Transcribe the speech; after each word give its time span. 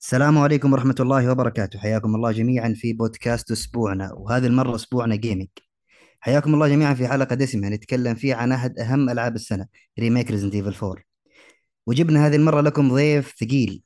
السلام 0.00 0.38
عليكم 0.38 0.72
ورحمة 0.72 0.94
الله 1.00 1.30
وبركاته. 1.30 1.78
حياكم 1.78 2.14
الله 2.14 2.32
جميعا 2.32 2.74
في 2.76 2.92
بودكاست 2.92 3.50
أسبوعنا 3.50 4.12
وهذه 4.12 4.46
المرة 4.46 4.74
أسبوعنا 4.74 5.16
Gaming 5.16 5.48
حياكم 6.20 6.54
الله 6.54 6.68
جميعا 6.68 6.94
في 6.94 7.08
حلقة 7.08 7.34
دسمة 7.34 7.68
نتكلم 7.68 8.14
فيها 8.14 8.36
عن 8.36 8.52
أحد 8.52 8.78
أهم 8.78 9.10
ألعاب 9.10 9.34
السنة 9.34 9.66
remake 9.98 10.30
Resident 10.30 10.54
Evil 10.54 10.74
4 10.86 11.02
وجبنا 11.86 12.26
هذه 12.26 12.36
المرة 12.36 12.60
لكم 12.60 12.88
ضيف 12.94 13.34
ثقيل 13.40 13.82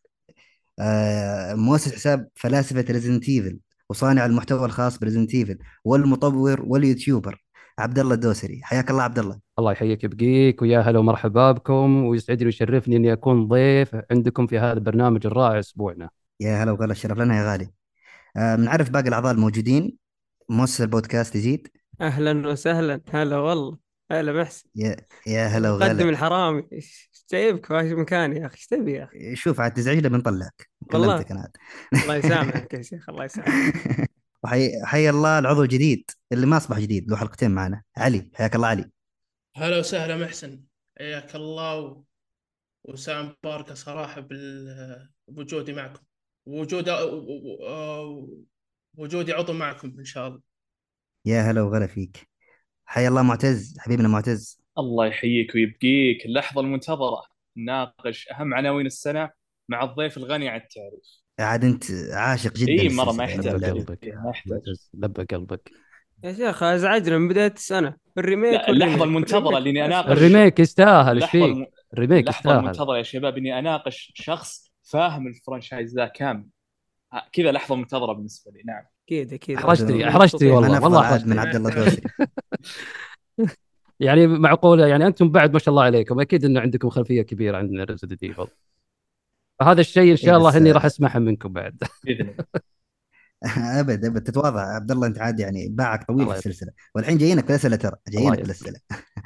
آه 0.81 1.55
مؤسس 1.55 1.95
حساب 1.95 2.29
فلاسفة 2.35 2.85
Resident 2.91 3.29
Evil 3.29 3.61
وصانع 3.89 4.27
المحتوى 4.27 4.67
الخاص 4.67 4.99
ب 4.99 5.03
Resident 5.03 5.35
Evil 5.35 5.59
والمطور 5.85 6.63
وال 6.67 6.81
YouTuber. 6.81 7.44
عبد 7.79 7.99
الله 7.99 8.15
الدوسري. 8.15 8.61
حياك 8.63 8.91
الله 8.91 9.03
عبد 9.03 9.19
الله. 9.19 9.41
الله 9.59 9.73
يحييك 9.73 10.07
ويبقيك 10.07 10.63
ويا 10.63 10.81
هلا 10.81 10.99
ومرحبا 10.99 11.53
بكم 11.53 12.05
ويسعدني 12.05 12.45
ويشرفني 12.45 12.97
إني 12.97 13.13
أكون 13.13 13.49
ضيف 13.49 13.97
عندكم 14.11 14.47
في 14.47 14.59
هذا 14.59 14.73
البرنامج 14.73 15.27
الرائع 15.27 15.59
أسبوعنا. 15.59 16.11
يا 16.41 16.63
هلا 16.63 16.73
وغلا 16.73 16.93
الشرف 16.93 17.19
لنا 17.19 17.39
يا 17.39 17.53
غالي. 17.53 17.71
آه 18.37 18.57
بنعرف 18.57 18.91
باقي 18.91 19.09
الأعضاء 19.09 19.33
الموجودين؟ 19.33 19.97
مؤسس 20.49 20.81
البودكاست 20.81 21.37
يزيد. 21.37 21.69
أهلا 22.01 22.49
وسهلا. 22.49 23.01
هلا 23.11 23.39
والله. 23.39 23.79
هلا 24.11 24.33
محسن 24.33 24.69
يا 24.77 24.97
يا 25.27 25.47
هلا 25.47 25.75
قدم 25.75 25.85
وغلا 25.87 26.09
الحرامي. 26.09 26.69
إيش 26.73 27.11
جايبك؟ 27.33 27.67
في 27.67 27.95
مكاني 27.95 28.37
يا 28.37 28.47
أخي؟ 28.47 28.57
إيش 28.57 28.67
تبي 28.67 28.93
يا 28.93 29.05
أخي؟ 29.05 29.37
شوف 29.37 29.61
عاد 29.61 29.73
تزعجنا 29.73 30.09
بنطلعك. 30.09 30.71
والله. 30.93 31.17
كلمتك 31.17 31.31
أنا 31.31 31.41
عاد. 31.41 31.57
الله 32.03 32.17
يسامحك 32.17 32.75
يا 32.75 32.83
شيخ 32.83 33.11
الله 33.11 33.25
يسامحك. 33.31 34.11
وحي 34.45 34.85
حي 34.85 35.11
الله 35.11 35.39
العضو 35.39 35.63
الجديد 35.63 36.11
اللي 36.33 36.47
ما 36.47 36.57
أصبح 36.57 36.79
جديد 36.79 37.11
له 37.11 37.17
حلقتين 37.17 37.51
معنا. 37.51 37.83
علي 37.97 38.31
حياك 38.35 38.57
الله 38.57 38.69
علي. 38.69 38.91
هلا 39.57 39.79
وسهلا 39.79 40.17
محسن. 40.17 40.65
حياك 40.99 41.35
الله 41.35 41.81
و... 41.81 42.05
وسام 42.85 43.37
باركة 43.45 43.75
صراحة 43.75 44.21
بال... 44.21 45.09
بوجودي 45.29 45.73
معكم. 45.73 46.03
وجود 46.47 46.89
و- 46.89 46.93
و- 46.93 48.11
و- 48.11 48.45
وجودي 48.97 49.33
عضو 49.33 49.53
معكم 49.53 49.95
إن 49.99 50.05
شاء 50.05 50.29
الله. 50.29 50.41
يا 51.27 51.41
هلا 51.43 51.63
وغلا 51.63 51.87
فيك. 51.87 52.29
حي 52.87 53.09
الله 53.09 53.23
معتز 53.23 53.79
حبيبنا 53.79 54.09
معتز. 54.09 54.63
الله 54.79 55.07
يحييك 55.07 55.55
ويبقيك. 55.55 56.27
اللحظة 56.27 56.61
المنتظرة. 56.61 57.23
نناقش 57.57 58.29
أهم 58.29 58.55
عناوين 58.55 58.87
السنة 58.87 59.31
مع 59.69 59.85
الضيف 59.85 60.17
الغني 60.17 60.49
عن 60.49 60.61
التعريف. 60.61 61.24
عاد 61.39 61.65
انت 61.65 61.85
عاشق 62.13 62.53
جدا 62.53 62.83
إي 62.83 62.89
مرة 62.89 63.13
ما 63.13 63.25
يحتاج. 63.25 63.65
قلبك. 63.65 64.15
ما 64.25 64.31
يحتاج. 64.31 64.61
لبى 64.95 65.25
قلبك. 65.25 65.71
يا 66.25 66.33
شيخ 66.33 66.63
أزعجنا 66.63 67.19
من 67.19 67.29
بداية 67.29 67.53
السنة. 67.53 67.97
ال 68.19 68.24
remake 68.24 68.53
لا 68.53 68.71
اللحظة 68.71 69.05
المنتظرة 69.05 69.59
اللي 69.59 69.71
إني 69.71 69.85
أناقش. 69.85 70.11
ال 70.11 70.18
remake 70.18 70.61
يستاهل 70.61 71.23
إيش 71.23 71.31
فيك؟ 71.31 71.69
ال 71.93 71.98
remake 71.98 72.29
يستاهل. 72.29 72.59
المنتظرة 72.59 72.97
يا 72.99 73.03
شباب 73.03 73.37
إني 73.37 73.59
أناقش 73.59 74.13
شخص 74.15 74.73
فاهم 74.83 75.27
ال 75.27 75.34
franchise 75.34 75.95
ذا 75.95 76.07
كامل. 76.07 76.47
كذا 77.33 77.53
لحظة 77.53 77.75
منتظرة 77.75 78.13
بالنسبة 78.13 78.53
لي. 78.53 78.63
نعم. 78.67 78.83
أكيد 79.07 79.33
أكيد 79.33 79.59
مبسوطين. 79.59 80.03
أحرجتني 80.03 80.51
والله، 80.51 80.83
والله 80.83 81.05
عاد 81.05 81.27
من. 81.27 81.39
عبد 81.39 81.55
الله 81.55 81.69
الدوسري 81.69 82.03
يعني 84.01 84.27
معقولة 84.27 84.87
يعني 84.87 85.07
أنتم 85.07 85.29
بعد 85.29 85.53
ما 85.53 85.59
شاء 85.59 85.73
الله 85.73 85.83
عليكم 85.83 86.21
أكيد 86.21 86.45
انه 86.45 86.61
عندكم 86.61 86.89
خلفية 86.89 87.23
كبيرة 87.23 87.57
عن 87.57 87.81
Resident 87.81 88.23
Evil. 88.23 88.47
فهذا 89.65 89.81
الشيء 89.81 90.03
إن 90.03 90.09
إيه 90.09 90.15
شاء 90.17 90.37
الله 90.37 90.51
بس- 90.51 90.57
إني 90.57 90.73
راح 90.73 90.85
اسمعها 90.85 91.19
منكم 91.19 91.53
بعد. 91.53 91.83
الله. 92.09 92.35
أبد 93.81 94.05
أبد. 94.05 94.21
تتواضع. 94.23 94.75
عبد 94.75 94.91
الله 94.91 95.07
أنت 95.07 95.19
عاد 95.19 95.41
يعني 95.41 95.69
باعك 95.69 96.05
طويل 96.05 96.21
الله 96.23 96.33
في 96.35 96.39
السلسلة. 96.47 96.71
والحين 96.95 97.19
جايينك 97.19 97.45
بالاسئله 97.47 97.77
ترى. 97.77 97.97
جايينك 98.09 98.33
الله 98.33 98.43
بالأسئلة. 98.43 98.77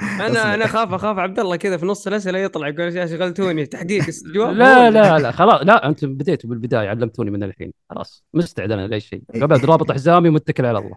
أنا 0.02 0.54
أنا 0.54 0.64
اخاف 0.64 0.92
أخاف 0.94 1.18
عبد 1.18 1.38
الله 1.38 1.56
كذا 1.56 1.76
في 1.76 1.86
نص 1.86 2.06
الأسئلة 2.06 2.38
يطلع 2.38 2.68
يقول 2.68 2.96
يا 2.96 3.06
شغلتوني 3.06 3.66
تحقيق 3.66 4.04
جواب 4.34 4.54
لا 4.56 4.90
لا 4.90 5.18
لا. 5.18 5.30
خلاص. 5.30 5.60
لا 5.62 5.88
أنتم 5.88 6.14
بديتوا 6.14 6.50
بالبداية. 6.50 6.88
علمتوني 6.88 7.30
من 7.30 7.42
الحين. 7.42 7.72
خلاص. 7.90 8.24
مستعد 8.34 8.70
أنا 8.70 8.86
لأي 8.86 9.00
شيء. 9.00 9.22
إيه. 9.34 9.44
بعد 9.44 9.64
رابط 9.64 9.92
حزامي 9.92 10.28
ومتكل 10.28 10.66
على 10.66 10.78
الله. 10.78 10.96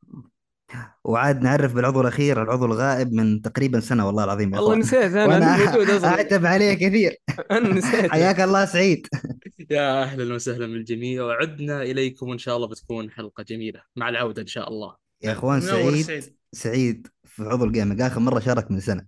وعاد 1.03 1.41
نعرف 1.41 1.73
بالعضو 1.73 2.01
الأخير 2.01 2.43
العضو 2.43 2.65
الغائب 2.65 3.13
من 3.13 3.41
تقريبا 3.41 3.79
سنة 3.79 4.07
والله 4.07 4.23
العظيم 4.23 4.53
يا 4.53 4.59
والله 4.59 4.67
أخوان. 4.71 4.79
نسيت 4.79 5.11
أنا 5.15 5.25
وأنا 5.25 5.55
أنا 5.55 5.71
موجود 5.71 5.89
أصلا. 5.89 6.09
أعتب 6.09 6.45
عليه 6.45 6.73
كثير. 6.73 7.15
أنا 7.51 7.73
نسيت. 7.73 8.11
حياك 8.11 8.39
الله 8.41 8.65
سعيد. 8.65 9.07
يا 9.71 10.03
أهلا 10.03 10.35
وسهلا 10.35 10.65
بالجميع. 10.67 11.23
وعدنا 11.23 11.81
إليكم 11.81 12.29
وان 12.29 12.37
شاء 12.37 12.55
الله 12.57 12.67
بتكون 12.67 13.11
حلقة 13.11 13.43
جميلة 13.43 13.81
مع 13.95 14.09
العودة 14.09 14.41
إن 14.41 14.47
شاء 14.47 14.69
الله. 14.69 14.95
يا 15.23 15.31
أخوان 15.31 15.61
سعيد 15.61 16.01
سعيد. 16.05 16.23
سعيد 16.51 17.07
في 17.25 17.43
عضو 17.43 17.65
الجيمنج 17.65 18.01
آخر 18.01 18.19
مرة 18.19 18.39
شارك 18.39 18.71
من 18.71 18.79
سنة. 18.79 19.05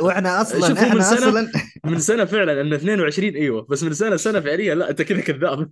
وإحنا 0.00 0.40
أصلا 0.40 0.66
هو 0.66 0.68
من 0.70 0.78
إحنا 0.78 1.00
سنة- 1.00 1.12
أصلا 1.12 1.52
من 1.84 1.98
سنة 1.98 2.24
فعلا 2.24 2.60
ان 2.60 2.72
22 2.72 3.34
أيوه. 3.34 3.66
بس 3.70 3.82
من 3.82 3.92
سنه 3.94 4.16
سنة 4.16 4.40
فعليا 4.40 4.74
لا 4.74 4.90
أنت 4.90 5.02
كذا 5.02 5.20
كذاب. 5.20 5.70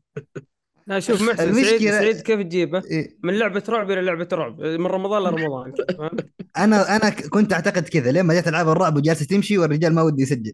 لا 0.87 1.01
شوف 1.01 1.23
محسن 1.23 1.53
المشكلة- 1.53 1.65
سعيد 1.65 1.91
سعيد 1.91 2.21
كيف 2.21 2.41
تجيبه؟ 2.41 2.83
إيه، 2.85 3.17
من 3.23 3.39
لعبة 3.39 3.63
رعب 3.69 3.91
إلى 3.91 4.01
لعبة 4.01 4.29
رعب 4.33 4.61
من 4.61 4.87
رمضان 4.87 5.23
لرمضان؟ 5.23 5.73
أنا 6.57 6.97
أنا 6.97 7.11
كنت 7.11 7.53
أعتقد 7.53 7.89
كذا 7.89 8.13
لين 8.13 8.23
ما 8.25 8.41
جت 8.41 8.49
ألعاب 8.49 8.69
الرعب 8.69 8.97
وجالسة 8.97 9.27
تمشي 9.27 9.59
والرجال 9.59 9.95
ما 9.95 10.03
ودي 10.03 10.23
يسجل. 10.23 10.53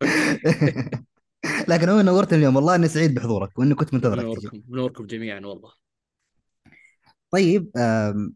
لكن 1.68 1.88
هو 1.88 2.00
نورتني 2.00 2.38
اليوم 2.38 2.56
والله 2.56 2.74
أني 2.74 2.88
سعيد 2.88 3.14
بحضورك 3.14 3.58
وأني 3.58 3.74
كنت 3.74 3.94
منتظرك. 3.94 4.20
تجي 4.20 4.26
منوركم 4.26 4.62
منوركم 4.68 5.06
جميعا 5.06 5.40
والله. 5.40 5.70
طيب 7.30 7.70
آم، 7.76 8.34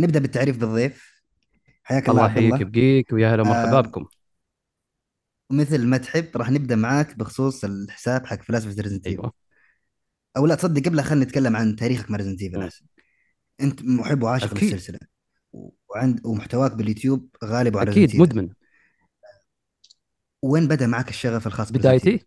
نبدأ 0.00 0.18
بالتعريف 0.20 0.58
بالضيف. 0.58 1.16
حياك 1.82 2.08
الله 2.08 2.20
الله 2.20 2.30
عبد 2.30 2.36
يحييك 2.36 2.54
الله 2.54 2.64
ويبقيك 2.70 3.12
ويا 3.12 3.34
هلا 3.34 3.42
ومرحبا 3.42 3.80
بكم. 3.80 4.06
مثل 5.50 5.86
ما 5.86 5.96
تحب 5.96 6.28
راح 6.36 6.50
نبدأ 6.50 6.76
معاك 6.76 7.18
بخصوص 7.18 7.64
الحساب 7.64 8.26
حق 8.26 8.42
فلاسفه 8.42 8.82
Resident 8.82 9.06
أيوه. 9.06 9.45
أو 10.36 10.46
لا 10.46 10.54
تصدق 10.54 10.82
قبلها 10.88 11.04
خلينا 11.04 11.24
نتكلم 11.24 11.56
عن 11.56 11.76
تاريخك 11.76 12.10
مع 12.10 12.16
Resident 12.16 12.42
Evil 12.42 12.70
أنت 13.60 13.82
محب 13.82 14.22
وعاشق 14.22 14.50
أكيد. 14.50 14.62
للسلسلة 14.64 14.98
وعند 15.88 16.26
ومحتواك 16.26 16.72
باليوتيوب 16.72 17.28
غالبه 17.44 17.80
على 17.80 17.90
أكيد. 17.90 18.16
مدمن 18.16 18.48
وين 20.42 20.68
بدأ 20.68 20.86
معك 20.86 21.08
الشغف 21.08 21.46
الخاص 21.46 21.72
بدايتي؟ 21.72 22.26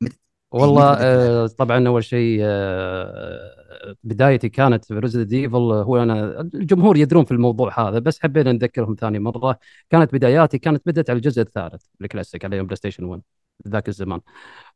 مت- 0.00 0.18
والله 0.50 0.92
بدأت 0.94 0.98
تلعب؟ 1.02 1.18
آه، 1.20 1.46
طبعا 1.46 1.88
أول 1.88 2.04
شيء 2.04 2.38
آه، 2.42 3.94
بدايتي 4.04 4.48
كانت 4.48 4.84
في 4.84 4.94
Resident 4.94 5.32
Evil 5.32 5.56
هو 5.56 6.02
أنا 6.02 6.40
الجمهور 6.40 6.96
يدرون 6.96 7.24
في 7.24 7.32
الموضوع 7.32 7.88
هذا 7.88 7.98
بس 7.98 8.20
حبينا 8.20 8.52
نذكرهم 8.52 8.96
ثاني 9.00 9.18
مرة 9.18 9.58
كانت 9.90 10.12
بداياتي 10.14 10.58
كانت 10.58 10.82
بدأت 10.86 11.10
على 11.10 11.16
الجزء 11.16 11.42
الثالث 11.42 11.82
الكلاسيك 12.00 12.44
على 12.44 12.56
يوم 12.56 12.66
PlayStation 12.66 13.04
1 13.04 13.22
ذاك 13.68 13.88
الزمان. 13.88 14.20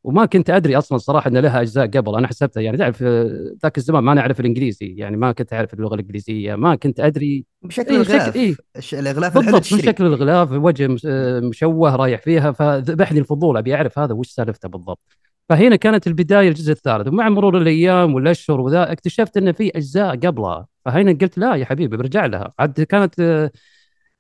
وما 0.05 0.27
كنت 0.27 0.51
أدري 0.51 0.79
أصلا 0.79 0.99
صراحة 0.99 1.29
إن 1.29 1.37
لها 1.37 1.61
أجزاء 1.61 1.87
قبل. 1.87 2.17
أنا 2.17 2.27
حسبتها 2.27 2.61
يعني 2.61 2.77
تعرف 2.77 3.03
آه، 3.03 3.55
ذاك 3.63 3.79
الزمان 3.79 4.05
ما 4.05 4.15
نعرف 4.15 4.41
الإنجليزي. 4.41 4.87
يعني 4.87 5.17
ما 5.17 5.33
كنت 5.33 5.53
أعرف 5.53 5.75
اللغة 5.75 5.95
الإنجليزية. 5.95 6.55
ما 6.55 6.75
كنت 6.75 7.01
أدري. 7.01 7.45
بشكل 7.63 7.91
إيه، 7.91 8.01
الغلاف. 8.01 8.37
إيه. 8.37 8.55
الحلو 8.93 9.31
بالضبط 9.31 9.73
من 9.73 9.79
شكل 9.79 10.05
الغلاف 10.07 10.53
وجه 10.53 10.97
آه، 11.07 11.41
مشوه 11.41 11.97
رايح 11.97 12.21
فيها. 12.21 12.53
فذبحني 12.53 13.19
الفضول 13.19 13.57
أبي 13.57 13.75
أعرف 13.75 13.99
هذا 13.99 14.15
وش 14.15 14.29
سالفته 14.29 14.69
بالضبط. 14.69 15.01
فهنا 15.49 15.77
كانت 15.77 16.07
البداية 16.07 16.49
الجزء 16.49 16.73
الثالث. 16.73 17.09
ومع 17.09 17.29
مرور 17.29 17.59
الأيام 17.59 18.15
والأشهر 18.15 18.61
وذا 18.61 18.93
اكتشفت 18.93 19.37
إن 19.37 19.53
في 19.53 19.71
أجزاء 19.77 20.17
قبلها. 20.17 20.67
فهنا 20.85 21.13
قلت 21.13 21.39
لا 21.39 21.55
يا 21.55 21.65
حبيبي 21.65 21.97
برجع 21.97 22.27
لها. 22.27 22.53
عاد 22.59 22.81
كانت 22.81 23.21
آه، 23.21 23.51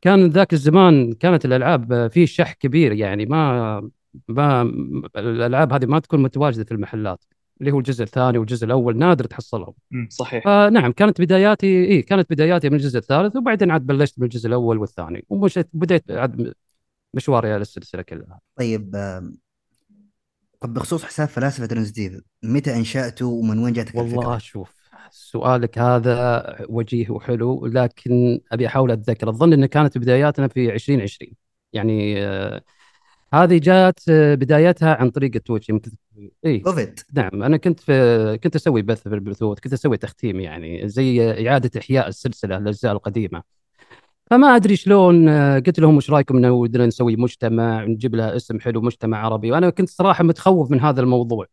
كان 0.02 0.26
ذاك 0.26 0.52
الزمان 0.52 1.12
كانت 1.12 1.44
الألعاب 1.44 1.92
آه، 1.92 2.08
في 2.08 2.26
شح 2.26 2.52
كبير 2.52 2.92
يعني. 2.92 3.26
ما 3.26 3.90
ما 4.28 4.62
الألعاب 5.16 5.72
هذه 5.72 5.86
ما 5.86 5.98
تكون 5.98 6.22
متواجدة 6.22 6.64
في 6.64 6.72
المحلات 6.72 7.24
اللي 7.60 7.72
هو 7.72 7.78
الجزء 7.78 8.02
الثاني 8.02 8.38
والجزء 8.38 8.66
الأول 8.66 8.98
نادر 8.98 9.24
تحصلهم. 9.24 9.74
صحيح. 10.08 10.44
فنعم 10.44 10.92
كانت 10.92 11.20
بداياتي 11.20 11.84
اي 11.84 12.02
كانت 12.02 12.30
بداياتي 12.30 12.68
من 12.68 12.76
الجزء 12.76 12.98
الثالث 12.98 13.36
وبعدين 13.36 13.70
عاد 13.70 13.86
بلشت 13.86 14.18
من 14.18 14.24
الجزء 14.24 14.48
الأول 14.48 14.78
والثاني 14.78 15.24
ومشيت 15.28 15.68
بديت 15.72 16.10
عاد 16.10 16.54
مشواري 17.14 17.52
على 17.52 17.62
السلسلة 17.62 18.02
كلها. 18.02 18.40
طيب 18.56 18.96
آم، 18.96 19.36
طب 20.60 20.74
بخصوص 20.74 21.04
حساب 21.04 21.28
فلاسفة 21.28 21.68
Resident 21.72 21.98
Evil 21.98 22.22
متى 22.42 22.76
أنشأته 22.76 23.26
ومن 23.26 23.58
وين 23.58 23.72
جاتك 23.72 23.94
والله 23.94 24.14
الفكرة؟ 24.14 24.38
شوف 24.38 24.86
سؤالك 25.10 25.78
هذا 25.78 26.56
وجيه 26.68 27.10
وحلو 27.10 27.66
لكن 27.66 28.40
أبي 28.52 28.66
أحاول 28.66 28.90
أتذكر 28.90 29.28
أظن 29.28 29.52
إن 29.52 29.66
كانت 29.66 29.98
بداياتنا 29.98 30.48
في 30.48 30.74
2020 30.74 31.32
يعني 31.72 32.26
آه 32.26 32.62
هذه 33.34 33.58
جات 33.58 34.00
آه، 34.08 34.34
بدايتها 34.34 34.94
عن 34.94 35.10
طريق 35.10 35.30
ال 35.34 35.39
Twitch 35.39 35.68
يمكن 35.68 35.90
اي 36.46 36.58
كوفيد 36.58 37.00
نعم 37.14 37.42
أنا 37.42 37.56
كنت 37.56 37.80
في 37.80 38.38
كنت 38.44 38.56
أسوي 38.56 38.82
بث 38.82 39.02
في 39.02 39.14
البثوث 39.14 39.60
كنت 39.60 39.72
أسوي 39.72 39.96
تختيم 39.96 40.40
يعني 40.40 40.88
زي 40.88 41.48
إعادة 41.48 41.80
إحياء 41.80 42.08
السلسلة 42.08 42.56
الأجزاء 42.56 42.92
القديمة. 42.92 43.42
فما 44.30 44.56
أدري 44.56 44.76
شلون 44.76 45.28
آه، 45.28 45.58
قلت 45.58 45.80
لهم 45.80 45.96
وش 45.96 46.10
رأيكم 46.10 46.36
إنه 46.36 46.50
ودنا 46.50 46.86
نسوي 46.86 47.16
مجتمع 47.16 47.84
نجيب 47.84 48.14
لها 48.14 48.36
اسم 48.36 48.60
حلو 48.60 48.80
مجتمع 48.80 49.18
عربي؟ 49.26 49.52
وأنا 49.52 49.70
كنت 49.70 49.88
صراحة 49.88 50.24
متخوف 50.24 50.70
من 50.70 50.80
هذا 50.80 51.00
الموضوع. 51.00 51.46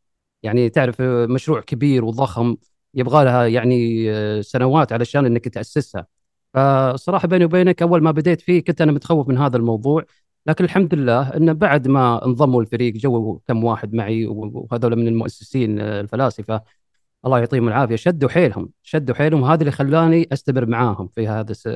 يعني 0.43 0.69
تعرف 0.69 1.01
آه، 1.01 1.25
مشروع 1.25 1.61
كبير 1.61 2.05
وضخم 2.05 2.55
يبغى 2.93 3.25
لها 3.25 3.47
يعني 3.47 4.43
سنوات 4.43 4.93
علشان 4.93 5.25
إنك 5.25 5.47
تأسسها. 5.47 6.07
فصراحة 6.53 7.27
بيني 7.27 7.45
وبينك 7.45 7.81
أول 7.81 8.03
ما 8.03 8.11
بديت 8.11 8.41
فيه 8.41 8.63
كنت 8.63 8.81
أنا 8.81 8.91
متخوف 8.91 9.27
من 9.29 9.37
هذا 9.37 9.57
الموضوع. 9.57 10.05
لكن 10.45 10.63
الحمد 10.63 10.93
لله 10.93 11.35
انه 11.37 11.53
بعد 11.53 11.87
ما 11.87 12.25
انضموا 12.25 12.61
الفريق 12.61 12.93
جو 12.93 13.41
كم 13.47 13.63
واحد 13.63 13.93
معي 13.93 14.25
وهذول 14.27 14.95
من 14.95 15.07
المؤسسين 15.07 15.79
آه، 15.79 16.01
الفلاسفة 16.01 16.61
الله 17.25 17.39
يعطيهم 17.39 17.67
العافية 17.67 17.95
شدوا 17.95 18.29
حيلهم 18.29 18.69
شدوا 18.83 19.15
حيلهم 19.15 19.41
وهذا 19.41 19.59
اللي 19.61 19.71
خلاني 19.71 20.27
أستمر 20.33 20.65
معاهم 20.65 21.07
في 21.15 21.27
هذا 21.27 21.51
الس- 21.51 21.67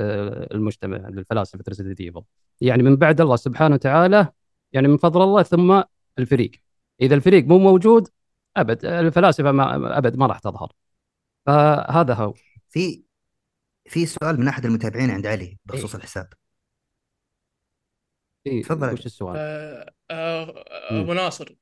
المجتمع 0.52 0.96
الفلاسفة 0.96 1.64
Resident 1.68 2.00
Evil 2.00 2.22
يعني 2.60 2.82
من 2.82 2.96
بعد 2.96 3.20
الله 3.20 3.36
سبحانه 3.36 3.74
وتعالى 3.74 4.28
يعني 4.72 4.88
من 4.88 4.96
فضل 4.96 5.22
الله 5.22 5.42
ثم 5.42 5.82
الفريق. 6.18 6.50
إذا 7.00 7.14
الفريق 7.14 7.44
مو 7.46 7.58
موجود 7.58 8.08
أبد 8.56 8.84
الفلاسفة 8.84 9.52
ما 9.52 9.98
أبد 9.98 10.16
ما 10.16 10.26
راح 10.26 10.38
تظهر. 10.38 10.72
فهذا 11.46 12.14
هو. 12.14 12.34
في 12.68 13.02
في 13.88 14.06
سؤال 14.06 14.40
من 14.40 14.48
أحد 14.48 14.64
المتابعين 14.66 15.10
عند 15.10 15.26
علي 15.26 15.58
بخصوص 15.66 15.94
الحساب. 15.94 16.28
إيه، 18.46 18.62
تفضل. 18.62 18.92
وش 18.92 19.06
السؤال؟ 19.06 19.40
آه، 19.40 19.94
آه، 20.10 20.64
مم. 20.90 21.00
أبو 21.00 21.12
ناصر 21.12 21.56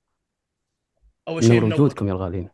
أول 1.28 1.43
شيء 1.44 1.61
نور 1.61 1.64
منور 1.64 1.81
وجودكم 1.81 2.08
يا 2.08 2.12
الغاليين 2.12 2.50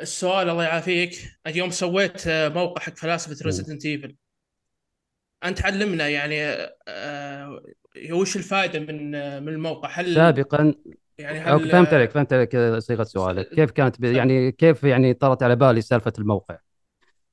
السؤال 0.00 0.48
الله 0.50 0.64
يعافيك 0.64 1.38
اليوم 1.46 1.70
سويت 1.70 2.26
آه، 2.26 2.48
موقع 2.48 2.82
حق 2.82 2.96
فلاسفة 2.96 3.36
مم. 3.44 3.46
Resident 3.46 3.86
Evil 3.86 4.16
أنت 5.44 5.62
علمنا 5.66 6.08
يعني 6.08 6.42
آه، 6.88 7.62
وش 8.12 8.36
الفائده 8.36 8.78
من 8.80 9.14
آه، 9.14 9.40
من 9.40 9.48
الموقع 9.48 9.88
هل 9.90 10.06
سابقا 10.14 10.74
يعني 11.18 11.38
أوكي، 11.48 11.66
هل 11.66 11.68
فهمت 11.68 11.94
عليك 11.94 12.10
فهمت 12.10 12.32
عليك 12.32 12.56
صيغة 12.78 13.02
سؤالك 13.04 13.48
كيف 13.48 13.70
كانت 13.70 14.00
ب- 14.00 14.04
يعني 14.04 14.52
كيف 14.52 14.84
يعني 14.84 15.14
طرت 15.14 15.42
على 15.42 15.56
بالي 15.56 15.80
سالفة 15.80 16.12
الموقع 16.18 16.58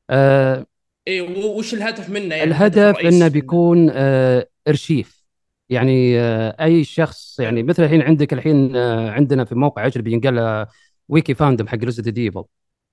آه 0.09 0.65
اي 1.07 1.21
وش 1.21 1.73
الهدف 1.73 2.09
منه 2.09 2.35
يعني 2.35 2.51
الهدف 2.51 3.05
إنه 3.05 3.27
منه؟ 3.27 3.27
بيكون 3.27 3.89
آه 3.93 4.47
إرشيف. 4.67 5.23
يعني 5.69 6.19
آه 6.19 6.55
أي 6.63 6.83
شخص 6.83 7.39
يعني 7.39 7.63
مثل 7.63 7.83
الحين 7.83 8.01
عندك 8.01 8.33
الحين 8.33 8.75
آه 8.75 9.11
عندنا 9.11 9.45
في 9.45 9.55
موقع 9.55 9.85
اجنبي 9.87 10.11
ينقال 10.11 10.35
له 10.35 10.67
Wiki 11.09 11.33
Fandom 11.33 11.67
حق 11.67 11.77
Resident 11.77 12.17
Evil 12.17 12.43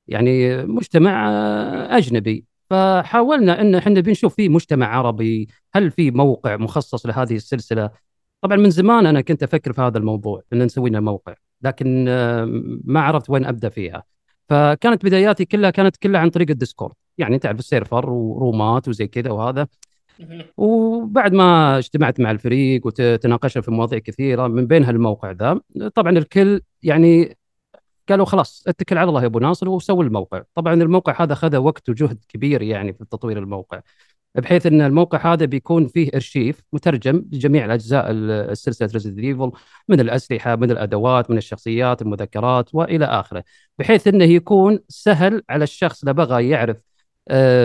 يعني 0.09 0.57
مجتمع 0.67 1.31
آه 1.31 1.97
أجنبي. 1.99 2.45
فحاولنا 2.71 3.61
إن 3.61 3.75
إحنا 3.75 4.01
بنشوف 4.01 4.35
في 4.35 4.49
مجتمع 4.49 4.87
عربي 4.97 5.49
هل 5.75 5.91
في 5.91 6.11
موقع 6.11 6.57
مخصص 6.57 7.07
لهذه 7.07 7.37
السلسلة؟ 7.37 7.91
طبعا 8.43 8.57
من 8.57 8.71
زمان 8.71 9.07
أنا 9.07 9.21
كنت 9.21 9.43
أفكر 9.43 9.73
في 9.73 9.81
هذا 9.81 9.99
الموضوع 9.99 10.43
إن 10.53 10.63
نسوي 10.63 10.91
لنا 10.91 11.01
موقع 11.01 11.35
لكن 11.63 12.07
آه، 12.09 12.45
ما 12.85 13.01
عرفت 13.01 13.31
وين 13.31 13.45
أبدأ 13.47 13.69
فيها. 13.69 14.05
فكانت 14.49 15.05
بداياتي 15.05 15.45
كلها 15.45 15.71
كانت 15.71 15.97
كلها 15.97 16.21
عن 16.21 16.31
طريق 16.31 16.51
ال 16.51 16.56
Discord. 16.56 16.95
يعني 17.19 17.39
تعرف 17.39 17.59
ال 17.59 17.66
server 17.66 18.11
ورومات 18.11 18.89
وزي 18.89 19.07
كذا 19.07 19.31
وهذا. 19.31 19.67
وبعد 20.57 21.33
ما 21.33 21.79
اجتمعت 21.79 22.21
مع 22.21 22.31
الفريق 22.31 22.87
وتناقشنا 22.87 23.63
في 23.63 23.71
مواضيع 23.71 23.99
كثيرة 23.99 24.47
من 24.47 24.67
بينها 24.67 24.91
الموقع 24.91 25.31
ذا 25.31 25.61
طبعا 25.95 26.19
الكل 26.19 26.61
يعني 26.83 27.37
قالوا 28.09 28.27
خلاص 28.27 28.65
اتكل 28.67 28.99
على 28.99 29.09
الله 29.09 29.21
يا 29.21 29.27
أبو 29.27 29.39
ناصر 29.39 29.69
وسوي 29.69 30.05
الموقع. 30.05 30.43
طبعا 30.55 30.75
الموقع 30.75 31.23
هذا 31.23 31.33
اخذ 31.33 31.57
وقت 31.57 31.89
وجهد 31.89 32.19
كبير 32.29 32.63
يعني 32.63 32.93
في 32.93 33.05
تطوير 33.05 33.39
الموقع 33.39 33.81
بحيث 34.35 34.67
إن 34.67 34.81
الموقع 34.81 35.33
هذا 35.33 35.45
بيكون 35.45 35.87
فيه 35.87 36.11
إرشيف 36.15 36.63
مترجم 36.73 37.25
لجميع 37.33 37.65
الأجزاء 37.65 38.11
ال- 38.11 38.31
السلسله 38.31 38.89
Resident 38.93 39.19
Evil 39.19 39.53
من 39.89 40.01
الأسلحة 40.01 40.57
من 40.57 40.71
الأدوات 40.71 41.31
من 41.31 41.39
الشخصيات 41.39 42.03
المذكرات 42.03 42.75
وإلى 42.75 43.05
آخره 43.05 43.45
بحيث 43.79 44.09
إنه 44.09 44.25
يكون 44.25 44.79
سهل 44.89 45.43
على 45.51 45.65
الشخص 45.65 46.03
اللي 46.03 46.15
بغى 46.15 46.49
يعرف 46.49 46.77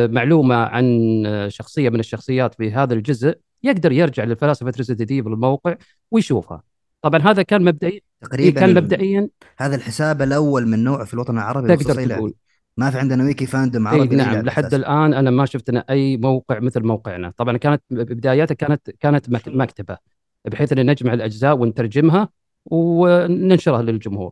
معلومة 0.08 0.56
عن 0.56 0.86
آه، 1.26 1.48
شخصية 1.48 1.90
من 1.90 2.00
الشخصيات 2.00 2.56
في 2.56 2.72
هذا 2.72 2.94
الجزء 2.94 3.36
يقدر 3.64 3.92
يرجع 3.92 4.24
للفلاسفة 4.24 4.74
Resident 4.78 5.12
Evil 5.12 5.34
الموقع 5.34 5.76
ويشوفها. 6.12 6.64
طبعا 7.02 7.22
هذا 7.22 7.42
كان 7.42 7.64
مبدئيا 7.64 8.00
تقريبا 8.22 8.60
كان 8.60 8.74
مبدئيا. 8.74 9.30
هذا 9.58 9.76
الحساب 9.76 10.22
الأول 10.22 10.68
من 10.68 10.84
نوعه 10.84 11.06
في 11.06 11.14
الوطن 11.14 11.34
العربي 11.38 11.76
تقدر 11.76 12.06
تقول. 12.08 12.34
ما 12.78 12.90
في 12.90 12.98
عندنا 13.00 13.24
ويكي 13.24 13.46
فاندوم 13.46 13.88
عربي 13.88 14.16
نعم 14.16 14.32
للعب 14.32 14.46
لحد 14.46 14.64
أساساً. 14.64 14.78
الآن 14.78 15.14
أنا 15.14 15.32
ما 15.32 15.46
شفت 15.46 15.70
أنا 15.70 15.86
أي 15.90 16.18
موقع 16.18 16.60
مثل 16.60 16.84
موقعنا. 16.84 17.34
طبعا 17.38 17.58
كانت 17.58 17.82
بداياتها 17.92 18.56
كانت 18.56 18.92
كانت 19.00 19.30
مك- 19.30 19.48
مكتبة 19.48 19.98
بحيث 20.46 20.74
إن 20.74 20.90
نجمع 20.92 21.14
الأجزاء 21.14 21.58
ونترجمها 21.58 22.30
وننشرها 22.66 23.82
للجمهور. 23.82 24.32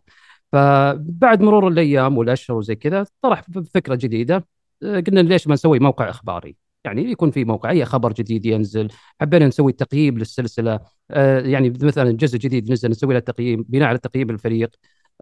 فبعد 0.51 1.41
مرور 1.41 1.67
الأيام 1.67 2.17
والأشهر 2.17 2.57
وزي 2.57 2.75
كذا 2.75 3.05
طرح 3.21 3.43
فكرة 3.73 3.95
جديدة. 3.95 4.35
آه، 4.35 4.43
قلنا 4.83 5.19
ليش 5.19 5.47
ما 5.47 5.53
نسوي 5.53 5.79
موقع 5.79 6.09
إخباري؟ 6.09 6.55
يعني 6.83 7.11
يكون 7.11 7.31
في 7.31 7.45
موقع 7.45 7.69
أي 7.69 7.85
خبر 7.85 8.13
جديد 8.13 8.45
ينزل 8.45 8.87
حبينا 9.21 9.47
نسوي 9.47 9.71
تقييم 9.71 10.17
للسلسلة. 10.17 10.79
آه، 11.11 11.39
يعني 11.39 11.69
مثلا 11.69 12.11
جزء 12.11 12.37
جديد 12.37 12.71
نزل 12.71 12.89
نسوي 12.89 13.13
له 13.13 13.19
تقييم 13.19 13.65
بناء 13.69 13.87
على 13.87 13.97
تقييم 13.97 14.29
الفريق. 14.29 14.69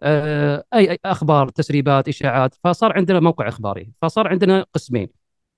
آه، 0.00 0.64
أي 0.74 0.90
أي 0.90 0.98
أخبار 1.04 1.48
تسريبات 1.48 2.08
إشاعات 2.08 2.54
فصار 2.64 2.92
عندنا 2.92 3.20
موقع 3.20 3.48
إخباري. 3.48 3.92
فصار 4.02 4.28
عندنا 4.28 4.66
قسمين 4.74 5.08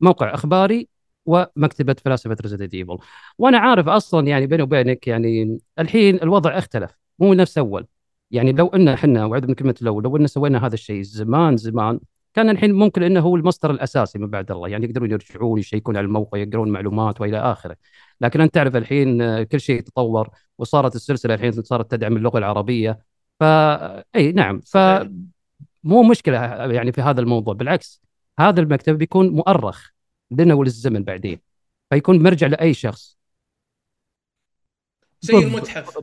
موقع 0.00 0.34
إخباري 0.34 0.88
ومكتبة 1.26 1.96
فلاسفة 2.04 2.36
Resident 2.42 2.74
Evil 2.74 2.98
وأنا 3.38 3.58
عارف 3.58 3.88
أصلا 3.88 4.26
يعني 4.26 4.46
بيني 4.46 4.62
وبينك 4.62 5.08
يعني 5.08 5.58
الحين 5.78 6.22
الوضع 6.22 6.58
اختلف 6.58 6.98
مو 7.18 7.34
نفس 7.34 7.58
أول. 7.58 7.86
يعني 8.30 8.52
لو 8.52 8.66
إن 8.68 8.88
إحنا 8.88 9.24
وعد 9.26 9.48
من 9.48 9.54
كلمة 9.54 9.74
لو 9.80 10.00
لو 10.00 10.16
إن 10.16 10.26
سوينا 10.26 10.66
هذا 10.66 10.74
الشيء 10.74 11.02
زمان 11.02 11.56
زمان 11.56 12.00
كان 12.34 12.50
الحين 12.50 12.72
ممكن 12.72 13.02
إنه 13.02 13.20
هو 13.20 13.36
المصدر 13.36 13.70
الأساسي 13.70 14.18
من 14.18 14.26
بعد 14.26 14.50
الله. 14.50 14.68
يعني 14.68 14.86
يقدرون 14.86 15.10
يرجعون 15.10 15.58
يشيكون 15.58 15.96
على 15.96 16.04
الموقع 16.04 16.38
يقرون 16.38 16.70
معلومات 16.70 17.20
وإلى 17.20 17.38
آخره. 17.38 17.76
لكن 18.20 18.40
أنت 18.40 18.54
تعرف 18.54 18.76
الحين 18.76 19.22
آه، 19.22 19.42
كل 19.42 19.60
شيء 19.60 19.80
تطور 19.80 20.28
وصارت 20.58 20.94
السلسلة 20.96 21.34
الحين 21.34 21.52
صارت 21.52 21.90
تدعم 21.90 22.16
اللغة 22.16 22.38
العربية. 22.38 22.98
فا 23.40 24.04
إي 24.16 24.32
نعم. 24.32 24.60
ف. 24.60 24.76
مو 25.84 26.02
مشكلة 26.02 26.38
يعني 26.72 26.92
في 26.92 27.02
هذا 27.02 27.20
الموضوع. 27.20 27.54
بالعكس 27.54 28.02
هذا 28.38 28.60
المكتب 28.60 28.98
بيكون 28.98 29.28
مؤرخ 29.28 29.90
لنا 30.30 30.54
وللزمن 30.54 31.04
بعدين 31.04 31.40
فيكون 31.90 32.22
مرجع 32.22 32.46
لأي 32.46 32.74
شخص. 32.74 33.18
زي 35.20 35.38
المتحف. 35.38 35.98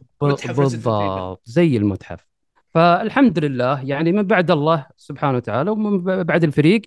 بالضبط 0.58 1.42
زي 1.46 1.78
المتحف. 1.78 2.31
فالحمد 2.74 3.40
لله 3.40 3.82
يعني 3.86 4.12
من 4.12 4.24
بعد 4.24 4.52
الله 4.52 4.88
سبحانه 4.98 5.38
وتعالى 5.38 5.72
ومن 5.72 6.24
بعد 6.24 6.44
الفريق 6.44 6.82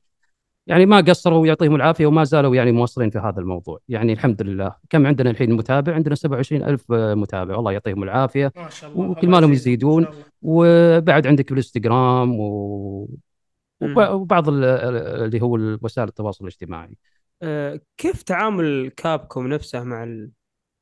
يعني 0.66 0.86
ما 0.86 1.00
قصروا 1.00 1.46
يعطيهم 1.46 1.74
العافية 1.74 2.06
وما 2.06 2.24
زالوا 2.24 2.56
يعني 2.56 2.72
مواصلين 2.72 3.10
في 3.10 3.18
هذا 3.18 3.40
الموضوع. 3.40 3.78
يعني 3.88 4.12
الحمد 4.12 4.42
لله. 4.42 4.76
كم 4.90 5.06
عندنا 5.06 5.30
الحين 5.30 5.52
متابع؟ 5.52 5.94
عندنا 5.94 6.14
27 6.14 6.62
ألف 6.62 6.92
متابع. 6.92 7.58
الله 7.58 7.72
يعطيهم 7.72 8.02
العافية. 8.02 8.52
ما 8.56 8.70
شاء 8.70 8.90
الله. 8.90 9.08
وكل 9.10 9.28
ما 9.28 9.36
لهم 9.36 9.52
يزيدون. 9.52 10.02
شاء 10.02 10.12
الله. 10.12 10.24
وبعد 10.42 11.26
عندك 11.26 11.52
الانستغرام 11.52 12.40
و... 12.40 13.08
وبعض 13.96 14.48
ال- 14.48 14.64
ال- 14.64 15.24
اللي 15.24 15.42
هو 15.42 15.78
وسائل 15.82 16.08
التواصل 16.08 16.44
الاجتماعي. 16.44 16.96
آه، 17.42 17.80
كيف 17.96 18.22
تعامل 18.22 18.92
Capcom 18.96 19.46
نفسه 19.46 19.84
مع 19.84 20.04
ال... 20.04 20.30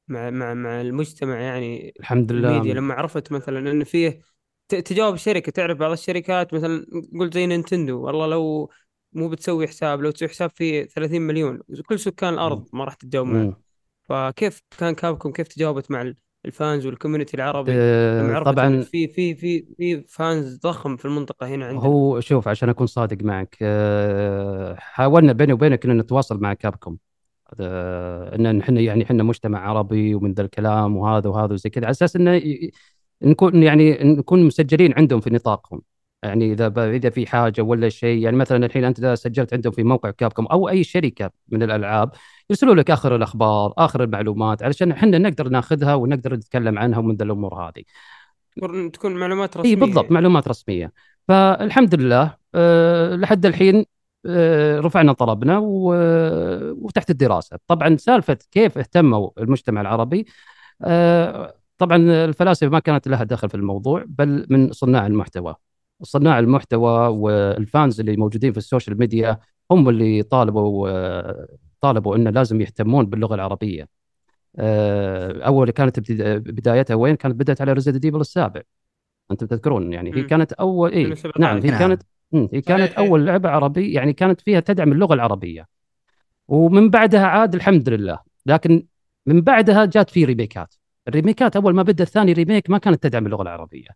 مع 0.09 0.30
مع 0.30 0.54
مع 0.54 0.80
المجتمع 0.80 1.40
يعني 1.40 1.94
الحمد 2.00 2.32
لله. 2.32 2.50
الميديا؟ 2.50 2.75
لما 2.75 2.94
عرفت 2.94 3.32
مثلا 3.32 3.71
انه 3.71 3.85
فيه 3.85 4.21
تجاوب 4.75 5.17
شركة 5.17 5.52
تعرف 5.52 5.79
بعض 5.79 5.93
الشركات 5.93 6.55
مثلا 6.55 6.87
قلت 7.21 7.35
زي 7.35 7.47
Nintendo 7.47 8.00
والله 8.00 8.26
لو 8.26 8.71
مو 9.12 9.29
بتسوي 9.29 9.69
حساب 9.69 10.00
لو 10.00 10.11
تسوي 10.11 10.29
حساب 10.29 10.50
فيه 10.50 10.85
30 10.85 11.23
مليون 11.23 11.61
كل 11.87 11.99
سكان 11.99 12.35
الأرض 12.35 12.69
ما 12.73 12.85
راح 12.85 12.95
تتجاوب 12.95 13.26
معه. 13.26 13.57
فكيف 14.02 14.62
كان 14.79 14.95
Capcom 14.95 15.33
كيف 15.33 15.49
تجاوبت 15.49 15.91
مع 15.91 16.12
ال 16.47 16.54
fans 16.54 16.87
وال 16.87 16.96
community 16.96 17.37
العربي؟ 17.37 17.73
إن 17.73 18.43
طبعا 18.43 18.83
في 18.83 19.09
في 19.09 19.35
في 19.35 19.67
في 19.76 20.05
fans 20.09 20.59
ضخم 20.59 20.97
في 20.97 21.05
المنطقة 21.05 21.47
هنا 21.47 21.67
عندنا. 21.67 21.87
هو 21.87 22.21
شوف 22.21 22.49
عشان 22.49 22.69
أكون 22.69 22.87
صادق 22.87 23.23
معك 23.23 23.57
آه، 23.62 24.76
حاولنا 24.79 25.33
بيني 25.33 25.52
وبينك 25.52 25.85
ان 25.85 25.99
نتواصل 25.99 26.41
مع 26.41 26.55
Capcom 26.54 26.99
آه، 27.61 28.35
إن 28.35 28.61
إحنا 28.61 28.81
يعني 28.81 29.05
إحنا 29.05 29.23
مجتمع 29.23 29.69
عربي 29.69 30.14
ومن 30.14 30.33
ذا 30.33 30.43
الكلام 30.43 30.97
وهذا 30.97 31.31
وهذا 31.31 31.52
وزي 31.52 31.71
كذا 31.71 31.85
على 31.85 31.91
أساس 31.91 32.17
إنه 32.17 32.41
نكون 33.25 33.62
يعني 33.62 33.99
نكون 34.02 34.43
مسجلين 34.47 34.95
عندهم 34.97 35.21
في 35.21 35.31
نطاقهم. 35.31 35.83
يعني 36.23 36.52
إذا 36.52 36.73
إذا 36.91 37.11
في 37.11 37.26
حاجة 37.26 37.62
ولا 37.62 37.88
شيء 37.88 38.23
يعني 38.23 38.37
مثلا 38.37 38.67
الحين 38.67 38.85
أنت 38.85 38.99
إذا 38.99 39.14
سجلت 39.14 39.55
عندهم 39.55 39.73
في 39.73 39.83
موقع 39.83 40.11
Capcom 40.11 40.47
أو 40.47 40.69
أي 40.69 40.85
شركة 40.85 41.31
من 41.49 41.62
الألعاب 41.62 42.11
يرسلوا 42.50 42.75
لك 42.75 42.91
آخر 42.91 43.17
الأخبار 43.17 43.73
آخر 43.79 44.02
المعلومات 44.02 44.62
علشان 44.62 44.91
إحنا 44.93 45.19
نقدر 45.19 45.49
ناخذها 45.49 45.95
ونقدر 45.95 46.35
نتكلم 46.35 46.79
عنها 46.79 46.99
ومن 46.99 47.17
ذا 47.17 47.25
الأمور 47.25 47.55
هذه. 47.55 47.83
تكون- 48.88 49.14
معلومات 49.17 49.57
رسمية. 49.57 49.71
اي 49.71 49.76
بالضبط. 49.76 50.11
معلومات 50.11 50.49
رسمية. 50.49 50.93
فالحمد 51.29 51.95
لله 51.95 52.35
أه 52.55 53.17
لحد 53.17 53.47
الحين 53.47 53.85
أه 54.26 54.81
رفعنا 54.81 55.12
طلبنا 55.12 55.59
وتحت 55.62 57.11
الدراسة. 57.11 57.59
طبعا 57.67 57.97
سالفة 57.97 58.38
كيف 58.50 58.79
اهتموا 58.79 59.31
المجتمع 59.38 59.81
العربي 59.81 60.26
أه 60.83 61.55
طبعا 61.79 61.97
الفلاسفة 62.25 62.69
ما 62.69 62.79
كانت 62.79 63.09
لها 63.09 63.25
دخل 63.25 63.49
في 63.49 63.55
الموضوع 63.55 64.05
بل 64.09 64.47
من 64.50 64.73
صناع 64.73 65.07
المحتوى 65.07 65.55
صناع 66.02 66.38
المحتوى 66.38 67.09
وال 67.09 67.39
fans 67.39 68.00
اللي 68.00 68.17
موجودين 68.17 68.52
في 68.52 68.59
ال 68.59 68.64
social 68.64 68.99
media 68.99 69.38
هم 69.71 69.88
اللي 69.88 70.23
طالبوا 70.23 70.88
طالبوا 71.81 72.17
إنه 72.17 72.31
لازم 72.31 72.61
يهتمون 72.61 73.07
باللغة 73.07 73.35
العربية. 73.35 73.88
آه، 74.57 75.43
أول 75.47 75.71
كانت 75.71 76.00
بدايتها 76.50 76.95
وين؟ 76.95 77.14
كانت 77.14 77.35
بدأت 77.35 77.61
على 77.61 77.73
Resident 77.73 78.04
Evil 78.04 78.21
السابع. 78.21 78.62
أنتم 79.31 79.47
تذكرون 79.47 79.93
يعني 79.93 80.14
هي. 80.14 80.23
كانت 80.23 80.52
أول 80.52 80.93
اي 80.93 81.05
2017. 81.05 81.41
نعم 81.41 81.57
هي. 81.57 81.79
كانت 81.79 82.02
هي 82.35 82.61
كانت 82.61 82.93
إيه. 82.93 83.09
أول 83.09 83.26
لعبة 83.26 83.49
عربية 83.49 83.95
يعني 83.95 84.12
كانت 84.12 84.41
فيها 84.41 84.61
تدعم 84.61 84.93
اللغة 84.93 85.14
العربية. 85.14 85.69
ومن 86.49 86.91
بعدها 86.91 87.26
عاد 87.26 87.55
الحمد 87.55 87.88
لله، 87.88 88.19
لكن 88.47 88.87
من 89.26 89.41
بعدها 89.41 89.85
جات 89.85 90.11
في 90.11 90.25
ريميكات. 90.25 90.75
الريميكات 91.09 91.56
أول 91.56 91.75
ما 91.75 91.82
بدأ 91.82 92.04
الثاني 92.04 92.32
remake 92.33 92.71
ما 92.71 92.78
كانت 92.78 93.02
تدعم 93.02 93.26
اللغة 93.26 93.42
العربية. 93.42 93.88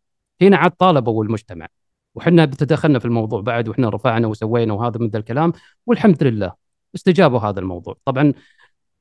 هنا 0.43 0.57
عاد 0.57 0.71
طالبوا 0.71 1.25
المجتمع 1.25 1.67
وحنا 2.15 2.45
تدخلنا 2.45 2.99
في 2.99 3.05
الموضوع 3.05 3.41
بعد 3.41 3.69
وحنا 3.69 3.89
رفعنا 3.89 4.27
وسوينا 4.27 4.73
وهذا 4.73 4.99
من 4.99 5.09
ذا 5.09 5.19
الكلام. 5.19 5.53
والحمد 5.87 6.23
لله 6.23 6.53
استجابوا 6.95 7.39
هذا 7.39 7.61
الموضوع. 7.61 7.97
طبعا 8.05 8.33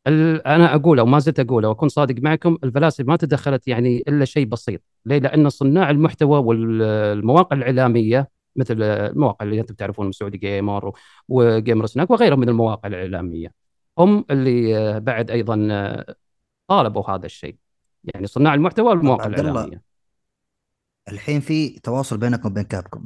أنا 0.08 0.76
أقوله 0.76 1.04
وما 1.04 1.20
زلت 1.20 1.40
أقوله 1.40 1.70
وأكون 1.70 1.90
صادق 1.90 2.16
معكم 2.22 2.58
الفلاسفة 2.64 3.04
ما 3.04 3.16
تدخلت 3.16 3.68
يعني 3.68 4.04
إلا 4.08 4.26
شيء 4.26 4.46
بسيط. 4.46 4.82
ليه؟ 5.06 5.18
لأن 5.18 5.50
صناع 5.50 5.90
المحتوى 5.90 6.40
والمواقع 6.40 7.58
الإعلامية 7.58 8.30
مثل 8.56 8.82
المواقع 8.84 9.46
اللي 9.46 9.60
أنتم 9.60 9.76
تعرفون 9.76 10.12
سعودي 10.12 10.38
جيمر 10.38 10.92
وجيمر 11.28 11.86
سناك 11.86 12.12
وغيرها 12.12 12.36
من 12.36 12.50
المواقع 12.50 12.88
الإعلامية. 12.88 13.52
هم 13.98 14.26
اللي 14.32 15.00
بعد 15.00 15.32
أيضا 15.32 15.56
طالبوا 16.68 17.10
هذا 17.10 17.26
الشيء. 17.26 17.56
يعني 18.14 18.28
صناع 18.28 18.54
المحتوى 18.54 18.90
والمواقع 18.90 19.26
عبد 19.26 19.40
الله، 19.40 19.52
الإعلامية؟ 19.52 19.82
الحين 21.10 21.40
في 21.40 21.80
تواصل 21.80 22.18
بينكم 22.18 22.50
وبين 22.50 22.64
كابكم 22.64 23.06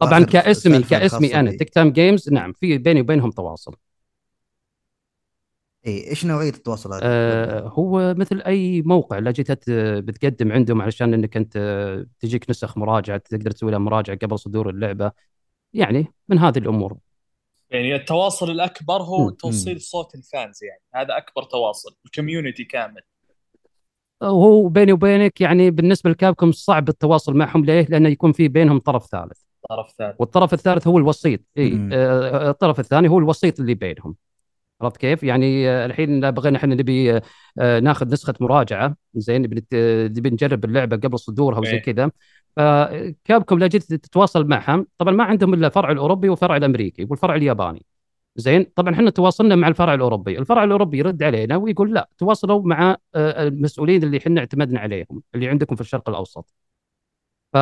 طبعا 0.00 0.24
كاسمي 0.24 0.82
كاسمي 0.82 1.34
أنا 1.34 1.50
بي- 1.50 1.56
تكتام 1.56 1.92
جيمز 1.92 2.32
نعم 2.32 2.52
في 2.52 2.78
بيني 2.78 3.00
وبينهم 3.00 3.30
تواصل. 3.30 3.74
اي 5.86 6.10
إيش 6.10 6.26
نوعية 6.26 6.50
التواصل 6.50 6.92
هذا؟ 6.92 7.00
آه 7.04 7.68
هو 7.68 8.14
مثل 8.14 8.40
أي 8.40 8.82
موقع 8.82 9.18
لا 9.18 9.30
جيت 9.30 9.70
بتقدم 9.70 10.52
عندهم 10.52 10.82
علشان 10.82 11.14
إنك 11.14 11.36
أنت 11.36 11.58
تجيك 12.20 12.50
نسخ 12.50 12.78
مراجعة 12.78 13.18
تقدر 13.18 13.50
تسوي 13.50 13.70
لها 13.70 13.78
مراجعة 13.78 14.16
قبل 14.16 14.38
صدور 14.38 14.70
اللعبة. 14.70 15.12
يعني 15.72 16.06
من 16.28 16.38
هذه 16.38 16.58
الأمور. 16.58 16.96
يعني 17.70 17.94
التواصل 17.94 18.50
الأكبر 18.50 19.02
هو. 19.02 19.30
توصيل 19.30 19.80
صوت 19.80 20.14
الفانز 20.14 20.64
يعني 20.64 20.82
هذا 20.94 21.16
أكبر 21.16 21.42
تواصل 21.42 21.96
الكوميونتي 22.06 22.64
كامل. 22.64 23.02
وهو 24.20 24.68
بيني 24.68 24.92
وبينك 24.92 25.40
يعني 25.40 25.70
بالنسبة 25.70 26.10
لكابكم 26.10 26.52
صعب 26.52 26.88
التواصل 26.88 27.36
معهم. 27.36 27.64
ليه؟ 27.64 27.86
لأنه 27.90 28.08
يكون 28.08 28.32
في 28.32 28.48
بينهم 28.48 28.78
طرف 28.78 29.06
ثالث. 29.06 29.38
طرف 29.68 29.90
ثالث. 29.98 30.16
والطرف 30.18 30.54
الثالث 30.54 30.86
هو 30.88 30.98
الوسيط. 30.98 31.40
إي 31.58 31.70
مم. 31.70 31.90
آه 31.92 32.50
الطرف 32.50 32.80
الثاني 32.80 33.08
هو 33.08 33.18
الوسيط 33.18 33.60
اللي 33.60 33.74
بينهم. 33.74 34.14
عرفت 34.80 34.96
كيف؟ 34.96 35.22
يعني 35.22 35.68
آه، 35.68 35.86
الحين 35.86 36.30
بغينا 36.30 36.58
إحنا 36.58 36.74
نبي 36.74 37.16
آه، 37.16 37.22
آه، 37.58 37.80
ناخذ 37.80 38.12
نسخة 38.12 38.34
مراجعة. 38.40 38.96
زين 39.14 39.42
نبي 39.42 39.56
نت- 39.56 39.74
نبي 40.18 40.30
نجرب 40.30 40.64
اللعبة 40.64 40.96
قبل 40.96 41.18
صدورها 41.18 41.58
وزي 41.58 41.70
إيه. 41.72 41.82
كذا. 41.82 42.10
فكابكم 42.56 43.58
لا 43.58 43.66
جيت 43.66 43.82
تتواصل 43.82 44.46
معهم. 44.48 44.86
طبعا 44.98 45.12
ما 45.12 45.24
عندهم 45.24 45.54
إلا 45.54 45.66
الفرع 45.66 45.90
الأوروبي 45.90 46.28
والفرع 46.28 46.56
الأمريكي 46.56 47.06
والفرع 47.10 47.34
الياباني. 47.34 47.84
زين؟ 48.36 48.66
طبعا 48.74 48.94
إحنا 48.94 49.10
تواصلنا 49.10 49.54
مع 49.56 49.68
الفرع 49.68 49.94
الأوروبي 49.94 50.38
الفرع 50.38 50.64
الأوروبي 50.64 50.98
يرد 50.98 51.22
علينا 51.22 51.56
ويقول 51.56 51.94
لا 51.94 52.08
تواصلوا 52.18 52.62
مع 52.62 52.96
آه، 53.14 53.42
المسؤولين 53.48 54.02
اللي 54.02 54.18
إحنا 54.18 54.40
اعتمدنا 54.40 54.80
عليهم 54.80 55.22
اللي 55.34 55.48
عندكم 55.48 55.74
في 55.74 55.80
الشرق 55.80 56.08
الأوسط. 56.08 56.54
ف 57.52 57.56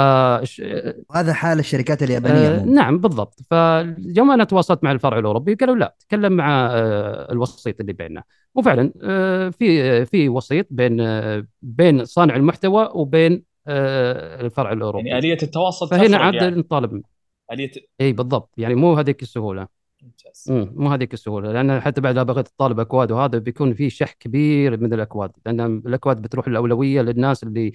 هذا 1.15 1.33
حال 1.33 1.59
الشركات 1.59 2.03
اليابانية 2.03 2.49
آه 2.49 2.57
عموما 2.57 2.73
نعم 2.73 2.99
بالضبط. 2.99 3.41
فيوم 3.43 4.31
أنا 4.31 4.45
تواصلت 4.45 4.85
مع 4.85 4.93
الفرع 4.93 5.19
الأوروبي 5.19 5.55
قالوا 5.55 5.77
لا 5.77 5.97
تكلم 6.01 6.33
مع 6.33 6.71
آه 6.73 7.33
الوسيط 7.33 7.81
اللي 7.81 7.93
بيننا. 7.93 8.23
وفعلا 8.55 8.93
آه 9.03 9.49
في 9.49 10.05
في 10.07 10.29
وسيط 10.29 10.67
بين 10.71 11.01
آه 11.01 11.47
بين 11.63 12.05
صانع 12.05 12.37
المحتوى 12.37 12.91
وبين 12.95 13.43
آه 13.67 14.41
الفرع 14.41 14.73
الأوروبي. 14.73 15.09
يعني 15.09 15.19
آلية 15.19 15.39
التواصل 15.43 15.89
فهنا 15.89 16.17
عاد 16.17 16.35
يعني. 16.35 16.57
نطالب. 16.57 17.03
آلية 17.53 17.71
إي 18.01 18.13
بالضبط. 18.13 18.55
يعني 18.59 18.75
مو 18.75 18.95
هذيك 18.95 19.23
السهولة. 19.23 19.74
ممتاز 20.05 20.45
مم، 20.51 20.73
مو 20.77 20.91
هذيك 20.91 21.15
السهولة 21.15 21.53
لأن 21.53 21.81
حتى 21.81 22.01
بعد 22.01 22.19
بغيت 22.19 22.49
تطالب 22.49 22.81
أكواد 22.81 23.13
وهذا 23.13 23.39
بيكون 23.39 23.75
في 23.75 23.91
شح 23.91 24.13
كبير 24.13 24.81
من 24.81 24.93
الأكواد 24.95 25.33
لأن 25.47 25.61
الأكواد 25.87 26.23
بتروح 26.23 26.47
الأولوية 26.47 27.03
للناس 27.03 27.43
اللي 27.43 27.73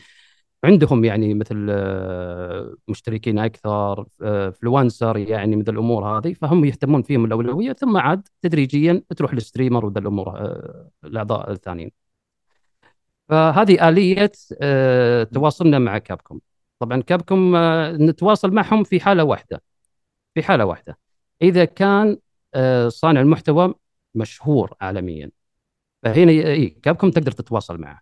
عندهم 0.63 1.05
يعني 1.05 1.33
مثل 1.33 1.67
آه، 1.69 2.75
مشتركين 2.87 3.39
أكثر 3.39 4.05
آه، 4.21 4.49
فلونسر 4.49 5.17
يعني 5.17 5.55
من 5.55 5.69
الأمور 5.69 6.05
هذه 6.05 6.33
فهم 6.33 6.65
يهتمون 6.65 7.01
فيهم 7.01 7.25
الأولوية 7.25 7.73
ثم 7.73 7.97
عاد 7.97 8.27
تدريجيا 8.41 9.03
تروح 9.17 9.33
للستريمر 9.33 9.85
وذا 9.85 9.99
الأمور 9.99 10.29
آه، 10.37 10.89
الأعضاء 11.03 11.51
الثانيين. 11.51 11.91
فهذه 13.29 13.89
آلية 13.89 14.31
تواصلنا 15.33 15.79
مع 15.79 15.97
كابكم. 15.97 16.39
طبعا 16.79 17.01
كابكم 17.01 17.55
نتواصل 18.09 18.51
معهم 18.51 18.83
في 18.83 18.99
حالة 18.99 19.23
واحدة. 19.23 19.61
في 20.35 20.43
حالة 20.43 20.65
واحدة. 20.65 21.08
إذا 21.41 21.65
كان 21.65 22.17
آه، 22.53 22.87
صانع 22.89 23.21
المحتوى 23.21 23.73
مشهور 24.15 24.73
عالميا. 24.81 25.31
فهنا 26.03 26.31
اي 26.31 26.69
كابكم 26.69 27.11
تقدر 27.11 27.31
تتواصل 27.31 27.81
معه. 27.81 28.01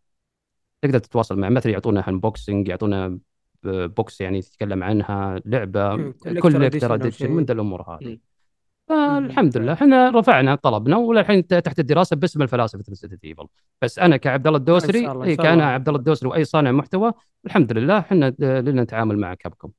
تقدر 0.82 1.00
تتواصل 1.00 1.40
معه 1.40 1.50
مثلا 1.50 1.72
يعطونا 1.72 2.10
انبوكسنج 2.10 2.68
يعطونا 2.68 3.20
بوكس 3.64 4.22
يعني 4.22 4.42
تتكلم 4.42 4.84
عنها 4.84 5.42
لعبة 5.46 5.96
مم، 5.96 6.14
collector 6.26 6.40
كولكتر 6.40 6.80
edition 6.80 6.84
أو 6.84 6.94
اديشن 6.96 7.18
شيء. 7.18 7.30
من 7.30 7.46
الأمور 7.50 7.82
هذه. 7.82 8.18
فالحمد. 8.88 9.58
لله 9.58 9.74
إحنا 9.74 10.10
رفعنا 10.10 10.56
طلبنا 10.56 10.98
والحين 10.98 11.48
تحت 11.48 11.80
الدراسة 11.80 12.16
باسم 12.16 12.42
الفلاسفة 12.42 12.84
ريزدنت 12.90 13.26
ايفل 13.26 13.48
بس 13.82 14.00
أنا 14.00 14.18
كعبد 14.18 14.48
الله 14.48 14.60
الدوسري 14.60 15.02
شاء 15.02 15.36
كان. 15.36 15.62
عبد 15.62 15.88
الله 15.88 16.00
الدوسري 16.00 16.30
وأي 16.30 16.44
صانع 16.44 16.72
محتوى 16.72 17.14
الحمد 17.46 17.74
لله 17.74 18.00
إحنا 18.00 18.34
لنا 18.40 18.84
نتعامل 18.84 19.18
مع 19.18 19.34
كابكم. 19.34 19.72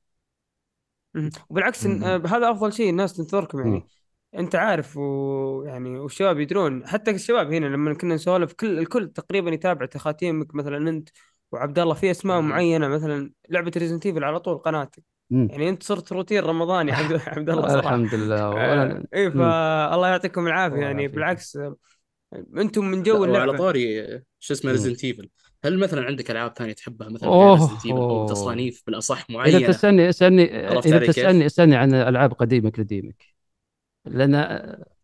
وبالعكس 1.49 1.87
هذا 1.87 2.51
أفضل 2.51 2.73
شيء 2.73 2.89
الناس 2.89 3.13
تنطركم 3.13 3.59
يعني 3.59 3.71
مم. 3.71 3.83
أنت 4.35 4.55
عارف 4.55 4.97
ويعني 4.97 5.99
والشباب 5.99 6.39
يدرون 6.39 6.87
حتى 6.87 7.11
الشباب 7.11 7.53
هنا 7.53 7.65
لما 7.65 7.93
كنا 7.93 8.15
نسولف 8.15 8.53
كل 8.53 8.79
الكل 8.79 9.07
تقريبا 9.07 9.51
يتابع 9.51 9.85
تخاتيمك 9.85 10.55
مثلا 10.55 10.89
أنت 10.89 11.09
وعبد 11.51 11.79
الله 11.79 11.93
في 11.93 12.11
أسماء 12.11 12.41
مم. 12.41 12.49
معينة 12.49 12.87
مثلا 12.87 13.31
لعبة 13.49 13.71
Resident 13.77 14.05
Evil 14.05 14.23
على 14.23 14.39
طول 14.39 14.57
قناتك 14.57 15.03
مم. 15.29 15.47
يعني 15.51 15.69
أنت 15.69 15.83
صرت 15.83 16.11
روتين 16.11 16.43
رمضاني 16.43 16.91
عبد 16.91 17.21
عبد 17.27 17.49
الله 17.49 17.67
صراحة 17.67 17.95
الحمد 17.95 18.13
لله 18.15 18.41
آه، 18.41 19.03
اي 19.13 19.29
مم. 19.29 19.33
فالله 19.33 20.07
يعطيكم 20.07 20.47
العافية 20.47 20.77
يعني. 20.77 21.07
بالعكس 21.07 21.59
أنتم 22.57 22.85
من 22.85 23.03
جو 23.03 23.25
اللعبة 23.25 23.57
طاري 23.57 24.05
شو 24.39 24.53
اسمه. 24.53 24.71
Resident 24.71 25.03
Evil 25.03 25.29
هل 25.65 25.79
مثلا 25.79 26.05
عندك 26.05 26.31
ألعاب 26.31 26.53
ثانية 26.57 26.73
تحبها 26.73 27.09
مثلا 27.09 27.29
أوه، 27.29 27.79
أو. 27.91 28.25
تصانيف 28.25 28.83
بالأصح 28.85 29.25
إذا 29.29 29.37
معينة 29.37 29.67
تسألني 29.67 30.09
اسالني 30.09 30.65
عرفت 30.67 30.87
إذا؟ 30.87 31.07
تسألني 31.07 31.45
اسالني 31.45 31.75
عن 31.75 31.93
ألعاب 31.93 32.33
قديمك 32.33 32.79
لديمك 32.79 33.25
لأن 34.05 34.35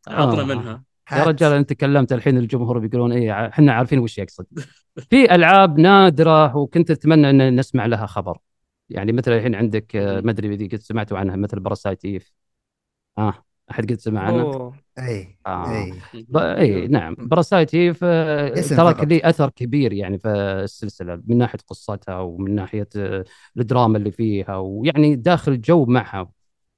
عطنا 0.07 0.41
آه. 0.41 0.45
منها 0.45 0.83
يا 1.11 1.23
رجال 1.23 1.53
أنت 1.53 1.69
تكلمت 1.69 2.13
الحين 2.13 2.37
الجمهور 2.37 2.79
بيقولون 2.79 3.11
إيه 3.11 3.47
إحنا 3.47 3.73
عارفين 3.73 3.99
وش 3.99 4.17
يقصد 4.17 4.45
في 5.09 5.35
ألعاب 5.35 5.79
نادرة 5.79 6.57
وكنت 6.57 6.91
أتمنى 6.91 7.29
أن 7.29 7.59
نسمع 7.59 7.85
لها 7.85 8.05
خبر 8.05 8.37
يعني 8.89 9.11
مثل 9.11 9.33
الحين 9.33 9.55
عندك 9.55 9.95
آه،. 9.95 10.21
ما 10.21 10.31
أدري 10.31 10.53
إذا 10.53 10.65
قد 10.65 10.81
سمعتوا 10.81 11.17
عنها 11.17 11.35
مثل 11.35 11.59
براسايتيف 11.59 12.31
آه 13.17 13.33
أحد 13.71 13.91
قد 13.91 13.99
سمع 13.99 14.21
عنها؟ 14.21 14.71
اي 14.99 15.37
آه. 15.47 15.71
اي 15.75 15.93
ب... 16.13 16.37
اي 16.37 16.87
نعم. 16.87 17.15
براسايتيف 17.19 17.99
آه، 18.03 18.59
اسم 18.59 18.75
ترك. 18.75 19.03
لي 19.03 19.29
أثر 19.29 19.49
كبير 19.49 19.93
يعني 19.93 20.19
في 20.19 20.27
السلسلة 20.63 21.21
من 21.27 21.37
ناحية 21.37 21.59
قصتها 21.67 22.19
ومن 22.19 22.55
ناحية 22.55 22.87
آه، 22.97 23.25
الدراما 23.57 23.97
اللي 23.97 24.11
فيها 24.11 24.57
ويعني 24.57 25.15
داخل 25.15 25.61
جو 25.61 25.85
معها. 25.85 26.31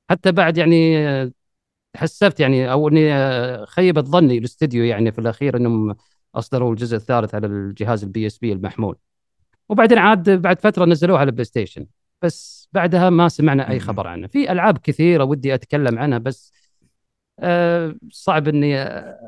حتى 0.09 0.31
بعد 0.31 0.57
يعني 0.57 1.07
آه، 1.07 1.31
حسبت 1.95 2.39
يعني 2.39 2.71
أو 2.71 2.87
إني 2.87 3.65
خيبت 3.65 4.05
ظني 4.05 4.37
الاستديو 4.37 4.83
يعني 4.83 5.11
في 5.11 5.19
الأخير 5.19 5.57
إنهم 5.57 5.95
أصدروا 6.35 6.71
الجزء 6.71 6.97
الثالث 6.97 7.35
على 7.35 7.47
الجهاز 7.47 8.03
ال 8.03 8.27
PSP 8.27 8.53
المحمول. 8.53 8.97
وبعدين 9.69 9.97
عاد 9.97 10.29
بعد 10.29 10.59
فترة 10.59 10.85
نزلوه 10.85 11.19
على 11.19 11.27
ال 11.27 11.45
PlayStation 11.45 11.85
بس 12.21 12.69
بعدها 12.73 13.09
ما 13.09 13.29
سمعنا 13.29 13.69
أي. 13.69 13.79
خبر 13.79 14.07
عنه. 14.07 14.27
في 14.27 14.51
ألعاب 14.51 14.77
كثيرة 14.77 15.23
ودي 15.23 15.53
أتكلم 15.53 15.99
عنها 15.99 16.17
بس 16.17 16.51
صعب 18.11 18.47
إني 18.47 18.81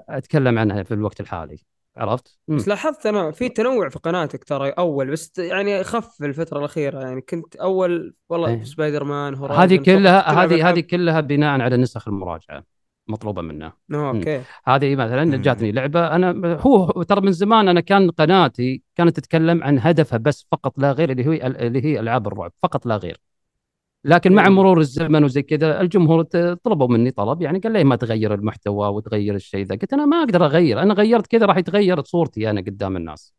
أتكلم 0.09 0.59
عنها 0.59 0.83
في 0.83 0.93
الوقت 0.93 1.19
الحالي 1.19 1.57
عرفت؟ 1.97 2.37
مم. 2.47 2.57
بس 2.57 2.67
لاحظت 2.67 3.05
أنا 3.05 3.31
في 3.31 3.49
تنوع 3.49 3.89
في 3.89 3.99
قناتك 3.99 4.43
ترى 4.43 4.69
أول 4.69 5.11
بس 5.11 5.37
يعني 5.37 5.83
خف 5.83 6.17
في 6.17 6.25
الفترة 6.25 6.59
الأخيرة 6.59 6.99
يعني 6.99 7.21
كنت 7.21 7.55
أول 7.55 8.13
والله 8.29 8.49
إيه. 8.49 8.63
سبايدر 8.63 9.03
مان 9.03 9.35
هذه 9.35 9.75
كلها 9.75 10.43
هذه. 10.43 10.69
هذه 10.69 10.79
كلها 10.79 11.21
بناء 11.21 11.61
على 11.61 11.77
نسخ 11.77 12.07
المراجعة 12.07 12.63
مطلوبة 13.07 13.41
منا 13.41 13.73
آه،. 13.93 14.09
okay 14.09 14.41
هذه 14.65 14.95
مثلا 14.95 15.25
مم. 15.25 15.41
جاتني 15.41 15.71
لعبة 15.71 16.15
أنا 16.15 16.57
هو 16.61 17.03
ترى 17.03 17.21
من 17.21 17.31
زمان 17.31 17.67
أنا 17.67 17.81
كان 17.81 18.11
قناتي 18.11 18.83
كانت 18.95 19.19
تتكلم 19.19 19.63
عن 19.63 19.79
هدفها 19.79 20.17
بس 20.17 20.47
فقط 20.51 20.79
لا 20.79 20.91
غير 20.91 21.11
اللي 21.11 21.25
هي 21.25 21.47
اللي 21.47 21.85
هي 21.85 21.99
ألعاب 21.99 22.27
الرعب 22.27 22.51
فقط 22.63 22.85
لا 22.85 22.97
غير 22.97 23.17
لكن 24.05 24.33
مع 24.33 24.49
مم. 24.49 24.55
مرور 24.55 24.79
الزمن 24.79 25.23
وزي 25.23 25.41
كذا 25.41 25.81
الجمهور 25.81 26.23
طلبوا 26.63 26.87
مني 26.87 27.11
طلب 27.11 27.41
يعني 27.41 27.59
قال 27.59 27.71
لي 27.73 27.83
ما 27.83 27.95
تغير 27.95 28.33
المحتوى 28.33 28.87
وتغير 28.87 29.35
الشيء 29.35 29.65
ذا. 29.65 29.75
قلت 29.75 29.93
أنا 29.93 30.05
ما 30.05 30.17
أقدر 30.17 30.45
أغير 30.45 30.81
أنا 30.81 30.93
غيرت 30.93 31.27
كذا 31.27 31.45
راح 31.45 31.57
يتغير 31.57 32.03
صورتي 32.03 32.49
أنا 32.49 32.61
قدام 32.61 32.97
الناس. 32.97 33.33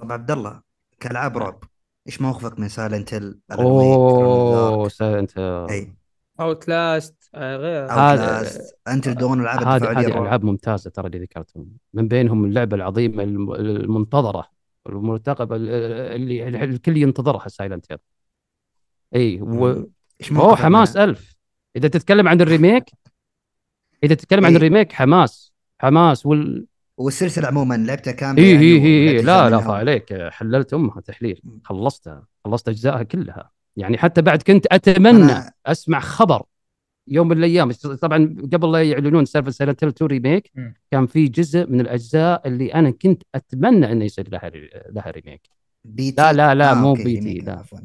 طب 0.00 0.12
عبد 0.12 0.30
الله 0.30 0.60
كألعاب 1.00 1.38
رعب 1.38 1.64
إيش 2.06 2.22
موقفك 2.22 2.58
من 2.58 2.68
سايلنت 2.68 3.14
هيل 3.14 3.38
أوه 3.52 4.90
انت 5.00 5.38
أي. 5.70 5.94
اوت 6.40 6.68
لاست 6.68 7.30
غير. 7.34 7.90
هذا- 7.90 8.48
Until 8.88 9.14
Dawn 9.14 9.40
العاب 9.40 9.62
هذه 9.82 10.06
ألعاب 10.06 10.44
ممتازة 10.44 10.90
ترى 10.90 11.06
اللي 11.06 11.18
ذكرتهم. 11.18 11.66
من 11.94 12.08
بينهم 12.08 12.44
اللعبة 12.44 12.76
العظيمة 12.76 13.22
الم- 13.22 13.52
المنتظرة 13.54 14.48
المرتقبة 14.88 15.56
اللي 15.56 16.46
اللي 16.46 16.64
الكل 16.64 16.96
ينتظرها 16.96 17.48
Silent 17.48 17.92
Hill 17.92 17.98
اي 19.14 19.40
و... 19.42 19.86
موقفك 20.30 20.62
حماس 20.62 20.96
منها؟ 20.96 21.04
ألف. 21.04 21.36
إذا 21.76 21.88
تتكلم 21.88 22.28
عن 22.28 22.40
ال 22.40 22.46
remake 22.46 22.84
إذا 24.04 24.14
تتكلم 24.14 24.44
عن 24.44 24.50
إيه. 24.50 24.56
ال 24.56 24.61
remake 24.61 24.92
حماس. 24.92 25.52
حماس 25.78 26.26
وال 26.26 26.66
والسلسلة 26.98 27.48
عموما 27.48 27.74
لعبتها 27.76 28.12
كاملة 28.12 28.42
اي 28.42 28.50
يعني 28.52 28.86
اي 28.86 29.08
اي 29.10 29.22
لا 29.22 29.50
لا 29.50 29.56
عليك. 29.72 30.14
حللت 30.28 30.74
أمها 30.74 31.00
تحليل. 31.00 31.42
خلصتها. 31.64 32.26
خلصت 32.44 32.68
أجزائها 32.68 33.02
كلها. 33.02 33.50
يعني 33.76 33.98
حتى 33.98 34.22
بعد 34.22 34.42
كنت 34.42 34.66
أتمنى 34.72 35.34
أنا- 35.34 35.50
أسمع 35.66 36.00
خبر 36.00 36.42
يوم 37.08 37.28
من 37.28 37.38
الأيام. 37.38 37.72
طبعا 37.72 38.36
قبل 38.52 38.72
لا 38.72 38.82
يعلنون 38.82 39.24
سالفة 39.24 39.50
Silent 39.50 39.84
Hill 39.84 39.90
2 39.92 40.10
remake. 40.10 40.50
كان 40.90 41.06
في 41.06 41.28
جزء 41.28 41.66
من 41.70 41.80
الأجزاء 41.80 42.48
اللي 42.48 42.74
أنا 42.74 42.90
كنت 42.90 43.22
أتمنى 43.34 43.92
إنه 43.92 44.04
يصير 44.04 44.28
لها 44.30 44.50
لها 44.90 45.10
remake 45.10 45.40
P.T. 45.84 46.22
لا 46.22 46.32
لا 46.32 46.54
لا 46.54 46.70
آه، 46.70 46.74
مو 46.74 46.88
أوكي، 46.88 47.04
P.T. 47.04 47.26
remake، 47.28 47.44
لا. 47.44 47.52
عفوا. 47.58 47.78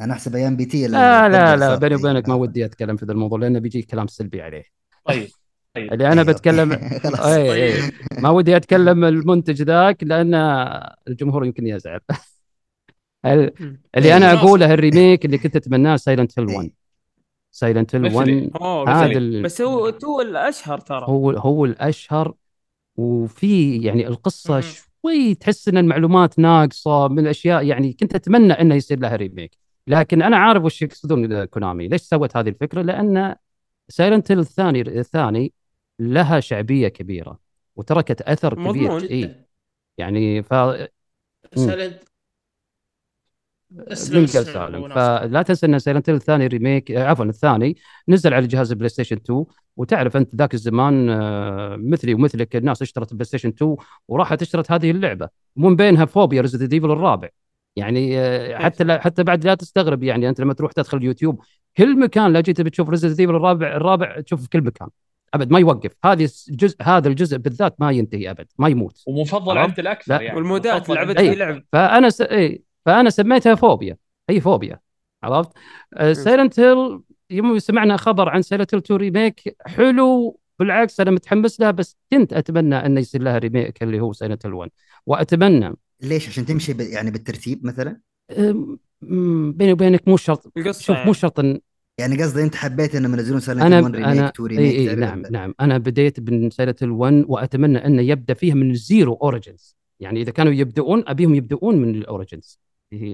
أنا 0.00 0.12
احسب 0.12 0.36
أيام 0.36 0.56
P.T. 0.56 0.86
لا 0.86 1.28
لا 1.28 1.56
لا 1.56 1.74
بيني. 1.76 1.94
وبينك 1.94 2.28
ما. 2.28 2.34
ودي 2.34 2.64
أتكلم 2.64 2.96
في 2.96 3.04
ذا 3.06 3.12
الموضوع 3.12 3.38
لأنه 3.38 3.58
بيجي 3.58 3.82
كلام 3.82 4.06
سلبي 4.06 4.42
عليه 4.42 4.64
طيب 5.04 5.28
طيب 5.74 5.92
اللي 5.92 6.06
أنا 6.12 6.20
أيوه. 6.22 6.32
بتكلم 6.32 6.72
أي 7.24 7.52
أي 7.52 7.82
طيب 7.82 7.92
ما 8.18 8.30
ودي 8.30 8.56
أتكلم 8.56 9.04
المنتج 9.04 9.62
ذاك 9.62 10.04
لأن 10.04 10.34
الجمهور 11.08 11.44
يمكن 11.44 11.66
يزعل. 11.66 12.00
اللي. 13.26 13.52
أنا. 14.16 14.32
أقوله 14.32 14.74
ال 14.74 14.81
remake 14.81 15.24
اللي 15.24 15.38
كنت 15.38 15.56
أتمناه 15.56 15.96
Silent 15.96 16.38
Hill 16.38 16.46
1 16.48 16.64
إيه. 16.64 16.72
Silent 17.52 17.94
Hill 17.94 18.02
مثلي. 18.02 18.16
1 18.16 18.50
أوه 18.62 18.90
هذا 18.90 19.08
بس, 19.10 19.16
ال- 19.16 19.42
بس 19.42 19.60
هو 19.60 19.90
تو 19.90 20.20
الأشهر 20.20 20.78
ترى 20.78 21.06
هو 21.08 21.30
هو 21.30 21.64
الأشهر 21.64 22.34
وفي 22.96 23.76
يعني 23.76 24.06
القصة. 24.06 24.60
شوي 24.60 25.34
تحس 25.34 25.68
إن 25.68 25.78
المعلومات 25.78 26.38
ناقصة 26.38 27.08
من 27.08 27.18
الأشياء 27.18 27.64
يعني 27.64 27.92
كنت 27.92 28.14
أتمنى 28.14 28.52
إنه 28.52 28.74
يصير 28.74 28.98
لها 28.98 29.16
remake 29.16 29.65
لكن 29.86 30.22
أنا 30.22 30.36
عارف 30.36 30.64
وش 30.64 30.82
يقصدون 30.82 31.44
Konami. 31.44 31.88
ليش 31.88 32.00
سوت 32.00 32.36
هذه 32.36 32.48
الفكرة؟ 32.48 32.82
لأن 32.82 33.34
Silent 33.88 34.30
الثاني 34.30 34.80
الثاني 34.80 35.52
لها 35.98 36.40
شعبية 36.40 36.88
كبيرة 36.88 37.38
وتركت 37.76 38.22
أثر 38.22 38.54
كبير. 38.54 38.66
مضمون. 38.66 39.02
إي. 39.02 39.46
يعني 39.98 40.42
ف 40.42 40.54
اسلم 43.78 44.20
من 44.20 44.26
قال 44.26 44.44
سالم. 44.46 44.88
فلا 44.88 45.42
تنسى 45.42 45.66
إن 45.66 45.78
Silent 45.78 46.08
الثاني 46.08 46.46
remake 46.46 46.90
عفوا 46.90 47.24
الثاني 47.24 47.76
نزل 48.08 48.34
على 48.34 48.46
جهاز 48.46 48.70
البلاي 48.70 48.88
ستيشن 48.88 49.16
2 49.16 49.44
وتعرف 49.76 50.16
أنت 50.16 50.34
ذاك 50.34 50.54
الزمان 50.54 51.10
آه، 51.10 51.76
مثلي 51.76 52.14
ومثلك 52.14 52.56
الناس 52.56 52.82
اشترت 52.82 53.12
البلاي 53.12 53.24
ستيشن 53.24 53.48
2 53.48 53.76
وراحت 54.08 54.42
اشترت 54.42 54.72
هذه 54.72 54.90
اللعبة. 54.90 55.28
ومن 55.56 55.76
بينها 55.76 56.04
فوبيا 56.04 56.40
Resident 56.40 56.72
Evil 56.72 56.90
الرابع. 56.90 57.28
يعني 57.76 58.18
آه، 58.18 58.58
حتى 58.58 58.84
لا 58.84 59.00
حتى 59.00 59.24
بعد 59.24 59.44
لا 59.44 59.54
تستغرب 59.54 60.02
يعني 60.02 60.28
أنت 60.28 60.40
لما 60.40 60.54
تروح 60.54 60.72
تدخل 60.72 60.98
اليوتيوب 60.98 61.40
كل 61.76 61.98
مكان 61.98 62.32
لا 62.32 62.40
جيت 62.40 62.60
بتشوف 62.60 62.88
Resident 62.88 63.20
Evil 63.20 63.34
الرابع 63.34 63.76
الرابع 63.76 64.20
تشوف 64.20 64.42
في 64.42 64.48
كل 64.48 64.62
مكان. 64.62 64.88
أبد 65.34 65.50
ما 65.50 65.58
يوقف. 65.58 65.90
هذه 66.04 66.28
الجزء 66.48 66.76
هذا 66.82 67.08
الجزء 67.08 67.38
بالذات 67.38 67.80
ما 67.80 67.90
ينتهي 67.90 68.30
أبد 68.30 68.46
ما 68.58 68.68
يموت. 68.68 69.02
ومفضل؟ 69.06 69.58
عند 69.58 69.78
الأكثر 69.78 70.14
لا. 70.14 70.20
يعني 70.20 70.36
والمودات 70.36 70.88
لعبت. 70.88 71.20
في 71.20 71.32
الأكثر. 71.32 71.44
لعب 71.44 71.62
فأنا 71.72 72.10
س... 72.10 72.20
إيه. 72.20 72.62
فأنا 72.86 73.10
سميتها 73.10 73.54
فوبيا. 73.54 73.96
هي 74.30 74.40
فوبيا. 74.40 74.80
عرفت؟ 75.22 75.50
Silent 76.12 76.60
Hill 76.60 77.00
يوم 77.30 77.58
سمعنا 77.58 77.96
خبر 77.96 78.28
عن 78.28 78.42
Silent 78.42 78.74
Hill 78.74 78.82
2 78.82 79.00
remake 79.00 79.56
حلو. 79.66 80.40
بالعكس 80.58 81.00
أنا 81.00 81.10
متحمس 81.10 81.60
لها 81.60 81.70
بس 81.70 81.96
كنت 82.12 82.32
أتمنى 82.32 82.86
انه 82.86 83.00
يصير 83.00 83.22
لها 83.22 83.38
remake 83.38 83.82
اللي 83.82 84.00
هو 84.00 84.12
Silent 84.12 84.46
Hill 84.46 84.54
1 84.54 84.70
وأتمنى 85.06 85.76
ليش؟ 86.02 86.28
عشان 86.28 86.46
تمشي 86.46 86.72
ب... 86.72 86.80
يعني 86.80 87.10
بالترتيب 87.10 87.66
مثلا؟ 87.66 88.00
بيني 89.52 89.72
وبينك 89.72 90.08
مو 90.08 90.16
شرط. 90.16 90.52
شوف 90.70 90.88
يعني. 90.88 91.06
مو 91.06 91.12
شرط 91.12 91.40
إن 91.40 91.60
يعني 92.00 92.22
قصدي 92.22 92.42
أنت 92.42 92.54
حبيت 92.54 92.94
انهم 92.94 93.14
ينزلون 93.14 93.40
Silent 93.40 93.64
أنا 93.64 93.80
1 93.80 93.94
remake 93.94 94.08
أنا 94.08 94.28
2 94.28 94.50
إي 94.50 94.56
remake 94.56 94.76
إي 94.78 94.86
تعرف- 94.86 94.98
نعم 94.98 95.22
نعم. 95.30 95.54
أنا 95.60 95.78
بديت 95.78 96.30
من 96.30 96.50
Silent 96.50 96.82
Hill 96.82 96.90
1 96.90 97.24
وأتمنى 97.28 97.86
إنه 97.86 98.02
يبدأ 98.02 98.34
فيها 98.34 98.54
من 98.54 98.70
ال 98.70 98.79
Zero 98.79 99.14
Origins 99.14 99.76
يعني 100.00 100.22
إذا 100.22 100.30
كانوا 100.30 100.52
يبدؤون 100.52 101.04
أبيهم 101.06 101.34
يبدؤون 101.34 101.76
من 101.76 101.94
ال 101.94 102.02
Origins 102.02 102.58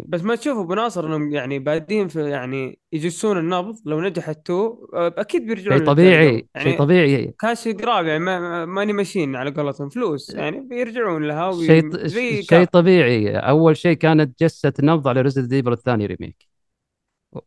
بس 0.07 0.23
ما 0.23 0.35
تشوف 0.35 0.59
أبو 0.59 0.75
ناصر 0.75 1.07
إنهم 1.07 1.33
يعني 1.33 1.59
بادين 1.59 2.09
في 2.09 2.31
يعني 2.31 2.79
يجسون 2.93 3.39
النبض 3.39 3.77
لو 3.87 4.01
نجحت 4.01 4.47
تو 4.47 4.87
آه، 4.95 5.15
أكيد 5.19 5.47
بيرجعون 5.47 5.79
شيء 5.79 5.87
طبيعي. 5.87 6.49
يعني 6.55 6.71
شيء 6.71 6.79
طبيعي. 6.79 7.35
cash 7.41 7.69
grab 7.69 8.07
يعني 8.07 8.25
ما- 8.25 8.41
ما- 8.41 8.65
ماني 8.67 8.93
ماشيين 8.93 9.37
على 9.37 9.51
قولتهم 9.51 9.89
فلوس 9.89 10.31
يعني 10.35 10.61
بيرجعون 10.61 11.25
لها 11.25 11.49
وي... 11.49 11.67
شيء 11.67 12.09
شيء. 12.43 12.65
طبيعي. 12.65 13.37
أول 13.37 13.77
شيء 13.77 13.97
كانت 13.97 14.43
جسة 14.43 14.73
نبض 14.81 15.09
على 15.09 15.21
Resident 15.21 15.53
Evil 15.53 15.73
الثاني 15.73 16.07
remake. 16.07 16.49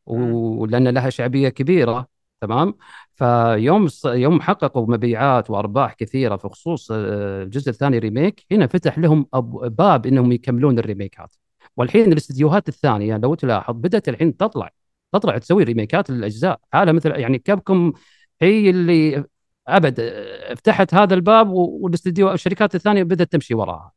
و- 0.06 0.62
ولأن 0.62 0.88
لها 0.88 1.10
شعبية 1.10 1.50
كبيرة 1.50 2.08
تمام؟ 2.42 2.74
فيوم 3.16 3.88
يوم 4.06 4.42
حققوا 4.42 4.88
مبيعات 4.88 5.50
وأرباح 5.50 5.94
كثيرة 5.94 6.36
في 6.36 6.50
خصوص 6.50 6.92
آه، 6.92 7.44
الجزء 7.44 7.70
الثاني 7.70 8.00
remake 8.00 8.46
هنا 8.52 8.68
فتح 8.68 9.00
لهم 9.00 9.28
باب 9.64 10.06
إنهم 10.06 10.32
يكملون 10.32 10.80
ال 10.80 10.86
remakeات. 10.86 11.36
والحين 11.78 12.12
الاستديوهات 12.12 12.70
الثانية 12.70 13.18
لو 13.18 13.36
تلاحظ 13.36 13.74
بدأت 13.74 14.10
الحين 14.10 14.38
تطلع 14.38 14.70
تطلع 15.12 15.38
تسوي 15.38 15.64
remakeات 15.64 16.10
للأجزاء. 16.10 16.60
حالة 16.72 16.92
مثل 16.92 17.12
يعني 17.12 17.40
Capcom 17.40 17.94
هي 18.42 18.70
اللي 18.70 19.24
أبد 19.68 20.14
فتحت 20.58 20.94
هذا 20.94 21.14
الباب 21.14 21.50
والاستديو 21.50 22.32
الشركات 22.32 22.76
الثانية 22.76 23.04
بدأت 23.04 23.32
تمشي 23.32 23.54
وراها. 23.54 23.92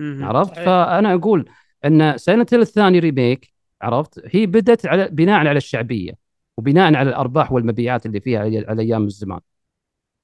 عرفت؟ 0.00 0.52
صحيح. 0.52 0.64
فأنا 0.64 1.14
أقول 1.14 1.48
إن 1.84 2.02
Hill 2.28 2.60
الثاني 2.60 2.98
remake 2.98 3.52
عرفت؟ 3.82 4.22
هي 4.36 4.46
بدت 4.46 4.86
على 4.86 5.08
بناء 5.08 5.38
على 5.38 5.56
الشعبية 5.56 6.12
وبناء 6.56 6.94
على 6.94 7.10
الأرباح 7.10 7.52
والمبيعات 7.52 8.06
اللي 8.06 8.20
فيها 8.20 8.40
على 8.40 8.82
أيام 8.82 9.04
الزمان. 9.04 9.40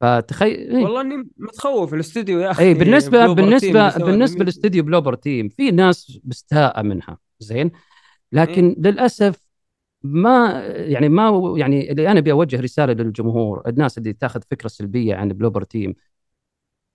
فتخيل 0.01 0.75
والله 0.77 1.01
إني 1.01 1.29
متخوف 1.37 1.95
الاستوديو 1.95 2.41
يا 2.41 2.51
أخي 2.51 2.65
اي 2.65 2.75
بالنسبة 2.75 3.35
بالنسبة 3.35 3.97
بالنسبة 3.99 4.07
ال 4.07 4.11
remake. 4.11 4.41
لاستديو 4.41 4.85
Bloober 4.85 5.15
Team 5.15 5.49
في 5.49 5.71
ناس 5.71 6.21
مستاءة 6.25 6.83
منها 6.83 7.19
زين 7.41 7.71
لكن 8.33 8.69
إيه. 8.69 8.79
للأسف 8.79 9.49
ما 10.03 10.63
يعني 10.67 11.09
ما 11.09 11.55
يعني 11.57 11.93
اللي 11.93 12.11
أنا 12.11 12.19
أبي 12.19 12.33
أوجه 12.33 12.61
رسالة 12.61 12.93
للجمهور 12.93 13.63
الناس 13.69 13.99
اللي 13.99 14.13
تاخذ 14.13 14.41
فكرة 14.51 14.69
سلبية 14.69 15.15
عن 15.15 15.29
Bloober 15.29 15.63
Team 15.63 15.95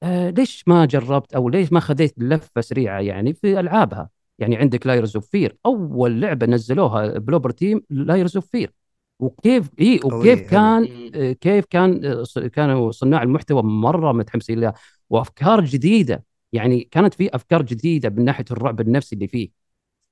آه 0.04 0.30
ليش 0.30 0.64
ما 0.68 0.86
جربت 0.86 1.34
أو 1.34 1.50
ليش 1.50 1.74
ما 1.74 1.80
خذيت 1.80 2.14
لفة 2.18 2.62
سريعة 2.62 3.00
يعني 3.00 3.34
في 3.34 3.60
ألعابها 3.60 4.10
يعني 4.40 4.56
عندك 4.58 4.88
Layers 4.88 5.16
of 5.16 5.30
Fear 5.30 5.58
أول 5.66 6.22
لعبة 6.22 6.46
نزلوها 6.46 7.18
Bloober 7.18 7.50
Team 7.52 7.82
Layers 7.90 8.36
of 8.38 8.48
Fear 8.48 8.74
وكيف 9.20 9.70
إي 9.82 9.96
وكيف 9.96 10.12
قوية، 10.14 10.34
كان 10.48 10.82
مم. 10.82 11.12
آه، 11.16 11.32
كيف 11.32 11.66
كان 11.66 12.06
آه، 12.06 12.24
ص- 12.24 12.40
كانوا 12.40 12.92
صناع 12.92 13.24
المحتوى 13.24 13.64
مرة 13.64 14.12
متحمسين 14.12 14.60
لها 14.60 14.74
وأفكار 15.10 15.66
جديدة 15.66 16.24
يعني 16.54 16.88
كانت 16.92 17.14
في 17.14 17.36
أفكار 17.36 17.62
جديدة 17.62 18.10
من 18.10 18.26
ناحية 18.26 18.46
الرعب 18.52 18.82
النفسي 18.82 19.16
اللي 19.16 19.28
فيه 19.28 19.50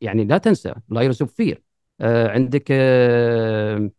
يعني 0.01 0.25
لا 0.25 0.37
تنسى 0.37 0.73
Layers 0.89 1.21
of 1.21 1.33
Fear 1.33 1.61
آه 2.01 2.27
عندك 2.27 2.63
آه 2.71 3.91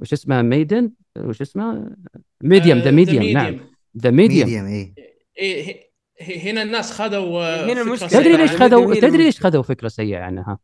وش 0.00 0.12
اسمها 0.12 0.42
Maiden 0.42 0.90
وش 1.18 1.42
اسمها 1.42 1.96
Medium 2.42 2.78
ذا 2.78 2.88
آه، 2.88 2.92
ميديوم 2.92 3.24
The 3.24 3.32
نعم 3.34 3.56
Medium. 3.56 3.60
The 3.98 4.10
Medium 4.10 4.48
Medium 4.50 4.66
إي 4.66 4.94
إيه 5.38 5.88
هنا 6.50 6.62
الناس 6.62 6.92
خذوا 6.92 7.72
هنا. 7.72 7.96
سيئة 7.96 8.08
تدري 8.20 8.36
ليش 8.36 8.50
يعني. 8.52 8.58
خذوا 8.70 8.94
تدري 8.94 9.24
ليش. 9.24 9.40
خذوا 9.40 9.62
فكرة 9.62 9.88
سيئة 9.88 10.18
عنها 10.18 10.58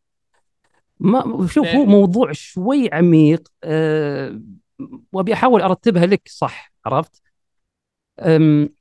ما 1.00 1.46
شوف 1.46 1.66
هو؟ 1.66 1.84
موضوع 1.84 2.32
شوي 2.32 2.90
عميق 2.92 3.48
أه 3.64 4.40
وأبي 5.12 5.32
أحاول 5.32 5.60
أرتبها 5.60 6.06
لك 6.06 6.22
صح 6.28 6.72
عرفت 6.86 7.22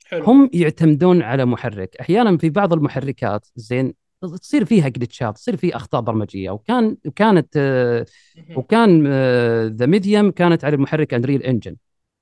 حلو 0.06 0.24
هم 0.24 0.50
يعتمدون 0.52 1.22
على 1.22 1.44
محرك 1.44 1.96
أحيانا 1.96 2.36
في 2.36 2.50
بعض 2.50 2.72
المحركات 2.72 3.46
زين 3.56 3.94
تصير 4.20 4.64
فيها 4.64 4.88
glitchات 4.88 5.34
تصير 5.34 5.56
فيه 5.56 5.76
أخطاء 5.76 6.00
برمجية 6.00 6.50
وكان 6.50 6.96
كانت 7.16 7.56
آه، 7.56 8.06
مهم. 8.36 8.58
وكان 8.58 9.06
The 9.66 9.86
Medium 9.86 10.30
كانت 10.30 10.64
على 10.64 10.74
المحرك 10.74 11.14
Unreal 11.14 11.42
Engine 11.42 11.76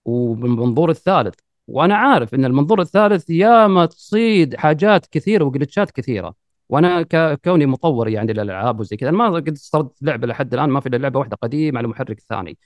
وبالمنظور 0.04 0.90
الثالث 0.90 1.34
وأنا 1.68 1.96
عارف 1.96 2.34
إن 2.34 2.44
المنظور 2.44 2.80
الثالث 2.80 3.30
يا 3.30 3.66
ما 3.66 3.86
تصيد 3.86 4.56
حاجات 4.56 5.06
كثيرة 5.06 5.44
و 5.44 5.50
glitchات 5.50 5.90
كثيرة 5.90 6.34
وأنا 6.68 7.02
كوني 7.44 7.66
مطور 7.66 8.08
يعني 8.08 8.32
للألعاب 8.32 8.80
وزي 8.80 8.96
كذا. 8.96 9.08
أنا 9.08 9.18
ما 9.18 9.30
قد 9.30 9.58
صرت 9.58 10.02
لعبة 10.02 10.26
لحد 10.26 10.54
الآن 10.54 10.70
ما 10.70 10.80
في 10.80 10.88
إلا 10.88 10.96
لعبة 10.96 11.18
واحدة 11.18 11.36
قديمة 11.42 11.78
على 11.78 11.88
محرك 11.88 12.20
ثاني 12.20 12.58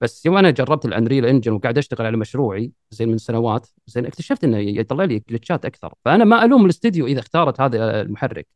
بس 0.00 0.26
يوم 0.26 0.36
أنا 0.36 0.50
جربت 0.50 0.84
ال 0.84 0.90
Unreal 0.90 1.26
Engine 1.26 1.52
وقاعد 1.52 1.78
أشتغل 1.78 2.06
على 2.06 2.16
مشروعي 2.16 2.72
زين 2.90 3.08
من 3.08 3.18
سنوات 3.18 3.68
زين 3.86 4.06
اكتشفت 4.06 4.44
إنه 4.44 4.58
يطلع 4.58 5.04
لي 5.04 5.22
glitchات 5.30 5.64
أكثر. 5.64 5.94
فأنا 6.04 6.24
ما 6.24 6.44
ألوم 6.44 6.64
الاستديو 6.64 7.06
إذا 7.06 7.20
اختارت 7.20 7.60
هذا 7.60 8.00
المحرك. 8.00 8.46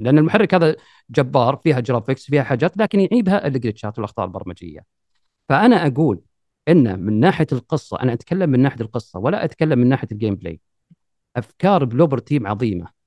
لأن 0.00 0.18
المحرك 0.18 0.54
هذا 0.54 0.76
جبار 1.10 1.56
فيها 1.56 1.80
graphics 1.80 2.26
فيها 2.26 2.42
حاجات 2.42 2.76
لكن 2.78 3.00
يعيبها 3.00 3.46
ال 3.46 3.52
glitchات 3.52 3.98
والأخطاء 3.98 4.26
البرمجية. 4.26 4.84
فأنا 5.48 5.86
أقول 5.86 6.20
إن 6.68 7.00
من 7.00 7.20
ناحية 7.20 7.46
القصة 7.52 8.00
أنا 8.02 8.12
أتكلم 8.12 8.50
من 8.50 8.60
ناحية 8.60 8.80
القصة 8.80 9.18
ولا 9.18 9.44
أتكلم 9.44 9.78
من 9.78 9.88
ناحية 9.88 10.08
ال 10.12 10.34
gameplay 10.34 10.60
أفكار 11.36 11.84
Bloober 11.84 12.18
Team 12.18 12.46
عظيمة. 12.46 12.99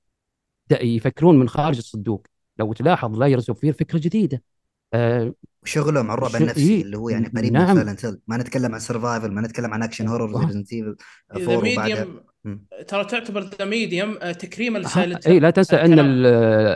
يفكرون 0.70 1.38
من 1.38 1.48
خارج 1.48 1.76
الصندوق 1.76 2.26
لو 2.58 2.72
تلاحظ 2.72 3.18
لا 3.18 3.26
يرزق 3.26 3.56
فيه 3.56 3.72
فكرة 3.72 3.98
جديدة 3.98 4.42
آه 4.94 5.34
وشغلهم 5.62 6.10
عن 6.10 6.18
الرعب 6.18 6.36
النفسي 6.36 6.74
إيه. 6.74 6.82
اللي 6.82 6.96
هو 6.98 7.08
يعني 7.08 7.28
قريب 7.36 7.52
نعم. 7.52 7.76
من 7.76 7.96
Silent 7.96 8.20
ما 8.26 8.36
نتكلم 8.36 8.74
عن 8.74 8.80
survival 8.80 9.30
ما 9.32 9.40
نتكلم 9.40 9.74
عن 9.74 9.82
action 9.82 10.08
horror 10.08 10.36
آه. 10.36 10.46
Resident 10.46 10.72
Evil 10.72 10.96
The 11.36 11.54
4 11.56 11.56
وبعدها 11.58 12.04
Medium 12.04 12.20
مم. 12.44 12.66
ترى 12.88 13.04
تعتبر 13.04 13.40
The 13.58 13.64
Medium 13.64 14.14
تكريما 14.18 14.78
إي 14.78 14.82
ل 14.84 14.90
Silent 14.90 15.28
لا 15.28 15.50
تنسى 15.50 15.76
أن 15.76 15.92
الكلام. 15.92 16.06
ال- 16.06 16.26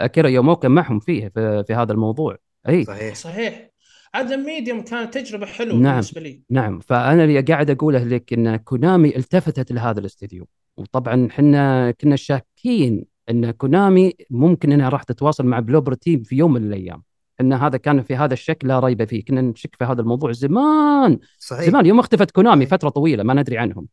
أكيرا 0.04 0.28
يوموكا 0.28 0.68
معهم 0.68 1.00
فيه 1.00 1.28
في, 1.28 1.64
في 1.66 1.74
هذا 1.74 1.92
الموضوع 1.92 2.36
إي 2.68 2.84
صحيح 2.84 3.14
صحيح 3.14 3.70
هذا 4.14 4.36
Medium 4.36 4.82
كانت 4.82 5.14
تجربة 5.18 5.46
حلوة 5.46 5.74
نعم. 5.78 5.92
بالنسبة 5.92 6.20
لي 6.20 6.42
نعم 6.50 6.80
فأنا 6.80 7.24
اللي 7.24 7.40
قاعد 7.40 7.70
أقوله 7.70 8.04
لك 8.04 8.32
إن 8.32 8.56
كونامي 8.56 9.16
التفتت 9.16 9.72
لهذا 9.72 10.00
الاستديو 10.00 10.48
وطبعا 10.76 11.26
إحنا 11.30 11.90
كنا 11.90 12.16
شاكين 12.16 13.04
إن 13.30 13.50
كونامي 13.50 14.12
ممكن 14.30 14.72
إنها 14.72 14.88
راح 14.88 15.02
تتواصل 15.02 15.46
مع 15.46 15.60
Bloober 15.60 15.94
Team 15.94 16.22
في 16.22 16.36
يوم 16.36 16.52
من 16.52 16.64
الأيام. 16.66 17.02
إن 17.40 17.52
هذا 17.52 17.76
كان 17.76 18.02
في 18.02 18.16
هذا 18.16 18.32
الشكل 18.32 18.68
لا 18.68 18.80
ريب 18.80 19.04
فيه. 19.04 19.24
كنا 19.24 19.40
نشك 19.40 19.76
في 19.78 19.84
هذا 19.84 20.00
الموضوع 20.00 20.32
زمان. 20.32 21.18
صحيح. 21.38 21.64
زمان 21.64 21.86
يوم 21.86 21.98
اختفت 21.98 22.30
كونامي. 22.30 22.66
فترة 22.66 22.88
طويلة 22.88 23.22
ما 23.22 23.34
ندري 23.34 23.58
عنهم. 23.58 23.86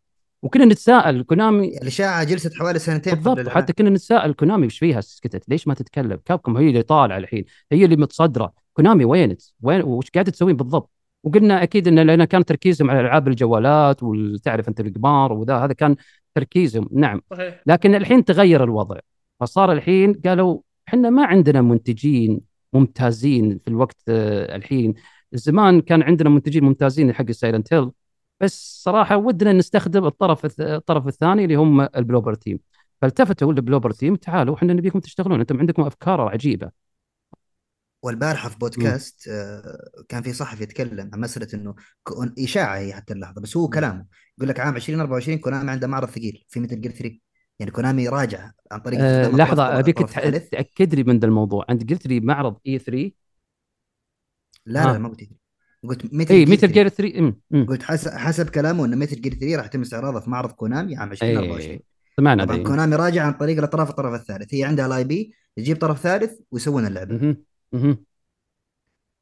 وكنا 0.43 0.65
نتساءل 0.65 1.21
كونامي 1.21 1.77
الاشاعه 1.77 2.23
جلست 2.23 2.53
حوالي 2.53 2.79
سنتين 2.79 3.13
بالضبط. 3.13 3.49
حتى 3.49 3.73
كنا 3.73 3.89
نتساءل 3.89 4.33
كونامي 4.33 4.63
إيش 4.63 4.79
فيها؟ 4.79 5.01
سكتت. 5.01 5.49
ليش 5.49 5.67
ما 5.67 5.73
تتكلم؟ 5.73 6.19
كابكم 6.25 6.57
هي 6.57 6.69
اللي 6.69 6.81
طالعة 6.81 7.17
الحين. 7.17 7.45
هي 7.71 7.85
اللي 7.85 7.95
متصدرة. 7.95 8.53
كونامي 8.73 9.05
وينت 9.05 9.41
وين 9.61 9.81
وش 9.81 10.09
قاعدة 10.09 10.31
تسوين 10.31 10.55
بالضبط؟ 10.55 10.91
وقلنا 11.23 11.63
أكيد 11.63 11.87
إن 11.87 11.99
لأن 11.99 12.23
كان 12.23 12.45
تركيزهم 12.45 12.89
على 12.89 12.99
ألعاب 12.99 13.27
الجوالات 13.27 14.03
وتعرف 14.03 14.67
أنت 14.69 14.79
القمار 14.79 15.33
وذا 15.33 15.55
هذا 15.55 15.73
كان 15.73 15.95
تركيزهم. 16.35 16.89
نعم. 16.91 17.21
صحيح. 17.31 17.61
لكن 17.65 17.95
الحين 17.95 18.25
تغير 18.25 18.63
الوضع. 18.63 18.99
فصار 19.39 19.71
الحين 19.71 20.13
قالوا 20.13 20.61
إحنا 20.87 21.09
ما 21.09 21.25
عندنا 21.25 21.61
منتجين 21.61 22.41
ممتازين 22.73 23.59
في 23.59 23.67
الوقت 23.67 23.97
آه، 24.09 24.55
الحين. 24.55 24.93
زمان 25.33 25.81
كان 25.81 26.01
عندنا 26.03 26.29
منتجين 26.29 26.63
ممتازين 26.63 27.13
حق 27.13 27.31
Silent 27.31 27.73
Hill 27.73 27.91
بس 28.41 28.83
صراحة 28.83 29.17
ودنا 29.17 29.53
نستخدم 29.53 30.05
الطرف 30.05 30.59
الطرف 30.61 31.07
الثاني 31.07 31.43
اللي 31.43 31.55
هم 31.55 31.81
ال 31.81 31.88
Bloober 31.88 32.33
Team. 32.33 32.59
فالتفتوا 33.01 33.53
لل 33.53 33.62
Bloober 33.62 33.91
Team 33.91 34.15
تعالوا 34.15 34.55
إحنا 34.55 34.73
نبيكم 34.73 34.99
تشتغلون 34.99 35.39
أنتم 35.39 35.59
عندكم 35.59 35.81
أفكار 35.81 36.21
عجيبة. 36.21 36.85
والبارحه 38.03 38.49
في 38.49 38.57
بودكاست 38.57 39.27
آه، 39.27 40.03
كان 40.09 40.23
في 40.23 40.33
صحفي 40.33 40.63
يتكلم 40.63 41.09
عن 41.13 41.19
مسألة 41.19 41.47
إنه 41.53 41.75
إشاعة 42.43 42.77
هي 42.77 42.93
حتى 42.93 43.13
اللحظة 43.13 43.41
بس 43.41 43.57
هو 43.57 43.67
كلامه 43.69 44.05
يقول 44.37 44.49
لك 44.49 44.59
عام 44.59 44.75
2024 44.75 45.37
كونامي 45.37 45.71
عنده 45.71 45.87
معرض 45.87 46.07
ثقيل 46.09 46.45
في 46.49 46.59
مثل 46.59 46.81
Gear 46.81 46.91
3 46.91 47.24
يعني 47.59 47.71
كونامي 47.71 48.07
راجع 48.09 48.51
عن 48.71 48.79
طريق 48.79 48.99
أه 49.01 49.27
لحظة 49.27 49.79
أبيك. 49.79 49.97
تأكد 50.51 50.95
لي 50.95 51.03
من 51.03 51.19
ذا 51.19 51.27
الموضوع 51.27 51.65
أنت 51.69 51.89
قلت 51.89 52.07
لي 52.07 52.19
معرض 52.19 52.57
اي 52.67 52.79
3 52.79 53.11
لا 54.65 54.79
لا 54.83 54.95
ها. 54.95 54.97
ما 54.97 55.09
قلت 55.09 55.19
كذا. 55.23 55.37
قلت 55.89 56.13
مثل 56.13 56.33
اي 56.33 56.45
Gear 56.45 56.53
مثل 56.53 56.61
3. 56.61 56.73
Gear 56.73 56.87
3 56.89 57.19
أمم، 57.19 57.39
أمم. 57.53 57.65
قلت 57.65 57.83
حسب 57.83 58.11
حسب 58.11 58.49
كلامه 58.49 58.85
إن 58.85 58.99
مثل 58.99 59.21
Gear 59.21 59.33
3 59.33 59.55
راح 59.55 59.65
يتم 59.65 59.81
استعراضها 59.81 60.19
في 60.19 60.29
معرض 60.29 60.51
كونامي 60.51 60.97
عام 60.97 61.11
2024 61.11 61.71
اي 61.71 61.83
سمعنا 62.17 62.45
طبعا 62.45 62.57
كونامي 62.63 62.95
راجع 62.95 63.23
عن 63.25 63.33
طريق 63.33 63.57
الأطراف 63.57 63.89
الطرف 63.89 64.13
الثالث 64.21 64.53
هي 64.53 64.63
عندها 64.63 64.85
ال 64.85 65.03
IP 65.03 65.33
تجيب 65.55 65.77
طرف 65.77 65.99
ثالث 65.99 66.39
ويسوون 66.51 66.85
اللعبة. 66.85 67.35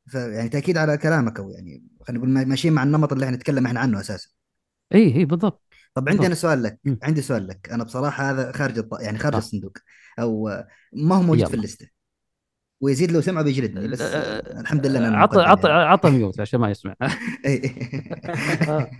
فيعني 0.08 0.50
تأكيد 0.50 0.78
على 0.78 0.98
كلامك 0.98 1.39
أو 1.39 1.50
يعني 1.50 1.84
خلينا 2.02 2.19
نقول 2.24 2.34
ما- 2.34 2.43
ماشيين 2.43 2.74
مع 2.74 2.84
النمط 2.84 3.13
اللي 3.13 3.26
إحنا 3.26 3.36
نتكلم 3.38 3.65
إحنا 3.65 3.80
عنه 3.80 4.00
أساسا 4.00 4.30
اي 4.96 5.15
اي 5.15 5.26
بالضبط 5.26 5.73
طب 5.95 6.10
عندي. 6.10 6.27
أنا 6.27 6.36
سؤال 6.36 6.63
لك 6.63 6.79
مم. 6.86 6.99
عندي 7.03 7.21
سؤال 7.21 7.47
لك 7.47 7.69
أنا 7.71 7.84
بصراحة 7.84 8.32
هذا 8.32 8.51
خارج 8.51 8.77
الط... 8.77 8.93
يعني 8.99 9.17
خارج 9.17 9.36
آه. 9.36 9.38
الصندوق 9.38 9.77
أو 10.19 10.49
ما 10.93 11.15
هو 11.15 11.21
موجود 11.21 11.39
يلا. 11.39 11.47
في 11.49 11.53
اللسته 11.56 11.88
ويزيد 12.82 13.12
لو 13.12 13.21
سمعه 13.21 13.43
بيجلدني 13.43 13.88
بس 13.88 14.01
آه، 14.01 14.60
الحمد 14.62 14.88
لله 14.88 15.08
أنا 15.08 15.17
عط 15.17 15.34
المقدم 15.34 15.51
عط 15.51 15.65
يعني. 15.65 15.84
عط 15.84 16.06
ميوت 16.06 16.39
عشان 16.39 16.60
ما 16.60 16.69
يسمع 16.71 16.95
إي. 17.45 17.62
آه. 18.69 18.91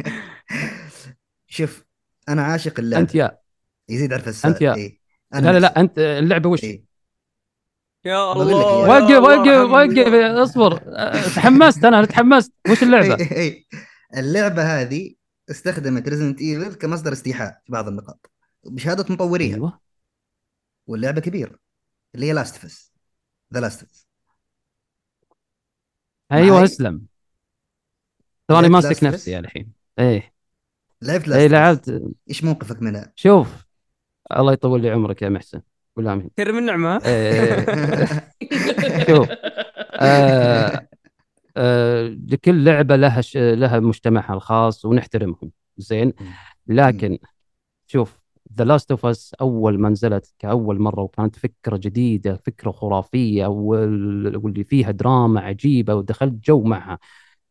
شوف 1.48 1.84
أنا 2.30 2.42
عاشق 2.44 2.80
اللعبه 2.80 3.02
أنت 3.02 3.16
يا 3.16 3.38
يزيد 3.90 4.14
عرف 4.14 4.28
السؤال 4.28 4.54
أنت 4.54 4.62
يا- 4.62 4.76
إيه. 4.76 5.00
لا 5.34 5.40
لا 5.40 5.50
نفسي. 5.52 5.60
لا 5.60 5.80
أنت 5.80 6.00
اللعبة 6.00 6.50
وش 6.50 6.64
إيه. 6.64 6.84
يا 8.06 8.32
الله 8.34 8.86
إيه. 8.86 8.90
وقف 8.90 9.24
وقف. 9.24 9.72
وقف 9.72 10.14
اصبر 10.38 10.82
أه، 10.88 11.22
تحمست 11.36 11.86
أنا 11.86 12.06
تحمست 12.06 12.54
وش 12.70 12.84
اللعبة؟ 12.84 13.18
إي- 13.18 13.32
إي. 13.38 13.66
اللعبة 14.18 14.82
هذه 14.82 15.16
استخدمت 15.50 16.10
Resident 16.10 16.42
Evil 16.42 16.74
كمصدر 16.74 17.14
استيحاء 17.14 17.62
في 17.66 17.72
بعض 17.72 17.88
النقاط. 17.88 18.32
بشهادة 18.66 19.14
مطوريها. 19.14 19.56
أيوه. 19.56 19.80
واللعبة 20.88 21.22
كبيره 21.22 21.60
اللي 22.16 22.26
هي 22.26 22.34
Last 22.34 22.56
of 22.56 22.74
Us 22.74 22.92
The 23.54 23.60
Last 23.60 23.86
of 23.86 23.97
Us 23.97 24.08
أيوه 26.32 26.56
معي؟ 26.56 26.64
أسلم. 26.64 27.06
تراني 28.48 28.70
ماسك؟ 28.70 29.04
نفسي 29.04 29.40
الحين 29.40 29.72
إيه. 30.00 30.34
لعبت 31.02 31.30
إيه 31.30 31.48
Last 31.48 31.90
لعبت. 31.90 32.14
إيش 32.30 32.44
موقفك 32.44 32.82
منها؟ 32.82 33.14
شوف 33.16 33.66
الله 34.38 34.54
يطول 34.54 34.82
لي 34.82 34.90
عمرك 34.90 35.22
يا 35.22 35.30
محسن. 35.30 35.62
قول 35.96 36.08
آمين. 36.08 36.30
كرم 36.38 36.58
النعمه 36.58 37.02
إيه. 37.06 37.66
شوف. 39.08 39.28
آه 39.96 40.88
آه 41.58 42.08
لكل 42.08 42.66
لعبة 42.66 42.96
لها 42.96 43.22
ش... 43.22 43.38
لها 43.38 43.80
مجتمعها 43.80 44.34
الخاص 44.34 44.86
ونحترمهم. 44.86 45.52
زين؟ 45.78 46.14
لكن 46.68 47.18
شوف 47.88 48.20
The 48.58 48.64
Last 48.66 48.92
of 48.92 49.06
Us 49.06 49.34
أول 49.42 49.80
ما 49.80 49.90
نزلت 49.90 50.34
كأول 50.40 50.80
مرة 50.80 51.02
وكانت 51.02 51.36
فكرة 51.36 51.78
جديدة 51.78 52.36
فكرة 52.46 52.72
خرافية 52.72 53.46
وال... 53.46 54.38
واللي 54.38 54.64
فيها 54.64 54.92
دراما 54.92 55.42
عجيبة 55.42 55.96
ودخلت 55.96 56.34
جو 56.34 56.64
معها. 56.64 57.00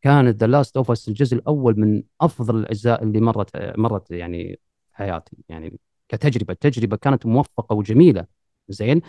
كانت 0.01 0.37
The 0.41 0.47
Last 0.47 0.77
of 0.77 0.91
Us 0.91 1.07
الجزء 1.09 1.35
الأول 1.37 1.79
من 1.79 2.03
أفضل 2.21 2.55
الأجزاء 2.57 3.03
اللي 3.03 3.21
مرت 3.21 3.49
مرت 3.77 4.11
يعني 4.11 4.59
حياتي. 4.93 5.37
يعني 5.49 5.79
كتجربة 6.09 6.53
تجربة 6.53 6.97
كانت 6.97 7.25
موفقة 7.25 7.75
وجميلة. 7.75 8.25
زين؟ 8.69 9.01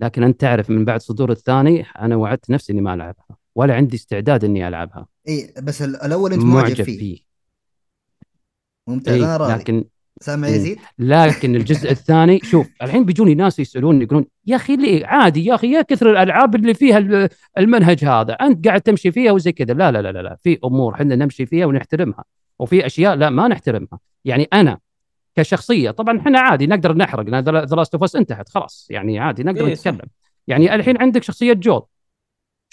لكن 0.00 0.22
أنت 0.22 0.40
تعرف 0.40 0.70
من 0.70 0.84
بعد 0.84 1.00
صدور 1.00 1.30
الثاني 1.30 1.82
أنا 1.82 2.16
وعدت 2.16 2.50
نفسي 2.50 2.72
إني 2.72 2.80
ما 2.80 2.94
ألعبها. 2.94 3.45
ولا 3.56 3.74
عندي 3.74 3.96
استعداد 3.96 4.44
إني 4.44 4.68
ألعبها 4.68 5.06
إي 5.28 5.54
بس 5.62 5.82
ال- 5.82 6.02
الأول 6.02 6.32
أنت 6.32 6.42
معجب 6.42 6.56
معجب 6.68 6.82
فيه 6.84 6.98
فيه 6.98 7.18
ممتاز 8.88 9.14
إيه 9.14 9.24
أنا 9.24 9.36
راضي 9.36 9.52
لكن 9.52 9.84
سامع. 10.20 10.48
يزيد؟ 10.48 10.78
لكن 10.98 11.56
الجزء 11.56 11.90
الثاني 11.96 12.38
شوف 12.42 12.68
الحين 12.82 13.04
بيجوني 13.04 13.34
ناس 13.34 13.58
يسألوني 13.58 14.04
يقولون 14.04 14.24
يا 14.46 14.56
أخي 14.56 14.76
ليه 14.76 15.06
عادي 15.06 15.44
يا 15.44 15.54
أخي 15.54 15.72
يا 15.72 15.82
كثر 15.82 16.10
الألعاب 16.10 16.54
اللي 16.54 16.74
فيها 16.74 16.98
ال- 16.98 17.28
المنهج 17.58 18.04
هذا 18.04 18.32
أنت 18.32 18.68
قاعد 18.68 18.80
تمشي 18.80 19.12
فيها 19.12 19.32
وزي 19.32 19.52
كذا 19.52 19.74
لا 19.74 19.92
لا 19.92 20.02
لا 20.02 20.12
لا, 20.12 20.22
لا. 20.22 20.38
في 20.42 20.58
أمور 20.64 20.94
إحنا 20.94 21.16
نمشي 21.16 21.46
فيها 21.46 21.66
ونحترمها 21.66 22.24
وفي 22.58 22.86
أشياء 22.86 23.14
لا 23.14 23.30
ما 23.30 23.48
نحترمها 23.48 23.98
يعني 24.24 24.48
أنا 24.52 24.78
كشخصية 25.36 25.90
طبعا 25.90 26.18
إحنا 26.20 26.40
عادي 26.40 26.66
نقدر 26.66 26.96
نحرق 26.96 27.28
The 27.28 27.76
Last 27.76 27.94
of 27.94 28.02
Us 28.04 28.16
انتهت 28.16 28.48
خلاص 28.48 28.86
يعني 28.90 29.18
عادي 29.18 29.42
نقدر 29.42 29.66
إيه، 29.66 29.74
صح. 29.74 29.86
نتكلم 29.92 30.08
يعني 30.48 30.74
الحين 30.74 30.96
عندك 31.02 31.22
شخصية 31.22 31.52
Joel 31.52 31.82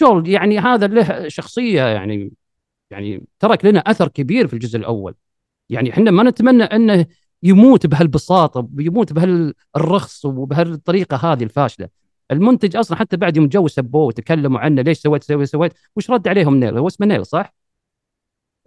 Joel 0.02 0.28
يعني 0.28 0.58
هذا 0.58 0.86
له 0.86 1.28
شخصية 1.28 1.82
يعني 1.82 2.32
يعني 2.90 3.24
ترك 3.38 3.64
لنا 3.64 3.80
أثر 3.80 4.08
كبير 4.08 4.46
في 4.46 4.54
الجزء 4.54 4.78
الأول. 4.78 5.14
يعني 5.70 5.90
إحنا 5.90 6.10
ما 6.10 6.22
نتمنى 6.22 6.62
أنه 6.64 7.06
يموت 7.42 7.86
بهالبساطة 7.86 8.68
يموت 8.78 9.12
بهالرخص 9.12 10.24
وبهالطريقة 10.24 11.16
هذه 11.16 11.42
الفاشلة. 11.44 11.88
المنتج 12.30 12.76
أصلا 12.76 12.98
حتى 12.98 13.16
بعد 13.16 13.36
يوم 13.36 13.48
جو 13.48 13.68
سبوه 13.68 14.04
وتكلموا 14.04 14.60
عنه 14.60 14.82
ليش 14.82 14.98
سويت 14.98 15.24
سويت 15.24 15.48
سويت؟ 15.48 15.72
وش 15.96 16.10
رد 16.10 16.28
عليهم 16.28 16.56
Neil؟ 16.56 16.78
هو 16.78 16.86
اسمه 16.86 17.06
Neil 17.06 17.26
صح؟ 17.26 17.54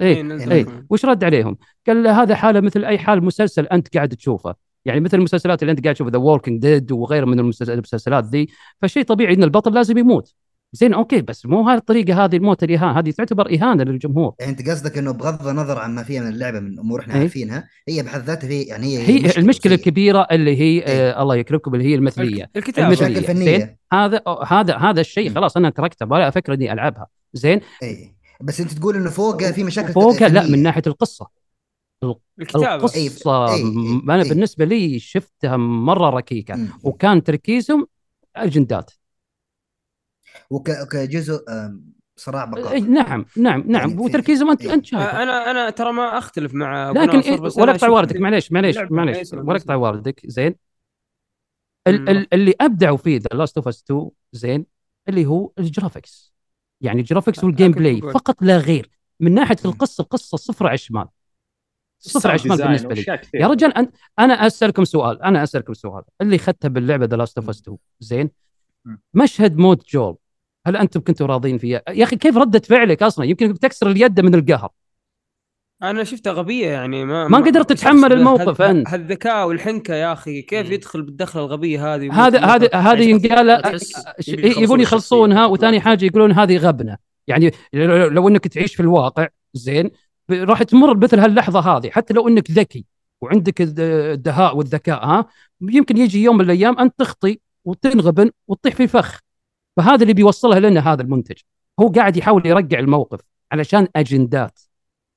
إيه، 0.01 0.21
نزل 0.21 0.51
إيه. 0.51 0.63
كمان. 0.63 0.85
وش 0.89 1.05
رد 1.05 1.23
عليهم؟ 1.23 1.57
قال 1.87 2.03
له 2.03 2.21
هذا 2.23 2.35
حالة 2.35 2.61
مثل 2.61 2.85
أي 2.85 2.97
حال 2.97 3.23
مسلسل 3.23 3.65
أنت 3.65 3.95
قاعد 3.95 4.09
تشوفه. 4.09 4.55
يعني 4.85 4.99
مثل 4.99 5.17
المسلسلات 5.17 5.61
اللي 5.61 5.71
أنت 5.71 5.83
قاعد 5.83 5.95
تشوفها 5.95 6.11
The 6.11 6.17
Walking 6.17 6.61
Dead 6.61 6.91
وغيره 6.91 7.25
من 7.25 7.39
المسلسل- 7.39 7.73
المسلسلات 7.73 8.23
ذي. 8.25 8.47
فشيء 8.81 9.03
طبيعي 9.03 9.33
إن 9.33 9.43
البطل 9.43 9.73
لازم 9.73 9.97
يموت. 9.97 10.33
زين 10.73 10.93
أوكي 10.93 11.21
بس 11.21 11.45
مو 11.45 11.61
هاي 11.61 11.77
الطريقة 11.77 12.25
هذه 12.25 12.35
الموت 12.35 12.63
الاهانه 12.63 12.99
هذه 12.99 13.11
تعتبر 13.11 13.53
اهانه 13.53 13.83
للجمهور 13.83 14.33
يعني 14.39 14.51
أنت 14.51 14.69
قصدك 14.69 14.97
إنه 14.97 15.11
بغض 15.11 15.47
النظر 15.47 15.79
عما 15.79 16.03
فيها 16.03 16.21
من 16.21 16.27
اللعبة 16.27 16.59
من 16.59 16.79
امور 16.79 17.01
إحنا 17.01 17.13
إيه. 17.13 17.19
عارفينها 17.19 17.69
هي 17.87 18.03
بحد 18.03 18.21
ذاتها 18.21 18.49
هي 18.49 18.63
يعني 18.63 18.97
هي, 18.97 19.07
هي 19.07 19.23
مشكلة 19.23 19.37
المشكلة 19.37 19.75
سيئة. 19.75 19.79
الكبيرة 19.79 20.27
اللي 20.31 20.57
هي 20.57 20.79
إيه. 20.79 21.11
آه 21.11 21.21
الله 21.21 21.35
يكرمكم 21.35 21.75
اللي 21.75 21.85
هي 21.85 21.95
المثلية 21.95 22.49
الكتابة 22.55 22.87
المثلية. 22.87 23.33
زين 23.33 23.77
هذا 23.93 24.21
هذا 24.47 24.75
هذا 24.75 25.01
الشيء. 25.01 25.33
خلاص 25.33 25.57
أنا 25.57 25.69
تركته 25.69 26.05
ما 26.05 26.27
أفكر 26.27 26.53
إني 26.53 26.73
ألعبها 26.73 27.07
زين 27.33 27.61
اي 27.83 28.15
بس 28.41 28.61
أنت 28.61 28.71
تقول 28.71 28.95
إنه 28.95 29.09
فوقها 29.09 29.51
في 29.51 29.63
مشاكل 29.63 29.93
فوقها 29.93 30.27
لا. 30.27 30.47
من 30.47 30.63
ناحية 30.63 30.81
القصة 30.87 31.27
الكتابة 32.39 32.75
القصة 32.75 32.99
إيه، 32.99 33.55
إيه، 33.55 33.63
أنا 34.03 34.23
إيه. 34.23 34.29
بالنسبة 34.29 34.65
لي 34.65 34.99
شفتها 34.99 35.57
مرة 35.57 36.09
ركيكة 36.09 36.55
مم. 36.55 36.69
وكان 36.83 37.23
تركيزهم 37.23 37.87
اجندات. 38.35 38.91
وكجزء 40.49 41.39
صراع 42.15 42.43
إيه، 42.43 42.49
بقاء 42.49 42.79
نعم 42.79 43.25
نعم 43.37 43.63
نعم. 43.67 43.89
يعني 43.89 44.01
وتركيزهم 44.01 44.49
انت 44.51 44.65
إيه. 44.65 44.73
أنت 44.73 44.85
شايفه. 44.85 45.23
أنا 45.23 45.51
أنا 45.51 45.69
ترى 45.69 45.93
ما 45.93 46.17
أختلف 46.17 46.53
مع 46.53 46.91
لكن 46.91 47.19
إيه 47.19 47.41
ولا 47.41 47.71
أقاطع 47.71 47.89
واردك. 47.89 48.15
معليش 48.15 48.51
معليش 48.51 48.77
معليش. 48.77 49.33
ولا 49.33 49.57
أقطع 49.57 49.75
واردك. 49.75 50.21
زين. 50.25 50.55
ال-. 51.87 52.09
ال- 52.09 52.33
اللي 52.33 52.53
أبدعوا 52.61 52.97
فيه 52.97 53.17
The 53.17 53.37
Last 53.37 53.57
of 53.57 53.67
Us 53.67 53.83
2 53.83 54.09
زين 54.31 54.65
اللي 55.09 55.25
هو 55.25 55.51
ال 55.59 55.67
graphics 55.67 56.33
يعني 56.81 56.99
ال 56.99 57.03
graphics 57.03 57.35
وال 57.35 57.43
gameplay 57.43 57.99
بقول. 57.99 58.13
فقط 58.13 58.35
لا 58.41 58.57
غير. 58.57 58.89
من 59.19 59.33
ناحية 59.33 59.55
مم. 59.65 59.71
القصة 59.71 60.01
القصة 60.01 60.37
صفر 60.37 60.65
على 60.67 60.73
الشمال. 60.73 61.05
صفر 61.99 62.29
على 62.29 62.35
الشمال 62.35 62.57
بالنسبة 62.57 62.93
لي. 62.95 63.19
يا 63.33 63.47
رجال 63.47 63.77
أن... 63.77 63.91
أنا 64.19 64.47
أسألكم 64.47 64.83
سؤال 64.85 65.23
أنا 65.23 65.43
أسألكم 65.43 65.73
سؤال. 65.73 66.03
اللي 66.21 66.35
اخذته 66.35 66.69
باللعبة 66.69 67.05
The 67.05 67.15
Last 67.17 67.37
of 67.37 67.49
Us 67.49 67.61
2 67.61 67.77
زين. 67.99 68.29
مشهد 69.13 69.57
موت 69.57 69.89
جول. 69.89 70.17
هل 70.67 70.75
أنتم 70.77 70.99
كنتوا 70.99 71.27
راضين 71.27 71.57
فيها؟ 71.57 71.81
يا 71.89 72.03
أخي 72.03 72.15
كيف 72.15 72.37
ردة 72.37 72.59
فعلك 72.59 73.03
أصلا؟ 73.03 73.25
يمكن 73.25 73.53
بتكسر 73.53 73.91
اليد 73.91 74.19
من 74.19 74.35
القهر 74.35 74.69
أنا 75.83 76.03
شفتها 76.03 76.33
غبية 76.33 76.67
يعني 76.67 77.05
ما 77.05 77.27
ما 77.27 77.37
قدرت 77.37 77.69
تتحمل 77.69 78.13
الموقف 78.13 78.61
أنت. 78.61 78.87
هالذكاء 78.89 79.47
والحنكة 79.47 79.93
يا 79.93 80.13
أخي 80.13 80.41
كيف. 80.41 80.71
يدخل 80.71 81.01
بالدخلة 81.01 81.45
الغبية 81.45 81.95
هذه 81.95 82.27
هذا 82.27 82.39
هذا؟ 82.39 82.75
هذا 82.75 83.01
ينقال 83.01 83.71
يبون 84.37 84.79
يخلصونها. 84.79 85.45
وثاني 85.45 85.81
حاجة 85.81 86.05
يقولون 86.05 86.31
هذه 86.31 86.57
غبنة 86.57 86.97
يعني 87.27 87.51
لو 88.09 88.27
إنك 88.27 88.47
تعيش 88.47 88.75
في 88.75 88.79
الواقع 88.79 89.27
زين 89.53 89.91
راح 90.31 90.63
تمر 90.63 90.93
بمثل 90.93 91.19
هاللحظة 91.19 91.59
هذه 91.59 91.89
حتى 91.89 92.13
لو 92.13 92.27
إنك 92.27 92.51
ذكي 92.51 92.85
وعندك 93.21 93.61
الد- 93.61 93.79
الدهاء 93.79 94.57
والذكاء 94.57 95.05
ها 95.05 95.25
يمكن 95.61 95.97
يجي 95.97 96.23
يوم 96.23 96.37
من 96.37 96.45
الأيام 96.45 96.79
انت 96.79 96.93
تخطئ 96.97 97.39
وتنغبن 97.65 98.31
وتطيح 98.47 98.75
في 98.75 98.87
فخ 98.87 99.19
فهذا 99.77 100.01
اللي 100.01 100.13
بيوصلها 100.13 100.59
لنا 100.59 100.93
هذا 100.93 101.01
المنتج 101.01 101.37
هو 101.79 101.87
قاعد 101.87 102.17
يحاول 102.17 102.45
يرجع 102.47 102.79
الموقف 102.79 103.19
علشان 103.51 103.87
أجندات 103.95 104.59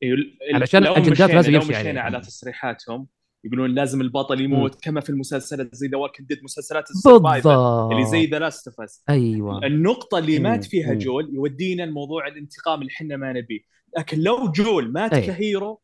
ال- 0.03 0.39
علشان 0.55 0.83
مشينا- 0.83 1.27
لازم 1.35 1.55
يمشي 1.55 1.69
مشينا 1.69 1.79
عليها. 1.89 2.03
على 2.03 2.21
تصريحاتهم 2.21 3.07
يقولون 3.45 3.71
لازم 3.75 4.01
البطل 4.01 4.41
يموت 4.41 4.85
كما 4.85 5.01
في 5.01 5.11
المسلسلات 5.11 5.75
زي 5.75 5.89
The 5.89 5.97
Walking 5.99 6.29
Dead 6.29 6.45
مسلسلات 6.45 6.91
ال 6.91 6.97
survival 6.97 7.51
اللي 7.93 8.05
زي 8.07 8.27
The 8.27 8.39
Last 8.39 8.69
of 8.69 8.81
Us 8.81 9.03
أيوه 9.09 9.67
النقطة 9.67 10.19
اللي. 10.19 10.39
مات 10.39 10.65
فيها. 10.65 10.95
جول 10.95 11.31
يودينا 11.35 11.83
لموضوع 11.83 12.27
الانتقام 12.27 12.81
اللي 12.81 12.91
إحنا 12.93 13.17
ما 13.17 13.33
نبيه، 13.33 13.61
لكن 13.99 14.19
لو 14.19 14.51
جول 14.53 14.93
مات 14.93 15.13
أي. 15.15 15.27
ك 15.27 15.38
hero 15.38 15.81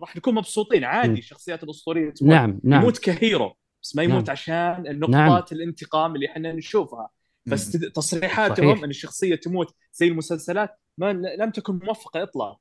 راح 0.00 0.16
نكون 0.16 0.34
مبسوطين 0.34 0.84
عادي. 0.84 1.18
الشخصيات 1.18 1.62
الأسطورية 1.64 2.10
تموت 2.10 2.30
نعم 2.32 2.60
نعم 2.64 2.80
يموت 2.82 2.98
ك 2.98 3.09
hero 3.09 3.52
بس 3.82 3.96
ما 3.96 4.02
يموت 4.02 4.22
نعم. 4.26 4.30
عشان 4.30 4.82
نعم. 4.82 4.96
نقطات 4.98 5.52
الانتقام 5.52 6.14
اللي 6.14 6.26
إحنا 6.26 6.52
نشوفها 6.52 7.08
بس 7.46 7.70
تصريحاتهم 7.70 8.70
صحيح. 8.70 8.84
إن 8.84 8.90
الشخصية 8.90 9.34
تموت 9.34 9.74
زي 9.92 10.08
المسلسلات 10.08 10.80
ما 10.98 11.12
لم 11.12 11.50
تكن 11.50 11.80
موفقه 11.82 12.22
اطلاقا. 12.22 12.58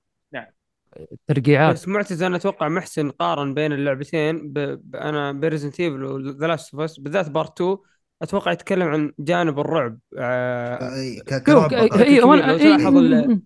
ترقيعات. 1.27 1.73
بس 1.75 1.87
معتز 1.87 2.23
أنا 2.23 2.35
أتوقع 2.35 2.67
محسن 2.67 3.09
قارن 3.09 3.53
بين 3.53 3.73
اللعبتين 3.73 4.53
ب... 4.53 4.59
ب... 4.59 4.95
أنا 4.95 5.31
ب 5.31 5.36
Resident 5.36 5.79
Evil 5.79 6.03
و 6.03 6.14
The 6.14 6.47
Last 6.47 6.73
of 6.73 6.83
Us 6.83 6.99
بالذات 6.99 7.29
Part 7.29 7.61
2 7.61 7.77
أتوقع 8.21 8.51
يتكلم 8.51 8.87
عن 8.87 9.11
جانب 9.19 9.59
الرعب 9.59 9.97
آه... 10.17 10.95
إي، 10.95 11.19
ك- 11.19 11.29
شوف 11.29 11.67
كرعب 11.67 11.73
إيه، 11.73 11.87
بقاء. 11.87 12.01
إيه، 12.01 12.05
كبير، 12.05 12.21
وأنا- 12.23 12.45
لو 12.45 12.57
تلاحظ. 12.57 13.39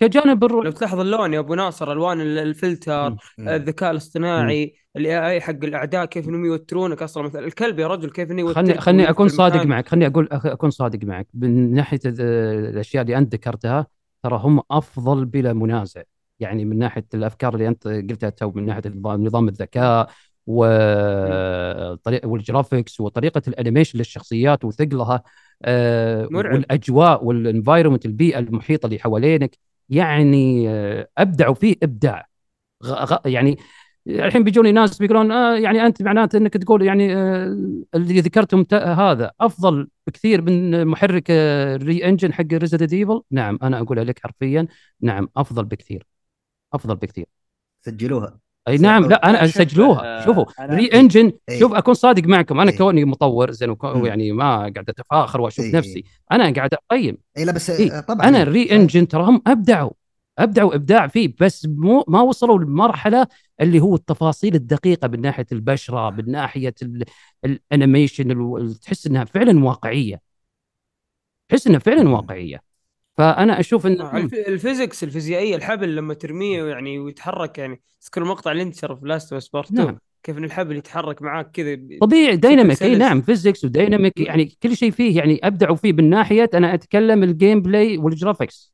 كجانب 0.00 0.44
الرعب 0.44 1.00
اللون 1.00 1.34
يا 1.34 1.38
أبو 1.38 1.54
ناصر 1.54 1.92
ألوان 1.92 2.20
ال- 2.20 2.38
الفلتر. 2.38 3.16
الذكاء 3.38 3.90
الاصطناعي 3.90 4.74
ال 4.96 5.28
AI 5.30 5.40
حق 5.40 5.50
الأعداء 5.64 6.04
كيف 6.04 6.28
إنهم 6.28 6.44
يوترونك 6.44 7.02
أصلا 7.02 7.22
مثلا 7.22 7.46
الكلب 7.46 7.78
يا 7.78 7.86
رجل 7.86 8.10
كيف 8.10 8.30
إنه 8.30 8.52
خلني 8.52 8.74
خلني 8.80 9.10
أكون 9.10 9.28
صادق. 9.28 9.66
معك 9.66 9.88
خلني 9.88 10.06
أقول 10.06 10.28
أخ- 10.32 10.46
أكون 10.46 10.70
صادق 10.70 11.04
معك 11.04 11.26
من 11.34 11.74
ناحية 11.74 12.00
ال- 12.06 12.20
الأشياء 12.70 13.02
اللي 13.02 13.18
أنت 13.18 13.34
ذكرتها 13.34 13.86
ترى 14.22 14.40
هم 14.42 14.60
أفضل 14.70 15.24
بلا 15.24 15.52
منازع 15.52 16.02
يعني 16.40 16.64
من 16.64 16.78
ناحية 16.78 17.06
الأفكار 17.14 17.54
اللي 17.54 17.68
أنت 17.68 17.88
قلتها 17.88 18.30
تو 18.30 18.52
من 18.54 18.66
ناحية 18.66 18.82
النظام 18.86 19.24
نظام 19.24 19.48
الذكاء 19.48 20.10
وال 20.46 20.97
graphics 20.97 23.00
وطريقة 23.00 23.42
ال 23.48 23.53
animation 23.53 23.98
للشخصيات 23.98 24.64
وثقلها 24.64 25.22
آه، 25.64 26.28
مرعب. 26.30 26.54
والأجواء 26.54 27.24
وال 27.24 27.37
environment 27.37 28.06
البيئة 28.06 28.38
المحيطة 28.38 28.86
اللي 28.86 28.98
حوالينك. 28.98 29.58
يعني 29.88 30.68
آه، 30.70 31.08
ابدعوا 31.18 31.54
فيه 31.54 31.76
إبداع. 31.82 32.28
غ- 32.84 33.04
غ- 33.04 33.26
يعني 33.28 33.58
الحين 34.06 34.44
بيجوني 34.44 34.72
ناس 34.72 34.98
بيقولون 34.98 35.32
آه 35.32 35.56
يعني 35.58 35.86
أنت 35.86 36.02
معناته 36.02 36.36
إنك 36.36 36.52
تقول 36.56 36.82
يعني 36.82 37.16
آه 37.16 37.46
اللي 37.94 38.20
ذكرتم 38.20 38.62
ت- 38.64 38.74
هذا 38.74 39.30
أفضل 39.40 39.88
بكثير 40.06 40.42
من 40.42 40.86
محرك 40.86 41.26
آه 41.30 41.76
ال 41.76 41.85
RE 41.85 42.04
Engine 42.08 42.32
حق 42.32 42.44
ريزيدنت 42.52 42.92
ايفل 42.92 43.22
نعم 43.30 43.58
أنا 43.62 43.80
أقول 43.80 44.06
لك 44.08 44.18
حرفيا 44.22 44.66
نعم 45.00 45.28
أفضل 45.36 45.64
بكثير. 45.64 46.06
أفضل 46.74 46.96
بكثير. 46.96 47.26
سجلوها. 47.80 48.40
أي. 48.68 48.76
نعم 48.78 49.04
لا 49.08 49.30
أنا 49.30 49.46
سجلوها 49.46 50.20
آه، 50.22 50.24
شوفوا 50.24 50.44
RE 50.60 50.86
Engine 50.86 51.32
إيه. 51.48 51.58
شوف 51.60 51.74
أكون 51.74 51.94
صادق 51.94 52.24
معكم 52.24 52.60
أنا 52.60 52.70
إيه. 52.70 52.78
كوني 52.78 53.04
مطور 53.04 53.50
زين 53.50 53.70
وكو-. 53.76 53.84
يعني 54.06 54.32
ما 54.32 54.56
قاعد 54.56 54.84
أتفاخر 54.88 55.40
وأشوف 55.40 55.64
إيه. 55.64 55.76
نفسي 55.76 56.04
أنا 56.32 56.52
قاعد 56.52 56.74
أقيم 56.74 57.18
اي 57.38 57.44
لا 57.44 57.52
بس 57.52 57.70
إيه. 57.70 57.98
آه، 57.98 58.00
طبعا 58.00 58.28
أنا 58.28 58.36
إيه. 58.36 58.42
ال 58.42 58.49
RE 58.49 58.64
صحيح. 58.64 58.80
Engine 58.80 59.08
ترى 59.08 59.22
هم 59.22 59.42
أبدعوا 59.46 59.90
أبدعوا 60.38 60.74
إبداع 60.74 61.06
فيه 61.06 61.34
بس 61.40 61.66
مو 61.70 62.04
ما 62.08 62.20
وصلوا 62.20 62.58
للمرحلة 62.58 63.26
اللي 63.60 63.80
هو 63.80 63.94
التفاصيل 63.94 64.54
الدقيقة 64.54 65.08
من 65.08 65.20
ناحية 65.20 65.46
البشرة 65.52 66.10
من 66.10 66.30
ناحية 66.30 66.74
ال- 66.82 67.04
ال 67.44 67.53
animation 67.53 68.30
ال- 68.30 68.74
تحس 68.74 69.06
إنها 69.06 69.24
فعلا 69.24 69.64
واقعية 69.64 70.20
تحس 71.48 71.66
إنها 71.66 71.78
فعلا. 71.78 72.08
واقعية 72.10 72.62
فأنا 73.18 73.60
أشوف 73.60 73.86
إن 73.86 74.00
آه، 74.00 74.16
الف- 74.16 74.34
ال 74.34 74.43
physics 74.43 75.04
الفيزيائية 75.04 75.56
الحبل 75.56 75.96
لما 75.96 76.14
ترميه 76.14 76.64
يعني 76.64 76.98
ويتحرك 76.98 77.58
يعني 77.58 77.82
تذكر 78.00 78.22
المقطع 78.22 78.52
اللي 78.52 78.62
انتشر 78.62 78.96
في 78.96 79.06
Last 79.06 79.32
of 79.32 79.44
Part 79.52 79.66
2 79.66 79.86
نعم. 79.86 79.98
كيف 80.22 80.38
إن 80.38 80.44
الحبل 80.44 80.76
يتحرك 80.76 81.22
معاك 81.22 81.50
كذا 81.50 81.78
طبيعي 82.00 82.36
dynamic 82.36 82.82
إي. 82.82 82.94
نعم 82.94 83.22
physics 83.22 83.64
و 83.64 83.71
dynamic 83.71 84.20
يعني 84.20 84.56
كل 84.62 84.76
شيء 84.76 84.90
فيه 84.90 85.16
يعني 85.18 85.40
ابدعوا 85.44 85.76
فيه 85.76 85.92
من 85.92 86.10
ناحية 86.10 86.50
أنا 86.54 86.74
أتكلم 86.74 87.22
ال 87.22 87.62
gameplay 87.62 87.98
وال 87.98 88.12
graphics 88.12 88.66
إيه. 88.68 88.71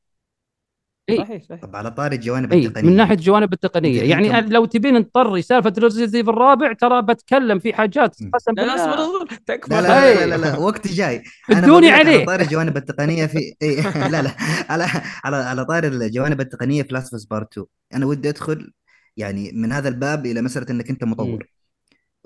صحيح 1.16 1.42
صحيح. 1.42 1.61
طب 1.61 1.77
على 1.77 1.90
طاري 1.90 2.16
الجوانب 2.16 2.53
اي 2.53 2.66
التقنية. 2.66 2.90
من 2.90 2.97
ناحية 2.97 3.14
الجوانب 3.14 3.53
التقنية. 3.53 4.03
يعني 4.03 4.33
أنت- 4.33 4.53
لو 4.53 4.64
تبين 4.64 4.94
نطري 4.94 5.42
سالفه 5.42 5.73
ريزيدنت 5.79 6.14
ايفل 6.14 6.29
الرابع 6.31 6.73
ترى 6.73 7.03
بتكلم 7.03 7.59
في 7.59 7.73
حاجات. 7.73 8.16
قسم 8.35 8.53
لا 8.57 8.62
لا 8.62 8.75
بالله. 8.75 8.75
اصبر 8.75 8.94
اصبر 8.94 9.37
تكفى. 9.47 9.75
لا 9.75 9.81
لا, 9.81 10.09
إيه. 10.09 10.25
لا, 10.25 10.37
لا, 10.37 10.40
لا 10.42 10.59
وقت 10.59 10.88
جاي. 10.88 11.23
ادوني 11.51 11.90
عليه. 11.90 12.16
على 12.16 12.25
طاري 12.27 12.42
الجوانب 12.42 12.77
التقنية 12.77 13.27
في 13.27 13.55
إيه 13.62 13.81
لا 14.12 14.23
لا. 14.23 14.31
على 14.68 14.85
على 15.25 15.37
على 15.37 15.64
طاري 15.64 15.88
الجوانب 15.88 16.40
التقنية 16.40 16.83
في 16.83 16.94
Last 16.94 17.31
Part 17.31 17.53
2 17.53 17.66
أنا 17.94 18.07
ودي 18.07 18.29
أدخل 18.29 18.73
يعني 19.16 19.53
من 19.55 19.73
هذا 19.73 19.88
الباب 19.88 20.27
إلى 20.27 20.42
مسألة 20.42 20.66
إنك 20.71 20.90
أنت 20.90 21.05
مطور. 21.05 21.49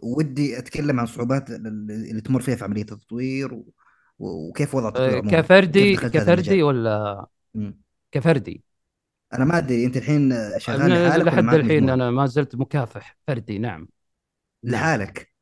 ودي 0.03 0.59
أتكلم 0.59 0.99
عن 1.01 1.05
الصعوبات 1.05 1.51
اللي 1.51 2.21
تمر 2.21 2.41
فيها 2.41 2.57
في 2.57 2.65
عملية 2.65 2.83
التطوير 2.83 3.55
و... 3.55 3.65
وكيف 4.19 4.75
وضع 4.75 4.89
التطوير 4.89 5.21
كفردي 5.31 5.97
كفردي؟ 5.97 6.63
ولا. 6.63 7.27
كفردي؟ 8.13 8.65
أنا 9.35 9.45
ما 9.45 9.59
أدري 9.59 9.85
أنت 9.85 9.97
الحين 9.97 10.35
شغال 10.59 10.93
أنا 10.93 11.09
لحالك 11.09 11.27
لحد 11.27 11.55
الحين؟ 11.55 11.91
أنا 11.91 12.11
ما 12.11 12.27
زلت 12.27 12.57
مكافح 12.57 13.17
فردي 13.27 13.59
نعم. 13.59 13.89
لحالك؟ 14.65 15.33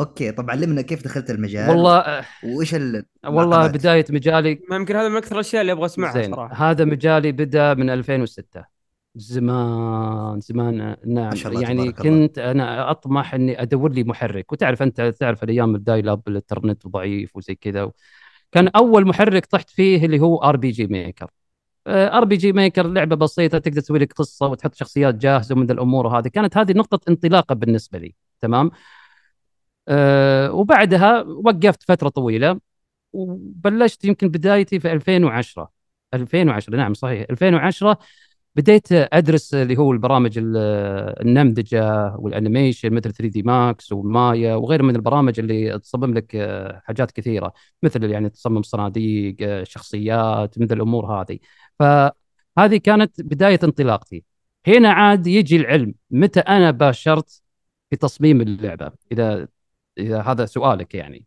أوكي 0.00 0.32
طب 0.32 0.50
علمنا 0.50 0.82
كيف 0.82 1.04
دخلت 1.04 1.30
المجال 1.30 1.70
والله 1.70 2.24
وإيش 2.44 2.74
ال... 2.74 3.04
والله؟ 3.26 3.66
بداية 3.66 4.04
مجالي 4.10 4.60
ما 4.70 4.76
يمكن 4.76 4.96
هذا 4.96 5.08
من 5.08 5.16
أكثر 5.16 5.34
الأشياء 5.34 5.60
اللي 5.60 5.72
أبغى 5.72 5.86
أسمعها 5.86 6.12
زين. 6.12 6.34
صراحة. 6.34 6.70
هذا 6.70 6.84
مجالي 6.84 7.32
بدأ 7.32 7.74
من 7.74 7.90
2006 7.90 8.64
زمان 9.14 10.40
زمان 10.40 10.96
نعم. 11.06 11.30
يعني 11.44 11.92
تبارك 11.92 12.00
الله. 12.06 12.26
كنت 12.26 12.38
أنا 12.38 12.90
أطمح 12.90 13.34
إني 13.34 13.62
أدور 13.62 13.92
لي 13.92 14.04
محرك. 14.04 14.52
وتعرف 14.52 14.82
أنت 14.82 15.00
تعرف 15.00 15.44
الأيام 15.44 15.74
ال 15.74 16.08
dial-up 16.08 16.28
الإنترنت 16.28 16.86
ضعيف 16.86 17.36
وزي 17.36 17.54
كذا. 17.54 17.90
كان 18.52 18.68
أول 18.68 19.06
محرك 19.06 19.46
طحت 19.46 19.70
فيه 19.70 20.04
اللي 20.04 20.20
هو 20.20 20.36
آر 20.36 20.56
بي 20.56 20.70
جي 20.70 20.86
ميكر. 20.86 21.30
ار 21.88 22.24
بي 22.24 22.36
جي 22.36 22.52
ميكر 22.52 22.86
لعبة 22.86 23.16
بسيطة 23.16 23.58
تقدر 23.58 23.80
تسوي 23.80 23.98
لك 23.98 24.12
قصة 24.12 24.46
وتحط 24.46 24.74
شخصيات 24.74 25.14
جاهزة 25.14 25.54
ومن 25.54 25.70
الأمور 25.70 26.06
وهذه. 26.06 26.28
كانت 26.28 26.56
هذه 26.56 26.72
نقطة 26.72 27.00
انطلاقة 27.10 27.54
بالنسبة 27.54 27.98
لي. 27.98 28.14
تمام؟ 28.40 28.70
أه 29.88 30.52
وبعدها 30.52 31.22
وقفت 31.22 31.82
فترة 31.82 32.08
طويلة 32.08 32.60
وبلشت 33.12 34.04
يمكن 34.04 34.28
بدايتي 34.28 34.80
في 34.80 34.92
2010 34.92 35.70
2010 36.14 36.76
نعم 36.76 36.94
صحيح. 36.94 37.26
2010 37.30 37.98
بديت 38.56 38.92
أدرس 38.92 39.54
اللي 39.54 39.76
هو 39.78 39.92
البرامج 39.92 40.38
ال- 40.38 40.56
النمذجة 41.26 42.14
وال 42.18 42.31
animation 42.31 42.92
مثل 42.94 43.12
3D 43.12 43.28
Max 43.28 43.42
و 43.42 43.92
Maya 43.92 44.54
وغيرها 44.54 44.84
من 44.86 44.96
البرامج 44.96 45.40
اللي 45.40 45.78
تصمم 45.78 46.14
لك 46.14 46.36
آه، 46.36 46.82
حاجات 46.84 47.10
كثيرة 47.12 47.52
مثل 47.82 48.04
يعني 48.10 48.28
تصمم 48.30 48.62
صناديق 48.62 49.36
آه، 49.42 49.64
شخصيات 49.64 50.58
مثل 50.58 50.76
الأمور 50.76 51.06
هذه. 51.20 51.38
فهذه 51.78 52.76
كانت 52.84 53.20
بداية 53.20 53.60
انطلاقتي. 53.64 54.24
هنا 54.66 54.92
عاد 54.92 55.26
يجي 55.26 55.56
العلم. 55.56 55.94
متى 56.10 56.40
أنا 56.40 56.70
باشرت 56.70 57.42
في 57.90 57.96
تصميم 57.96 58.40
اللعبة؟ 58.40 58.92
إذا 59.12 59.48
إذا 59.98 60.20
هذا 60.20 60.46
سؤالك 60.46 60.94
يعني. 60.94 61.24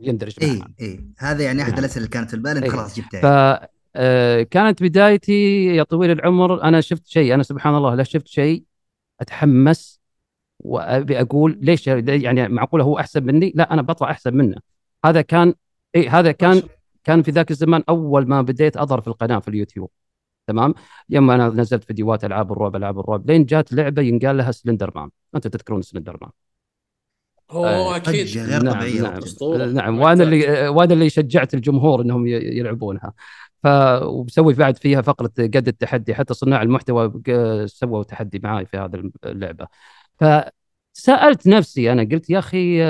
يندرج 0.00 0.36
إي 0.42 0.62
إي. 0.80 1.06
هذا 1.18 1.44
يعني 1.44 1.62
أحد 1.62 1.70
نعم. 1.70 1.78
الأسئلة 1.78 1.96
اللي 1.96 2.08
كانت 2.08 2.30
في 2.30 2.36
البال 2.36 2.56
أنت 2.56 2.64
إي. 2.64 2.70
خلاص 2.70 2.96
جبتها. 2.96 3.56
ف 3.56 3.66
آه، 3.98 4.42
كانت 4.42 4.82
بدايتي 4.82 5.64
يا 5.64 5.82
طويل 5.82 6.10
العمر 6.10 6.62
أنا 6.62 6.80
شفت 6.80 7.06
شيء. 7.06 7.34
أنا 7.34 7.42
سبحان 7.42 7.74
الله 7.74 7.94
لا 7.94 8.02
شفت 8.02 8.28
شيء. 8.28 8.62
أتحمس 9.20 10.00
وأبي 10.58 11.20
أقول 11.20 11.58
ليش 11.62 11.86
يعني 11.86 12.48
معقولة 12.48 12.84
هو 12.84 12.98
أحسن 12.98 13.22
مني؟ 13.22 13.52
لا 13.54 13.72
أنا 13.72 13.82
بطلع 13.82 14.10
أحسن 14.10 14.36
منه. 14.36 14.56
هذا 15.04 15.20
كان 15.20 15.54
إي 15.96 16.08
هذا 16.08 16.32
كان 16.32 16.62
كان 17.06 17.22
في 17.22 17.30
ذاك 17.30 17.50
الزمان 17.50 17.82
أول 17.88 18.28
ما 18.28 18.42
بديت 18.42 18.76
أظهر 18.76 19.00
في 19.00 19.08
القناة 19.08 19.38
في 19.38 19.48
اليوتيوب. 19.48 19.90
تمام؟ 20.46 20.74
يوم 21.08 21.30
أنا 21.30 21.48
نزلت 21.48 21.84
فيديوهات 21.84 22.24
ألعاب 22.24 22.52
الرعب 22.52 22.76
ألعاب 22.76 22.98
الرعب 23.00 23.30
لين 23.30 23.44
جات 23.44 23.72
لعبة 23.72 24.02
ينقال 24.02 24.36
لها 24.36 24.52
Slender 24.52 24.92
Man 24.96 25.10
أنتم 25.34 25.50
تذكرون 25.50 25.82
سلندر 25.82 26.18
مان 26.22 26.30
هو 27.50 27.66
أكيد. 27.96 28.26
ضجه 28.26 28.44
غير 28.46 28.62
نعم 28.62 28.74
طبيعية 28.74 29.00
نعم. 29.00 29.74
نعم 29.74 29.98
ما 29.98 30.04
وأنا. 30.04 30.22
اللي 30.22 30.68
وأنا 30.68 30.92
اللي 30.94 31.10
شجعت 31.10 31.54
الجمهور 31.54 32.02
إنهم 32.02 32.26
يلعبونها. 32.26 33.12
ف 33.62 33.66
وبسوي 34.02 34.54
بعد 34.54 34.76
فيها 34.78 35.02
فقرة 35.02 35.30
قد 35.38 35.68
التحدي 35.68 36.14
حتى 36.14 36.34
صناع 36.34 36.62
المحتوى 36.62 37.12
سووا 37.66 38.02
تحدي 38.02 38.38
معاي 38.38 38.66
في 38.66 38.76
هذه 38.76 39.10
اللعبة. 39.24 39.66
فسالت 40.20 41.46
نفسي 41.46 41.92
أنا 41.92 42.02
قلت 42.12 42.30
يا 42.30 42.38
أخي 42.38 42.82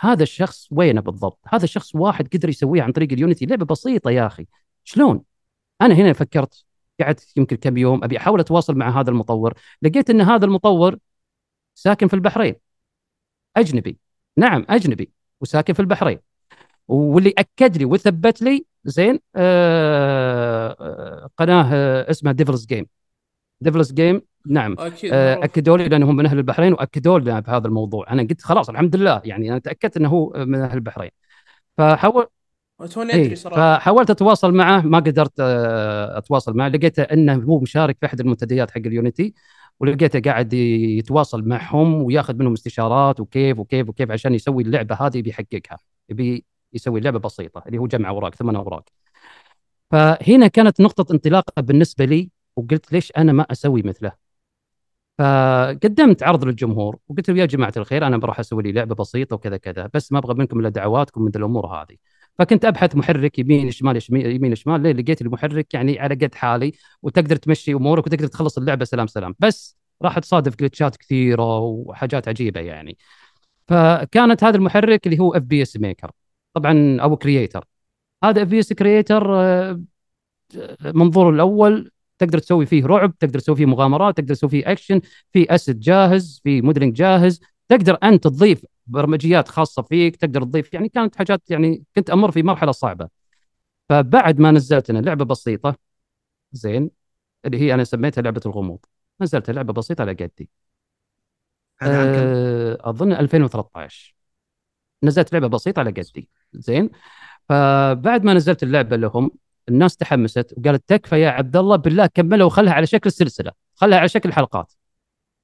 هذا 0.00 0.22
الشخص 0.22 0.68
وينه 0.70 1.00
بالضبط؟ 1.00 1.40
هذا 1.48 1.64
الشخص 1.64 1.94
واحد 1.94 2.28
قدر 2.34 2.48
يسويها 2.48 2.84
عن 2.84 2.92
طريق 2.92 3.12
ال 3.12 3.17
Unity. 3.17 3.46
لعبة 3.46 3.64
بسيطة 3.66 4.10
يا 4.10 4.26
أخي. 4.26 4.46
شلون؟ 4.84 5.22
أنا 5.82 5.94
هنا 5.94 6.12
فكرت 6.12 6.64
قعدت 7.00 7.32
يمكن 7.36 7.56
كم 7.56 7.76
يوم 7.76 8.04
أبي 8.04 8.18
أحاول 8.18 8.40
أتواصل 8.40 8.74
مع 8.74 9.00
هذا 9.00 9.10
المطور. 9.10 9.54
لقيت 9.82 10.10
إن 10.10 10.20
هذا 10.20 10.44
المطور 10.44 10.98
ساكن 11.74 12.08
في 12.08 12.14
البحرين. 12.14 12.54
أجنبي. 13.56 13.98
نعم 14.36 14.66
أجنبي. 14.70 15.12
وساكن 15.40 15.72
في 15.74 15.80
البحرين. 15.80 16.18
واللي 16.88 17.34
أكد 17.38 17.76
لي 17.76 17.84
وثبت 17.84 18.42
لي 18.42 18.66
زين 18.84 19.20
آه 19.36 20.76
آه، 20.80 21.30
قناة 21.36 21.70
آه، 21.74 22.10
اسمها 22.10 22.32
Devils 22.32 22.66
Game 22.66 22.86
Devils 23.60 23.92
Game 23.92 24.22
نعم. 24.46 24.76
أكيد 24.78 25.10
آه، 25.12 25.34
معروف. 25.34 25.44
أكدوا 25.44 25.78
لي 25.78 25.88
لأنهم 25.88 26.16
من 26.16 26.26
أهل 26.26 26.38
البحرين 26.38 26.72
وأكدوا 26.72 27.18
لنا 27.18 27.40
بهذا 27.40 27.66
الموضوع. 27.66 28.12
أنا 28.12 28.22
قلت 28.22 28.42
خلاص 28.42 28.68
الحمد 28.70 28.96
لله. 28.96 29.22
يعني 29.24 29.50
أنا 29.50 29.58
تأكدت 29.58 29.96
إنه 29.96 30.08
هو 30.08 30.32
من 30.36 30.58
أهل 30.58 30.74
البحرين. 30.74 31.10
فحاول 31.78 32.26
توني 32.90 33.14
أدري 33.14 33.30
اي 33.30 33.36
صراحة. 33.36 33.78
فحاولت 33.78 34.10
أتواصل 34.10 34.54
معه 34.54 34.80
ما 34.80 34.98
قدرت 34.98 35.40
آه، 35.40 36.18
أتواصل 36.18 36.56
معه. 36.56 36.68
لقيته 36.68 37.02
إنه 37.02 37.34
هو 37.34 37.60
مشارك 37.60 37.96
في 38.00 38.06
أحد 38.06 38.20
المنتديات 38.20 38.70
حق 38.70 38.78
اليونيتي 38.78 39.34
ولقيته 39.80 40.20
قاعد 40.20 40.52
يتواصل 40.52 41.48
معهم 41.48 42.02
وياخذ 42.02 42.36
منهم 42.36 42.52
استشارات 42.52 43.20
وكيف 43.20 43.58
وكيف 43.58 43.88
وكيف 43.88 44.10
عشان 44.10 44.34
يسوي 44.34 44.62
اللعبة 44.62 44.94
هذه 44.94 45.22
بيحققها 45.22 45.78
يبي 46.08 46.44
يسوي 46.72 47.00
لعبة 47.00 47.18
بسيطة 47.18 47.62
اللي 47.66 47.78
هو 47.78 47.86
جمع 47.86 48.08
أوراق 48.08 48.34
ثمان 48.34 48.56
أوراق. 48.56 48.84
فهنا 49.90 50.46
كانت 50.46 50.80
نقطة 50.80 51.12
انطلاقة 51.12 51.62
بالنسبة 51.62 52.04
لي 52.04 52.30
وقلت 52.58 52.92
ليش 52.92 53.12
أنا 53.16 53.32
ما 53.32 53.46
أسوي 53.50 53.82
مثله؟ 53.82 54.12
فقدمت 55.18 56.22
عرض 56.22 56.44
للجمهور 56.44 56.98
وقلت 57.08 57.30
له 57.30 57.38
يا 57.38 57.46
جماعة 57.46 57.72
الخير 57.76 58.06
أنا 58.06 58.16
بروح 58.16 58.40
أسوي 58.40 58.62
لي 58.62 58.72
لعبة 58.72 58.94
بسيطة 58.94 59.36
وكذا 59.36 59.56
كذا 59.56 59.90
بس 59.94 60.12
ما 60.12 60.18
أبغى 60.18 60.34
منكم 60.34 60.60
إلا 60.60 60.68
دعواتكم 60.68 61.22
من 61.22 61.30
الأمور 61.36 61.66
هذه. 61.66 61.96
فكنت 62.38 62.64
أبحث 62.64 62.96
محرك 62.96 63.38
يمين 63.38 63.70
شمال 63.70 63.98
يمين 64.10 64.54
شمال 64.54 64.80
ليه 64.82 64.92
لقيت 64.92 65.22
المحرك 65.22 65.74
يعني 65.74 66.00
على 66.00 66.14
قد 66.14 66.34
حالي 66.34 66.72
وتقدر 67.02 67.36
تمشي 67.36 67.74
أمورك 67.74 68.06
وتقدر 68.06 68.26
تخلص 68.26 68.58
اللعبة 68.58 68.84
سلام 68.84 69.06
سلام. 69.06 69.34
بس 69.38 69.76
راح 70.02 70.18
تصادف 70.18 70.56
glitchات 70.56 70.96
كثيرة 70.96 71.58
وحاجات 71.58 72.28
عجيبة 72.28 72.60
يعني. 72.60 72.98
فكانت 73.68 74.44
هذا 74.44 74.56
المحرك 74.56 75.06
اللي 75.06 75.18
هو 75.18 75.34
FPS 75.34 75.76
Maker 75.76 76.10
طبعا 76.54 77.00
أو 77.00 77.16
Creator 77.16 77.64
هذا 78.24 78.42
FPS 78.42 78.72
Creator 78.72 79.28
منظوره 80.80 81.30
الأول 81.30 81.90
تقدر 82.18 82.38
تسوي 82.38 82.66
فيه 82.66 82.86
رعب 82.86 83.18
تقدر 83.18 83.38
تسوي 83.38 83.56
فيه 83.56 83.66
مغامرات 83.66 84.16
تقدر 84.16 84.34
تسوي 84.34 84.50
فيه 84.50 84.72
اكشن 84.72 85.00
في 85.32 85.54
asset 85.54 85.80
جاهز 85.80 86.40
في 86.44 86.62
modeling 86.62 86.94
جاهز. 86.96 87.40
تقدر 87.68 87.98
أنت 88.02 88.24
تضيف 88.24 88.64
برمجيات 88.86 89.48
خاصة 89.48 89.82
فيك 89.82 90.16
تقدر 90.16 90.42
تضيف 90.44 90.74
يعني 90.74 90.88
كانت 90.88 91.16
حاجات 91.16 91.42
يعني 91.50 91.84
كنت 91.96 92.10
أمر 92.10 92.30
في 92.30 92.42
مرحلة 92.42 92.72
صعبة. 92.72 93.08
فبعد 93.88 94.40
ما 94.40 94.50
نزلت 94.50 94.90
أنا 94.90 94.98
لعبة 94.98 95.24
بسيطة 95.24 95.76
زين 96.52 96.90
اللي 97.44 97.58
هي 97.60 97.74
أنا 97.74 97.84
سميتها 97.84 98.22
لعبة 98.22 98.40
الغموض. 98.46 98.78
نزلتها 99.20 99.52
لعبة 99.52 99.72
بسيطة 99.72 100.02
على 100.02 100.12
قدي؟ 100.12 100.50
أه 101.82 102.78
أظن 102.80 103.12
2013 103.12 104.14
نزلت 105.02 105.32
لعبة 105.32 105.48
بسيطة 105.48 105.80
على 105.80 105.90
قدي. 105.90 106.30
زين. 106.52 106.90
فبعد 107.48 108.24
ما 108.24 108.34
نزلت 108.34 108.62
اللعبة 108.62 108.96
لهم 108.96 109.30
الناس 109.68 109.96
تحمست 109.96 110.54
وقالت 110.58 110.88
تكفى 110.88 111.20
يا 111.20 111.30
عبد 111.30 111.56
الله 111.56 111.76
بالله 111.76 112.06
كملها 112.06 112.46
وخلها 112.46 112.72
على 112.72 112.86
شكل 112.86 113.12
سلسلة 113.12 113.52
خلها 113.74 113.98
على 113.98 114.08
شكل 114.08 114.32
حلقات. 114.32 114.72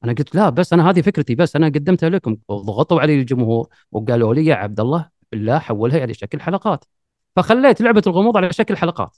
أنا 0.05 0.13
قلت 0.13 0.35
لا 0.35 0.51
بس 0.51 0.73
أنا 0.73 0.91
هذه 0.91 1.01
فكرتي 1.01 1.35
بس 1.35 1.57
أنا 1.57 1.67
قدمتها 1.67 2.09
لكم. 2.09 2.37
وضغطوا 2.49 3.01
علي 3.01 3.15
الجمهور 3.15 3.69
وقالوا 3.93 4.35
لي 4.35 4.47
يا 4.47 4.55
عبد 4.55 4.81
الله 4.81 5.09
بالله 5.33 5.59
حولها 5.59 6.01
على 6.01 6.15
شكل 6.15 6.41
حلقات. 6.41 6.85
فخليت 7.37 7.81
لعبة 7.81 8.03
الغموض 8.07 8.37
على 8.37 8.53
شكل 8.53 8.77
حلقات. 8.77 9.17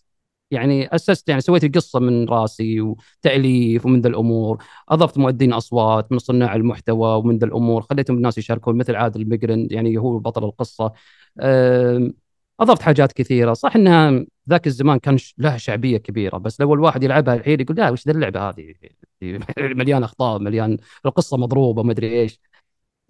يعني 0.50 0.94
أسست 0.94 1.28
يعني 1.28 1.40
سويت 1.40 1.64
القصة 1.64 2.00
من 2.00 2.28
راسي 2.28 2.80
وتأليف 2.80 3.86
ومن 3.86 4.00
ذا 4.00 4.08
الأمور. 4.08 4.64
أضفت 4.88 5.18
مؤدين 5.18 5.52
أصوات 5.52 6.12
من 6.12 6.18
صناع 6.18 6.54
المحتوى 6.54 7.18
ومن 7.18 7.38
ذا 7.38 7.46
الأمور. 7.46 7.82
خليتهم 7.82 8.16
الناس 8.16 8.38
يشاركون 8.38 8.76
مثل 8.76 8.96
عادل 8.96 9.22
المقرن 9.22 9.68
يعني 9.70 9.98
هو 9.98 10.18
بطل 10.18 10.44
القصة. 10.44 10.92
أضفت 12.60 12.82
حاجات 12.82 13.12
كثيرة. 13.12 13.52
صح 13.52 13.76
إنها 13.76 14.26
ذاك 14.50 14.66
الزمان 14.66 14.98
كان 14.98 15.18
لها 15.38 15.56
شعبية 15.56 15.96
كبيرة 15.96 16.38
بس 16.38 16.60
لو 16.60 16.74
الواحد 16.74 17.02
يلعبها 17.02 17.34
الحين 17.34 17.60
يقول 17.60 17.76
لا 17.76 17.90
وش 17.90 18.06
ذا 18.06 18.12
اللعبة 18.12 18.48
هذه؟ 18.48 18.74
مليان 19.58 20.02
أخطاء 20.02 20.38
مليان 20.38 20.76
القصة 21.06 21.36
مضروبة 21.36 21.82
ما 21.82 21.92
أدري 21.92 22.20
إيش. 22.20 22.40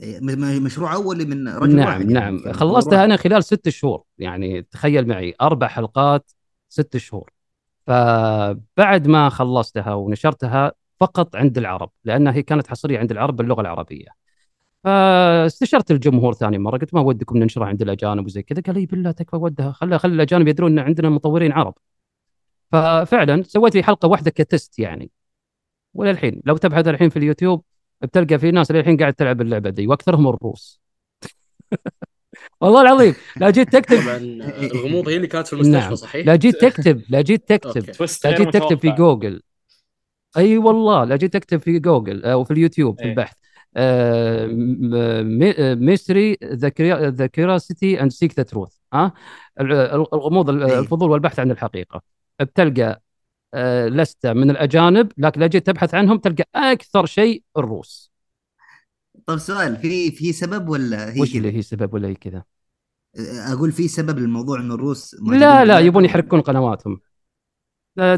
إيه، 0.01 0.21
مشروع 0.61 0.95
اولي 0.95 1.25
من 1.25 1.49
رجل 1.49 1.77
نعم 1.77 1.87
واحد 1.87 2.07
نعم. 2.07 2.37
يعني. 2.37 2.53
خلصتها 2.53 3.05
أنا 3.05 3.17
خلال 3.17 3.45
ست 3.45 3.69
شهور. 3.69 4.03
يعني 4.19 4.63
تخيل 4.63 5.09
معي 5.09 5.35
أربع 5.41 5.69
حلقات 5.69 6.31
ست 6.69 6.97
شهور. 6.97 7.31
فبعد 7.87 9.09
ما 9.09 9.29
خلصتها 9.29 9.95
ونشرتها 9.95 10.73
فقط 11.01 11.37
عند 11.37 11.59
العرب 11.59 11.91
لأنها 12.05 12.33
هي 12.33 12.43
كانت 12.43 12.67
حصرية 12.67 12.99
عند 12.99 13.11
العرب 13.11 13.37
باللغة 13.37 13.61
العربية. 13.61 14.26
فاستشرت 14.87 15.91
الجمهور 15.91 16.35
ثاني 16.35 16.59
مرة 16.59 16.79
قلت 16.79 16.95
ما 16.95 17.01
ودكم 17.01 17.39
ننشرها 17.39 17.67
عند 17.67 17.83
الأجانب 17.83 18.27
وزي 18.27 18.43
كذا. 18.43 18.63
قال 18.67 18.75
لي 18.75 18.87
بالله 18.87 19.11
تكفى 19.11 19.37
ودها 19.37 19.73
خلى 19.73 19.99
خلى 19.99 20.15
الأجانب 20.15 20.49
يدرون 20.49 20.73
إن 20.73 20.79
عندنا 20.79 21.11
مطورين 21.11 21.53
عرب. 21.53 21.75
ففعلا 22.73 23.43
سويت 23.43 23.75
لي 23.75 23.83
حلقة 23.83 24.09
واحدة 24.09 24.31
كتست 24.31 24.79
يعني. 24.79 25.11
وللحين 25.95 26.43
لو 26.45 26.57
تبحث 26.57 26.89
الحين 26.89 27.09
في 27.09 27.17
اليوتيوب 27.17 27.65
بتلقى 28.03 28.39
في 28.39 28.51
ناس 28.51 28.71
للحين 28.71 28.97
قاعد 28.97 29.15
تلعب 29.15 29.41
اللعبة 29.41 29.71
دي 29.71 29.87
وأكثرهم 29.87 30.29
الروس. 30.29 30.81
والله 32.61 32.83
العظيم 32.83 33.15
لا 33.37 33.51
جيت 33.51 33.73
تكتب. 33.73 34.03
طبعا 34.03 34.17
الغموض 34.17 35.09
هي 35.09 35.17
اللي 35.17 35.27
كانت 35.27 35.47
في 35.47 35.53
المستشفى 35.53 35.79
نعم. 35.79 35.95
صحيح؟ 35.95 36.27
لا 36.27 36.37
جيت 36.37 36.57
تكتب 36.57 37.03
لا 37.09 37.21
جيت 37.21 37.49
تكتب. 37.49 37.87
لا 38.25 38.37
جيت 38.37 38.57
تكتب 38.57 38.79
في. 38.79 38.91
جوجل. 38.91 39.43
أي 40.37 40.59
والله 40.59 41.05
لا 41.05 41.17
جيت 41.17 41.33
تكتب 41.33 41.61
في 41.61 41.79
جوجل 41.79 42.25
أو 42.25 42.45
في 42.45 42.51
اليوتيوب 42.51 42.99
في 42.99 43.05
إيه. 43.05 43.11
البحث. 43.11 43.37
mystery 45.75 46.39
the 46.45 47.27
curiosity 47.27 48.03
and 48.03 48.11
seek 48.11 48.37
the 48.37 48.43
truth 48.43 48.75
ها؟ 48.93 49.13
ال- 49.61 49.73
ال- 49.73 50.15
الغموض 50.15 50.51
ال- 50.51 50.63
إيه. 50.63 50.79
الفضول 50.79 51.11
والبحث 51.11 51.39
عن 51.39 51.51
الحقيقة. 51.51 52.03
بتلقى 52.41 53.03
آه، 53.55 53.89
لسته 53.89 54.33
من 54.33 54.51
الأجانب 54.51 55.13
لكن 55.19 55.41
لا 55.41 55.47
جيت 55.47 55.67
تبحث 55.67 55.95
عنهم 55.95 56.19
تلقى 56.19 56.45
أكثر 56.55 57.07
شيء 57.07 57.43
الروس. 57.57 58.13
طب 59.27 59.37
سؤال 59.37 59.77
في 59.77 60.11
في 60.11 60.33
سبب 60.33 60.69
ولا 60.69 61.15
هي 61.15 61.21
وش؟ 61.21 61.37
اللي 61.37 61.57
هي 61.57 61.63
سبب 61.63 61.95
ولا 61.95 62.09
هي 62.09 62.15
كذا؟ 62.15 62.43
أقول 63.53 63.73
في 63.73 63.89
سبب 63.89 64.19
للموضوع 64.19 64.61
إنه 64.61 64.75
الروس 64.75 65.15
لا 65.15 65.65
لا 65.65 65.79
يبون 65.79 66.05
يحركون 66.05 66.41
قنواتهم. 66.41 67.01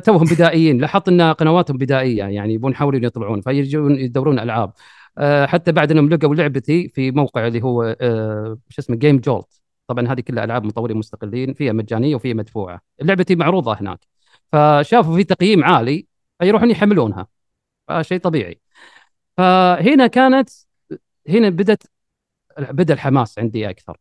توهم 0.05 0.25
بدائيين 0.25 0.79
لاحظت 0.79 1.09
إن 1.09 1.23
قنواتهم 1.23 1.77
بدائية 1.77 2.25
يعني 2.25 2.55
يبون 2.55 2.73
يحاولون 2.73 3.05
يطلعون 3.05 3.41
فيجون 3.41 3.99
يدورون 3.99 4.39
ألعاب. 4.39 4.73
حتى 5.47 5.73
بعد 5.73 5.91
انهم 5.91 6.09
لقوا 6.09 6.35
لعبتي 6.35 6.89
في 6.89 7.11
موقع 7.11 7.47
اللي 7.47 7.63
هو 7.63 7.97
آه، 8.01 8.59
شو 8.69 8.83
اسمه 8.83 8.97
Game 8.97 9.19
Jolt 9.19 9.63
طبعا 9.87 10.09
هذه 10.09 10.21
كلها 10.21 10.45
ألعاب 10.45 10.65
مطورين 10.65 10.97
مستقلين 10.97 11.55
فيها 11.55 11.73
مجانية 11.73 12.15
وفيها 12.15 12.35
مدفوعة. 12.35 12.81
اللعبه 13.01 13.23
دي 13.23 13.37
معروضة 13.37 13.73
هناك. 13.75 14.01
فشافوا 14.53 15.17
في 15.17 15.25
تقييم 15.25 15.65
عالي 15.65 16.07
فيروحون 16.39 16.71
يحملونها. 16.71 17.27
فشيء 17.89 18.19
طبيعي. 18.19 18.61
فهنا 19.37 20.07
كانت 20.07 20.51
هنا 21.29 21.49
بدت 21.49 21.91
بدأ 22.59 22.95
الحماس 22.95 23.39
عندي 23.39 23.71
أكثر. 23.71 23.97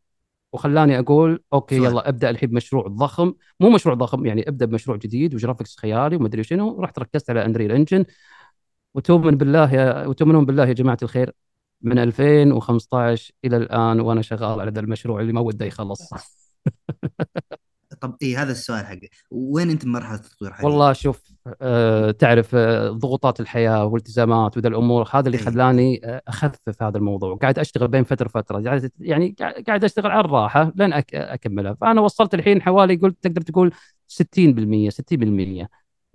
وخلاني 0.53 0.99
أقول 0.99 1.43
okay. 1.53 1.75
يلا 1.75 2.09
أبدأ. 2.09 2.29
الحين 2.29 2.49
بمشروع 2.49 2.87
ضخم. 2.87 3.33
مو 3.59 3.69
مشروع 3.69 3.95
ضخم 3.95 4.25
يعني 4.25 4.49
أبدأ 4.49 4.65
بمشروع 4.65 4.97
جديد 4.97 5.35
و 5.35 5.40
graphics 5.40 5.77
خيالي 5.77 6.15
ومدري 6.15 6.43
شنو. 6.43 6.81
رحت 6.81 6.99
ركزت 6.99 7.29
على 7.29 7.45
Unreal 7.45 7.71
Engine 7.71 8.05
وتؤمن 8.97 9.37
بالله 9.37 9.73
يا 9.73 10.05
وتؤمنون 10.07 10.45
بالله 10.45 10.67
يا 10.67 10.73
جماعة 10.73 10.97
الخير. 11.03 11.31
من 11.81 11.99
2015 11.99 13.31
إلى 13.45 13.57
الآن 13.57 13.99
وأنا 13.99 14.21
شغال 14.21 14.59
على 14.61 14.71
ذا 14.71 14.79
المشروع 14.79 15.21
اللي 15.21 15.33
ما 15.33 15.41
وده 15.41 15.65
يخلص. 15.65 16.09
طب 18.01 18.15
اي 18.21 18.35
هذا 18.35 18.51
السؤال 18.51 18.85
حقي 18.85 19.09
وين 19.31 19.69
أنت 19.69 19.85
بمرحله 19.85 20.15
التطوير 20.15 20.51
حاليا؟ 20.53 20.69
والله 20.69 20.93
شوف 20.93 21.23
آه 21.61 22.11
تعرف 22.11 22.55
آه 22.55 22.89
ضغوطات 22.89 23.39
الحياة 23.39 23.85
والالتزامات 23.85 24.57
وذا 24.57 24.67
الأمور 24.67 25.09
هذا 25.13 25.27
اللي 25.27 25.37
إيه. 25.37 25.45
خلاني 25.45 26.01
آه 26.05 26.21
أخفف 26.27 26.83
هذا 26.83 26.97
الموضوع. 26.97 27.35
قاعد 27.35 27.59
أشتغل 27.59 27.87
بين 27.87 28.03
فترة 28.03 28.25
وفترة. 28.25 28.63
قاعد- 28.63 28.91
يعني 28.99 29.35
قاعد 29.67 29.83
أشتغل 29.83 30.11
على 30.11 30.19
الراحة 30.25 30.71
لين 30.75 30.93
أك 30.93 31.15
اكملها 31.15 31.73
فأنا 31.73 32.01
وصلت 32.01 32.33
الحين 32.33 32.61
حوالي 32.61 32.95
قلت 32.95 33.17
تقدر 33.23 33.41
تقول 33.41 33.71
60% 34.07 34.89
60% 34.89 35.67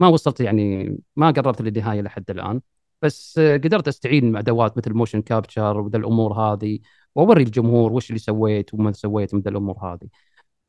ما 0.03 0.09
وصلت 0.09 0.41
يعني 0.41 0.97
ما 1.17 1.31
قربت 1.31 1.63
للنهايه 1.63 2.01
لحد 2.01 2.31
الآن. 2.31 2.61
بس 3.03 3.39
قدرت 3.39 3.89
أستعين 3.89 4.33
مع 4.33 4.41
ادوات 4.41 4.79
مثل 4.79 4.93
موشن 4.95 5.23
كابتشر 5.23 5.81
وذا 5.81 5.97
الأمور 5.99 6.33
هذه 6.33 6.79
وأوري 7.15 7.43
الجمهور 7.43 7.93
وش 7.93 8.11
اللي 8.11 8.19
سويت 8.19 8.75
وما 8.75 8.93
سويت 8.93 9.35
من 9.35 9.43
الأمور 9.47 9.79
هذه. 9.79 10.09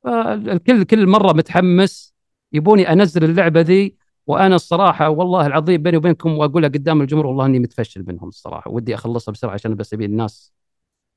فالكل 0.03 0.83
كل 0.83 1.07
مرة 1.07 1.33
متحمس 1.33 2.13
يبوني 2.53 2.91
أنزل 2.93 3.23
اللعبة 3.23 3.61
ذي 3.61 3.97
وأنا 4.27 4.55
الصراحة 4.55 5.09
والله 5.09 5.45
العظيم 5.47 5.83
بيني 5.83 5.97
وبينكم 5.97 6.37
وأقولها 6.37 6.69
قدام 6.69 7.01
الجمهور 7.01 7.27
والله 7.27 7.45
إني 7.45 7.59
متفشل 7.59 8.05
منهم 8.07 8.29
الصراحة. 8.29 8.71
ودي 8.71 8.95
أخلصها 8.95 9.31
بسرعة 9.31 9.53
عشان 9.53 9.75
بس 9.75 9.93
أبي 9.93 10.05
الناس 10.05 10.53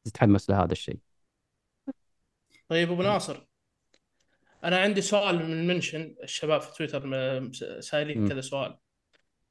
تتحمس 0.05 0.51
لهذا 0.51 0.73
الشيء. 0.73 0.99
طيب 2.69 2.93
أبو 2.93 3.03
ناصر. 3.03 3.47
أنا 4.67 4.79
عندي 4.79 5.01
سؤال 5.01 5.37
من 5.49 5.67
mention 5.67 6.15
الشباب 6.23 6.61
في 6.61 6.73
تويتر 6.77 7.01
سائلين. 7.81 8.29
كذا 8.29 8.41
سؤال 8.41 8.77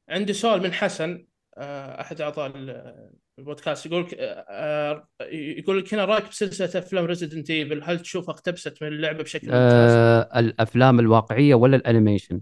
عندي 0.10 0.34
سؤال 0.34 0.62
من 0.64 0.74
حسن 0.74 1.26
آه، 1.58 2.02
أحد 2.02 2.22
أعضاء 2.22 2.52
ال- 2.58 3.12
البودكاست 3.40 3.86
يقول 3.86 4.08
آه، 4.20 5.08
يقول 5.32 5.80
لك 5.80 5.94
هنا 5.94 6.06
رأيك 6.06 6.30
بسلسلة 6.30 6.80
أفلام 6.84 7.06
Resident 7.06 7.50
Evil 7.50 7.84
هل 7.84 8.00
تشوفها 8.00 8.34
اقتبست 8.36 8.84
من 8.84 8.88
اللعبة 8.88 9.24
بشكل 9.24 9.48
ممتاز؟ 9.48 9.92
آه 9.92 10.40
الأفلام 10.40 11.00
الواقعية 11.00 11.56
ولا 11.56 11.76
ال 11.76 11.82
animation 11.82 12.42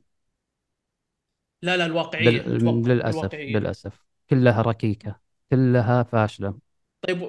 لا 1.63 1.77
لا 1.77 1.85
الواقعية 1.85 2.29
لل... 2.29 2.83
للأسف 2.87 3.17
الواقعية. 3.17 3.57
للأسف 3.57 4.05
كلها 4.29 4.61
ركيكة 4.61 5.19
كلها 5.49 6.03
فاشلة 6.03 6.57
طيب 7.07 7.21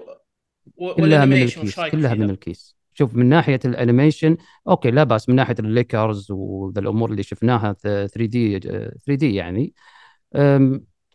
و- 0.76 0.94
كلها 0.94 1.24
من 1.24 1.42
الكيس 1.42 1.80
كلها؟ 1.80 2.14
من 2.14 2.30
الكيس 2.30 2.76
شوف 2.94 3.14
من 3.14 3.28
ناحية 3.28 3.60
ال 3.64 3.72
animation 3.72 4.36
okay 4.68 4.90
لا 4.90 5.04
بأس. 5.04 5.28
من 5.28 5.34
ناحية 5.34 5.54
ال 5.58 5.67
Lickers 5.67 6.30
وذا 6.30 6.80
الأمور 6.80 7.10
اللي 7.10 7.22
شفناها 7.22 7.72
3D 7.72 8.60
3D 8.60 9.34
يعني. 9.34 9.74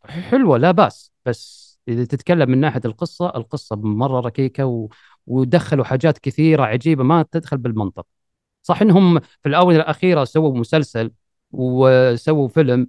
حلوة 0.06 0.58
لا 0.58 0.72
بأس. 0.72 1.12
بس 1.26 1.70
إذا 1.88 2.06
تتكلم 2.06 2.52
من 2.52 2.58
ناحية 2.58 2.82
القصة 2.86 3.30
القصة 3.36 3.76
مرة 3.76 4.20
ركيكة 4.20 4.66
و... 4.66 4.90
ودخلوا 5.28 5.86
حاجات 5.86 6.18
كثيرة 6.20 6.64
عجيبة 6.64 7.04
ما 7.04 7.26
تدخل 7.32 7.58
بالمنطق. 7.58 8.06
صح 8.64 8.82
إنهم 8.82 9.20
في 9.20 9.50
الاونه 9.50 9.78
الأخيرة 9.78 10.24
سووا 10.24 10.58
مسلسل 10.58 11.12
وسووا 11.52 12.48
فيلم 12.48 12.88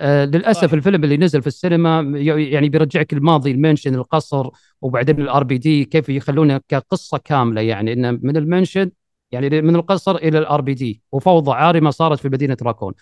آه 0.00 0.24
للأسف. 0.24 0.74
الفيلم 0.74 1.04
اللي 1.04 1.16
نزل 1.16 1.40
في 1.42 1.46
السينما 1.46 2.00
يعني 2.38 2.68
بيرجعك 2.68 3.12
الماضي 3.12 3.50
ال 3.50 3.55
mansion 3.55 3.94
القصر 3.94 4.50
وبعدين 4.80 5.20
ال 5.20 5.44
RPD 5.44 5.84
كيف 5.84 6.08
يخلونه 6.08 6.60
كقصة 6.68 7.18
كاملة 7.18 7.60
يعني 7.60 7.92
إنه 7.92 8.10
من 8.10 8.36
ال 8.36 8.43
mansion 8.43 8.90
يعني 9.32 9.62
من 9.62 9.76
القصر 9.76 10.16
إلى 10.16 10.38
ال 10.38 10.60
RPD 10.60 11.02
وفوضى 11.12 11.52
عارمة 11.52 11.90
صارت 11.90 12.20
في 12.20 12.28
مدينة 12.28 12.56
راكون. 12.62 12.94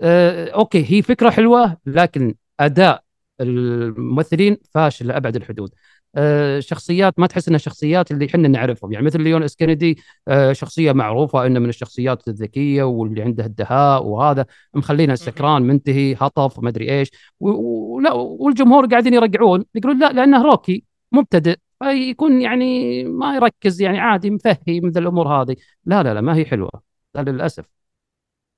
آه 0.00 0.50
okay 0.50 0.92
هي 0.92 1.02
فكرة 1.02 1.30
حلوة 1.30 1.76
لكن 1.86 2.34
أداء 2.60 3.02
الممثلين 3.40 4.56
فاشل 4.74 5.06
لأبعد 5.06 5.36
الحدود. 5.36 5.70
آه 6.16 6.60
شخصيات 6.60 7.18
ما 7.18 7.26
تحس 7.26 7.48
إنها 7.48 7.58
شخصيات 7.58 8.10
اللي 8.10 8.26
إحنا 8.26 8.48
نعرفهم. 8.48 8.92
يعني 8.92 9.06
مثل 9.06 9.20
ليون 9.20 9.42
إس 9.42 9.56
كينيدي 9.56 9.98
آه 10.28 10.52
شخصية 10.52 10.92
معروفة 10.92 11.46
إنه 11.46 11.60
من 11.60 11.68
الشخصيات 11.68 12.28
الذكية 12.28 12.82
واللي 12.82 13.22
عنده 13.22 13.44
الدهاء 13.44 14.04
وهذا 14.06 14.46
مخلينا 14.74 15.16
سكران 15.16 15.62
منتهي 15.62 16.14
هطف 16.20 16.58
وما 16.58 16.68
أدري 16.68 16.98
إيش. 16.98 17.10
ولا 17.40 18.12
والجمهور 18.12 18.86
قاعدين 18.86 19.14
يرجعون 19.14 19.64
يقولون 19.74 19.98
لا 20.00 20.12
لأنه 20.12 20.42
rookie 20.42 20.84
مبتدئ 21.12 21.56
فيكون 21.82 22.40
يعني 22.42 23.04
ما 23.04 23.34
يركز 23.34 23.82
يعني 23.82 23.98
عادي 23.98 24.30
مفهي 24.30 24.80
من 24.80 24.96
الأمور 24.96 25.28
هذه. 25.28 25.56
لا 25.84 26.02
لا 26.02 26.14
لا 26.14 26.20
ما 26.20 26.36
هي 26.36 26.44
حلوة 26.44 26.70
لا 27.14 27.20
للأسف. 27.20 27.64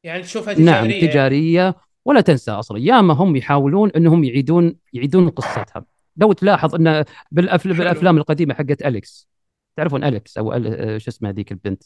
يعني 0.04 0.22
تشوفها 0.22 0.54
نعم 0.54 0.84
تجارية. 0.84 1.10
تجارية 1.10 1.74
ولا 2.04 2.20
تنسى 2.20 2.50
أصلا 2.50 2.78
ياما 2.78 3.14
هم 3.14 3.36
يحاولون 3.36 3.90
إنهم 3.90 4.24
يعيدون 4.24 4.76
يعيدون 4.92 5.28
قصتها 5.28 5.84
لو 6.16 6.32
تلاحظ 6.32 6.74
إن 6.74 7.04
بالأفل... 7.30 7.74
بالأفلام 7.74 8.16
القديمة 8.16 8.54
حقت 8.54 8.82
أليس 8.82 9.28
تعرفون 9.76 10.04
أليس 10.04 10.38
أو 10.38 10.54
أل... 10.54 11.02
شو 11.02 11.10
اسمها 11.10 11.32
ذيك 11.32 11.52
البنت 11.52 11.82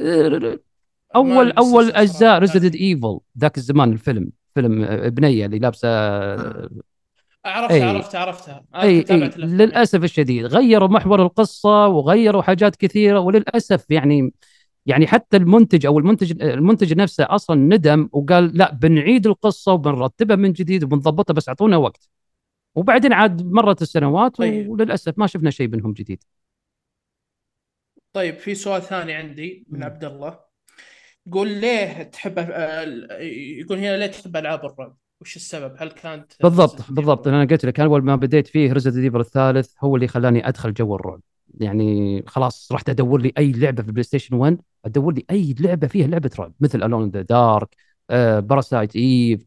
آه، 0.00 0.58
اول 1.16 1.50
أول 1.50 1.90
أجزاء 1.90 2.18
صراحة. 2.20 2.38
Resident 2.38 2.74
Evil 2.74 3.20
ذاك 3.38 3.56
الزمان 3.56 3.92
الفيلم 3.92 4.30
فيلم 4.54 4.86
بنيه 5.08 5.46
اللي 5.46 5.58
لابسة 5.58 5.88
آه. 5.88 6.68
عرفتها 7.44 7.76
أي. 7.76 7.82
عرفتها 7.82 8.20
عرفتها 8.20 8.64
اي 8.74 9.02
تابعت 9.02 9.36
الأفلام. 9.36 9.56
للأسف 9.62 10.04
الشديد 10.04 10.44
غيروا 10.46 10.88
محور 10.88 11.22
القصة 11.22 11.86
وغيروا 11.88 12.42
حاجات 12.42 12.76
كثيرة 12.76 13.20
وللأسف 13.20 13.90
يعني 13.90 14.32
يعني 14.86 15.06
حتى 15.06 15.36
المنتج 15.36 15.86
أو 15.86 15.98
المنتج 15.98 16.42
المنتج 16.42 16.94
نفسه 16.94 17.24
أصلا 17.24 17.56
ندم 17.76 18.08
وقال 18.12 18.58
لا 18.58 18.72
بنعيد 18.74 19.26
القصة 19.26 19.72
وبنرتبها 19.72 20.36
من 20.36 20.52
جديد 20.52 20.84
وبنضبطها 20.84 21.34
بس 21.34 21.48
أعطونا 21.48 21.76
وقت 21.76 22.08
وبعدين 22.74 23.12
عاد 23.12 23.42
مرت 23.42 23.82
السنوات 23.82 24.36
طيب. 24.36 24.68
وللأسف 24.68 25.18
ما 25.18 25.26
شفنا 25.26 25.50
شيء 25.50 25.68
منهم 25.68 25.92
جديد 25.92 26.24
طيب 28.12 28.38
في 28.38 28.54
سؤال 28.54 28.82
ثاني 28.82 29.12
عندي 29.12 29.66
من. 29.68 29.82
عبد 29.82 30.04
الله 30.04 30.40
يقول 31.26 31.48
ليه 31.48 32.02
تحب 32.02 32.38
آه، 32.38 32.82
يقول 33.60 33.78
هنا 33.78 33.96
ليه 33.96 34.06
تحب 34.06 34.36
ألعاب 34.36 34.64
الرعب؟ 34.64 34.96
وش 35.20 35.36
السبب؟ 35.36 35.74
هل 35.78 35.90
كانت 35.90 36.32
بالضبط 36.42 36.90
بالضبط؟ 36.90 37.28
أنا 37.28 37.44
قلت 37.44 37.64
لك 37.64 37.80
أول 37.80 38.04
ما 38.04 38.16
بديت 38.16 38.46
فيه 38.46 38.72
Resident 38.72 39.04
Evil 39.04 39.20
الثالث 39.20 39.74
هو 39.80 39.96
اللي 39.96 40.08
خلاني 40.08 40.48
أدخل 40.48 40.74
جو 40.74 40.96
الرعب 40.96 41.20
يعني 41.60 42.22
خلاص 42.26 42.72
رحت 42.72 42.88
أدور 42.88 43.20
لي 43.20 43.32
أي 43.38 43.52
لعبة 43.52 43.82
في 43.82 43.88
البلاي 43.88 44.02
ستيشن 44.02 44.34
1 44.34 44.60
أدور 44.84 45.14
لي 45.14 45.24
أي 45.30 45.54
لعبة 45.60 45.86
فيها 45.86 46.06
لعبة 46.06 46.30
رعب 46.38 46.54
مثل 46.60 46.82
Alone 46.82 47.02
in 47.02 47.10
the 47.10 47.22
Dark 47.22 47.76
Parasite 48.40 48.96
Eve 48.96 49.44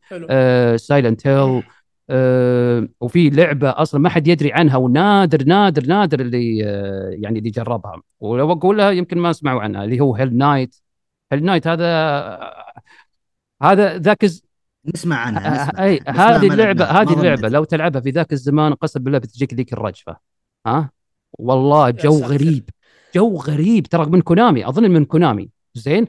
Silent 0.81 1.27
Hill 1.27 1.63
آه، 2.09 2.87
وفي 3.01 3.29
لعبة 3.29 3.69
أصلا 3.69 4.01
ما 4.01 4.09
حد 4.09 4.27
يدري 4.27 4.53
عنها 4.53 4.77
ونادر 4.77 5.43
نادر 5.43 5.85
نادر 5.85 6.19
اللي 6.19 6.65
آه، 6.65 7.09
يعني 7.09 7.39
اللي 7.39 7.49
جربها. 7.49 8.01
ولو 8.19 8.51
أقولها 8.51 8.91
يمكن 8.91 9.17
ما 9.17 9.33
سمعوا 9.33 9.61
عنها 9.61 9.83
اللي 9.83 9.99
هو 9.99 10.15
Hellnight 10.15 10.75
Hellnight 11.31 11.67
هذا 11.67 11.87
هذا 13.63 13.97
ذاك 13.97 14.23
الز- 14.23 14.43
نسمع 14.95 15.15
عنها 15.17 15.67
نسمع 15.69 15.85
أي 15.85 15.99
هذه 16.07 16.47
اللعبة 16.53 16.85
هذه 16.85 17.13
اللعبة. 17.19 17.49
لو 17.49 17.63
تلعبها 17.63 18.01
في 18.01 18.09
ذاك 18.09 18.33
الزمان 18.33 18.73
قسم 18.73 19.03
بالله 19.03 19.17
بتجيك 19.17 19.53
ذيك 19.53 19.73
الرجفة. 19.73 20.17
ها؟ 20.67 20.89
والله 21.39 21.89
جو. 21.89 22.17
غريب 22.19 22.69
جو 23.15 23.35
غريب. 23.37 23.87
ترى 23.87 24.05
من 24.05 24.21
كونامي 24.21 24.69
أظن 24.69 24.91
من 24.91 25.05
كونامي. 25.05 25.49
زين؟ 25.73 26.07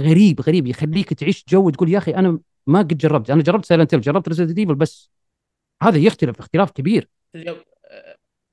غريب 0.00 0.40
غريب. 0.40 0.66
يخليك 0.66 1.14
تعيش 1.14 1.44
جو 1.48 1.70
تقول 1.70 1.88
يا 1.90 1.98
أخي 1.98 2.10
أنا 2.14 2.38
ما 2.66 2.78
قد 2.78 2.96
جربت. 2.98 3.30
أنا 3.30 3.42
جربت 3.42 3.64
Silent 3.64 3.94
جربت 3.94 4.28
Resident 4.28 4.58
Evil 4.58 4.74
بس 4.74 5.10
هذا 5.82 5.98
يختلف 5.98 6.38
اختلاف 6.38 6.70
كبير 6.70 7.08
الياب... 7.34 7.56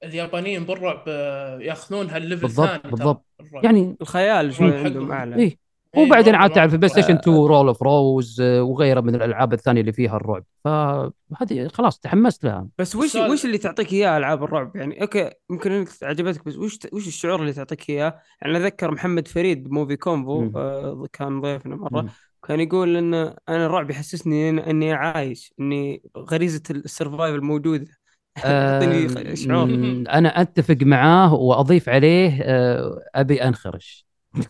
اليابانيين 0.04 0.64
بالرعب 0.64 1.04
آه، 1.08 1.60
ياخذونها 1.60 2.18
ال 2.18 2.22
level 2.22 2.42
بالضبط، 2.42 2.88
بالضبط. 2.88 3.26
الرعب. 3.40 3.64
يعني 3.66 3.98
الخيال 4.02 4.54
شوي. 4.54 4.78
عندهم 4.78 5.12
أعلى 5.12 5.36
إيه 5.36 5.58
إيه، 5.98 6.06
وبعدين 6.08 6.36
عاد 6.36 6.52
تعرف 6.54 6.72
في 6.72 6.78
بلاي. 6.78 6.90
ستيشن 6.90 7.14
2 7.16 7.38
Rule 7.38 7.68
of 7.68 7.84
Rose 7.84 8.42
وغيرها 8.42 9.02
من 9.02 9.16
الألعاب 9.16 9.54
الثانية 9.54 9.82
اللي 9.82 9.94
فيها 9.94 10.16
الرعب 10.16 10.44
فهذه 10.64 11.68
خلاص 11.74 12.00
تحمست 12.00 12.44
لها 12.46 12.68
بس 12.78 12.96
وش 12.96 13.06
السؤال- 13.06 13.32
وش 13.32 13.46
اللي 13.46 13.58
تعطيك 13.58 13.94
إياه 13.94 14.18
ألعاب 14.18 14.44
الرعب 14.44 14.76
يعني 14.76 15.02
okay 15.02 15.32
ممكن 15.50 15.72
أنك 15.72 15.88
عجبتك 16.04 16.46
بس 16.46 16.56
وش 16.58 16.80
وش 16.94 17.08
الشعور 17.08 17.42
اللي 17.42 17.54
تعطيك 17.54 17.90
إياه؟ 17.90 18.20
يعني 18.42 18.58
أتذكر 18.58 18.92
محمد 18.92 19.28
فريد 19.28 19.64
ب 19.70 19.74
Movie 19.74 19.96
Combo. 19.96 20.52
آه 20.60 21.06
كان 21.14 21.42
ضيفنا 21.42 21.76
مرة 21.76 22.02
مم. 22.02 22.10
كان 22.52 22.60
يقول 22.60 22.97
إن 22.97 23.14
أنا 23.14 23.66
الرعب 23.66 23.89
يحسسني 23.91 24.52
إن- 24.62 24.68
إني 24.68 24.93
عايش 24.93 25.54
إني 25.60 26.04
غريزة 26.18 26.62
ال 26.72 26.79
survival 26.79 27.42
موجودة. 27.41 27.88
يعطيني 28.45 29.36
شعور. 29.36 29.64
أم، 29.64 30.08
أنا 30.08 30.41
أتفق 30.41 30.78
معاه 30.82 31.34
وأضيف 31.34 31.89
عليه 31.89 32.39
أه، 32.41 33.04
أبي 33.16 33.43
أنخرش. 33.43 34.06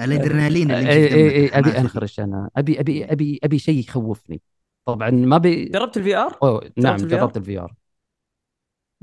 الأدرينالين 0.00 0.70
اللي 0.70 0.90
اي 0.90 1.02
يمشي 1.02 1.14
اي 1.14 1.58
أبي 1.58 1.78
أنخرش 1.78 2.20
أنا. 2.20 2.50
أبي 2.56 2.80
أبي 2.80 3.04
أبي 3.04 3.40
أبي 3.44 3.58
شيء 3.58 3.78
يخوفني. 3.78 4.40
طبعا 4.86 5.10
ما 5.10 5.38
بي 5.38 5.64
جربت 5.64 5.96
ال 5.96 6.16
VR؟ 6.16 6.38
أوه 6.42 6.70
نعم؟ 6.76 6.96
جربت 6.96 7.36
الفي 7.36 7.58
ار 7.58 7.74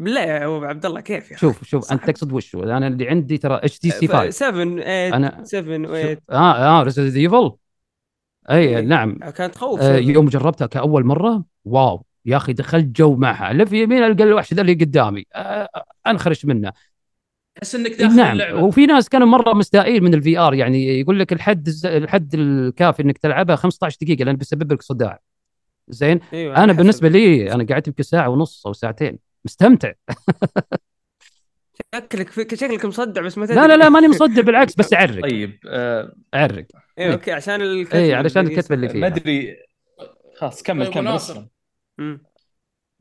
بالله 0.02 0.22
يا 0.22 0.46
أبو 0.46 0.66
عبد 0.66 0.86
الله 0.86 1.02
كيف 1.02 1.32
يا؟ 1.32 1.38
شوف 1.38 1.64
شوف 1.64 1.92
أنت. 1.92 2.10
تقصد 2.10 2.32
وشو؟ 2.34 2.64
أنا 2.64 2.88
اللي 2.88 3.10
عندي 3.10 3.38
ترى 3.38 3.56
اتش 3.64 3.80
تي 3.80 3.90
سي 3.92 4.08
5 4.08 4.30
7 4.30 4.52
8 4.64 5.16
أنا 5.16 5.44
7 5.44 5.78
شو- 5.78 6.16
و8 6.16 6.18
آه 6.30 6.80
آه 6.80 6.84
Resident 6.84 7.16
Evil 7.16 7.52
أي 8.50 8.78
إيه. 8.78 8.80
نعم. 8.82 9.18
كانت 9.18 9.54
تخوف 9.54 9.82
آه. 9.82 9.98
يوم 9.98 10.26
جربتها 10.26 10.66
كأول 10.66 11.06
مرة 11.06 11.44
wow 11.66 12.06
يا 12.26 12.38
أخي 12.38 12.54
دخلت 12.54 12.86
جو 12.86 13.16
معها. 13.16 13.54
لف 13.54 13.74
يمين 13.74 14.04
القى 14.04 14.24
الوحش 14.24 14.54
ذا 14.54 14.62
اللي 14.62 14.74
قدامي. 14.74 15.26
آه 15.36 15.70
أنخرش 16.08 16.46
منه. 16.46 16.72
تحس 17.56 17.76
إنك 17.76 17.92
داخل 17.92 18.16
نعم 18.16 18.32
اللعبة. 18.32 18.64
وفي 18.64 18.86
ناس 18.86 19.10
كانوا 19.10 19.28
مرة 19.28 19.54
مستائين 19.54 20.04
من 20.04 20.14
ال 20.14 20.38
VR 20.40 20.54
يعني 20.54 21.00
يقول 21.00 21.20
لك 21.20 21.34
الحد 21.34 21.68
الز- 21.68 21.86
الحد 21.86 22.34
الكافي 22.36 23.04
إنك 23.04 23.18
تلعبها 23.18 23.56
15 23.56 23.98
دقيقة 24.02 24.24
لأن 24.26 24.36
بيسبب 24.36 24.74
لك 24.74 24.82
صداع. 24.82 25.20
زين؟ 25.88 26.20
أيوه 26.34 26.64
أنا 26.64 26.74
بالنسبة. 26.74 27.10
لي 27.10 27.54
أنا 27.54 27.66
قعدت 27.70 27.88
يمكن 27.88 28.04
ساعة 28.04 28.30
ونص 28.30 28.66
أو 28.68 28.74
ساعتين. 28.74 29.31
مستمتع. 29.46 29.92
شكلك 31.96 32.30
في... 32.30 32.56
شكلك 32.56 32.86
مصدع 32.86 33.22
بس 33.22 33.38
ما 33.38 33.46
تدري. 33.46 33.60
لا 33.60 33.68
لا 33.68 33.78
لا 33.78 33.90
ماني 33.90 34.08
مصدق 34.08 34.42
بالعكس 34.42 34.76
بس 34.76 34.94
أعرق. 34.94 35.22
طيب 35.22 35.60
آه 35.68 36.14
أعرق. 36.34 36.66
أيوه 37.00 37.14
أوكي 37.14 37.32
عشان 37.32 37.62
الكتب 37.62 37.96
اي 37.96 38.14
علشان 38.14 38.42
اللي 38.42 38.54
الكتبه 38.56 38.76
اللي 38.76 38.88
ما 38.88 38.94
فيها 38.94 39.08
أدري. 39.08 39.58
خلاص 40.36 40.64
كمل 40.64 40.86
طيب 40.86 40.94
كمل؟ 40.94 41.08
اسلم 41.08 41.50
مم. 41.98 42.24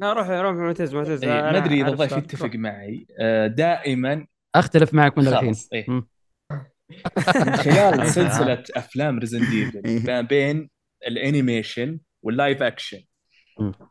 لا 0.01 0.13
روح 0.13 0.29
روح 0.29 0.55
معتز 0.55 0.95
معتز. 0.95 1.25
إيه، 1.25 1.31
ما 1.31 1.57
أدري 1.59 1.81
إذا 1.81 1.89
الضيف. 1.89 2.13
يتفق 2.13 2.51
معي. 2.55 3.07
آه، 3.21 3.47
دائما 3.47 4.27
أختلف 4.55 4.95
معك 4.95 5.19
من 5.19 5.29
الحين. 5.29 5.55
إيه. 5.73 5.87
خلال 7.57 8.09
سلسلة 8.19 8.65
أفلام 8.77 9.19
Resident 9.19 9.51
Evil 9.51 10.07
ما 10.07 10.21
بين 10.21 10.71
ال 11.07 11.16
animation 11.16 11.99
وال 12.23 12.36
live 12.36 12.63
action. 12.63 13.01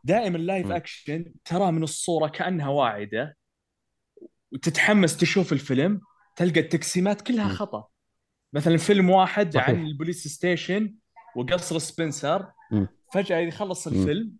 دائما 0.04 0.36
ال 0.36 0.42
live. 0.42 0.70
action 0.70 1.32
ترى 1.44 1.72
من 1.72 1.82
الصورة 1.82 2.28
كأنها 2.28 2.68
واعدة. 2.68 3.36
وتتحمس 4.52 5.16
تشوف 5.16 5.52
الفيلم 5.52 6.00
تلقى 6.36 6.60
التقسيمات 6.60 7.22
كلها. 7.22 7.48
خطأ. 7.48 7.88
مثلا 8.52 8.76
فيلم 8.76 9.10
واحد 9.10 9.54
صحيح. 9.54 9.68
عن 9.68 9.86
ال 9.86 9.92
police 9.92 10.28
station 10.28 10.94
وقصر 11.36 11.78
سبنسر. 11.78 12.52
فجأة 13.14 13.38
يخلص. 13.38 13.86
الفيلم 13.86 14.32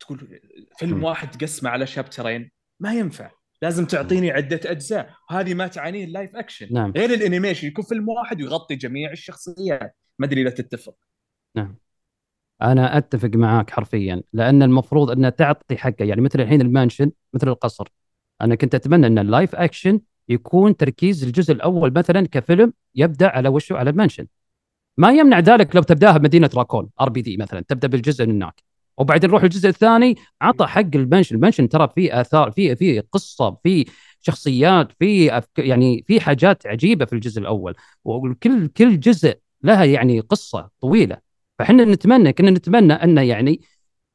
تقول 0.00 0.40
فيلم. 0.78 1.04
واحد 1.04 1.30
تقسمه 1.30 1.70
على 1.70 1.86
chapter 1.86 2.31
ين. 2.31 2.50
ما 2.80 2.94
ينفع. 2.94 3.30
لازم 3.62 3.86
تعطيني 3.86 4.30
عدة 4.30 4.60
أجزاء. 4.64 5.14
وهذه 5.30 5.54
معاناة 5.54 5.66
ال 5.66 6.04
live 6.04 6.36
action 6.36 6.68
نعم. 6.74 6.90
غير 6.90 7.10
ال 7.10 7.16
animation 7.16 7.68
يكون 7.68 7.84
فيلم 7.84 8.08
واحد 8.08 8.42
ويغطي 8.42 8.76
جميع 8.76 9.12
الشخصيات. 9.12 9.96
ما 10.18 10.26
أدري 10.26 10.42
إذا 10.42 10.50
تتفق. 10.50 10.94
أنا 12.62 12.98
أتفق 12.98 13.30
معاك 13.34 13.70
حرفيا 13.70 14.22
لأن 14.32 14.62
المفروض 14.62 15.10
انها 15.10 15.30
تعطي 15.30 15.76
حقه 15.76 16.04
يعني 16.04 16.20
مثل 16.20 16.40
الحين 16.40 16.60
ال 16.60 16.66
mansion 16.66 17.10
مثل 17.34 17.48
القصر. 17.48 17.88
أنا 18.40 18.54
كنت 18.54 18.74
أتمنى 18.74 19.06
أن 19.06 19.18
ال 19.18 19.25
live 19.25 19.54
action 19.54 20.00
يكون 20.28 20.76
تركيز 20.76 21.24
الجزء 21.24 21.52
الأول 21.52 21.92
مثلا 21.96 22.26
كفيلم 22.32 22.72
يبدأ 22.94 23.28
على 23.28 23.48
وشه 23.48 23.76
على 23.76 23.90
ال 23.90 23.94
mansion. 23.94 24.26
ما 24.96 25.12
يمنع 25.12 25.38
ذلك 25.38 25.76
لو 25.76 25.82
تبدأها 25.82 26.18
بمدينة 26.18 26.50
راكون 26.54 26.88
RPD 27.00 27.36
مثلا 27.36 27.60
تبدأ 27.68 27.88
بالجزء 27.88 28.26
من 28.26 28.34
هناك. 28.42 28.62
وبعدين 28.98 29.30
نروح 29.30 29.42
الجزء 29.42 29.68
الثاني 29.68 30.16
عطى 30.40 30.66
حق 30.66 30.80
ال 30.94 30.99
mansion 30.99 31.36
ال 31.36 31.40
mansion 31.40 31.68
ترى 31.68 31.88
فيه 31.94 32.20
آثار 32.20 32.50
في 32.50 32.76
في 32.76 33.00
قصة 33.00 33.56
في 33.62 33.84
شخصيات 34.20 34.92
في 34.98 35.38
أفك... 35.38 35.58
يعني 35.58 36.04
في 36.06 36.20
حاجات 36.20 36.66
عجيبة 36.66 37.04
في 37.04 37.12
الجزء 37.12 37.40
الأول. 37.40 37.74
وكل 38.04 38.68
كل 38.68 39.00
جزء 39.00 39.38
لها 39.62 39.84
يعني 39.84 40.20
قصة 40.20 40.70
طويلة. 40.80 41.29
فاحنا 41.60 41.84
نتمنى 41.84 42.32
كنا 42.32 42.50
نتمنى 42.50 42.92
انه 42.92 43.20
يعني 43.22 43.60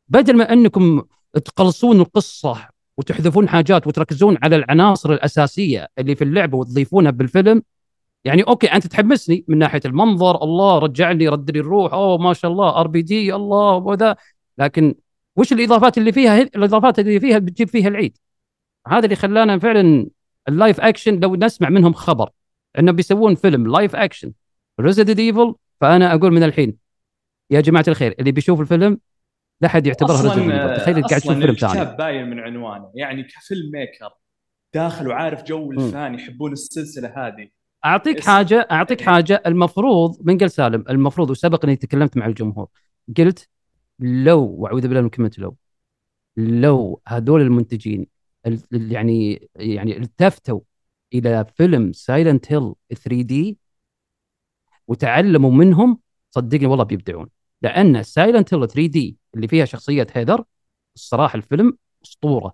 بدل 0.08 0.38
ما 0.38 0.54
أنكم 0.54 1.04
تقلصون 1.34 2.00
القصة 2.02 2.68
وتحذفون 2.98 3.50
حاجات 3.50 3.88
وتركزون 3.88 4.38
على 4.43 4.56
العناصر 4.56 5.14
الأساسية 5.14 5.88
اللي 5.98 6.16
في 6.16 6.24
اللعبه 6.24 6.58
وتضيفونها 6.58 7.12
بالفيلم 7.12 7.64
يعني 8.24 8.41
okay 8.43 8.68
أنت 8.68 8.88
تحمسني 8.88 9.46
من 9.48 9.58
ناحية 9.58 9.80
المنظر 9.86 10.43
الله 10.43 10.80
رجعني 10.80 11.28
رد 11.28 11.52
لي 11.52 11.60
الروح 11.60 11.93
أوه 11.93 12.18
ما 12.18 12.34
شاء 12.34 12.52
الله 12.52 12.80
RPD 12.80 13.36
الله 13.36 13.76
وذا. 13.76 14.16
لكن 14.58 14.96
وش 15.36 15.54
الإضافات 15.54 15.98
اللي 15.98 16.12
فيها؟ 16.12 16.41
الإضافات 16.41 17.00
اللي 17.00 17.20
فيها 17.20 17.39
بتجيب 17.39 17.68
فيها 17.70 17.88
العيد. 17.88 18.18
هذا 18.88 19.06
اللي 19.06 19.16
خلانا 19.16 19.60
فعلا 19.60 20.08
ال 20.49 20.55
live 20.55 20.80
action 20.82 21.20
لو 21.20 21.36
نسمع 21.36 21.70
منهم 21.70 21.93
خبر 21.93 22.30
إنه 22.80 22.91
بيسوون 22.91 23.36
فيلم 23.36 23.68
live 23.72 23.95
action. 23.95 24.32
Resident 24.80 25.20
Evil 25.20 25.55
فأنا 25.82 26.14
أقول 26.16 26.32
من 26.34 26.43
الحين 26.43 26.84
يا 27.52 27.62
جماعة 27.62 27.86
الخير 27.88 28.16
اللي 28.20 28.32
بيشوف 28.32 28.62
الفيلم 28.62 29.00
لا 29.62 29.68
حد 29.68 29.88
يعتبرها 29.88 30.22
Evil 30.34 30.78
تخيل 30.82 31.04
قاعد 31.04 31.22
تشوف 31.22 31.32
أصلا 31.32 31.39
فيلم 31.41 31.54
ثاني. 31.56 31.74
الكتاب 31.74 31.98
باين 31.98 32.30
من 32.30 32.39
عنوانه. 32.39 32.91
يعني 32.96 33.24
ك 33.24 33.33
film 33.33 33.72
maker 33.74 34.09
داخل 34.74 35.08
وعارف 35.08 35.43
جو. 35.43 35.72
ال 35.72 35.82
fan 35.82 36.13
يحبون 36.14 36.52
السلسلة 36.52 37.14
هذه. 37.28 37.50
أعطيك 37.86 38.18
اسم- 38.18 38.28
حاجة 38.32 38.68
أعطيك 38.72 39.02
حاجة. 39.02 39.43
المفروض 39.46 40.18
من 40.28 40.38
قال 40.38 40.52
سالم 40.52 40.84
المفروض 40.89 41.30
وسبق 41.30 41.66
إني 41.66 41.76
تكلمت 41.76 42.18
مع 42.18 42.26
الجمهور 42.26 42.68
قلت 43.18 43.50
لو 44.00 44.43
وأعوذ 44.46 44.82
بالله 44.88 45.02
من 45.02 45.10
كلمة 45.10 45.32
لو 45.38 45.56
لو 46.38 47.02
هذول 47.08 47.41
المنتجين 47.41 48.08
ال- 48.46 48.60
ال- 48.74 48.91
يعني 48.91 49.50
يعني 49.56 49.98
التفتوا 49.98 50.60
إلى 51.14 51.46
فيلم 51.56 51.91
Silent 51.93 52.53
Hill 52.53 52.74
3D 52.95 53.57
وتعلموا 54.88 55.52
منهم 55.52 56.00
صدقني 56.32 56.66
والله 56.66 56.84
بيبدعون. 56.84 57.30
لأن 57.62 58.03
Silent 58.03 58.53
Hill 58.53 58.68
3D 58.68 59.18
اللي 59.36 59.47
فيها 59.47 59.66
شخصية 59.66 60.08
هيدر 60.14 60.43
الصراحة 60.95 61.38
الفيلم 61.38 61.78
أسطورة. 62.06 62.53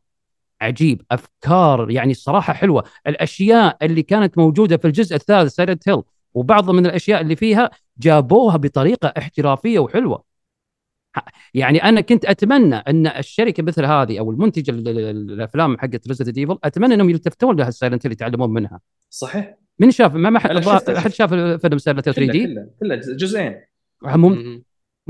عجيب. 0.62 1.02
أفكار 1.12 1.92
يعني 1.92 2.12
الصراحة 2.12 2.54
حلوة. 2.54 2.84
الأشياء 3.08 3.78
اللي 3.82 4.04
كانت 4.04 4.38
موجودة 4.38 4.78
في 4.78 4.88
الجزء 4.88 5.16
الثالث 5.16 5.54
Silent 5.54 5.90
Hill 5.90 6.02
وبعض 6.34 6.70
من 6.70 6.86
الأشياء 6.86 7.22
اللي 7.22 7.36
فيها 7.36 7.70
جابوها 7.98 8.58
بطريقة 8.58 9.14
احترافية 9.18 9.80
وحلوة. 9.80 10.24
يعني 11.54 11.84
أنا 11.84 12.02
كنت 12.02 12.26
أتمنى 12.26 12.76
أن 12.76 13.08
الشركة 13.08 13.64
مثل 13.64 13.86
هذه 13.86 14.20
أو 14.20 14.32
المنتج 14.32 14.70
ال- 14.70 14.88
ال- 14.88 15.00
ال- 15.00 15.32
الأفلام 15.32 15.78
حقت 15.78 16.08
Resident 16.08 16.38
Evil 16.38 16.58
أتمنى 16.64 16.94
أنهم 16.94 17.10
يلتفتون 17.10 17.56
لها 17.58 17.68
ال 17.68 17.73
Silent 17.73 18.06
Hill 18.06 18.12
يتعلمون 18.14 18.50
منها. 18.50 18.80
صحيح. 19.10 19.56
من 19.80 19.92
شاف 19.92 20.16
ما 20.16 20.30
ما 20.30 20.40
حد 20.40 20.50
أحد 20.90 21.12
شاف 21.12 21.30
فيلم 21.34 21.78
Silent 21.78 22.08
Hill 22.08 22.16
3 22.16 22.26
كله 22.26 22.32
D 22.32 22.46
كله 22.48 22.70
كله 22.80 22.96
جزئين. 22.96 23.62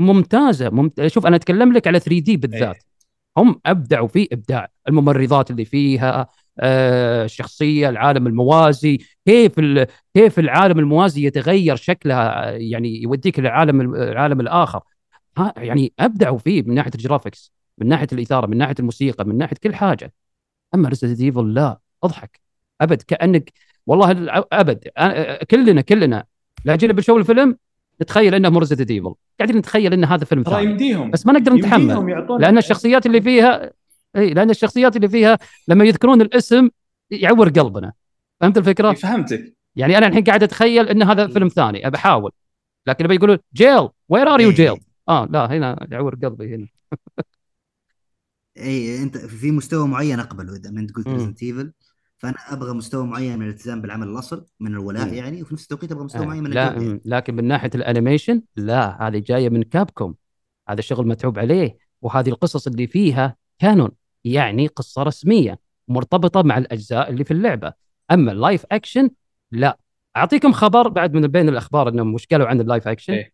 ممتازة 0.02 0.70
ممت... 0.70 1.06
شوف 1.06 1.26
أنا 1.26 1.36
أتكلم 1.36 1.72
لك 1.72 1.86
على 1.86 2.00
3D 2.00 2.36
بالذات. 2.36 2.76
إيه. 2.76 2.82
هم 3.36 3.60
أبدعوا 3.66 4.08
فيه 4.08 4.28
إبداع 4.32 4.68
الممرضات 4.88 5.50
اللي 5.50 5.64
فيها 5.64 6.26
آه، 6.60 7.24
الشخصية 7.24 7.88
العالم 7.88 8.26
الموازي 8.26 8.98
كيف 9.26 9.58
ال... 9.58 9.86
كيف 10.14 10.38
العالم 10.38 10.78
الموازي 10.78 11.26
يتغير 11.26 11.76
شكلها 11.76 12.50
يعني 12.50 13.02
يوديك 13.02 13.38
للعالم 13.38 13.94
العالم 13.94 14.40
الآخر. 14.40 14.80
ها 15.38 15.54
يعني 15.56 15.92
أبدعوا 16.00 16.38
فيه 16.38 16.62
من 16.62 16.74
ناحية 16.74 16.90
ال 16.94 17.00
graphics 17.00 17.52
من 17.78 17.88
ناحية 17.88 18.06
الإثارة 18.12 18.46
من 18.46 18.56
ناحية 18.56 18.74
الموسيقى 18.78 19.24
من 19.24 19.38
ناحية 19.38 19.56
كل 19.62 19.74
حاجة. 19.74 20.12
أما 20.74 20.88
Resident 20.88 21.20
Evil 21.20 21.54
لا 21.54 21.78
أضحك. 22.04 22.40
أبد 22.80 23.02
كأنك 23.02 23.52
والله 23.86 24.10
ال- 24.10 24.44
أبد 24.52 24.88
كلنا 25.50 25.80
كلنا. 25.80 26.24
لا 26.64 26.76
جينا 26.76 26.92
بنشوف 26.92 27.16
الفيلم؟ 27.18 27.56
نتخيل 28.02 28.34
إنه 28.34 28.58
Resident 28.58 28.90
Evil 28.90 29.14
قاعدين 29.38 29.56
نتخيل 29.56 29.92
إن 29.92 30.04
هذا 30.04 30.24
فيلم 30.24 30.42
ثاني. 30.42 30.64
يمديهم. 30.64 31.10
بس 31.10 31.26
ما 31.26 31.32
نقدر 31.32 31.54
نتحمل. 31.54 32.26
لأن 32.40 32.58
الشخصيات 32.58 33.06
اللي 33.06 33.22
فيها 33.22 33.72
إي 34.16 34.34
لأن 34.34 34.50
الشخصيات 34.50 34.96
اللي 34.96 35.08
فيها 35.08 35.38
لما 35.68 35.84
يذكرون 35.84 36.20
الاسم 36.20 36.68
يعور 37.10 37.48
قلبنا. 37.48 37.92
فهمت 38.40 38.58
الفكرة؟ 38.58 38.92
فهمتك. 38.92 39.56
يعني 39.76 39.98
أنا 39.98 40.06
الحين 40.06 40.24
قاعد 40.24 40.42
أتخيل 40.42 40.88
إن 40.88 41.02
هذا 41.02 41.26
فيلم 41.26 41.48
ثاني. 41.48 41.86
ابى 41.86 41.96
أحاول. 41.96 42.30
لكن 42.86 43.04
لما 43.04 43.14
يقولون 43.14 43.38
Jill. 43.54 43.88
where 44.08 44.34
are 44.34 44.40
you. 44.40 44.50
Jill؟ 44.50 44.76
آه 45.08 45.28
لا 45.30 45.46
هنا 45.46 45.86
يعور 45.90 46.14
قلبي 46.14 46.54
هنا. 46.54 46.66
إي 48.58 49.02
أنت 49.02 49.18
في 49.18 49.50
مستوى 49.50 49.88
معين 49.88 50.20
أقبله 50.20 50.56
اذا 50.56 50.68
انت 50.68 50.96
قلت. 50.96 51.08
Resident 51.08 51.42
Evil 51.42 51.72
فأنا 52.22 52.36
أبغى 52.48 52.72
مستوى 52.74 53.06
معين 53.06 53.38
من 53.38 53.46
الالتزام 53.46 53.80
بالعمل 53.80 54.08
الأصل 54.08 54.46
من 54.60 54.72
الولاء. 54.72 55.12
يعني 55.14 55.42
وفي 55.42 55.54
نفس 55.54 55.62
التوقيت 55.62 55.92
أبغى 55.92 56.04
مستوى 56.04 56.22
آه، 56.22 56.26
معين 56.26 56.42
من 56.42 56.50
لا 56.50 56.78
م- 56.78 57.00
لكن 57.04 57.34
من 57.34 57.44
ناحية 57.44 57.70
ال 57.74 57.81
animation 57.81 58.42
لا 58.56 59.08
هذه 59.08 59.18
جاية 59.18 59.48
من 59.48 59.62
Capcom. 59.62 60.14
هذا 60.68 60.80
شغل 60.80 61.06
متعوب 61.06 61.38
عليه 61.38 61.76
وهذه 62.02 62.28
القصص 62.28 62.66
اللي 62.66 62.86
فيها 62.86 63.36
canon 63.58 63.90
يعني 64.24 64.66
قصة 64.66 65.02
رسمية 65.02 65.58
مرتبطة 65.88 66.42
مع 66.42 66.58
الأجزاء 66.58 67.10
اللي 67.10 67.24
في 67.24 67.30
اللعبة. 67.30 67.72
أما 68.10 68.32
ال 68.32 68.38
live 68.38 68.64
action 68.72 69.10
لا. 69.50 69.78
أعطيكم 70.16 70.52
خبر 70.52 70.88
بعد 70.88 71.14
من 71.14 71.26
بين 71.26 71.48
الأخبار 71.48 71.88
إنهم 71.88 72.14
وش 72.14 72.26
قالوا 72.26 72.46
عن 72.46 72.60
ال 72.60 72.66
live 72.66 72.88
action 72.88 73.12
إيه. 73.12 73.32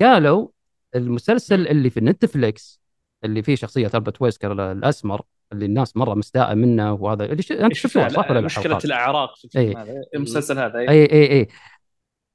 قالوا 0.00 0.48
المسلسل 0.94 1.66
اللي 1.68 1.90
في 1.90 2.00
Netflix 2.00 2.80
اللي 3.24 3.42
فيه 3.42 3.54
شخصية 3.54 3.90
البرت 3.94 4.22
ويسكر 4.22 4.52
ال- 4.52 4.60
الأسمر 4.60 5.22
اللي 5.52 5.66
الناس 5.66 5.96
مرة 5.96 6.14
مستاء 6.14 6.54
منه 6.54 6.92
وهذا 6.92 7.24
اللي 7.24 7.42
ش... 7.42 7.52
أنت 7.52 7.74
شفتوه 7.74 8.08
صح 8.08 8.30
ولا 8.30 8.38
لا 8.38 8.46
مشكلة؟ 8.46 8.78
الاعراق 8.84 9.36
في. 9.36 9.44
الفيلم 9.44 9.76
هذا 9.76 10.02
المسلسل 10.14 10.58
هذا 10.58 10.78
إيه. 10.78 10.88
اي 10.88 11.04
اي 11.04 11.32
اي 11.32 11.48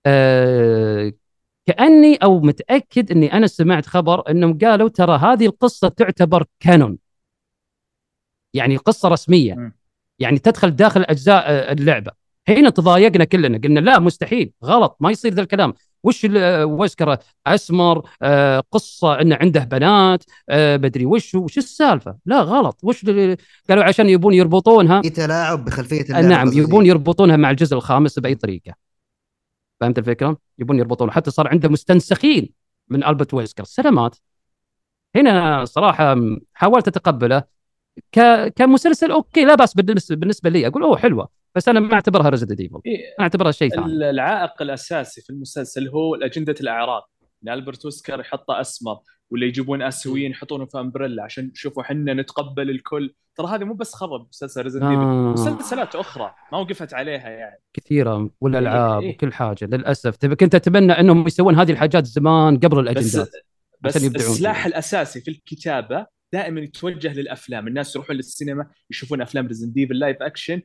آه 0.06 1.14
كأني 1.66 2.16
أو 2.16 2.40
متأكد 2.40 3.12
إني 3.12 3.34
أنا 3.34 3.48
سمعت 3.48 3.86
خبر 3.86 4.32
إنهم 4.32 4.58
قالوا 4.58 4.90
ترى 4.90 5.18
هذه 5.18 5.46
القصة 5.46 5.88
تعتبر 5.88 6.46
canon 6.60 6.98
يعني 8.54 8.78
قصة 8.78 9.10
رسمية. 9.10 9.74
يعني 10.20 10.40
تدخل 10.40 10.72
داخل 10.72 11.02
أجزاء 11.02 11.44
آه، 11.48 11.72
اللعبة 11.72 12.12
هنا 12.48 12.70
تضايقنا 12.70 13.24
كلنا 13.24 13.58
قلنا 13.58 13.80
لا 13.80 14.00
مستحيل 14.00 14.54
غلط 14.64 14.98
ما 15.00 15.12
يصير 15.12 15.34
ذا 15.34 15.42
الكلام 15.42 15.74
وش 16.04 16.28
آه، 16.36 16.66
ويسكر 16.66 17.18
أسمر 17.48 18.10
آه، 18.22 18.64
قصة 18.72 19.22
إنه 19.22 19.36
عنده 19.42 19.64
بنات 19.64 20.24
آه، 20.50 20.76
بدري 20.76 21.06
وش 21.06 21.36
وش 21.36 21.58
السالفة؟ 21.58 22.18
لا 22.26 22.42
غلط. 22.42 22.80
وش 22.84 23.04
ال- 23.04 23.38
قالوا 23.70 23.84
عشان 23.84 24.10
يبون 24.10 24.34
يربطونها. 24.34 25.02
في 25.02 25.10
تلاعب 25.10 25.66
بخلفية 25.66 26.02
آه، 26.02 26.20
اللعبة 26.20 26.28
نعم. 26.28 26.48
يبون 26.54 26.86
يربطونها 26.86 27.36
مع 27.38 27.50
الجزء 27.52 27.76
الخامس 27.76 28.20
بأي 28.20 28.36
طريقة. 28.36 28.74
فهمت 29.82 29.98
الفكرة؟ 30.00 30.38
يبون 30.60 30.80
يربطونها. 30.80 31.14
حتى 31.14 31.32
صار 31.32 31.48
عنده 31.48 31.70
مستنسخين 31.70 32.50
من 32.90 33.04
ألبرت 33.04 33.34
ويسكر. 33.34 33.64
سلامات. 33.64 34.16
هنا 35.16 35.66
صراحة 35.66 36.16
حاولت 36.54 36.88
أتقبله. 36.88 37.44
ك... 38.12 38.48
كمسلسل 38.56 39.12
okay 39.12 39.46
لا 39.46 39.56
بأس 39.56 39.74
بالنسبة 39.74 40.50
لي. 40.50 40.68
أقول 40.68 40.84
أوه 40.84 40.98
حلوة. 40.98 41.41
بس 41.56 41.70
أنا 41.70 41.80
ما 41.80 41.94
أعتبرها 41.94 42.30
Resident 42.30 42.60
Evil 42.60 42.82
أنا 42.86 43.06
أعتبرها 43.20 43.52
شيء 43.52 43.70
ثاني. 43.70 44.10
العائق 44.10 44.62
الأساسي 44.62 45.22
في 45.22 45.30
المسلسل 45.30 45.88
هو 45.88 46.16
اجنده 46.16 46.56
الأعراق. 46.62 47.10
إن 47.44 47.50
ألبرت 47.50 47.86
ويسكر 47.86 48.20
يحطه 48.20 48.62
أسمر 48.62 49.00
ولا 49.32 49.46
يجيبون 49.46 49.82
آسيويين 49.82 50.32
يحطونه 50.32 50.66
في 50.66 50.80
Umbrella 50.80 51.24
عشان 51.24 51.52
شوفوا 51.54 51.84
إحنا 51.84 52.14
نتقبل 52.14 52.70
الكل. 52.70 53.14
ترى 53.36 53.48
هذه 53.48 53.64
مو 53.64 53.74
بس 53.74 53.94
خرب 53.94 54.28
مسلسل 54.30 54.62
Resident 54.62 54.84
Evil 54.84 55.02
آه. 55.02 55.34
مسلسلات 55.34 55.96
أخرى 55.96 56.34
ما 56.52 56.58
وقفت 56.58 56.94
عليها 56.94 57.30
يعني. 57.30 57.60
كثيرة 57.74 58.30
والألعاب 58.42 59.02
إيه، 59.02 59.10
إيه. 59.10 59.16
وكل 59.16 59.34
حاجة 59.34 59.66
للأسف. 59.66 60.16
تبي 60.16 60.36
كنت 60.36 60.56
أتمنى 60.56 60.94
إنهم 60.94 61.28
يسوون 61.28 61.56
هذه 61.56 61.72
الحاجات 61.72 62.06
زمان 62.06 62.58
قبل 62.58 62.68
بس 62.76 62.78
الأجندات 62.78 63.32
بس 63.82 64.04
يبدعون 64.04 64.32
السلاح. 64.32 64.66
الأساسي 64.66 65.22
في 65.22 65.32
الكتابة 65.32 66.06
دائما 66.34 66.62
يتوجه 66.62 67.14
للأفلام. 67.14 67.68
الناس 67.68 67.96
يروحون 67.96 68.16
للسينما 68.16 68.68
يشوفون 68.90 69.22
أفلام 69.22 69.48
ريزدنت 69.48 69.78
ايفل 69.78 70.00
live 70.00 70.18
action 70.22 70.62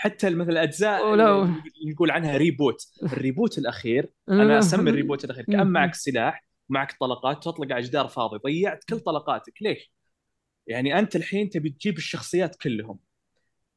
حتى 0.00 0.30
مثل 0.30 0.50
الأجزاء 0.50 1.10
ولو- 1.12 1.42
اللي 1.44 1.92
نقول 1.92 2.10
عنها 2.10 2.36
reboot 2.36 2.86
ال 3.02 3.10
reboot 3.10 3.58
الأخير 3.58 4.10
أنا 4.28 4.58
أسمي 4.58 4.90
ال 4.90 4.95
reboot 4.95 5.24
الأخير 5.24 5.44
كأن 5.44 5.66
معك 5.66 5.94
سلاح 5.94 6.44
معك 6.68 6.96
طلقات 7.00 7.44
تطلق 7.44 7.72
على 7.72 7.82
جدار 7.82 8.08
فاضي 8.08 8.38
ضيعت 8.38 8.84
كل 8.84 9.00
طلقاتك. 9.00 9.52
ليش؟ 9.62 9.92
يعني 10.66 10.98
أنت 10.98 11.16
الحين 11.16 11.50
تبي 11.50 11.70
تجيب 11.70 11.96
الشخصيات 11.96 12.56
كلهم 12.56 12.98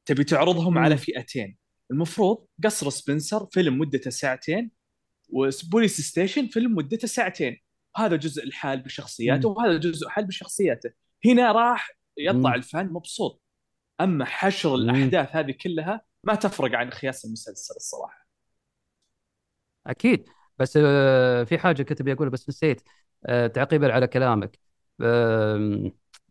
تبي 0.06 0.24
تعرضهم. 0.24 0.78
على 0.78 0.98
فئتين. 0.98 1.58
المفروض 1.92 2.46
قصر 2.64 2.90
سبنسر 2.90 3.46
فيلم 3.52 3.78
مدته 3.80 4.10
ساعتين 4.10 4.72
وبوليس 5.30 6.02
ستيشن 6.02 6.48
فيلم 6.48 6.76
مدته 6.76 7.08
ساعتين. 7.08 7.62
هذا 7.96 8.16
جزء 8.16 8.44
الحال 8.44 8.80
بشخصياته 8.82 9.50
وهذا 9.50 9.78
جزء 9.78 10.08
حال 10.08 10.26
بشخصياته. 10.26 10.90
هنا 11.26 11.52
راح 11.52 11.90
يطلع. 12.18 12.56
الفان 12.56 12.86
مبسوط. 12.94 13.42
أما 14.02 14.26
حشر. 14.26 14.76
الأحداث 14.76 15.36
هذه 15.36 15.52
كلها 15.52 16.13
ما 16.24 16.36
تفرق 16.36 16.76
عن 16.76 16.92
خياس 16.92 17.26
المسلسل 17.26 17.76
الصراحة. 17.76 18.28
أكيد. 19.88 20.30
بس 20.60 20.80
آه، 20.82 21.44
في 21.44 21.58
حاجة 21.58 21.84
كنت 21.84 22.02
أبي 22.02 22.14
اقولها 22.14 22.32
بس 22.32 22.50
نسيت 22.50 22.82
آه، 23.26 23.48
تعقيبا 23.48 23.94
على 23.94 24.08
كلامك. 24.08 24.60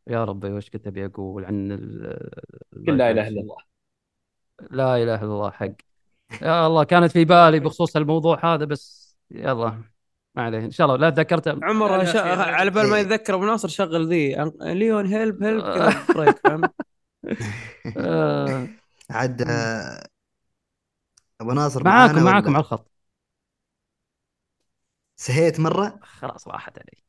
يا 0.07 0.25
ربي 0.25 0.51
وش 0.53 0.71
كنت 0.71 0.87
أبي 0.87 1.07
أقول 1.07 1.45
عن 1.45 1.73
ال- 1.73 2.31
قل 2.87 2.99
لا 2.99 3.11
إله 3.11 3.29
إلا 3.29 3.41
الله. 3.41 3.57
لا 4.71 4.97
إله 4.97 5.15
إلا 5.15 5.25
الله 5.25 5.51
حق. 5.51 5.73
يا 6.43 6.67
الله 6.67 6.85
كانت 6.85 7.13
في 7.13 7.25
بالي 7.25 7.61
بخصوص 7.61 7.97
الموضوع 7.97 8.55
هذا 8.55 8.65
بس 8.65 9.17
يلا 9.31 9.83
ما 10.35 10.43
عليه. 10.43 10.59
إن 10.59 10.71
شاء 10.71 10.87
الله 10.87 10.97
لا 10.99 11.11
تذكرته 11.11 11.61
عمر 11.63 12.05
شا... 12.05 12.21
على 12.21 12.71
بال 12.71 12.87
ما 12.91 12.97
إيه. 12.97 13.03
يتذكر 13.03 13.35
أبو 13.35 13.45
ناصر 13.45 13.69
شغل 13.69 14.09
ذي. 14.09 14.53
ليون 14.61 15.07
هيلب 15.07 15.43
هيلب 15.43 15.63
كذا 15.63 15.95
بريك 16.17 16.39
فاهم 16.39 16.63
آه، 17.97 18.69
عاد 19.13 19.43
آه، 19.43 20.03
أبو 21.41 21.53
ناصر 21.53 21.85
معاكم 21.85 22.15
معانا 22.15 22.23
معاكم 22.25 22.47
ولا؟ 22.49 22.57
على 22.57 22.61
الخط. 22.61 22.91
سهيت 25.17 25.61
مرة؟ 25.61 25.99
خلاص 26.03 26.49
راحت 26.49 26.79
علي. 26.79 27.03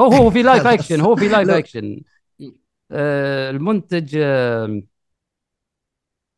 هو 0.00 0.06
هو 0.12 0.30
في 0.30 0.42
لايف 0.42 0.62
خلاص. 0.66 0.74
اكشن 0.74 1.00
هو 1.00 1.16
في 1.16 1.28
لايف 1.28 1.48
لا. 1.48 1.58
اكشن 1.58 2.00
آه، 2.90 3.50
المنتج 3.50 4.16
آه، 4.22 4.82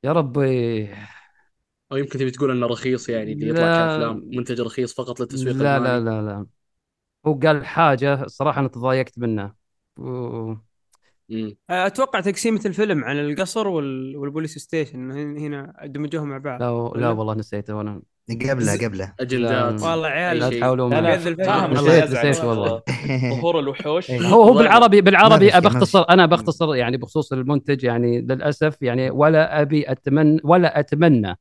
يا 0.04 0.12
ربي. 0.12 0.88
أو 1.92 1.96
يمكن 1.96 2.18
تبي 2.18 2.30
تقول 2.30 2.50
إنه 2.50 2.66
رخيص 2.66 3.08
يعني 3.08 3.34
بيطلع 3.34 3.60
لا. 3.60 3.76
كأفلام. 3.88 4.22
منتج 4.32 4.60
رخيص 4.60 4.94
فقط 4.94 5.20
للتسويق 5.20 5.56
لا 5.56 5.78
لا 5.78 5.98
المالي 5.98 5.98
لا 5.98 6.22
لا. 6.22 6.46
هو 7.26 7.34
قال 7.40 7.66
حاجة 7.66 8.22
الصراحه 8.24 8.60
أنا 8.60 8.68
تضايقت 8.68 9.18
منه. 9.18 9.54
و- 9.98 10.54
مم. 11.28 11.56
أتوقع 11.70 12.20
تقسيمه 12.20 12.60
الفيلم 12.66 13.04
عن 13.04 13.18
القصر 13.18 13.68
وال... 13.68 14.16
والبوليس 14.16 14.58
ستيشن 14.58 15.10
هن- 15.10 15.38
هنا 15.38 15.74
دمجوهم 15.84 16.28
مع 16.28 16.38
بعض 16.38 16.60
لا 16.62 16.66
لا 16.66 16.70
ولا؟ 16.70 17.08
والله 17.10 17.34
نسيته 17.34 17.80
أنا 17.80 18.02
قبله 18.30 18.86
قبله 18.86 19.12
اجندات 19.20 19.80
لا. 19.82 19.88
والله 19.90 20.08
عيال 20.08 20.38
لا 20.38 20.50
لا. 20.50 20.74
لا. 21.30 21.44
فاهم 21.44 21.74
نسيت-. 21.74 22.26
نسيت 22.26 22.44
والله. 22.44 22.82
ظهور 23.40 23.58
الوحوش. 23.58 24.10
هو 24.32 24.42
هو. 24.42 24.54
بالعربي 24.54 25.00
بالعربي 25.00 25.46
بختصر 25.48 26.04
أنا 26.10 26.26
بختصر 26.26 26.74
يعني 26.74 26.96
بخصوص 26.96 27.32
المنتج 27.32 27.84
يعني 27.84 28.20
للأسف 28.20 28.82
يعني 28.82 29.10
ولا 29.10 29.60
أبي 29.60 29.90
اتمنى 29.92 30.40
ولا 30.44 30.80
أتمنى 30.80 31.38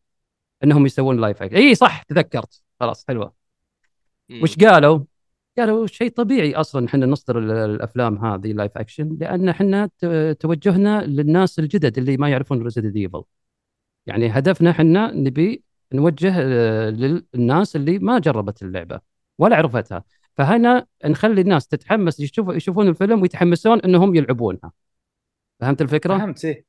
إنهم 0.63 0.85
يسوون 0.85 1.21
live 1.21 1.43
action 1.43 1.55
إي 1.57 1.75
صح 1.75 2.03
تذكرت 2.03 2.61
خلاص 2.79 3.05
حلوة. 3.07 3.33
وش 4.41 4.55
قالوا؟ 4.57 4.99
قالوا 5.57 5.87
شيء 5.87 6.09
طبيعي 6.11 6.55
أصلا 6.55 6.85
إحنا 6.87 7.05
نصدر 7.05 7.39
ال- 7.39 7.51
الأفلام 7.51 8.25
هذه 8.25 8.51
live 8.53 8.71
action 8.77 9.17
لأن 9.21 9.49
إحنا 9.49 9.89
توجهنا 10.39 11.05
للناس 11.05 11.59
الجدد 11.59 11.97
اللي 11.97 12.17
ما 12.17 12.29
يعرفون 12.29 12.63
ريزيدنت 12.63 12.95
ايفل. 12.95 13.23
يعني 14.05 14.27
هدفنا 14.29 14.69
إحنا 14.69 15.11
نبي 15.11 15.63
نوجه 15.93 16.33
آه، 16.37 16.89
للناس 16.89 17.75
اللي 17.75 17.99
ما 17.99 18.19
جربت 18.19 18.63
اللعبة 18.63 18.99
ولا 19.37 19.55
عرفتها 19.55 20.03
فهنا 20.37 20.85
نخلي 21.05 21.41
الناس 21.41 21.67
تتحمس 21.67 22.19
يشوفوا 22.19 22.53
يشوفون 22.53 22.87
الفيلم 22.87 23.21
ويتحمسون 23.21 23.79
إنهم 23.79 24.15
يلعبونها. 24.15 24.71
فهمت 25.59 25.81
الفكرة؟ 25.81 26.17
فهمت 26.17 26.45
إيه 26.45 26.65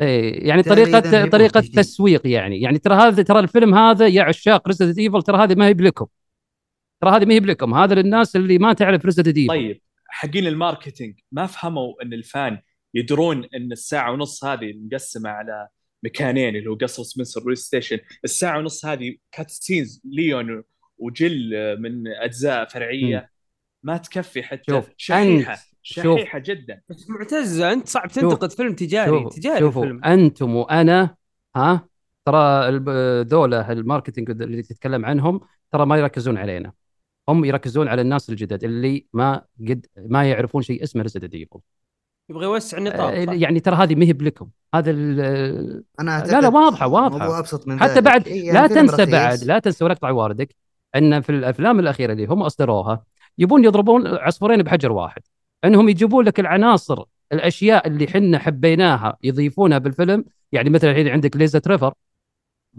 إيه 0.00 0.48
يعني 0.48 0.62
طريقه 0.62 1.26
طريقة. 1.28 1.60
تسويق 1.60 2.26
يعني 2.26 2.60
يعني 2.60 2.78
ترى 2.78 2.94
هذا 2.94 3.22
ترى 3.22 3.38
الفيلم 3.40 3.74
هذا 3.74 4.06
يا 4.06 4.22
عشاق 4.22 4.68
ريزيدنت 4.68 4.98
ايفل 4.98 5.22
ترى 5.22 5.44
هذه 5.44 5.54
ما 5.54 5.66
هي 5.66 5.74
بلكم 5.74 6.06
ترى 7.00 7.10
هذه 7.16 7.24
ما 7.24 7.34
هي 7.34 7.40
بلكم 7.40 7.74
هذا 7.74 7.94
للناس 7.94 8.36
اللي 8.36 8.58
ما 8.58 8.72
تعرف 8.72 9.04
ريزيدنت 9.04 9.36
ايفل 9.36 9.48
طيب 9.48 9.80
حقين 10.08 10.46
ال 10.46 10.53
marketing 10.53 11.14
ما 11.32 11.46
فهموا 11.46 12.02
إن 12.02 12.12
ال 12.12 12.24
fan 12.24 12.58
يدرون 12.94 13.44
إن 13.54 13.72
الساعة 13.72 14.12
ونص 14.12 14.44
هذه 14.44 14.72
مقسمة 14.76 15.30
على 15.30 15.68
مكانين 16.02 16.56
اللي 16.56 16.70
هو 16.70 16.74
قصر 16.74 17.02
سبنسر 17.02 17.40
بلاي 17.40 17.56
ستيشن 17.56 17.98
الساعة 18.24 18.58
ونص 18.58 18.84
هذه 18.86 19.16
cutscenes 19.32 20.02
ليون 20.04 20.62
وجل 20.98 21.50
من 21.80 22.08
أجزاء 22.08 22.68
فرعية. 22.68 23.30
ما 23.82 23.96
تكفي 23.96 24.42
حتى 24.42 24.62
شوف، 24.72 24.88
شحيحة 24.96 25.54
أنت- 25.56 25.58
شحيحة 25.82 26.38
جدا. 26.38 26.80
بس 26.88 27.10
معتز 27.10 27.60
أنت 27.60 27.88
صعب 27.88 28.10
شوف. 28.10 28.18
تنتقد 28.18 28.50
فيلم 28.52 28.74
تجاري 28.74 29.10
شوفوا 29.10 29.30
تجاري 29.30 29.58
شوفوا. 29.58 29.84
الفيلم 29.84 30.04
أنتم 30.04 30.54
وأنا 30.56 31.14
ها 31.56 31.88
ترى 32.24 32.68
الب- 32.68 33.26
ذولا 33.28 33.72
ال 33.72 33.78
marketing 33.78 34.30
اللي 34.30 34.62
تتكلم 34.62 35.04
عنهم 35.06 35.40
ترى 35.72 35.86
ما 35.86 35.96
يركزون 35.96 36.38
علينا. 36.38 36.72
هم 37.32 37.44
يركزون 37.44 37.88
على 37.88 38.02
الناس 38.02 38.30
الجدد 38.30 38.64
اللي 38.64 39.06
ما 39.12 39.42
قد 39.68 39.86
ما 39.96 40.30
يعرفون 40.30 40.62
شيء 40.62 40.82
اسمه 40.82 41.02
ريزيدنت 41.02 41.34
ايفل 41.34 41.58
يبغى 42.30 42.44
يوسع 42.44 42.78
النطاق 42.78 43.24
صح؟ 43.24 43.32
يعني 43.32 43.60
ترى 43.60 43.76
هذه 43.76 43.94
ما 43.94 44.04
هي 44.04 44.12
بلكم 44.12 44.48
هذا 44.74 44.90
ال- 44.90 45.84
أنا 46.00 46.24
لا، 46.26 46.40
لا، 46.40 46.48
واضحة، 46.48 46.86
واضحة. 46.86 47.16
الموضوع 47.16 47.38
أبسط 47.38 47.68
من 47.68 47.80
حتى. 47.80 48.00
بعد 48.00 48.28
إيه، 48.28 48.46
يعني 48.46 48.58
لا 48.58 48.68
فيلم 48.68 48.80
تنسى 48.86 49.02
رخيص. 49.02 49.12
بعد 49.14 49.44
لا 49.44 49.58
تنسى 49.58 49.84
ولا 49.84 49.92
أقطع 49.92 50.10
وردك 50.10 50.54
إن 50.96 51.20
في 51.20 51.30
الأفلام 51.30 51.80
الأخيرة 51.80 52.12
اللي 52.12 52.26
هم 52.26 52.42
أصدروها 52.42 53.04
يبون 53.38 53.64
يضربون 53.64 54.06
عصفورين 54.06 54.62
بحجر 54.62 54.92
واحد 54.92 55.22
إنهم 55.64 55.88
يجيبون 55.88 56.24
لك 56.24 56.40
العناصر 56.40 57.04
الأشياء 57.32 57.86
اللي 57.86 58.06
حنا 58.08 58.38
حبيناها 58.38 59.16
يضيفونها 59.22 59.78
بالفيلم 59.78 60.24
يعني 60.52 60.70
مثلا 60.70 60.90
الحين 60.90 61.08
عندك 61.08 61.36
ليزا 61.36 61.58
تريفر 61.58 61.94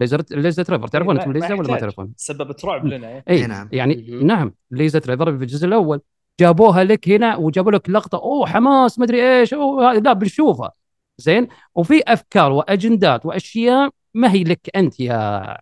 ليزا 0.00 0.16
ليزا 0.30 0.62
تريفر 0.62 0.88
تعرفون 0.88 1.14
ما- 1.14 1.20
أنتم 1.20 1.32
ما 1.32 1.38
ليزا 1.38 1.54
ولا 1.54 1.70
ما. 1.72 1.78
تعرفون؟ 1.78 2.12
سببت 2.16 2.64
رعب 2.64 2.86
لنا 2.86 3.08
إيه. 3.08 3.24
اي 3.28 3.34
إيه، 3.36 3.46
نعم. 3.46 3.68
يعني. 3.72 3.94
نعم 4.24 4.54
ليزا 4.70 4.98
تريفر 4.98 5.36
في 5.38 5.42
الجزء 5.44 5.66
الأول 5.66 6.00
جابوها 6.40 6.84
لك 6.84 7.08
هنا 7.08 7.36
وجابوا 7.36 7.72
لك 7.72 7.90
لقطة 7.90 8.18
أوه 8.18 8.46
حماس 8.46 8.98
مدري 8.98 9.38
إيش 9.40 9.54
أوه 9.54 9.90
هذا- 9.92 10.00
لا 10.00 10.12
بنشوفها 10.12 10.72
زين 11.18 11.48
وفي 11.74 12.02
أفكار 12.06 12.52
وأجندات 12.52 13.26
وأشياء 13.26 13.90
ما 14.14 14.32
هي 14.32 14.44
لك 14.44 14.70
أنت 14.76 15.00
يا 15.00 15.14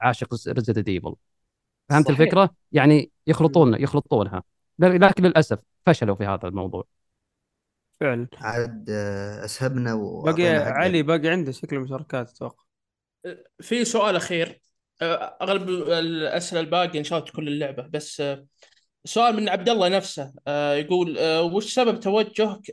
عاشق 0.07 0.35
ريزيدنت 0.49 0.89
ايفل 0.89 1.15
فهمت 1.89 2.07
صحيح. 2.09 2.21
الفكرة؟ 2.21 2.51
يعني 2.73 3.11
يخلطون 3.27 3.75
يخلطونها 3.75 4.43
لكن 4.79 5.25
للأسف 5.25 5.59
فشلوا 5.87 6.15
في 6.15 6.25
هذا 6.25 6.49
الموضوع 6.49 6.85
فعلا 8.01 8.27
عاد 8.39 8.87
آه، 8.91 9.45
أسهبنا 9.45 9.95
باقي 9.95 10.03
وأعطينا 10.03 10.65
حقه. 10.65 10.73
علي 10.73 11.03
باقي 11.03 11.29
عنده 11.29 11.53
شكل 11.53 11.79
مشاركات 11.81 12.31
أتوقع 12.31 12.65
في 13.61 13.85
سؤال 13.85 14.17
أخير. 14.17 14.61
أغلب 15.43 15.69
الأسئلة 15.69 16.61
الباقيه 16.61 16.99
انشرت 16.99 17.31
كل 17.31 17.49
اللعبه 17.49 17.83
بس 17.83 18.23
سؤال 19.05 19.37
من 19.37 19.49
عبد 19.49 19.69
الله 19.69 19.89
نفسه. 19.89 20.33
يقول 20.75 21.19
وش 21.41 21.75
سبب 21.75 22.01
توجهك 22.01 22.71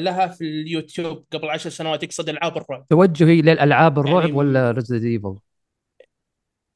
لها 0.00 0.26
في 0.26 0.44
اليوتيوب 0.44 1.24
قبل 1.32 1.50
عشر 1.50 1.70
سنوات؟ 1.70 2.02
يقصد 2.02 2.28
ألعاب 2.28 2.56
الرعب. 2.56 2.86
توجهي 2.90 3.42
للألعاب 3.42 3.98
الرعب 3.98 4.20
يعني- 4.20 4.32
ولا 4.32 4.70
ريزدنت 4.70 5.04
ايفل؟ 5.04 5.36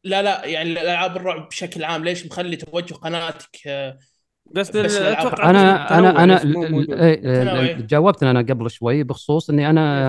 لا 0.04 0.22
لا 0.22 0.44
يعني 0.44 0.72
الألعاب 0.72 1.16
الرعب 1.16 1.48
بشكل 1.48 1.84
عام. 1.84 2.04
ليش 2.04 2.26
مخلي 2.26 2.56
توجه 2.56 2.94
قناتك 2.94 3.56
الألعاب. 4.56 5.26
أتوقع 5.26 5.50
أنا 5.50 5.98
أنا 5.98 6.24
أنا. 6.24 6.42
إيه، 7.02 7.42
تنوع. 7.42 7.86
جاوبت 7.86 8.22
أنا 8.22 8.40
قبل 8.40 8.70
شوي 8.70 9.02
بخصوص 9.02 9.50
إني 9.50 9.70
أنا 9.70 10.04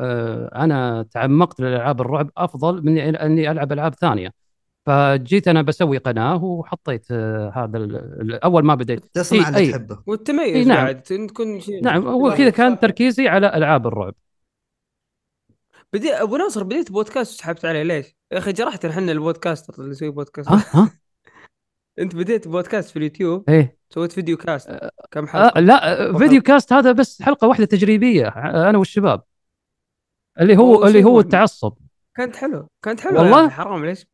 آه، 0.00 0.50
أنا 0.54 1.06
تعمقت 1.10 1.60
للالعاب 1.60 2.00
الرعب 2.00 2.30
أفضل 2.36 2.84
من 2.84 2.98
اني 2.98 3.50
ألعب 3.50 3.72
ألعاب 3.72 3.94
ثانية 3.94 4.30
فجيت 4.86 5.48
أنا 5.48 5.62
بسوي 5.62 5.98
قناة 5.98 6.44
وحطيت 6.44 7.06
آه، 7.10 7.52
هذا 7.54 7.88
أول 8.44 8.64
ما 8.64 8.74
بديت 8.74 9.04
تصنع 9.14 9.48
اللي. 9.48 9.72
تحبه 9.72 9.98
والتميز 10.06 10.56
إي، 10.56 10.64
نعم. 10.64 10.84
بعد 10.84 11.02
تكون 11.02 11.60
شيء 11.60 11.84
نعم 11.84 12.06
هو 12.06 12.34
كذا 12.34 12.50
كان. 12.50 12.78
تركيزي 12.78 13.28
على 13.28 13.56
ألعاب 13.56 13.86
الرعب 13.86 14.14
بدي 15.92 16.12
أبو 16.12 16.36
ناصر 16.36 16.62
بديت 16.62 16.92
بودكاست 16.92 17.34
وسحبت 17.34 17.64
عليه 17.64 17.82
ليش؟ 17.82 18.16
يا 18.32 18.38
أخي 18.38 18.52
جرحت 18.52 18.84
إحنا 18.84 19.12
البودكاست 19.12 19.78
اللي 19.78 19.90
يسوي 19.90 20.10
بودكاست 20.10 20.48
ها 20.48 20.64
ها 20.70 20.90
انت 22.00 22.16
بديت 22.16 22.48
بودكاست 22.48 22.90
في 22.90 22.96
اليوتيوب 22.96 23.50
إيه. 23.50 23.76
سويت 23.90 24.12
video 24.12 24.36
cast. 24.36 24.78
كم 25.10 25.24
آه 25.24 25.26
حلقة؟ 25.26 25.60
لا 25.60 26.08
آه، 26.08 26.18
فيديو 26.18 26.42
cast 26.42 26.72
هذا 26.72 26.92
بس 26.92 27.22
حلقة 27.22 27.48
واحدة 27.48 27.64
تجريبية 27.64 28.26
آه، 28.28 28.70
أنا 28.70 28.78
والشباب. 28.78 29.22
اللي 30.40 30.56
هو 30.56 30.86
اللي 30.86 31.04
هو؟ 31.04 31.20
التعصب. 31.20 31.72
كانت 32.16 32.36
حلو 32.36 32.68
كانت 32.82 33.00
حلوة 33.00 33.22
والله؟ 33.22 33.46
أخي، 33.46 33.54
حرام 33.54 33.84
ليش 33.84 34.06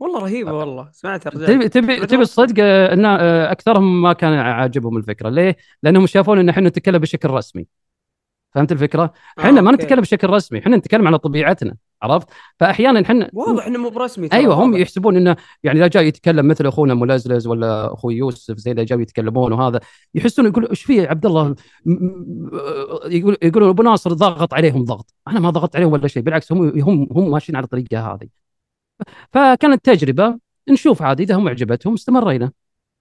والله 0.00 0.20
رهيبة 0.20 0.52
والله. 0.52 0.88
سمعت 0.92 1.26
الرجال 1.26 1.46
تبي 1.46 1.68
تبي 1.68 2.06
تبي 2.06 2.22
الصدق 2.22 2.54
آه، 2.58 2.92
إن 2.92 3.04
آه، 3.04 3.52
أكثرهم 3.52 4.02
ما 4.02 4.12
كان 4.12 4.32
عاجبهم 4.32 4.96
الفكرة. 4.96 5.28
ليه؟ 5.28 5.56
لأنهم 5.82 6.06
شافون 6.06 6.38
إن 6.38 6.48
إحنا 6.48 6.68
نتكلم 6.68 6.98
بشكل 6.98 7.30
رسمي. 7.30 7.66
فهمت 8.54 8.72
الفكرة؟ 8.72 9.12
إحنا 9.38 9.60
ما. 9.60 9.72
نتكلم 9.72 10.00
بشكل 10.00 10.30
رسمي 10.30 10.58
إحنا 10.58 10.76
نتكلم 10.76 11.06
على 11.06 11.18
طبيعتنا. 11.18 11.76
عرفت؟ 12.04 12.28
فأحيانا 12.60 13.00
إحنا 13.00 13.30
واضح 13.32 13.66
إنه 13.66 13.78
مو 13.78 13.88
برسمي 13.88 14.28
أيوه 14.32 14.54
هم. 14.54 14.76
يحسبون 14.76 15.16
إنه 15.16 15.36
يعني 15.62 15.78
إذا 15.78 15.86
جاي 15.86 16.08
يتكلم 16.08 16.48
مثل 16.48 16.66
أخونا 16.66 16.94
ملزلز 16.94 17.46
ولا 17.46 17.94
أخوي 17.94 18.16
يوسف 18.16 18.56
زي 18.56 18.70
اللي 18.70 18.84
جاي 18.84 19.00
يتكلمون 19.00 19.52
وهذا 19.52 19.80
يحسون 20.14 20.46
يقول 20.46 20.68
إيش 20.68 20.82
في 20.82 21.06
عبد 21.06 21.26
الله 21.26 21.54
يقول 23.06 23.36
يقولون 23.42 23.68
أبو 23.68 23.82
ناصر 23.82 24.12
ضغط 24.12 24.54
عليهم 24.54 24.84
ضغط 24.84 25.14
أنا 25.28 25.40
ما 25.40 25.50
ضغطت 25.50 25.76
عليهم 25.76 25.92
ولا 25.92 26.08
شيء 26.08 26.22
بالعكس 26.22 26.52
هم 26.52 26.80
هم 26.80 27.08
هم 27.12 27.30
ماشيين 27.30 27.56
على 27.56 27.64
الطريقة 27.64 28.14
هذه 28.14 28.28
فكانت 29.32 29.84
تجربة 29.84 30.38
نشوف 30.68 31.02
عادي 31.02 31.22
إذا 31.22 31.34
هم 31.36 31.48
عجبتهم 31.48 31.94
استمرينا 31.94 32.52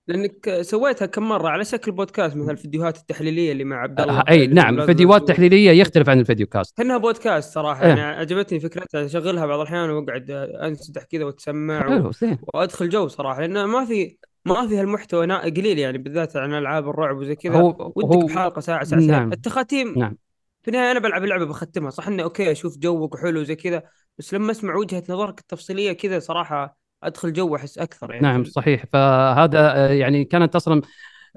لأنك 0.08 0.62
سويتها 0.62 1.06
كم 1.06 1.30
مرة 1.30 1.50
على 1.50 1.66
شكل 1.66 1.92
بودكاست 1.92 2.36
مثل 2.36 2.52
الفيديوهات 2.52 2.98
التحليلية 2.98 3.52
اللي 3.52 3.64
مع 3.64 3.76
عبد 3.82 4.02
الله 4.02 4.24
أي 4.30 4.48
نعم 4.48 4.76
لازم 4.76 4.88
فيديوات 4.88 5.22
تسوي. 5.22 5.36
تحليلية 5.36 5.72
يختلف 5.72 6.10
عن 6.10 6.20
الفيديو 6.20 6.48
كاست 6.48 6.78
كأنها 6.78 6.98
بودكاست 6.98 7.54
صراحة 7.54 7.82
إيه. 7.84 7.88
يعني 7.90 8.02
عجبتني 8.02 8.60
فكرتها 8.60 9.06
أشغلها 9.06 9.46
بعض 9.46 9.60
الأحيان 9.60 9.90
وأقعد 9.90 10.32
انسدح 10.32 11.04
كذا 11.04 11.24
وأتسمع 11.26 11.88
و... 11.98 12.12
وأدخل 12.54 12.90
جو 12.90 13.08
صراحة 13.08 13.42
لأنه 13.42 13.66
ما 13.66 13.86
في 13.86 14.18
ما 14.46 14.68
في 14.68 14.78
هالمحتوى 14.80 15.26
نا- 15.26 15.42
قليل 15.44 15.80
يعني 15.80 15.98
بالذات 15.98 16.38
عن 16.38 16.54
ألعاب 16.54 16.90
الرعب 16.90 17.18
وزي 17.18 17.36
كذا 17.36 17.56
هو 17.56 17.92
ودك 17.96 18.08
هو 18.16 18.20
بحلقة 18.26 18.62
ساعة 18.62 18.84
ساعتين 18.84 19.08
نعم. 19.12 19.34
التخاتيم 19.34 19.94
نعم. 20.00 20.18
في 20.64 20.68
النهاية 20.68 20.92
أنا 20.92 21.00
بلعب 21.00 21.24
اللعبة 21.24 21.46
بختمها 21.46 21.90
صح 21.90 22.08
انه 22.08 22.24
أوكي 22.24 22.52
أشوف 22.52 22.78
جوك 22.78 23.16
وحلو 23.16 23.42
وزي 23.42 23.56
كذا 23.56 23.84
بس 24.18 24.34
لما 24.34 24.52
أسمع 24.52 24.76
وجهة 24.76 25.04
نظرك 25.10 25.40
التفصيلية 25.40 25.92
كذا 25.92 26.20
صراحة 26.20 26.83
أدخل 27.08 27.34
جو 27.34 27.56
احس 27.56 27.78
أكثر 27.78 28.12
يعني. 28.12 28.24
نعم 28.24 28.44
صحيح. 28.44 28.86
فهذا 28.86 29.76
آه، 29.76 29.88
يعني 29.88 30.26
كانت 30.26 30.56
أصلا 30.56 30.82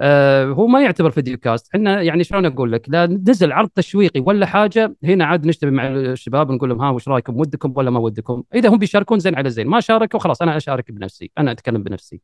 آه، 0.01 0.45
هو 0.45 0.67
ما 0.67 0.83
يعتبر 0.83 1.11
video 1.11 1.39
cast. 1.39 1.75
إحنا 1.75 2.03
يعني 2.03 2.25
شلون 2.25 2.47
أقول 2.47 2.73
لك؟ 2.73 2.89
لا 2.89 3.07
نزل 3.07 3.53
عرض 3.53 3.69
تشويقي 3.69 4.21
ولا 4.21 4.47
حاجة 4.47 4.97
هنا 5.05 5.25
عاد 5.25 5.47
نجتمع 5.47 5.71
مع 5.71 5.89
الشباب 5.89 6.51
نقول 6.51 6.69
لهم 6.69 6.81
ها 6.81 6.91
وش 6.91 7.09
رأيكم؟ 7.09 7.41
ودكم 7.41 7.73
ولا 7.77 7.91
ما 7.91 7.99
ودكم؟ 8.01 8.43
إذا 8.55 8.69
هم 8.69 8.79
بيشاركون 8.79 9.19
زين 9.19 9.35
على 9.35 9.51
زين. 9.51 9.67
ما 9.67 9.81
شاركوا 9.81 10.21
خلاص 10.21 10.43
أنا 10.43 10.57
أشارك 10.57 10.91
بنفسي. 10.91 11.31
أنا 11.39 11.51
أتكلم 11.53 11.83
بنفسي. 11.83 12.21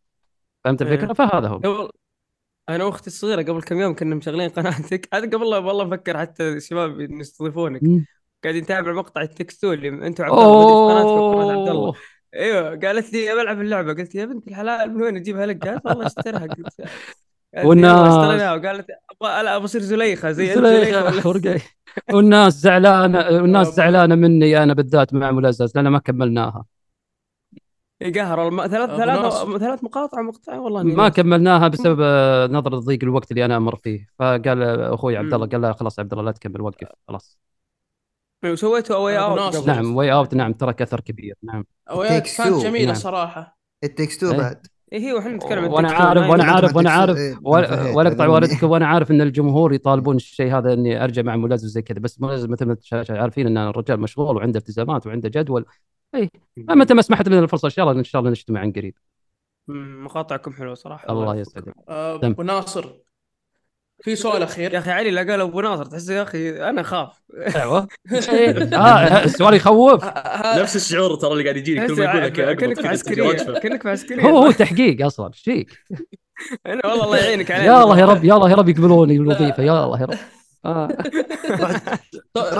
فهمت 0.65 0.83
إيه. 0.83 0.93
الفكرة؟ 0.93 1.13
فهذا 1.13 1.49
هو. 1.49 1.91
أنا 2.69 2.85
وأختي 2.85 3.07
الصغيرة 3.07 3.43
قبل 3.43 3.63
كم 3.63 3.81
يوم 3.81 3.95
كنا 3.95 4.15
مشغلين 4.15 4.49
قناتك. 4.51 5.09
هذا 5.15 5.27
قبل 5.27 5.51
لا 5.51 5.59
والله 5.59 5.85
أفكر 5.85 6.19
حتى 6.19 6.49
الشباب 6.49 7.01
يستضيفونك. 7.01 7.81
قاعدين 8.45 8.63
نتابع 8.63 8.93
مقطع 8.93 9.23
التكستو 9.23 9.73
اللي 9.73 9.89
انت 9.89 10.21
وعبد 10.21 10.33
الله 10.33 10.55
بادئ 10.55 10.67
في 10.67 10.93
قناتك 10.93 11.07
وقناه 11.07 11.61
عبد 11.61 11.69
الله. 11.69 11.95
أيوه 12.35 12.77
قالت 12.77 13.13
لي 13.13 13.35
بلعب 13.35 13.61
اللعبة 13.61 13.93
قلت 13.95 14.15
يا 14.15 14.25
بنت 14.25 14.49
الحلال 14.49 14.95
من 14.95 15.03
وين 15.03 15.17
اجيبها 15.17 15.47
لك؟ 15.47 15.69
قالت 15.69 15.87
والله 15.87 16.07
اشتريها 16.07 16.39
قلت 16.47 16.81
والناس- 17.65 18.09
اشتريناها 18.15 18.55
وقالت 18.55 18.87
أبغى 19.23 19.43
لا 19.43 19.59
بصير 19.59 19.81
زليخة 19.81 20.31
زي 20.33 20.55
انت 20.55 20.67
زليخه 20.67 21.29
ورقي. 21.29 21.61
والناس 22.15 22.53
زعلانة 22.55 23.19
والناس 23.19 23.69
زعلانة 23.69 24.15
مني 24.15 24.63
أنا 24.63 24.75
بالذات 24.75 25.15
مع 25.15 25.31
ملزز 25.31 25.73
لأن 25.77 25.89
ما 25.89 25.99
كملناها 25.99 26.65
يقهر 28.01 28.41
والله 28.41 28.69
ثلاث 28.69 28.91
ثلاث. 28.91 29.35
ثلاث 29.61 29.85
مقاطع 29.85 30.23
مقطع 30.23 30.59
والله 30.59 30.83
ما. 30.83 31.09
كملناها 31.09 31.69
بسبب 31.69 31.99
آه، 32.03 32.47
نظر 32.47 32.79
ضيق 32.79 32.99
الوقت 33.05 33.31
اللي 33.31 33.45
أنا 33.45 33.57
أمر 33.57 33.77
فيه 33.77 34.09
فقال 34.19 34.63
أخوي 34.63 35.17
عبد 35.17 35.35
الله. 35.35 35.47
قال 35.47 35.61
لا 35.61 35.73
خلاص 35.73 35.99
عبد 35.99 36.13
الله 36.13 36.25
لا 36.25 36.33
تكمل 36.33 36.61
وقف 36.61 36.89
خلاص 37.09 37.39
وسويته 38.45 38.95
اواي 38.95 39.19
أبو 39.19 39.39
اوت. 39.39 39.67
نعم 39.67 39.97
واي 39.97 40.13
اوت 40.13 40.35
نعم 40.35 40.53
ترك 40.53 40.83
اثر 40.83 41.01
كبير 41.01 41.35
نعم. 41.43 41.65
اويات 41.91 42.29
Takes 42.29 42.37
كانت. 42.37 42.63
جميلة 42.63 42.87
نعم. 42.87 42.95
صراحة. 42.95 43.59
التكس 43.85 44.19
تو 44.19 44.31
إيه. 44.31 44.39
بعد. 44.39 44.67
اي 44.93 45.07
هي 45.07 45.13
وإحنا 45.13 45.37
نتكلم 45.37 45.65
وأنا 45.65 45.89
التكستو 45.89 46.07
عارف. 46.07 46.31
وأنا 46.31 46.45
عارف 46.45 46.71
ما 46.71 46.77
وأنا 46.77 46.91
عارف. 46.91 47.17
إيه، 47.17 47.39
ولا 47.45 48.09
أقطع 48.09 48.27
والدكم 48.27 48.71
وأنا 48.71 48.87
عارف 48.87 49.11
إن 49.11 49.21
الجمهور 49.21 49.73
يطالبون 49.73 50.17
الشيء 50.17 50.59
هذا 50.59 50.73
إني 50.73 51.05
أرجع 51.05 51.23
مع 51.23 51.37
ملزم 51.37 51.69
زي 51.69 51.83
كذا. 51.83 51.99
بس 51.99 52.21
ملزم 52.21 52.51
مثل 52.51 52.67
ما 52.67 52.77
عارفين 53.11 53.47
إن 53.47 53.59
الرجال 53.59 54.01
مشغول 54.01 54.37
وعنده 54.37 54.59
التزامات 54.59 55.07
وعنده 55.07 55.29
جدول. 55.29 55.65
اي 56.15 56.31
متى 56.57 56.95
ما 56.95 57.03
سمحت 57.03 57.29
لنا 57.29 57.39
الفرصة 57.39 57.67
إن 57.67 57.71
شاء 57.71 57.89
الله 57.89 57.99
إن 57.99 58.05
شاء 58.05 58.21
الله 58.21 58.31
نجتمع 58.31 58.61
عن 58.61 58.73
قريب. 58.73 58.95
مقاطعكم 59.69 60.53
حلوة 60.53 60.75
صراحة. 60.75 61.13
الله. 61.13 61.37
يسعدك. 61.37 61.75
آه،. 61.89 62.17
أبو 62.17 62.43
ناصر. 62.43 62.87
في 64.03 64.17
سؤال 64.17 64.41
يا 64.41 64.47
أخير. 64.47 64.79
أخي 64.79 64.91
علي 64.91 65.11
لا 65.11 65.21
قال 65.31 65.41
أبو 65.41 65.61
ناصر 65.61 65.85
تحس 65.85 66.09
يا 66.09 66.23
أخي 66.23 66.51
أنا 66.51 66.81
اخاف 66.81 67.09
أيوه. 67.57 67.89
آه 68.75 69.25
السؤال 69.25 69.55
يخوف. 69.55 70.05
نفس 70.57 70.77
الشعور 70.77 71.15
ترى 71.15 71.33
اللي 71.33 71.43
قاعد 71.45 71.57
يجيني 71.57 71.87
كل 71.87 71.95
ما 71.95 72.05
يقول 72.05 72.23
لك 72.23 72.33
كأنك 72.33 72.63
اقبض 72.63 72.81
في 72.81 72.89
عسكرية. 72.89 73.33
كأنك 73.33 73.83
في 73.83 73.89
عسكرية. 73.91 74.23
هو 74.23 74.39
هو 74.39 74.51
تحقيق 74.51 75.07
أصلا. 75.07 75.27
إيش 75.27 75.41
فيك؟ 75.41 75.69
أنا 76.67 76.87
والله 76.87 77.05
الله 77.05 77.17
يعينك 77.19 77.51
علي. 77.51 77.65
يا 77.65 77.83
الله 77.85 77.99
يا 78.01 78.07
رب 78.07 78.25
يا 78.25 78.35
الله 78.35 78.51
يا 78.51 78.55
رب 78.55 78.69
يقبلوني 78.69 79.19
بالوظيفه 79.19 79.63
يا 79.63 79.85
الله 79.85 80.01
يا 80.01 80.05
رب. 80.07 80.19
آه. 80.65 80.89
طيب، 82.35 82.55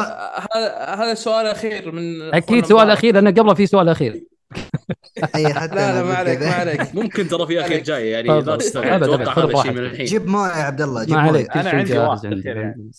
هذا 0.55 0.95
هذا 0.95 1.15
سؤال 1.15 1.47
أخير 1.47 1.93
من 1.93 2.35
أكيد 2.35 2.65
سؤال. 2.67 2.91
أخير 2.91 3.19
أنا 3.19 3.31
قبله 3.31 3.55
في 3.55 3.67
سؤال 3.67 3.89
أخير. 3.89 4.25
اي 5.35 5.55
حتى 5.55 5.75
لا 5.75 5.93
لا 5.93 6.03
ما 6.03 6.15
عليك. 6.15 6.39
ما 6.43 6.53
عليك. 6.55 6.95
ممكن 6.95 7.29
ترى 7.29 7.47
في 7.47 7.61
أخير 7.61 7.83
جاي 7.83 8.11
يعني. 8.11 8.29
لا 8.29 8.57
تستغرب 8.57 9.03
أتوقع 9.03 9.45
هذا 9.45 9.59
الشيء 9.59 9.73
من. 9.73 9.79
الحين. 9.79 10.07
جيب 10.07 10.27
مويه 10.27 10.49
يا 10.51 10.63
عبد 10.63 10.81
الله 10.83 11.05
جيب 11.05 11.15
ما 11.15 11.21
عليك 11.21 11.57
مويه 11.57 11.65
شيء 11.65 11.75
عندي 11.75 11.99
واحد 11.99 12.45
يعني. 12.47 12.91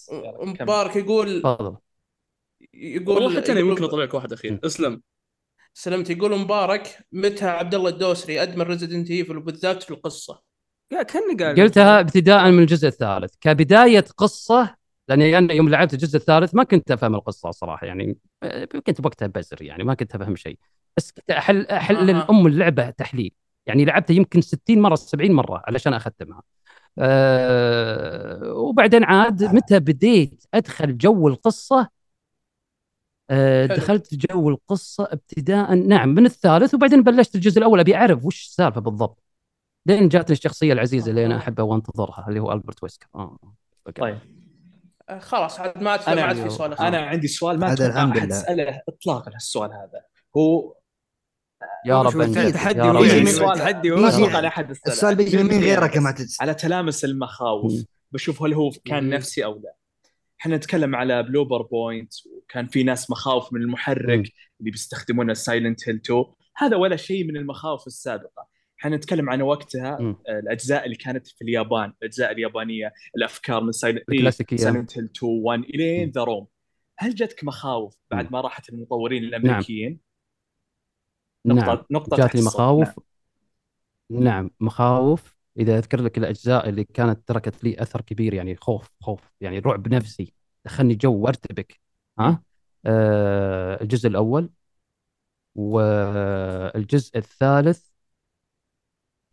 مبارك 0.61 0.95
يقول 0.95 1.41
تفضل. 1.41 1.75
يقول 2.73 3.23
والله 3.23 3.41
حتى 3.41 3.51
أنا 3.51 3.59
يقول- 3.59 3.71
ممكن 3.71 3.83
أطلع 3.83 4.03
لك 4.03 4.13
واحد 4.13 4.33
أخير. 4.33 4.59
اسلم. 4.65 5.01
سلمت. 5.73 6.09
يقول 6.09 6.39
مبارك 6.39 6.97
متى 7.11 7.45
عبد 7.45 7.75
الله 7.75 7.89
الدوسري 7.89 8.41
أدمن 8.43 8.61
Resident 8.65 9.11
Evil 9.11 9.38
وبالذات 9.37 9.83
في 9.83 9.91
القصة؟ 9.91 10.41
يا 10.91 11.03
كأني 11.03 11.43
قال 11.43 11.55
قلتها 11.63 11.99
ابتداء 11.99 12.51
من 12.51 12.59
الجزء 12.59 12.87
الثالث. 12.87 13.33
كبداية 13.41 14.05
قصة 14.17 14.75
لأني 15.07 15.37
أنا 15.37 15.53
يوم 15.53 15.69
لعبت 15.69 15.93
الجزء 15.93 16.17
الثالث 16.17 16.55
ما 16.55 16.63
كنت 16.63 16.91
أفهم 16.91 17.15
القصة 17.15 17.51
صراحة 17.51 17.87
يعني 17.87 18.17
كنت 18.87 19.05
وقتها 19.05 19.27
بزر 19.27 19.61
يعني 19.61 19.83
ما 19.83 19.93
كنت 19.93 20.15
أفهم 20.15 20.35
شيء. 20.35 20.57
بس 20.97 21.11
كنت 21.11 21.31
احل 21.31 21.67
احلل 21.67 22.09
أها. 22.09 22.27
ام 22.29 22.47
اللعبة 22.47 22.89
تحليل 22.89 23.31
يعني 23.65 23.85
لعبتها 23.85 24.13
يمكن 24.13 24.41
60 24.41 24.79
مرة 24.81 24.95
70 24.95 25.31
مرة 25.31 25.63
علشان 25.67 25.93
أختمها 25.93 26.41
أه 26.99 28.53
وبعدين 28.53 29.03
عاد 29.03 29.43
متى 29.43 29.79
بديت 29.79 30.43
أدخل 30.53 30.97
جو 30.97 31.27
القصة 31.27 31.89
أه. 33.29 33.65
دخلت 33.65 34.15
جو 34.15 34.49
القصة 34.49 35.07
ابتداء 35.11 35.73
نعم 35.75 36.09
من 36.09 36.25
الثالث 36.25 36.73
وبعدين 36.73 37.03
بلشت 37.03 37.35
الجزء 37.35 37.57
الأول 37.57 37.79
أبي 37.79 37.95
أعرف 37.95 38.25
وش 38.25 38.45
السالفة 38.45 38.81
بالضبط 38.81 39.23
لين 39.85 40.09
جاتني 40.09 40.33
الشخصية 40.33 40.73
العزيزة 40.73 41.09
اللي 41.09 41.25
أنا. 41.25 41.37
أحبها 41.37 41.65
وأنتظرها 41.65 42.25
اللي 42.27 42.39
هو 42.39 42.51
ألبرت 42.51 42.83
ويسكر 42.83 43.07
آه. 43.15 43.37
طيب 43.95 44.19
آه، 45.09 45.19
خلاص 45.19 45.59
عاد 45.59 45.83
ما 45.83 45.91
عاد 45.91 45.99
أنا 46.07 46.15
ما 46.15 46.21
عاد 46.21 46.35
في 46.35 46.49
سؤال 46.49 46.73
أنا 46.79 46.97
عندي 46.97 47.27
سؤال 47.27 47.59
ما 47.59 47.73
أتوقع 47.73 48.03
أحد 48.03 48.17
لله. 48.17 48.35
سأله 48.35 48.81
اطلاقا 48.89 49.31
هالسؤال 49.35 49.71
هذا 49.71 50.01
هو 50.37 50.75
يا 51.86 52.01
رب 52.01 52.22
أنجز 52.22 52.53
تحدي 52.53 52.80
تحدي 53.55 53.89
ما 53.89 54.09
أتوقع 54.09 54.39
ان 54.39 54.45
أحد 54.45 54.74
ساله 54.74 54.93
السؤال 54.93 55.16
بيجي 55.16 55.38
من 55.38 55.43
مين 55.43 55.61
غيرك 55.61 55.95
يا 55.95 55.99
معتز 56.01 56.38
على 56.41 56.53
تلامس 56.53 57.05
المخاوف. 57.05 57.74
بشوف 58.11 58.43
هل 58.43 58.53
هو 58.53 58.72
كان. 58.86 59.09
نفسي 59.09 59.45
أو 59.45 59.61
لا 59.64 59.76
إحنا 60.41 60.55
نتكلم 60.55 60.95
على 60.95 61.24
بلوبر 61.24 61.61
بوينت 61.61 62.14
وكان 62.26 62.68
في 62.68 62.84
ناس 62.84 63.11
مخاوف 63.11 63.53
من 63.53 63.61
المحرك. 63.61 64.32
اللي 64.59 64.72
بيستخدمونه 64.72 65.34
سايلنت 65.34 65.89
هيل 65.89 65.95
2 65.95 66.26
هذا 66.57 66.76
ولا 66.76 66.95
شيء 66.95 67.28
من 67.28 67.38
المخاوف 67.38 67.88
السابقة 67.88 68.47
إحنا 68.80 68.95
نتكلم 68.95 69.30
عن 69.30 69.41
وقتها. 69.41 69.97
آه، 70.30 70.39
الأجزاء 70.39 70.86
اللي 70.86 70.95
كانت 70.95 71.28
في 71.28 71.41
اليابان 71.41 71.93
الأجزاء 72.01 72.32
اليابانية 72.32 72.93
الأفكار 73.18 73.64
من 73.64 73.72
سايلنت 73.72 74.03
هيل 74.11 74.28
2 74.28 75.09
1 75.24 75.59
إلين. 75.59 76.11
ذا 76.11 76.24
روم 76.24 76.47
هل 76.97 77.16
جتك 77.16 77.43
مخاوف 77.43 77.95
بعد. 78.11 78.32
ما 78.32 78.41
راحت 78.41 78.70
المطورين 78.70 79.24
الأمريكيين؟ 79.24 79.89
نعم 79.89 79.99
نقطة 81.45 81.85
نقطة 81.91 82.17
جاتني. 82.17 82.41
مخاوف. 82.41 82.99
نعم. 84.09 84.23
نعم 84.23 84.49
مخاوف. 84.59 85.35
إذا 85.59 85.77
أذكر 85.77 86.01
لك 86.01 86.17
الأجزاء 86.17 86.69
اللي 86.69 86.83
كانت 86.83 87.27
تركت 87.27 87.63
لي 87.63 87.81
أثر 87.81 88.01
كبير 88.01 88.33
يعني 88.33 88.55
خوف 88.55 88.89
خوف 89.01 89.31
يعني 89.41 89.59
رعب 89.59 89.93
نفسي. 89.93 90.33
دخلني 90.65 90.95
جو 90.95 91.13
وارتبك 91.13 91.79
ها؟ 92.19 92.43
آه 92.85 93.81
الجزء 93.81 94.09
الأول 94.09 94.49
والجزء 95.55 97.17
الثالث. 97.17 97.87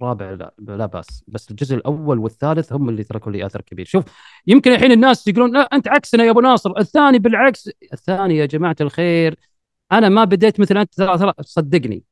رابع 0.02 0.30
لا 0.30 0.54
لا 0.58 0.86
بأس. 0.86 1.24
بس 1.28 1.50
الجزء 1.50 1.76
الأول 1.76 2.18
والثالث 2.18 2.72
هم 2.72 2.88
اللي 2.88 3.04
تركوا 3.04 3.32
لي 3.32 3.46
أثر 3.46 3.60
كبير. 3.60 3.86
شوف 3.86 4.04
يمكن 4.46 4.72
الحين 4.72 4.92
الناس 4.92 5.28
يقولون 5.28 5.52
لا 5.52 5.60
أنت 5.60 5.88
عكسنا 5.88 6.24
يا 6.24 6.30
أبو 6.30 6.40
ناصر 6.40 6.78
الثاني 6.78 7.18
بالعكس. 7.18 7.70
الثاني 7.92 8.36
يا 8.36 8.46
جماعة 8.46 8.76
الخير 8.80 9.38
أنا 9.92 10.08
ما 10.08 10.24
بديت 10.24 10.60
مثل 10.60 10.78
أنت 10.78 10.94
ترى 10.94 11.32
صدقني. 11.40 12.04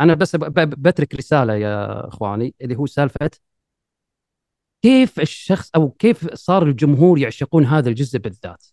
أنا 0.00 0.14
بس 0.14 0.36
بترك 0.36 1.14
رسالة 1.14 1.54
يا 1.54 2.08
إخواني 2.08 2.54
اللي 2.60 2.76
هو 2.76 2.86
سالفة 2.86 3.30
كيف 4.82 5.20
الشخص 5.20 5.70
أو 5.76 5.90
كيف 5.90 6.34
صار 6.34 6.62
الجمهور 6.62 7.18
يعشقون 7.18 7.66
هذا 7.66 7.88
الجزء 7.88 8.18
بالذات. 8.18 8.64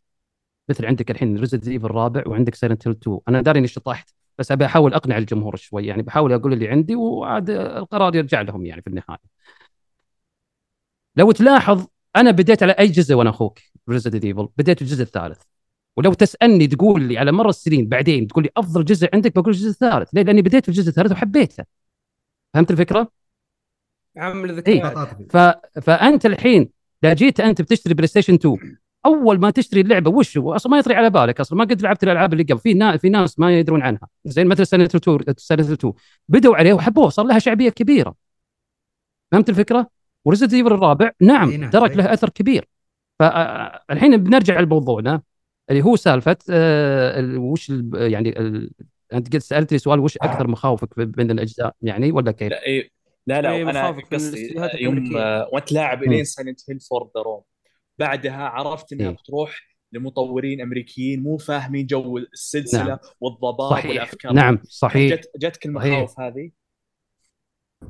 مثل 0.69 0.85
عندك 0.85 1.11
الحين 1.11 1.39
Resident 1.39 1.67
Evil 1.67 1.85
الرابع 1.85 2.23
وعندك 2.27 2.55
Silent 2.55 2.87
Hill 2.87 2.95
2 2.95 3.19
أنا 3.27 3.41
داري 3.41 3.59
إني 3.59 3.67
شطحت 3.67 4.09
بس 4.37 4.51
أبي 4.51 4.65
أحاول 4.65 4.93
أقنع 4.93 5.17
الجمهور 5.17 5.55
شوي. 5.55 5.87
يعني 5.87 6.01
بحاول 6.01 6.33
أقول 6.33 6.53
اللي 6.53 6.67
عندي 6.67 6.95
وعاد 6.95 7.49
القرار 7.49 8.15
يرجع 8.15 8.41
لهم 8.41 8.65
يعني 8.65 8.81
في 8.81 8.87
النهاية. 8.87 9.19
لو 11.15 11.31
تلاحظ 11.31 11.85
أنا 12.15 12.31
بديت 12.31 12.63
على 12.63 12.71
أي 12.71 12.87
جزء 12.87 13.15
وأنا 13.15 13.29
أخوك 13.29 13.59
Resident 13.89 14.25
Evil 14.25 14.49
بديت 14.57 14.81
الجزء 14.81 15.03
الثالث. 15.03 15.41
ولو 15.99 16.13
تسألني 16.13 16.67
تقول 16.67 17.01
لي 17.01 17.17
على 17.17 17.31
مر 17.31 17.49
السنين 17.49 17.87
بعدين 17.87 18.27
تقول 18.27 18.43
لي 18.43 18.49
أفضل 18.57 18.85
جزء 18.85 19.09
عندك 19.13 19.35
بقول 19.35 19.53
الجزء 19.53 19.69
الثالث 19.69 20.09
ليه؟ 20.13 20.21
لأني 20.21 20.41
بديت 20.41 20.63
في 20.63 20.69
الجزء 20.69 20.89
الثالث 20.89 21.11
وحبيته 21.11 21.63
فهمت 22.53 22.71
الفكرة؟ 22.71 23.11
عامل 24.17 24.49
إيه. 24.49 24.57
ذكريات 24.57 25.31
ف... 25.31 25.37
فأنت 25.81 26.25
الحين 26.25 26.69
اذا 27.03 27.13
جيت 27.13 27.39
أنت 27.39 27.61
بتشتري 27.61 27.93
PlayStation 27.93 28.33
2 28.33 28.57
أول 29.05 29.39
ما 29.39 29.49
تشتري 29.49 29.81
اللعبة 29.81 30.11
وش 30.11 30.37
هو 30.37 30.55
أصلا 30.55 30.71
ما 30.71 30.77
يطري 30.79 30.95
على 30.95 31.09
بالك 31.09 31.39
أصلا 31.39 31.57
ما 31.57 31.63
قد 31.63 31.81
لعبت 31.81 32.03
الألعاب 32.03 32.33
اللي 32.33 32.43
قبل 32.43 32.59
في 32.59 32.73
نا... 32.73 32.97
في 32.97 33.09
ناس 33.09 33.39
ما 33.39 33.59
يدرون 33.59 33.81
عنها 33.81 34.07
زين 34.25 34.47
مثل 34.47 34.67
سنه 34.67 34.83
2 34.83 35.19
سنه 35.37 35.73
2 35.73 35.93
بدوا 36.29 36.55
عليه 36.55 36.73
وحبوه 36.73 37.09
صار 37.09 37.25
لها 37.25 37.39
شعبية 37.39 37.69
كبيرة 37.69 38.15
فهمت 39.31 39.49
الفكرة؟ 39.49 39.89
و 40.25 40.29
Resident 40.29 40.53
Evil 40.53 40.73
الرابع 40.73 41.11
نعم 41.21 41.51
نعم، 41.51 41.69
ترك. 41.69 41.97
له 41.97 42.13
أثر 42.13 42.29
كبير 42.29 42.67
فالحين 43.19 44.17
بنرجع 44.17 44.59
لموضوعنا 44.59 45.21
اللي 45.69 45.81
هو 45.81 45.95
سالفة 45.95 46.37
آه 46.49 47.19
ال- 47.19 47.37
وش 47.37 47.69
ال- 47.69 48.11
يعني 48.11 48.39
ال... 48.39 48.71
أنت 49.13 49.33
قد 49.33 49.37
سألتني 49.37 49.77
سؤال 49.77 49.99
وش 49.99 50.17
أكثر 50.17 50.47
مخاوفك 50.47 50.99
بين 50.99 51.31
الأجزاء 51.31 51.75
يعني 51.81 52.11
ولا 52.11 52.31
كيف؟ 52.31 52.51
لا 52.51 52.63
إيه 52.63 52.89
لا 53.27 53.41
لا 53.41 53.51
إيه، 53.51 53.63
أنا 53.69 53.87
قصدي 53.87 54.03
الاستديوهات 54.11 54.75
يوم. 54.75 55.17
آه، 55.17 55.49
وأنت 55.53 55.71
لاعب. 55.71 56.03
الين 56.03 56.23
Silent 56.23 56.59
Hill 56.69 56.79
Four 56.79 57.11
The 57.17 57.21
Room 57.21 57.41
بعدها 57.99 58.43
عرفت 58.43 58.93
إنها 58.93 59.09
إيه. 59.09 59.15
بتروح 59.15 59.69
لمطورين 59.91 60.61
أمريكيين 60.61 61.23
مو 61.23 61.37
فاهمين 61.37 61.85
جو 61.85 62.17
السلسلة 62.17 62.83
نعم. 62.83 62.97
والضباب 63.21 63.69
صحيح 63.69 63.85
والأفكار 63.89 64.33
نعم 64.33 64.59
صحيح 64.63 65.13
جت 65.13 65.31
جتك 65.37 65.65
المخاوف 65.65 66.19
هذه 66.19 66.51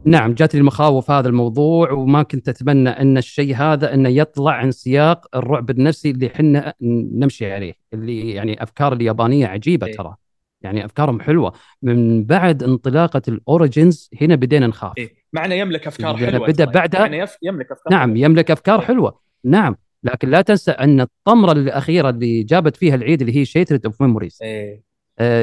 نعم 0.06 0.34
جاتني 0.34 0.62
المخاوف 0.62 1.12
هذا 1.12 1.28
الموضوع 1.30 1.92
وما 1.92 2.24
كنت 2.24 2.50
أتمنى 2.50 2.90
أن 2.90 3.18
الشيء 3.18 3.56
هذا 3.56 3.94
انه 3.94 4.10
يطلع 4.10 4.52
عن 4.52 4.72
سياق 4.72 5.36
الرعب 5.36 5.70
النفسي 5.70 6.10
اللي 6.12 6.28
إحنا 6.28 6.74
نمشي 6.82 7.52
عليه 7.52 7.74
اللي 7.94 8.32
يعني 8.32 8.64
أفكار 8.64 8.94
اليابانية 8.94 9.48
عجيبة 9.48 9.88
إيه. 9.88 9.94
ترى 9.98 10.16
يعني 10.62 10.86
أفكارهم 10.86 11.22
حلوة 11.22 11.54
من 11.82 12.24
بعد 12.24 12.64
انطلاقة 12.64 13.22
ال 13.28 13.38
Origins 13.38 14.10
هنا 14.22 14.36
بدينا 14.36 14.68
نخاف 14.68 14.94
إيه. 14.98 15.14
معنا 15.34 15.56
يملك 15.56 15.88
أفكار 15.88 16.18
حلوة 16.18 16.52
ترى. 16.52 16.66
بعدها- 16.66 17.00
يعني 17.02 17.18
يف- 17.18 17.38
يملك 17.42 17.72
أفكار 17.72 17.92
نعم. 17.94 18.16
يملك 18.18 18.52
أفكار 18.52 18.82
حلوة 18.82 19.20
نعم 19.44 19.76
لكن 20.04 20.30
لا 20.30 20.42
تنسى 20.42 20.72
أن 20.72 21.02
الطامة 21.02 21.52
الأخيرة 21.52 22.10
اللي 22.10 22.44
جابت 22.44 22.76
فيها 22.76 22.96
العيد 22.96 23.22
اللي 23.22 23.36
هي 23.36 23.46
Shattered 23.46 23.86
Memories 23.86 24.40
إيه 24.42 24.84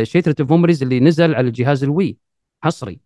Shattered 0.04 0.40
Memories 0.40 0.82
اللي 0.82 1.00
نزل 1.00 1.34
على 1.34 1.50
جهاز 1.50 1.84
ال 1.84 1.92
Wii 1.92 2.16
حصري 2.64 3.00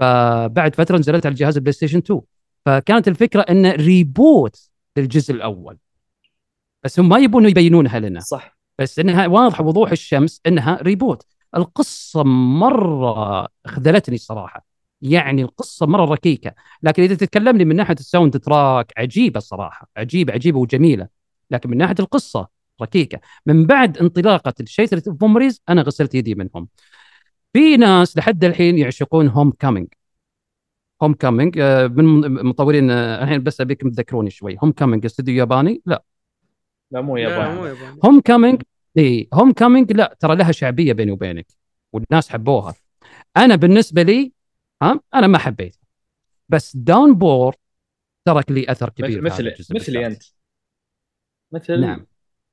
فبعد 0.00 0.74
فترة 0.74 0.98
نزلت 0.98 1.26
على 1.26 1.34
جهاز 1.34 1.56
ال 1.56 1.72
PlayStation 1.72 1.98
2 1.98 2.20
فكانت 2.66 3.08
الفكرة 3.08 3.40
انه 3.40 3.72
reboot 3.72 4.70
للجزء 4.96 5.34
الأول. 5.34 5.78
بس 6.84 7.00
هم 7.00 7.08
ما 7.08 7.18
يبون 7.18 7.48
يبينونها 7.48 7.98
لنا. 7.98 8.20
صح. 8.20 8.58
بس 8.78 8.98
إنها 8.98 9.26
واضحه 9.26 9.64
وضوح 9.64 9.90
الشمس 9.90 10.40
إنها 10.46 10.82
reboot 10.82 11.26
القصة 11.56 12.22
مرة 12.24 13.48
خذلتني 13.66 14.14
الصراحه 14.14 14.66
يعني 15.02 15.42
القصة 15.42 15.86
مرة 15.86 16.04
ركيكة. 16.04 16.54
لكن 16.82 17.02
إذا 17.02 17.14
تتكلمني 17.14 17.64
من 17.64 17.76
ناحية 17.76 17.94
ال 17.94 18.38
soundtrack 18.38 18.92
عجيبة 18.96 19.38
الصراحه 19.38 19.90
عجيبة 19.96 20.32
عجيبة 20.32 20.58
وجميلة. 20.58 21.08
لكن 21.50 21.70
من 21.70 21.76
ناحية 21.76 21.94
القصة 22.00 22.48
ركيكة. 22.82 23.20
من 23.46 23.66
بعد 23.66 23.98
انطلاقة 23.98 24.54
ال 24.60 25.08
Shattered 25.08 25.22
Memories 25.22 25.62
أنا 25.68 25.82
غسلت 25.82 26.14
يدي 26.14 26.34
منهم. 26.34 26.68
في 27.52 27.76
ناس 27.76 28.16
لحد 28.16 28.44
الحين 28.44 28.78
يعشقون 28.78 29.28
Homecoming 29.28 29.88
Homecoming 31.02 31.58
من 31.90 32.32
مطورين 32.44 32.90
آه، 32.90 33.24
الحين 33.24 33.42
بس 33.42 33.60
ابيكم 33.60 33.90
تذكروني 33.90 34.30
شوي. 34.30 34.56
Homecoming 34.62 35.04
استوديو 35.04 35.34
ياباني؟ 35.34 35.82
لا. 35.86 36.04
لا 36.90 37.00
مو 37.00 37.16
ياباني. 37.16 37.98
Homecoming 38.04 38.62
إي 38.98 39.28
Homecoming 39.34 39.92
لا 39.92 40.16
ترى 40.20 40.36
لها 40.36 40.52
شعبية 40.52 40.92
بيني 40.92 41.10
وبينك 41.10 41.46
والناس 41.92 42.28
حبوها. 42.28 42.74
أنا 43.36 43.56
بالنسبة 43.56 44.02
لي 44.02 44.32
ها 44.82 45.00
أنا 45.14 45.26
ما 45.26 45.38
حبيت 45.38 45.76
بس 46.48 46.76
Downpour 46.76 47.54
ترك 48.24 48.50
لي 48.50 48.72
أثر 48.72 48.90
كبير 48.90 49.22
مثل 49.22 49.54
مثلي. 49.74 50.06
أنت. 50.06 50.22
مثل؟ 51.52 51.80
نعم. 51.80 52.06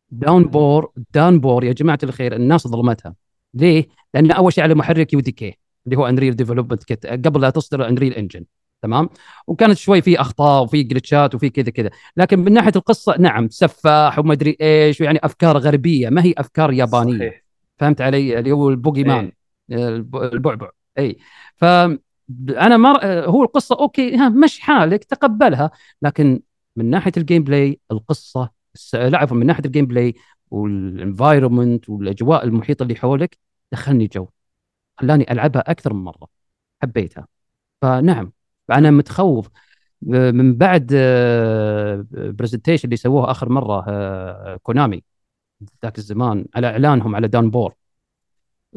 Downpour 0.10 0.92
Downpour 1.14 1.64
يا 1.64 1.74
جماعة 1.74 2.00
الخير 2.04 2.36
الناس 2.36 2.68
ظلمتها. 2.68 3.16
ليه؟ 3.54 3.88
لأن 4.14 4.32
أول 4.32 4.54
شيء 4.54 4.64
على 4.64 4.76
محرك 4.76 5.14
UDK 5.14 5.58
اللي 5.86 5.98
هو 5.98 6.08
Unreal 6.08 6.36
Development 6.36 6.84
Kit 6.84 7.06
قبل 7.06 7.42
لا 7.42 7.50
تصدر 7.50 7.88
Unreal 7.88 8.14
Engine 8.14 8.46
تمام؟ 8.82 9.10
وكانت 9.48 9.78
شوي 9.78 10.02
في 10.02 10.22
أخطاء 10.22 10.64
وفي 10.64 10.84
glitchات 10.84 11.36
وفي 11.36 11.50
كذا 11.50 11.70
كذا. 11.72 11.90
لكن 12.18 12.40
من 12.40 12.54
ناحية 12.54 12.72
القصة 12.76 13.16
نعم 13.20 13.50
سفاح 13.50 14.20
وما 14.20 14.34
أدري 14.34 14.58
إيش 14.62 15.02
يعني 15.02 15.20
أفكار 15.24 15.58
غربية 15.58 16.10
ما 16.10 16.24
هي 16.26 16.34
أفكار 16.38 16.74
يابانية. 16.74 17.18
صحيح. 17.18 17.44
فهمت 17.80 18.02
علي؟ 18.02 18.40
اللي 18.40 18.52
هو 18.52 18.70
ال 18.70 19.04
Boogeyman 19.04 19.32
إيه. 19.72 19.88
الب- 19.88 20.16
البعبع. 20.16 20.70
اي 20.98 21.18
ف 21.56 21.66
أنا 22.50 22.78
مر... 22.78 23.06
هو 23.06 23.44
القصة 23.44 23.80
okay 23.80 24.16
ها 24.16 24.30
مشي 24.30 24.60
حالك 24.60 25.04
تقبلها 25.04 25.72
لكن 26.02 26.42
من 26.76 26.90
ناحية 26.90 27.12
ال 27.18 27.44
gameplay 27.44 27.80
القصة 27.92 28.50
عفوا 28.94 29.38
من 29.38 29.46
ناحية 29.46 29.66
ال 29.66 29.86
gameplay 29.86 30.16
وال 30.52 30.73
environment 30.73 31.90
والأجواء 31.90 32.44
المحيطة 32.46 32.84
اللي 32.84 32.96
حولك 32.96 33.38
دخلني 33.72 34.08
جو 34.08 34.28
خلاني 34.98 35.32
ألعبها 35.32 35.72
أكثر 35.72 35.94
من 35.94 36.04
مرة 36.04 36.28
حبيتها 36.82 37.28
فنعم 37.82 38.32
أنا 38.72 38.92
متخوف 38.92 39.50
آه، 40.14 40.32
من 40.32 40.56
بعد 40.58 40.94
presentation 42.12 42.86
اللي 42.86 42.98
سووه 42.98 43.32
آخر 43.32 43.50
مرة 43.50 43.86
آه، 43.88 44.60
كونامي 44.64 45.04
ذاك 45.84 45.98
الزمان 45.98 46.46
على 46.56 46.68
إعلانهم 46.68 47.16
على 47.16 47.28
Downpour 47.28 47.74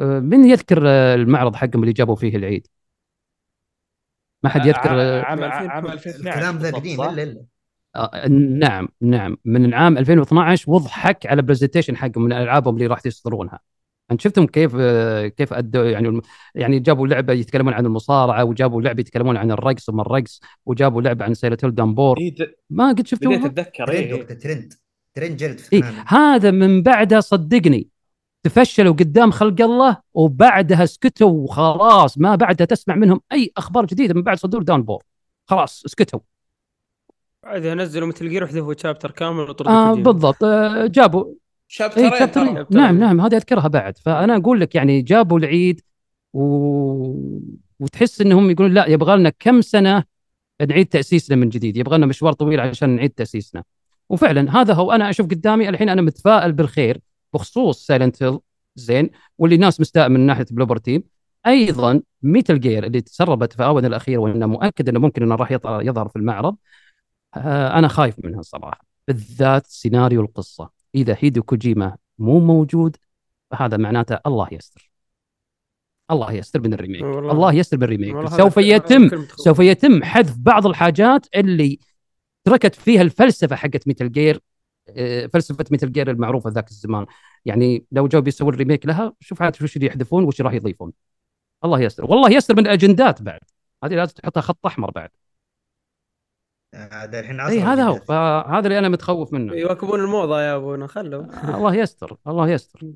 آه، 0.00 0.18
من 0.18 0.44
يذكر 0.44 0.82
آه، 0.86 1.14
المعرض 1.14 1.56
حقهم 1.56 1.82
اللي 1.82 1.92
جابوا 1.92 2.16
فيه 2.16 2.36
العيد 2.36 2.66
ما 4.42 4.50
حد 4.50 4.66
يذكر 4.66 5.00
آه، 5.00 5.22
عام 5.22 5.44
عام 5.44 5.70
عام 5.70 5.86
2012. 5.86 5.92
2012 5.92 6.30
الكلام 6.30 6.58
ذا 6.58 6.70
قديم؟ 6.70 7.02
الا 7.02 7.22
الا 7.22 7.44
آه، 7.96 8.28
نعم 8.28 8.88
نعم. 9.00 9.36
من 9.44 9.74
عام 9.74 9.98
2012 9.98 10.70
وضحك 10.70 11.26
على 11.26 11.42
presentation 11.42 11.96
حقهم 11.96 12.24
من 12.24 12.32
ألعابهم 12.32 12.74
اللي 12.74 12.86
راح 12.86 13.06
يصدرونها. 13.06 13.58
أنت 14.10 14.20
شفتهم 14.20 14.46
كيف 14.46 14.72
آه، 14.80 15.26
كيف 15.26 15.52
أدوا 15.52 15.84
يعني 15.84 16.20
يعني 16.54 16.78
جابوا 16.78 17.06
لعبة 17.06 17.32
يتكلمون 17.32 17.72
عن 17.74 17.86
المصارعة 17.86 18.44
وجابوا 18.44 18.82
لعبة 18.82 19.00
يتكلمون 19.00 19.36
عن 19.36 19.50
الرقص 19.50 19.88
وما 19.88 20.02
الرقص 20.02 20.40
وجابوا 20.66 21.02
لعبة 21.02 21.24
عن 21.24 21.34
سيلة 21.34 21.56
هيل 21.64 21.74
دامبور 21.74 22.18
إيه، 22.18 22.34
د- 22.34 22.54
ما 22.70 22.88
قد 22.88 22.94
بديت 22.94 23.06
شفتوها 23.06 23.46
أتذكر 23.46 23.86
ترند 23.86 23.96
إيه. 23.96 24.14
وقت 24.14 24.30
الترند 24.30 24.72
ترند 25.14 25.36
جلد 25.36 25.58
في 25.58 25.72
إيه 25.76 25.84
هذا 26.06 26.50
من 26.50 26.82
بعدها 26.82 27.20
صدقني. 27.20 27.88
تفشلوا 28.42 28.92
قدام 28.92 29.30
خلق 29.30 29.60
الله 29.62 29.96
وبعدها 30.14 30.86
سكتوا 30.86 31.30
وخلاص 31.30 32.18
ما 32.18 32.34
بعدها 32.34 32.64
تسمع 32.66 32.94
منهم 32.94 33.20
أي 33.32 33.52
أخبار 33.56 33.86
جديدة 33.86 34.14
من 34.14 34.22
بعد 34.22 34.38
صدور 34.38 34.62
داون 34.62 34.82
بور. 34.82 35.02
خلاص 35.46 35.82
سكتوا. 35.86 36.20
بعدها 37.42 37.74
نزلوا 37.74 38.08
مثل 38.08 38.28
جير 38.28 38.44
وحذفوا 38.44 38.74
شابتر 38.78 39.10
كامل 39.10 39.40
وطردوا 39.40 39.72
آه. 39.72 39.94
بالضبط. 39.94 40.44
آه 40.44 40.86
جابوا. 40.86 41.34
شابترين 41.68 42.10
شابترين 42.10 42.30
ترى 42.30 42.46
شابترين. 42.46 42.82
نعم 42.82 42.98
نعم 42.98 43.20
هذه 43.20 43.36
أذكرها 43.36 43.68
بعد. 43.68 43.98
فأنا 43.98 44.36
أقول 44.36 44.60
لك 44.60 44.74
يعني 44.74 45.02
جابوا 45.02 45.38
العيد 45.38 45.80
و... 46.32 46.42
وتحس 47.80 48.20
إنهم 48.20 48.50
يقولون 48.50 48.74
لا 48.74 48.86
يبغى 48.86 49.16
لنا 49.16 49.32
كم 49.38 49.60
سنة 49.60 50.04
نعيد 50.68 50.86
تأسيسنا 50.86 51.36
من 51.36 51.48
جديد. 51.48 51.76
يبغى 51.76 51.96
لنا 51.96 52.06
مشوار 52.06 52.32
طويل 52.32 52.60
عشان 52.60 52.90
نعيد 52.90 53.10
تأسيسنا. 53.10 53.62
وفعلا 54.08 54.60
هذا 54.60 54.74
هو 54.74 54.92
أنا 54.92 55.10
أشوف 55.10 55.26
قدامي 55.26 55.68
الحين 55.68 55.88
أنا 55.88 56.02
متفائل 56.02 56.52
بالخير 56.52 57.00
بخصوص 57.34 57.86
Silent 57.86 58.22
Hill 58.22 58.38
زين. 58.76 59.10
واللي 59.38 59.56
ناس 59.56 59.80
مستاء 59.80 60.08
من 60.08 60.20
ناحية 60.20 60.46
Bloober 60.50 60.76
Team 60.76 61.02
أيضا 61.46 62.02
Metal 62.22 62.60
Gear 62.60 62.84
اللي 62.84 63.00
تسربت 63.00 63.52
في 63.52 63.58
الاونه 63.58 63.86
الاخيره 63.86 64.18
وأنا 64.18 64.46
مؤكد 64.46 64.88
إنه 64.88 65.00
ممكن 65.00 65.22
إنه 65.22 65.34
راح 65.34 65.52
يظهر 65.66 66.08
في 66.08 66.16
المعرض. 66.16 66.54
آه، 66.54 66.56
أنا 67.36 67.88
خايف 67.88 68.14
منها 68.24 68.42
صراحة. 68.42 68.86
بالذات 69.08 69.66
سيناريو 69.66 70.20
القصة. 70.20 70.70
إذا 70.94 71.16
هيديو 71.20 71.42
كوجيما 71.42 71.96
مو 72.18 72.40
موجود 72.40 72.96
فهذا 73.50 73.76
معناته 73.76 74.18
الله 74.26 74.48
يستر. 74.52 74.90
الله 76.10 76.32
يستر 76.32 76.60
من 76.60 76.74
ال 76.74 76.78
remake. 76.78 77.02
والله- 77.02 77.32
الله 77.32 77.52
يستر 77.52 77.76
من 77.76 77.82
ال 77.82 77.88
remake. 77.88 78.28
سوف 78.28 78.56
يتم. 78.56 79.26
سوف 79.36 79.58
يتم 79.58 80.04
حذف 80.04 80.36
بعض 80.38 80.66
الحاجات 80.66 81.26
اللي 81.34 81.78
تركت 82.44 82.74
فيها 82.74 83.02
الفلسفة 83.02 83.56
حقت 83.56 83.86
Metal 83.88 84.12
Gear 84.12 84.40
آه، 84.88 85.26
فلسفة 85.26 85.64
Metal 85.70 85.92
Gear 85.92 86.10
المعروفة 86.10 86.50
ذاك 86.50 86.68
الزمان. 86.68 87.06
يعني 87.44 87.84
لو 87.92 88.08
جو 88.08 88.20
بيسوون 88.20 88.54
remake 88.54 88.86
لها 88.86 89.12
شوف 89.20 89.42
عاد 89.42 89.62
وش 89.62 89.76
اللي 89.76 89.86
يحذفون 89.86 90.24
وش 90.24 90.40
راح 90.40 90.52
يضيفون. 90.52 90.92
الله 91.64 91.80
يستر. 91.80 92.04
والله 92.04 92.30
يستر 92.30 92.54
من 92.56 92.66
الأجندات 92.66 93.22
بعد. 93.22 93.40
هذه 93.84 93.94
لازم 93.94 94.12
تحطها 94.14 94.40
خط 94.40 94.66
أحمر 94.66 94.90
بعد. 94.90 95.10
هذا 96.74 97.20
الحين 97.20 97.40
اي 97.40 97.60
عصر 97.60 97.72
هذا 97.72 97.84
هو. 97.84 97.94
فهذا 97.94 98.66
اللي 98.66 98.78
أنا 98.78 98.88
متخوف 98.88 99.32
منه 99.32 99.54
يواكبون 99.54 100.00
الموضة 100.00 100.42
يا 100.42 100.56
ابونا 100.56 100.86
خلوا 100.86 101.24
الله 101.54 101.74
يستر 101.74 102.16
الله 102.26 102.48
يستر 102.50 102.92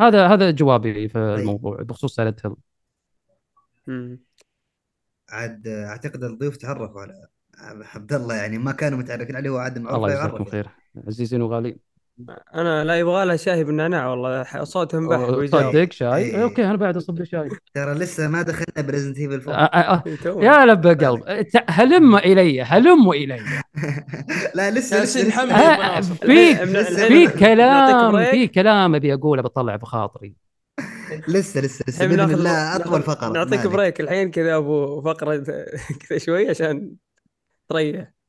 هذا 0.00 0.26
هذا 0.26 0.50
جوابي 0.50 1.08
في 1.08 1.14
طيب. 1.14 1.38
الموضوع 1.38 1.82
بخصوص 1.82 2.14
سايلنت 2.14 2.46
هيل. 2.46 4.18
عاد 5.30 5.68
أعتقد 5.68 6.24
الضيوف 6.24 6.56
تعرفوا 6.56 7.00
على 7.00 7.28
عبد 7.94 8.12
الله 8.12 8.34
يعني 8.34 8.58
ما 8.58 8.72
كانوا 8.72 8.98
متعرفين 8.98 9.36
عليه 9.36 9.50
هو 9.50 9.56
عاد 9.56 9.78
معروف 9.78 9.96
الله 9.96 10.10
يجزاكم 10.12 10.36
يعرف. 10.36 10.48
خير 10.48 10.68
عزيزين 11.06 11.42
وغالين 11.42 11.89
أنا 12.54 12.84
لا 12.84 12.98
يبغى 12.98 13.24
لها 13.24 13.36
شاي 13.36 13.64
بالنعناع 13.64 14.06
والله 14.08 14.64
صوتهم 14.64 15.08
بح 15.08 15.18
ويجاوب. 15.18 15.72
صدق 15.72 15.92
شاي؟ 15.92 16.22
إيه. 16.24 16.42
okay 16.42 16.64
أنا 16.66 16.76
بعد 16.76 16.96
اصب 16.96 17.24
شاي. 17.24 17.48
ترى 17.74 17.94
لسه 17.94 18.28
ما 18.28 18.42
دخلنا 18.42 18.88
ب 18.88 18.91
Resident 18.91 19.18
Evil 19.18 19.40
4 19.50 19.66
أ- 19.66 20.02
أ- 20.02 20.26
إيه،. 20.26 20.44
يا 20.44 20.66
لب 20.66 20.86
قلب 20.86 21.22
هلم 21.68 22.16
إلي 22.16 22.62
هلم 22.62 23.10
إلي. 23.10 23.40
لا 24.54 24.70
لسه 24.70 25.02
لسه 25.02 25.42
آه،. 25.42 26.00
في 26.00 26.56
في 27.08 27.26
كلام. 27.38 28.24
في 28.30 28.46
كلام 28.46 28.94
أبي 28.94 29.14
أقوله 29.14 29.42
بطلع 29.42 29.76
بخاطري. 29.76 30.34
لسه 31.28 31.60
لسه 31.60 31.84
لسه 31.88 32.06
بإذن 32.06 32.20
الله 32.20 32.76
أطول 32.76 33.02
فقرة. 33.02 33.32
نعطيك. 33.32 33.66
break 33.66 34.00
الحين 34.00 34.30
كذا 34.30 34.56
أبو 34.56 35.02
فقرة 35.02 35.36
كذا 36.08 36.18
شوي 36.18 36.50
عشان 36.50 36.92
تريح. 37.68 38.19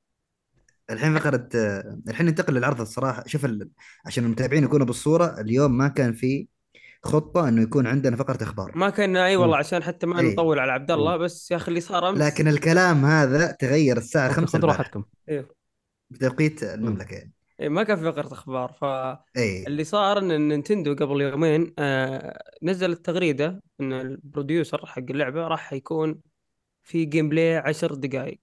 الحين 0.92 1.20
فقرة 1.20 1.50
آه، 1.56 2.00
الحين 2.08 2.26
ننتقل 2.26 2.54
للعرض 2.54 2.82
الصراحة. 2.82 3.24
شوف 3.28 3.46
ال... 3.46 3.70
عشان 4.06 4.26
المتابعين 4.26 4.64
يكونوا 4.64 4.86
بالصورة 4.86 5.42
اليوم 5.42 5.78
ما 5.78 5.88
كان 5.88 6.14
في 6.14 6.48
خطة 7.04 7.48
إنه 7.50 7.62
يكون 7.62 7.88
عندنا 7.88 8.16
فقرة 8.16 8.44
إخبار. 8.44 8.72
ما 8.76 8.90
كنا 8.90 9.26
أي 9.26 9.36
والله 9.36 9.58
عشان 9.58 9.84
حتى 9.84 10.08
ما 10.08 10.20
إيه. 10.20 10.34
نطول 10.34 10.60
على 10.60 10.72
عبد 10.72 10.92
الله 10.92 11.18
بس 11.18 11.52
يا 11.52 11.56
أخي 11.56 11.68
اللي 11.68 11.82
صار 11.82 12.10
أمس. 12.10 12.18
لكن 12.18 12.48
الكلام 12.48 13.06
هذا 13.06 13.52
تغير 13.52 13.98
الساعة 13.98 14.32
5 14.32 14.58
خذوا 14.58 14.70
راحتكم. 14.70 15.04
بتوقيت 16.10 16.64
المملكة. 16.64 17.14
يعني 17.14 17.34
إيه، 17.60 17.70
ما 17.70 17.84
كان 17.84 17.98
في 17.98 18.04
فقرة 18.04 18.34
إخبار. 18.34 18.74
فاللي 18.82 19.80
اي 19.80 19.84
صار 19.84 20.18
إن 20.18 20.48
نينتندو 20.48 20.96
قبل 20.96 21.22
يومين 21.22 21.74
آه 21.80 22.44
نزلت 22.64 23.06
تغريدة 23.06 23.64
إن 23.82 23.94
ال 23.94 24.04
producer 24.04 24.86
حق 24.86 25.04
اللعبة 25.10 25.48
راح 25.48 25.74
يكون 25.74 26.20
في 26.84 27.06
gameplay 27.06 27.58
10 27.58 27.96
دقائق 27.96 28.40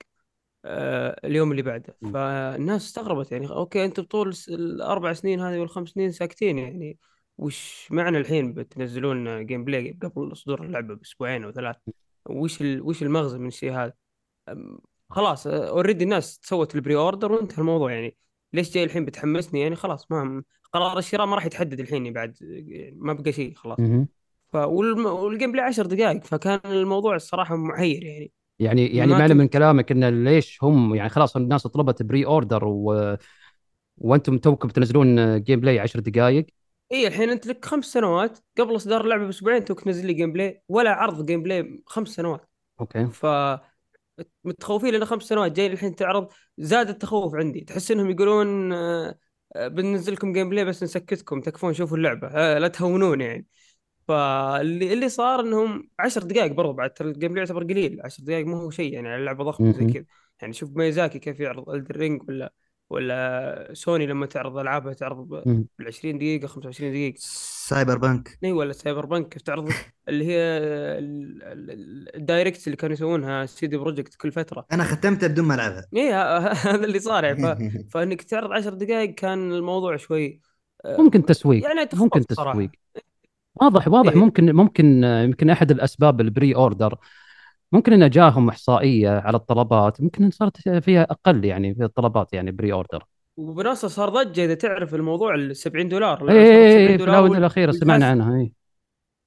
اليوم 0.65 1.51
اللي 1.51 1.63
بعده. 1.63 1.97
فالناس 2.13 2.87
استغربت 2.87 3.33
يعني 3.33 3.51
okay 3.51 3.85
أنتم 3.85 4.03
طول 4.03 4.35
الأربع 4.49 5.13
سنين 5.13 5.41
هذه 5.41 5.59
والخمس 5.59 5.89
سنين 5.89 6.13
ساكتين 6.13 6.59
يعني 6.59 6.99
وش 7.39 7.89
معنى 7.91 8.19
الحين 8.19 8.53
بتنزلون 8.55 9.47
gameplay 9.47 9.99
قبل 10.03 10.37
صدور 10.37 10.63
اللعبة 10.65 10.95
بأسبوعين 10.95 11.45
أو 11.45 11.53
ثلاث؟ 11.53 11.77
وش 12.27 12.63
ال... 12.63 12.83
وش 12.83 13.03
المغزى 13.03 13.39
من 13.39 13.47
الشيء 13.47 13.73
هذا؟ 13.73 13.93
خلاص 15.11 15.47
already 15.47 16.05
الناس 16.05 16.41
سوت 16.43 16.75
ال 16.75 16.97
pre-order 16.97 17.33
وانتهى 17.33 17.59
الموضوع 17.59 17.93
يعني. 17.93 18.17
ليش 18.53 18.71
جاي 18.75 18.85
الحين 18.85 19.05
بتحمسني 19.05 19.61
يعني؟ 19.61 19.77
خلاص 19.77 20.11
ما 20.11 20.43
قرار 20.73 20.99
الشراء 20.99 21.27
ما 21.27 21.35
راح 21.35 21.47
يتحدد 21.47 21.81
الحين 21.81 22.13
بعد 22.13 22.37
يعني 22.41 22.97
ما 22.97 23.13
بقى 23.13 23.33
شيء 23.33 23.55
خلاص. 23.55 23.81
مهم. 23.81 24.09
ف 24.53 24.57
والم... 24.57 25.07
وال 25.07 25.53
gameplay 25.53 25.65
10 25.65 25.87
دقائق 25.87 26.25
فكان 26.25 26.61
الموضوع 26.65 27.17
الصراحة 27.17 27.57
محير 27.57 28.05
يعني. 28.05 28.33
يعني 28.59 28.87
يعني 28.87 29.13
معنى 29.13 29.35
من 29.35 29.49
كلامك 29.49 29.93
انه 29.93 30.11
ليش 30.11 30.59
هم 30.65 30.95
يعني 30.95 31.09
خلاص 31.09 31.37
الناس 31.37 31.67
طلبت 31.67 32.03
pre-order 32.03 32.65
و... 32.65 33.17
وأنتم 33.99 34.39
توكم 34.39 34.69
تنزلون 34.69 35.43
gameplay 35.43 35.81
10 35.81 36.01
دقائق 36.01 36.47
اي 36.93 37.07
الحين 37.07 37.31
أنت 37.31 37.47
لك 37.47 37.65
خمس 37.65 37.85
سنوات 37.85 38.39
قبل 38.59 38.77
إصدار 38.77 39.01
اللعبة 39.01 39.27
بأسبوعين 39.27 39.65
توك 39.65 39.81
تنزل 39.81 40.07
لي 40.07 40.13
gameplay 40.13 40.63
ولا 40.69 40.91
عرض 40.91 41.27
gameplay 41.27 41.83
خمس 41.87 42.09
سنوات. 42.09 42.49
okay. 42.81 43.07
ف 43.07 43.27
متخوفين 44.45 44.95
لنا 44.95 45.05
خمس 45.05 45.23
سنوات 45.23 45.53
جاي 45.53 45.67
الحين 45.67 45.95
تعرض 45.95 46.29
زاد 46.59 46.89
التخوف 46.89 47.35
عندي. 47.35 47.61
تحس 47.61 47.91
إنهم 47.91 48.11
يقولون 48.11 48.73
آه، 48.73 49.19
آه، 49.57 49.69
بننزل 49.69 50.13
لكم 50.13 50.33
gameplay 50.33 50.65
بس 50.65 50.83
نسكتكم 50.83 51.41
تكفون 51.41 51.75
شوفوا 51.75 51.97
اللعبة 51.97 52.29
آه، 52.29 52.59
لا 52.59 52.69
تهونون 52.69 53.21
يعني. 53.21 53.47
فاللي 54.09 54.93
اللي 54.93 55.09
صار 55.09 55.41
إنهم 55.41 55.89
10 55.99 56.25
دقائق 56.25 56.53
برضو 56.53 56.73
بعد 56.73 56.95
ترى 56.95 57.09
ال 57.09 57.14
game 57.14 57.37
يعتبر 57.37 57.63
قليل 57.65 58.01
10 58.05 58.25
دقائق 58.25 58.47
مو 58.47 58.57
هو 58.57 58.71
شيء 58.71 58.93
يعني 58.93 59.09
على 59.09 59.25
لعبه 59.25 59.45
ضخمة 59.45 59.73
زي. 59.73 59.87
كذا. 59.93 60.05
يعني 60.41 60.53
شوف 60.53 60.71
ميازاكي 60.77 61.19
كيف 61.19 61.41
يعرض 61.41 61.71
Elden 61.71 61.97
Ring 61.97 62.23
ولا 62.29 62.53
ولا 62.91 63.71
سوني 63.73 64.07
لما 64.07 64.27
تعرض 64.27 64.59
ألعابها 64.59 64.93
تعرض. 64.93 65.29
بال 65.29 65.67
20 65.87 66.19
دقيقة 66.19 66.47
25 66.47 66.93
دقيقة. 66.93 67.15
Cyberpunk 67.19 68.39
إي 68.45 68.53
ولا 68.53 68.73
Cyberpunk 68.73 69.29
كيف 69.29 69.43
تعرض؟ 69.43 69.73
اللي 70.09 70.25
هي 70.27 70.39
ال- 70.39 71.43
ال- 71.43 71.71
ال- 71.71 72.17
ال 72.17 72.24
direct 72.24 72.67
اللي 72.67 72.77
كانوا 72.77 72.95
يسوونها 72.95 73.47
CD 73.47 73.77
Projekt 73.77 74.15
كل 74.15 74.33
فترة. 74.33 74.67
أنا 74.73 74.85
ختمتها 74.85 75.27
بدون 75.27 75.45
ما 75.45 75.55
ألعبها. 75.55 75.87
إي 75.97 76.13
هذا 76.73 76.85
اللي 76.85 77.01
صار 77.01 77.25
يعني. 77.25 77.43
ف... 77.43 77.59
فإنك 77.93 78.23
تعرض 78.23 78.53
10 78.53 78.75
دقائق 78.75 79.15
كان 79.15 79.53
الموضوع 79.53 79.97
شوي 79.97 80.41
آه، 80.85 80.97
ممكن 81.01 81.25
تسويق 81.25 81.65
يعني 81.65 81.89
ممكن. 81.95 82.27
تسويق. 82.27 82.71
واضح 83.63 83.89
واضح. 83.89 84.13
إيه. 84.13 84.19
ممكن 84.19 84.53
ممكن 84.57 85.05
يمكن 85.05 85.51
أحد 85.51 85.71
الأسباب 85.71 86.21
ال 86.21 86.55
pre-order. 86.55 86.95
ممكن 87.73 87.93
إنه 87.93 88.07
جاهم 88.07 88.49
إحصائية 88.49 89.11
على 89.11 89.37
الطلبات. 89.37 90.01
ممكن 90.01 90.31
صارت 90.31 90.69
فيها 90.69 91.03
أقل 91.03 91.45
يعني 91.45 91.75
في 91.75 91.85
الطلبات 91.85 92.33
يعني 92.33 92.51
pre-order. 92.51 93.05
وبنص 93.37 93.87
صار 93.87 94.09
ضجة 94.09 94.45
إذا 94.45 94.55
تعرف 94.55 94.95
الموضوع 94.95 95.35
ال 95.35 95.57
70 95.57 95.89
دولار 95.89 96.31
اي 96.31 96.41
اي 96.41 96.73
70 96.73 96.87
في 96.89 96.97
دولار 96.97 97.15
الاونه 97.15 97.31
وال- 97.31 97.39
الاخيره 97.39 97.71
سمعنا 97.73 98.07
عنها 98.07 98.37
اي 98.41 98.53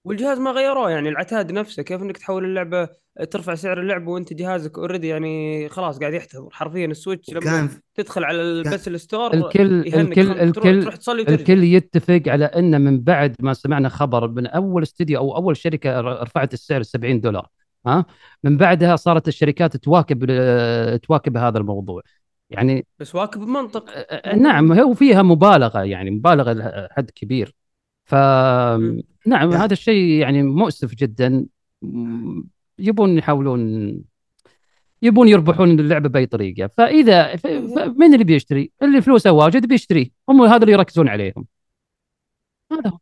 والجهاز 0.04 0.40
ما 0.40 0.52
غيروه 0.52 0.92
يعني 0.92 1.10
العتاد 1.10 1.52
نفسه 1.52 1.84
كيف 1.84 2.02
إنك 2.02 2.18
تحول 2.18 2.46
اللعبة 2.46 2.90
ترفع 3.32 3.56
سعر 3.56 3.82
اللعبة 3.82 4.12
وأنت 4.12 4.34
جهازك 4.34 4.78
already 4.78 5.08
يعني 5.08 5.70
خلاص 5.70 6.00
قاعد 6.00 6.14
يحتضر 6.14 6.50
حرفيا 6.52 6.86
ال 6.86 6.92
Switch 6.92 7.30
لما 7.30 7.40
كان 7.40 7.70
تدخل 7.96 8.24
على 8.24 8.64
بس 8.64 8.88
الستور 8.88 9.34
الكل 9.34 9.80
الكل 9.88 10.32
الكل 10.32 10.82
تروح 10.82 10.96
تصلي 10.96 11.22
وترجع 11.22 11.40
الكل 11.42 11.64
يتفق 11.64 12.22
على 12.28 12.46
ان 12.46 12.82
من 12.82 13.02
بعد 13.02 13.36
ما 13.40 13.54
سمعنا 13.54 13.90
خبر 13.90 14.28
من 14.28 14.48
أول 14.48 14.84
استوديو 14.84 15.20
أو 15.20 15.36
أول 15.36 15.58
شركة 15.58 16.02
ر- 16.02 16.22
رفعت 16.22 16.54
السعر 16.54 16.82
70 16.84 17.22
دولار 17.22 17.48
ها؟ 17.86 18.06
من 18.44 18.58
بعدها 18.58 18.96
صارت 18.96 19.28
الشركات 19.28 19.78
تواكب 19.78 20.26
تواكب 21.04 21.38
هذا 21.38 21.58
الموضوع. 21.58 22.02
يعني 22.50 22.86
بس 23.00 23.16
واكب 23.16 23.42
بمنطق. 23.42 23.86
نعم 24.36 24.72
هو 24.72 24.94
فيها 24.94 25.22
مبالغة 25.22 25.84
يعني 25.84 26.12
مبالغة 26.12 26.54
لحد 26.54 27.10
كبير. 27.10 27.56
ف 28.12 28.16
نعم 29.28 29.52
يا- 29.52 29.58
هذا 29.58 29.74
الشيء 29.74 30.04
يعني 30.22 30.44
مؤسف 30.44 30.96
جدا. 30.96 31.46
يبون 32.80 33.18
يحاولون 33.18 33.62
يبون 35.02 35.28
يربحون 35.28 35.80
اللعبة 35.80 36.10
بأي 36.10 36.26
طريقة. 36.26 36.68
فإذا 36.78 37.36
من 37.98 38.14
اللي 38.14 38.24
بيشتري؟ 38.24 38.72
اللي 38.84 39.02
فلوسه 39.02 39.32
واجد 39.32 39.66
بيشتريه 39.68 40.08
هم 40.30 40.42
هذا 40.42 40.58
اللي 40.64 40.72
يركزون 40.72 41.08
عليهم. 41.08 41.46
هذا 42.72 42.90
هو. 42.90 42.98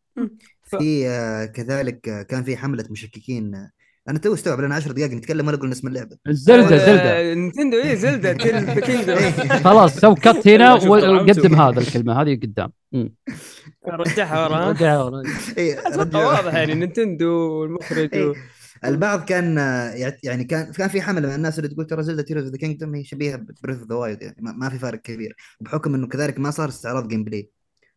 في 0.63 1.07
آه، 1.07 1.45
كذلك 1.45 2.09
آه، 2.09 2.21
كان 2.21 2.43
في 2.43 2.57
حملة 2.57 2.85
مشككين. 2.91 3.55
آه، 3.55 3.71
أنا 4.09 4.19
تو 4.19 4.33
استوعب 4.33 4.59
لنا 4.59 4.75
10 4.75 4.91
دقائق 4.91 5.11
نتكلم 5.11 5.47
ولا 5.47 5.57
أقول 5.57 5.71
اسم 5.71 5.87
اللعبة. 5.87 6.17
Zelda 6.27 6.77
Zelda. 6.77 7.33
نينتندو 7.33 7.77
اي 7.77 7.95
Zelda 7.95 8.33
Kingdom 8.33 9.17
خلاص 9.65 9.99
سو 9.99 10.15
cut 10.15 10.47
هنا 10.47 10.73
وقدم. 10.89 11.55
هذا 11.55 11.79
الكلمة 11.79 12.21
هذه 12.21 12.35
قدام. 12.35 12.71
رجعها 13.87 14.47
ورا 14.47 14.55
ها؟ 14.55 14.69
رجعها 14.69 15.03
ورا. 15.03 15.23
إيه، 15.57 15.79
أتوقع 15.79 16.03
رجعوا. 16.03 16.25
واضح 16.25 16.53
يعني 16.53 16.73
نينتندو 16.73 17.31
والمخرج 17.31 18.09
و... 18.13 18.17
إيه. 18.17 18.33
البعض 18.85 19.23
كان 19.25 19.57
يعني 20.23 20.43
كان 20.43 20.71
كان 20.71 20.87
في 20.89 21.01
حملة 21.01 21.27
من 21.27 21.35
الناس 21.35 21.59
اللي 21.59 21.69
تقول 21.69 21.85
ترى 21.85 22.03
Zelda 22.03 22.21
Tears 22.21 22.49
the 22.49 22.57
Kingdom 22.57 22.95
هي 22.95 23.03
شبيهة 23.03 23.35
ب 23.35 23.42
Breath 23.42 23.79
of 23.79 23.89
the 23.89 23.95
Wild 23.95 24.21
يعني 24.21 24.35
ما 24.39 24.51
ما 24.51 24.69
في 24.69 24.79
فارق 24.79 24.99
كبير 25.01 25.35
وبحكم 25.61 25.95
إنه 25.95 26.07
كذلك 26.07 26.39
ما 26.39 26.51
صار 26.51 26.69
استعراض 26.69 27.07
gameplay 27.07 27.49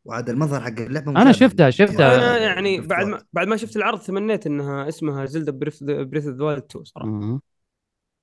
وعاد 0.05 0.31
المظهر 0.31 0.61
حق 0.61 0.81
اللعبة 0.81 1.11
أنا 1.23 1.33
شفتها 1.33 1.71
شفتها 1.71 2.15
أنا 2.15 2.39
يعني 2.39 2.81
بعد 2.81 3.07
ما. 3.07 3.23
بعد 3.33 3.47
ما 3.49 3.57
شفت 3.57 3.77
العرض 3.77 4.01
تمنيت 4.01 4.47
إنها 4.47 4.89
اسمها 4.89 5.25
Zelda 5.27 5.53
Breath 5.53 5.83
Breath 5.83 6.27
of 6.27 6.37
the 6.37 6.45
Wild 6.45 6.63
2 6.71 6.85
صراحة. 6.85 7.09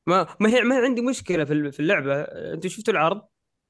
ما 0.07 0.27
ما 0.39 0.49
هي 0.49 0.61
ما 0.61 0.75
هي 0.79 0.85
عندي 0.85 1.01
مشكلة 1.01 1.43
في 1.43 1.53
ال- 1.53 1.71
في 1.71 1.79
اللعبة 1.79 2.21
أنتوا 2.21 2.69
شفتوا 2.69 2.93
العرض 2.93 3.21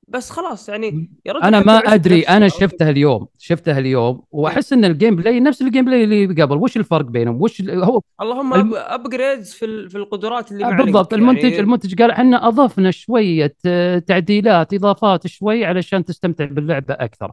بس 0.10 0.30
خلاص 0.30 0.70
يعني 0.70 1.12
يا 1.26 1.34
رجل 1.34 1.44
أنا 1.44 1.60
ما 1.60 1.78
أدري 1.78 2.22
أنا؟ 2.22 2.48
شفتها 2.48 2.90
اليوم 2.90 3.28
شفتها 3.38 3.80
اليوم 3.80 4.22
وأحس 4.32 4.74
إن 4.74 4.86
ال 4.86 5.16
gameplay 5.16 5.40
نفس 5.40 5.62
ال 5.62 5.86
gameplay 5.86 6.04
اللي 6.04 6.42
قبل. 6.44 6.58
وش 6.58 6.78
الفرق 6.78 7.06
بينهم؟ 7.06 7.42
وش 7.42 7.62
هو 7.70 8.02
اللهم 8.22 8.54
الم- 8.54 8.72
upgrades 8.76 9.52
في 9.54 9.66
ال- 9.66 9.90
في 9.90 9.98
القدرات 9.98 10.52
اللي 10.52 10.64
مع 10.64 10.72
بالضبط. 10.84 11.14
لينك 11.14 11.24
المنتج 11.24 11.44
يعني 11.44 11.60
المنتج 11.60 12.02
قال 12.02 12.12
إحنا 12.12 12.48
أضفنا 12.48 12.92
شوية 12.92 13.56
آه، 13.66 14.00
تعديلات 14.00 14.74
إضافات 14.74 15.28
شوي 15.28 15.66
علشان 15.66 16.06
تستمتع 16.06 16.46
باللعبة 16.46 16.94
أكثر. 16.94 17.32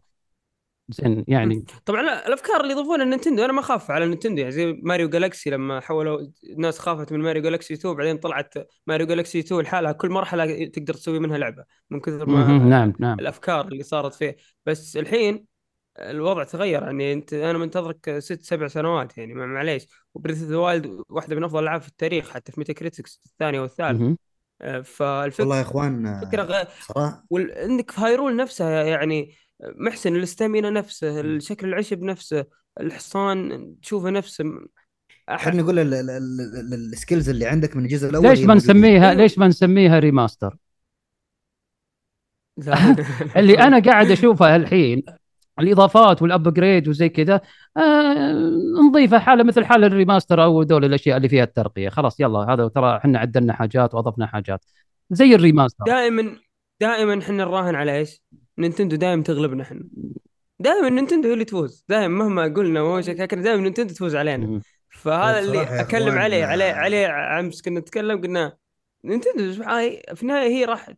زين 0.88 1.24
يعني 1.28 1.64
طبعا 1.84 2.02
لا، 2.02 2.28
الأفكار 2.28 2.60
اللي 2.60 2.72
يضيفونها 2.72 3.04
النينتندو 3.04 3.44
أنا 3.44 3.52
ما 3.52 3.60
أخاف 3.60 3.90
على 3.90 4.04
النينتندو 4.04 4.38
يعني 4.38 4.52
زي 4.52 4.80
Mario 4.82 5.08
Galaxy 5.08 5.50
لما 5.50 5.80
حولوا 5.80 6.26
الناس 6.44 6.78
خافت 6.78 7.12
من 7.12 7.20
Mario 7.20 7.42
Galaxy 7.42 7.74
2 7.74 7.94
بعدين 7.94 8.16
طلعت 8.16 8.54
Mario 8.86 9.06
Galaxy 9.06 9.38
2 9.38 9.60
لحالها 9.60 9.92
كل 9.92 10.10
مرحلة 10.10 10.64
تقدر 10.64 10.94
تسوي 10.94 11.18
منها 11.18 11.38
لعبة 11.38 11.64
من 11.90 12.00
كثر 12.00 12.26
ما 12.26 12.58
نعم 12.58 12.92
نعم. 12.98 13.18
الأفكار 13.20 13.68
اللي 13.68 13.82
صارت 13.82 14.14
فيه 14.14 14.36
بس 14.66 14.96
الحين 14.96 15.46
الوضع 15.98 16.44
تغير 16.44 16.82
يعني 16.82 17.12
أنت 17.12 17.32
أنا 17.32 17.58
منتظرك 17.58 18.18
ست 18.18 18.42
سبع 18.42 18.68
سنوات 18.68 19.18
يعني 19.18 19.34
معليش. 19.34 19.86
و 20.14 20.18
Breath 20.18 20.42
of 20.42 20.50
the 20.50 20.56
Wild 20.56 21.02
واحدة 21.08 21.36
من 21.36 21.44
أفضل 21.44 21.58
الألعاب 21.58 21.80
في 21.80 21.88
التاريخ 21.88 22.30
حتى 22.30 22.52
في 22.52 22.60
Metacritic 22.60 23.20
الثانية 23.26 23.60
والثالث 23.60 24.00
مهم. 24.00 24.16
والله 24.60 24.82
فالفكرة 24.82 25.56
يا 25.56 25.60
إخوان 25.62 26.20
فكره 26.20 26.42
آه، 26.42 26.46
غير 26.46 26.66
صراحة 26.80 27.24
وعندك 27.30 27.90
في 27.90 28.00
Hyrule 28.00 28.36
نفسها 28.36 28.82
يعني 28.84 29.34
محسن 29.60 30.16
ال 30.16 30.23
stamina 30.23 30.70
نفسه 30.70 31.20
الشكل 31.20 31.68
العشب 31.68 32.02
نفسه 32.02 32.46
الحصان 32.80 33.74
تشوفه 33.82 34.10
نفسه. 34.10 34.44
خلينا 35.36 35.62
نقول 35.62 35.78
ال- 35.78 35.94
ال- 35.94 36.10
ال- 36.10 36.74
ال- 36.74 36.92
ال 36.92 36.98
skills 36.98 37.28
اللي 37.28 37.46
عندك 37.46 37.76
من 37.76 37.84
الجزء 37.84 38.08
الأول 38.10 38.28
ليش 38.28 38.40
ما. 38.40 38.54
نسميها 38.54 39.10
أيوه. 39.10 39.22
ليش 39.22 39.38
ما 39.38 39.48
نسميها 39.48 39.98
remaster 39.98 40.56
لا. 42.56 42.96
اللي 43.36 43.58
أنا 43.66 43.78
قاعد 43.78 44.10
أشوفها 44.10 44.56
الحين 44.56 45.02
الإضافات 45.58 46.22
وال 46.22 46.37
upgrade 46.37 46.88
وزي 46.88 47.08
كذا 47.08 47.40
آه 47.76 48.32
نضيفها 48.88 49.18
حالة 49.18 49.44
مثل 49.44 49.64
حال 49.64 49.84
ال 49.84 49.91
remaster 49.91 50.44
أو 50.44 50.62
دول 50.62 50.84
الأشياء 50.84 51.16
اللي 51.16 51.28
فيها 51.28 51.44
الترقية 51.44 51.88
خلاص 51.88 52.20
يلا 52.20 52.38
هذا 52.38 52.68
ترى 52.68 52.96
إحنا 52.96 53.18
عدلنا 53.18 53.52
حاجات 53.52 53.94
وأضفنا 53.94 54.26
حاجات 54.26 54.64
زي 55.10 55.34
ال 55.34 55.40
remaster 55.40 55.84
دائما 55.86 56.36
دائما 56.80 57.18
إحنا 57.22 57.36
نراهن 57.36 57.74
على 57.74 57.98
إيش؟ 57.98 58.22
نينتندو 58.58 58.96
دائما 58.96 59.22
تغلبنا 59.22 59.62
إحنا 59.62 59.84
دائما 60.60 60.88
نينتندو 60.88 61.28
هي 61.28 61.32
اللي 61.32 61.44
تفوز 61.44 61.84
دائما 61.88 62.24
مهما 62.24 62.54
قلنا 62.54 62.82
وش 62.82 63.08
لكن 63.08 63.42
دائما 63.42 63.62
نينتندو 63.62 63.94
تفوز 63.94 64.16
علينا. 64.16 64.60
فهذا 64.90 65.38
اللي 65.38 65.62
اكلم 65.62 66.18
عليه 66.18 66.44
عليه 66.44 66.70
آه. 66.70 66.74
عليه 66.74 67.40
أمس 67.40 67.62
كنا 67.62 67.80
نتكلم 67.80 68.20
قلنا 68.20 68.56
نينتندو 69.04 69.52
في 70.14 70.22
النهاية 70.22 70.48
هي 70.48 70.64
راح 70.64 70.90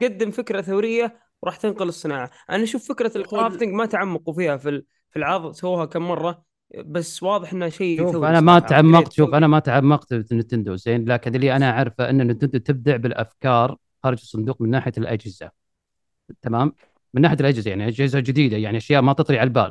تقدم 0.00 0.30
فكرة 0.30 0.60
ثورية 0.60 1.18
وراح 1.42 1.56
تنقل 1.56 1.88
الصناعة 1.88 2.30
أنا 2.50 2.62
أشوف 2.62 2.88
فكرة 2.88 3.18
ال 3.18 3.24
crafting 3.24 3.72
ما 3.74 3.86
تعمقوا 3.86 4.34
فيها 4.34 4.56
في 4.56 4.82
في 5.10 5.16
العرض 5.16 5.52
سووها 5.52 5.84
كم 5.84 6.02
مرة 6.02 6.44
بس 6.84 7.22
واضح 7.22 7.52
انه 7.52 7.68
شيء 7.68 7.98
شوف 8.12 8.24
أنا 8.24 8.40
ما. 8.40 8.58
تعمقت 8.58 9.08
upgrade 9.08 9.16
شوف. 9.16 9.34
أنا 9.34 9.46
ما 9.46 9.58
تعمقت 9.58 10.14
في 10.14 10.34
نتندو 10.34 10.76
زين 10.76 11.04
لكن 11.08 11.34
اللي 11.34 11.56
أنا 11.56 11.70
أعرفه 11.70 12.10
إن 12.10 12.26
نتندو 12.26 12.58
تبدع 12.58 12.96
بالأفكار 12.96 13.76
خارج 14.02 14.18
الصندوق 14.22 14.62
من 14.62 14.70
ناحية 14.70 14.92
الأجهزة 14.98 15.50
تمام 16.42 16.72
من 17.14 17.22
ناحية 17.22 17.36
الأجهزة 17.40 17.68
يعني 17.68 17.88
أجهزة 17.88 18.20
جديدة 18.20 18.56
يعني 18.56 18.76
أشياء 18.76 19.02
ما 19.02 19.12
تطري 19.12 19.38
على 19.38 19.46
البال. 19.46 19.70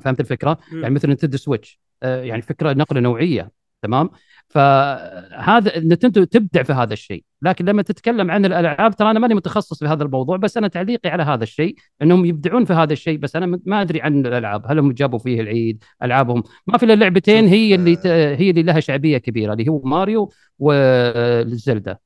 فهمت 0.00 0.20
الفكرة؟ 0.20 0.58
مم. 0.72 0.82
يعني 0.82 0.94
مثل 0.94 1.10
نتندو 1.10 1.36
سويتش. 1.36 1.80
آه، 2.02 2.22
يعني 2.22 2.42
فكرة 2.42 2.72
نقلة 2.72 3.00
نوعية 3.00 3.50
تمام؟ 3.82 4.10
فهذا 4.48 5.78
نتندو 5.78 6.24
تبدع 6.24 6.62
في 6.62 6.72
هذا 6.72 6.92
الشيء. 6.92 7.24
لكن 7.42 7.64
لما 7.64 7.82
تتكلم 7.82 8.30
عن 8.30 8.44
الألعاب 8.44 8.96
ترى 8.96 9.10
أنا 9.10 9.18
ماني 9.18 9.34
متخصص 9.34 9.78
في 9.78 9.86
هذا 9.86 10.02
الموضوع 10.02 10.36
بس 10.36 10.56
أنا 10.56 10.68
تعليقي 10.68 11.10
على 11.10 11.22
هذا 11.22 11.42
الشيء 11.42 11.74
إنهم 12.02 12.24
يبدعون 12.24 12.64
في 12.64 12.72
هذا 12.72 12.92
الشيء 12.92 13.18
بس 13.18 13.36
أنا 13.36 13.60
ما 13.66 13.82
أدري 13.82 14.00
عن 14.02 14.26
الألعاب. 14.26 14.66
هل 14.66 14.78
هم 14.78 14.92
جابوا 14.92 15.18
فيه 15.18 15.40
العيد؟ 15.40 15.84
ألعابهم؟ 16.02 16.42
ما 16.66 16.78
في 16.78 16.86
إلا 16.86 16.94
لعبتين 16.94 17.46
هي 17.46 17.74
اللي. 17.74 17.98
آه، 18.06 18.34
هي 18.34 18.50
اللي 18.50 18.62
لها 18.62 18.80
شعبية 18.80 19.18
كبيرة 19.18 19.52
اللي 19.52 19.68
هو 19.68 19.82
ماريو 19.82 20.32
والزلدا 20.58 21.96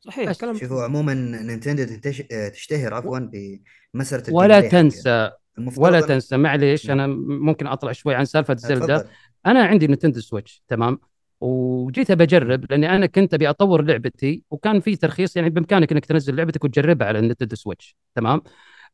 صحيح 0.00 0.32
كلام 0.32 0.56
شوفوا 0.56 0.82
عموما 0.82 1.14
نينتندو 1.14 1.84
تنتش... 1.84 2.22
آه، 2.32 2.48
تشتهر 2.48 2.94
عفوا 2.94 3.18
الجيم 3.18 3.62
ولا. 4.30 4.60
تنسى 4.60 5.30
ولا 5.76 6.00
تنسى. 6.00 6.36
معليش 6.36 6.86
نعم. 6.86 7.00
أنا 7.00 7.06
ممكن 7.28 7.66
أطلع 7.66 7.92
شوي 7.92 8.14
عن 8.14 8.24
سالفة 8.24 8.56
زلدا 8.56 8.98
تفضل. 8.98 9.10
أنا 9.46 9.64
عندي 9.64 9.86
نينتندو 9.86 10.20
سويتش 10.20 10.62
تمام؟ 10.68 10.98
وجيت 11.40 12.12
بجرب 12.12 12.70
لأني 12.70 12.96
أنا 12.96 13.06
كنت 13.06 13.34
أبي 13.34 13.50
أطور 13.50 13.82
لعبتي 13.82 14.42
وكان 14.50 14.80
في 14.80 14.96
ترخيص 14.96 15.36
يعني 15.36 15.50
بإمكانك 15.50 15.92
إنك 15.92 16.06
تنزل 16.06 16.36
لعبتك 16.36 16.64
وتجربها 16.64 17.06
على 17.08 17.18
النينتندو 17.18 17.56
سويتش 17.56 17.96
تمام؟ 18.14 18.42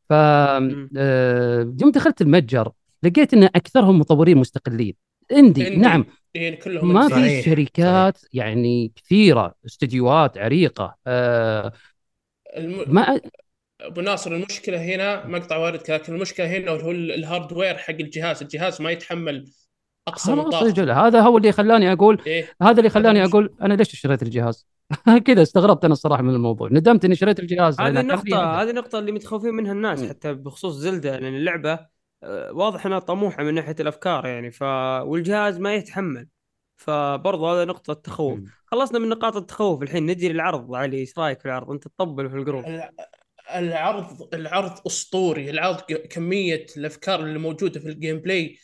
ف. 0.09 0.13
آه، 0.13 1.75
يوم 1.81 1.91
دخلت 1.91 2.21
المتجر 2.21 2.71
لقيت 3.03 3.33
إن 3.33 3.43
أكثرهم 3.43 3.99
مطورين 3.99 4.37
مستقلين. 4.37 4.93
indie 5.31 5.65
عندي. 5.65 5.75
نعم. 5.75 6.05
إيه 6.35 6.59
كلهم 6.59 6.93
ما. 6.93 7.09
في 7.09 7.09
صحيح، 7.09 7.45
شركات 7.45 8.17
يعني 8.33 8.93
كثيرة 8.95 9.55
استديوهات 9.65 10.37
عريقة 10.37 10.95
آه 11.07 11.73
الم... 12.57 12.85
ما 12.87 13.19
أبو 13.81 14.01
ناصر 14.01 14.31
المشكلة 14.31 14.77
هنا 14.85 15.27
مقطع 15.27 15.57
واردك 15.57 15.89
لكن 15.89 16.15
المشكلة 16.15 16.47
هنا 16.57 16.71
هو 16.71 16.91
ال- 16.91 17.11
الهاردوير 17.11 17.77
حق 17.77 17.89
الجهاز 17.91 18.41
الجهاز 18.41 18.81
ما 18.81 18.91
يتحمل 18.91 19.51
أقصى 20.07 20.31
أجل 20.53 20.91
هذا 20.91 21.21
هو 21.21 21.37
اللي 21.37 21.51
خلاني 21.51 21.93
أقول 21.93 22.21
إيه 22.27 22.55
هذا 22.61 22.77
اللي 22.79 22.89
خلاني 22.89 23.19
المشكلة. 23.19 23.25
أقول 23.25 23.55
أنا 23.61 23.73
ليش 23.73 23.93
اشتريت 23.93 24.23
الجهاز 24.23 24.67
كذا 25.27 25.41
استغربت 25.41 25.83
أنا 25.85 25.93
الصراحة 25.93 26.21
من 26.23 26.35
الموضوع 26.35 26.69
ندمت 26.71 27.05
إني 27.05 27.15
شريت 27.15 27.39
الجهاز 27.39 27.81
هذه 27.81 27.99
هدف. 27.99 28.61
هذه 28.61 28.69
النقطة 28.69 28.99
اللي 28.99 29.11
متخوفين 29.11 29.53
منها 29.53 29.71
الناس 29.71 29.99
مم. 30.01 30.09
حتى 30.09 30.33
بخصوص 30.33 30.75
زلدة 30.75 31.19
لأن 31.19 31.35
اللعبة 31.35 31.71
آه، 31.73 31.89
واضح 32.51 32.85
إنها 32.85 32.99
طموحة 32.99 33.43
من 33.43 33.53
ناحية 33.53 33.75
الأفكار 33.79 34.25
يعني 34.27 34.51
ف 34.51 34.61
والجهاز 35.03 35.59
ما 35.59 35.75
يتحمل. 35.75 36.27
فبرضه 36.77 37.53
هذا 37.53 37.65
نقطة 37.65 37.93
تخوف. 37.93 38.39
خلصنا 38.65 38.99
من 38.99 39.09
نقاط 39.09 39.35
التخوف 39.35 39.81
الحين 39.83 40.05
نجي 40.05 40.29
للعرض 40.29 40.75
علي 40.75 40.97
إيش 40.97 41.17
رأيك 41.17 41.39
في 41.39 41.45
العرض؟ 41.45 41.71
أنت 41.71 41.83
تطبل 41.87 42.29
في 42.29 42.35
ال 42.35 42.39
group. 42.39 42.65
الع- 42.65 42.91
العرض 43.55 44.33
العرض 44.33 44.87
أسطوري. 44.87 45.49
العرض 45.49 45.81
ك- 45.81 46.07
كمية 46.07 46.65
الأفكار 46.77 47.19
اللي 47.19 47.39
موجودة 47.39 47.79
في 47.79 47.89
ال 47.89 48.19
gameplay 48.19 48.57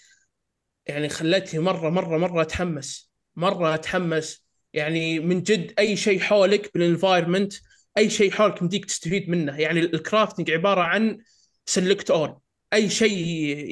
يعني 0.85 1.09
خلتني 1.09 1.59
مرة 1.59 1.89
مرة 1.89 2.17
مرة 2.17 2.41
أتحمس. 2.41 3.11
مرة 3.35 3.73
أتحمس. 3.73 4.45
يعني 4.73 5.19
من 5.19 5.43
جد 5.43 5.73
أي 5.79 5.95
شيء 5.95 6.19
حولك 6.19 6.71
بال 6.73 6.86
environment 6.86 7.53
أي 7.97 8.09
شيء 8.09 8.31
حولك 8.31 8.63
مديك 8.63 8.85
تستفيد 8.85 9.29
منه. 9.29 9.59
يعني 9.59 9.79
ال 9.79 9.87
crafting 9.87 10.51
عبارة 10.51 10.81
عن 10.81 11.17
select 11.65 12.11
all 12.11 12.37
أي 12.73 12.89
شيء 12.89 13.17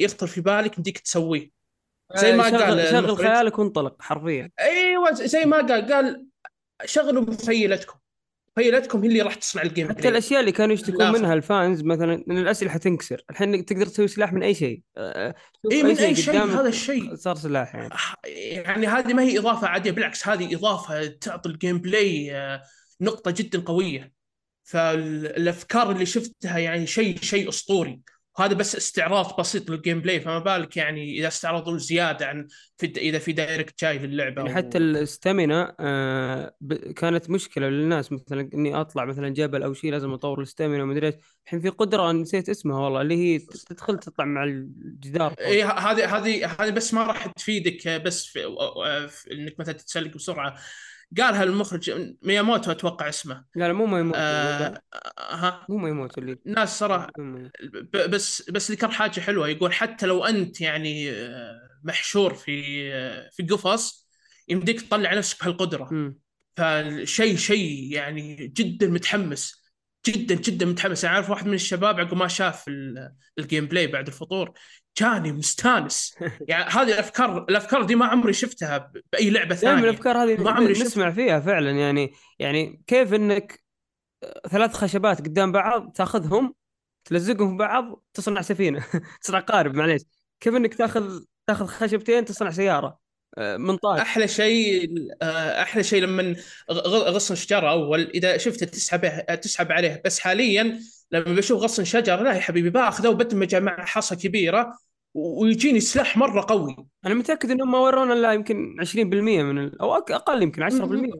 يخطر 0.03 0.27
في 0.27 0.41
بالك 0.41 0.79
مديك 0.79 0.99
تسويه. 0.99 1.59
زي 2.15 2.33
ما 2.33 2.47
آه، 2.47 2.49
شغل, 2.49 2.63
قال 2.63 2.87
شغل 2.87 3.05
المخرج. 3.05 3.27
خيالك 3.27 3.59
وانطلق 3.59 4.01
حرفيا. 4.01 4.51
أيوه 4.59 5.13
زي 5.13 5.45
ما 5.45 5.57
قال 5.57 5.93
قال 5.93 6.25
شغلوا 6.85 7.21
مخيلتكم 7.21 7.99
مخيلتكم 8.57 9.01
هي 9.01 9.07
اللي 9.07 9.21
راح 9.21 9.35
تصنع 9.35 9.61
ال 9.61 9.67
game 9.67 9.89
حتى 9.89 9.97
play 9.97 10.09
الأشياء 10.09 10.39
اللي 10.39 10.51
كانوا 10.51 10.73
يشتكون. 10.73 11.11
منها 11.11 11.33
ال 11.33 11.43
fans 11.43 11.83
مثلا 11.83 12.23
إن 12.29 12.37
الأسلحة 12.37 12.77
تنكسر. 12.77 13.23
الحين 13.29 13.65
تقدر 13.65 13.85
تسوي 13.85 14.07
سلاح 14.07 14.33
من 14.33 14.43
أي 14.43 14.53
شيء. 14.53 14.81
آه، 14.97 15.35
شوف 15.63 15.73
أي 15.73 15.83
من 15.83 15.97
أي 15.97 16.15
شيء 16.15 16.43
هذا 16.43 16.67
الشيء. 16.67 17.15
صار 17.15 17.35
سلاح 17.35 17.75
يعني. 17.75 17.93
يعني 18.65 18.87
هذه 18.87 19.13
ما 19.13 19.23
هي 19.23 19.39
إضافة 19.39 19.67
عادية 19.67 19.91
بالعكس 19.91 20.27
هذه 20.27 20.55
إضافة 20.55 21.05
تعطي 21.05 21.49
ال 21.49 21.77
gameplay 21.77 22.35
آه، 22.35 22.61
نقطة 23.01 23.31
جدا 23.31 23.59
قوية. 23.59 24.13
فالافكار 24.63 25.91
اللي 25.91 26.05
شفتها 26.05 26.57
يعني 26.57 26.87
شيء 26.87 27.17
شيء 27.21 27.49
أسطوري. 27.49 28.01
وهذا 28.39 28.53
بس 28.53 28.75
استعراض 28.75 29.39
بسيط 29.39 29.69
لل 29.69 30.01
gameplay 30.01 30.19
فما 30.19 30.39
بالك 30.39 30.77
يعني 30.77 31.19
إذا 31.19 31.27
استعرضوا 31.27 31.77
زيادة 31.77 32.27
عن 32.27 32.47
في 32.77 32.93
إذا 32.97 33.19
في 33.19 33.31
direct 33.31 33.83
جاي 33.83 33.97
للعبه 33.97 34.41
يعني 34.41 34.53
و- 34.53 34.55
حتى 34.55 34.77
ال 34.77 34.89
stamina 34.89 35.75
آه. 35.79 36.55
كانت 36.95 37.29
مشكلة 37.29 37.69
للناس 37.69 38.11
مثلا 38.11 38.49
إني 38.53 38.75
أطلع 38.75 39.05
مثلا 39.05 39.29
جبل 39.29 39.63
أو 39.63 39.73
شيء 39.73 39.91
لازم 39.91 40.13
أطور 40.13 40.37
ال 40.37 40.43
stamina 40.43 40.83
ومدري 40.83 41.07
إيش 41.07 41.15
الحين 41.45 41.59
في 41.59 41.69
قدرة 41.69 42.11
نسيت 42.11 42.49
اسمها 42.49 42.79
والله 42.79 43.01
اللي 43.01 43.15
هي 43.15 43.39
تدخل 43.39 43.99
تطلع 43.99 44.25
مع 44.25 44.43
الجدار. 44.43 45.35
اي 45.39 45.63
هذه 45.63 46.17
هذه 46.17 46.45
هذه 46.59 46.69
بس 46.69 46.93
ما 46.93 47.03
راح 47.03 47.27
تفيدك 47.27 47.87
بس 47.87 48.25
في, 48.25 48.39
في 49.09 49.33
إنك 49.33 49.59
مثلا 49.59 49.73
تتسلق 49.73 50.13
بسرعة 50.13 50.55
قالها 51.17 51.43
المخرج 51.43 51.91
مياموتو 52.21 52.71
أتوقع 52.71 53.09
اسمه. 53.09 53.45
لا 53.55 53.67
لا 53.67 53.73
مو 53.73 53.85
ما 53.85 53.99
يموت 53.99 54.15
آه 54.17 54.81
ها؟ 55.19 55.65
مو 55.69 55.77
ما 55.77 55.89
يموت 55.89 56.17
اللي 56.17 56.37
ناس 56.45 56.79
صراحة 56.79 57.11
ب- 57.17 58.09
بس 58.09 58.49
بس 58.51 58.71
ذكر 58.71 58.91
حاجة 58.91 59.19
حلوة. 59.19 59.47
يقول 59.47 59.73
حتى 59.73 60.05
لو 60.05 60.25
أنت 60.25 60.61
يعني 60.61 61.11
آه، 61.11 61.59
محشور 61.83 62.33
في 62.33 62.89
آه، 62.93 63.29
في 63.33 63.43
قفص 63.43 64.09
يمديك 64.47 64.81
تطلع 64.81 65.13
نفسك 65.13 65.43
بهالقدرة. 65.43 65.87
مم. 65.93 66.19
فالشيء 66.57 67.35
شيء 67.37 67.93
يعني 67.93 68.47
جدا 68.47 68.87
متحمس 68.87 69.63
جدا 70.07 70.35
جدا 70.35 70.65
متحمس. 70.65 71.05
أنا 71.05 71.13
عارف 71.13 71.29
واحد 71.29 71.47
من 71.47 71.53
الشباب 71.53 71.99
عقب 71.99 72.17
ما 72.17 72.27
شاف 72.27 72.67
ال- 72.67 73.13
ال 73.39 73.65
gameplay 73.65 73.87
بعد 73.87 74.07
الفطور 74.07 74.53
جاني 74.97 75.31
مستانس. 75.31 76.15
يعني 76.49 76.71
هذه 76.71 76.93
الأفكار 76.93 77.45
الأفكار 77.49 77.83
دي 77.83 77.95
ما 77.95 78.05
عمري 78.05 78.33
شفتها 78.33 78.91
بأي 79.13 79.29
لعبة 79.29 79.55
دائما 79.55 79.75
ثانية. 79.75 79.89
الأفكار 79.89 80.17
هذه 80.17 80.43
ما 80.43 80.51
عمري 80.51 80.71
نسمع 80.71 81.11
فيها 81.11 81.39
فعلا. 81.39 81.71
يعني 81.71 82.13
يعني 82.39 82.83
كيف 82.87 83.13
إنك 83.13 83.59
ثلاث 84.51 84.73
خشبات 84.73 85.19
قدام 85.21 85.51
بعض 85.51 85.91
تأخذهم 85.91 86.53
تلزقهم 87.05 87.49
في 87.49 87.57
بعض 87.57 88.03
تصنع 88.13 88.41
سفينة. 88.41 88.85
تصنع 89.21 89.39
قارب 89.39 89.75
معليش. 89.75 90.01
كيف 90.39 90.55
إنك 90.55 90.73
تأخذ 90.73 91.23
تأخذ 91.47 91.65
خشبتين 91.65 92.25
تصنع 92.25 92.49
سيارة؟ 92.49 92.99
آه، 93.37 93.57
منطاد 93.57 93.99
أحلى 93.99 94.27
شيء 94.27 94.89
آه، 95.21 95.61
أحلى 95.61 95.83
شيء 95.83 96.01
لما 96.01 96.35
غصن 96.71 97.35
شجره 97.35 97.71
أول 97.71 98.01
إذا 98.01 98.37
شفته 98.37 98.65
تسحب 98.65 99.25
تسحب 99.41 99.71
عليه. 99.71 100.01
بس 100.05 100.19
حاليا 100.19 100.79
لما 101.11 101.35
بشوف 101.35 101.61
غصن 101.63 101.83
شجره 101.83 102.23
لا 102.23 102.33
يا 102.33 102.39
حبيبي 102.39 102.69
باخذه 102.69 103.09
وبدمجه 103.09 103.59
مع 103.59 103.85
حصى 103.85 104.15
كبيرة 104.15 104.77
ويجيني 105.13 105.79
سلاح 105.79 106.17
مرة 106.17 106.45
قوي. 106.49 106.75
أنا 107.05 107.13
متأكد 107.13 107.51
إنهم 107.51 107.71
ما 107.71 107.79
ورونا 107.79 108.13
إلا 108.13 108.33
يمكن 108.33 108.75
20% 108.85 108.95
من 108.97 109.57
ال... 109.57 109.81
أو 109.81 109.95
أقل 109.95 110.43
يمكن 110.43 110.69
10% 110.69 110.73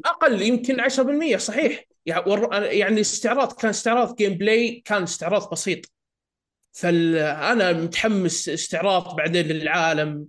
أقل 0.05 0.41
يمكن 0.41 0.81
10% 0.81 1.37
صحيح. 1.37 1.83
يعني 2.05 2.23
ور- 2.31 2.53
يعني 2.63 3.01
استعراض 3.01 3.51
كان 3.53 3.69
استعراض 3.69 4.15
gameplay 4.15 4.81
كان 4.85 5.03
استعراض 5.03 5.51
بسيط. 5.51 5.85
فانا 6.71 7.71
متحمس 7.71 8.49
استعراض 8.49 9.15
بعدين 9.15 9.45
للعالم 9.45 10.27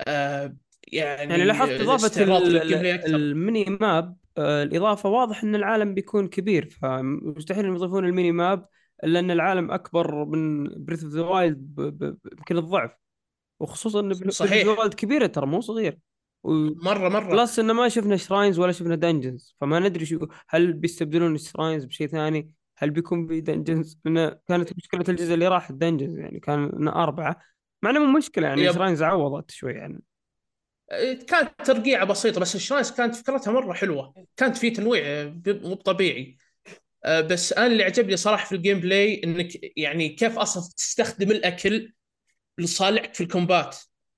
آه 0.00 0.56
يعني 0.92 1.30
يعني 1.30 1.44
لاحظت 1.44 1.70
إضافة 1.80 2.22
ال 3.06 3.18
mini 3.18 3.64
map 3.80 4.16
آه، 4.38 4.62
الإضافة 4.62 5.08
واضح 5.08 5.42
إن 5.42 5.54
العالم 5.54 5.94
بيكون 5.94 6.28
كبير 6.28 6.78
فمستحيل 6.82 7.64
إنهم 7.64 7.76
يضيفون 7.76 8.04
ال 8.04 8.10
mini 8.10 8.32
map. 8.32 8.66
الا 9.04 9.18
ان 9.20 9.30
العالم 9.30 9.70
أكبر 9.70 10.24
من 10.24 10.64
Breath 10.84 11.04
of 11.04 11.12
the 11.12 11.22
Wild 11.22 11.78
يمكن 12.38 12.58
الضعف. 12.58 12.90
وخصوصا 13.60 14.00
إن 14.00 14.08
Breath 14.08 14.42
of. 14.42 14.52
the 14.52 14.70
Wild 14.70 14.94
كبيرة 14.94 15.26
ترى 15.26 15.46
مو 15.46 15.60
صغير. 15.60 15.98
و... 16.42 16.50
مرة 16.84 17.08
مرة. 17.08 17.30
plus 17.36 17.58
إنه 17.58 17.72
ما 17.72 17.88
شفنا 17.88 18.16
shrines 18.16 18.58
ولا 18.58 18.72
شفنا 18.72 18.94
dungeons 18.94 19.56
فما 19.60 19.78
ندري 19.78 20.06
شو 20.06 20.26
هل 20.48 20.72
بيستبدلون 20.72 21.34
ال 21.34 21.40
shrines 21.40 21.84
بشيء 21.84 22.06
ثاني؟ 22.06 22.54
هل 22.78 22.90
بيكون 22.90 23.28
في 23.28 23.40
dungeons 23.40 23.98
كانت 24.48 24.76
مشكلة 24.76 25.04
الجزء 25.08 25.34
اللي 25.34 25.48
راح 25.48 25.70
ال 25.70 25.75
dungeons 25.75 26.18
يعني. 26.18 26.40
كان 26.40 26.88
أربعة. 26.88 27.40
مع 27.82 27.90
إنه 27.90 27.98
مو 28.00 28.18
مشكلة 28.18 28.46
يعني 28.48 28.62
yep. 28.62 28.72
shrines 28.72 29.02
عوضت 29.02 29.50
شوي 29.50 29.72
يعني. 29.72 30.02
كانت 31.28 31.50
ترقيعة 31.64 32.04
بسيطة 32.04 32.40
بس 32.40 32.54
ال 32.54 32.59
shrines 32.59 32.90
كانت 32.90 33.14
فكرتها 33.14 33.52
مرة 33.52 33.72
حلوة. 33.72 34.14
كانت 34.36 34.56
في 34.56 34.70
تنويع 34.70 35.24
ب- 35.24 35.60
مو 35.64 35.74
طبيعي. 35.74 36.36
آه، 36.40 36.49
بس 37.06 37.52
أنا 37.52 37.66
اللي 37.66 37.84
عجبني 37.84 38.16
صراحة 38.16 38.46
في 38.46 38.54
ال 38.54 38.80
gameplay 38.80 39.20
إنك 39.24 39.48
يعني 39.76 40.08
كيف 40.08 40.38
أصلا 40.38 40.62
تستخدم 40.76 41.30
الأكل 41.30 41.92
لصالحك 42.58 43.14
في 43.14 43.22
ال 43.22 43.29
combat. 43.29 43.76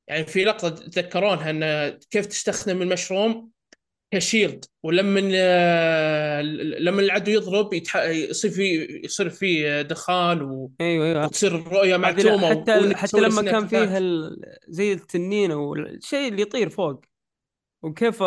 يعني 0.09 0.27
في 0.27 0.45
لقطة 0.45 0.69
تذكرونها 0.69 1.51
إن 1.51 1.91
كيف 2.11 2.27
تستخدم 2.27 2.83
ال 2.83 2.90
mushroom 2.90 3.51
ك 4.11 4.19
shield 4.19 4.65
ولما 4.83 5.31
آه، 5.35 6.43
لما 6.43 7.03
العدو 7.03 7.31
يضرب 7.31 7.75
يتح... 7.75 7.97
يصير 7.97 8.51
في 8.51 9.01
يصير 9.05 9.31
في 9.31 9.83
دخان 9.83 10.43
و... 10.43 10.73
أيوه 10.81 11.07
أيوه. 11.07 11.25
وتصير 11.25 11.57
الرؤيه 11.57 11.97
معتومه 11.97 12.51
حتى 12.51 12.79
وإنك 12.79 12.97
حتى 12.97 13.21
لما 13.21 13.43
كان 13.43 13.67
فيه. 13.67 13.99
زي 14.69 14.93
التنين 14.93 15.51
أو 15.51 15.75
الشيء 15.75 16.29
اللي 16.29 16.43
يطير 16.43 16.71
فوق. 16.71 17.01
وكيف 17.83 18.23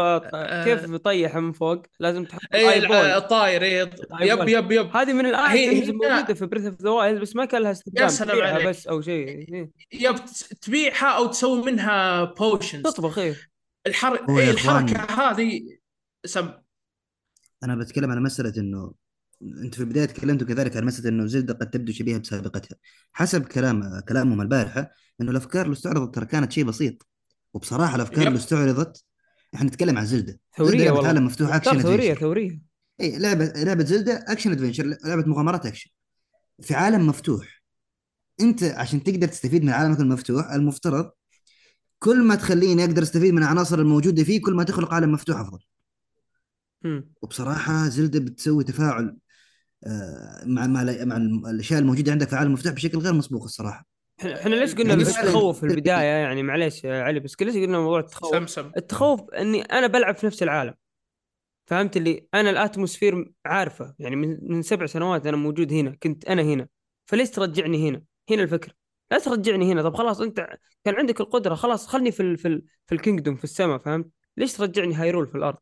كيف 0.66 0.90
يطيح 0.90 1.36
من 1.36 1.52
فوق 1.52 1.82
لازم 2.00 2.26
تحط 2.26 2.42
اي 2.54 3.18
الطاير 3.18 3.62
إيه. 3.64 3.90
yep. 4.22 4.48
yep 4.48 4.72
yep 4.72 4.96
هذه 4.96 5.14
من 5.14 5.26
ال 5.26 5.37
items 5.37 5.90
هي- 5.90 5.92
موجودة 5.92 6.34
في 6.34 6.46
Breath 6.46 6.66
of 6.66 6.82
the 6.82 6.90
Wild 6.90 7.22
بس 7.22 7.36
ما 7.36 7.46
كان 7.46 7.62
لها 7.62 7.72
استخدام 7.72 8.04
يا 8.04 8.10
سلام 8.10 8.32
تبيعها 8.38 8.54
عليك. 8.54 8.68
بس 8.68 8.88
أو 8.88 9.02
شيء 9.02 9.28
إيه. 9.28 9.72
yep 9.94 10.16
تبيعها 10.62 11.06
أو 11.18 11.28
تسوي 11.28 11.64
منها 11.64 12.24
potions 12.24 12.84
تطبخ 12.84 13.18
إيه 13.18 13.36
الحر... 13.88 14.16
إيه 14.30 14.52
إخوان- 14.54 14.58
الحركة 14.60 15.32
هذه 15.32 15.62
سم 16.26 16.50
أنا 17.64 17.76
بتكلم 17.76 18.12
عن 18.12 18.24
مسألة 18.24 18.54
إنه 18.58 18.94
أنت 19.42 19.76
في 19.76 19.80
البداية 19.82 20.06
تكلمتوا 20.06 20.48
كذلك 20.48 20.78
عن 20.78 20.86
مسألة 20.86 21.10
إنه 21.10 21.26
زلدة 21.26 21.54
قد 21.54 21.70
تبدو 21.70 21.92
شبيهة 21.92 22.18
بسابقتها 22.20 22.78
حسب 23.14 23.46
كلام 23.46 24.00
كلامهم 24.10 24.42
البارحة 24.42 24.92
إنه 25.22 25.32
الأفكار 25.32 25.66
اللي 25.66 25.74
استعرضت 25.74 26.16
ترى 26.16 26.26
كانت 26.26 26.52
شيء 26.52 26.64
بسيط 26.64 27.08
وبصراحة 27.54 27.96
الأفكار 27.96 28.22
yep. 28.22 28.28
اللي 28.28 28.40
استعرضت 28.40 29.04
إحنا 29.56 29.68
نتكلم 29.68 29.98
عن 29.98 30.06
زلدة. 30.06 30.40
ثورية 30.58 30.78
زلدة 30.78 30.94
والله. 30.94 31.08
عالم 31.08 31.26
مفتوح 31.26 31.56
اكشن 31.56 31.82
ثورية 31.82 32.14
ثورية. 32.14 32.62
اي 33.02 33.20
لعبة 33.20 33.46
لعبة 33.46 33.84
زلدة 33.84 34.26
action 34.28 34.52
adventure 34.52 34.98
لعبة 35.06 35.24
مغامرات 35.28 35.66
اكشن 35.66 35.90
في 36.62 36.74
عالم 36.74 37.08
مفتوح. 37.08 37.64
أنت 38.42 38.64
عشان 38.64 39.04
تقدر 39.04 39.28
تستفيد 39.28 39.64
من 39.64 39.70
عالمك 39.70 40.00
المفتوح 40.00 40.52
المفترض 40.52 41.12
كل 42.00 42.24
ما 42.24 42.36
تخليني 42.36 42.84
أقدر 42.86 43.04
أستفيد 43.04 43.34
من 43.34 43.44
العناصر 43.44 43.80
الموجودة 43.80 44.24
فيه 44.24 44.42
كل 44.42 44.54
ما 44.54 44.64
تخلق 44.64 44.94
عالم 44.94 45.12
مفتوح 45.12 45.40
أفضل. 45.40 45.60
وبصراحة 47.22 47.88
زلدة 47.90 48.20
بتسوي 48.20 48.64
تفاعل 48.64 49.18
آه، 49.88 50.44
مع 50.46 50.68
مع 50.68 50.84
مع 50.84 51.18
الأشياء 51.50 51.80
الموجودة 51.80 52.12
عندك 52.12 52.28
في 52.28 52.34
العالم 52.34 52.48
المفتوح 52.48 52.74
بشكل 52.74 52.98
غير 52.98 53.14
مسبوق 53.14 53.44
الصراحة. 53.44 53.88
إحنا 54.20 54.42
إحنا 54.42 54.56
ليش 54.56 54.76
قلنا 54.76 54.90
يعني 54.90 55.04
بس 55.04 55.14
فعلاً- 55.16 55.26
تخوف 55.26 55.60
في 55.60 55.66
البداية؟ 55.66 56.04
يعني 56.06 56.44
معليش 56.44 56.84
يا 56.84 57.04
علي 57.04 57.20
بس 57.20 57.42
ليش 57.42 57.56
قلنا 57.56 57.80
موضوع 57.80 58.00
التخوف؟ 58.00 58.32
سم 58.32 58.48
سم. 58.48 58.72
التخوف 58.78 59.30
إني 59.30 59.62
أنا 59.62 59.88
بلعب 59.88 60.16
في 60.16 60.26
نفس 60.26 60.44
العالم. 60.44 60.74
فهمت 61.68 61.98
اللي؟ 61.98 62.28
أنا 62.34 62.50
ال 62.50 62.57
atmosphere 62.57 63.32
عارفة. 63.46 63.96
يعني 64.00 64.16
من 64.16 64.38
من 64.42 64.62
سبع 64.62 64.86
سنوات 64.86 65.28
أنا 65.28 65.38
موجود 65.38 65.74
هنا 65.74 65.96
كنت 66.04 66.26
أنا 66.26 66.42
هنا. 66.42 66.68
فليش 67.06 67.30
ترجعني 67.30 67.90
هنا؟ 67.90 68.02
هنا 68.30 68.44
الفكرة. 68.44 68.74
لا 69.12 69.20
ترجعني 69.20 69.72
هنا. 69.72 69.84
طب 69.84 69.96
خلاص 69.96 70.22
أنت 70.22 70.48
كان 70.84 70.96
عندك 70.96 71.22
القدرة. 71.22 71.56
خلاص 71.56 71.88
خلني 71.88 72.12
في 72.12 72.20
ال 72.20 72.38
في 72.38 72.48
ال 72.48 72.66
في 72.88 72.96
ال 72.96 73.01
kingdom 73.01 73.36
في 73.36 73.44
السماء 73.44 73.78
فهمت؟ 73.78 74.08
ليش 74.38 74.54
ترجعني 74.54 74.94
هايرول 74.96 75.28
في 75.28 75.36
الأرض؟ 75.36 75.58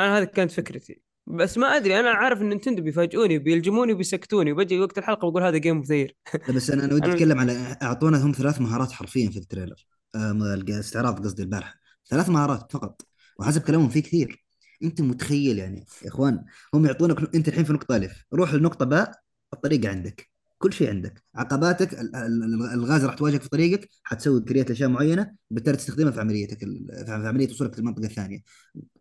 أنا 0.00 0.18
هذه 0.18 0.24
كانت 0.24 0.50
فكرتي. 0.50 1.00
بس 1.30 1.58
ما 1.58 1.66
أدري 1.76 2.00
أنا 2.00 2.10
عارف 2.10 2.42
إن 2.42 2.48
نتندو 2.48 2.82
بيفاجئوني 2.82 3.38
بيلجموني 3.38 3.92
وبيسكتوني 3.92 4.52
وبجي 4.52 4.80
وقت 4.80 4.98
الحلقة 4.98 5.30
بقول 5.30 5.42
هذا 5.42 5.56
جيم 5.56 5.82
لا 5.90 6.54
بس 6.54 6.70
أنا 6.70 6.84
أنا 6.84 6.94
ودي 6.94 7.06
أنا- 7.06 7.10
أتكلم 7.14 7.38
على 7.38 7.76
اعطونا 7.82 8.24
هم 8.26 8.32
ثلاث 8.32 8.60
مهارات 8.60 8.92
حرفيا 8.92 9.30
في 9.30 9.38
ال 9.38 9.43
trailer. 9.43 9.86
آه، 10.14 10.30
الاستعراض 10.30 11.24
قصدي 11.24 11.42
البارحة. 11.42 11.74
ثلاث 12.10 12.28
مهارات 12.28 12.72
فقط 12.72 13.02
وحسب 13.38 13.62
كلامهم 13.62 13.88
في 13.88 14.00
كثير. 14.00 14.44
أنت 14.82 15.00
متخيل 15.00 15.58
يعني 15.58 15.86
يا 16.02 16.08
إخوان 16.08 16.44
هم 16.74 16.86
يعطونك 16.86 17.34
أنت 17.34 17.48
الحين 17.48 17.64
في 17.64 17.72
نقطة 17.72 17.96
ألف. 17.96 18.24
روح 18.34 18.54
لنقطة 18.54 18.84
باء 18.84 19.12
الطريق 19.52 19.86
عندك. 19.86 20.28
كل 20.58 20.72
شيء 20.72 20.88
عندك. 20.90 21.22
عقباتك 21.34 21.92
ال- 21.92 22.16
ال- 22.16 22.72
الغاز 22.74 23.04
راح 23.04 23.14
تواجهك 23.14 23.42
في 23.42 23.48
طريقك 23.48 23.88
حتسوي 24.02 24.40
كريات 24.40 24.70
أشياء 24.70 24.88
معينة 24.88 25.32
بالتالي 25.50 25.76
تستخدمها 25.76 26.10
في 26.12 26.20
عمليتك 26.20 26.58
في 26.58 27.04
عملية 27.08 27.50
وصولك 27.50 27.78
للمنطقة 27.78 28.04
الثانية. 28.04 28.42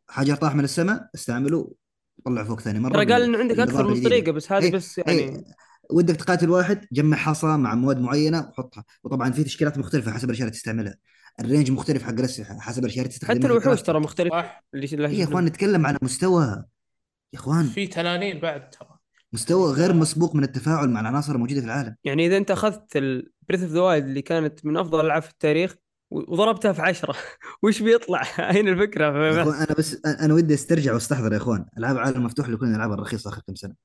حجر 0.09 0.35
طاح 0.35 0.55
من 0.55 0.63
السماء 0.63 1.09
استعمله 1.15 1.73
طلع 2.27 2.43
فوق 2.43 2.59
ثاني 2.59 2.79
مرة 2.79 2.93
ترى 2.93 3.13
قال 3.13 3.21
إنه 3.21 3.37
عندك 3.37 3.59
أكثر 3.59 3.87
من. 3.87 4.03
طريقة 4.03 4.31
بس 4.31 4.51
هذه 4.51 4.63
إيه، 4.63 4.71
بس 4.71 4.99
إيه، 4.99 5.05
يعني 5.07 5.43
ودك 5.89 6.15
تقاتل 6.15 6.49
واحد 6.49 6.85
جمع 6.91 7.17
حصى 7.17 7.47
مع 7.47 7.75
مواد 7.75 7.99
معينة 7.99 8.39
وحطها. 8.39 8.83
وطبعا 9.03 9.31
في 9.31 9.43
تشكيلات 9.43 9.77
مختلفة 9.77 10.11
حسب 10.11 10.25
الأشياء 10.25 10.47
اللي 10.47 10.57
تستعملها. 10.57 10.95
ال 11.39 11.45
range 11.45 11.72
مختلف 11.71 12.03
حق 12.03 12.13
الاسلحه 12.13 12.59
حسب 12.59 12.81
الأشياء 12.83 13.05
اللي 13.05 13.13
تستخدمها 13.13 13.37
حتى 13.37 13.47
الوحوش. 13.47 13.81
ترى 13.81 13.99
مختلفة. 13.99 14.41
صح. 14.41 14.63
إيه 14.75 15.19
يا 15.19 15.23
إخوان 15.23 15.45
نتكلم 15.45 15.85
على 15.85 15.97
مستوى. 16.01 16.63
يا 17.33 17.39
إخوان. 17.39 17.65
في 17.65 17.87
تنانين 17.87 18.39
بعد 18.39 18.69
ترى. 18.69 18.97
مستوى 19.33 19.73
غير 19.73 19.93
مسبوق 19.93 20.35
من 20.35 20.43
التفاعل 20.43 20.89
مع 20.89 21.01
العناصر 21.01 21.35
الموجودة 21.35 21.59
في 21.59 21.65
العالم. 21.65 21.95
يعني 22.03 22.27
إذا 22.27 22.37
أنت 22.37 22.51
أخذت 22.51 22.97
بريث 23.49 23.61
اوف 23.61 23.71
ذا 23.71 23.81
وايلد 23.81 24.05
اللي 24.05 24.21
كانت 24.21 24.65
من 24.65 24.77
أفضل 24.77 24.99
الالعاب 24.99 25.21
في 25.21 25.29
التاريخ 25.29 25.75
وضربتها 26.09 26.73
في 26.73 26.81
عشرة 26.81 27.15
وش 27.63 27.81
بيطلع؟ 27.81 28.23
هنا 28.55 28.71
الفكرة 28.71 29.09
أنا 29.63 29.75
بس 29.77 30.05
أنا 30.05 30.34
ودي 30.34 30.53
أسترجع 30.53 30.93
وأستحضر 30.93 31.34
يا 31.34 31.38
إخوان 31.38 31.65
ألعاب 31.77 31.97
عالم 31.97 32.23
مفتوح 32.23 32.45
اللي 32.45 32.57
كنا 32.57 32.69
نلعبها 32.69 32.95
الرخيصة 32.95 33.29
آخر 33.29 33.41
كم 33.47 33.55
سنة 33.55 33.75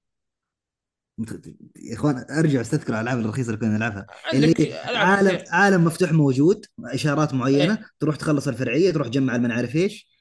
يا 1.76 1.94
إخوان 1.94 2.24
أرجع 2.30 2.60
أستذكر 2.60 2.94
الألعاب 2.94 3.18
الرخيصة 3.18 3.46
اللي 3.48 3.60
كنا 3.60 3.76
نلعبها 3.76 4.06
اللي 4.34 4.74
عالم. 4.74 5.44
عالم 5.50 5.84
مفتوح 5.84 6.12
موجود 6.12 6.66
إشارات 6.84 7.34
معينة 7.34 7.74
إيه. 7.74 7.86
تروح 8.00 8.16
تخلص 8.16 8.48
الفرعية 8.48 8.90
تروح 8.90 9.08
تجمع 9.08 9.36
المن 9.36 9.52
عارف 9.52 9.76
إيش 9.76 10.11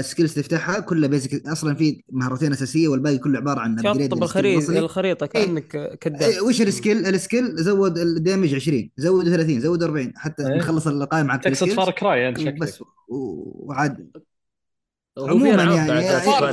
skills 0.00 0.34
تفتحها 0.34 0.80
كلها 0.80 1.08
basic 1.08 1.46
أصلا 1.46 1.74
في 1.74 2.02
مهارتين 2.12 2.52
أساسية 2.52 2.88
والباقي 2.88 3.18
كله 3.18 3.38
عبارة 3.38 3.60
عن 3.60 3.76
لل 3.76 3.86
skill 3.86 4.12
الخريطه. 4.22 4.78
الخريطة 4.78 5.26
كأنك 5.26 5.98
كذاب 6.00 6.22
إيه، 6.22 6.40
وش 6.40 6.62
ال 6.62 6.68
skill؟ 6.68 7.06
ال 7.06 7.14
skill 7.14 7.56
زود 7.56 7.98
ال 7.98 8.06
damage 8.06 8.54
20 8.54 8.90
زود 8.96 9.28
30 9.28 9.60
زود 9.60 9.82
40 9.82 10.12
حتى 10.16 10.46
إيه. 10.46 10.58
نخلص 10.58 10.86
القائمة 10.86 11.28
معك 11.28 11.42
في 11.42 11.50
تقصد. 11.50 11.68
فار 11.68 11.90
كراي 11.90 12.28
انت 12.28 12.38
شكلك 12.38 12.58
بس 12.58 12.82
وعاد 13.08 14.10
عموما 15.18 15.62
يعني 15.62 16.02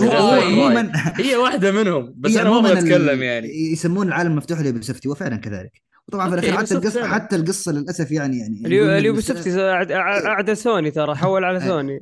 كراي. 0.08 0.44
عموما 0.44 0.92
هي 1.16 1.36
واحدة 1.36 1.72
منهم 1.72 2.14
بس 2.18 2.38
أنا 2.38 2.50
ما 2.50 2.60
أبغى 2.60 2.80
أتكلم 2.80 3.24
يعني 3.24 3.72
يسمون 3.72 4.08
العالم 4.08 4.32
المفتوح 4.32 4.60
اللي 4.60 4.72
بسفتي 4.72 5.10
وفعلا 5.10 5.36
كذلك 5.36 5.87
طبعا 6.12 6.28
في 6.30 6.34
الأخير 6.34 6.58
حتى 6.58 6.74
القصة. 6.74 7.08
حتى 7.08 7.36
القصة 7.36 7.72
للأسف 7.72 8.12
يعني 8.12 8.40
يعني 8.40 8.62
اليو- 8.66 8.78
يقول 8.84 8.94
لك 8.94 9.00
اليوبيسوفت 9.00 9.40
بس- 9.48 9.54
أعد- 9.56 9.92
اعدى 10.26 10.56
سوني 10.56 10.92
ترى 10.92 11.16
حول 11.16 11.44
على 11.44 11.58
إيه. 11.62 11.68
سوني 11.68 12.00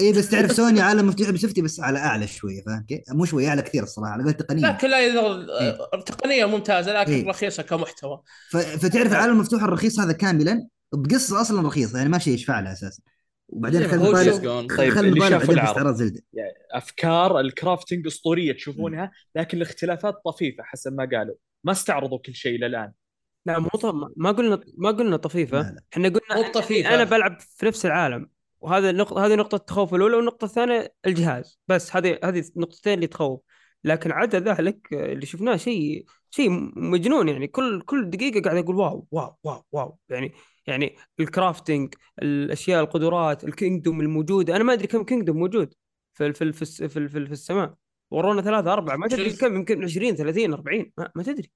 اي 0.00 0.12
بس 0.12 0.30
تعرف 0.30 0.52
سوني 0.60 0.80
عالم 0.80 1.06
مفتوح 1.08 1.30
بسفتي 1.30 1.62
بس 1.62 1.80
على 1.80 1.98
أعلى 1.98 2.26
شوية 2.26 2.62
فاهم 2.66 2.84
كيف؟ 2.88 3.00
مو 3.10 3.24
شوية 3.24 3.48
أعلى 3.48 3.62
كثير 3.62 3.82
الصراحة 3.82 4.10
على 4.12 4.22
قول 4.24 4.32
تقنيا 4.32 4.68
لكن 4.68 4.88
لا 4.90 5.06
يظل 5.06 5.46
تقنيه 6.06 6.44
ممتازة 6.44 7.00
لكن 7.00 7.12
إيه. 7.12 7.28
رخيصة 7.28 7.62
كمحتوى 7.62 8.22
ف... 8.50 8.56
فتعرف 8.56 9.12
العالم 9.12 9.32
المفتوح 9.32 9.62
الرخيص 9.62 10.00
هذا 10.00 10.12
كاملا 10.12 10.68
بقصة 10.92 11.40
أصلا 11.40 11.66
رخيصة 11.66 11.98
يعني 11.98 12.10
ما 12.10 12.18
شيء 12.18 12.34
يشفع 12.34 12.60
له 12.60 12.72
أساسا 12.72 13.02
وبعدين 13.48 13.88
خلينا. 13.88 14.12
طيب، 14.76 14.92
خلينا 14.94 15.28
بعدين. 15.28 15.58
استعراض 15.58 15.94
زلدة 15.94 16.20
يعني 16.32 16.52
أفكار 16.72 17.40
ال 17.40 17.47
crafting 17.47 18.06
أسطورية 18.06 18.52
تشوفونها 18.52 19.10
لكن 19.36 19.56
الاختلافات 19.56 20.14
طفيفة 20.24 20.62
حسب 20.62 20.92
ما 20.92 21.08
قالوا 21.12 21.34
ما 21.64 21.72
استعرضوا 21.72 22.18
كل 22.18 22.34
شيء 22.34 22.56
إلى 22.56 22.66
الآن 22.66 22.92
لا 23.46 23.58
مو 23.58 23.68
ط- 23.68 23.94
ما 24.16 24.30
قلنا 24.32 24.60
ما 24.78 24.90
قلنا 24.90 25.16
طفيفة. 25.16 25.60
إحنا 25.92 26.08
قلنا 26.08 26.42
مو 26.42 26.48
بطفيفة. 26.48 26.94
أنا 26.94 27.04
بلعب 27.04 27.40
في 27.40 27.66
نفس 27.66 27.86
العالم 27.86 28.28
وهذا 28.60 28.90
النقطة 28.90 29.26
هذه 29.26 29.34
نقطة 29.34 29.56
التخوف 29.56 29.94
الأولى 29.94 30.16
والنقطة 30.16 30.44
الثانية 30.44 30.94
الجهاز. 31.06 31.60
بس 31.68 31.96
هذه 31.96 32.18
هذه 32.24 32.44
النقطتين 32.56 32.92
اللي 32.94 33.06
تخوف. 33.06 33.40
لكن 33.84 34.12
عدا 34.12 34.40
ذلك 34.40 34.92
اللي 34.92 35.26
شفناه 35.26 35.56
شيء 35.56 36.04
شيء 36.30 36.48
مجنون 36.76 37.28
يعني. 37.28 37.46
كل 37.46 37.82
كل 37.82 38.10
دقيقة 38.10 38.40
قاعد 38.40 38.56
أقول 38.56 38.76
wow 38.76 39.06
wow 39.10 39.36
wow 39.44 39.64
wow. 39.72 39.98
يعني 40.08 40.32
يعني 40.66 40.96
ال 41.20 41.28
crafting 41.28 41.94
الأشياء 42.22 42.80
القدرات 42.84 43.44
ال 43.44 43.51
kingdom 43.51 44.00
الموجودة 44.00 44.56
أنا 44.56 44.64
ما 44.64 44.72
أدري 44.72 44.86
كم 44.86 45.04
kingdom 45.04 45.36
موجود 45.36 45.74
في 46.14 46.26
ال- 46.26 46.34
في 46.34 46.44
ال- 46.44 46.52
في 46.52 46.62
الس- 46.62 46.82
في, 46.82 46.96
ال- 46.98 47.08
في, 47.08 47.26
في 47.26 47.32
السماء. 47.32 47.74
ورونا 48.10 48.42
ثلاثة 48.42 48.72
أربعة 48.72 48.96
ما 48.96 49.08
تدري. 49.08 49.30
كم 49.30 49.54
يمكن 49.56 49.84
20 49.84 50.16
30 50.16 50.52
40 50.52 50.92
ما, 50.98 51.10
ما 51.16 51.22
تدري. 51.22 51.50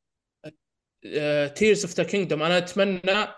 تيرز 1.55 1.85
اوف 1.85 1.95
ذا 1.95 2.03
كينجدوم 2.03 2.43
أنا 2.43 2.59
أتمنى 2.59 3.29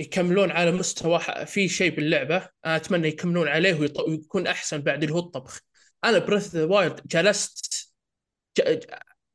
يكملون 0.00 0.50
على 0.50 0.72
مستوى 0.72 1.20
في 1.46 1.68
شيء 1.68 1.94
باللعبة. 1.94 2.48
أنا 2.66 2.76
أتمنى 2.76 3.08
يكملون 3.08 3.48
عليه 3.48 3.74
ويط- 3.74 4.08
ويكون 4.08 4.46
أحسن 4.46 4.78
بعد 4.78 5.02
اللي 5.02 5.14
هو 5.14 5.18
الطبخ. 5.18 5.60
أنا 6.04 6.18
بريث 6.18 6.54
ذا 6.54 6.64
وايلد 6.64 7.00
جلست 7.06 7.92
ج... 8.58 8.80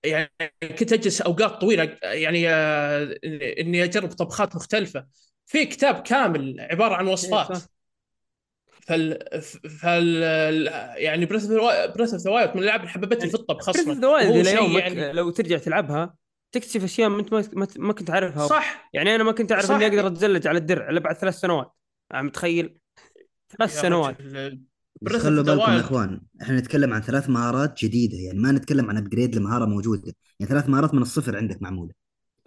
يعني 0.04 0.32
كنت 0.80 0.94
أجلس 0.94 1.22
أوقات 1.22 1.62
طويلة 1.62 1.98
يعني 2.04 2.50
آه، 2.50 3.20
إني 3.60 3.84
أجرب 3.84 4.12
طبخات 4.12 4.56
مختلفة. 4.56 5.06
في 5.46 5.66
كتاب 5.66 6.02
كامل 6.02 6.56
عبارة 6.60 6.96
عن 6.96 7.06
إيه، 7.06 7.14
وصفات. 7.14 7.58
فال 8.82 9.42
فال 9.82 10.24
يعني 10.98 11.26
بريث 11.26 11.46
بريث 11.96 12.14
اوف 12.14 12.22
ذا 12.22 12.32
وايلد 12.32 12.52
من 12.56 12.60
الألعاب 12.60 12.80
اللي 12.80 12.92
حببتني 12.92 13.30
في 13.30 13.36
الطبخ 13.36 13.66
بريث 13.66 13.80
أصلا. 13.80 13.94
اوف 13.94 14.02
ذا 14.02 14.08
وايلد 14.08 14.48
إلى 14.48 14.54
يومك 14.56 14.82
يعني 14.82 15.14
لو 15.14 15.30
ترجع 15.30 15.58
تلعبها 15.58 16.16
تكتشف 16.56 16.84
أشياء 16.84 17.10
ما 17.10 17.20
أنت 17.20 17.34
ما, 17.34 17.44
ما, 17.54 17.68
ما 17.78 17.94
كنت 17.94 18.10
عارفها. 18.10 18.48
صح. 18.48 18.90
يعني 18.94 19.16
أنا 19.16 19.24
ما 19.24 19.32
كنت 19.32 19.52
أعرف. 19.52 19.72
إني 19.72 19.88
أقدر 19.88 20.08
أتزلج 20.08 20.48
على 20.48 20.58
الدرع 20.58 20.90
إلا 20.90 21.00
بعد 21.00 21.16
ثلاث 21.16 21.40
سنوات. 21.40 21.72
عم 22.12 22.26
متخيل؟ 22.26 22.78
ثلاث 23.58 23.82
سنوات. 23.82 24.18
بس 25.02 25.16
خلوا 25.16 25.44
بالكم 25.44 25.72
يا. 25.72 25.80
إخوان 25.80 26.22
إحنا 26.42 26.60
نتكلم 26.60 26.94
عن 26.94 27.02
ثلاث 27.02 27.30
مهارات 27.30 27.84
جديدة. 27.84 28.18
يعني 28.18 28.40
ما 28.40 28.52
نتكلم 28.52 28.90
عن 28.90 28.98
upgrade 28.98 29.36
لمهارة 29.36 29.66
موجودة. 29.66 30.14
يعني 30.40 30.52
ثلاث 30.52 30.70
مهارات 30.70 30.94
من 30.94 31.02
الصفر 31.02 31.38
عندك 31.38 31.62
معمولة. 31.62 31.92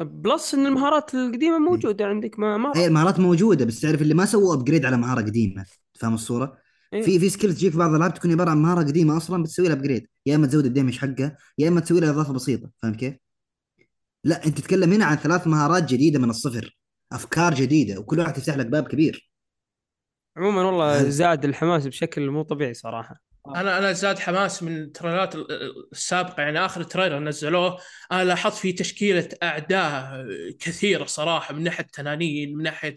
plus 0.01 0.55
إن 0.55 0.67
المهارات 0.67 1.15
القديمة 1.15 1.59
موجودة 1.59 2.07
عندك 2.07 2.39
ما 2.39 2.57
ما 2.57 2.73
اي 2.77 2.87
المهارات 2.87 3.21
موجودة 3.21 3.65
بس 3.65 3.81
تعرف 3.81 4.03
اللي 4.03 4.15
ما 4.15 4.25
سووا 4.25 4.55
upgrade 4.55 4.85
على 4.85 4.97
مهارة 4.97 5.21
قديمة. 5.21 5.65
فاهم 5.95 6.15
الصورة؟ 6.15 6.59
إيه. 6.93 7.03
في 7.03 7.19
في 7.19 7.29
skills 7.29 7.55
تجيك 7.57 7.77
بعض 7.77 7.91
الألعاب 7.91 8.15
تكون 8.15 8.33
عبارة 8.33 8.51
عن 8.51 8.63
مهارة 8.63 8.81
قديمة 8.81 9.17
أصلا 9.17 9.43
بتسوي 9.43 9.69
لها 9.69 9.77
upgrade 9.77 10.07
يا 10.27 10.35
إما 10.37 10.47
تزود 10.47 10.65
ال 10.65 10.70
damage 10.70 10.99
حقها 10.99 11.37
يا 11.59 11.69
إما 11.69 11.81
تسوي 11.81 12.01
لها 12.01 12.11
إضافة 12.11 12.33
بسيطة. 12.33 12.71
فاهم 12.83 12.95
كيف؟ 12.95 13.15
لا 14.25 14.47
انت 14.47 14.59
تتكلم 14.59 14.93
هنا 14.93 15.05
عن 15.05 15.17
ثلاث 15.17 15.47
مهارات 15.47 15.85
جديدة 15.85 16.19
من 16.19 16.31
الصفر. 16.31 16.77
أفكار 17.13 17.55
جديدة 17.55 18.01
وكل 18.01 18.19
واحد 18.19 18.33
تفتح 18.33 18.57
لك 18.57 18.67
باب 18.67 18.89
كبير. 18.89 19.31
عموما 20.37 20.63
والله 20.63 21.11
زاد 21.11 21.45
الحماس 21.45 21.87
بشكل 21.87 22.31
مو 22.31 22.43
طبيعي 22.43 22.75
صراحة. 22.75 23.23
أنا 23.57 23.79
أنا 23.79 23.93
زاد 23.93 24.19
حماس 24.19 24.63
من 24.63 24.77
ال 24.83 24.89
trailerات 24.89 25.35
ال- 25.35 25.53
ال- 25.53 25.89
السابقة. 25.93 26.43
يعني 26.43 26.65
آخر 26.65 26.83
trailer 26.83 27.19
نزلوه 27.19 27.79
أنا 28.13 28.25
لاحظت 28.25 28.57
في 28.57 28.73
تشكيلة 28.73 29.29
أعداء 29.43 30.27
كثيرة 30.61 31.05
صراحة 31.05 31.55
من 31.55 31.63
ناحية 31.63 31.87
تنانين 31.93 32.57
من 32.57 32.63
ناحية 32.63 32.95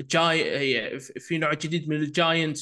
جاي 0.00 1.00
في 1.00 1.38
نوع 1.38 1.54
جديد 1.54 1.88
من 1.88 1.96
الجاينت 1.96 2.58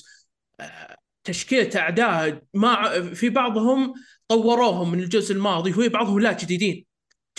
تشكيلة 1.25 1.81
أعداء 1.81 2.43
ما 2.55 3.01
في 3.15 3.29
بعضهم 3.29 3.95
طوروهم 4.29 4.91
من 4.93 5.01
الجزء 5.01 5.35
الماضي 5.35 5.71
وفي 5.71 5.89
بعضهم 5.89 6.21
لا 6.21 6.33
جديدين. 6.33 6.88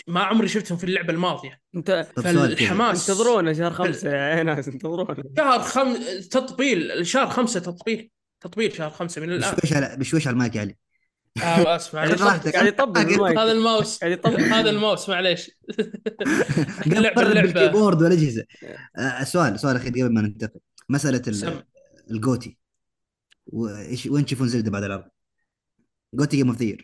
ما 0.08 0.24
عمري 0.24 0.48
شفتهم 0.48 0.78
في 0.78 0.84
اللعبة 0.84 1.14
الماضية. 1.14 1.62
انت. 1.76 2.08
فالحماس 2.16 3.10
انتظرونا 3.10 3.54
شهر 3.54 3.74
خمسة 3.74 4.10
يا 4.10 4.44
ناس 4.44 4.68
انتظرونا. 4.68 5.24
شهر 5.38 5.60
خم... 5.60 5.96
تطبيل 6.32 7.08
شهر 7.08 7.30
خمسة 7.30 7.60
تطبيل. 7.60 8.12
تطبيل 8.42 8.74
شهر 8.74 8.90
خمسة 8.90 9.22
من 9.22 9.32
الآن. 9.32 9.56
بشويش 9.56 9.74
على 9.74 9.98
بشويش 9.98 10.28
على 10.28 10.34
المايك 10.34 10.56
يا 10.56 10.62
علي. 10.62 10.76
آه 11.44 11.76
اسف 11.76 11.92
خذ 11.92 11.98
معليش 11.98 12.22
راحتك. 12.22 12.54
قاعد 12.56 12.68
يطبل. 12.68 13.38
هذا 13.38 13.52
الماوس. 13.52 13.98
قاعد 13.98 14.12
يطبل 14.12 14.42
هذا 14.42 14.70
الماوس 14.70 15.10
معليش. 15.10 15.52
اللعبه 16.88 17.42
بال 17.42 17.54
keyboard 17.54 18.02
والاجهزه 18.02 18.46
آه 18.98 19.24
سؤال 19.24 19.60
سؤال 19.60 19.76
اخير 19.76 19.92
قبل 19.92 20.14
ما 20.14 20.22
ننتقل. 20.22 20.60
مسألة. 20.90 21.22
ال 22.12 22.19
GOTY. 22.19 22.58
وايش 23.48 24.06
وين 24.06 24.26
تشوفون 24.26 24.48
زلدة 24.48 24.72
بعد 24.72 24.84
العرض؟ 24.84 25.04
GOTY 26.14 26.38
game 26.38 26.48
of 26.50 26.62
the 26.62 26.78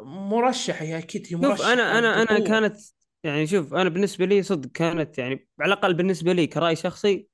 مرشح 0.00 0.82
يا 0.82 0.98
أكيد 0.98 1.22
هي 1.22 1.30
شوف 1.30 1.40
مرشح 1.40 1.66
أنا 1.66 1.98
أنا 1.98 2.22
أنا 2.22 2.38
بقوة. 2.38 2.48
كانت 2.48 2.76
يعني 3.24 3.46
شوف 3.46 3.74
أنا 3.74 3.88
بالنسبة 3.88 4.24
لي 4.24 4.42
صدق 4.42 4.70
كانت 4.70 5.18
يعني 5.18 5.48
على 5.60 5.72
الأقل 5.72 5.94
بالنسبة 5.94 6.32
لي 6.32 6.46
كرأي 6.46 6.76
شخصي 6.76 7.28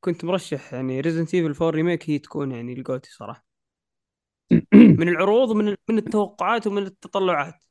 كنت 0.00 0.24
مرشح 0.24 0.72
يعني 0.74 1.00
ريزنت 1.00 1.34
ايفل 1.34 1.46
4 1.46 1.70
remake 1.70 2.10
هي 2.10 2.18
تكون 2.18 2.52
يعني 2.52 2.72
ال 2.72 2.80
GOTY 2.80 3.10
صراحة 3.12 3.46
من 4.98 5.08
العروض 5.08 5.50
ومن 5.50 5.76
من 5.88 5.98
التوقعات 5.98 6.66
ومن 6.66 6.82
التطلعات 6.82 7.64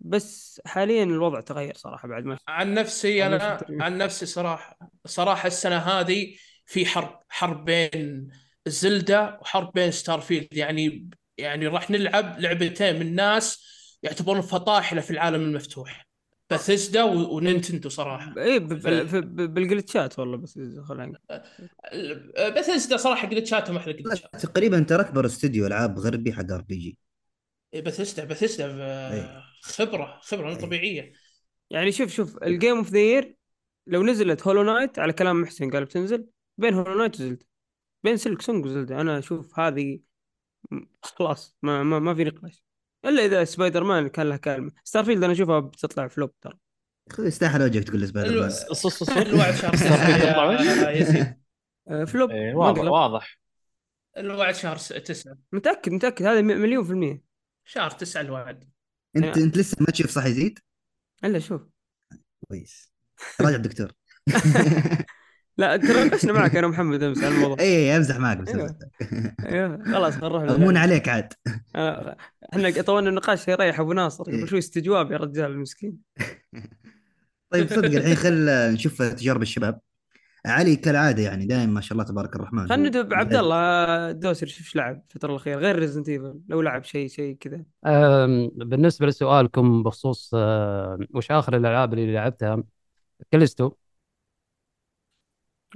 بس 0.00 0.60
حاليا 0.66 1.04
الوضع 1.04 1.40
تغير 1.40 1.74
صراحة 1.76 2.08
بعد 2.08 2.24
ما 2.24 2.38
عن 2.48 2.74
نفسي 2.74 3.26
أنا 3.26 3.36
أنا. 3.36 3.84
عن 3.84 3.98
نفسي 3.98 4.26
صراحة 4.26 4.78
صراحة 5.06 5.46
السنة 5.46 5.76
هذه 5.76 6.36
في 6.66 6.86
حرب 6.86 7.20
حرب 7.28 7.64
بين 7.64 8.28
زلدة 8.66 9.38
وحرب 9.40 9.72
بين 9.72 9.90
ستارفيلد 9.90 10.48
يعني 10.52 11.10
يعني 11.38 11.66
راح 11.66 11.90
نلعب 11.90 12.40
لعبتين 12.40 12.98
من 12.98 13.14
ناس 13.14 13.64
يعتبرون 14.04 14.40
فطاحلة 14.40 15.00
في 15.00 15.10
العالم 15.10 15.42
المفتوح. 15.42 16.06
بثزدا 16.50 17.02
و- 17.02 17.36
ونينتندو 17.36 17.88
صراحة. 17.88 18.34
اي 18.38 18.58
بال 18.58 18.94
glitchات 18.94 20.18
والله 20.18 20.36
بس 20.36 20.58
خلينا 20.88 21.18
بثزدا 22.56 22.96
صراحة 22.96 23.28
glitchاتهم 23.28 23.76
أحلى 23.76 23.92
glitchات 23.92 24.36
تقريبا 24.46 24.80
ترى 24.80 25.00
اكبر 25.00 25.26
استوديو 25.26 25.66
ألعاب 25.66 25.98
غربي 25.98 26.32
حق 26.32 26.52
RPG 26.52 26.98
بثزدا 27.74 28.22
أي. 28.64 29.20
آه، 29.20 29.42
خبرة 29.62 30.20
خبرة 30.22 30.44
مو 30.44 30.50
أي. 30.50 30.56
طبيعية. 30.56 31.12
يعني 31.70 31.92
شوف 31.92 32.10
شوف 32.10 32.42
ال 32.42 32.49
game 32.49 32.76
of 32.76 32.90
the 32.90 32.98
year 32.98 33.36
لو 33.86 34.02
نزلت 34.02 34.46
هولو 34.46 34.62
نايت 34.62 34.98
على 34.98 35.12
كلام 35.12 35.40
محسن 35.40 35.70
قال 35.70 35.84
بتنزل 35.84 36.26
بين 36.58 36.74
هولو 36.74 36.98
نايت 36.98 37.14
وزلدا 37.14 37.46
بين 38.04 38.16
سلك 38.16 38.42
سونج 38.42 38.66
وزلدا 38.66 39.00
أنا 39.00 39.18
أشوف 39.18 39.58
هذه 39.58 40.00
خلاص 41.02 41.56
ما 41.62 41.82
ما, 41.82 41.98
ما 41.98 42.14
في 42.14 42.24
نقاش. 42.24 42.62
إلا 43.04 43.24
إذا 43.24 43.44
سبايدر 43.44 43.84
مان 43.84 44.08
كان 44.08 44.28
له 44.28 44.36
كلمة. 44.36 44.70
ستارفيلد 44.84 45.24
أنا 45.24 45.32
أشوفها 45.32 45.60
بتطلع 45.60 46.08
flop 46.08 46.40
ترى. 46.40 46.58
خذ 47.12 47.26
يستاهل 47.26 47.62
وجهك 47.62 47.84
تقول 47.84 48.08
سبايدر 48.08 48.40
مان 48.40 48.50
ص- 48.50 48.72
ص- 48.72 48.86
ص- 48.86 49.10
الوعد 49.10 49.54
شهر 49.54 50.90
يزيد. 50.96 51.40
آه، 51.88 52.04
flop 52.04 52.30
إيه، 52.30 52.54
واضح. 52.54 52.82
واضح. 52.82 53.38
الوعد 54.16 54.54
شهر 54.54 54.76
تسعة. 54.76 55.38
متأكد 55.52 55.92
متأكد. 55.92 56.26
هذا 56.26 56.40
مليون 56.40 56.84
في 56.84 56.90
المية. 56.90 57.22
شهر 57.64 57.90
تسعة 57.90 58.20
الوعد. 58.20 58.70
انت 59.16 59.38
أنت 59.38 59.56
لسه 59.56 59.76
ما 59.80 59.86
تشوف 59.86 60.10
صح 60.10 60.24
يزيد؟ 60.26 60.58
إلا 61.24 61.38
شوف. 61.38 61.62
كويس. 62.48 62.92
راجع 63.40 63.56
الدكتور. 63.56 63.92
لا 65.58 65.76
تناقشنا 65.76 66.32
معك 66.32 66.56
أنا 66.56 66.66
ومحمد 66.66 67.02
أمس 67.02 67.24
على 67.24 67.34
الموضوع 67.34 67.56
اي 67.60 67.96
أمزح 67.96 68.16
معك 68.18 68.38
بس 68.38 68.48
أيوه. 68.54 68.76
أيوه 69.46 69.84
خلاص 69.84 70.14
خلينا 70.14 70.28
نروح 70.28 70.42
للعبة. 70.58 70.78
عليك 70.80 71.08
عاد 71.08 71.32
آه، 71.76 72.16
إحنا 72.52 72.82
طولنا 72.82 73.08
النقاش 73.10 73.48
يريح 73.48 73.80
أبو 73.80 73.92
ناصر 73.92 74.24
إيه. 74.28 74.36
قبل 74.40 74.48
شوي 74.48 74.58
استجواب 74.58 75.12
يا 75.12 75.16
رجال 75.16 75.50
المسكين 75.50 75.96
طيب 77.50 77.68
صدق 77.68 77.84
الحين 77.84 78.14
خل 78.14 78.46
نشوف 78.72 79.02
تجارب 79.02 79.42
الشباب 79.42 79.80
علي 80.46 80.76
كالعادة 80.76 81.22
يعني 81.22 81.46
دائما 81.46 81.72
ما 81.72 81.80
شاء 81.80 81.92
الله 81.92 82.04
تبارك 82.04 82.36
الرحمن 82.36 82.68
خلينا 82.68 82.88
ندب 82.88 83.14
عبد. 83.14 83.34
الله 83.34 83.56
الدوسري 84.10 84.50
شوف 84.50 84.60
إيش 84.60 84.76
لعب 84.76 85.02
الفترة 85.10 85.30
الأخيرة 85.30 85.58
غير 85.58 85.78
Resident 85.78 86.08
Evil 86.08 86.40
لو 86.48 86.60
لعب 86.62 86.84
شيء 86.84 87.08
شيء 87.08 87.36
كذا 87.40 87.62
بالنسبة 88.56 89.06
لسؤالكم 89.06 89.82
بخصوص 89.82 90.30
وش 91.14 91.30
آخر 91.30 91.56
الألعاب 91.56 91.94
اللي 91.94 92.14
لعبتها 92.14 92.62
كلستو 93.32 93.72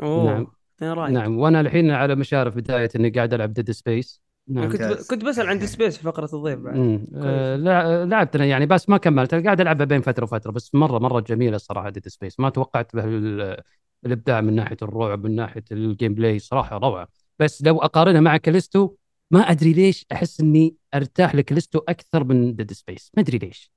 أوه. 0.03 0.25
نعم. 0.25 0.47
رأيك؟ 0.93 1.15
نعم. 1.15 1.39
وأنا 1.39 1.61
الحين 1.61 1.91
على 1.91 2.15
مشارف 2.15 2.57
بداية 2.57 2.89
إني 2.97 3.11
قاعد 3.11 3.35
ألعب 3.35 3.53
Dead 3.53 3.71
Space 3.71 4.23
نعم. 4.49 4.73
كنت 4.73 4.83
ب... 4.83 4.95
كنت 5.11 5.25
بسأل 5.25 5.47
عن 5.47 5.67
Space 5.67 5.97
في 5.97 6.03
فقرة 6.03 6.29
الضيف 6.35 6.59
بعد. 6.59 7.07
آه، 7.17 7.57
لع- 7.57 8.05
لعبت 8.05 8.35
يعني 8.35 8.67
بس 8.67 8.89
ما 8.89 8.97
كملت. 8.97 9.35
قاعد 9.35 9.61
ألعبها 9.61 9.87
بين 9.87 10.01
فترة 10.01 10.25
وفترة 10.25 10.51
بس 10.51 10.75
مرة 10.75 10.99
مرة 10.99 11.21
جميلة 11.21 11.57
الصراحة 11.57 11.91
Dead 11.91 12.09
Space 12.09 12.41
ما 12.41 12.51
توقعت 12.51 12.97
به 12.97 13.05
ال- 13.05 13.63
الإبداع 14.07 14.41
من 14.41 14.55
ناحية 14.55 14.77
الرعب 14.83 15.25
من 15.25 15.37
ناحية 15.37 15.65
ال 15.73 16.15
gameplay 16.15 16.39
صراحة 16.39 16.79
روعة. 16.79 17.09
بس 17.39 17.63
لو 17.63 17.79
أقارنها 17.79 18.21
مع 18.21 18.37
كاليستو 18.37 18.95
ما 19.31 19.41
أدري 19.41 19.73
ليش 19.73 20.07
أحس 20.13 20.41
إني 20.41 20.75
أرتاح 20.95 21.35
لكاليستو 21.35 21.79
أكثر 21.89 22.25
من 22.25 22.57
Dead 22.57 22.73
Space 22.73 23.11
ما 23.17 23.23
أدري 23.23 23.39
ليش. 23.39 23.73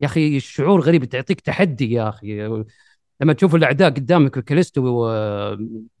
يا 0.00 0.06
أخي 0.06 0.36
الشعور 0.36 0.80
غريب 0.80 1.04
تعطيك 1.04 1.40
تحدي 1.40 1.92
يا 1.92 2.08
أخي. 2.08 2.64
لما 3.20 3.32
تشوف 3.32 3.54
الأعداء 3.54 3.90
قدامك 3.90 4.38
كاليستو 4.38 5.08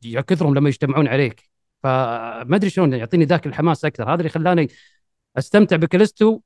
يا 0.04 0.20
كثرهم 0.20 0.54
لما 0.54 0.68
يجتمعون 0.68 1.08
عليك. 1.08 1.42
فما 1.82 2.56
أدري 2.56 2.70
شلون 2.70 2.92
يعطيني 2.92 3.24
ذاك 3.24 3.46
الحماس 3.46 3.84
أكثر. 3.84 4.04
هذا 4.08 4.14
اللي 4.18 4.28
خلاني 4.28 4.68
أستمتع 5.38 5.76
بكاليستو 5.76 6.40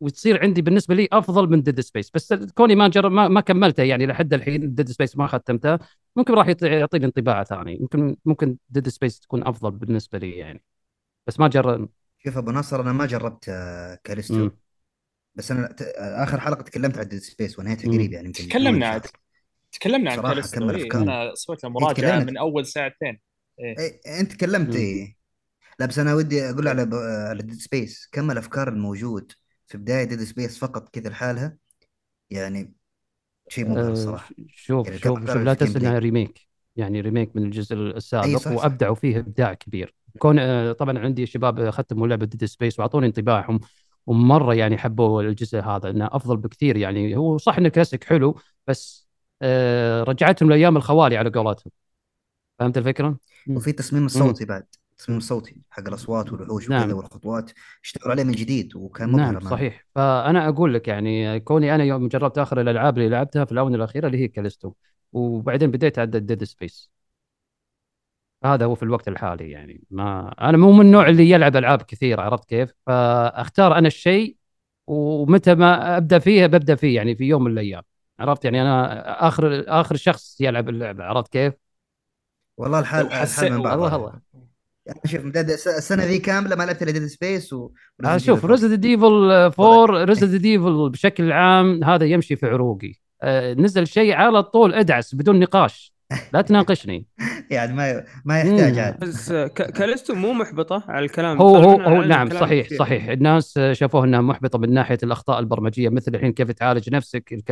وتصير 0.00 0.42
عندي 0.42 0.62
بالنسبة 0.62 0.94
لي 0.94 1.08
أفضل 1.12 1.50
من 1.50 1.62
Dead 1.62 1.80
Space 1.80 2.10
بس 2.10 2.32
كوني 2.34 2.74
ما 2.74 2.88
جرب 2.88 3.12
ما, 3.12 3.28
ما 3.28 3.40
كملته 3.40 3.82
يعني 3.82 4.06
لحد 4.06 4.34
الحين 4.34 4.74
Dead 4.74 4.90
Space 4.90 5.16
ما 5.16 5.26
ختمته 5.26 5.78
ممكن 6.16 6.34
راح 6.34 6.46
يعطي- 6.46 6.66
يعطيني 6.66 7.04
انطباع 7.06 7.44
ثاني. 7.44 7.78
ممكن 7.80 8.16
ممكن 8.24 8.56
Dead 8.70 8.88
Space 8.88 9.20
تكون 9.20 9.46
أفضل 9.46 9.70
بالنسبة 9.70 10.18
لي 10.18 10.30
يعني. 10.30 10.62
بس 11.26 11.40
ما 11.40 11.48
جرب 11.48 11.88
شوف 12.24 12.36
أبو 12.38 12.50
نصر 12.50 12.80
أنا 12.80 12.92
ما 12.92 13.06
جربت 13.06 13.44
كاليستو 14.04 14.34
مم. 14.34 14.50
بس 15.34 15.50
أنا 15.50 15.66
ت- 15.66 15.82
آخر 15.96 16.40
حلقة 16.40 16.62
تكلمت 16.62 16.98
عن 16.98 17.08
Dead 17.08 17.20
Space 17.20 17.58
ونهايتها 17.58 17.88
مم. 17.88 17.94
قريب 17.94 18.12
يعني 18.12 18.32
تكلمنا 18.32 18.86
عاد. 18.88 19.06
تكلمنا 19.78 20.10
عن 20.10 20.16
صراحة 20.16 20.34
كاليستو 20.34 20.70
إيه 20.70 20.82
أفكار. 20.82 21.02
أنا 21.02 21.34
سويت 21.34 21.64
له 21.64 21.70
مراجعة 21.70 21.92
تكلمنا. 21.92 22.24
من 22.24 22.36
أول 22.36 22.66
ساعتين 22.66 23.20
إيه 23.60 24.20
أنت 24.20 24.32
تكلمت. 24.32 24.76
إيه 24.76 25.16
لا 25.80 25.86
بس 25.86 25.98
أنا 25.98 26.14
ودي 26.14 26.50
أقول 26.50 26.68
على 26.68 26.86
ب... 26.86 26.94
على 27.28 27.42
Dead 27.42 27.58
Space 27.58 28.08
كم 28.12 28.30
الأفكار 28.30 28.68
الموجود 28.68 29.32
في 29.66 29.78
بداية 29.78 30.04
Dead 30.04 30.22
Space 30.22 30.58
فقط 30.58 30.88
كذا 30.88 31.08
لحالها 31.08 31.56
يعني 32.30 32.72
شيء 33.48 33.68
مبهر 33.68 33.88
آه، 33.88 33.92
الصراحه 33.92 34.34
شوف 34.48 34.86
يعني 34.86 34.98
شوف 34.98 35.18
شوف 35.18 35.36
لا 35.36 35.54
تنسى. 35.54 35.78
انها 35.78 35.98
remake 35.98 36.48
يعني 36.76 37.00
remake 37.00 37.36
من 37.36 37.42
الجزء 37.42 37.74
السابق 37.74 38.24
أي 38.24 38.36
صح، 38.36 38.44
صح. 38.44 38.50
وأبدعوا 38.50 38.94
فيه 38.94 39.18
إبداع 39.18 39.54
كبير 39.54 39.94
كون 40.18 40.38
آه، 40.38 40.72
طبعا 40.72 40.98
عندي 40.98 41.26
شباب 41.26 41.70
ختموا 41.70 42.06
لعبه 42.06 42.26
Dead 42.26 42.44
Space 42.44 42.78
وأعطوني 42.78 43.06
انطباعهم 43.06 43.60
ومرة 44.06 44.54
يعني 44.54 44.78
حبوا 44.78 45.22
الجزء 45.22 45.58
هذا 45.58 45.90
انه 45.90 46.08
أفضل 46.12 46.36
بكثير 46.36 46.76
يعني 46.76 47.16
هو 47.16 47.38
صح 47.38 47.58
ان 47.58 47.66
الكلاسيك 47.66 48.04
حلو 48.04 48.38
بس 48.66 49.05
آه، 49.05 49.05
رجعتهم 50.02 50.50
لأيام 50.50 50.76
الخوالي 50.76 51.16
على 51.16 51.30
قولتهم 51.30 51.70
فهمت 52.58 52.78
الفكرة؟ 52.78 53.16
وفي 53.48 53.72
تصميم 53.72 54.06
الصوتي 54.06 54.44
بعد 54.44 54.66
التصميم 54.92 55.18
الصوتي 55.18 55.56
حق 55.70 55.88
الأصوات 55.88 56.32
والوحوش 56.32 56.70
نعم. 56.70 56.82
وكذا 56.82 56.94
والخطوات 56.94 57.50
اشتغلوا 57.84 58.10
عليه 58.10 58.24
من 58.24 58.32
جديد 58.32 58.76
وكان 58.76 59.08
مبهر 59.08 59.32
نعم. 59.32 59.40
صحيح. 59.40 59.86
فأنا 59.94 60.48
أقول 60.48 60.74
لك 60.74 60.88
يعني 60.88 61.40
كوني 61.40 61.74
أنا 61.74 61.84
يوم 61.84 62.08
جربت 62.08 62.38
آخر 62.38 62.60
الألعاب 62.60 62.98
اللي 62.98 63.08
لعبتها 63.08 63.44
في 63.44 63.52
الآونة 63.52 63.76
الأخيرة 63.76 64.06
اللي 64.06 64.18
هي 64.18 64.28
كاليستو 64.28 64.72
وبعدين 65.12 65.70
بديت 65.70 65.98
على 65.98 66.20
Dead 66.20 66.44
Space 66.44 66.90
هذا 68.44 68.64
هو 68.64 68.74
في 68.74 68.82
الوقت 68.82 69.08
الحالي 69.08 69.50
يعني. 69.50 69.80
ما 69.90 70.34
أنا 70.40 70.58
مو 70.58 70.72
من 70.72 70.86
النوع 70.86 71.08
اللي 71.08 71.30
يلعب 71.30 71.56
ألعاب 71.56 71.82
كثير 71.82 72.20
عرفت 72.20 72.44
كيف؟ 72.44 72.70
فأختار 72.86 73.78
أنا 73.78 73.86
الشيء 73.86 74.36
ومتى 74.86 75.54
ما 75.54 75.96
أبدأ 75.96 76.18
فيه 76.18 76.46
ببدأ 76.46 76.74
فيه 76.74 76.96
يعني 76.96 77.16
في 77.16 77.24
يوم 77.24 77.44
من 77.44 77.50
الأيام. 77.50 77.82
عرفت 78.18 78.44
يعني 78.44 78.62
أنا 78.62 79.28
آخر 79.28 79.64
آخر 79.68 79.96
شخص 79.96 80.40
يلعب 80.40 80.68
اللعبة 80.68 81.04
عرفت 81.04 81.32
كيف؟ 81.32 81.54
والله 82.56 82.78
الحال 82.78 83.06
الحال 83.06 83.52
من 83.52 83.62
بعض. 83.62 83.78
الله 83.78 83.96
الله 83.96 84.12
يعني 84.86 85.00
شوف 85.06 85.26
السنة 85.66 86.04
ذي 86.04 86.18
كاملة 86.18 86.56
ما 86.56 86.64
لعبت 86.64 86.82
إلا 86.82 86.90
Dead 86.90 87.06
Space 87.06 87.52
و 87.52 87.70
آه 88.04 88.16
شوف 88.16 88.40
Evil 88.40 88.44
4. 88.44 88.46
Resident 88.46 88.84
Evil 88.84 89.30
4 89.60 90.04
Resident 90.04 90.44
Evil 90.44 90.90
بشكل 90.90 91.32
عام 91.32 91.84
هذا 91.84 92.04
يمشي 92.06 92.36
في 92.36 92.46
عروقي. 92.46 92.94
آه 93.22 93.54
نزل 93.54 93.86
شيء 93.86 94.12
على 94.12 94.42
طول 94.42 94.74
ادعس 94.74 95.14
بدون 95.14 95.40
نقاش. 95.40 95.95
لا 96.32 96.40
تناقشني. 96.40 97.06
يعني 97.50 97.72
ما 97.74 98.04
ما 98.24 98.40
يحتاج. 98.40 98.78
عاد 98.78 98.98
بس 98.98 99.32
ك... 99.32 99.52
كاليستو 99.72 100.14
مو 100.14 100.32
محبطة 100.32 100.84
على 100.88 101.04
الكلام. 101.04 101.38
هو 101.42 101.56
هو 101.56 101.80
هو 101.80 102.02
نعم 102.02 102.30
صحيح 102.30 102.66
كثير. 102.66 102.78
صحيح. 102.78 103.08
الناس 103.08 103.58
شافوها 103.72 104.04
إنها 104.04 104.20
محبطة 104.20 104.58
من 104.58 104.74
ناحية 104.74 104.98
الأخطاء 105.02 105.38
البرمجية 105.38 105.88
مثل 105.88 106.14
الحين 106.14 106.32
كيف 106.32 106.50
تعالج 106.50 106.90
نفسك 106.94 107.32
الك- 107.32 107.50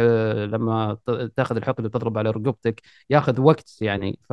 لما 0.52 0.96
ت- 1.06 1.32
تاخذ 1.36 1.56
الحقن 1.56 1.84
وتضرب 1.84 2.18
على 2.18 2.30
رقبتك 2.30 2.82
ياخذ 3.10 3.40
وقت 3.40 3.76
يعني. 3.80 4.18
ف 4.30 4.32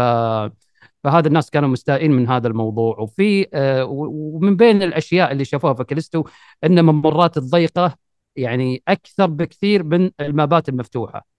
فهذا 1.03 1.27
الناس 1.27 1.49
كانوا 1.49 1.69
مستائين 1.69 2.11
من 2.11 2.27
هذا 2.29 2.47
الموضوع. 2.47 2.99
وفي 2.99 3.47
آه، 3.53 3.85
ومن 3.85 4.55
بين 4.55 4.81
الأشياء 4.83 5.31
اللي 5.31 5.45
شافوها 5.45 5.73
في 5.73 5.83
كاليستو 5.83 6.23
إن 6.63 6.85
ممرات 6.85 7.37
الضيقة 7.37 7.95
يعني 8.35 8.83
أكثر 8.87 9.25
بكثير 9.25 9.83
من 9.83 10.11
المابات 10.19 10.69
المفتوحة. 10.69 11.30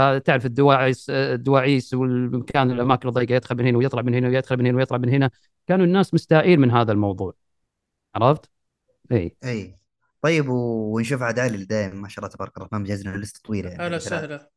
فتعرف 0.00 0.46
الدواعيس 0.46 1.10
الدواعيس 1.10 1.94
والمكان 1.94 2.70
الأماكن 2.70 3.08
الضيقة 3.08 3.34
يدخل 3.34 3.56
من 3.56 3.66
هنا 3.66 3.78
ويطلع 3.78 4.02
من 4.02 4.14
هنا 4.14 4.28
ويدخل 4.28 4.56
من 4.56 4.66
هنا 4.66 4.76
ويطلع 4.76 4.98
من 4.98 5.08
هنا. 5.08 5.30
كانوا 5.66 5.86
الناس 5.86 6.14
مستائين 6.14 6.60
من 6.60 6.70
هذا 6.70 6.92
الموضوع. 6.92 7.34
عرفت؟ 8.14 8.50
إي. 9.12 9.36
إي. 9.44 9.76
طيب 10.22 10.48
ونشوف 10.48 11.22
عاد 11.22 11.38
علي 11.38 11.64
دائما 11.64 11.94
ما 11.94 12.08
شاء 12.08 12.18
الله 12.24 12.36
تبارك 12.36 12.56
الرحمن 12.56 12.80
مجهز 12.80 13.06
لنا 13.06 13.16
لسته 13.16 13.40
طويلة 13.44 13.70
يعني. 13.70 13.82
هلا 13.82 13.98
بالألعاب. 13.98 14.24
وسهلا. 14.24 14.50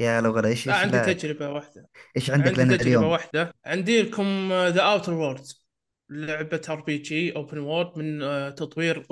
يا 0.00 0.20
لو 0.20 0.30
غلا 0.32 0.48
إيش 0.48 0.66
لا 0.66 0.74
إيش 0.74 0.82
عندي 0.82 0.96
لا- 0.96 1.12
تجربة 1.12 1.48
واحدة. 1.48 1.88
إيش 2.16 2.30
عندك 2.30 2.46
عندي 2.48 2.62
لنا 2.62 2.76
تجربة 2.76 2.82
اليوم؟ 2.88 3.04
واحدة. 3.04 3.54
عندي 3.66 4.02
لكم 4.02 4.52
The 4.52 4.80
Outer 4.82 5.12
Worlds 5.12 5.46
لعبة 6.10 6.60
RPG 6.68 7.36
open 7.36 7.58
world 7.58 7.98
من 7.98 8.22
آه، 8.22 8.50
تطوير 8.50 9.06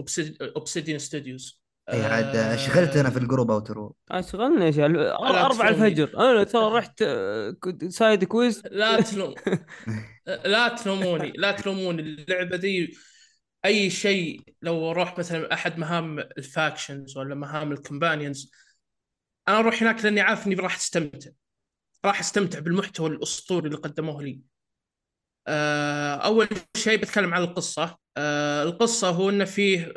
Obsidian 0.57 0.99
Studios 0.99 1.62
إي 1.89 2.05
عاد 2.05 2.59
شغلت 2.59 2.97
أنا 2.97 3.11
في 3.11 3.19
ال 3.19 3.24
group 3.24 3.51
Outer 3.51 3.91
أشغلنا 4.11 4.67
يا 4.67 4.71
شيخ 4.71 4.85
أربعة 4.85 5.49
تلومني. 5.49 5.87
الفجر. 5.87 6.19
أنا 6.19 6.45
ترى 6.45 6.75
رحت 6.79 7.03
آه، 7.03 7.57
side 7.89 8.25
quests. 8.25 8.63
لا 8.71 9.01
تلوم. 9.01 9.35
لا 10.27 10.69
تلوموني 10.69 11.33
لا 11.37 11.53
تلوموني. 11.53 12.03
اللعبة 12.03 12.57
دي 12.57 12.97
أي 13.65 13.91
شيء 13.91 14.41
لو 14.63 14.91
أروح 14.91 15.19
مثلا 15.19 15.53
أحد 15.53 15.79
مهام 15.79 16.19
ال 16.19 16.30
factions 16.30 17.17
ولا 17.17 17.35
مهام 17.35 17.73
ال 17.73 17.80
companions 17.80 18.51
أنا 19.49 19.59
أروح 19.59 19.83
هناك 19.83 20.05
لأني 20.05 20.21
عارف 20.21 20.47
إني 20.47 20.55
راح 20.55 20.77
أستمتع. 20.77 21.31
راح 22.05 22.21
أستمتع 22.21 22.59
بالمحتوى 22.59 23.09
الأسطوري 23.09 23.67
اللي 23.67 23.79
قدموه 23.79 24.23
لي. 24.23 24.31
آه، 24.31 24.52
أول 25.49 26.49
شيء 26.77 26.99
بتكلم 26.99 27.35
عن 27.35 27.43
القصة. 27.43 27.97
آه، 28.17 28.63
القصة 28.63 29.11
هو 29.11 29.31
إنه 29.31 29.45
فيه 29.45 29.93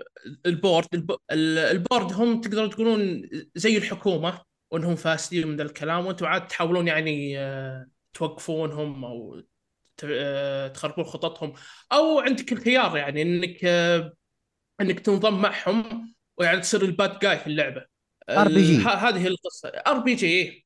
ال 0.45 0.51
Board. 0.51 0.87
الب- 0.93 1.17
ال- 1.31 1.57
ال 1.57 1.66
Board 1.66 2.13
هم 2.13 2.41
تقدرون 2.41 2.69
تقولون 2.69 3.29
زي 3.55 3.77
الحكومة 3.77 4.41
وإنهم 4.71 4.95
فاسدين 4.95 5.47
من 5.47 5.55
ذا 5.55 5.63
الكلام 5.63 6.05
وأنتم 6.05 6.25
عاد 6.25 6.47
تحاولون 6.47 6.87
يعني 6.87 7.39
آه، 7.39 7.87
توقفونهم 8.13 9.05
أو 9.05 9.41
آه، 10.03 10.67
تخربون 10.67 11.05
خططهم. 11.05 11.53
أو 11.91 12.19
عندك 12.19 12.51
الخيار 12.53 12.97
يعني 12.97 13.21
إنك 13.21 13.57
آه، 13.65 14.13
إنك 14.81 14.99
تنضم 14.99 15.41
معهم 15.41 16.13
ويعني 16.37 16.61
تصير 16.61 16.81
ال 16.81 16.91
bad 16.91 17.19
guy 17.19 17.39
في 17.39 17.47
اللعبة. 17.47 17.85
RPG. 18.31 18.85
ه- 18.87 18.89
هذه 19.09 19.19
هي 19.23 19.27
القصة. 19.27 19.69
RPG 19.69 20.25
اي 20.27 20.65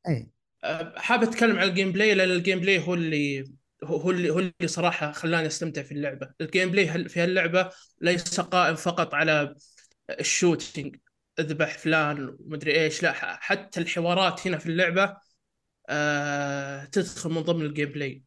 أه، 0.64 0.93
حاب 0.97 1.23
أتكلم 1.23 1.57
عن 1.60 1.68
ال 1.69 1.91
gameplay 1.91 2.15
لأن 2.15 2.30
ال 2.31 2.60
gameplay 2.60 2.80
هو 2.80 2.93
اللي 2.93 3.45
هو 3.84 4.11
اللي 4.11 4.30
هو 4.30 4.39
اللي 4.39 4.53
صراحة 4.65 5.11
خلاني 5.11 5.47
أستمتع 5.47 5.81
في 5.81 5.91
اللعبة، 5.91 6.30
ال 6.41 6.72
gameplay 6.72 7.10
في 7.10 7.19
هاللعبة 7.19 7.69
ليس 8.01 8.39
قائم 8.39 8.76
فقط 8.76 9.14
على 9.14 9.56
ال 10.19 10.28
shooting 10.28 10.95
أذبح 11.39 11.77
فلان 11.77 12.38
ومدري 12.39 12.84
إيش 12.84 13.03
لا 13.03 13.14
حتى 13.41 13.80
الحوارات 13.80 14.47
هنا 14.47 14.57
في 14.57 14.65
اللعبة 14.65 15.18
آه 15.89 16.85
تدخل 16.85 17.30
من 17.30 17.41
ضمن 17.41 17.65
ال 17.65 17.90
gameplay 17.90 18.23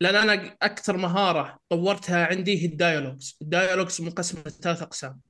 لأن 0.00 0.16
أنا 0.16 0.56
أكثر 0.62 0.96
مهارة 0.96 1.58
طورتها 1.68 2.26
عندي 2.26 2.62
هي 2.62 2.66
ال 2.66 2.73
dialogues، 2.73 3.38
ال 3.42 3.48
dialogues 3.48 4.00
منقسمه 4.00 4.42
لثلاث 4.46 4.82
أقسام. 4.82 5.20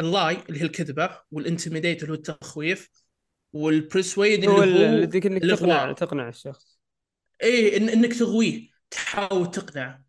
ال 0.00 0.09
lie 0.09 0.36
اللي 0.48 0.60
هي 0.60 0.64
الكذبة 0.64 1.18
وال 1.30 1.42
intimidate 1.42 2.02
اللي 2.02 2.12
هو 2.12 2.16
التخويف 2.16 2.88
وال 3.52 3.70
persuade 3.70 4.44
اللي 4.44 4.56
هو 4.56 4.62
اللي 4.62 5.04
إنك. 5.04 5.42
تقنع 5.58 5.92
تقنع 5.92 6.28
الشخص. 6.28 6.78
إيه 7.42 7.76
إن 7.76 7.88
إنك 7.88 8.14
تغويه. 8.14 8.75
تحاول 8.90 9.50
تقنعه. 9.50 10.02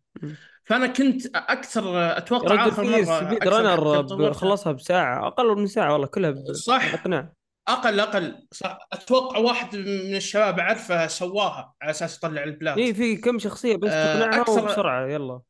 فأنا 0.64 0.86
كنت 0.86 1.26
أكثر 1.36 2.16
أتوقع 2.18 2.68
آخر 2.68 2.84
مرة 2.84 3.02
speedrunner. 3.20 4.32
خلصها 4.32 4.72
بساعة 4.72 5.26
أقل 5.26 5.56
من 5.56 5.66
ساعة 5.66 5.92
والله 5.92 6.06
كلها 6.06 6.30
ب- 6.30 6.52
صح. 6.52 6.92
بإقناع. 6.92 7.32
أقل 7.68 8.00
أقل. 8.00 8.46
صح. 8.52 8.78
أتوقع 8.92 9.38
واحد 9.38 9.76
من 9.76 10.16
الشباب 10.16 10.58
اعرفه 10.58 11.06
سواها 11.06 11.74
على 11.82 11.90
أساس 11.90 12.16
يطلع 12.16 12.44
البلاد 12.44 12.78
إي 12.78 12.94
في 12.94 13.16
كم 13.16 13.38
شخصية 13.38 13.76
بس 13.76 13.90
آه، 13.92 14.20
تقنعها 14.20 14.44
أكثر- 14.44 14.48
وبسرعة 14.48 15.06
يلا. 15.06 15.40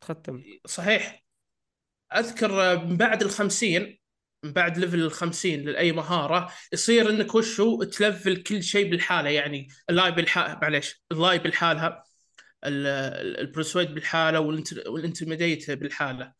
تختم. 0.00 0.42
صحيح. 0.66 1.24
أذكر 2.16 2.78
من 2.84 2.96
بعد 2.96 3.22
الخمسين 3.22 3.98
من 4.44 4.52
بعد 4.52 4.78
level 4.78 5.00
الخمسين 5.00 5.64
لأي 5.64 5.92
مهارة 5.92 6.52
يصير 6.72 7.10
إنك 7.10 7.34
وشو 7.34 7.82
تlevel 7.82 8.36
كل 8.42 8.62
شيء 8.62 8.90
بالحالة 8.90 9.30
يعني 9.30 9.68
ال 9.90 9.95
lie 9.95 10.10
بالحال 10.12 10.58
معليش 10.62 11.04
ال 11.12 11.18
lie 11.18 11.38
بالحالها 11.38 12.04
البرسويد 12.66 13.94
بالحالة 13.94 14.40
والانتميديت 14.86 15.70
بالحالة. 15.70 16.32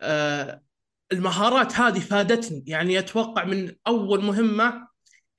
آه، 0.00 0.62
المهارات 1.12 1.72
هذه 1.72 1.98
فادتني 1.98 2.64
يعني 2.66 2.98
أتوقع 2.98 3.44
من 3.44 3.74
أول 3.86 4.24
مهمة 4.24 4.88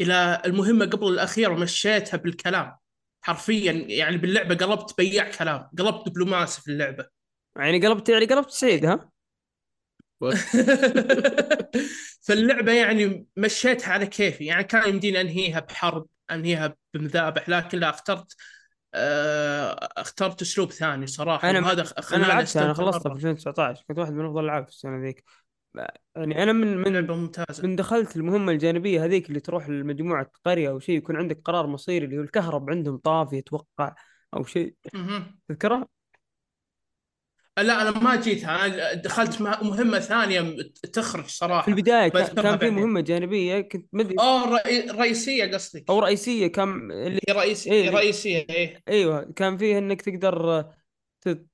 إلى 0.01 0.41
المهمة 0.45 0.85
قبل 0.85 1.07
الأخيرة 1.07 1.53
مشيتها 1.53 2.17
بالكلام. 2.17 2.75
حرفيا 3.21 3.71
يعني 3.71 4.17
باللعبة 4.17 4.55
قلبت 4.55 4.97
بياع 4.97 5.31
كلام 5.31 5.69
قلبت 5.79 6.09
دبلوماسي 6.09 6.61
في 6.61 6.71
اللعبة. 6.71 7.05
يعني 7.55 7.87
قلبت 7.87 8.09
يعني 8.09 8.25
قلبت 8.25 8.49
سعيد 8.49 8.85
ها؟ 8.85 9.09
فاللعبة 12.27 12.71
يعني 12.71 13.25
مشيتها 13.37 13.93
على 13.93 14.05
كيفي. 14.05 14.45
يعني 14.45 14.63
كان 14.63 14.89
يمديني 14.89 15.21
أنهيها 15.21 15.59
بحرب 15.59 16.07
أنهيها 16.31 16.75
بمذابح 16.93 17.49
لكن 17.49 17.79
لا 17.79 17.89
اخترت 17.89 18.35
آه، 18.93 19.89
اخترت 19.97 20.41
أسلوب 20.41 20.71
ثاني 20.71 21.07
صراحة. 21.07 21.49
أنا 21.49 21.59
وهذا 21.59 21.85
أنا 22.13 22.25
لعبتها 22.25 22.65
أنا 22.65 22.73
خلصتها 22.73 22.99
في 22.99 23.07
مرة. 23.07 23.15
2019 23.15 23.83
كنت 23.87 23.99
واحد 23.99 24.13
من 24.13 24.25
أفضل 24.25 24.39
الألعاب 24.39 24.63
في 24.63 24.69
السنة 24.69 25.01
ذيك. 25.01 25.23
يعني 26.15 26.43
أنا 26.43 26.53
من 26.53 26.77
من 26.77 26.93
لعبة 26.93 27.15
ممتازة. 27.15 27.63
من 27.63 27.75
دخلت 27.75 28.15
المهمة 28.15 28.51
الجانبية 28.51 29.05
هذيك 29.05 29.29
اللي 29.29 29.39
تروح 29.39 29.69
لمجموعة 29.69 30.31
قرية 30.45 30.69
أو 30.69 30.79
شيء 30.79 30.97
يكون 30.97 31.15
عندك 31.15 31.41
قرار 31.45 31.67
مصيري 31.67 32.05
اللي 32.05 32.17
هو 32.17 32.21
الكهرب 32.21 32.69
عندهم 32.69 32.97
طافي 32.97 33.39
أتوقع 33.39 33.95
أو 34.33 34.43
شيء. 34.43 34.75
مهم. 34.93 35.39
لا 37.57 37.81
أنا 37.81 37.91
ما 37.99 38.15
جيتها. 38.15 38.65
أنا 38.65 38.93
دخلت 38.93 39.41
مه- 39.41 39.63
مهمة 39.63 39.99
ثانية 39.99 40.55
تخرج 40.93 41.25
صراحة. 41.25 41.61
في 41.61 41.67
البداية 41.67 42.07
كان 42.07 42.25
كان 42.27 42.57
في. 42.57 42.69
مهمة 42.69 43.01
جانبية 43.01 43.61
كنت 43.61 43.87
مدري 43.93 44.15
آه 44.19 44.43
الرئي- 44.45 44.89
الرئيسيه 44.89 45.53
قصدك. 45.53 45.83
أو 45.89 45.99
رئيسية 45.99 46.47
كان 46.47 46.91
اللي 46.91 47.19
هي 47.29 47.33
رئيسيه 47.33 47.71
إيه، 47.71 47.89
رئيسية 47.89 48.45
إيه. 48.49 48.83
أيوه 48.87 49.31
كان 49.35 49.57
فيه 49.57 49.77
إنك 49.77 50.01
تقدر 50.01 50.65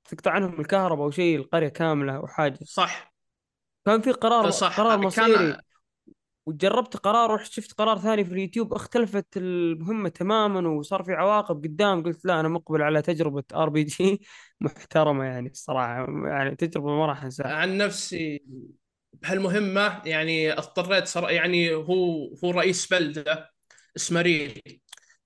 تقطع 0.09 0.31
عنهم 0.31 0.59
الكهرباء 0.61 1.05
أو 1.05 1.11
شيء 1.11 1.35
القرية 1.37 1.67
كاملة 1.67 2.15
أو 2.15 2.27
حاجة. 2.27 2.59
صح. 2.63 3.13
كان 3.85 4.01
في 4.01 4.11
قرار 4.11 4.49
صح. 4.49 4.77
قرار 4.79 4.95
كان- 4.97 5.05
مصيري. 5.05 5.57
وجربت 6.45 6.97
قرار 6.97 7.31
ورحت 7.31 7.51
شفت 7.51 7.73
قرار 7.73 7.97
ثاني 7.99 8.25
في 8.25 8.31
اليوتيوب 8.33 8.73
اختلفت 8.73 9.37
المهمة 9.37 10.09
تماما 10.09 10.69
وصار 10.69 11.03
في 11.03 11.13
عواقب 11.13 11.63
قدام 11.63 12.03
قلت 12.03 12.25
لا 12.25 12.39
أنا 12.39 12.47
مقبل 12.47 12.81
على 12.81 13.01
تجربة 13.01 13.43
RPG 13.55 14.21
محترمة 14.61 15.23
يعني 15.25 15.49
الصراحة 15.49 16.05
يعني 16.27 16.55
تجربة 16.55 16.87
ما 16.97 17.05
راح 17.05 17.23
أنساها. 17.23 17.53
عن 17.53 17.77
نفسي 17.77 18.41
بهالمهمة 19.13 20.01
يعني 20.05 20.53
اضطريت 20.53 21.07
صراحة 21.07 21.31
يعني 21.31 21.73
هو 21.73 22.35
هو 22.43 22.51
رئيس 22.51 22.87
بلدة 22.87 23.51
اسمه 23.97 24.21
ريد 24.21 24.61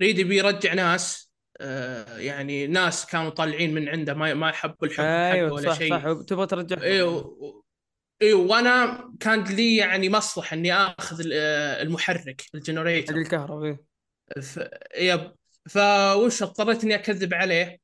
ريد 0.02 0.20
يبي 0.20 0.38
يرجع 0.38 0.74
ناس 0.74 1.30
آه، 1.62 2.18
يعني 2.18 2.68
ناس 2.68 3.06
كانوا 3.06 3.30
طالعين 3.30 3.74
من 3.74 3.90
عنده 3.90 4.14
ما 4.14 4.34
ما 4.34 4.50
يحبوا 4.50 4.88
الحكم 4.88 5.04
حقه 5.04 5.34
أيوه 5.34 5.54
ولا 5.54 5.70
صح 5.70 5.78
شيء. 5.78 5.90
صح 5.90 6.26
تبغى 6.28 6.48
ترجع 6.48 6.82
أيوه 6.82 7.64
أيوه 8.22 8.42
وأنا 8.42 9.10
كان 9.20 9.44
لي 9.44 9.76
يعني 9.76 10.10
مصلحة 10.10 10.54
إني 10.54 10.74
آخذ 10.74 11.30
آه، 11.34 11.82
المحرك 11.82 12.42
حق 12.42 12.56
ال 12.56 12.62
generator 12.62 13.16
الكهرباء 13.16 13.64
إيه. 13.66 14.42
ف... 14.42 14.60
yep. 14.98 15.32
فوش 15.70 16.44
اضطريت 16.44 16.84
إني 16.84 16.96
أكذب 16.96 17.34
عليه 17.34 17.80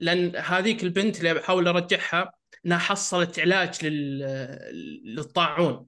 لأن 0.00 0.36
هذيك 0.36 0.82
البنت 0.82 1.18
اللي 1.18 1.34
بحاول 1.34 1.68
أرجعها 1.68 2.32
إنها 2.66 2.78
حصلت 2.78 3.38
علاج 3.38 3.86
لل... 3.86 4.18
للطاعون. 5.04 5.86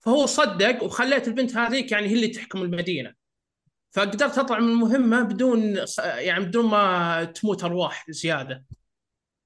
فهو 0.00 0.26
صدق 0.26 0.82
وخليت 0.82 1.28
البنت 1.28 1.56
هذيك 1.56 1.92
يعني 1.92 2.08
هي 2.08 2.14
اللي 2.14 2.28
تحكم 2.28 2.62
المدينة. 2.62 3.14
فقدرت 3.90 4.38
أطلع 4.38 4.58
من 4.58 4.68
المهمة 4.68 5.22
بدون 5.22 5.84
يعني 5.98 6.44
بدون 6.44 6.66
ما 6.66 7.24
تموت 7.24 7.64
أرواح 7.64 8.10
زيادة. 8.10 8.64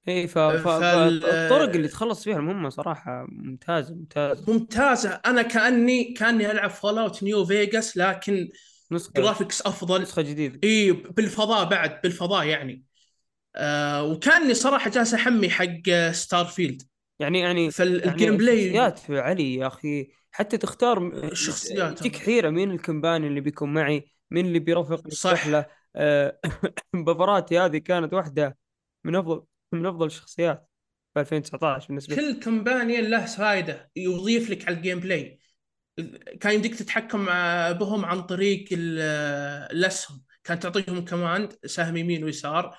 إي 0.09 0.27
فالطرق 0.27 1.75
اللي 1.75 1.87
تخلص 1.87 2.23
فيها 2.23 2.37
المهمة 2.37 2.69
صراحة 2.69 3.25
ممتازة 3.29 3.95
ممتازة. 3.95 4.53
ممتازة. 4.53 5.09
أنا 5.25 5.41
كاني 5.41 6.03
كأني 6.03 6.51
ألعب 6.51 6.69
Fall 6.69 6.97
out 6.97 7.23
New 7.23 7.45
Vegas 7.45 7.97
لكن 7.97 8.49
نسخة 8.91 9.13
graphics 9.17 9.61
أفضل. 9.61 10.01
نسخة 10.01 10.21
جديدة. 10.21 10.59
إي 10.63 10.91
بالفضاء 10.91 11.69
بعد 11.69 12.01
بالفضاء 12.03 12.45
يعني. 12.45 12.83
آه 13.55 14.03
وكأني 14.03 14.53
صراحة 14.53 14.89
جالس 14.89 15.13
أحمي 15.13 15.49
حق 15.49 16.11
Starfield 16.11 16.81
يعني 17.19 17.39
يعني 17.39 17.71
فال 17.71 17.87
game 17.87 18.19
يعني 18.19 18.37
play 18.37 18.93
علي 19.09 19.55
يا 19.55 19.67
أخي. 19.67 20.11
حتى 20.31 20.57
تختار 20.57 21.07
الشخصيات. 21.07 21.99
تجيك 21.99 22.15
حيرة 22.15 22.49
مين 22.49 22.71
ال 22.71 22.77
companion 22.77 23.27
اللي 23.27 23.41
بيكون 23.41 23.73
معي 23.73 24.11
مين 24.31 24.45
اللي 24.45 24.59
بيرافقني 24.59 25.11
صح. 25.11 25.29
الرحله 25.29 25.65
آه، 25.95 26.39
بارفاتي 26.93 27.59
هذه 27.59 27.77
كانت 27.77 28.13
واحدة 28.13 28.57
من 29.03 29.15
افضل 29.15 29.43
من 29.71 29.85
أفضل 29.85 30.05
الشخصيات 30.05 30.69
في 31.13 31.19
2019 31.19 31.87
بالنسبة 31.87 32.15
لي. 32.15 32.21
كل 32.33 32.39
companion 32.39 33.03
له 33.09 33.25
فائده 33.25 33.91
يضيف 33.95 34.49
لك 34.49 34.67
على 34.67 34.77
ال 34.77 34.99
gameplay 34.99 35.39
كان 36.41 36.53
يمديك 36.53 36.75
تتحكم 36.75 37.25
بهم 37.73 38.05
عن 38.05 38.21
طريق 38.21 38.65
ال- 38.71 38.99
الأسهم. 39.77 40.23
كان 40.43 40.59
تعطيهم 40.59 41.05
command 41.05 41.53
سهم 41.65 41.97
يمين 41.97 42.23
ويسار. 42.23 42.77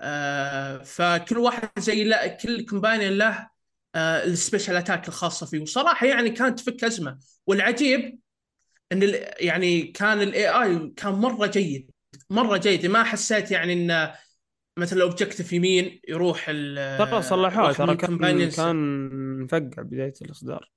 آه، 0.00 0.78
فكل 0.78 1.38
واحد 1.38 1.68
زي 1.78 2.04
لا 2.04 2.26
كل 2.26 2.64
companion 2.66 3.12
له 3.12 3.48
آه، 3.94 4.24
ال 4.24 4.31
special 4.31 4.76
attack 4.76 5.08
الخاصة 5.08 5.46
فيه. 5.46 5.58
وصراحة 5.60 6.06
يعني 6.06 6.30
كانت 6.30 6.60
تفك 6.60 6.84
أزمة. 6.84 7.18
والعجيب 7.46 8.18
إن 8.92 9.14
يعني 9.40 9.82
كان 9.82 10.20
ال 10.22 10.48
AI 10.48 10.92
كان 10.96 11.12
مرة 11.12 11.46
جيد. 11.46 11.90
مرة 12.30 12.56
جيد. 12.56 12.86
ما 12.86 13.02
حسيت 13.04 13.50
يعني 13.50 13.72
إنه 13.72 14.14
مثلا 14.76 14.96
ال 14.98 15.03
objective 15.03 15.52
يمين 15.52 16.00
يروح 16.08 16.46
ال 16.48 16.98
ترى 16.98 17.22
من 17.90 17.96
ترى 17.96 17.96
كان. 17.96 18.50
كان 18.56 19.42
مفقع 19.42 19.82
بداية 19.82 20.14
الإصدار. 20.22 20.70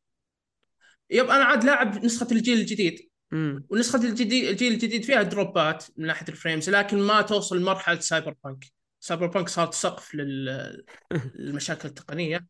yep 1.10 1.26
أنا 1.26 1.44
عاد 1.44 1.64
لاعب 1.64 2.06
نسخة 2.06 2.28
الجيل 2.32 2.60
الجديد. 2.60 3.10
امم 3.34 3.66
ونسخة 3.70 4.04
الجديد 4.04 4.46
الجيل 4.46 4.74
الجديد 4.74 5.04
فيها 5.04 5.22
drop 5.22 5.73
ات 5.73 5.86
من 5.98 6.08
ناحية 6.08 6.28
ال 6.30 6.35
frames 6.35 6.70
لكن 6.70 6.98
ما 7.00 7.22
توصل 7.22 7.58
لمرحلة 7.58 8.00
Cyberpunk 8.00 8.66
Cyberpunk 9.00 9.50
صارت 9.50 9.74
سقف 9.74 10.16
لل- 10.16 10.84
للمشاكل 11.40 11.90
التقنية. 11.90 12.46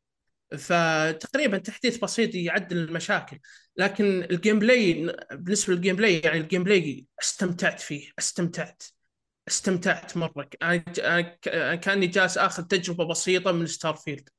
فتقريبا 0.58 1.58
تحديث 1.58 1.98
بسيط 1.98 2.36
يعدل 2.36 2.78
المشاكل. 2.78 3.40
لكن 3.78 4.24
ال 4.24 4.60
gameplay 4.60 5.16
بالنسبة 5.32 5.74
لل 5.74 5.95
gameplay 5.95 6.20
يعني 6.20 6.40
ال 6.40 6.64
gameplay 6.64 7.06
استمتعت 7.22 7.80
فيه 7.80 8.12
استمتعت. 8.20 8.84
استمتعت 9.48 10.18
مرة. 10.18 10.50
أنا 10.64 11.22
كأني 11.76 12.08
جالس 12.08 12.38
آخذ 12.38 12.64
تجربة 12.64 13.08
بسيطة 13.08 13.52
من 13.52 13.66
Starfield 13.68 14.30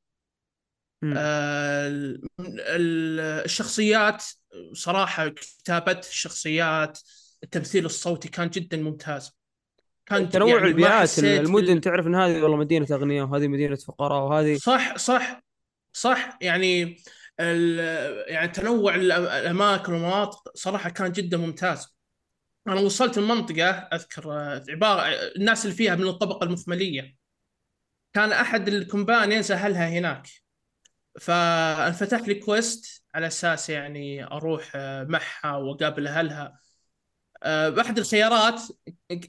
آه، 1.16 1.88
ال- 1.88 3.20
الشخصيات 3.20 4.24
صراحة 4.72 5.28
كتابة 5.28 5.98
الشخصيات 5.98 6.98
التمثيل 7.44 7.84
الصوتي 7.86 8.28
كان 8.28 8.50
جدا 8.50 8.76
ممتاز. 8.76 9.30
كان 10.06 10.28
تنوع 10.28 10.48
يعني 10.48 10.66
البيئات 10.66 11.18
المدن 11.18 11.80
تعرف 11.80 12.06
إن 12.06 12.14
هذه 12.14 12.42
والله 12.42 12.56
مدينة 12.56 12.86
أغنياء 12.90 13.26
وهذه 13.26 13.48
مدينة 13.48 13.76
فقراء 13.76 14.22
وهذه 14.22 14.56
صح 14.56 14.96
صح 14.96 15.42
صح. 15.92 16.38
يعني 16.40 16.96
يعني 18.28 18.48
تنوع 18.48 18.94
الأماكن 18.94 19.92
والمناطق 19.92 20.52
صراحة 20.54 20.90
كان 20.90 21.12
جدا 21.12 21.36
ممتاز. 21.36 21.95
أنا 22.68 22.80
وصلت 22.80 23.18
المنطقة 23.18 23.70
أذكر 23.70 24.32
آه، 24.32 24.64
عبارة 24.68 25.02
الناس 25.36 25.64
اللي 25.64 25.76
فيها 25.76 25.94
من 25.96 26.08
الطبقة 26.08 26.44
المخملية 26.44 27.16
كان 28.12 28.32
أحد 28.32 28.68
ال 28.68 28.76
companion 28.76 29.42
أهلها 29.42 29.88
هناك. 29.88 30.28
فانفتح 31.20 32.20
لي 32.20 32.34
quest 32.34 33.04
على 33.14 33.26
أساس 33.26 33.70
يعني 33.70 34.24
أروح 34.24 34.72
آه، 34.74 35.04
معها 35.04 35.56
وأقابل 35.56 36.06
أهلها. 36.06 36.60
آه، 37.42 37.68
باحد 37.68 37.98
الخيارات 37.98 38.62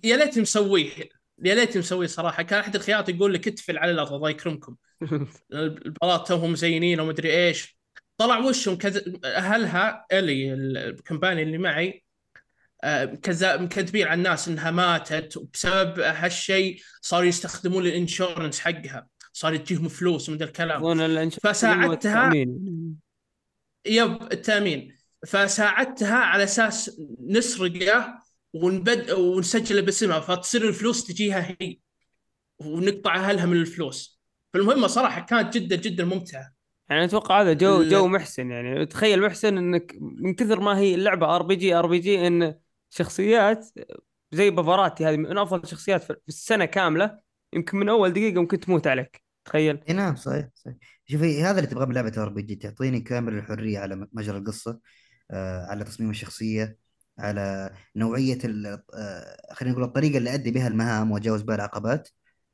يا 0.03 0.17
ليت 0.17 0.39
مسويه 0.39 0.91
يا 1.43 1.55
ليت 1.55 1.77
مسويه 1.77 2.07
صراحة. 2.07 2.43
كان 2.43 2.59
أحد 2.59 2.75
الخيارات 2.75 3.09
يقول 3.09 3.33
لك 3.33 3.47
اتفل 3.47 3.77
على 3.77 3.91
الأرض 3.91 4.13
الله 4.13 4.29
يكرمكم. 4.29 4.75
البلاط 5.53 6.27
توهم 6.27 6.51
مزينين 6.51 6.99
ومدري 6.99 7.47
إيش. 7.47 7.77
طلع 8.17 8.37
وشهم 8.37 8.77
كذ... 8.77 9.15
أهلها 9.25 10.05
إلي 10.11 10.53
الكمباني 10.53 11.43
اللي 11.43 11.57
معي 11.57 11.91
كذا 11.91 12.06
مكذبين 13.43 14.07
على 14.07 14.17
الناس 14.17 14.47
إنها 14.47 14.71
ماتت 14.71 15.37
وبسبب 15.37 15.99
هالشيء 15.99 16.81
صاروا 17.01 17.25
يستخدمون 17.25 17.85
الإنشورنس 17.85 18.59
حقها 18.59 19.07
صار 19.33 19.57
تجيهم 19.57 19.87
فلوس 19.87 20.29
من 20.29 20.37
ذا 20.37 20.45
الكلام. 20.45 21.29
فساعدتها-. 21.29 22.33
يب 23.85 24.21
التأمين. 24.31 24.95
فساعدتها 25.27 26.15
على 26.15 26.43
أساس 26.43 27.01
نسرقه 27.27 28.19
ونبد 28.53 29.11
ونسجله 29.11 29.81
باسمها 29.81 30.19
فتصير 30.19 30.67
الفلوس 30.67 31.07
تجيها 31.07 31.55
هي 31.59 31.77
ونقطع 32.59 33.15
أهلها 33.15 33.45
من 33.45 33.57
الفلوس. 33.57 34.19
فالمهمة 34.53 34.87
صراحة 34.87 35.21
كانت 35.21 35.57
جدا 35.57 35.75
جدا 35.75 36.05
ممتعة. 36.05 36.53
يعني 36.89 37.05
أتوقع 37.05 37.41
هذا 37.41 37.53
جو 37.53 37.83
جو 37.83 38.07
محسن 38.07 38.51
يعني. 38.51 38.85
تخيل 38.85 39.21
محسن 39.21 39.57
إنك 39.57 39.95
من 40.01 40.33
كثر 40.33 40.59
ما 40.59 40.77
هي 40.77 40.95
اللعبة 40.95 41.35
ار 41.35 41.41
بي 41.41 41.55
جي 41.55 41.73
ار 41.73 41.87
بي 41.87 41.99
جي 41.99 42.27
إن 42.27 42.55
شخصيات 42.89 43.65
زي 44.31 44.49
بارفاتي 44.49 45.05
هذه 45.05 45.17
من 45.17 45.37
أفضل 45.37 45.63
الشخصيات 45.63 46.03
في 46.03 46.17
السنة 46.27 46.65
كاملة 46.65 47.19
يمكن 47.53 47.77
من 47.77 47.89
أول 47.89 48.13
دقيقة 48.13 48.41
ممكن 48.41 48.59
تموت 48.59 48.87
عليك 48.87 49.23
تخيل. 49.45 49.79
إي 49.89 49.93
نعم 49.93 50.15
صحيح 50.15 50.47
صحيح. 50.53 50.75
شوفي 51.05 51.43
هذا 51.43 51.59
اللي 51.59 51.69
تبغاه 51.69 51.85
من 51.85 51.95
لعبة 51.95 52.13
RPG 52.17 52.55
تعطيني 52.55 52.99
كامل 52.99 53.33
الحرية 53.33 53.79
على 53.79 54.07
مجرى 54.13 54.37
القصة 54.37 54.79
آه 55.31 55.65
على 55.65 55.83
تصميم 55.83 56.09
الشخصية 56.09 56.77
على 57.19 57.73
نوعية 57.95 58.37
ال- 58.43 58.83
آه 58.93 59.53
خلينا 59.53 59.73
نقول 59.75 59.87
الطريقة 59.87 60.17
اللي 60.17 60.33
أدي 60.33 60.51
بها 60.51 60.67
المهام 60.67 61.11
وأتجاوز 61.11 61.41
بها 61.41 61.55
العقبات. 61.55 62.09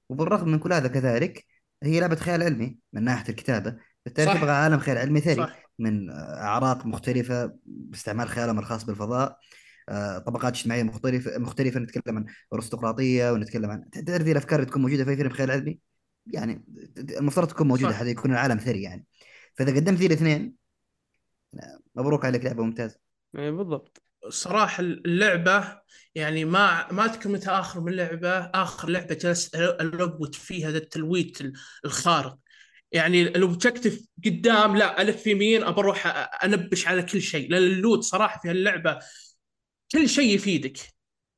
وبالرغم 0.09 0.49
من 0.49 0.59
كل 0.59 0.73
هذا 0.73 0.87
كذلك 0.87 1.45
هي 1.83 1.99
لعبة 1.99 2.15
خيال 2.15 2.43
علمي 2.43 2.77
من 2.93 3.03
ناحية 3.03 3.29
الكتابة. 3.29 3.75
بالتالي. 4.05 4.33
تبغى 4.33 4.51
عالم 4.51 4.79
خيال 4.79 4.97
علمي 4.97 5.19
ثري 5.19 5.35
صح. 5.35 5.63
من 5.79 6.09
أعراق 6.11 6.85
مختلفة 6.85 7.53
باستعمال 7.65 8.27
خيالهم 8.27 8.59
الخاص 8.59 8.83
بالفضاء. 8.83 9.37
طبقات 10.25 10.53
اجتماعية 10.53 10.83
مختلفه 10.83 11.37
مختلفة 11.37 11.79
نتكلم 11.79 12.17
عن 12.17 12.25
أرستقراطية 12.53 13.31
ونتكلم 13.31 13.71
عن 13.71 13.89
تعرف 13.89 14.23
ذي 14.23 14.31
الافكار 14.31 14.59
اللي 14.59 14.69
تكون 14.71 14.81
موجودة 14.81 15.05
في 15.05 15.15
فيلم 15.15 15.29
خيال 15.29 15.51
علمي؟ 15.51 15.79
يعني 16.27 16.65
المفترض 16.97 17.47
تكون 17.47 17.67
موجودة. 17.67 17.93
حتى 17.93 18.07
يكون 18.07 18.31
العالم 18.31 18.57
ثري 18.57 18.81
يعني. 18.81 19.05
فإذا 19.55 19.75
قدمت 19.75 19.97
ذي 19.97 20.05
الاثنين 20.05 20.55
مبروك 21.95 22.25
عليك 22.25 22.45
لعبة 22.45 22.63
ممتازة. 22.63 22.99
يعني 23.33 23.51
بالضبط. 23.51 24.03
صراحة 24.29 24.81
اللعبة 24.81 25.81
يعني 26.15 26.45
ما 26.45 26.91
ما 26.91 27.05
أذكر 27.05 27.29
متى 27.29 27.49
آخر 27.49 27.81
من 27.81 27.93
لعبة. 27.93 28.39
آخر 28.39 28.89
لعبة 28.89 29.15
جلست 29.15 29.55
ألوت 29.55 30.35
فيها 30.35 30.71
ذا 30.71 30.77
التلويت 30.77 31.37
الخارق. 31.85 32.37
يعني 32.91 33.23
لو 33.23 33.47
بتكتف 33.47 34.05
قدام 34.25 34.75
لا 34.77 35.01
ألف 35.01 35.27
يمين 35.27 35.63
أبى 35.63 35.79
أروح 35.81 36.07
أ- 36.07 36.43
أنبش 36.45 36.87
على 36.87 37.03
كل 37.03 37.21
شيء. 37.21 37.51
لأن 37.51 37.63
اللوت 37.63 38.03
صراحة 38.03 38.39
في 38.41 38.49
هاللعبة 38.49 38.99
كل 39.93 40.09
شيء 40.09 40.35
يفيدك. 40.35 40.77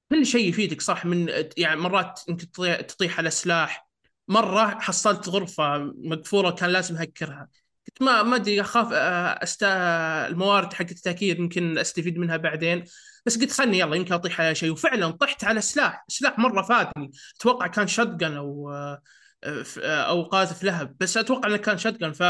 كل 0.10 0.26
شيء 0.26 0.50
يفيدك 0.50 0.82
صح 0.82 1.06
من 1.06 1.46
يعني 1.58 1.80
مرات 1.80 2.22
يمكن 2.30 2.52
تطيح, 2.88 3.18
على 3.18 3.30
سلاح. 3.30 3.88
مرة 4.28 4.80
حصلت 4.80 5.30
غرفة 5.30 5.78
مقفولة 5.98 6.52
كان 6.52 6.70
لازم 6.70 6.98
أهكرها. 6.98 7.50
كنت 7.88 8.02
ما 8.02 8.24
ما 8.24 8.36
أدري 8.36 8.62
أخاف 8.62 8.88
آه، 8.94 9.44
أست... 9.44 9.64
الموارد 9.64 10.74
حقت 10.74 10.92
التهكير 10.92 11.40
يمكن 11.40 11.78
أستفيد 11.78 12.18
منها 12.18 12.38
بعدين. 12.38 12.84
بس 13.26 13.38
قلت 13.38 13.52
خلني 13.52 13.80
يلا 13.80 13.96
يمكن 13.96 14.14
أطيح 14.14 14.42
على 14.42 14.56
شيء. 14.56 14.72
وفعلا 14.72 15.12
طحت 15.12 15.44
على 15.44 15.62
سلاح. 15.62 16.06
سلاح 16.08 16.40
مرة 16.40 16.62
فادني. 16.62 17.12
أتوقع 17.40 17.68
كان 17.68 17.88
shotgun 17.88 18.24
أو 18.24 18.72
آه، 18.72 19.02
آه، 19.44 20.02
أو 20.02 20.24
قاذف 20.24 20.64
لهب. 20.64 20.96
بس 21.00 21.18
أتوقع 21.18 21.50
إنه 21.50 21.58
كان 21.58 21.78
shotgun 21.78 22.12
ف 22.14 22.24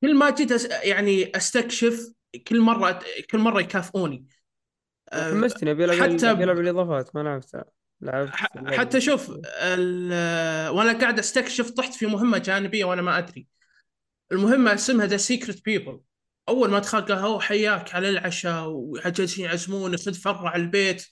كل 0.00 0.14
ما 0.14 0.30
جيت. 0.30 0.70
يعني 0.72 1.36
أستكشف 1.36 2.12
كل 2.48 2.60
مرة 2.60 3.00
كل 3.30 3.38
مرة 3.38 3.60
يكافئوني. 3.60 4.26
حمستني 5.12 5.70
أبي 5.70 5.84
ألعب 5.84 6.18
حتى- 6.18 6.24
أبي 6.24 6.44
ألعب 6.44 6.58
الإضافات 6.58 7.16
ما 7.16 7.20
لعبتها 7.20 7.64
لعبت. 8.00 8.30
حتى 8.66 9.00
شوف 9.00 9.28
وأنا 10.70 10.92
قاعد 11.00 11.18
استكشف 11.18 11.70
طحت 11.70 11.94
في 11.94 12.06
مهمة 12.06 12.38
جانبية 12.38 12.84
وأنا 12.84 13.02
ما 13.02 13.18
أدري. 13.18 13.46
المهمة 14.32 14.74
اسمها 14.74 15.06
The 15.06 15.16
Secret 15.16 15.64
People 15.64 16.00
أول 16.48 16.70
ما 16.70 16.78
قال 16.78 17.12
هو 17.12 17.40
حياك 17.40 17.94
على 17.94 18.08
العشاء 18.08 18.68
وجالسين 18.68 19.44
يعزموني 19.44 19.96
خذ 19.96 20.14
فرع 20.14 20.56
البيت. 20.56 21.06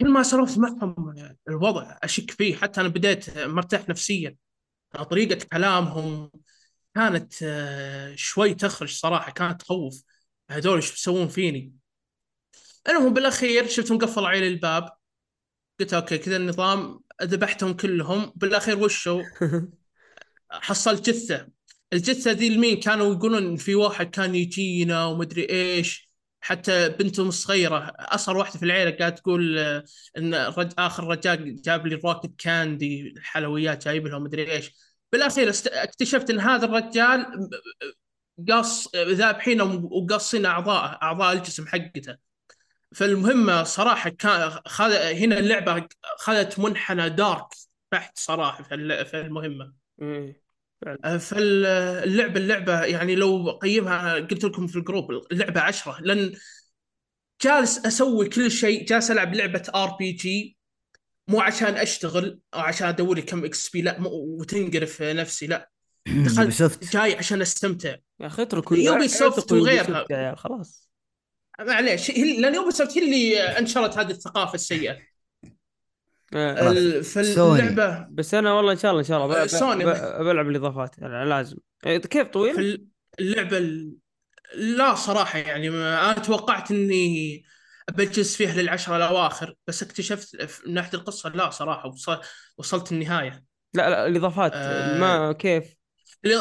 كل 0.00 0.08
ما 0.08 0.22
سولفت 0.22 0.58
معهم 0.58 1.14
الوضع 1.48 1.98
أشك 2.02 2.30
فيه. 2.30 2.56
حتى 2.56 2.80
أنا 2.80 2.88
بديت 2.88 3.38
مرتاح 3.38 3.88
نفسيا. 3.88 4.36
طريقة 5.10 5.46
كلامهم 5.52 6.30
كانت 6.94 7.34
آه، 7.42 8.14
شوي 8.14 8.54
تخرع 8.54 8.88
صراحة 8.90 9.32
كانت 9.32 9.60
تخوف. 9.62 10.02
هذول 10.50 10.76
إيش 10.76 10.90
بيسوون 10.90 11.28
فيني؟ 11.28 11.72
المهم 12.88 13.14
بالاخير 13.14 13.66
شفت 13.66 13.92
مقفل 13.92 14.24
علي 14.24 14.48
الباب. 14.48 14.90
قلت 15.80 15.94
okay 15.94 16.18
كذا 16.18 16.36
النظام 16.36 17.00
ذبحتهم 17.22 17.72
كلهم. 17.72 18.32
بالاخير 18.36 18.78
وشو 18.78 19.22
حصلت 20.50 21.10
جثة. 21.10 21.48
الجثة 21.92 22.30
ذي 22.32 22.48
لمين 22.48 22.80
كانوا 22.80 23.14
يقولون 23.14 23.56
في 23.56 23.74
واحد 23.74 24.10
كان 24.10 24.34
يجينا 24.34 25.04
ومدري 25.06 25.50
إيش. 25.50 26.06
حتى 26.40 26.88
بنتهم 26.88 27.28
الصغيره 27.28 27.92
أصغر 27.98 28.36
واحدة 28.36 28.58
في 28.58 28.64
العيلة 28.64 28.90
قاعدة 28.90 29.14
تقول 29.16 29.58
آه، 29.58 29.84
إن 30.18 30.34
الرج... 30.34 30.72
آخر 30.78 31.04
رجال 31.04 31.62
جاب 31.62 31.86
لي 31.86 31.94
روكت 31.94 32.30
كاندي 32.38 33.14
حلويات 33.22 33.84
جايب 33.84 34.06
لهم 34.06 34.22
مدري 34.22 34.52
إيش. 34.52 34.72
بالاخير 35.12 35.50
است... 35.50 35.66
اكتشفت 35.66 36.30
إن 36.30 36.40
هذا 36.40 36.64
الرجال 36.66 37.26
قص 38.50 38.96
ذابحينه 38.96 39.64
وقاصين 39.84 40.46
اعضاء 40.46 41.02
أعضاء 41.02 41.32
الجسم 41.32 41.66
حقته. 41.66 42.16
فالمهمة 42.94 43.62
صراحة 43.62 44.10
كان 44.10 44.50
خذ... 44.66 44.92
هنا 44.92 45.38
اللعبة 45.38 45.88
خذت 46.18 46.58
منحنى 46.58 47.08
dark 47.08 47.46
بحت 47.92 48.18
صراحة 48.18 48.62
في 48.64 48.74
ال- 48.74 49.06
في 49.06 49.20
المهمة. 49.20 49.72
إيه. 50.02 50.42
فاللعبه 51.18 52.40
اللعبة 52.40 52.84
يعني 52.84 53.14
لو 53.14 53.50
أقيمها 53.50 54.14
قلت 54.14 54.44
لكم 54.44 54.66
في 54.66 54.76
ال 54.76 54.82
group 54.82 55.10
اللعبة 55.32 55.60
عشرة. 55.60 56.00
لأن 56.00 56.32
جالس 57.42 57.86
أسوي 57.86 58.28
كل 58.28 58.50
شيء 58.50 58.86
جالس 58.86 59.10
ألعب 59.10 59.34
لعبة 59.34 59.62
RPG 59.74 60.56
مو 61.28 61.40
عشان 61.40 61.74
أشتغل 61.74 62.38
أو 62.54 62.60
عشان 62.60 62.88
أدور 62.88 63.16
لي 63.16 63.22
كم 63.22 63.44
XP 63.44 63.82
لا 63.82 64.00
مو 64.00 64.10
وتنقرف 64.10 65.02
نفسي 65.02 65.46
لا. 65.46 65.70
دخلت 66.26 66.92
جاي 66.92 67.16
عشان 67.16 67.40
أستمتع. 67.40 67.96
يا 68.20 68.26
أخي 68.26 68.42
اتركوا 68.42 68.76
Ubisoft 68.76 69.52
وغيرها. 69.52 70.34
خلاص. 70.34 70.85
معليش 71.60 72.10
هي 72.10 72.40
لأن 72.40 72.54
Ubisoft 72.54 72.98
هي 72.98 73.04
اللي 73.04 73.40
نشرت 73.58 73.98
هذه 73.98 74.10
الثقافة 74.10 74.54
السيئة 74.54 74.96
آه. 76.34 77.00
فاللعبه 77.00 78.06
بس 78.10 78.34
أنا 78.34 78.52
والله 78.52 78.72
إن 78.72 78.76
شاء 78.78 78.90
الله 78.90 79.00
إن 79.00 79.06
شاء 79.06 79.24
الله 79.24 79.44
ب- 79.44 79.46
سوني. 79.46 79.84
بلعب 80.24 80.48
الاضافات 80.48 80.98
يعني 80.98 81.24
لازم 81.28 81.56
إيه، 81.86 81.98
كيف 81.98 82.28
طويل؟ 82.28 82.54
في 82.54 82.82
اللعبة 83.20 83.58
ال- 83.58 83.96
لا 84.54 84.94
صراحة 84.94 85.38
يعني 85.38 85.70
ما 85.70 86.04
أنا 86.12 86.18
توقعت 86.22 86.70
إني 86.70 87.44
بجلس 87.92 88.36
فيها 88.36 88.54
للعشرة 88.62 88.96
الأواخر 88.96 89.54
بس 89.66 89.82
اكتشفت 89.82 90.42
في- 90.42 90.68
من 90.68 90.74
ناحية 90.74 90.98
القصة 90.98 91.28
لا 91.28 91.50
صراحة 91.50 91.88
وصل 91.88 92.20
وصلت 92.58 92.92
النهاية 92.92 93.44
لا 93.74 93.90
لا 93.90 94.06
الاضافات 94.06 94.52
آه. 94.54 94.98
ما 94.98 95.32
كيف؟ 95.32 95.75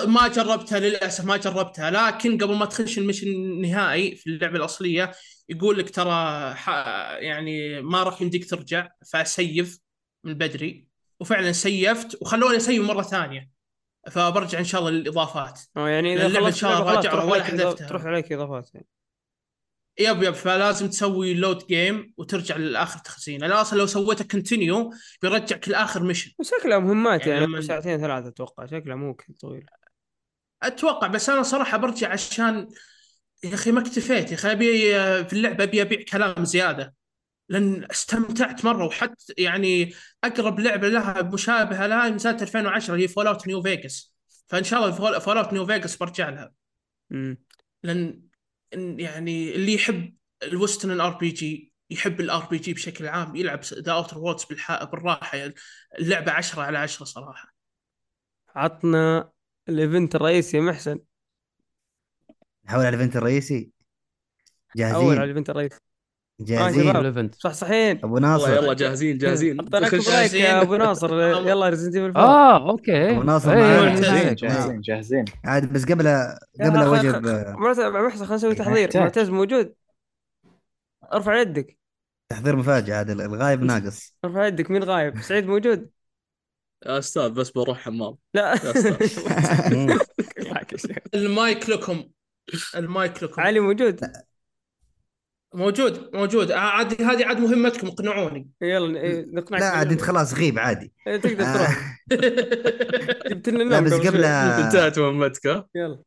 ما 0.08 0.28
جربتها 0.28 0.80
للأسف 0.80 1.26
ما 1.26 1.38
جربتها 1.38 1.92
لكن 1.92 2.38
قبل 2.38 2.56
ما 2.56 2.66
تخش 2.66 2.98
ال 2.98 3.01
mission 3.02 3.28
النهائي 3.28 4.16
في 4.16 4.28
اللعبة 4.28 4.58
الأصلية 4.58 5.12
يقول 5.50 5.78
لك 5.78 5.90
ترى 5.90 6.56
يعني 7.20 7.82
ما 7.82 8.04
راح 8.04 8.22
يمديك 8.22 8.50
ترجع 8.50 8.88
ف 9.12 9.25
save 9.25 9.80
من 10.24 10.34
بدري 10.34 10.88
وفعلا 11.20 11.52
سيفت 11.52 12.18
وخلوني 12.22 12.58
أسيف 12.58 12.84
مرة 12.84 13.02
ثانية 13.02 13.50
فبرجع 14.12 14.60
إن 14.60 14.64
شاء 14.64 14.82
الله 14.82 14.92
للإضافات 14.92 15.62
أو 15.78 15.86
يعني 15.88 16.14
إذا 16.14 16.26
اللعبة 16.26 16.48
إن 16.48 16.52
خلصت 16.52 16.62
شاء 16.62 16.82
الله 16.82 16.94
راجع 16.94 17.24
ولا 17.24 17.44
حذفتها. 17.44 17.88
تروح 17.88 18.06
عليك 18.06 18.32
إضافات 18.32 18.70
يعني. 18.74 18.88
yep 20.00 20.24
yep 20.24 20.34
فلازم 20.34 20.88
تسوي 20.90 21.34
load 21.34 21.68
game 21.68 22.14
وترجع 22.18 22.58
للآخر 22.58 23.00
تخزين 23.00 23.44
أنا 23.44 23.62
أصلا 23.62 23.78
لو 23.78 23.86
سويته 23.86 24.26
continue 24.26 24.94
بيرجعك 25.22 25.70
لآخر 25.70 26.04
mission 26.04 26.32
وشكلها 26.40 26.80
مهمات 26.80 27.28
يعني 27.28 27.42
يعني, 27.42 27.62
ساعتين 27.62 28.00
ثلاثة 28.00 28.28
أتوقع 28.28 28.66
شكلها 28.66 28.96
مو 28.96 29.18
طويل. 29.42 29.66
أتوقع 30.64 31.08
بس 31.08 31.30
أنا 31.30 31.44
صراحة 31.44 31.78
برجع 31.78 32.12
عشان 32.12 32.68
يا 33.44 33.54
أخي 33.54 33.72
ما 33.72 33.80
اكتفيت 33.80 34.32
يا 34.32 34.36
أخي 34.36 34.52
أبي 34.52 34.90
في 35.26 35.34
اللعبة 35.34 35.64
أبي 35.64 35.82
أبيع 35.82 36.04
كلام 36.12 36.46
زيادة. 36.46 36.94
لأن 37.50 37.88
استمتعت 37.92 38.66
مرة 38.66 38.86
وحتى 38.86 39.34
يعني 39.38 39.94
أقرب 40.24 40.60
لعبة 40.60 40.88
لها 40.88 41.22
مشابهة 41.22 41.88
لها 41.88 42.10
نزلت 42.10 42.42
2010 42.42 42.96
هي 42.96 43.08
Fallout 43.08 43.48
New 43.48 43.62
Vegas 43.62 44.14
فإن 44.48 44.64
شاء 44.64 44.80
الله 44.80 45.20
Fallout 45.20 45.54
New 45.54 45.66
Vegas 45.66 45.96
برجع 45.96 46.30
لها. 46.30 46.52
امم 47.12 47.38
لأن 47.84 48.25
يعني 49.00 49.56
اللي 49.56 49.74
يحب 49.74 50.16
ال 50.44 50.51
western 50.51 51.02
RPG 51.02 51.74
يحب 51.90 52.20
ال 52.20 52.46
RPG 52.46 52.74
بشكل 52.74 53.08
عام 53.08 53.36
يلعب 53.36 53.62
The 53.74 53.92
Outer 53.92 54.18
Worlds 54.18 54.46
بالراحة 54.92 55.38
يعني 55.38 55.54
اللعبة 56.00 56.32
10 56.32 56.62
على 56.62 56.78
10 56.78 57.06
صراحة. 57.06 57.56
عطنا 58.56 59.32
الإيفنت 59.70 60.16
الرئيسي 60.16 60.58
يا 60.58 60.62
محسن. 60.62 61.00
نحول 62.66 62.86
على 62.86 62.96
الإيفنت 62.96 63.16
الرئيسي. 63.16 63.72
اول 64.80 64.86
على 64.86 64.94
جاهزين؟ 64.94 65.22
الإيفنت 65.22 65.50
الرئيسي. 65.50 65.80
جاهزين؟ 66.40 67.32
صح 67.40 67.54
صحيين 67.54 67.98
أبو 68.04 68.18
ناصر. 68.18 68.54
يلا 68.54 68.74
جاهزين 68.74 69.18
جاهزين. 69.18 69.60
اعطيناك 69.60 69.92
تخش- 69.92 70.08
برايك 70.10 70.34
يا 70.34 70.40
جاهزين. 70.40 70.46
أبو 70.46 70.76
ناصر. 70.76 71.20
يلا 71.50 71.70
ريزنت 71.70 71.96
ايفل 71.96 72.06
4 72.06 72.24
آه 72.24 72.70
أوكي. 72.70 73.10
أبو 73.12 73.24
ناصر 73.24 73.52
إيه، 73.52 73.58
معانا. 73.58 73.90
إيه، 73.90 73.96
جاهزين. 73.96 74.28
إيه. 74.28 74.34
جاهزين 74.34 74.82
جاهزين. 74.82 75.26
عاد 75.46 75.74
بس 75.74 75.84
قبل 75.86 75.94
قبل 75.94 76.06
يا 76.60 76.96
أخي، 76.96 77.08
وجب 77.08 77.26
معتز 77.58 77.80
محسن 77.80 78.18
خلينا 78.26 78.36
نسوي 78.36 78.56
تحضير. 78.56 78.84
محتاج. 78.88 79.02
معتز 79.02 79.30
موجود. 79.30 79.74
ارفع 81.14 81.42
يدك. 81.42 81.78
تحضير 82.30 82.56
مفاجأة 82.56 82.96
عاد 82.98 83.10
الغايب 83.10 83.64
ناقص. 83.64 84.16
ارفع 84.26 84.48
يدك 84.48 84.72
مين 84.72 84.84
غايب؟ 84.84 85.22
سعيد 85.22 85.46
موجود. 85.46 85.90
يا 86.86 87.00
أستاذ 87.00 87.30
بس 87.30 87.50
بروح 87.52 87.78
حمام. 87.80 88.16
لا. 88.34 88.56
المايك 91.14 91.70
لكم. 91.70 92.04
المايك 92.76 93.24
لكم. 93.24 93.42
علي 93.42 93.60
موجود. 93.60 94.00
موجود 95.56 96.10
موجود. 96.16 96.52
آه، 96.52 96.58
عاد 96.60 97.02
هذه 97.02 97.26
عاد 97.26 97.40
مهمتكم 97.40 97.88
اقنعوني. 97.88 98.50
يلا 98.62 99.00
إيه، 99.02 99.26
نقنعك 99.34 99.62
لا 99.62 99.70
عاد 99.70 99.92
انت. 99.92 100.02
خلاص 100.02 100.34
غيب 100.34 100.60
عادي. 100.60 100.94
إيه، 101.08 101.18
تقدر 101.18 101.44
آه، 101.44 101.54
تروح. 101.58 101.98
جبت 103.30 103.50
لنا 103.50 103.64
لا 103.64 103.80
بس 103.80 103.94
قبل 103.94 104.04
شوي. 104.04 104.26
انتهت 104.28 105.00
مهمتك 105.00 105.48
ها؟ 105.48 105.68
يلا. 105.76 106.04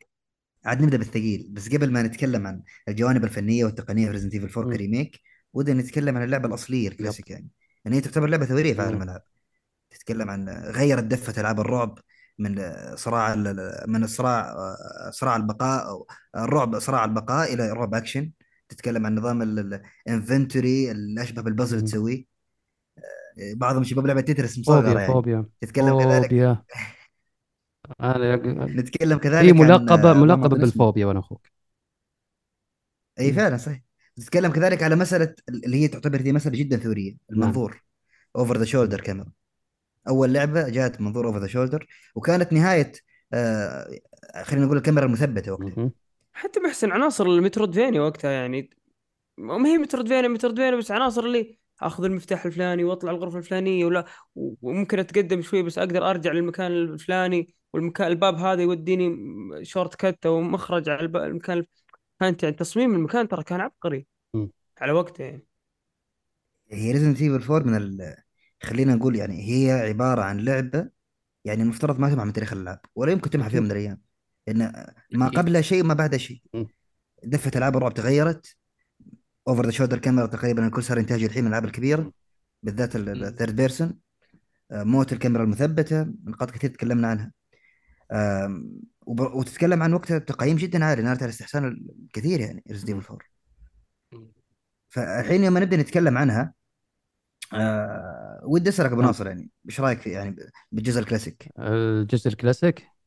عاد 0.64 0.82
نبدأ 0.82 0.96
بالثقيل. 0.96 1.46
بس 1.50 1.68
قبل 1.68 1.92
ما 1.92 2.02
نتكلم 2.02 2.46
عن 2.46 2.62
الجوانب 2.88 3.24
الفنية 3.24 3.64
والتقنية 3.64 4.06
في 4.06 4.12
ريزنت 4.12 4.34
ايفل 4.34 4.48
4 4.48 4.64
مم. 4.70 4.76
كريميك 4.76 5.20
ودنا 5.52 5.82
نتكلم 5.82 6.16
عن 6.16 6.22
اللعبة 6.24 6.48
الأصلية 6.48 6.88
الكلاسيك 6.88 7.30
يعني. 7.30 7.48
يعني 7.84 7.96
هي 7.96 8.00
تعتبر 8.00 8.26
لعبة 8.28 8.46
ثورية 8.46 8.74
في 8.74 8.82
عالم. 8.82 8.96
الألعاب. 9.02 9.22
تتكلم 9.90 10.30
عن 10.30 10.48
غيرت 10.48 11.04
دفة 11.04 11.40
ألعاب 11.40 11.60
الرعب 11.60 11.98
من 12.38 12.62
صراع 12.96 13.34
ال- 13.34 13.84
من 13.86 14.04
الصراع 14.04 14.54
صراع 15.10 15.36
البقاء 15.36 16.04
الرعب 16.36 16.78
صراع 16.78 17.04
البقاء 17.04 17.54
إلى 17.54 17.70
رعب 17.72 17.94
أكشن. 17.94 18.30
تتكلم 18.68 19.06
عن 19.06 19.14
نظام 19.14 19.42
الانفنتوري 19.42 20.90
اللي 20.90 21.22
أشبه 21.22 21.42
بالبازل. 21.42 21.80
تسويه. 21.84 22.24
بعضهم 23.54 23.84
شباب 23.84 24.06
لعبة 24.06 24.20
تترس 24.20 24.58
مصغره 24.58 24.82
فوبيا 24.82 25.00
يعني. 25.00 25.12
فوبيا. 25.12 25.46
تتكلم 25.60 25.98
كذلك. 26.02 26.22
فوبيا. 26.22 26.62
أنا 28.00 28.36
نتكلم 28.80 29.18
كذلك 29.18 29.44
هي 29.44 29.50
عن- 29.50 29.56
ملقبه 29.56 30.46
اسمه. 30.46 30.58
بالفوبيا 30.58 31.06
وأنا 31.06 31.18
أخوك. 31.18 31.46
إي 33.20 33.32
فعلا 33.32 33.56
صحيح. 33.56 33.80
تتكلم 34.16 34.52
كذلك 34.52 34.82
على 34.82 34.96
مسألة 34.96 35.34
اللي 35.48 35.76
هي 35.76 35.88
تعتبر 35.88 36.20
دي 36.20 36.32
مسألة 36.32 36.58
جدا 36.58 36.76
ثورية 36.76 37.16
المنظور. 37.32 37.82
over 38.36 38.58
the 38.58 38.64
shoulder 38.64 39.00
camera 39.00 39.28
أول 40.08 40.32
لعبة 40.32 40.68
جاءت 40.68 41.00
منظور 41.00 41.26
over 41.26 41.38
the 41.38 41.46
shoulder 41.46 41.86
وكانت 42.14 42.52
نهاية 42.52 42.92
آه 43.32 43.88
خلينا 44.42 44.64
نقول 44.66 44.76
الكاميرا 44.76 45.06
المثبتة 45.06 45.52
وقتها. 45.52 45.90
حتى 46.38 46.60
بحسن 46.60 46.92
عناصر 46.92 47.26
ال 47.26 47.32
Metroidvania 47.32 48.00
وقتها 48.00 48.30
يعني 48.30 48.70
ما 49.38 49.68
هي 49.68 49.78
Metroidvania 49.78 50.28
Metroidvania 50.28 50.76
بس 50.76 50.90
عناصر 50.90 51.24
اللي 51.24 51.58
آخذ 51.82 52.04
المفتاح 52.04 52.44
الفلاني 52.46 52.84
وأطلع 52.84 53.10
الغرفة 53.10 53.38
الفلانية 53.38 53.84
ولا 53.84 54.04
وممكن 54.34 54.98
أتقدم 54.98 55.42
شوي 55.42 55.62
بس 55.62 55.78
أقدر 55.78 56.10
أرجع 56.10 56.32
للمكان 56.32 56.72
الفلاني 56.72 57.54
والمكان 57.72 58.06
الباب 58.06 58.34
هذا 58.34 58.62
يوديني 58.62 59.16
shortcut 59.64 60.26
أو 60.26 60.40
مخرج 60.40 60.88
على 60.88 61.00
المكان 61.04 61.64
كانت 62.20 62.42
يعني 62.42 62.54
تصميم 62.56 62.94
المكان 62.94 63.28
ترى 63.28 63.44
كان 63.44 63.60
عبقري 63.60 64.06
مم. 64.34 64.50
على 64.80 64.92
وقته 64.92 65.24
يعني. 65.24 65.46
هي 66.72 66.92
Resident 66.92 67.22
Evil 67.22 67.42
4 67.52 67.58
من 67.66 67.76
ال... 67.76 68.16
خلينا 68.62 68.94
نقول 68.94 69.16
يعني 69.16 69.48
هي 69.48 69.72
عبارة 69.72 70.22
عن 70.22 70.40
لعبة 70.40 70.90
يعني 71.44 71.62
المفترض 71.62 71.98
ما 71.98 72.10
تمحى 72.10 72.24
من 72.26 72.32
تاريخ 72.32 72.52
الالعاب 72.52 72.80
ولا 72.94 73.12
يمكن 73.12 73.30
تمحى 73.30 73.50
في 73.50 73.56
يوم 73.56 73.64
من 73.64 73.70
الأيام 73.70 74.07
لأن 74.48 74.86
ما 75.12 75.26
أكيد. 75.26 75.38
قبلها 75.38 75.60
شيء 75.60 75.84
وما 75.84 75.94
بعدها 75.94 76.18
شيء. 76.18 76.42
دفه 77.24 77.50
العاب 77.56 77.76
الرعب 77.76 77.94
تغيرت 77.94 78.56
over 79.48 79.64
the 79.64 79.70
shoulder 79.70 79.98
camera 79.98 80.26
تقريبا 80.26 80.66
الكل 80.66 80.82
صار 80.82 80.98
ينتهج 80.98 81.22
الحين 81.22 81.42
من 81.42 81.46
الألعاب 81.46 81.64
الكبيرة 81.64 82.12
بالذات 82.62 82.96
ال 82.96 83.06
third 83.06 83.56
person 83.56 83.98
موت 84.72 85.12
الكاميرا 85.12 85.44
المثبتة 85.44 86.06
نقاط 86.24 86.50
كثير 86.50 86.70
تكلمنا 86.70 87.08
عنها 87.08 87.32
وتتكلم 89.06 89.82
عن 89.82 89.92
وقتها 89.92 90.18
تقييم 90.18 90.56
جدا 90.56 90.84
عالي 90.84 91.02
نالت 91.02 91.22
الاستحسان 91.22 91.64
الكثير 92.04 92.40
يعني 92.40 92.64
Resident 92.70 92.88
Evil 92.90 93.18
4 94.12 94.28
فالحين 94.88 95.44
يوم 95.44 95.58
نبدأ 95.58 95.76
نتكلم 95.76 96.18
عنها 96.18 96.54
آه 97.54 98.40
ودي 98.44 98.68
أسألك 98.68 98.90
أبو 98.90 99.00
نعم. 99.00 99.06
ناصر 99.06 99.26
يعني 99.26 99.50
إيش 99.68 99.80
رأيك 99.80 100.00
في 100.00 100.10
يعني 100.10 100.36
بالجزء 100.72 101.00
الكلاسيك؟ 101.00 101.48
الجزء 101.58 102.28
الكلاسيك 102.28 102.97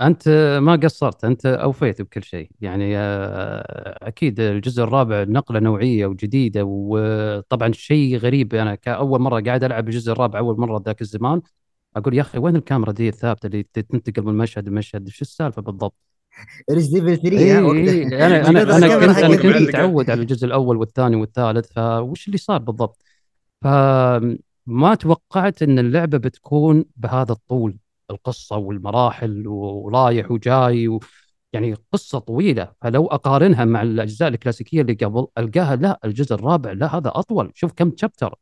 أنت 0.00 0.28
ما 0.62 0.76
قصرت 0.76 1.24
أنت 1.24 1.46
أوفيت 1.46 2.02
بكل 2.02 2.22
شيء. 2.24 2.50
يعني 2.60 2.98
آه، 2.98 4.08
أكيد 4.08 4.40
الجزء 4.40 4.82
الرابع 4.82 5.22
نقلة 5.24 5.60
نوعية 5.60 6.06
وجديدة 6.06 6.62
وطبعا 6.64 7.72
شيء 7.72 8.16
غريب. 8.16 8.54
أنا 8.54 8.74
كأول 8.74 9.20
مرة 9.20 9.40
قاعد 9.40 9.64
ألعب 9.64 9.88
الجزء 9.88 10.12
الرابع 10.12 10.38
أول 10.38 10.60
مرة 10.60 10.82
ذاك 10.86 11.00
الزمان 11.02 11.42
أقول 11.96 12.14
يا 12.14 12.20
أخي 12.22 12.38
وين 12.38 12.56
الكاميرا 12.56 12.92
دي 12.92 13.08
الثابتة 13.08 13.46
اللي 13.46 13.62
تنتقل 13.62 14.22
من 14.22 14.34
مشهد 14.34 14.68
لمشهد؟ 14.68 15.08
شو 15.08 15.22
السالفة 15.22 15.62
بالضبط؟ 15.62 15.94
Resident 16.70 17.04
Evil 17.08 17.22
3 17.22 17.38
اي 17.38 17.52
ها؟ 17.52 17.58
اي 17.58 17.62
وقتها 17.62 18.26
أنا 18.26 18.48
أنا 18.48 18.62
أنا 18.76 18.88
كنت 19.06 19.18
أنا 19.18 19.36
كنت. 19.36 19.46
متعود 19.68 20.10
على 20.10 20.20
الجزء 20.22 20.46
الأول 20.46 20.76
والثاني 20.76 21.16
والثالث 21.16 21.72
فوش 21.72 22.26
اللي 22.26 22.38
صار 22.38 22.58
بالضبط؟ 22.58 23.02
فما 23.62 24.94
توقعت 25.00 25.62
إن 25.62 25.78
اللعبة 25.78 26.18
بتكون 26.18 26.84
بهذا 26.96 27.32
الطول. 27.32 27.76
القصة 28.10 28.56
والمراحل 28.56 29.48
ورايح 29.48 30.30
وجاي 30.30 30.88
و... 30.88 31.00
يعني 31.52 31.76
قصة 31.92 32.18
طويلة. 32.18 32.72
فلو 32.82 33.06
أقارنها 33.06 33.64
مع 33.64 33.82
الأجزاء 33.82 34.28
الكلاسيكية 34.28 34.80
اللي 34.80 34.94
قبل 34.94 35.26
ألقاها 35.38 35.76
لا 35.76 36.00
الجزء 36.04 36.34
الرابع 36.34 36.72
لا 36.72 36.96
هذا 36.96 37.12
أطول. 37.14 37.52
شوف 37.54 37.72
كم 37.72 37.90
chapter 37.90 38.34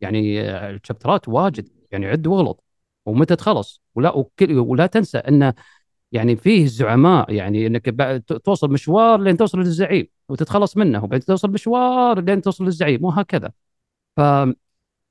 يعني 0.00 0.40
آه، 0.50 0.70
الشابترات 0.70 1.28
واجد. 1.28 1.68
يعني 1.90 2.06
عد 2.06 2.26
واغلط. 2.26 2.64
ومتى 3.06 3.36
تخلص؟ 3.36 3.82
ولا 3.94 4.16
وكل 4.16 4.58
ولا 4.58 4.86
تنسى 4.86 5.18
انه 5.18 5.54
يعني 6.12 6.36
فيه 6.36 6.66
زعماء. 6.66 7.32
يعني 7.32 7.66
إنك 7.66 7.88
بعد 7.88 8.22
توصل 8.22 8.70
مشوار 8.72 9.20
لين 9.20 9.36
توصل 9.36 9.58
للزعيم 9.58 10.06
وتتخلص 10.28 10.76
منه 10.76 11.04
وبعدين 11.04 11.26
توصل 11.26 11.50
مشوار 11.50 12.20
لين 12.20 12.42
توصل 12.42 12.64
للزعيم 12.64 13.04
وهكذا. 13.04 13.52
ف 14.16 14.20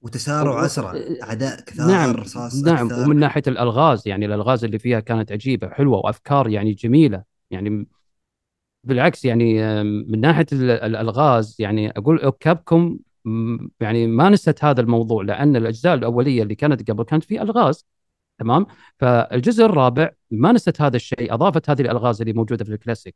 وتسارع 0.02 0.66
أسرع 0.66 0.94
أعداء 1.24 1.62
كثار 1.62 1.88
نعم 1.88 2.16
رصاص 2.16 2.64
نعم 2.64 2.86
أكثر. 2.88 3.04
ومن 3.04 3.16
ناحية 3.16 3.44
الألغاز 3.48 4.08
يعني 4.08 4.26
الألغاز 4.26 4.64
اللي 4.64 4.80
فيها 4.80 5.00
كانت 5.00 5.32
عجيبة 5.32 5.70
حلوة 5.70 5.98
وأفكار 5.98 6.50
يعني 6.50 6.74
جميلة 6.74 7.24
يعني 7.52 7.88
بالعكس 8.84 9.26
يعني 9.26 9.84
من 9.84 10.22
ناحية 10.22 10.46
ال- 10.54 10.72
الألغاز 10.72 11.56
يعني 11.60 11.90
أقول 11.90 12.30
كابكم 12.40 13.00
يعني 13.80 14.08
ما 14.08 14.30
نست 14.30 14.64
هذا 14.64 14.82
الموضوع 14.82 15.24
لأن 15.24 15.56
الأجزاء 15.56 15.94
الأولية 15.94 16.44
اللي 16.44 16.56
كانت 16.56 16.92
قبل 16.92 17.04
كانت 17.04 17.24
في 17.24 17.42
ألغاز 17.42 17.86
تمام؟ 18.40 18.66
فالجزء 19.00 19.66
الرابع 19.66 20.10
ما 20.32 20.52
نست 20.52 20.82
هذا 20.82 20.96
الشيء 20.96 21.34
أضافت 21.34 21.70
هذه 21.70 21.82
الألغاز 21.82 22.22
اللي 22.22 22.34
موجودة 22.34 22.66
في 22.66 22.72
الكلاسيك. 22.74 23.16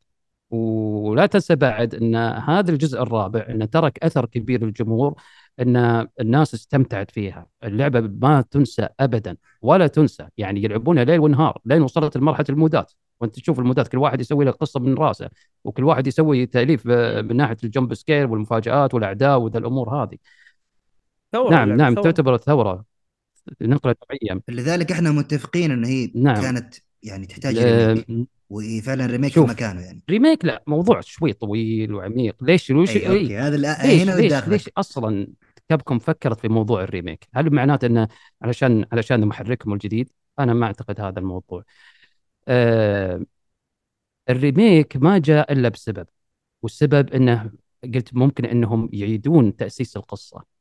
ولا 0.50 1.26
تنسى 1.26 1.56
بعد 1.56 1.96
إن 1.96 2.16
هذا 2.16 2.72
الجزء 2.72 3.02
الرابع 3.02 3.46
انه 3.50 3.66
ترك 3.66 4.04
أثر 4.04 4.26
كبير 4.26 4.66
للجمهور 4.66 5.16
إن 5.60 6.08
الناس 6.20 6.54
استمتعت 6.54 7.12
فيها. 7.12 7.48
اللعبة 7.64 8.02
ما 8.02 8.42
تنسى 8.52 8.88
ابدا 9.00 9.38
ولا 9.62 9.88
تنسى 9.88 10.28
يعني 10.38 10.64
يلعبونها 10.64 11.04
ليل 11.04 11.20
ونهار 11.20 11.62
لين 11.66 11.82
وصلت 11.82 12.18
لمرحلة 12.18 12.46
المودات. 12.50 12.92
وأنت 13.20 13.36
تشوف 13.36 13.60
المودات 13.60 13.88
كل 13.88 13.98
واحد 13.98 14.22
يسوي 14.22 14.46
له 14.46 14.52
قصة 14.52 14.80
من 14.80 14.94
راسه 14.94 15.30
وكل 15.64 15.84
واحد 15.84 16.08
يسوي 16.08 16.46
تأليف 16.46 16.86
من 16.86 17.36
ناحية 17.36 17.58
ال 17.64 17.70
jump 17.70 17.94
scare 17.94 18.26
والمفاجآت 18.26 18.94
والأعداء 18.94 19.40
وذا 19.40 19.58
الأمور 19.58 19.90
هذه. 19.90 20.18
ثورة 21.32 21.52
نعم 21.52 21.64
اللعبة، 21.64 21.84
نعم 21.84 21.94
ثورة. 21.94 22.04
تعتبر 22.04 22.38
ثورة 22.38 22.86
نقلة 23.62 23.96
نوعية. 24.12 24.42
لذلك 24.50 24.92
إحنا 24.92 25.12
متفقين 25.12 25.72
إن 25.72 25.86
هي 25.86 26.12
نعم. 26.16 26.42
كانت 26.42 26.76
يعني 27.04 27.26
تحتاج 27.26 27.58
remake 27.58 28.28
آه، 28.52 28.54
وهي 28.56 28.82
فعلا 28.82 29.06
remake 29.06 29.34
في. 29.34 29.40
مكانه 29.40 29.82
يعني 29.82 30.04
remake 30.10 30.46
لا 30.46 30.64
موضوع 30.68 31.02
شوي 31.02 31.34
طويل 31.34 31.94
وعميق 31.94 32.44
ليش 32.44 32.72
ليش 32.72 32.98
إيه؟ 32.98 33.10
okay 33.10 33.38
هذا 33.38 33.58
ليش 33.58 34.02
هنا 34.02 34.12
ليش 34.12 34.26
وداخلك 34.26 34.50
ليش 34.50 34.70
أصلا 34.78 35.28
Capcom 35.70 36.00
فكرت 36.00 36.40
في 36.40 36.48
موضوع 36.48 36.84
ال 36.84 36.89
remake؟ 36.89 37.28
هل 37.34 37.54
معناته 37.54 37.86
إنه 37.86 38.08
علشان 38.42 38.86
علشان 38.92 39.28
محركهم 39.28 39.74
الجديد؟ 39.74 40.10
أنا 40.40 40.54
ما 40.54 40.66
أعتقد 40.66 41.02
هذا 41.02 41.20
الموضوع. 41.20 41.64
آه 42.48 43.26
ال 44.30 44.39
remake 44.39 44.98
ما 44.98 45.18
جاء 45.18 45.54
إلا 45.54 45.70
بسبب 45.70 46.08
والسبب 46.62 47.14
إنه 47.14 47.52
قلت 47.84 48.14
ممكن 48.14 48.46
إنهم 48.46 48.90
يعيدون 48.94 49.56
تأسيس 49.56 49.98
القصة 49.98 50.53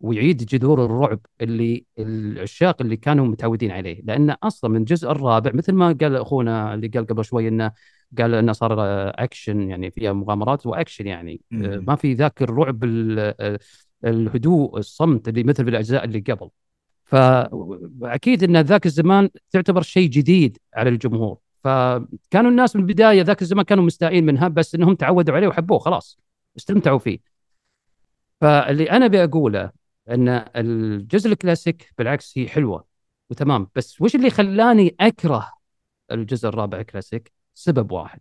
ويعيد 0.00 0.36
جذور 0.44 0.84
الرعب 0.84 1.20
اللي 1.40 1.84
العشاق 1.98 2.82
اللي 2.82 2.96
كانوا 2.96 3.26
متعودين 3.26 3.70
عليه 3.70 4.02
لأن 4.04 4.30
أصلا 4.30 4.70
من 4.70 4.76
الجزء 4.76 5.10
الرابع 5.10 5.50
مثل 5.54 5.72
ما 5.72 5.96
قال 6.00 6.16
أخونا 6.16 6.74
اللي 6.74 6.88
قال 6.88 7.06
قبل 7.06 7.24
شوي 7.24 7.48
إنه 7.48 7.72
قال 8.18 8.34
إنه 8.34 8.52
صار 8.52 8.76
اكشن 9.10 9.70
يعني 9.70 9.90
فيها 9.90 10.12
مغامرات 10.12 10.66
واكشن 10.66 11.06
يعني. 11.06 11.40
آه، 11.52 11.76
ما 11.76 11.96
في 11.96 12.14
ذاك 12.14 12.42
الرعب 12.42 12.84
ال- 12.84 13.34
آه، 13.40 13.58
الهدوء 14.04 14.78
الصمت 14.78 15.28
اللي 15.28 15.42
مثل 15.42 15.64
بالاجزاء 15.64 16.04
اللي 16.04 16.20
قبل. 16.20 16.50
فاكيد 17.04 18.44
إن 18.44 18.56
ذاك 18.60 18.86
الزمان 18.86 19.28
تعتبر 19.50 19.82
شيء 19.82 20.08
جديد 20.08 20.58
على 20.74 20.90
الجمهور. 20.90 21.38
فكانوا 21.64 22.50
الناس 22.50 22.76
من 22.76 22.82
البداية 22.82 23.22
ذاك 23.22 23.42
الزمان 23.42 23.64
كانوا 23.64 23.84
مستائين 23.84 24.26
منها 24.26 24.48
بس 24.48 24.74
إنهم 24.74 24.94
تعودوا 24.94 25.34
عليه 25.34 25.48
وحبوه 25.48 25.78
خلاص 25.78 26.18
استمتعوا 26.56 26.98
فيه. 26.98 27.18
فاللي 28.40 28.90
أنا 28.90 29.06
بقوله 29.06 29.70
ان 30.10 30.28
الجزء 30.56 31.30
الكلاسيك 31.32 31.92
بالعكس 31.98 32.38
هي 32.38 32.48
حلوة 32.48 32.84
وتمام 33.30 33.68
بس 33.74 34.00
وش 34.00 34.14
اللي 34.14 34.30
خلاني 34.30 34.96
أكره 35.00 35.52
الجزء 36.10 36.48
الرابع 36.48 36.82
كلاسيك 36.82 37.32
سبب 37.54 37.92
واحد 37.92 38.20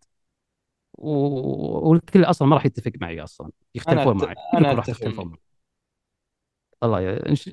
و- 0.93 1.89
والكل 1.89 2.23
أصلا 2.23 2.47
ما 2.47 2.55
راح 2.55 2.65
يتفق 2.65 2.91
معي 3.01 3.23
أصلا 3.23 3.51
يختلفون 3.75 4.17
أنا 4.17 4.25
معي 4.25 4.35
كلكم 4.51 4.63
راح. 4.77 4.87
معي 4.87 5.37
الله 6.83 7.01
يا 7.01 7.29
إنش... 7.29 7.49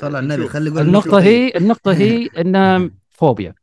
صلى 0.00 0.16
على 0.16 0.18
النبي. 0.18 0.48
خلي 0.48 0.68
يقول 0.68 0.82
النقطة. 0.88 1.20
هي 1.20 1.52
النقطة 1.56 1.92
هي 1.92 2.26
ان 2.26 2.90
فوبيا 3.10 3.54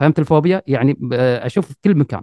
فهمت 0.00 0.18
الفوبيا؟ 0.18 0.62
يعني 0.66 0.92
ب- 0.92 1.12
أشوف 1.12 1.66
في 1.68 1.74
كل 1.84 1.94
مكان 1.98 2.22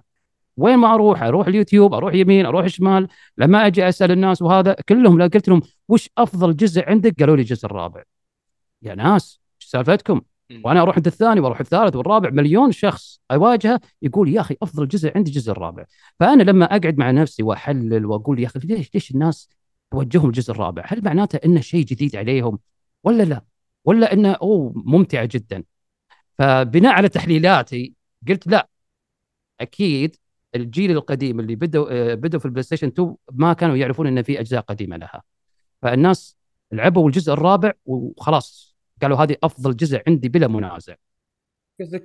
وين 0.57 0.77
ما 0.77 0.93
أروح؟ 0.93 1.23
أروح 1.23 1.47
اليوتيوب 1.47 1.93
أروح 1.93 2.13
يمين 2.13 2.45
أروح 2.45 2.67
شمال 2.67 3.07
لما 3.38 3.67
أجي 3.67 3.89
أسأل 3.89 4.11
الناس 4.11 4.41
وهذا 4.41 4.75
كلهم 4.89 5.19
لو 5.19 5.25
قلت 5.25 5.47
لهم 5.49 5.61
وش 5.88 6.09
أفضل 6.17 6.55
جزء 6.55 6.89
عندك؟ 6.89 7.19
قالوا 7.19 7.35
لي 7.35 7.41
الجزء 7.41 7.65
الرابع. 7.65 8.03
يا 8.81 8.95
ناس 8.95 9.39
إيش 9.61 9.69
سالفتكم. 9.69 10.21
وأنا 10.63 10.81
أروح 10.81 10.95
عند 10.95 11.07
الثاني 11.07 11.39
وأروح 11.39 11.59
الثالث 11.59 11.95
والرابع 11.95 12.29
مليون 12.29 12.71
شخص 12.71 13.19
أواجهه 13.31 13.81
يقول 14.01 14.29
يا 14.29 14.41
أخي 14.41 14.55
أفضل 14.61 14.88
جزء 14.88 15.11
عندي 15.15 15.31
الجزء 15.31 15.51
الرابع. 15.51 15.85
فأنا 16.19 16.43
لما 16.43 16.65
أقعد 16.65 16.97
مع 16.97 17.11
نفسي 17.11 17.43
وأحلل 17.43 18.05
وأقول 18.05 18.39
يا 18.39 18.47
أخي 18.47 18.59
ليش 18.63 18.89
ليش 18.93 19.11
الناس 19.11 19.49
توجههم 19.91 20.27
الجزء 20.27 20.51
الرابع؟ 20.51 20.84
هل 20.85 21.03
معناته 21.03 21.39
إنه 21.45 21.61
شيء 21.61 21.85
جديد 21.85 22.15
عليهم 22.15 22.59
ولا 23.03 23.23
لا؟ 23.23 23.41
ولا 23.85 24.13
إنه 24.13 24.31
أوه 24.31 24.73
ممتع 24.75 25.25
جدا؟ 25.25 25.63
فبناء 26.38 26.93
على 26.93 27.09
تحليلاتي 27.09 27.93
قلت 28.27 28.47
لا 28.47 28.69
أكيد 29.61 30.15
الجيل 30.56 30.91
القديم 30.91 31.40
اللي 31.40 31.56
بدوا 31.56 31.88
آه، 31.91 32.14
بدوا 32.14 32.40
في 32.40 32.45
ال 32.45 32.64
PlayStation 32.64 32.88
2 32.88 33.15
ما 33.32 33.53
كانوا 33.53 33.76
يعرفون 33.76 34.07
ان 34.07 34.22
في 34.22 34.40
أجزاء 34.40 34.61
قديمة 34.61 34.98
لها. 34.98 35.24
فالناس 35.82 36.38
لعبوا 36.72 37.07
الجزء 37.07 37.34
الرابع 37.34 37.72
وخلاص. 37.86 38.78
قالوا 39.02 39.18
هذه 39.18 39.36
أفضل 39.44 39.76
جزء 39.76 40.02
عندي 40.07 40.30
بلا 40.30 40.48
منازع. 40.48 40.95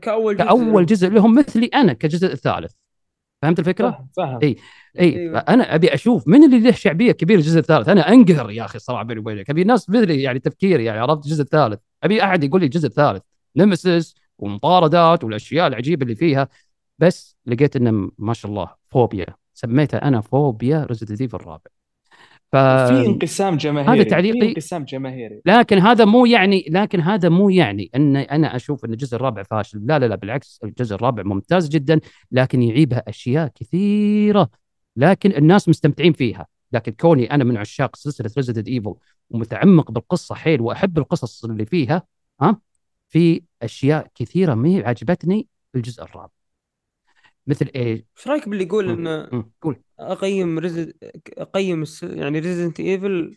كأول 0.01 0.37
جزء؟ 0.37 0.45
كأول 0.45 0.87
جزء 0.87 1.09
لهم 1.09 1.35
مثلي 1.35 1.67
أنا 1.67 1.93
كجزء 1.93 2.33
الثالث. 2.33 2.73
فهمت 3.43 3.59
الفكرة؟ 3.59 3.91
فاهم 3.91 4.09
فاهم. 4.17 4.39
إي. 4.43 4.57
إي 5.01 5.19
أيوة. 5.19 5.39
أنا 5.39 5.75
أبي 5.75 5.95
أشوف 5.95 6.29
من 6.29 6.45
اللي 6.45 6.61
له 6.61 6.71
شعبية 6.71 7.13
كبيره 7.13 7.39
الجزء 7.39 7.59
الثالث؟ 7.59 7.89
أنا 7.89 8.09
أنقهر 8.09 8.51
يا 8.51 8.65
أخي 8.65 8.77
الصراحه 8.77 9.03
بيني 9.03 9.21
وبينك. 9.21 9.51
أبي 9.51 9.65
ناس 9.65 9.91
مثلي 9.91 10.23
يعني 10.23 10.39
تفكيري 10.39 10.85
يعني 10.85 10.99
عرفت؟ 10.99 11.25
الجزء 11.25 11.43
الثالث. 11.43 11.81
أبي 12.03 12.25
أحد 12.25 12.45
يقول 12.45 12.61
لي 12.61 12.65
الجزء 12.65 12.87
الثالث. 12.87 13.23
Nemesis 13.57 14.15
ومطاردات 14.39 15.25
والأشياء 15.25 15.67
العجيبة 15.67 16.03
اللي 16.03 16.15
فيها. 16.17 16.49
بس 17.03 17.37
لقيت 17.47 17.77
إنه 17.77 18.11
ما 18.19 18.33
شاء 18.33 18.51
الله 18.51 18.75
فوبيا. 18.89 19.27
سميتها 19.55 20.09
أنا 20.09 20.21
فوبيا 20.21 20.85
Resident 20.85 21.21
Evil 21.21 21.37
الرابع. 21.37 21.71
ف... 22.53 22.57
في 22.57 23.07
انقسام 23.07 23.57
جماهيري 23.57 24.01
هذا 24.01 24.11
تعليقي. 24.11 24.41
في 24.41 24.49
انقسام 24.49 24.85
جماهيري. 24.85 25.43
لكن 25.47 25.79
هذا 25.79 26.05
مو 26.05 26.27
يعني 26.27 26.67
لكن 26.69 27.01
هذا 27.01 27.29
مو 27.29 27.51
يعني 27.51 27.91
إن 27.95 28.17
أنا 28.17 28.57
أشوف 28.57 28.85
إن 28.85 28.93
الجزء 28.93 29.17
الرابع 29.17 29.43
فاشل. 29.43 29.87
لا 29.87 29.99
لا 29.99 30.07
لا 30.07 30.15
بالعكس 30.15 30.61
الجزء 30.65 30.95
الرابع 30.95 31.23
ممتاز 31.23 31.69
جدا 31.69 32.01
لكن 32.33 32.63
يعيبها 32.63 33.03
أشياء 33.09 33.51
كثيرة. 33.55 34.51
لكن 34.97 35.33
الناس 35.33 35.69
مستمتعين 35.69 36.13
فيها. 36.13 36.47
لكن 36.73 36.93
كوني 36.93 37.35
أنا 37.35 37.45
من 37.45 37.57
عشاق 37.57 37.97
سلسلة 37.97 38.31
Resident 38.37 38.69
Evil 38.69 38.95
ومتعمق 39.31 39.91
بالقصة 39.91 40.35
حيل 40.35 40.61
وأحب 40.61 40.99
القصص 40.99 41.45
اللي 41.45 41.67
فيها 41.67 42.03
ها 42.41 42.61
في 43.09 43.43
أشياء 43.63 44.07
كثيرة 44.15 44.55
ما 44.55 44.69
هي 44.69 44.85
عجبتني 44.85 45.47
في 45.73 45.79
الجزء 45.79 46.03
الرابع. 46.03 46.42
مثل 47.47 47.71
إيه 47.75 48.07
إيش 48.19 48.29
رأيك 48.29 48.49
باللي 48.49 48.65
يقول 48.65 48.91
ان 48.91 49.29
مم. 49.33 49.53
قول. 49.63 49.83
أقيم 49.99 50.59
ريزد... 50.59 50.93
أقيم 51.39 51.83
الس... 51.83 52.03
يعني 52.03 52.39
Resident 52.39 52.81
Evil 52.81 53.37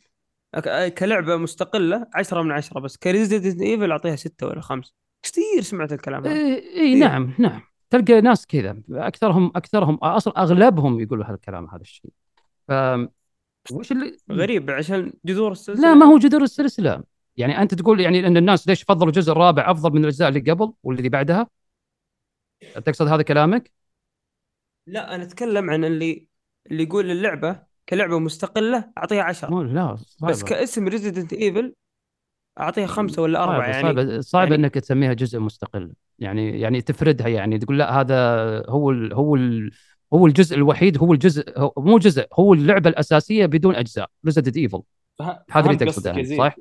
كلعبة 0.97 1.37
مستقلة 1.37 2.07
10 2.13 2.41
من 2.41 2.51
10 2.51 2.79
بس 2.79 2.97
ك 2.97 3.04
Resident 3.04 3.61
Evil 3.61 3.91
أعطيها 3.91 4.15
6 4.15 4.47
ولا 4.47 4.61
5 4.61 4.91
كثير 5.23 5.61
سمعت 5.61 5.93
الكلام 5.93 6.25
هذا؟ 6.25 6.35
اي 6.35 6.57
إيه 6.57 6.95
نعم 6.95 7.33
نعم. 7.39 7.61
تلقى 7.89 8.21
ناس 8.21 8.47
كذا 8.47 8.77
اكثرهم 8.89 9.51
اكثرهم 9.55 9.95
أصلا 9.95 10.43
أغلبهم 10.43 10.99
يقولوا 10.99 11.25
هذا 11.25 11.35
الكلام 11.35 11.69
هذا 11.69 11.81
الشيء. 11.81 12.11
ف 12.67 12.71
وش 13.71 13.91
اللي 13.91 14.17
غريب 14.31 14.71
عشان 14.71 15.13
جذور 15.25 15.51
السلسلة. 15.51 15.87
لا 15.87 15.93
ما 15.93 16.05
هو 16.05 16.17
جذور 16.17 16.43
السلسلة. 16.43 17.03
يعني 17.37 17.61
أنت 17.61 17.73
تقول 17.73 17.99
يعني 17.99 18.27
إن 18.27 18.37
الناس 18.37 18.67
ليش 18.67 18.83
فضلوا 18.83 19.07
الجزء 19.07 19.31
الرابع 19.31 19.71
أفضل 19.71 19.91
من 19.91 20.01
الأجزاء 20.01 20.29
اللي 20.29 20.51
قبل 20.51 20.73
واللي 20.83 21.09
بعدها؟ 21.09 21.47
تقصد 22.85 23.07
هذا 23.07 23.21
كلامك؟ 23.21 23.71
لا 24.87 25.15
أنا 25.15 25.23
أتكلم 25.23 25.69
عن 25.69 25.85
اللي 25.85 26.27
اللي 26.71 26.83
يقول 26.83 27.11
اللعبة 27.11 27.59
كلعبة 27.89 28.19
مستقلة 28.19 28.91
أعطيها 28.97 29.23
10 29.23 29.49
مو 29.49 29.61
لا 29.61 29.95
صعبة. 29.95 30.31
بس 30.33 30.43
كاسم 30.43 30.87
Resident 30.87 31.33
Evil 31.33 31.73
أعطيها 32.59 32.87
خمسة 32.87 33.21
ولا 33.21 33.43
أربعة 33.43 33.71
صعبة 33.71 33.71
يعني 33.71 34.09
صعبة, 34.11 34.21
صعبة 34.21 34.43
يعني- 34.51 34.55
إنك 34.55 34.73
تسميها 34.73 35.13
جزء 35.13 35.39
مستقل 35.39 35.93
يعني 36.19 36.59
يعني 36.59 36.81
تفردها 36.81 37.27
يعني 37.27 37.57
تقول 37.59 37.79
لا 37.79 38.01
هذا 38.01 38.15
هو 38.69 38.91
ال 38.91 39.13
هو 39.13 39.35
ال 39.35 39.71
هو 40.13 40.27
الجزء 40.27 40.55
الوحيد 40.55 40.97
هو 40.97 41.13
الجزء 41.13 41.59
هو 41.59 41.73
مو 41.77 41.97
جزء 41.97 42.27
هو 42.33 42.53
اللعبة 42.53 42.89
الأساسية 42.89 43.45
بدون 43.45 43.75
أجزاء 43.75 44.09
Resident 44.25 44.57
Evil 44.57 44.81
هذا 45.51 45.65
اللي 45.65 45.75
تقصده 45.77 46.21
زيد. 46.23 46.37
صح؟ 46.37 46.55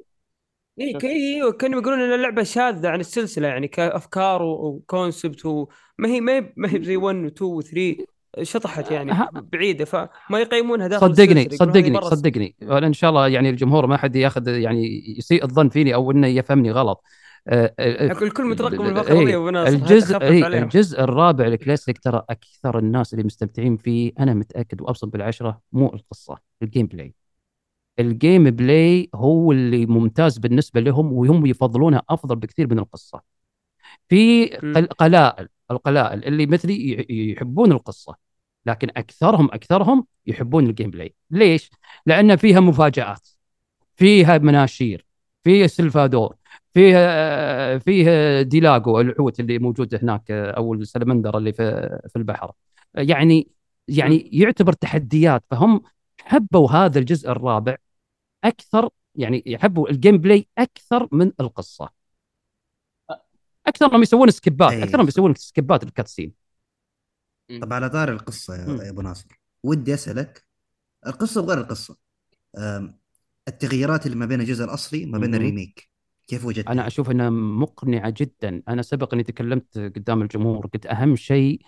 اي 0.80 0.92
ك- 0.92 1.05
أيوه 1.05 1.52
كانوا 1.52 1.80
يقولون 1.80 2.01
إن 2.01 2.12
اللعبة 2.14 2.42
شاذة 2.42 2.88
عن 2.88 3.01
السلسلة 3.01 3.48
يعني 3.48 3.68
كأفكار 3.68 4.42
و 4.43 4.56
concept 4.56 5.47
وما 5.46 5.68
هي 6.09 6.20
ما 6.20 6.32
هي 6.36 6.52
ما 6.56 6.74
هي 6.74 6.82
زي 6.84 6.96
1 6.96 7.30
و2 7.30 7.42
و3 7.42 8.05
شطحت 8.43 8.90
يعني 8.90 9.12
بعيدة 9.52 9.85
فما 9.85 10.09
يقيمونها 10.40 10.89
داخل 10.89 11.16
صدقني 11.16 11.48
صدقني 11.51 12.01
صدقني. 12.01 12.56
ان 12.62 12.93
شاء 12.93 13.11
الله 13.11 13.28
يعني 13.28 13.51
الجمهور 13.51 13.86
ما 13.86 13.97
حد 13.97 14.16
ياخذ 14.16 14.48
يعني 14.48 15.05
يسيء 15.19 15.44
الظن 15.44 15.69
فيني 15.69 15.94
أو 15.94 16.11
إنه 16.11 16.27
يفهمني 16.27 16.70
غلط. 16.70 17.05
الكل 17.48 18.44
مترقب 18.44 18.81
إيه، 18.81 18.89
الفقره 18.89 19.24
ذي 19.24 19.36
ابو 19.36 19.51
ناصر 19.51 19.77
الجزء 19.77 20.16
عليهم. 20.16 20.62
الجزء 20.62 21.01
الرابع 21.01 21.47
الكلاسيك 21.47 21.98
ترى 21.98 22.23
أكثر 22.31 22.78
الناس 22.78 23.15
اللي 23.15 23.24
مستمتعين 23.24 23.77
فيه 23.77 24.12
أنا 24.19 24.35
متأكد 24.35 24.81
وابصم 24.81 25.11
بالعشرة 25.11 25.61
مو 25.73 25.94
القصة 25.94 26.39
ال 26.62 26.86
gameplay 26.86 27.15
ال 27.98 28.51
gameplay 28.51 29.11
هو 29.15 29.52
اللي 29.52 29.86
ممتاز 29.86 30.39
بالنسبة 30.39 30.81
لهم 30.81 31.12
وهم 31.12 31.47
يفضلونه 31.47 32.01
أفضل 32.11 32.36
بكثير 32.36 32.66
من 32.70 32.78
القصة. 32.78 33.20
في 34.09 34.47
قلائل 34.98 35.48
القلائل 35.70 36.24
اللي 36.24 36.47
مثلي 36.47 37.06
يحبون 37.11 37.73
القصة. 37.73 38.23
لكن 38.66 38.89
أكثرهم 38.97 39.49
أكثرهم 39.53 40.07
يحبون 40.27 40.66
ال 40.66 40.90
gameplay 40.90 41.15
ليش؟ 41.31 41.70
لأن 42.07 42.36
فيها 42.36 42.61
مفاجآت 42.61 43.28
فيها 43.97 44.39
مناشير 44.39 45.07
فيها 45.45 45.66
سلفادور 45.66 46.36
فيها 46.74 47.78
فيها 47.78 48.43
ديل 48.43 48.72
لاغو 48.72 49.01
الحوت 49.01 49.41
اللي 49.41 49.59
موجود 49.59 49.95
هناك 49.95 50.31
أو 50.31 50.74
السلمندر 50.74 51.39
اللي 51.39 51.53
في 51.53 51.99
في 52.09 52.16
البحر. 52.16 52.53
يعني 52.95 53.49
يعني 53.89 54.31
يعتبر 54.32 54.73
تحديات 54.73 55.45
فهم 55.51 55.82
حبوا 56.20 56.70
هذا 56.70 56.99
الجزء 56.99 57.31
الرابع 57.31 57.77
أكثر 58.45 58.89
يعني 59.15 59.43
يحبوا 59.47 59.91
ال 59.90 60.19
gameplay 60.19 60.48
أكثر 60.59 61.09
من 61.12 61.32
القصة. 61.41 62.05
أكثر 63.66 64.03
يسوون 64.03 64.31
سكيبات 64.31 64.73
إي. 64.73 64.82
أكثر 64.82 65.09
يسوون 65.09 65.35
سكيبات 65.35 65.82
ال 65.82 65.89
cutscene 65.89 66.44
طب 67.62 67.73
على 67.73 67.91
طاري 67.90 68.12
القصة. 68.12 68.57
يا 68.57 68.91
أبو 68.91 69.03
ناصر. 69.03 69.41
ودي 69.62 69.95
أسألك 69.95 70.45
القصة 71.07 71.41
وغير 71.41 71.59
القصة. 71.59 71.97
التغييرات 73.49 74.07
اللي 74.07 74.16
ما 74.16 74.27
بين 74.27 74.41
الجزء 74.41 74.65
الأصلي 74.65 75.05
وما 75.05 75.19
بين. 75.19 75.35
الريميك 75.35 75.91
كيف 76.27 76.45
وجدتها؟ 76.45 76.73
أنا 76.73 76.87
أشوف 76.87 77.11
أنها 77.11 77.31
مقنعة 77.31 78.15
جدا. 78.16 78.62
أنا 78.69 78.83
سبق 78.83 79.15
أني 79.15 79.23
تكلمت 79.23 79.79
قدام 79.79 80.23
الجمهور 80.23 80.66
قلت 80.66 80.87
أهم 80.87 81.16
شيء 81.16 81.61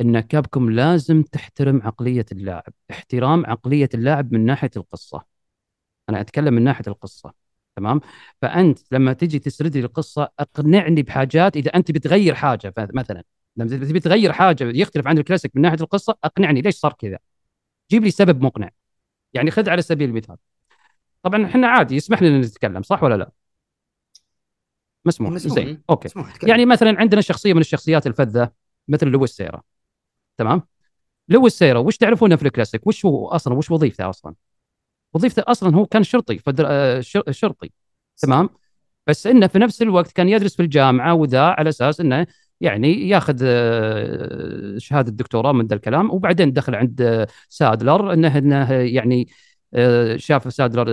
أن 0.00 0.20
كابكم 0.20 0.70
لازم 0.70 1.22
تحترم 1.22 1.82
عقلية 1.82 2.26
اللاعب. 2.32 2.72
احترام 2.90 3.46
عقلية 3.46 3.88
اللاعب 3.94 4.32
من 4.32 4.46
ناحية 4.46 4.70
القصة. 4.76 5.24
أنا 6.08 6.20
أتكلم 6.20 6.54
من 6.54 6.64
ناحية 6.64 6.84
القصة 6.88 7.32
تمام؟ 7.76 8.00
فأنت 8.42 8.78
لما 8.92 9.12
تجي 9.12 9.38
تسرد 9.38 9.76
لي 9.76 9.84
القصة 9.84 10.28
أقنعني 10.38 11.02
بحاجات 11.02 11.56
إذا 11.56 11.70
أنت 11.70 11.90
بتغير 11.90 12.34
حاجة 12.34 12.72
ف- 12.76 12.94
مثلا 12.94 13.24
لما 13.56 13.68
تبي 13.68 14.00
تغير 14.00 14.32
حاجة 14.32 14.64
يختلف 14.64 15.06
عن 15.06 15.18
الكلاسيك 15.18 15.52
من 15.54 15.62
ناحية 15.62 15.80
القصة 15.80 16.16
أقنعني 16.24 16.60
ليش 16.60 16.74
صار 16.74 16.92
كذا؟ 16.92 17.18
جيب 17.90 18.04
لي 18.04 18.10
سبب 18.10 18.42
مقنع. 18.42 18.70
يعني 19.34 19.50
خذ 19.50 19.68
على 19.70 19.82
سبيل 19.82 20.08
المثال. 20.08 20.36
طبعا 21.22 21.46
إحنا 21.46 21.68
عادي 21.68 21.96
يسمح 21.96 22.22
لنا 22.22 22.38
نتكلم 22.38 22.82
صح 22.82 23.02
ولا 23.02 23.14
لا؟ 23.14 23.30
مسموح 25.04 25.30
مسموح. 25.30 25.54
زين 25.54 25.82
أوكي. 25.90 26.08
تكلم. 26.08 26.50
يعني 26.50 26.66
مثلا 26.66 27.00
عندنا 27.00 27.20
شخصية 27.20 27.54
من 27.54 27.60
الشخصيات 27.60 28.06
الفذة 28.06 28.50
مثل 28.88 29.06
لويس 29.06 29.30
سيرا 29.30 29.62
تمام؟ 30.38 30.62
لويس 31.28 31.58
سيرا 31.58 31.78
وش 31.78 31.96
تعرفونه 31.96 32.36
في 32.36 32.46
الكلاسيك؟ 32.46 32.86
وش 32.86 33.06
هو 33.06 33.28
أصلا؟ 33.28 33.54
وش 33.54 33.70
وظيفته 33.70 34.08
أصلا؟ 34.08 34.34
وظيفته 35.14 35.42
أصلا 35.46 35.76
هو 35.76 35.86
كان 35.86 36.02
شرطي 36.02 36.38
فدر... 36.38 36.64
آه، 36.68 37.00
شر- 37.00 37.32
شرطي. 37.32 37.72
تمام؟ 38.16 38.50
بس 39.06 39.26
إنه 39.26 39.46
في 39.46 39.58
نفس 39.58 39.82
الوقت 39.82 40.12
كان 40.12 40.28
يدرس 40.28 40.56
في 40.56 40.62
الجامعة 40.62 41.14
وذا 41.14 41.42
على 41.42 41.68
أساس 41.68 42.00
إنه 42.00 42.26
يعني 42.62 43.08
ياخذ 43.08 43.38
آه، 43.44 44.78
شهادة 44.78 45.12
دكتوراه 45.12 45.52
من 45.52 45.66
ذا 45.66 45.74
الكلام 45.74 46.10
وبعدين 46.10 46.52
دخل 46.52 46.74
عند 46.74 47.02
آه، 47.02 47.28
سادلر 47.48 48.12
إنه 48.12 48.38
إنه 48.38 48.72
يعني 48.72 49.28
آه، 49.74 50.16
شاف 50.16 50.52
سادلر 50.54 50.88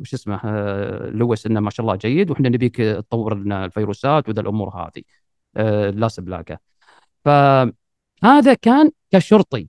وش 0.00 0.14
اسمه 0.14 0.40
لويس 1.10 1.46
إنه 1.46 1.60
ما 1.60 1.70
شاء 1.70 1.86
الله 1.86 1.96
جيد 1.96 2.30
وإحنا 2.30 2.48
نبيك 2.48 2.76
تطور 2.76 3.34
لنا 3.38 3.64
الفيروسات 3.64 4.28
وذا 4.28 4.40
الأمور 4.40 4.68
هذه 4.68 5.02
لاس 5.90 6.20
بلاغاس 6.20 6.58
فهذا 7.24 8.54
كان 8.62 8.90
كشرطي 9.12 9.68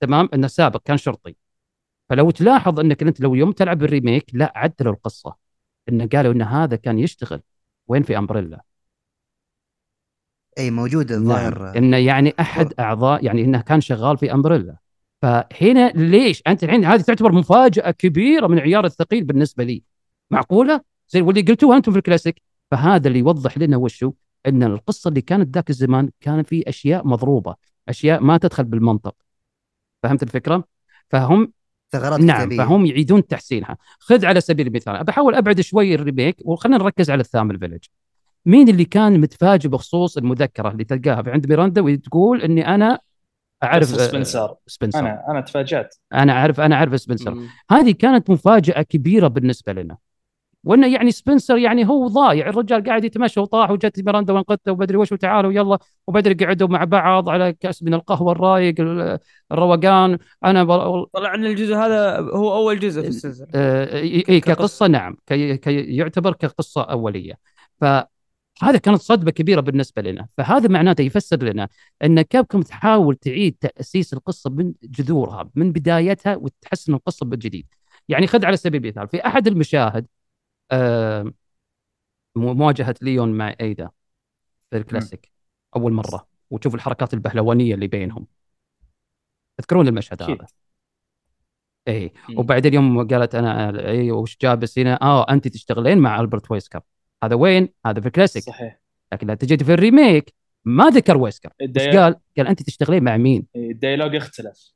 تمام؟ 0.00 0.28
إنه 0.34 0.46
سابق 0.46 0.82
كان 0.84 0.96
شرطي. 0.96 1.36
فلو 2.08 2.30
تلاحظ 2.30 2.80
إنك 2.80 3.02
أنت 3.02 3.20
لو 3.20 3.34
يوم 3.34 3.52
تلعب 3.52 3.82
ال 3.82 3.89
remake 3.89 4.30
لا 4.34 4.52
عدلوا 4.56 4.92
القصة. 4.94 5.36
انه 5.88 6.08
قالوا 6.12 6.32
إن 6.32 6.42
هذا 6.42 6.76
كان 6.76 6.98
يشتغل. 6.98 7.42
وين 7.88 8.02
في 8.02 8.18
أمبريلا؟ 8.18 8.62
إي 10.58 10.70
موجود 10.70 11.12
نعم. 11.12 11.20
الظاهر. 11.20 11.78
إنه 11.78 11.96
يعني 11.96 12.34
أحد 12.40 12.72
أعضاء 12.80 13.24
يعني 13.24 13.44
إنه 13.44 13.60
كان 13.60 13.80
شغال 13.80 14.18
في 14.18 14.32
أمبريلا. 14.32 14.76
فهنا 15.22 15.88
ليش؟ 15.88 16.42
أنت 16.46 16.64
الحين 16.64 16.84
هذه 16.84 17.00
تعتبر 17.00 17.32
مفاجأة 17.32 17.90
كبيرة 17.90 18.46
من 18.46 18.58
عيار 18.58 18.84
الثقيل 18.84 19.24
بالنسبة 19.24 19.64
لي. 19.64 19.82
معقولة؟ 20.30 20.80
زي 21.08 21.20
واللي 21.20 21.42
قلتوها 21.42 21.76
أنتم 21.76 21.92
في 21.92 21.98
الكلاسيك. 21.98 22.42
فهذا 22.70 23.08
اللي 23.08 23.18
يوضح 23.18 23.58
لنا 23.58 23.76
وشو؟ 23.76 24.12
إن 24.46 24.62
القصة 24.62 25.08
اللي 25.08 25.20
كانت 25.20 25.54
ذاك 25.54 25.70
الزمان 25.70 26.10
كان 26.20 26.42
في 26.42 26.68
أشياء 26.68 27.08
مضروبة 27.08 27.54
أشياء 27.88 28.22
ما 28.22 28.38
تدخل 28.38 28.64
بالمنطق. 28.64 29.14
فهمت 30.02 30.22
الفكرة؟ 30.22 30.64
فهم 31.08 31.52
ثغرات 31.92 32.20
نعم 32.20 32.38
كتابية. 32.38 32.56
فهم 32.56 32.86
يعيدون 32.86 33.26
تحسينها. 33.26 33.76
خذ 33.98 34.26
على 34.26 34.40
سبيل 34.40 34.66
المثال 34.66 35.04
بحاول 35.04 35.34
أبعد 35.34 35.60
شوي 35.60 35.94
ال 35.94 36.00
remake 36.00 36.36
وخلينا 36.44 36.78
نركز 36.78 37.10
على 37.10 37.20
الثامن 37.20 37.58
Village 37.58 37.84
مين 38.46 38.68
اللي 38.68 38.84
كان 38.84 39.20
متفاجئ 39.20 39.68
بخصوص 39.68 40.16
المذكرة 40.16 40.70
اللي 40.70 40.84
تلقاها؟ 40.84 41.22
في 41.22 41.30
عند 41.30 41.48
ميراندا 41.48 41.82
وتقول 41.82 42.42
إني 42.42 42.74
أنا 42.74 42.98
أعرف 43.62 43.86
سبنسر. 43.88 44.54
سبنسر 44.66 44.98
أنا 44.98 45.08
أنا 45.08 45.24
أنا 45.30 45.40
تفاجأت. 45.40 45.94
أنا 46.14 46.32
أعرف 46.32 46.60
أنا 46.60 46.74
أعرف 46.74 47.00
سبنسر 47.00 47.34
مم. 47.34 47.46
هذه 47.70 47.90
كانت 47.90 48.30
مفاجأة 48.30 48.82
كبيرة 48.82 49.28
بالنسبة 49.28 49.72
لنا. 49.72 49.96
وإنه 50.64 50.86
يعني 50.86 51.10
سبنسر 51.10 51.58
يعني 51.58 51.88
هو 51.88 52.06
ضايع. 52.06 52.48
الرجال 52.48 52.84
قاعد 52.84 53.04
يتمشى 53.04 53.40
وطاح 53.40 53.70
وجت 53.70 54.00
ميراندا 54.06 54.32
وانقذته 54.32 54.72
ومدري 54.72 54.96
وش 54.96 55.12
وتعالوا 55.12 55.52
يلا 55.52 55.78
وبدري 56.06 56.46
قعدوا 56.46 56.68
مع 56.68 56.84
بعض 56.84 57.28
على 57.28 57.52
كأس 57.52 57.82
من 57.82 57.94
القهوة 57.94 58.32
الرايق 58.32 58.74
ال- 58.80 59.18
الروقان. 59.52 60.18
أنا 60.44 60.64
ب... 60.64 60.68
طلع 61.12 61.34
ان 61.34 61.46
الجزء 61.46 61.74
هذا 61.74 62.18
هو 62.20 62.56
أول 62.56 62.78
جزء 62.78 63.02
في 63.02 63.08
السلسله 63.08 63.46
آه، 63.54 63.94
إي 64.28 64.40
كقصة 64.40 64.86
نعم. 64.86 65.16
كي 65.26 65.56
كي 65.56 65.96
يعتبر 65.96 66.32
كقصة 66.32 66.82
أولية. 66.82 67.34
فهذا 68.58 68.78
كانت 68.78 69.00
صدمة 69.00 69.30
كبيرة 69.30 69.60
بالنسبة 69.60 70.02
لنا. 70.02 70.28
فهذا 70.36 70.68
معناته 70.68 71.02
يفسر 71.02 71.42
لنا 71.42 71.68
أن 72.04 72.22
كابكم 72.22 72.62
تحاول 72.62 73.16
تعيد 73.16 73.56
تأسيس 73.60 74.12
القصة 74.12 74.50
من 74.50 74.72
جذورها 74.82 75.50
من 75.54 75.72
بدايتها 75.72 76.36
وتحسن 76.36 76.94
القصة 76.94 77.26
بالجديد 77.26 77.66
يعني 78.08 78.26
خذ 78.26 78.44
على 78.44 78.56
سبيل 78.56 78.84
المثال 78.84 79.08
في 79.08 79.26
أحد 79.26 79.46
المشاهد 79.46 80.06
آه، 80.70 81.32
مو- 82.36 82.54
مواجهة 82.54 82.94
ليون 83.02 83.32
مع 83.32 83.54
إيدا 83.60 83.90
في 84.70 84.76
الكلاسيك 84.76 85.32
أول 85.76 85.92
مرة. 85.92 86.28
وتشوف 86.50 86.74
الحركات 86.74 87.14
البهلوانية 87.14 87.74
اللي 87.74 87.86
بينهم. 87.86 88.26
تذكرون 89.58 89.88
المشهد. 89.88 90.22
هذا؟ 90.22 90.46
اي. 91.88 92.12
وبعدين 92.36 92.74
يوم 92.74 93.08
قالت 93.08 93.34
أنا 93.34 93.80
اي 93.88 94.10
وش 94.10 94.36
جابس 94.42 94.78
هنا؟ 94.78 95.02
آه 95.02 95.26
انت 95.30 95.48
تشتغلين 95.48 95.98
مع 95.98 96.20
ألبرت 96.20 96.50
ويسكر. 96.50 96.80
هذا 97.24 97.34
وين؟ 97.36 97.68
هذا 97.86 98.00
في 98.00 98.06
الكلاسيك 98.06 98.42
صحيح 98.42 98.80
لكن 99.12 99.26
لا 99.26 99.34
تجد 99.34 99.62
في 99.62 99.72
ال 99.72 99.81
remake 99.81 100.34
ما 100.64 100.88
ذكر 100.90 101.16
ويسكر 101.16 101.48
وش 101.48 101.54
الدي- 101.66 101.98
قال؟ 101.98 102.16
قال 102.36 102.46
أنت 102.46 102.62
تشتغلين 102.62 103.04
مع 103.04 103.16
مين؟ 103.16 103.46
ال 103.56 103.62
dialogue 103.62 104.14
اختلف 104.16 104.72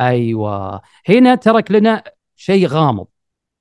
أيوه 0.00 0.82
هنا 1.08 1.34
ترك 1.34 1.70
لنا 1.70 2.02
شيء 2.36 2.66
غامض 2.66 3.06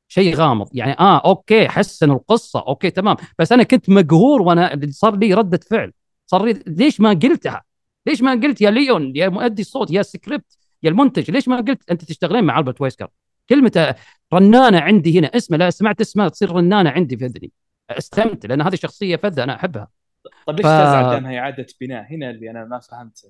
شيء 0.07 0.35
غامض 0.35 0.69
يعني 0.73 0.91
آه 0.99 1.17
أوكي 1.25 1.67
حسن 1.69 2.11
القصة 2.11 2.59
أوكي 2.67 2.89
تمام 2.91 3.15
بس 3.39 3.51
أنا 3.51 3.63
كنت 3.63 3.89
مقهور 3.89 4.41
وأنا 4.41 4.79
صار 4.89 5.15
لي 5.15 5.33
ردة 5.33 5.59
فعل 5.69 5.93
صار 6.25 6.45
لي 6.45 6.63
ليش 6.67 7.01
ما 7.01 7.09
قلتها؟ 7.09 7.63
ليش 8.07 8.21
ما 8.21 8.31
قلت 8.31 8.61
يا 8.61 8.71
ليون 8.71 9.15
يا 9.15 9.29
مؤدي 9.29 9.61
الصوت 9.61 9.91
يا 9.91 10.01
سكريبت 10.01 10.57
يا 10.83 10.89
المنتج 10.89 11.31
ليش 11.31 11.47
ما 11.47 11.57
قلت 11.57 11.91
أنت 11.91 12.03
تشتغلين 12.03 12.43
مع 12.43 12.59
ألبرت 12.59 12.81
ويسكر؟ 12.81 13.07
كلمة 13.53 13.95
رنانة 14.33 14.79
عندي 14.79 15.19
هنا 15.19 15.27
اسمه 15.27 15.57
لا 15.57 15.69
سمعت 15.69 16.01
اسمها 16.01 16.29
تصير 16.29 16.51
رنانة 16.51 16.89
عندي 16.89 17.17
في 17.17 17.25
أذني 17.25 17.51
استمتع 17.89 18.49
لأن 18.49 18.61
هذه 18.61 18.75
شخصية 18.75 19.15
فذة 19.15 19.43
أنا 19.43 19.55
أحبها 19.55 19.87
طيب 20.47 20.55
ليش 20.55 20.65
ف- 20.65 20.69
تزعل 20.69 21.09
دامها 21.15 21.37
إعادة 21.39 21.65
بناء 21.81 22.13
هنا 22.13 22.29
اللي 22.29 22.51
أنا 22.51 22.65
ما 22.65 22.79
فهمته 22.79 23.29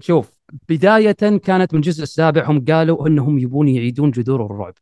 شوف 0.00 0.32
بداية 0.68 1.12
كانت 1.38 1.74
من 1.74 1.80
الجزء 1.80 2.02
السابع 2.02 2.50
هم 2.50 2.64
قالوا 2.64 3.08
إنهم 3.08 3.38
يبون 3.38 3.68
يعيدون 3.68 4.10
جذور 4.10 4.46
الرعب. 4.46 4.74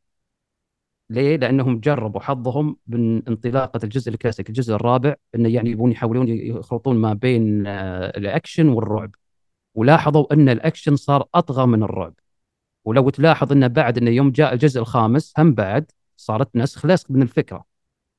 ليه؟ 1.10 1.36
لأنهم 1.36 1.80
جربوا 1.80 2.20
حظهم 2.20 2.76
من 2.86 3.28
انطلاقة 3.28 3.80
الجزء 3.84 4.10
الكلاسيك 4.10 4.48
الجزء 4.48 4.74
الرابع 4.74 5.14
إنه 5.34 5.48
يعني 5.48 5.70
يبون 5.70 5.92
يحاولون 5.92 6.28
يخلطون 6.28 6.96
ما 6.96 7.12
بين 7.14 7.66
آه، 7.66 8.12
الأكشن 8.16 8.68
والرعب. 8.68 9.14
ولاحظوا 9.74 10.32
إن 10.32 10.48
الأكشن 10.48 10.96
صار 10.96 11.28
أطغى 11.34 11.66
من 11.66 11.82
الرعب. 11.82 12.14
ولو 12.84 13.10
تلاحظ 13.10 13.52
إنه 13.52 13.66
بعد 13.66 13.98
إنه 13.98 14.10
يوم 14.10 14.30
جاء 14.30 14.52
الجزء 14.54 14.80
الخامس 14.80 15.32
هم 15.38 15.54
بعد 15.54 15.90
صارت 16.16 16.56
نسخ 16.56 16.86
لصق 16.86 17.10
من 17.10 17.22
الفكرة. 17.22 17.64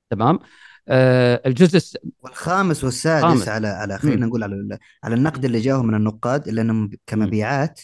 تمام؟ 0.10 0.40
آه 0.88 1.42
الجزء 1.46 1.78
الس... 1.78 1.98
والخامس 2.22 2.84
والسادس 2.84 3.24
خامس. 3.24 3.48
على 3.50 3.68
على 3.68 3.98
خلينا 3.98 4.26
نقول 4.26 4.44
على 4.44 4.56
ال- 4.56 4.78
على 5.04 5.16
النقد 5.16 5.46
اللي 5.46 5.60
جاهم 5.60 5.88
من 5.88 5.96
النقاد 5.96 6.48
إلا 6.48 6.62
إنهم 6.62 6.90
كمبيعات 7.08 7.82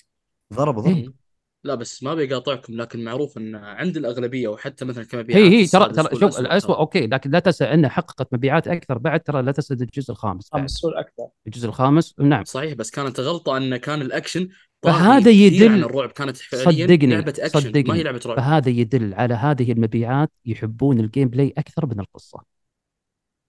ضربوا 0.54 0.82
ضرب 0.82 0.96
إيه. 0.96 1.22
لا 1.64 1.76
بس 1.76 2.04
ما 2.04 2.16
بيقاطعكم 2.16 2.74
لكن 2.74 3.04
معروف 3.04 3.38
إن 3.38 3.56
عند 3.56 3.98
الأغلبية 3.98 4.48
وحتى 4.48 4.86
مثلا 4.86 5.04
كمبيعات 5.04 5.42
هي 5.44 5.62
هي 5.62 5.68
ترى 5.68 5.94
ترى 5.94 6.20
شوف 6.20 6.40
الاسوء. 6.40 6.78
أوكي 6.78 7.08
لكن 7.08 7.32
لا 7.32 7.40
تنسى 7.40 7.64
إنها 7.64 7.90
حققت 7.90 8.34
مبيعات 8.34 8.68
أكثر 8.68 8.98
بعد 8.98 9.20
ترى 9.20 9.42
لا 9.42 9.52
تنسى 9.52 9.74
الجزء 9.74 10.12
الخامس 10.12 10.50
أكثر 10.54 11.28
الجزء 11.48 11.68
الخامس 11.68 12.16
نعم 12.20 12.44
صحيح 12.44 12.74
بس 12.74 12.92
كانت 12.92 13.20
غلطة 13.20 13.58
إن 13.58 13.78
كان 13.78 14.02
الأكشن 14.02 14.50
فهذا 14.84 15.30
يدل- 15.32 15.72
عن 15.72 15.84
الرعب 15.84 16.12
كانت 16.12 16.38
فعليا 16.38 16.88
صدقني- 16.88 17.06
لعبة 17.14 17.34
اكشن 17.40 17.60
ما 17.60 17.60
صدقني. 17.60 18.00
هي 18.00 18.04
لعبة 18.04 18.22
رعب. 18.26 18.38
فهذا 18.38 18.70
يدل 18.70 19.14
على 19.14 19.34
هذه 19.34 19.72
المبيعات 19.72 20.32
يحبون 20.46 21.00
ال 21.00 21.28
gameplay 21.28 21.54
أكثر 21.58 21.86
من 21.86 22.00
القصة. 22.00 22.44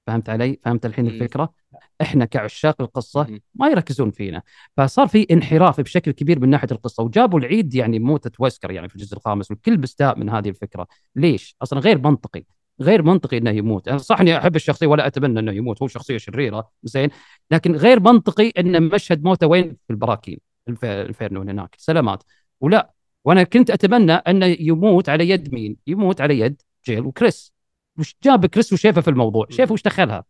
فهمت 0.07 0.31
علي؟ 0.31 0.59
فهمت 0.65 0.87
الحين. 0.87 1.07
الفكرة؟ 1.07 1.53
إحنا 2.01 2.25
كعشاق 2.25 2.81
القصة. 2.81 3.41
ما 3.55 3.69
يركزون 3.69 4.11
فينا. 4.11 4.43
فصار 4.77 5.07
في 5.09 5.27
انحراف 5.31 5.81
بشكل 5.81 6.11
كبير 6.11 6.41
من 6.41 6.49
ناحية 6.51 6.69
القصة 6.73 7.03
وجابوا 7.03 7.39
العيد 7.39 7.75
يعني 7.75 7.99
موتة 7.99 8.31
ويسكر 8.39 8.71
يعني 8.71 8.89
في 8.89 8.97
الجزء 8.97 9.17
الخامس 9.17 9.51
والكل 9.51 9.81
مستاء 9.81 10.19
من 10.19 10.29
هذه 10.31 10.49
الفكرة. 10.49 10.87
ليش؟ 11.17 11.57
أصلا 11.63 11.79
غير 11.81 11.99
منطقي. 11.99 12.45
غير 12.81 13.03
منطقي 13.03 13.39
إنه 13.39 13.51
يموت. 13.51 13.89
أنا 13.89 13.99
صح 13.99 14.21
إني 14.21 14.39
أحب 14.39 14.57
الشخصية 14.57 14.87
ولا 14.87 15.07
أتمنى 15.07 15.41
إنه 15.41 15.53
يموت 15.53 15.83
هو 15.83 15.89
شخصية 15.89 16.19
شريرة 16.19 16.71
زين 16.83 17.11
لكن 17.51 17.77
غير 17.77 18.01
منطقي 18.01 18.49
إن 18.59 18.83
مشهد 18.83 19.25
موته 19.25 19.47
وين؟ 19.47 19.77
في 19.87 19.91
البراكين. 19.91 20.39
الفيرنون 20.68 21.48
هناك. 21.48 21.74
سلامات. 21.78 22.22
ولا 22.60 22.93
وأنا 23.24 23.43
كنت 23.43 23.70
أتمنى 23.70 24.12
انه 24.12 24.47
يموت 24.47 25.09
على 25.09 25.28
يد 25.28 25.55
مين؟ 25.55 25.76
يموت 25.86 26.20
على 26.20 26.39
يد 26.39 26.62
جيل 26.86 27.06
وكريس. 27.06 27.52
وش 27.98 28.16
جاب 28.22 28.47
كريس 28.47 28.72
وشيفه 28.72 29.01
في 29.01 29.10
الموضوع؟ 29.10 29.47
شيفه 29.51 29.72
وش 29.72 29.82
دخلها؟ 29.82 30.24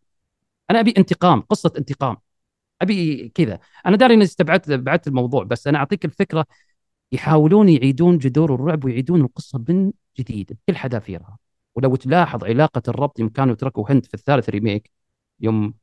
أنا 0.69 0.79
أبي 0.79 0.93
انتقام 0.97 1.41
قصة 1.41 1.73
انتقام. 1.77 2.17
أبي 2.81 3.29
كذا. 3.35 3.59
أنا 3.85 3.97
داري 3.97 4.13
إني 4.13 4.23
استبعدت 4.23 4.71
بعدت 4.71 5.07
الموضوع 5.07 5.43
بس 5.43 5.67
أنا 5.67 5.77
أعطيك 5.77 6.05
الفكرة. 6.05 6.45
يحاولون 7.11 7.69
يعيدون 7.69 8.17
جذور 8.17 8.55
الرعب 8.55 8.85
ويعيدون 8.85 9.21
القصة 9.21 9.63
من 9.69 9.91
جديد 10.19 10.57
بكل 10.67 10.77
حذافيرها. 10.77 11.37
ولو 11.75 11.95
تلاحظ 11.95 12.43
علاقة 12.43 12.81
الربط 12.87 13.19
يوم 13.19 13.29
كانوا 13.29 13.55
تركوا 13.55 13.91
هند 13.91 14.05
في 14.05 14.13
الثالث 14.13 14.49
remake 14.49 14.91
يوم 15.39 15.73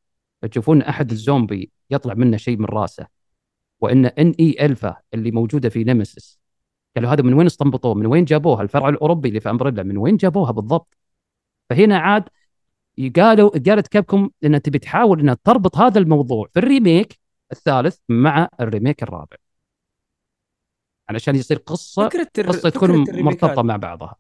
تشوفون 0.51 0.82
أحد 0.82 1.10
الزومبي 1.10 1.70
يطلع 1.90 2.14
منه 2.14 2.36
شيء 2.36 2.56
من 2.56 2.64
راسه. 2.64 3.20
وإن 3.81 4.07
ان 4.07 4.35
اي 4.40 4.57
الفا 4.61 4.97
اللي 5.15 5.31
موجودة 5.31 5.69
في 5.69 5.85
Nemesis 5.85 6.41
قالوا 6.97 7.11
هذا 7.12 7.23
من 7.23 7.32
وين 7.35 7.47
استنبطوه؟ 7.47 7.94
من 7.94 8.07
وين 8.07 8.24
جابوها؟ 8.24 8.62
الفرع 8.62 8.89
الأوروبي 8.89 9.28
اللي 9.28 9.40
في 9.40 9.51
أمبريلا 9.51 9.82
من 9.82 9.97
وين 9.97 10.16
جابوها 10.16 10.52
بالضبط؟ 10.52 10.97
فهنا 11.70 11.98
عاد 11.98 12.24
قالوا 13.16 13.51
قالت 13.51 13.89
Capcom 13.89 14.31
انها 14.44 14.59
تبي 14.59 14.78
تحاول 14.78 15.20
إنها 15.20 15.36
تربط 15.44 15.77
هذا 15.77 15.98
الموضوع 15.98 16.48
في 16.55 16.59
ال 16.59 16.67
remake 16.67 17.19
الثالث 17.52 17.98
مع 18.09 18.48
ال 18.61 18.66
remake 18.66 19.03
الرابع 19.02 19.36
علشان 21.09 21.36
يصير 21.36 21.57
قصة 21.57 22.09
فكرة 22.09 22.28
الر- 22.39 22.48
قصة 22.48 22.70
فكرة 22.70 23.05
تكون. 23.05 23.23
مرتبطة 23.23 23.62
مع 23.62 23.77
بعضها 23.77 24.16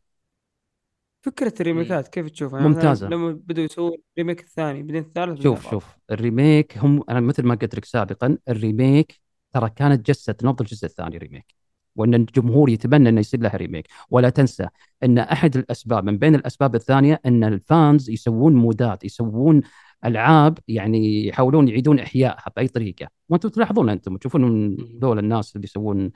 فكرة 1.22 1.54
الريميكات 1.60 2.08
كيف 2.08 2.30
تشوفها؟ 2.30 2.58
يعني 2.60 2.70
ممتازة. 2.74 3.06
مثلاً 3.06 3.16
لما 3.16 3.32
بدوا 3.44 3.64
يسوون 3.64 3.96
ال 4.18 4.22
remake 4.22 4.40
الثاني 4.40 4.82
بعدين 4.82 5.02
الثالث 5.02 5.42
شوف 5.42 5.70
شوف 5.70 5.96
ال 6.10 6.20
remake 6.20 6.78
هم 6.78 7.04
أنا 7.08 7.20
مثل 7.20 7.42
ما 7.46 7.54
قلت 7.54 7.74
لك 7.74 7.84
سابقا 7.84 8.38
ال 8.48 8.59
remake 8.59 9.20
ترى 9.52 9.70
كانت 9.76 10.06
جسة 10.06 10.34
نبض 10.42 10.60
الجزء 10.60 10.86
الثاني 10.86 11.18
remake 11.18 11.54
وإن 11.96 12.14
الجمهور 12.14 12.70
يتمنى 12.70 13.08
إنه 13.08 13.20
يصير 13.20 13.40
لها 13.40 13.56
remake 13.56 13.86
ولا 14.10 14.30
تنسى 14.30 14.66
إن 15.04 15.18
أحد 15.18 15.56
الأسباب 15.56 16.04
من 16.04 16.18
بين 16.18 16.34
الأسباب 16.34 16.74
الثانية 16.74 17.20
إن 17.26 17.44
ال 17.44 17.58
fans 17.58 18.10
يسوون 18.10 18.54
مودات 18.54 19.04
يسوون 19.04 19.60
ألعاب 20.04 20.58
يعني 20.68 21.26
يحاولون 21.26 21.68
يعيدون 21.68 21.98
إحيائها 22.00 22.44
بأي 22.56 22.68
طريقة. 22.68 23.08
وأنتم 23.28 23.48
تلاحظون 23.48 23.88
أنتم 23.88 24.16
تشوفون 24.16 24.76
ذول 25.02 25.18
الناس 25.18 25.56
اللي 25.56 25.64
يسوون 25.64 26.10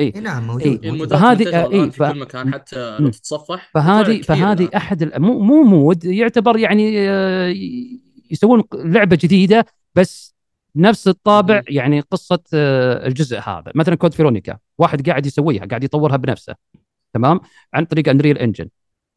إي 0.00 0.12
إي 0.16 0.20
نعم 0.20 0.46
موجود 0.46 0.84
إيه. 0.84 1.06
فهذه- 1.06 1.48
آه، 1.56 1.70
إيه، 1.70 1.90
في 1.90 1.98
ف- 1.98 2.02
كل 2.12 2.18
مكان 2.18 2.52
حتى 2.54 2.98
لو. 2.98 3.08
تتصفح؟ 3.10 3.70
فهذه 3.74 4.22
فهذه 4.22 4.62
الآن. 4.64 4.74
أحد 4.76 5.02
ال- 5.02 5.22
مو 5.22 5.38
مو 5.38 5.62
mod 5.62 6.04
يعتبر 6.04 6.56
يعني 6.58 7.10
آه، 7.10 7.54
يسوون 8.30 8.62
لعبة 8.74 9.18
جديدة 9.22 9.66
بس 9.94 10.34
نفس 10.76 11.08
الطابع. 11.08 11.62
يعني 11.68 12.00
قصة 12.00 12.42
آه، 12.54 13.06
الجزء 13.06 13.38
هذا 13.38 13.72
مثلا 13.74 13.94
Code 13.94 14.14
Veronica 14.14 14.58
واحد 14.78 15.08
قاعد 15.08 15.26
يسويها 15.26 15.66
قاعد 15.66 15.84
يطورها 15.84 16.16
بنفسه 16.16 16.54
تمام 17.12 17.40
عن 17.74 17.84
طريق 17.84 18.08
Unreal 18.08 18.38
Engine 18.38 18.68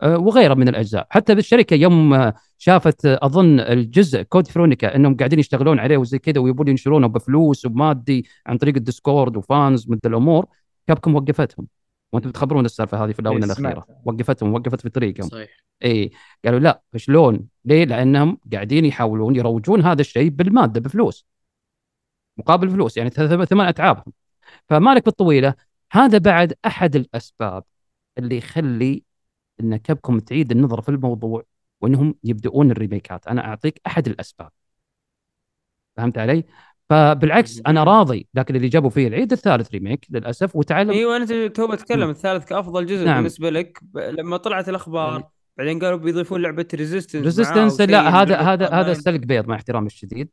آه، 0.02 0.18
وغيرها 0.18 0.56
من 0.56 0.68
الأجزاء 0.68 1.08
حتى 1.10 1.36
بالشركة 1.36 1.74
يوم 1.74 2.14
آه، 2.14 2.34
شافت 2.58 3.06
أظن 3.06 3.60
الجزء 3.60 4.22
Code 4.22 4.48
Veronica 4.48 4.96
إنهم 4.96 5.18
قاعدين 5.18 5.40
يشتغلون 5.40 5.80
عليه 5.80 5.98
وزي 5.98 6.20
كذا 6.20 6.40
ويبون 6.42 6.68
ينشرونه 6.68 7.08
بفلوس 7.08 7.66
وبمادي 7.66 8.26
عن 8.46 8.58
طريق 8.58 8.76
ال 8.76 8.83
Discord 8.84 9.38
و 9.38 9.48
fans 9.48 9.90
من 9.90 10.00
الأمور 10.06 10.46
كابكم 10.88 11.16
وقفتهم 11.16 11.68
وأنتم 12.14 12.30
تخبرون 12.30 12.66
السالفة 12.66 13.06
هذه 13.06 13.12
في 13.12 13.20
الأونة 13.20 13.46
إيه، 13.46 13.52
الأخيرة. 13.52 13.86
وقفتهم 14.06 14.54
وقفت 14.54 14.82
في 14.82 14.90
طريقهم 14.90 15.28
صحيح 15.28 15.50
اي 15.84 16.12
قالوا 16.46 16.60
لا 16.60 16.82
شلون؟ 16.96 17.48
ليه؟ 17.66 17.86
لأنهم 17.86 18.38
قاعدين 18.54 18.86
يحاولون 18.86 19.36
يروجون 19.36 19.82
هذا 19.82 20.02
الشيء 20.02 20.30
بالمادة 20.30 20.80
بفلوس 20.82 21.26
مقابل 22.42 22.70
فلوس 22.70 22.98
يعني 22.98 23.10
ثمان 23.10 23.68
أتعابهم 23.68 24.14
فمالك 24.70 25.06
بالطويلة 25.06 25.56
هذا 25.92 26.18
بعد 26.18 26.54
أحد 26.66 26.96
الأسباب 26.96 27.64
اللي 28.18 28.38
يخلي 28.38 29.04
إن 29.62 29.78
كابكم 29.78 30.20
تعيد 30.20 30.52
النظر 30.52 30.82
في 30.82 30.90
الموضوع 30.90 31.44
وإنهم 31.82 32.16
يبدؤون 32.24 32.72
الريميكات 32.72 33.28
أنا 33.28 33.46
أعطيك 33.46 33.82
أحد 33.88 34.08
الأسباب 34.08 34.52
فهمت 35.98 36.18
علي؟ 36.18 36.44
فبالعكس 36.90 37.62
أنا 37.68 37.84
راضي 37.84 38.28
لكن 38.34 38.56
اللي 38.56 38.68
جابوا 38.68 38.90
فيه 38.90 39.08
العيد 39.08 39.32
الثالث 39.32 39.72
remake 39.72 40.06
للأسف 40.10 40.56
وتعلم 40.56 40.90
أيوه 40.90 41.18
أنا 41.18 41.48
تو 41.48 41.68
بتكلم. 41.68 42.10
الثالث 42.10 42.46
كأفضل 42.46 42.86
جزء 42.86 43.06
نعم. 43.06 43.16
بالنسبة 43.16 43.50
لك. 43.50 43.80
لما 43.96 44.38
طلعت 44.38 44.70
الأخبار 44.70 45.30
بعدين 45.58 45.80
قالوا 45.80 45.98
بيضيفون 45.98 46.42
لعبة 46.42 46.68
Resistance 46.74 47.24
Resistance 47.24 47.82
لا 47.82 48.10
هذا 48.10 48.38
هذا 48.38 48.70
هذا 48.70 48.92
السلق 48.92 49.20
بيض 49.20 49.48
مع 49.48 49.56
احترامي 49.56 49.88
الشديد 49.88 50.30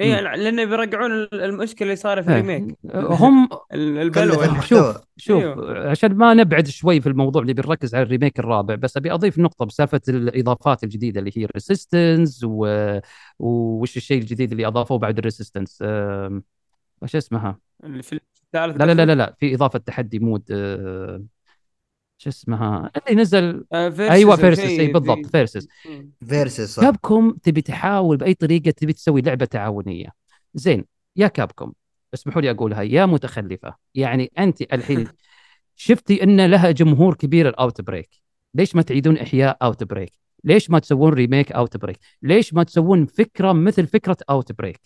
اي 0.00 0.20
لأنه 0.20 0.64
بيرجعون 0.64 1.12
ال- 1.12 1.40
المشكلة 1.42 1.86
اللي 1.86 1.96
صايرة 1.96 2.20
في 2.20 2.30
إيه. 2.30 2.40
ال 2.40 2.45
remake 2.45 2.76
هم 2.94 3.48
البلوة 3.74 4.44
المحتوى 4.44 4.94
شوف 5.16 5.42
أيوه. 5.42 5.90
عشان 5.90 6.14
ما 6.14 6.34
نبعد 6.34 6.66
شوي 6.68 7.00
في 7.00 7.08
الموضوع 7.08 7.42
اللي 7.42 7.52
بنركز 7.52 7.94
على 7.94 8.02
ال 8.02 8.07
remake 8.07 8.38
الرابع 8.38 8.74
بس 8.74 8.96
أبي 8.96 9.12
أضيف 9.12 9.38
نقطة 9.38 9.64
بسالفة 9.66 10.00
الإضافات 10.08 10.84
الجديدة 10.84 11.20
اللي 11.20 11.30
هي 11.36 11.44
Resistance 11.44 12.44
و... 12.44 12.66
وش 13.38 13.96
الشيء 13.96 14.18
الجديد 14.20 14.50
اللي 14.52 14.66
أضافوه 14.66 14.98
بعد 14.98 15.18
ال 15.18 15.24
Resistance 15.24 15.78
أم... 15.82 16.42
وش 17.02 17.16
اسمها؟ 17.16 17.58
اللي 17.84 18.02
في 18.02 18.12
الثالث 18.12 18.76
لا 18.80 18.84
لا 18.86 18.94
لا 18.94 19.06
لا, 19.06 19.14
لا. 19.14 19.36
في 19.40 19.54
إضافة 19.54 19.78
تحدي 19.78 20.18
mode 20.18 20.42
أه... 20.50 21.22
شو 22.18 22.30
اسمها؟ 22.30 22.90
اللي 22.96 23.20
نزل 23.20 23.64
أيوه 24.00 24.36
versus 24.36 24.60
أي 24.60 24.86
بالضبط 24.92 25.26
versus 25.26 25.68
versus 26.28 26.80
Capcom 26.80 27.32
تبي 27.42 27.62
تحاول 27.62 28.16
بأي 28.16 28.34
طريقة 28.34 28.70
تبي 28.70 28.92
تسوي 28.92 29.20
لعبة 29.20 29.44
تعاونية. 29.44 30.12
زين 30.54 30.84
يا 31.16 31.28
Capcom 31.28 31.72
اسمحوا 32.14 32.42
لي 32.42 32.50
أقولها 32.50 32.82
يا 32.82 33.06
متخلفة 33.06 33.74
يعني 33.94 34.32
أنت 34.38 34.62
الحين 34.62 35.08
شفتي 35.76 36.22
إن 36.22 36.46
لها 36.46 36.70
جمهور 36.70 37.14
كبير 37.14 37.48
ال 37.48 37.80
Outbreak 37.80 38.10
ليش 38.54 38.76
ما 38.76 38.82
تعيدون 38.82 39.18
إحياء 39.18 39.56
Outbreak 39.62 40.12
ليش 40.44 40.70
ما 40.70 40.78
تسوون 40.78 41.12
remake 41.12 41.52
Outbreak 41.52 41.98
ليش 42.22 42.54
ما 42.54 42.62
تسوون 42.62 43.06
فكرة 43.06 43.52
مثل 43.52 43.86
فكرة 43.86 44.16
Outbreak 44.30 44.80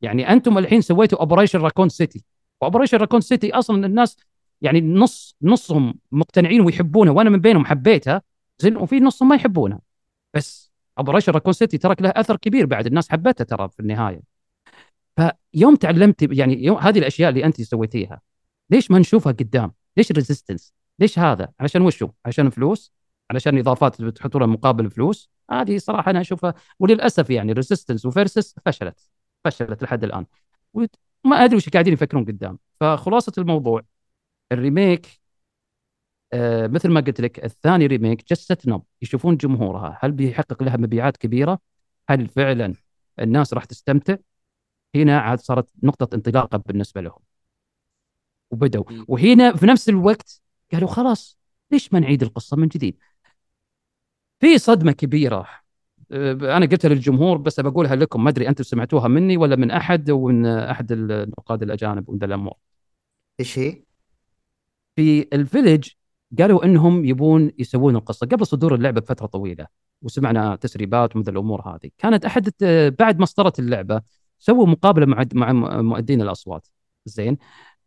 يعني 0.00 0.32
أنتم 0.32 0.58
الحين 0.58 0.80
سويتوا 0.80 1.20
Operation 1.20 1.58
Raccoon 1.60 1.88
City 1.88 2.24
و 2.60 2.64
Operation 2.64 2.98
Raccoon 2.98 3.20
City 3.20 3.52
أصلا 3.52 3.86
الناس 3.86 4.16
يعني 4.62 4.80
نص 4.80 5.36
نصهم 5.42 5.94
مقتنعين 6.12 6.60
ويحبونها 6.60 7.12
وأنا 7.12 7.30
من 7.30 7.40
بينهم 7.40 7.64
حبيتها 7.66 8.22
زين 8.58 8.76
وفي 8.76 9.00
نصهم 9.00 9.28
ما 9.28 9.36
يحبونها 9.36 9.80
بس 10.34 10.72
Operation 10.98 11.32
Raccoon 11.32 11.52
City 11.52 11.78
ترك 11.78 12.02
له 12.02 12.08
أثر 12.16 12.36
كبير 12.36 12.66
بعد 12.66 12.86
الناس 12.86 13.08
حبتها 13.08 13.44
ترى 13.44 13.68
في 13.68 13.80
النهاية 13.80 14.20
فيوم 15.16 15.76
تعلمت 15.76 16.22
يعني 16.32 16.64
يوم 16.64 16.78
هذه 16.78 16.98
الأشياء 16.98 17.28
اللي 17.30 17.44
أنت 17.44 17.62
سويتيها 17.62 18.20
ليش 18.70 18.90
ما 18.90 18.98
نشوفها 18.98 19.32
قدام؟ 19.32 19.72
ليش 19.96 20.12
Resistance؟ 20.12 20.72
ليش 20.98 21.18
هذا؟ 21.18 21.48
علشان 21.60 21.82
وشو؟ 21.82 22.08
علشان 22.26 22.50
فلوس؟ 22.50 22.92
علشان 23.30 23.58
إضافات 23.58 24.02
بتحطونها 24.02 24.46
مقابل 24.46 24.90
فلوس؟ 24.90 25.30
هذه 25.50 25.78
صراحة 25.78 26.10
أنا 26.10 26.20
أشوفها 26.20 26.54
وللأسف 26.78 27.30
يعني 27.30 27.52
Resistance 27.52 28.06
و 28.06 28.13
versus 28.13 28.54
فشلت 28.64 29.10
فشلت 29.44 29.82
لحد 29.82 30.04
الآن 30.04 30.26
وما 30.74 31.44
أدري 31.44 31.56
وش 31.56 31.68
قاعدين 31.68 31.92
يفكرون 31.92 32.24
قدام 32.24 32.58
فخلاصة 32.80 33.32
الموضوع 33.38 33.82
ال 34.52 34.62
remake 34.62 35.20
آه 36.32 36.66
مثل 36.66 36.88
ما 36.88 37.00
قلت 37.00 37.20
لك 37.20 37.44
الثاني 37.44 37.86
remake 37.86 38.28
جست 38.28 38.68
نب 38.68 38.82
يشوفون 39.02 39.36
جمهورها 39.36 39.98
هل 40.02 40.12
بيحقق 40.12 40.62
لها 40.62 40.76
مبيعات 40.76 41.16
كبيرة؟ 41.16 41.58
هل 42.08 42.28
فعلا 42.28 42.74
الناس 43.20 43.54
راح 43.54 43.64
تستمتع؟ 43.64 44.16
هنا 44.94 45.20
عاد 45.20 45.40
صارت 45.40 45.68
نقطة 45.82 46.14
انطلاقة 46.14 46.58
بالنسبة 46.58 47.00
لهم 47.00 47.18
وبدوا. 48.50 48.84
وهنا 49.08 49.56
في 49.56 49.66
نفس 49.66 49.88
الوقت 49.88 50.40
قالوا 50.72 50.88
خلاص 50.88 51.38
ليش 51.70 51.92
ما 51.92 52.00
نعيد 52.00 52.22
القصة 52.22 52.56
من 52.56 52.68
جديد؟ 52.68 52.98
في 54.40 54.58
صدمة 54.58 54.92
كبيرة 54.92 55.46
أه، 56.12 56.32
أنا 56.32 56.66
قلتها 56.66 56.88
للجمهور 56.88 57.36
بس 57.36 57.60
بقولها 57.60 57.96
لكم 57.96 58.24
ما 58.24 58.30
أدري 58.30 58.48
أنتم 58.48 58.64
سمعتوها 58.64 59.08
مني 59.08 59.36
ولا 59.36 59.56
من 59.56 59.70
أحد 59.70 60.10
ومن 60.10 60.46
أحد 60.46 60.92
النقاد 60.92 61.62
الأجانب 61.62 62.08
ومن 62.08 62.22
الأمور 62.22 62.54
إيش 63.40 63.58
هي؟ 63.58 63.85
في 64.96 65.28
الفيلج 65.32 65.88
قالوا 66.38 66.64
إنهم 66.64 67.04
يبون 67.04 67.50
يسوون 67.58 67.96
القصة 67.96 68.26
قبل 68.26 68.46
صدور 68.46 68.74
اللعبة 68.74 69.00
بفترة 69.00 69.26
طويلة 69.26 69.66
وسمعنا 70.02 70.56
تسريبات 70.56 71.16
ومن 71.16 71.28
الأمور 71.28 71.60
هذه. 71.68 71.90
كانت 71.98 72.24
أحد 72.24 72.50
بعد 72.98 73.18
ما 73.18 73.24
اصدرت 73.24 73.58
اللعبة 73.58 74.00
سووا 74.38 74.66
مقابلة 74.66 75.06
مع 75.06 75.24
مع 75.34 75.52
مؤدين 75.82 76.22
الأصوات. 76.22 76.66
زين. 77.04 77.36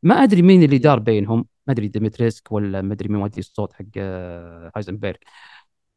ما 0.03 0.15
أدري 0.23 0.41
مين 0.41 0.64
اللي 0.64 0.77
دار 0.77 0.99
بينهم 0.99 1.45
ما 1.68 1.73
أدري 1.73 1.88
Dimitrescu 1.88 2.52
ولا 2.52 2.81
ما 2.81 2.94
أدري 2.94 3.10
مين 3.10 3.19
مؤدي 3.19 3.40
الصوت 3.40 3.73
حق 3.73 3.86
آه، 3.98 4.72
Heisenberg. 4.76 5.16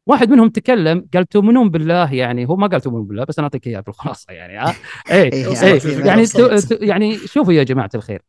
واحد 0.05 0.29
منهم 0.29 0.49
تكلم 0.49 1.07
قال 1.13 1.25
تؤمنون 1.25 1.69
بالله؟ 1.69 2.13
يعني 2.13 2.45
هو 2.49 2.55
ما 2.55 2.67
قال 2.67 2.81
تؤمنون 2.81 3.07
بالله 3.07 3.23
بس 3.23 3.39
أنا 3.39 3.45
أعطيك 3.45 3.67
اياه 3.67 3.79
بالخلاصة 3.79 4.33
يعني 4.33 4.57
ها 4.57 4.75
إيه 5.11 5.33
إيه، 5.33 5.63
إيه. 5.63 5.79
في 5.79 6.07
يعني 6.07 6.21
وصلت. 6.21 6.67
تو- 6.67 6.75
تو- 6.75 6.83
يعني 6.83 7.17
شوفوا 7.17 7.53
يا 7.53 7.63
جماعة 7.63 7.89
الخير 7.95 8.21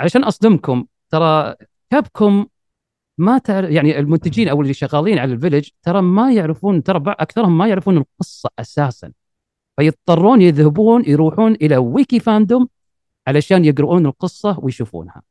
علشان 0.00 0.24
أصدمكم 0.24 0.86
ترى 1.10 1.54
Capcom 1.90 2.46
ما 3.18 3.38
تعرف 3.38 3.70
يعني 3.70 3.98
المنتجين 3.98 4.48
أو 4.48 4.62
اللي 4.62 4.74
شغالين 4.74 5.18
على 5.18 5.32
الفيلج 5.32 5.68
ترى 5.82 6.02
ما 6.02 6.32
يعرفون 6.32 6.82
ترى 6.82 7.02
أكثرهم 7.06 7.58
ما 7.58 7.66
يعرفون 7.68 7.96
القصة 7.96 8.50
أساسا. 8.58 9.12
فيضطرون 9.76 10.42
يذهبون 10.42 11.04
يروحون 11.06 11.52
إلى 11.52 11.76
ويكي 11.76 12.20
فاندوم 12.20 12.68
علشان 13.26 13.64
يقرؤون 13.64 14.06
القصة 14.06 14.58
ويشوفونها. 14.62 15.22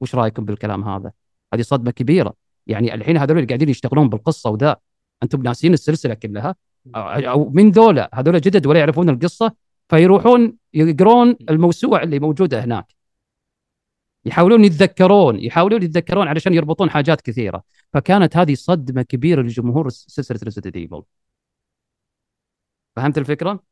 وش 0.00 0.14
رأيكم 0.14 0.44
بالكلام 0.44 0.84
هذا؟ 0.84 1.12
هذه 1.54 1.62
صدمة 1.62 1.90
كبيرة. 1.90 2.34
يعني 2.66 2.94
الحين 2.94 3.16
هذول 3.16 3.36
اللي 3.36 3.46
قاعدين 3.46 3.68
يشتغلون 3.68 4.08
بالقصة 4.08 4.50
وذا 4.50 4.76
أنتم 5.22 5.42
ناسين 5.42 5.72
السلسلة 5.72 6.14
كلها. 6.14 6.54
أو 6.94 7.50
من 7.50 7.70
ذولا 7.70 8.10
هذول 8.14 8.40
جدد 8.40 8.66
ولا 8.66 8.78
يعرفون 8.78 9.08
القصة 9.08 9.52
فيروحون 9.88 10.56
يقرون 10.74 11.36
الموسوعة 11.50 12.02
اللي 12.02 12.18
موجودة 12.18 12.64
هناك. 12.64 13.01
يحاولون 14.24 14.64
يتذكرون 14.64 15.40
يحاولون 15.40 15.82
يتذكرون 15.82 16.28
علشان 16.28 16.54
يربطون 16.54 16.90
حاجات 16.90 17.20
كثيرة 17.20 17.62
فكانت 17.92 18.36
هذه 18.36 18.54
صدمة 18.54 19.02
كبيرة 19.02 19.42
لجمهور 19.42 19.88
سلسلة 19.88 20.38
Resident 20.42 20.76
Evil 20.76 21.02
فهمت 22.96 23.18
الفكرة؟ 23.18 23.62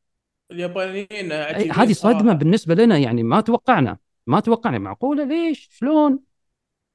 اليابانيين 0.50 1.32
هذه 1.32 1.92
صدمة 1.92 2.20
صراحة. 2.20 2.32
بالنسبة 2.32 2.74
لنا 2.74 2.98
يعني 2.98 3.22
ما 3.22 3.40
توقعنا 3.40 3.96
ما 4.26 4.40
توقعنا 4.40 4.78
معقولة 4.78 5.24
ليش؟ 5.24 5.68
شلون؟ 5.72 6.18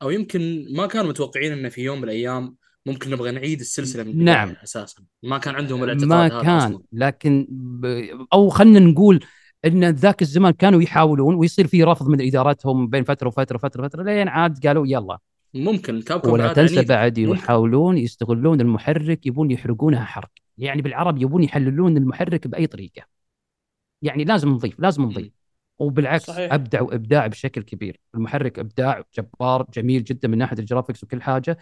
أو 0.01 0.09
يمكن 0.09 0.67
ما 0.75 0.87
كانوا 0.87 1.09
متوقعين 1.09 1.51
انه 1.51 1.69
في 1.69 1.81
يوم 1.81 1.97
من 1.97 2.03
الأيام 2.03 2.55
ممكن 2.85 3.11
نبغى 3.11 3.31
نعيد 3.31 3.59
السلسلة 3.59 4.03
من 4.03 4.23
نعم. 4.23 4.55
أساسا 4.63 5.03
ما 5.23 5.37
كان 5.37 5.55
عندهم 5.55 5.83
الاعتقاد 5.83 6.07
ما 6.07 6.25
هذا 6.25 6.41
كان 6.41 6.57
أصلاً. 6.57 6.83
لكن 6.91 7.47
ب... 7.49 7.85
أو 8.33 8.49
خلينا 8.49 8.79
نقول 8.79 9.25
إن 9.65 9.89
ذاك 9.89 10.21
الزمان 10.21 10.53
كانوا 10.53 10.81
يحاولون 10.81 11.35
ويصير 11.35 11.67
في 11.67 11.83
رفض 11.83 12.09
من 12.09 12.27
إدارتهم 12.27 12.87
بين 12.87 13.03
فترة 13.03 13.27
وفترة 13.27 13.57
فتره 13.57 13.87
فتره 13.87 14.03
لين 14.03 14.27
عاد 14.27 14.67
قالوا 14.67 14.87
يلا. 14.87 15.17
ممكن 15.53 16.01
Capcom 16.01 16.29
ولا 16.29 16.53
تنسى. 16.53 16.83
بعد. 16.83 17.17
يحاولون 17.17 17.97
يستغلون 17.97 18.61
المحرك 18.61 19.25
يبون 19.25 19.51
يحرقونها 19.51 20.05
حرق. 20.05 20.31
يعني 20.57 20.81
بالعربي 20.81 21.21
يبون 21.21 21.43
يحللون 21.43 21.97
المحرك 21.97 22.47
بأي 22.47 22.67
طريقة. 22.67 23.01
يعني 24.01 24.23
لازم 24.23 24.49
نضيف 24.49 24.79
لازم 24.79 25.03
نضيف. 25.03 25.31
وبالعكس 25.79 26.25
صحيح. 26.25 26.53
ابدعوا 26.53 26.95
ابداع 26.95 27.27
بشكل 27.27 27.61
كبير. 27.61 27.99
المحرك 28.15 28.59
إبداع 28.59 29.03
جبار 29.17 29.65
جميل 29.73 30.03
جدا 30.03 30.27
من 30.27 30.37
ناحية 30.37 30.59
ال 30.59 30.64
graphics 30.64 31.03
وكل 31.03 31.21
حاجة. 31.21 31.57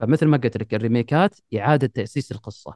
فمثل 0.00 0.26
ما 0.26 0.36
قلت 0.36 0.56
لك 0.56 0.74
الريميكات 0.74 1.36
إعادة 1.56 1.86
تأسيس 1.86 2.32
القصة. 2.32 2.74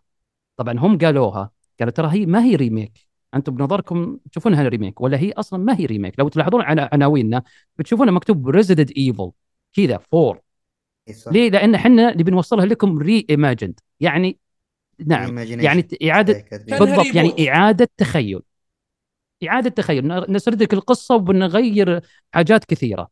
طبعا 0.57 0.79
هم 0.79 0.99
قالوها 0.99 1.51
قالوا 1.81 1.93
ترى 1.93 2.09
هي 2.13 2.27
ما 2.27 2.45
هي 2.45 2.57
remake. 2.57 3.06
أنتم 3.37 3.55
بنظركم 3.55 4.19
تشوفونها 4.31 4.69
remake 4.69 5.01
ولا 5.01 5.19
هي 5.19 5.33
أصلا 5.33 5.65
ما 5.65 5.81
هي 5.81 5.87
remake 5.87 6.19
لو 6.19 6.29
تلاحظون 6.29 6.63
على 6.63 6.89
عناويننا 6.93 7.43
بتشوفونها 7.79 8.13
مكتوب 8.13 8.49
Resident 8.49 8.91
Evil 8.91 9.31
كذا 9.73 9.99
four 9.99 10.41
إيه،. 11.09 11.15
ليه؟ 11.27 11.51
لأن 11.51 11.75
إحنا 11.75 12.13
اللي 12.13 12.25
بنوصلها 12.25 12.67
لكم 12.67 12.99
reimagined 12.99 13.81
يعني 14.01 14.39
نعم. 15.07 15.39
يعني 15.39 15.89
إعادة. 16.11 16.33
كان 16.33 16.79
بالضبط 16.79 17.15
يعني. 17.15 17.51
إعادة 17.51 17.89
تخيل 17.97 18.41
إعادة 19.49 19.71
تخيل 19.71 20.09
ن- 20.09 20.33
نسرد 20.33 20.63
لك 20.63 20.73
القصة 20.73 21.15
وبنغير 21.15 22.01
حاجات 22.33 22.65
كثيرة 22.65 23.09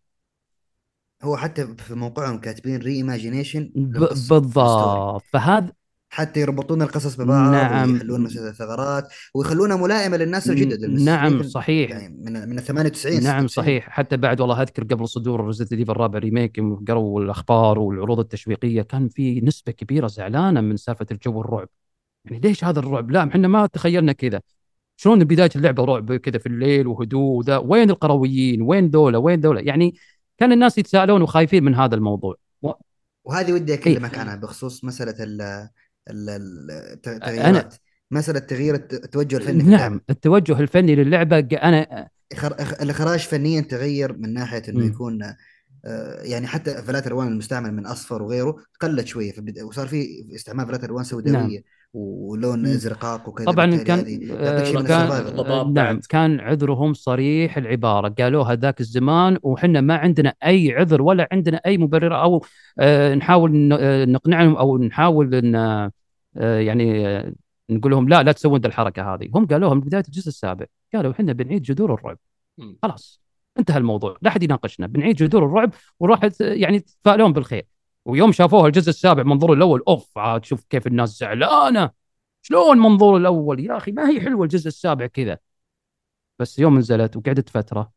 هو 1.23 1.37
حتى 1.37 1.75
في 1.77 1.95
موقعهم 1.95 2.39
كاتبين 2.39 2.77
reimagination 2.77 3.73
بالضبط 3.75 5.23
فهذا 5.33 5.73
حتى 6.15 6.41
يربطون 6.41 6.83
القصص 6.83 7.17
ببعض 7.17 7.53
نعم. 7.53 7.93
ويحلون 7.93 8.27
الثغرات 8.27 9.13
ويخلونها 9.35 9.77
ملائمة 9.77 10.17
للناس 10.17 10.51
الجدد 10.51 10.85
نعم 10.85 11.43
صحيح 11.43 11.91
يعني 11.91 12.09
من 12.09 12.49
من 12.49 12.59
ال 12.59 12.65
98 12.65 13.23
نعم 13.23 13.47
96. 13.47 13.49
صحيح 13.49 13.89
حتى 13.89 14.17
بعد 14.17 14.41
والله 14.41 14.63
أذكر 14.63 14.85
قبل 14.85 15.09
صدور 15.09 15.47
Resident 15.47 15.73
Evil 15.73 15.91
الرابع 15.91 16.19
remake 16.19 16.61
قروا 16.89 17.21
الأخبار 17.21 17.79
والعروض 17.79 18.19
التشويقية 18.19 18.83
كان 18.83 19.09
في 19.09 19.41
نسبة 19.41 19.73
كبيرة 19.73 20.07
زعلانة 20.07 20.61
من 20.61 20.77
سالفة 20.77 21.07
الجو 21.11 21.41
الرعب 21.41 21.69
يعني 22.25 22.41
ليش 22.41 22.65
هذا 22.65 22.79
الرعب؟ 22.79 23.11
لا 23.11 23.29
إحنا 23.29 23.49
ما 23.49 23.67
تخيلنا 23.67 24.13
كذا 24.13 24.41
شلون 24.97 25.25
بداية 25.25 25.51
اللعبة 25.57 25.85
رعب 25.85 26.17
كذا 26.17 26.39
في 26.39 26.47
الليل 26.47 26.87
وهدوء 26.87 27.39
وذا 27.39 27.57
وين 27.57 27.91
القرويين؟ 27.91 28.63
وين 28.63 28.89
ذولا؟ 28.89 29.19
وين 29.19 29.41
ذولا؟ 29.41 29.61
يعني 29.61 29.95
كان 30.39 30.53
الناس 30.53 30.79
يتساءلون 30.79 31.23
وخايفين 31.23 31.65
من 31.65 31.75
هذا 31.75 31.95
الموضوع 31.95 32.37
و... 32.63 32.71
وهذه 33.25 33.53
ودي 33.53 33.73
إيه. 33.73 33.79
أكلمك 33.79 34.19
عنها 34.19 34.37
بخصوص 34.37 34.85
مسألة 34.85 35.15
ال 36.11 36.31
ال- 36.31 36.71
ال- 36.71 36.71
الت- 36.71 37.09
التغييرات 37.09 37.75
مساله 38.11 38.39
تغيير 38.39 38.75
الت- 38.75 38.95
التوجه 38.95 39.37
الفني 39.37 39.63
نعم 39.63 40.01
التوجه 40.11 40.61
الفني 40.61 40.95
للعبة 40.95 41.39
أنا 41.39 42.09
الإخراج 42.83 43.19
فنيا 43.19 43.61
تغير 43.61 44.13
من 44.13 44.33
ناحية 44.35 44.63
إنه. 44.69 44.87
يكون 44.87 45.35
يعني 46.23 46.47
حتى 46.47 46.75
فلات 46.83 47.07
الالوان 47.07 47.29
المستعمل 47.29 47.75
من 47.75 47.87
أصفر 47.87 48.23
وغيره 48.23 48.57
قلت 48.81 49.07
شوية 49.07 49.33
وصار 49.63 49.87
في 49.87 50.27
استعمال 50.35 50.67
فلات 50.67 50.85
الوان 50.85 51.05
سوداوية 51.05 51.39
نعم. 51.39 51.63
مم. 51.95 52.67
ازرقاق 52.67 53.29
وكذا 53.29 53.47
طبعا 53.47 53.77
كان 53.77 53.99
آه، 54.31 54.83
كان 54.83 54.91
آه، 54.91 55.31
ضباب 55.31 55.75
نعم. 55.75 56.01
كان 56.09 56.41
عذرهم 56.41 56.95
صريح 56.95 57.57
العبارة. 57.57 58.09
قالوها 58.09 58.55
ذاك 58.55 58.81
الزمان 58.81 59.39
وحنا 59.43 59.81
ما 59.81 59.97
عندنا 59.97 60.35
أي 60.45 60.73
عذر 60.73 61.03
ولا 61.03 61.29
عندنا 61.33 61.61
أي 61.67 61.79
مبرر 61.79 62.23
أو 62.23 62.45
آه، 62.79 63.15
نحاول 63.15 63.53
ن- 63.57 63.73
آه، 63.73 64.05
نقنعهم 64.05 64.57
أو 64.57 64.79
نحاول 64.79 65.35
إن 65.35 65.55
آه، 65.55 65.91
يعني 66.59 67.07
آه، 67.09 67.33
نقول 67.71 67.93
لهم 67.93 68.09
لا 68.09 68.23
لا 68.23 68.33
تسوون 68.33 68.61
ذا 68.61 68.67
الحركة 68.67 69.15
هذه. 69.15 69.29
هم 69.35 69.47
قالوها 69.47 69.75
من 69.75 69.81
بداية 69.81 70.05
الجزء 70.09 70.29
السابع. 70.29 70.67
قالوا 70.95 71.13
إحنا 71.13 71.33
بنعيد 71.33 71.63
جذور 71.63 71.95
الرعب. 71.95 72.19
خلاص 72.83 73.21
انتهى 73.59 73.79
الموضوع. 73.79 74.17
لا 74.23 74.29
أحد 74.31 74.43
يناقشنا. 74.43 74.87
بنعيد 74.87 75.17
جذور 75.17 75.45
الرعب 75.47 75.71
وراح 76.01 76.21
يعني 76.41 76.79
تتفائلون 76.81 77.33
بالخير. 77.33 77.65
ويوم 78.05 78.33
شافوها 78.33 78.67
الجزء 78.67 78.89
السابع 78.89 79.23
منظور 79.23 79.53
الأول 79.53 79.83
أوف 79.89 80.19
عاد 80.19 80.45
شوف 80.45 80.65
كيف 80.71 80.87
الناس 80.87 81.19
زعلانة. 81.19 81.91
شلون 82.43 82.79
منظور 82.79 83.17
الأول؟ 83.17 83.61
يا 83.61 83.77
أخي 83.77 83.93
ما 83.93 84.11
هي 84.11 84.21
حلوة 84.21 84.45
الجزء 84.45 84.69
السابع 84.69 85.07
كذا. 85.07 85.39
بس 86.39 86.59
يوم 86.59 86.79
نزلت 86.79 87.17
وقعدت 87.17 87.49
فترة 87.49 87.93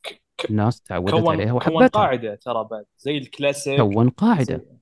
الناس 0.50 0.82
تعودت 0.82 1.14
عليها 1.14 1.52
كون 1.52 1.60
كون 1.62 1.74
وحبتها. 1.76 2.00
قاعدة 2.02 2.36
ترى 2.36 2.68
بعد 2.72 2.86
زي 2.98 3.18
الكلاسيك. 3.18 3.82
كون 3.82 4.10
قاعدة. 4.10 4.44
زي- 4.44 4.78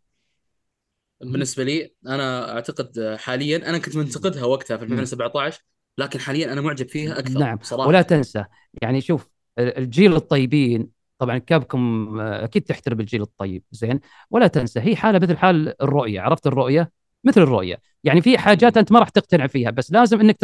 بالنسبة 1.21 1.63
لي 1.63 1.93
أنا 2.07 2.51
أعتقد 2.55 3.15
حاليا 3.19 3.69
أنا 3.69 3.77
كنت 3.77 3.95
منتقدها 3.95 4.45
وقتها 4.45 4.77
في 4.77 4.83
2017 4.83 5.63
لكن 5.97 6.19
حاليا 6.19 6.53
أنا 6.53 6.61
معجب 6.61 6.89
فيها 6.89 7.19
أكثر 7.19 7.39
نعم 7.39 7.59
صراحة. 7.61 7.87
ولا 7.87 8.01
تنسى 8.01 8.45
يعني 8.81 9.01
شوف 9.01 9.29
الجيل 9.59 10.15
الطيبين 10.15 10.89
طبعا 11.19 11.37
كابكم 11.37 12.09
آه، 12.19 12.43
أكيد 12.43 12.61
تحترم 12.63 12.99
الجيل 12.99 13.21
الطيب 13.21 13.63
زين؟ 13.71 13.99
ولا 14.31 14.47
تنسى 14.47 14.79
هي 14.79 14.95
حالة 14.95 15.19
مثل 15.19 15.37
حال 15.37 15.81
الرؤية 15.81 16.21
عرفت 16.21 16.47
الرؤية؟ 16.47 16.91
مثل 17.23 17.41
الرؤية. 17.41 17.79
يعني 18.03 18.21
في 18.21 18.37
حاجات 18.37 18.77
أنت 18.77 18.91
ما 18.91 18.99
راح 18.99 19.09
تقتنع 19.09 19.47
فيها 19.47 19.71
بس 19.71 19.91
لازم 19.91 20.19
إنك 20.19 20.37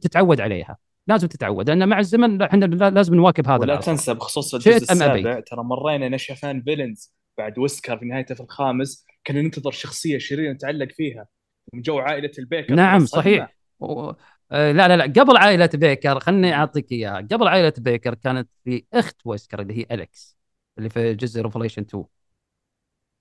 تتعود 0.00 0.40
عليها. 0.40 0.76
لازم 1.06 1.28
تتعود 1.28 1.70
لأن 1.70 1.88
مع 1.88 1.98
الزمن 1.98 2.42
إحنا 2.42 2.64
لا- 2.64 2.90
لازم 2.90 3.14
نواكب 3.14 3.48
هذا 3.48 3.58
ولا 3.60 3.72
العصر 3.72 3.92
تنسى 3.92 4.14
بخصوص 4.14 4.54
الجزء. 4.54 4.92
السابع 4.92 5.40
ترى 5.40 5.62
مرينا 5.64 6.08
نشفان 6.08 6.62
فيلنز 6.62 7.12
بعد 7.38 7.58
ويسكر 7.58 7.98
في 7.98 8.04
نهايته 8.04 8.34
في 8.34 8.40
الخامس 8.40 9.06
كنا 9.26 9.42
ننتظر 9.42 9.70
شخصية 9.70 10.18
شريرة 10.18 10.52
نتعلق 10.52 10.88
فيها 10.92 11.26
من 11.74 11.82
جو 11.82 11.98
عائلة 11.98 12.30
البيكر. 12.38 12.74
نعم. 12.74 13.04
صحيح. 13.06 13.56
و... 13.80 14.12
آه، 14.52 14.72
لا 14.72 14.88
لا 14.88 14.96
لا 14.96 15.04
قبل 15.22 15.36
عائلة 15.36 15.70
بيكر 15.74 16.20
خلني 16.20 16.54
أعطيك 16.54 16.92
إياها. 16.92 17.16
قبل 17.32 17.48
عائلة 17.48 17.72
بيكر 17.78 18.14
كانت 18.14 18.48
في 18.64 18.84
أخت 18.94 19.16
ويسكر 19.24 19.60
اللي 19.62 19.78
هي 19.78 19.86
أليكس 19.90 20.36
اللي 20.78 20.88
في 20.90 21.14
جزء 21.14 21.42
ريفوليشن 21.42 21.82
2 21.82 22.04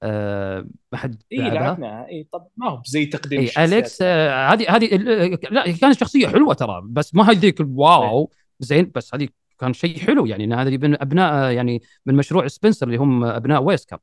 آه، 0.03 0.67
ما 0.91 0.97
حد 0.97 1.23
اي؟ 1.31 1.37
لعبناها 1.37 2.07
اي 2.07 2.27
طب 2.33 2.47
ما 2.57 2.69
هو 2.69 2.81
زي 2.85 3.05
تقديم 3.05 3.39
اي 3.39 3.45
الشخصيات. 3.45 3.69
أليكس 3.73 4.01
آه، 4.01 4.47
هذه 4.53 4.75
هذه 4.75 4.95
ال- 4.95 5.53
لا 5.53 5.71
كانت 5.71 5.99
شخصية 5.99 6.27
حلوة 6.27 6.53
ترى 6.53 6.81
بس 6.85 7.15
ما 7.15 7.29
هذيك 7.31 7.61
ال 7.61 7.79
wow 7.79 8.31
زين 8.59 8.91
بس 8.95 9.15
هذه 9.15 9.27
كان 9.59 9.73
شيء 9.73 9.99
حلو 9.99 10.25
يعني. 10.25 10.43
ان 10.43 10.53
هذه 10.53 10.77
من 10.77 11.01
أبناء 11.01 11.33
آه، 11.33 11.49
يعني 11.51 11.81
من 12.05 12.15
مشروع 12.15 12.47
سبنسر 12.47 12.85
اللي 12.87 12.97
هم 12.97 13.23
أبناء 13.25 13.63
ويسكر. 13.63 13.99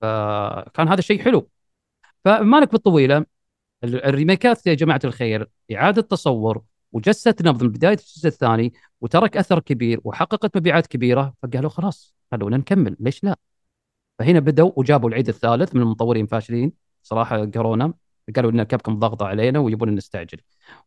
فكان 0.00 0.88
هذا 0.88 1.00
شيء 1.00 1.22
حلو. 1.22 1.48
فمالك 2.24 2.72
بالطويلة. 2.72 3.16
ال- 3.18 3.26
الريميكات 3.84 4.66
يا 4.66 4.74
جماعة 4.74 5.00
الخير 5.04 5.48
إعادة 5.72 6.02
تصور 6.02 6.62
وجست 6.92 7.42
نبض 7.42 7.62
من 7.62 7.70
بداية 7.70 7.92
الجزء 7.98 8.28
الثاني 8.28 8.72
وترك 9.00 9.36
أثر 9.36 9.60
كبير 9.60 10.00
وحققت 10.04 10.56
مبيعات 10.56 10.86
كبيرة 10.86 11.34
فقالوا 11.42 11.70
خلاص 11.70 12.14
خلونا 12.32 12.56
نكمل 12.56 12.96
ليش 13.00 13.24
لا؟ 13.24 13.36
فهنا 14.18 14.40
بدوا 14.40 14.72
وجابوا 14.76 15.08
العيد 15.08 15.28
الثالث 15.28 15.74
من 15.74 15.82
المطورين 15.82 16.26
فاشلين 16.26 16.72
صراحة 17.02 17.44
كورونا 17.44 17.94
قالوا 18.36 18.50
إن 18.50 18.62
كابكم 18.62 18.98
ضاغطة 18.98 19.26
علينا 19.26 19.58
ويبون 19.58 19.94
نستعجل 19.94 20.38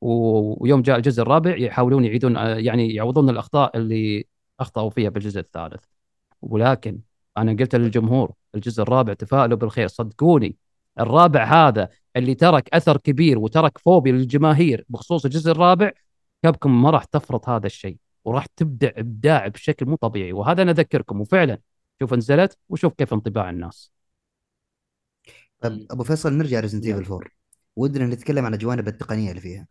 ويوم 0.01 0.81
جاء 0.81 0.97
الجزء 0.97 1.21
الرابع 1.21 1.57
يحاولون 1.57 2.05
يعيدون 2.05 2.35
يعني 2.35 2.93
يعوضون 2.93 3.29
الأخطاء 3.29 3.77
اللي 3.77 4.25
أخطأوا 4.59 4.89
فيها 4.89 5.09
بالجزء 5.09 5.39
الثالث 5.39 5.83
ولكن 6.41 6.99
أنا 7.37 7.51
قلت 7.51 7.75
للجمهور 7.75 8.33
الجزء 8.55 8.83
الرابع 8.83 9.13
تفائلوا 9.13 9.57
بالخير 9.57 9.87
صدقوني 9.87 10.55
الرابع 10.99 11.43
هذا 11.43 11.89
اللي 12.19 12.35
ترك 12.35 12.69
أثر 12.73 12.97
كبير 12.97 13.39
وترك 13.39 13.77
فوبيا 13.77 14.11
للجماهير 14.11 14.85
بخصوص 14.89 15.25
الجزء 15.25 15.51
الرابع 15.51 15.91
كابكم 16.43 16.81
ما 16.81 16.89
راح 16.89 17.03
تفرط 17.03 17.49
هذا 17.49 17.65
الشيء 17.65 17.97
وراح 18.25 18.45
تبدع 18.45 18.91
إبداع 18.97 19.47
بشكل 19.47 19.85
مو 19.85 19.95
طبيعي 19.95 20.33
وهذا 20.33 20.61
أنا 20.61 20.71
أذكركم 20.71 21.21
وفعلا 21.21 21.57
شوف 21.99 22.13
نزلت 22.13 22.57
وشوف 22.69 22.93
كيف 22.93 23.13
انطباع 23.13 23.49
الناس 23.49 23.91
طب 25.59 25.85
أبو 25.91 26.03
فيصل 26.03 26.33
نرجع 26.33 26.59
Resident. 26.59 26.85
Evil 26.85 27.11
4 27.11 27.29
ودنا 27.75 28.05
نتكلم 28.05 28.45
عن 28.45 28.53
الجوانب 28.53 28.87
التقنية 28.87 29.29
اللي 29.29 29.41
فيها 29.41 29.67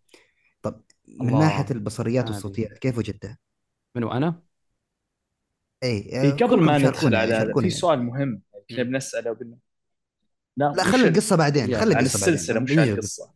طب 0.62 0.82
من 1.20 1.28
الله. 1.28 1.40
ناحية 1.40 1.66
البصريات 1.70 2.24
هذه. 2.24 2.32
والصوتيات 2.32 2.78
كيف 2.78 2.98
وجدتها؟ 2.98 3.38
منو 3.94 4.12
أنا؟ 4.12 4.42
اي 5.82 6.22
إي، 6.22 6.30
قبل 6.30 6.60
ما 6.60 6.78
ندخل 6.78 7.14
على 7.14 7.52
في 7.60 7.70
سؤال 7.70 8.02
مهم 8.02 8.42
كنا 8.70 8.82
بنسأله 8.82 9.30
وبن... 9.30 9.56
لا 10.58 10.72
لا 10.76 10.84
خلي 10.84 11.02
ال- 11.02 11.08
القصة 11.08 11.36
بعدين 11.36 11.64
خلي 11.76 11.92
القصة 11.94 11.98
السلسلة 12.16 12.60
مش 12.60 12.70
القصة. 12.72 12.92
القصة 12.92 13.34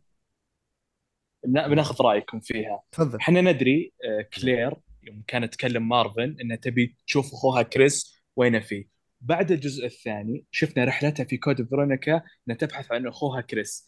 بن- 1.45 1.67
بناخذ 1.67 1.95
رأيكم 2.03 2.39
فيها. 2.39 2.83
تفضل. 2.91 3.17
إحنا 3.19 3.41
ندري 3.41 3.93
آه، 4.05 4.21
كلير 4.21 4.73
يوم 5.03 5.23
كانت 5.27 5.53
تكلم 5.53 5.89
مارفن 5.89 6.35
انها 6.41 6.55
تبي 6.55 6.97
تشوف 7.07 7.33
أخوها 7.33 7.61
كريس 7.61 8.23
وينه 8.35 8.59
فيه 8.59 8.87
بعد 9.21 9.51
الجزء 9.51 9.85
الثاني 9.85 10.45
شفنا 10.51 10.85
رحلتها 10.85 11.23
في 11.23 11.37
Code 11.37 11.67
Veronica 11.69 12.21
انها 12.47 12.57
تبحث 12.57 12.91
عن 12.91 13.07
أخوها 13.07 13.41
كريس. 13.41 13.87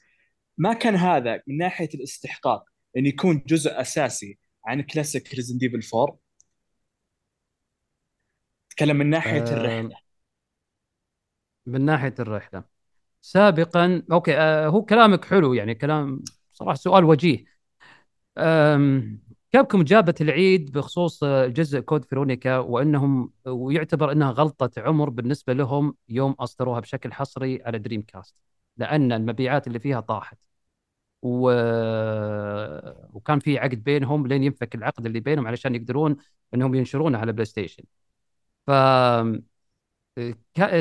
ما 0.57 0.73
كان 0.73 0.95
هذا 0.95 1.41
من 1.47 1.57
ناحية 1.57 1.89
الاستحقاق 1.93 2.63
إن 2.97 3.05
يكون 3.05 3.43
جزء 3.47 3.81
أساسي 3.81 4.39
عن 4.65 4.81
classic 4.81 5.33
Resident 5.35 5.57
Evil 5.57 5.79
4 5.97 6.17
تكلم 8.69 8.95
من 8.97 9.09
ناحية 9.09 9.41
آه، 9.43 9.53
الرحلة. 9.53 9.97
من 11.65 11.85
ناحية 11.85 12.13
الرحلة. 12.19 12.74
سابقا 13.25 14.03
okay 14.11 14.37
آه 14.37 14.67
هو 14.67 14.81
كلامك 14.85 15.25
حلو 15.25 15.53
يعني 15.53 15.75
كلام 15.75 16.23
صراحة 16.53 16.75
سؤال 16.75 17.03
وجيه. 17.03 17.45
كابكم 19.51 19.83
جابت 19.83 20.21
العيد 20.21 20.71
بخصوص 20.71 21.23
آه، 21.23 21.47
جزء 21.47 21.79
Code 21.79 22.05
Veronica 22.05 22.57
وإنهم 22.57 23.31
ويعتبر 23.45 24.11
إنها 24.11 24.31
غلطة 24.31 24.71
عمر 24.81 25.09
بالنسبة 25.09 25.53
لهم 25.53 25.95
يوم 26.09 26.31
أصدروها 26.31 26.79
بشكل 26.79 27.13
حصري 27.13 27.63
على 27.63 27.79
Dreamcast 27.79 28.35
لأن 28.77 29.11
المبيعات 29.11 29.67
اللي 29.67 29.79
فيها 29.79 29.99
طاحت. 29.99 30.37
و... 31.23 31.51
وكان 33.13 33.39
في 33.39 33.57
عقد 33.59 33.83
بينهم 33.83 34.27
لين 34.27 34.43
ينفك 34.43 34.75
العقد 34.75 35.05
اللي 35.05 35.19
بينهم 35.19 35.47
علشان 35.47 35.75
يقدرون 35.75 36.17
إنهم 36.53 36.75
ينشرونها 36.75 37.19
على 37.19 37.31
PlayStation. 37.31 37.83
ف 38.67 38.71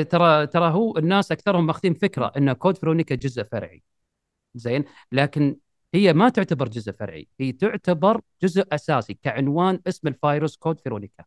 ترى 0.09 0.47
ترى 0.47 0.73
هو 0.73 0.97
الناس 0.97 1.31
أكثرهم 1.31 1.65
ماخذين 1.65 1.93
فكرة 1.93 2.31
إن 2.37 2.53
Code 2.53 2.77
Veronica 2.77 3.15
جزء 3.15 3.43
فرعي. 3.43 3.83
زين؟ 4.55 4.85
لكن 5.11 5.57
هي 5.93 6.13
ما 6.13 6.29
تعتبر 6.29 6.67
جزء 6.67 6.91
فرعي 6.91 7.27
هي 7.39 7.51
تعتبر 7.51 8.21
جزء 8.41 8.63
أساسي 8.71 9.13
كعنوان 9.13 9.81
اسم 9.87 10.07
الفايروس 10.07 10.57
Code 10.57 10.79
Veronica. 10.79 11.23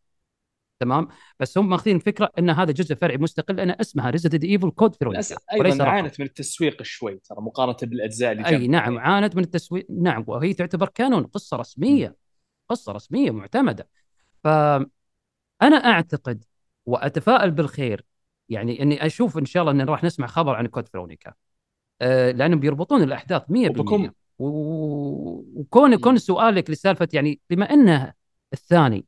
تمام؟ 0.81 1.09
بس 1.41 1.59
هم 1.59 1.69
ماخذين 1.69 1.99
فكرة 1.99 2.33
إن 2.39 2.51
هذا 2.51 2.73
جزء 2.73 2.95
فرعي 2.95 3.17
مستقل 3.17 3.57
لأن 3.57 3.71
اسمها 3.71 4.11
Resident 4.11 4.45
Evil 4.45 4.71
Code 4.71 4.97
وليس 5.07 5.35
أيضا. 5.53 5.85
عانت 5.85 6.21
من 6.21 6.27
التسويق 6.27 6.83
شوي 6.83 7.19
ترى 7.19 7.41
مقارنة 7.41 7.77
بالأجزاء 7.83 8.33
اللي 8.33 8.47
أي. 8.47 8.69
نعم 8.69 8.99
عانت 8.99 9.37
من 9.37 9.43
التسويق. 9.43 9.87
نعم 9.91 10.25
وهي 10.27 10.55
تعتبر 10.55 10.89
canon 10.89 11.25
قصة 11.25 11.57
رسمية. 11.57 12.17
قصة 12.69 12.93
رسمية 12.93 13.31
معتمدة. 13.31 13.89
فانا 14.45 14.89
أعتقد 15.61 16.45
وأتفائل 16.89 17.51
بالخير 17.51 18.05
يعني 18.49 18.83
إني 18.83 19.07
أشوف 19.07 19.39
إن 19.39 19.45
شاء 19.45 19.63
الله 19.63 19.73
إن 19.73 19.89
راح 19.89 20.05
نسمع 20.05 20.27
خبر 20.27 20.55
عن 20.55 20.67
كود 20.67 20.89
فرونيكا 20.89 21.33
أه 22.01 22.31
لأنهم 22.31 22.61
بيربطون 22.61 23.03
الأحداث 23.03 23.43
100% 23.49 23.71
وبكون 23.71 24.11
و- 24.39 25.61
وكون 25.61 25.97
كون. 25.97 26.19
سؤالك 26.19 26.71
لسالفة 26.71 27.09
يعني 27.13 27.41
بما 27.51 27.71
إنه 27.71 28.13
الثاني 28.53 29.05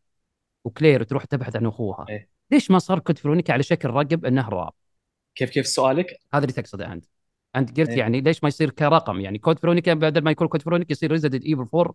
وكلير 0.65 1.03
تروح 1.03 1.25
تبحث 1.25 1.57
عن 1.57 1.67
أخوها 1.67 2.07
إيه. 2.09 2.29
ليش 2.51 2.71
ما 2.71 2.79
صار 2.79 2.99
كود 2.99 3.19
فرونيكا 3.19 3.53
على 3.53 3.63
شكل 3.63 3.91
رقم 3.91 4.27
إنه 4.27 4.49
راب 4.49 4.73
كيف 5.35 5.51
كيف 5.51 5.67
سؤالك؟ 5.67 6.07
هذا 6.35 6.45
اللي 6.45 6.53
تقصده 6.53 6.93
أنت 6.93 7.05
أنت 7.57 7.81
قلت 7.81 7.91
إيه. 7.91 7.99
يعني 7.99 8.21
ليش 8.21 8.43
ما 8.43 8.49
يصير 8.49 8.71
كرقم 8.71 9.21
يعني 9.21 9.39
كود 9.39 9.59
فرونيكا 9.59 9.95
بدل 9.95 10.23
ما 10.25 10.31
يكون 10.31 10.49
كود 10.49 10.63
فرونيكا 10.63 10.93
يصير 10.93 11.11
ريزيدنت 11.11 11.45
ايفل 11.45 11.61
4 11.61 11.85
آه 11.85 11.95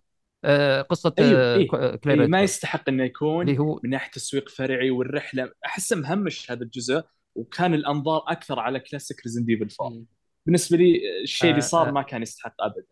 قصة 0.82 1.14
أيوه، 1.18 1.40
آه. 1.40 1.66
كو- 1.66 1.98
كلير 1.98 2.22
إيه 2.22 2.28
ما. 2.28 2.42
يستحق 2.42 2.88
إنه 2.88 3.04
يكون 3.04 3.48
اللي 3.48 3.58
هو 3.58 3.80
من 3.84 3.90
ناحية 3.90 4.10
تسويق 4.10 4.48
فرعي 4.48 4.90
والرحلة 4.90 5.52
احسه 5.66 5.96
مهمش 5.96 6.50
هذا 6.50 6.62
الجزء 6.62 7.02
وكان 7.34 7.74
الأنظار 7.74 8.24
أكثر 8.28 8.60
على 8.60 8.80
classic 8.80 9.22
Resident 9.22 9.44
Evil 9.44 9.68
4 9.80 9.90
مم. 9.98 10.06
بالنسبة 10.46 10.76
لي 10.76 11.00
الشيء 11.22 11.50
اللي 11.50 11.62
آه، 11.62 11.66
صار 11.66 11.88
آه. 11.88 11.90
ما 11.90 12.02
كان 12.02 12.22
يستحق 12.22 12.62
ابدا 12.62 12.86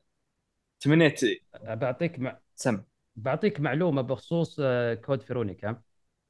تمنيت 0.81 1.21
بعطيك 1.65 2.19
مع... 2.19 2.39
سم 2.57 2.83
بعطيك 3.17 3.61
معلومة 3.61 4.03
بخصوص 4.03 4.57
آه، 4.61 4.95
Code 4.95 5.23
Veronica 5.23 5.83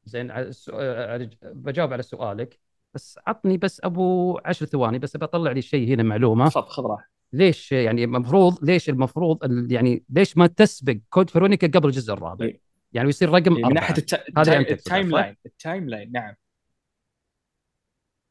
زين 0.05 0.30
آه، 0.30 1.28
بجاوب 1.42 1.92
على 1.92 2.02
سؤالك 2.02 2.60
بس 2.94 3.18
عطني 3.26 3.56
بس 3.56 3.80
أبو 3.84 4.38
عشر 4.44 4.66
ثواني 4.66 4.98
بس 4.98 5.16
بطلع 5.16 5.52
لي 5.52 5.62
شيء 5.62 5.88
هنا 5.94 6.02
معلومة 6.02 6.48
تفضل 6.48 6.68
خذ 6.68 6.82
راحتك 6.82 7.14
ليش 7.35 7.73
يعني 7.73 8.05
المفروض 8.05 8.65
ليش 8.65 8.89
المفروض 8.89 9.44
ال- 9.44 9.73
يعني 9.73 10.05
ليش 10.11 10.36
ما 10.36 10.47
تسبق 10.47 10.97
Code 11.10 11.31
Veronica 11.31 11.66
قبل 11.66 11.89
الجزء 11.89 12.12
الرابع؟ 12.12 12.44
إيه. 12.44 12.61
يعني 12.93 13.09
يصير 13.09 13.31
رقم 13.31 13.52
من 13.52 13.65
أربعة. 13.65 13.74
ناحية 13.74 13.94
الت... 13.98 14.15
هذا 14.39 14.59
ال 14.59 14.67
time؟ 14.67 15.10
line 15.10 15.36
ال 15.47 15.89
timeline 15.89 16.12
نعم. 16.12 16.35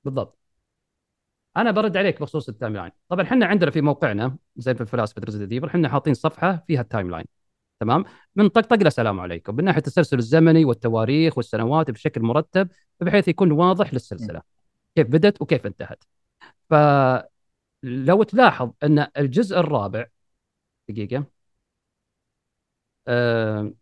بالضبط. 0.04 0.38
أنا 1.58 1.72
برد 1.72 1.98
عليك 1.98 2.22
بخصوص 2.22 2.50
ال 2.50 2.76
timeline 2.76 2.92
طبعا 3.10 3.26
إحنا 3.26 3.46
عندنا 3.46 3.72
في 3.72 3.82
موقعنا 3.82 4.38
زي 4.56 4.76
في 4.76 4.86
فلاسفه 4.86 5.22
Resident 5.26 5.52
Evil 5.52 5.68
إحنا 5.68 5.90
حاطين 5.90 6.14
صفحة 6.14 6.64
فيها 6.68 6.82
ال 6.82 7.12
timeline 7.12 7.26
تمام؟ 7.80 8.06
من 8.36 8.48
طقطق 8.48 8.84
لسلام 8.84 9.20
عليكم. 9.20 9.56
من 9.56 9.64
ناحية 9.64 9.78
التسلسل 9.78 10.18
الزمني 10.18 10.66
والتواريخ 10.66 11.38
والسنوات 11.38 11.92
بشكل 11.92 12.22
مرتب 12.22 12.68
بحيث 13.00 13.28
يكون 13.28 13.52
واضح 13.52 13.94
للسلسلة. 13.94 14.42
كيف 14.96 15.08
بدت 15.08 15.42
وكيف 15.42 15.66
انتهت. 15.66 16.04
فلو 17.84 18.24
تلاحظ 18.24 18.72
أن 18.84 19.08
الجزء 19.18 19.60
الرابع 19.60 20.06
دقيقة 20.90 21.26
آه، 23.08 23.74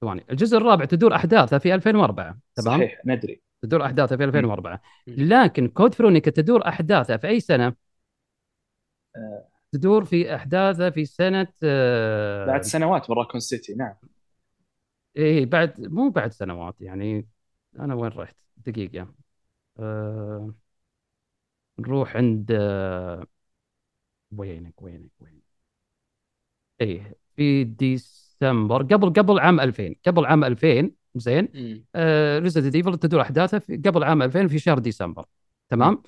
ثواني 0.00 0.24
الجزء 0.30 0.56
الرابع 0.56 0.84
تدور 0.84 1.14
أحداثه 1.14 1.58
في 1.58 1.74
2004 1.74 2.38
تمام؟ 2.54 2.78
صحيح 2.78 3.00
ندري 3.06 3.42
تدور 3.62 3.84
احداثها 3.84 4.16
في 4.16 4.24
2004 4.24 4.80
لكن 5.06 5.68
كود 5.68 5.94
فرونيكا 5.94 6.30
تدور 6.30 6.68
احداثها 6.68 7.16
في 7.16 7.28
أي 7.28 7.40
سنة؟ 7.40 7.74
تدور 9.72 10.04
في 10.04 10.34
احداثها 10.34 10.90
في 10.90 11.04
سنة 11.04 11.48
آه، 11.62 12.46
بعد 12.46 12.62
سنوات 12.62 13.10
من 13.10 13.16
راكون 13.16 13.40
سيتي 13.40 13.74
نعم. 13.74 13.94
إيه 15.16 15.46
بعد 15.46 15.80
مو 15.80 16.10
بعد 16.10 16.32
سنوات 16.32 16.80
يعني 16.80 17.26
أنا 17.78 17.94
وين 17.94 18.10
رحت؟ 18.10 18.36
دقيقة 18.56 19.14
أه... 19.78 20.54
نروح 21.78 22.16
عند 22.16 22.52
آه، 22.52 23.26
وينك 24.32 24.82
وينك 24.82 25.10
وينك؟ 25.20 25.42
إيه 26.80 27.16
في 27.36 27.64
ديسمبر 27.64 28.82
قبل 28.82 29.12
قبل 29.12 29.38
عام 29.38 29.60
2000 29.60 29.94
قبل 30.06 30.26
عام 30.26 30.44
2000 30.44 30.90
زين؟ 31.14 31.48
مم. 31.54 31.84
Resident 32.42 32.74
Evil 32.74 32.98
تدور 32.98 33.20
احداثها 33.20 33.58
في 33.58 33.76
قبل 33.76 34.04
عام 34.04 34.22
2000 34.22 34.48
في 34.48 34.58
شهر 34.58 34.78
ديسمبر. 34.78 35.24
تمام؟ 35.68 36.02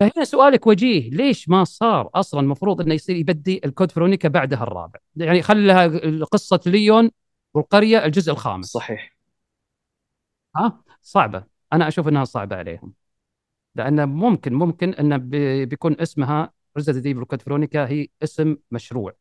فهنا 0.00 0.24
سؤالك 0.24 0.66
وجيه 0.66 1.10
ليش 1.10 1.48
ما 1.48 1.64
صار 1.64 2.10
أصلا 2.14 2.40
المفروض 2.40 2.80
إنه 2.80 2.94
يصير 2.94 3.16
يبدي 3.16 3.60
ال 3.64 3.69
Code 3.69 3.90
Veronica 3.90 4.28
بعدها 4.28 4.62
الرابع؟ 4.62 5.00
يعني 5.16 5.42
خلها 5.42 5.86
قصة 6.24 6.60
ليون 6.66 7.10
والقرية 7.54 8.04
الجزء 8.04 8.32
الخامس. 8.32 8.66
صحيح. 8.66 9.16
ها؟ 10.56 10.82
صعبة. 11.02 11.44
أنا 11.72 11.88
أشوف 11.88 12.08
إنها 12.08 12.24
صعبة 12.24 12.56
عليهم. 12.56 12.92
لأن 13.74 14.08
ممكن 14.08 14.54
ممكن 14.54 14.94
انه 14.94 15.16
بي- 15.16 15.66
بيكون 15.66 16.00
اسمها 16.00 16.52
Resident 16.76 17.06
Evil 17.06 17.24
Code 17.24 17.42
Veronica 17.42 17.88
هي 17.88 18.08
اسم 18.22 18.56
مشروع. 18.70 19.16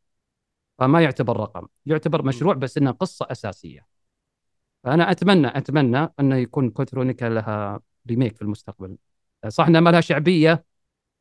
فما 0.79 1.01
يعتبر 1.01 1.37
رقم 1.37 1.67
يعتبر 1.85 2.25
مشروع 2.25 2.53
بس 2.53 2.77
إنها 2.77 2.91
قصة 2.91 3.27
أساسية. 3.31 3.85
فأنا 4.83 5.11
أتمنى 5.11 5.47
أتمنى 5.47 6.13
انه 6.19 6.35
يكون 6.35 6.69
Code 6.69 6.89
Veronica 6.89 7.25
لها 7.25 7.79
remake 8.09 8.35
في 8.35 8.41
المستقبل. 8.41 8.97
صح 9.47 9.67
إنها 9.67 9.81
ما 9.81 9.89
لها 9.89 10.01
شعبية 10.01 10.65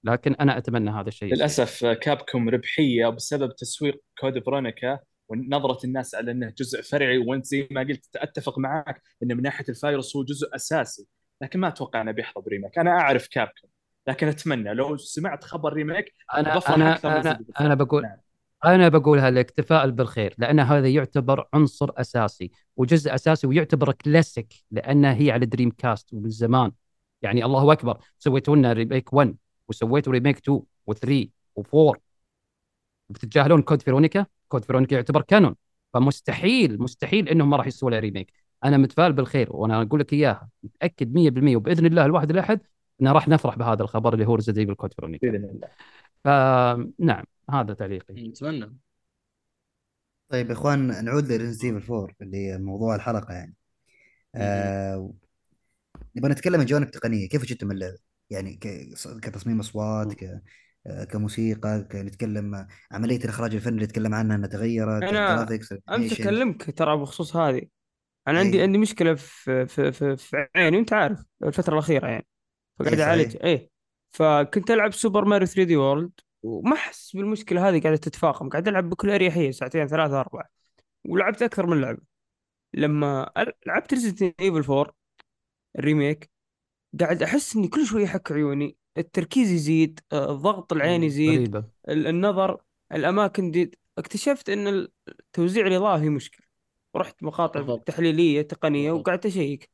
لكن 0.05 0.35
أنا 0.35 0.59
أتمنى 0.59 0.91
هذا 0.91 1.09
الشيء. 1.09 1.35
للأسف 1.35 1.85
كابكوم 1.87 2.49
ربحية 2.49 3.09
بسبب 3.09 3.57
تسويق 3.57 4.03
Code 4.21 4.45
Veronica 4.45 4.99
ونظرة 5.29 5.79
الناس 5.85 6.15
على 6.15 6.31
إنه 6.31 6.53
جزء 6.59 6.83
فرعي. 6.83 7.19
وأنت 7.19 7.47
زي 7.47 7.69
ما 7.71 7.81
قلت 7.81 8.17
أتفق 8.17 8.59
معك 8.59 9.03
انه 9.23 9.35
من 9.35 9.43
ناحية 9.43 9.65
الفايروس 9.69 10.17
هو 10.17 10.25
جزء 10.25 10.55
أساسي. 10.55 11.07
لكن 11.41 11.61
ما 11.61 11.69
أتوقع 11.69 12.01
أنه 12.01 12.13
بيحظى 12.13 12.41
ب 12.41 12.46
remake 12.46 12.79
أنا 12.79 12.91
أعرف 12.91 13.29
Capcom 13.29 13.71
لكن 14.07 14.29
أتمنى 14.29 14.75
لو 14.75 14.97
سمعت 14.97 15.45
خبر 15.45 15.73
remake 15.73 16.15
أنا 16.35 16.57
بفرح 16.57 16.75
أنا 16.75 16.95
أكثر 16.95 17.21
أنا, 17.21 17.45
أنا 17.61 17.75
بقول 17.75 18.03
نعم. 18.03 18.17
أنا 18.65 18.89
بقولها 18.89 19.31
للتفاؤل 19.31 19.91
بالخير 19.91 20.35
لأن 20.39 20.61
هذا 20.61 20.89
يعتبر 20.89 21.49
عنصر 21.55 21.91
أساسي 21.97 22.51
وجزء 22.77 23.15
أساسي 23.15 23.47
ويعتبر 23.47 23.93
كلاسيك 23.93 24.55
لانها 24.71 25.15
هي 25.15 25.31
على 25.31 25.47
Dreamcast 25.47 26.15
ومن 26.15 26.31
زمان. 26.31 26.73
يعني 27.23 27.45
الله 27.45 27.73
أكبر 27.73 27.99
سويتوا 28.19 28.57
لنا 28.57 28.73
remake 28.73 29.13
1 29.13 29.37
وسويتوا 29.69 30.13
remake 30.13 30.37
2 30.39 30.63
و3 30.91 31.29
و4 31.61 31.99
بتتجاهلون 33.09 33.63
Code 33.63 33.83
Veronica؟ 33.83 34.27
Code 34.49 34.65
Veronica 34.65 34.95
يعتبر 34.95 35.23
canon. 35.23 35.57
فمستحيل 35.95 36.83
مستحيل 36.83 37.29
إنهم 37.29 37.51
ما 37.51 37.57
راح 37.57 37.67
يسووا 37.67 37.91
له 37.91 37.99
remake. 37.99 38.33
أنا 38.65 38.77
متفائل 38.77 39.13
بالخير 39.13 39.57
وأنا 39.57 39.83
أقول 39.83 40.01
لك 40.01 40.13
إياها 40.13 40.49
متأكد 40.63 41.15
100% 41.15 41.57
وبإذن 41.57 41.87
الله 41.87 42.05
الواحد 42.05 42.31
الاحد 42.31 42.61
ان 43.03 43.09
راح 43.09 43.29
نفرح 43.29 43.57
بهذا 43.59 43.83
الخبر 43.83 44.15
اللي 44.15 44.27
هو 44.27 44.35
Resident 44.35 44.59
Evil 44.59 44.75
Code 44.75 44.91
بإذن 44.99 45.35
الله. 45.35 45.69
فنعم 46.25 47.25
هذا 47.51 47.75
تعليقي. 47.75 48.29
اتمنى 48.29 48.77
طيب 50.29 50.47
يا 50.49 50.53
إخوان 50.53 51.05
نعود 51.05 51.33
ل 51.33 51.36
Resident 51.36 51.65
Evil 51.65 51.93
4 51.93 52.09
اللي 52.23 52.37
هي 52.37 52.59
موضوع 52.59 52.95
الحلقة 52.95 53.35
يعني. 53.35 53.55
آه 54.35 55.13
نبغى 56.17 56.31
نتكلم 56.31 56.61
عن 56.61 56.67
جوانب 56.67 56.91
تقنية 56.91 57.29
كيف 57.29 57.45
جبتم 57.45 57.71
اللعبه؟ 57.71 57.99
يعني 58.31 58.55
ك- 58.57 58.89
كتصميم 59.23 59.61
أصوات 59.61 60.13
ك 60.13 60.43
كموسيقى 61.11 61.87
ك- 61.91 61.97
نتكلم 61.97 62.67
عملية 62.93 63.17
الإخراج 63.17 63.55
الفني 63.55 63.75
اللي 63.75 63.87
تكلم 63.87 64.15
عنها 64.15 64.37
إنها 64.37 64.49
تغيرت 64.49 65.03
أنا 65.03 65.33
ال 65.33 65.37
graphics 65.37 65.75
امس. 65.89 66.13
اكلمك 66.21 66.79
ترى 66.79 66.97
بخصوص 66.97 67.37
هذه. 67.37 67.63
أنا 68.29 68.39
عندي 68.39 68.57
إيه. 68.57 68.63
عندي 68.63 68.79
مشكلة 68.79 69.15
في 69.15 69.67
في 69.67 69.93
في, 69.93 70.17
في 70.17 70.47
عيني 70.57 70.79
أنت 70.79 70.93
عارف 70.93 71.25
الفترة 71.45 71.73
الأخيرة 71.75 72.07
يعني. 72.09 72.27
فقاعد 72.79 72.95
إيه، 73.01 73.05
أعالج. 73.07 73.37
إيه. 73.45 73.71
فكنت 74.11 74.71
ألعب 74.71 74.93
Super 74.93 75.25
Mario 75.25 75.47
3D 75.47 75.77
World 75.77 76.11
وما 76.43 76.73
أحس 76.75 77.17
بالمشكلة 77.17 77.69
هذه 77.69 77.81
قاعدة 77.83 77.97
تتفاقم. 77.97 78.49
قاعد 78.49 78.69
ألعب 78.69 78.91
بكل 78.91 79.11
اريحيه 79.11 79.51
ساعتين 79.51 79.87
ثلاثة 79.87 80.21
أربعة. 80.21 80.45
ولعبت 81.05 81.43
أكثر 81.43 81.67
من 81.67 81.81
لعبة. 81.81 82.01
لما 82.75 83.31
لعبت 83.67 83.95
Resident 83.95 84.23
Evil 84.23 84.63
4 84.63 84.93
ال 85.79 85.86
remake 85.86 86.31
قاعد 87.01 87.23
أحس 87.23 87.57
إني 87.57 87.69
كل 87.69 87.87
شوي 87.87 88.03
يحك 88.03 88.33
عيوني 88.33 88.77
التركيز 88.99 89.51
يزيد 89.51 90.01
آه، 90.13 90.33
الضغط 90.33 90.73
العين 90.73 91.03
يزيد 91.05 91.39
غريبة. 91.41 91.65
ال- 91.89 92.07
النظر 92.07 92.61
الأماكن 92.93 93.51
دي 93.51 93.71
اكتشفت 93.99 94.49
إن 94.51 94.89
توزيع 95.33 95.67
الإضاءة 95.67 95.99
فيه 96.01 96.09
مشكلة. 96.09 96.48
رحت 96.99 97.23
مقاطع 97.23 97.61
بالضبط. 97.61 97.87
تحليلية 97.87 98.43
تقنية. 98.43 98.93
وقعدت 98.93 99.27
أشيك. 99.27 99.71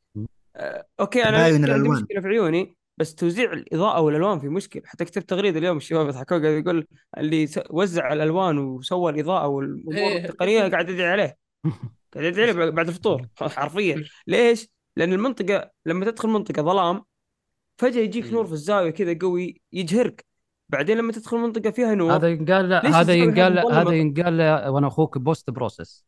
آه، 0.56 0.86
أوكي 1.01 1.24
أنا 1.24 1.44
عندي 1.44 1.56
الألوان. 1.56 2.02
مشكلة 2.02 2.20
في 2.20 2.28
عيوني 2.28 2.76
بس 2.96 3.14
توزيع 3.14 3.52
الإضاءة 3.52 4.01
والألوان 4.01 4.38
في 4.40 4.48
مشكلة 4.48 4.82
حتى 4.86 5.05
كتبت 5.05 5.28
تغريدة 5.30 5.59
اليوم 5.59 5.76
الشباب 5.76 6.09
يضحكون 6.09 6.42
قاعد 6.42 6.55
يقول 6.55 6.86
اللي 7.18 7.48
وزع 7.70 8.12
الألوان 8.12 8.59
وسوى 8.59 9.12
الإضاءة 9.12 9.46
والأمور 9.46 9.94
إيه. 9.94 10.24
التقنية 10.24 10.68
قاعد 10.68 10.90
ادعي 10.90 11.09
عليه 11.09 11.36
قاعد 12.14 12.24
ادعي 12.26 12.51
عليه 12.51 12.70
بعد 12.70 12.88
الفطور 12.88 13.26
حرفيا 13.40 14.05
ليش؟ 14.26 14.68
لأن 14.96 15.12
المنطقة 15.12 15.70
لما 15.86 16.05
تدخل 16.05 16.28
منطقة 16.28 16.62
ظلام 16.62 17.02
فجأة 17.78 18.01
يجيك. 18.01 18.32
نور 18.32 18.46
في 18.46 18.52
الزاوية 18.52 18.90
كذا 18.90 19.18
قوي 19.20 19.62
يجهرك 19.72 20.24
بعدين 20.68 20.98
لما 20.98 21.12
تدخل 21.12 21.36
منطقة 21.36 21.70
فيها 21.70 21.94
نور 21.94 22.12
هذا 22.16 22.28
ينقال 22.28 22.72
هذا 22.72 23.14
ينقال؟ 23.14 23.72
هذا 23.72 23.92
ينقال 23.92 24.68
وأنا 24.68 24.86
أخوك 24.86 25.18
post 25.18 25.51
process 25.51 26.05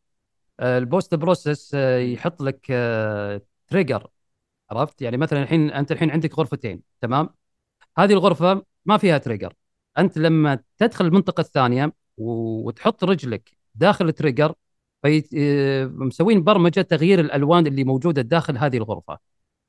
ال 0.61 0.72
post 0.72 1.15
process 1.15 1.71
آه، 1.75 1.99
يحط 1.99 2.41
لك 2.41 2.67
آه، 2.71 3.41
trigger 3.67 4.07
عرفت؟ 4.71 5.01
يعني 5.01 5.17
مثلا 5.17 5.43
الحين 5.43 5.71
أنت 5.71 5.91
الحين 5.91 6.11
عندك 6.11 6.39
غرفتين 6.39 6.81
تمام؟ 7.01 7.29
هذه 7.97 8.13
الغرفة 8.13 8.65
ما 8.85 8.97
فيها 8.97 9.17
trigger 9.17 9.53
أنت 9.97 10.17
لما 10.17 10.59
تدخل 10.77 11.05
المنطقة 11.05 11.41
الثانية 11.41 11.93
وتحط 12.17 13.03
رجلك 13.03 13.57
داخل 13.75 14.07
ال 14.09 14.14
trigger 14.14 14.53
في 15.03 15.23
آه، 15.37 15.85
مسوين 15.85 16.43
برمجة 16.43 16.81
تغيير 16.81 17.19
الألوان 17.19 17.67
اللي 17.67 17.83
موجودة 17.83 18.21
داخل 18.21 18.57
هذه 18.57 18.77
الغرفة. 18.77 19.19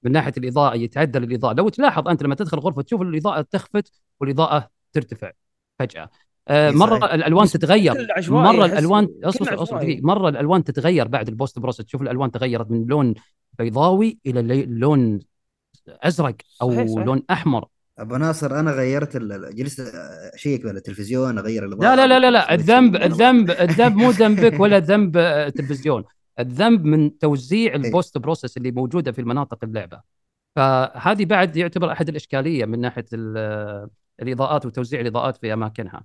من 0.02 0.12
ناحية 0.12 0.32
الإضاءة 0.38 0.74
يتعدل 0.76 1.24
الإضاءة. 1.24 1.54
لو 1.54 1.68
تلاحظ 1.68 2.08
أنت 2.08 2.22
لما 2.22 2.34
تدخل 2.34 2.58
غرفة 2.58 2.82
تشوف 2.82 3.02
الإضاءة 3.02 3.40
تخفت 3.42 3.92
والإضاءة 4.20 4.70
ترتفع 4.92 5.32
فجأة. 5.78 6.02
آه، 6.02 6.10
مرة 6.50 6.98
صحيح. 6.98 7.12
الألوان 7.14 7.44
بس 7.44 7.52
تتغير. 7.52 8.06
مرة 8.28 8.64
الألوان 8.64 9.08
أصبر 9.24 9.62
أصبر. 9.62 9.78
دقيقة. 9.78 10.06
مرة 10.06 10.28
الألوان 10.28 10.64
تتغير 10.64 11.08
بعد 11.08 11.28
ال 11.28 11.34
post 11.34 11.58
process 11.58 11.84
تشوف 11.84 12.02
الألوان 12.02 12.30
تغيرت 12.30 12.70
من 12.70 12.86
لون 12.86 13.14
بيضاوي 13.58 14.18
إلى 14.26 14.66
لون 14.66 15.20
أزرق 15.88 16.34
أو 16.62 16.72
صحيح، 16.72 16.86
صحيح. 16.86 17.06
لون 17.06 17.22
أحمر. 17.30 17.66
أبو 17.98 18.16
ناصر 18.16 18.60
أنا 18.60 18.70
غيرت 18.70 19.16
ال- 19.16 19.54
جلست 19.54 19.80
أشيك 20.34 20.66
على 20.66 20.78
التلفزيون 20.78 21.38
أغير 21.38 21.66
لا 21.66 21.96
لا 21.96 22.06
لا 22.06 22.18
لا 22.18 22.30
لا. 22.30 22.54
الذنب. 22.54 22.96
الذنب 22.96 23.50
الذنب 23.50 23.96
مو 23.96 24.10
ذنبك 24.10 24.60
ولا 24.60 24.78
ذنب 24.78 25.16
آه، 25.16 25.46
التلفزيون. 25.46 26.04
الذنب 26.38 26.84
من 26.84 27.18
توزيع 27.18 27.74
ال 27.74 27.83
post 27.83 28.18
process 28.18 28.56
اللي 28.56 28.70
موجودة 28.70 29.12
في 29.12 29.20
المناطق 29.20 29.58
اللعبة. 29.64 30.00
فهذه 30.56 31.24
بعد 31.24 31.56
يعتبر 31.56 31.92
أحد 31.92 32.08
الإشكالية 32.08 32.64
من 32.64 32.80
ناحية 32.80 33.04
ال- 33.12 33.88
الإضاءات 34.22 34.66
وتوزيع 34.66 35.00
الإضاءات 35.00 35.36
في 35.36 35.52
أماكنها. 35.52 36.04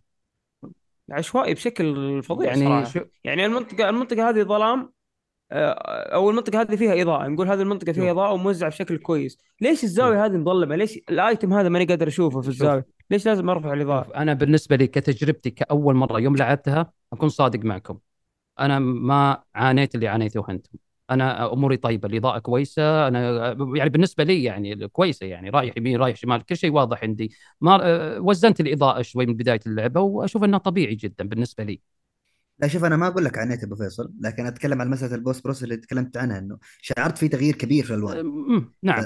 عشوائي 1.14 1.53
بشكل 1.53 2.23
فظيع 2.23 2.48
يعني 2.48 2.65
صراحة. 2.65 2.84
شو 2.84 2.99
يعني 3.23 3.45
المنطقة 3.45 3.90
المنطقة 3.90 4.30
هذه 4.30 4.44
ظلام 4.44 4.94
آه، 5.52 6.14
أو 6.14 6.30
المنطقة 6.30 6.61
هذه 6.61 6.76
فيها 6.76 7.02
إضاءة. 7.02 7.27
نقول 7.27 7.48
هذه 7.48 7.61
المنطقة 7.61 7.91
فيها. 7.91 8.11
إضاءة 8.11 8.34
وموزعة 8.34 8.69
بشكل 8.69 8.98
كويس. 8.98 9.38
ليش 9.61 9.84
الزاوية 9.84 10.26
هذه 10.26 10.38
مظلمة؟ 10.38 10.76
ليش 10.76 10.99
ال 11.10 11.18
item 11.18 11.53
هذا 11.53 11.69
ماني 11.69 11.85
قادر 11.85 12.07
أشوفه 12.07 12.41
في. 12.41 12.48
الزاوية؟ 12.48 12.85
ليش 13.11 13.26
لازم 13.26 13.49
أرفع 13.49 13.73
الإضاءة؟ 13.73 14.15
أنا 14.15 14.34
بالنسبة 14.34 14.76
لي 14.76 14.88
كتجربتي 14.88 15.49
كأول 15.49 15.95
مرة 15.95 16.19
يوم 16.19 16.35
لعبتها 16.35 16.91
أكون 17.14 17.30
صادق 17.30 17.60
معكم. 17.65 17.98
أنا 18.60 18.80
ما 18.80 19.44
عانيت 19.56 19.95
اللي 19.95 20.07
عانيتوه 20.07 20.49
أنتم. 20.49 20.72
أنا 21.14 21.53
أموري 21.53 21.77
طيبة 21.77 22.07
الإضاءة 22.07 22.40
كويسة 22.40 23.07
أنا 23.07 23.52
يعني 23.76 23.90
بالنسبة 23.90 24.23
لي 24.23 24.44
يعني 24.44 24.88
كويسة 24.88 25.26
يعني 25.26 25.49
رايح 25.49 25.77
يمين 25.77 25.98
رايح 25.98 26.15
شمال 26.15 26.45
كل 26.45 26.57
شيء 26.57 26.72
واضح 26.72 27.03
عندي. 27.03 27.31
ما 27.61 27.80
أه، 27.81 28.19
وزنت 28.19 28.60
الإضاءة 28.60 29.02
شوي 29.02 29.26
من 29.26 29.34
بداية 29.34 29.60
اللعبة 29.68 30.02
وأشوف 30.02 30.44
انها 30.44 30.60
طبيعي 30.60 30.95
جدا 30.95 31.27
بالنسبة 31.27 31.64
لي. 31.64 31.81
لا 32.60 32.68
شوف 32.68 32.84
أنا 32.84 32.98
ما 32.98 33.07
أقول 33.07 33.26
لك 33.26 33.38
عانيت 33.38 33.64
أبو 33.64 33.76
فيصل 33.76 34.11
لكن 34.22 34.45
أتكلم 34.45 34.81
عن 34.81 34.90
مسألة 34.90 35.15
البوست 35.15 35.44
بروس 35.44 35.64
اللي 35.64 35.77
تكلمت 35.77 36.18
عنها 36.18 36.40
إنه 36.40 36.57
شعرت 36.81 37.18
في 37.18 37.27
تغيير 37.27 37.56
كبير 37.56 37.84
في 37.84 37.94
الألوان. 37.94 38.19
أم، 38.19 38.72
نعم. 38.84 39.06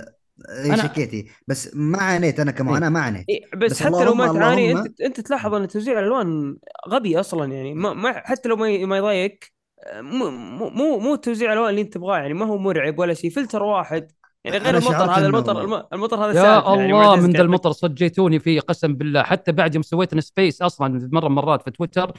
إيه 0.50 0.76
أنا- 0.76 0.84
شكيتي. 0.84 1.28
بس 1.48 1.76
ما 1.76 1.98
عانيت 1.98 2.40
أنا 2.40 2.52
كمعاناه 2.52 2.90
ما 2.90 3.00
عانيت. 3.00 3.26
إيه 3.30 3.42
بس, 3.56 3.72
بس 3.72 3.84
حتى 3.84 4.04
لو 4.04 4.14
ما 4.14 4.34
تعاني 4.34 4.72
أنت 4.72 5.02
أنت 5.02 5.20
تلاحظ 5.20 5.54
إن 5.54 5.68
توزيع 5.68 6.00
الألوان 6.00 6.58
غبي 6.90 7.20
أصلا 7.20 7.54
يعني. 7.54 7.74
ما, 7.74 7.94
ما 7.94 8.14
حتى 8.14 8.50
لو 8.50 8.56
ما 8.56 8.86
ما 8.86 8.98
يضايقك 8.98 9.57
مو 9.96 10.30
مو 10.70 11.00
مو, 11.00 11.16
توزيع 11.16 11.54
الالوان 11.54 11.70
اللي 11.70 11.82
انت 11.82 11.94
تبغاه 11.94 12.18
يعني 12.18 12.34
ما 12.34 12.46
هو 12.46 12.58
مرعب 12.58 13.00
ولا 13.00 13.14
شيء 13.14 13.30
فلتر 13.32 13.64
واحد. 13.64 14.12
يعني 14.44 14.58
غير 14.58 14.78
المطر 14.78 15.12
هذا 15.12 15.26
المطر 15.28 15.62
الم- 15.62 15.84
المطر 15.94 16.26
هذا 16.26 16.40
يا 16.40 16.46
يعني 16.76 16.86
الله 16.92 17.16
ما 17.16 17.22
من 17.22 17.32
ذا. 17.32 17.42
المطر 17.42 17.72
صجيتوني 17.72 18.40
فيه 18.40 18.60
قسم 18.60 18.94
بالله. 18.94 19.24
حتى 19.24 19.52
بعد 19.52 19.76
يوم 19.76 19.82
سويت 19.82 20.20
space 20.20 20.62
أصلا 20.62 21.10
مرة 21.12 21.28
مرات 21.28 21.62
في 21.62 21.72
تويتر 21.72 22.12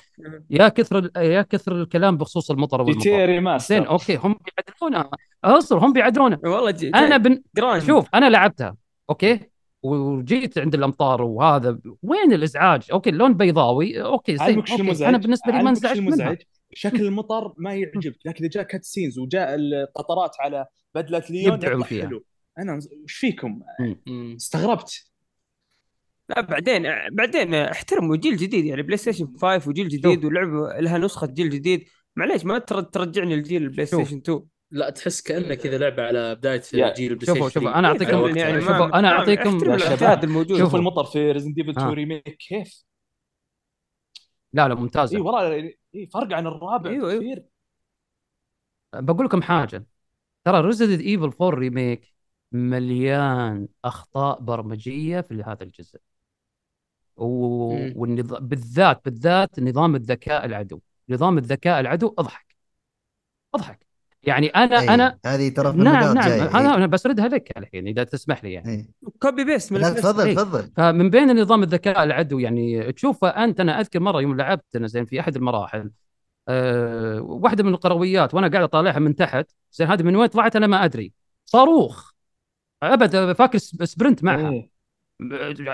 يا 0.51 0.69
كثر 0.69 0.99
ال- 0.99 1.11
يا 1.17 1.43
كثر 1.43 1.73
الكلام 1.73 2.17
بخصوص 2.17 2.51
المطر 2.51 2.81
والمطر. 2.83 3.27
remaster 3.27 3.75
زين 3.75 3.87
okay 3.87 4.17
هم 4.17 4.35
بيعدلونها 4.57 5.11
أصبر 5.45 5.79
هم 5.79 5.93
بيعدلونها 5.93 6.39
والله 6.45 6.71
جي 6.71 6.89
أنا 6.89 7.17
بن... 7.17 7.43
Grand. 7.57 7.83
شوف 7.83 8.07
أنا 8.15 8.31
لعبتها 8.31 8.77
okay؟ 9.11 9.41
وجيت 9.83 10.59
عند 10.59 10.75
الأمطار 10.75 11.23
وهذا 11.23 11.79
وين 12.03 12.33
الإزعاج؟ 12.33 12.83
okay 12.93 13.11
اللون 13.11 13.35
بيضاوي 13.35 14.03
okay 14.03 14.37
زين 14.37 14.57
okay. 14.57 15.09
أنا 15.09 15.19
بالنسبة 15.19 15.53
لي 15.53 15.63
ما 15.63 15.71
انزعجت 15.71 15.99
منها. 16.01 16.09
المزعج؟ 16.09 16.37
شكل 16.79 17.07
المطر 17.07 17.55
ما 17.57 17.75
يعجبك 17.75 18.19
لكن 18.27 18.45
إذا 18.45 18.49
جاء 18.53 18.63
cutscenes 18.63 19.19
وجاء 19.19 19.55
القطرات 19.55 20.37
على 20.41 20.67
بدلة 20.95 21.23
ليون 21.31 21.55
يبدعون 21.55 21.73
يطلع 21.75 21.87
فيها. 21.87 22.07
حلو 22.07 22.25
أنا 22.59 22.75
إيش 23.03 23.13
فيكم؟ 23.13 23.61
استغربت 24.37 25.11
لا 26.29 26.41
بعدين 26.41 26.83
بعدين 27.13 27.55
احترموا 27.55 28.17
جيل 28.17 28.37
جديد 28.37 28.65
يعني 28.65 28.83
PlayStation 28.83 29.27
5 29.43 29.69
وجيل 29.69 29.89
جديد 29.89 30.25
واللعبه 30.25 30.81
لها 30.81 30.99
نسخة 30.99 31.27
جيل 31.27 31.51
جديد 31.51 31.85
معليش 32.17 32.45
ما 32.45 32.59
تر- 32.59 32.81
ترجعني 32.81 33.37
لجيل 33.37 33.63
ال 33.63 33.67
Play. 33.67 33.87
Station 33.87 34.17
2 34.17 34.43
لا 34.71 34.91
تحس 34.91 35.21
كانه 35.23 35.55
كذا 35.55 35.79
لعبة 35.79 36.03
على 36.03 36.35
بداية 36.35 36.63
يا- 36.75 36.95
جيل 36.95 37.13
ال 37.13 37.15
Play 37.15 37.27
شوفوا- 37.27 37.49
Station 37.49 37.61
شوفوا، 37.61 37.71
3. 37.73 37.79
أنا 37.79 37.89
أعطيكم- 37.95 38.07
على 38.09 38.17
وقتها. 38.17 38.37
يعني 38.49 38.61
شوفوا، 38.61 38.99
الموجود 40.25 40.49
شوف 40.49 40.59
شوفوا. 40.59 40.79
المطر 40.79 41.05
في 41.05 41.33
Resident 41.33 41.59
Evil 41.59 41.71
2 41.71 41.87
ها. 41.89 41.95
remake 41.95 42.37
كيف؟ 42.49 42.88
لا 44.53 44.69
لا 44.69 44.75
ممتازة. 44.75 45.17
اي 45.17 45.21
والله 45.23 45.73
اي 45.95 46.07
فرق 46.07 46.37
عن 46.37 46.47
الرابع 46.47 46.91
أيوة، 46.91 47.11
أيوة. 47.11 47.23
كثير. 47.23 47.45
بقول 48.95 49.27
لكم 49.27 49.43
حاجة. 49.43 49.87
ترى 50.45 50.61
Resident 50.61 51.01
Evil 51.01 51.23
4 51.23 51.59
remake 51.59 52.15
مليان 52.53 53.69
أخطاء 53.85 54.41
برمجية 54.41 55.21
في 55.21 55.43
هذا 55.47 55.63
الجزء. 55.63 56.01
و... 57.17 57.25
مم. 57.75 57.93
والنظام 57.97 58.47
بالذات 58.49 59.05
بالذات 59.05 59.61
نظام 59.61 59.95
الذكاء 59.97 60.45
العدو. 60.45 60.81
نظام 61.09 61.39
الذكاء 61.39 61.81
العدو 61.81 62.15
أضحك. 62.19 62.57
أضحك. 63.55 63.88
يعني 64.23 64.47
أنا 64.49 64.81
إيه، 64.81 64.95
أنا 64.95 65.19
هذه 65.27 65.49
ترى 65.49 65.73
نعم 65.77 66.15
نعم 66.15 66.29
جاية 66.29 66.43
هذا 66.43 66.75
أنا 66.75 66.87
بسردها 66.87 67.29
لك 67.29 67.59
الحين 67.59 67.89
إذا 67.89 68.05
تسمح 68.05 68.45
لي 68.45 68.53
يعني. 68.53 68.71
إيه. 68.71 69.11
copy 69.23 69.45
paste 69.45 69.73
من 69.73 69.81
لا 69.81 69.91
تفضل 69.91 70.27
إيه. 70.27 70.35
تفضل. 70.35 70.71
فمن 70.77 71.11
بين 71.11 71.41
نظام 71.41 71.63
الذكاء 71.63 72.03
العدو 72.03 72.39
يعني 72.39 72.93
تشوفه 72.93 73.29
أنت 73.29 73.61
أنا 73.61 73.81
أذكر 73.81 74.01
مرة 74.01 74.21
يوم 74.23 74.37
لعبت 74.37 74.77
أنا 74.77 74.87
زين 74.87 75.05
في 75.05 75.21
أحد 75.21 75.37
المراحل 75.37 75.91
أه 76.49 77.21
واحدة 77.21 77.65
من 77.65 77.75
القرويات 77.75 78.35
وأنا 78.35 78.49
قاعد 78.49 78.63
أطالعها 78.63 78.99
من 78.99 79.17
تحت 79.17 79.51
زين 79.73 79.87
هذه 79.89 80.03
من 80.03 80.17
وين 80.17 80.27
طلعت 80.29 80.57
أنا 80.57 80.67
ما 80.67 80.85
أدري 80.85 81.13
صاروخ. 81.45 82.13
أبد 82.83 83.33
فاكر 83.33 83.59
sp- 83.59 83.85
sprint 83.85 84.25
معها. 84.25 84.51
إيه. 84.51 84.71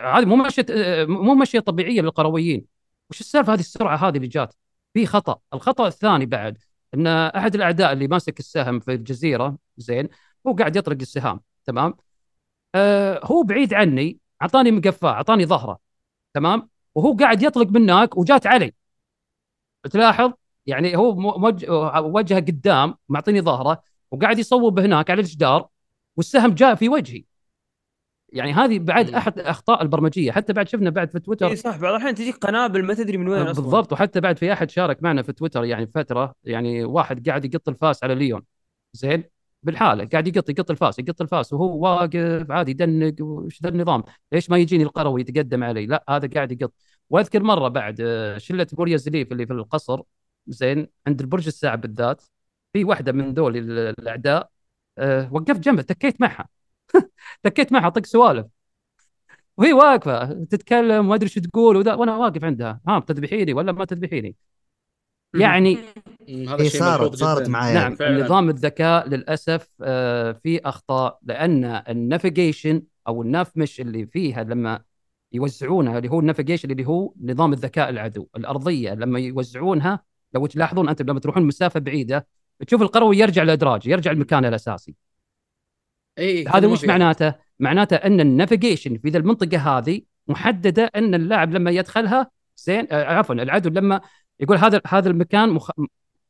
هذه 0.05 0.25
مو 0.25 0.37
ماشيه 0.37 0.67
مو 1.09 1.35
ماشيه 1.35 1.61
طبيعية 1.61 2.01
للقرويين. 2.01 2.65
وش 3.11 3.21
السالفة 3.21 3.55
هذه 3.55 3.61
السرعة 3.61 3.97
هذه 3.97 4.17
اللي 4.17 4.29
جات؟ 4.29 4.55
في 4.95 5.07
خطأ. 5.07 5.39
الخطأ 5.55 5.87
الثاني 5.87 6.27
بعد 6.27 6.59
إن 6.95 7.07
أحد 7.07 7.55
الأعداء 7.55 7.93
اللي 7.93 8.09
ماسك 8.09 8.39
السهم 8.39 8.81
في 8.81 8.93
الجزيرة 8.95 9.59
زين 9.77 10.09
هو 10.47 10.53
قاعد 10.55 10.77
يطرق 10.77 10.97
السهام 11.01 11.41
تمام؟ 11.65 11.95
آه 12.75 13.21
هو 13.25 13.43
بعيد 13.43 13.75
عني 13.75 14.19
أعطاني 14.43 14.71
مقفاة 14.71 15.11
أعطاني 15.11 15.47
ظهرة 15.47 15.79
تمام؟ 16.35 16.69
وهو 16.95 17.17
قاعد 17.17 17.43
يطلق 17.43 17.67
منك 17.69 18.17
وجات 18.17 18.47
علي. 18.47 18.73
تلاحظ 19.91 20.33
يعني 20.67 20.97
هو 20.97 21.15
وجهه 22.17 22.39
قدام 22.41 22.95
معطيني 23.09 23.41
ظهرة 23.41 23.83
وقاعد 24.11 24.39
يصوب 24.39 24.79
هناك 24.79 25.11
على 25.11 25.21
الجدار 25.21 25.69
والسهم 26.17 26.55
جاء 26.55 26.75
في 26.75 26.89
وجهي. 26.89 27.25
يعني 28.35 28.53
هذه 28.53 28.79
بعد. 28.79 29.11
أحد 29.11 29.39
اخطاء 29.39 29.83
البرمجية. 29.83 30.33
حتى 30.33 30.53
بعد 30.53 30.69
شفنا 30.69 30.91
بعد 30.91 31.11
في 31.11 31.21
تويتر 31.21 31.49
إي 31.49 31.57
صح 31.57 31.77
بعض 31.77 31.95
الأحيان 31.95 32.15
تجيك 32.15 32.37
قنابل 32.37 32.85
ما 32.85 32.95
تدري 32.95 33.17
من 33.17 33.29
وين 33.29 33.43
أصلا. 33.43 33.63
بالضبط 33.63 33.93
وحتى 33.93 34.21
بعد 34.21 34.39
في 34.39 34.53
أحد 34.53 34.71
شارك 34.71 35.03
معنا 35.03 35.23
في 35.23 35.33
تويتر 35.33 35.65
يعني 35.65 35.87
فترة 35.87 36.35
يعني 36.45 36.85
واحد 36.85 37.29
قاعد 37.29 37.45
يقط 37.45 37.69
الفاس 37.69 38.05
على 38.05 38.15
ليون. 38.15 38.43
زين؟ 38.93 39.25
بالحالة 39.63 40.05
قاعد 40.05 40.29
يقط 40.29 40.51
يقط 40.51 40.71
الفاس 40.71 40.99
يقط 40.99 41.21
الفاس 41.21 41.53
وهو 41.53 41.79
واقف 41.83 42.51
عادي 42.51 42.71
يدنق 42.71 43.15
وش 43.21 43.63
ذا 43.63 43.69
النظام؟ 43.69 44.03
ليش 44.33 44.51
ما 44.51 44.59
يجيني 44.59 44.85
القروي 44.85 45.21
يتقدم 45.21 45.65
علي؟ 45.65 45.87
لا 45.87 46.05
هذا 46.09 46.29
قاعد 46.35 46.53
يقط. 46.53 46.73
وأذكر 47.11 47.43
مرة 47.43 47.69
بعد 47.69 47.97
آه، 48.01 48.39
شلة 48.39 48.67
موريا 48.79 48.97
زليف 48.97 49.33
اللي 49.33 49.47
في 49.47 49.53
القصر 49.53 50.01
زين؟ 50.47 50.87
عند 51.07 51.21
البرج 51.21 51.47
الساعة 51.47 51.77
بالذات 51.77 52.23
في 52.73 52.85
واحدة 52.85 53.13
من 53.13 53.35
ذول 53.35 53.57
ال- 53.57 53.95
الأعداء 54.01 54.51
أه 54.99 55.29
وقفت 55.33 55.61
جنبه 55.61 55.83
تكيت 55.83 56.21
معها. 56.21 56.49
تكيت 57.43 57.73
معها 57.73 57.89
طق 57.89 58.07
سوالف. 58.07 58.47
وهي 59.57 59.73
واقفة 59.73 60.33
تتكلم 60.33 61.09
ما 61.09 61.15
ادري 61.15 61.29
شو 61.29 61.41
تقول 61.41 61.77
وذا 61.77 61.95
وأنا 61.95 62.17
واقف 62.17 62.45
عندها. 62.45 62.81
ها 62.89 62.99
بتذبحيني 62.99 63.53
ولا 63.53 63.73
ما 63.73 63.85
تذبحيني؟ 63.85 64.37
يعني 65.35 65.79
هذا 66.29 66.61
إيه 66.61 66.69
صارت 66.69 67.15
صارت. 67.15 67.49
معايا. 67.49 67.75
نعم 67.75 67.95
فعلاً. 67.95 68.25
نظام 68.25 68.49
الذكاء 68.49 69.09
للأسف 69.09 69.69
آه، 69.83 70.33
في 70.33 70.61
أخطاء 70.65 71.19
لأن 71.23 71.65
ال 71.65 71.76
navigation 71.76 72.83
أو 73.09 73.23
ال 73.23 73.31
nav 73.31 73.57
mesh 73.57 73.81
اللي 73.81 74.07
فيها 74.07 74.45
لما 74.45 74.81
يوزعونها 75.33 75.99
اللي 75.99 76.11
هو 76.11 76.21
ال 76.21 76.25
navigation 76.25 76.71
اللي 76.71 76.87
هو 76.87 77.15
نظام 77.23 77.53
الذكاء 77.53 77.91
العدو 77.91 78.27
الأرضية 78.37 78.95
لما 78.95 79.19
يوزعونها 79.19 80.01
لو 80.35 80.47
تلاحظون 80.47 80.89
أنتم 80.89 81.07
لما 81.07 81.21
تروحون 81.21 81.43
مسافة 81.43 81.81
بعيدة 81.81 82.27
تشوف 82.67 82.83
القروي 82.83 83.19
يرجع 83.19 83.43
لادراج 83.43 83.87
يرجع 83.87 84.13
لمكانه 84.13 84.49
الأساسي. 84.49 84.95
اي 86.19 86.47
هذا 86.47 86.67
وش 86.67 86.85
معناته؟ 86.85 87.35
معناته 87.61 87.97
أن 87.97 88.21
ال 88.21 88.28
navigation 88.28 88.99
في 88.99 89.09
ذا 89.09 89.19
المنطقة 89.19 89.79
هذه 89.79 90.01
محددة 90.29 90.91
أن 90.97 91.15
اللاعب 91.15 91.55
لما 91.55 91.71
يدخلها 91.71 92.31
زين 92.57 92.87
آه، 92.91 93.05
عفوا 93.05 93.35
العدو 93.35 93.71
لما 93.71 94.01
يقول 94.41 94.57
هذا 94.57 94.81
هذا 94.87 95.09
المكان 95.09 95.49
مخ... 95.49 95.71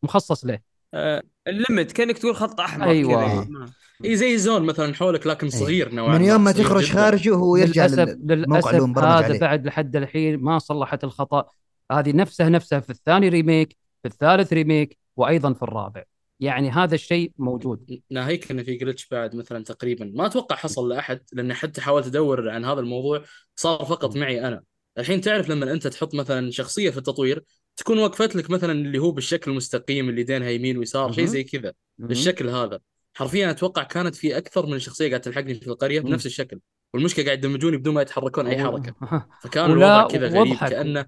مخصص 0.03 0.45
له 0.45 0.59
آه، 0.95 1.23
ال 1.47 1.54
limit 1.54 1.93
كأنك 1.93 2.19
تقول 2.19 2.37
خط 2.37 2.61
أحمر 2.61 2.87
أيوة. 2.87 3.45
كذا 3.45 3.71
اي 4.05 4.17
زي 4.17 4.39
zone 4.39 4.63
مثلا 4.63 4.95
حولك 4.95 5.27
لكن 5.27 5.51
صغير 5.51 5.95
نوعا 5.95 6.19
من 6.19 6.25
يوم 6.25 6.45
ما 6.45 6.53
تخرج. 6.53 6.93
خارجه 6.93 7.35
هو 7.35 7.57
يرجع 7.57 7.87
للموقع 7.87 8.71
للأسف 8.71 8.75
مبرمج 8.75 9.09
هذا 9.09 9.25
عليه 9.25 9.41
بعد 9.41 9.67
لحد 9.67 9.97
الحين 9.97 10.41
ما 10.41 10.59
صلحت 10.59 11.05
الخطأ 11.05 11.47
هذه 11.93 12.13
نفسها 12.13 12.49
نفسها 12.49 12.81
في 12.81 12.91
الثاني 12.91 13.29
ريميك 13.29 13.77
في 14.03 14.09
الثالث 14.09 14.53
ريميك 14.53 14.99
وأيضا 15.17 15.53
في 15.53 15.63
الرابع 15.63 16.03
يعني 16.41 16.71
هذا 16.71 16.95
الشيء 16.95 17.33
موجود. 17.39 18.01
ناهيك 18.11 18.51
إنه 18.51 18.63
في 18.63 18.75
جلتش 18.75 19.09
بعد 19.09 19.37
مثلا 19.37 19.65
تقريبا. 19.65 20.13
ما 20.15 20.27
أتوقع 20.27 20.57
حصل 20.57 20.89
لأحد 20.89 21.21
لأن 21.33 21.55
حتى 21.55 21.81
حاولت 21.81 22.07
أدور 22.07 22.51
عن 22.51 22.65
هذا 22.65 22.81
الموضوع 22.81 23.25
صار 23.57 23.85
فقط 23.85 24.17
معي 24.17 24.49
أنا. 24.49 24.63
الحين 24.99 25.21
تعرف 25.21 25.49
لما 25.49 25.73
أنت 25.73 25.87
تحط 25.87 26.15
مثلا 26.15 26.51
شخصية 26.51 26.91
في 26.91 26.99
التطوير 26.99 27.45
تكون 27.77 27.99
وقفت 27.99 28.37
لك 28.37 28.51
مثلا 28.51 28.73
اللي 28.73 28.99
هو 28.99 29.11
بالشكل 29.11 29.51
المستقيم 29.51 30.09
اللي 30.09 30.23
دينها 30.23 30.51
يمين 30.51 30.79
ويسار 30.79 31.13
شيء. 31.13 31.25
زي 31.25 31.45
كذا. 31.45 31.73
بالشكل 31.99 32.49
هذا. 32.49 32.81
حرفيا 33.15 33.51
أتوقع 33.51 33.83
كانت 33.83 34.15
في 34.15 34.37
أكثر 34.37 34.67
من 34.67 34.79
شخصية 34.79 35.09
قاعدة 35.09 35.23
تلحقني 35.23 35.55
في 35.55 35.67
القرية. 35.67 36.01
بنفس 36.01 36.27
الشكل. 36.27 36.61
والمشكلة 36.95 37.25
قاعد 37.25 37.39
يدمجوني 37.39 37.77
بدون 37.77 37.95
ما 37.95 38.03
يتحركون 38.03 38.47
أي 38.47 38.65
حركة. 38.65 38.95
فكان 39.43 39.71
الوضع 39.71 40.09
كذا 40.09 40.29
غريب 40.29 40.51
وضحك 40.51 40.71
كأنه 40.71 41.07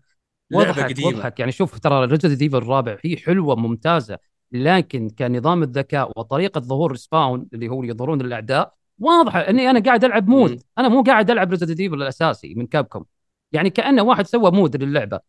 لعبة 0.51 0.71
وضحك 0.71 0.85
قديمة. 0.85 1.09
وضحك 1.09 1.41
يعني 1.41 1.53
شوف 1.53 1.79
ترى 1.79 2.05
ريزدنت 2.05 2.43
ايفل 2.43 2.57
الرابع 2.57 2.99
هي 3.05 3.17
حلوة 3.17 3.57
ممتازة. 3.57 4.19
لكن 4.53 5.11
كنظام 5.11 5.63
الذكاء 5.63 6.13
وطريقة 6.17 6.61
ظهور 6.61 6.93
ال 6.93 7.02
spawn 7.02 7.49
اللي 7.53 7.69
هو 7.69 7.83
يظهرون 7.85 8.21
الاعداء 8.21 8.75
واضحه 8.99 9.41
إني 9.41 9.71
أنا 9.71 9.81
قاعد 9.81 10.05
ألعب 10.05 10.29
مم. 10.29 10.37
mod 10.37 10.63
أنا 10.79 10.89
مو 10.89 11.03
قاعد 11.03 11.31
ألعب 11.31 11.51
ريزدنت 11.51 11.81
ايفل 11.81 11.95
الأساسي 11.95 12.55
من 12.55 12.67
كابكم 12.67 13.05
يعني 13.53 13.71
كأنه 13.71 14.03
واحد 14.03 14.27
سوى 14.27 14.51
mod 14.51 14.83
للعبة. 14.83 15.21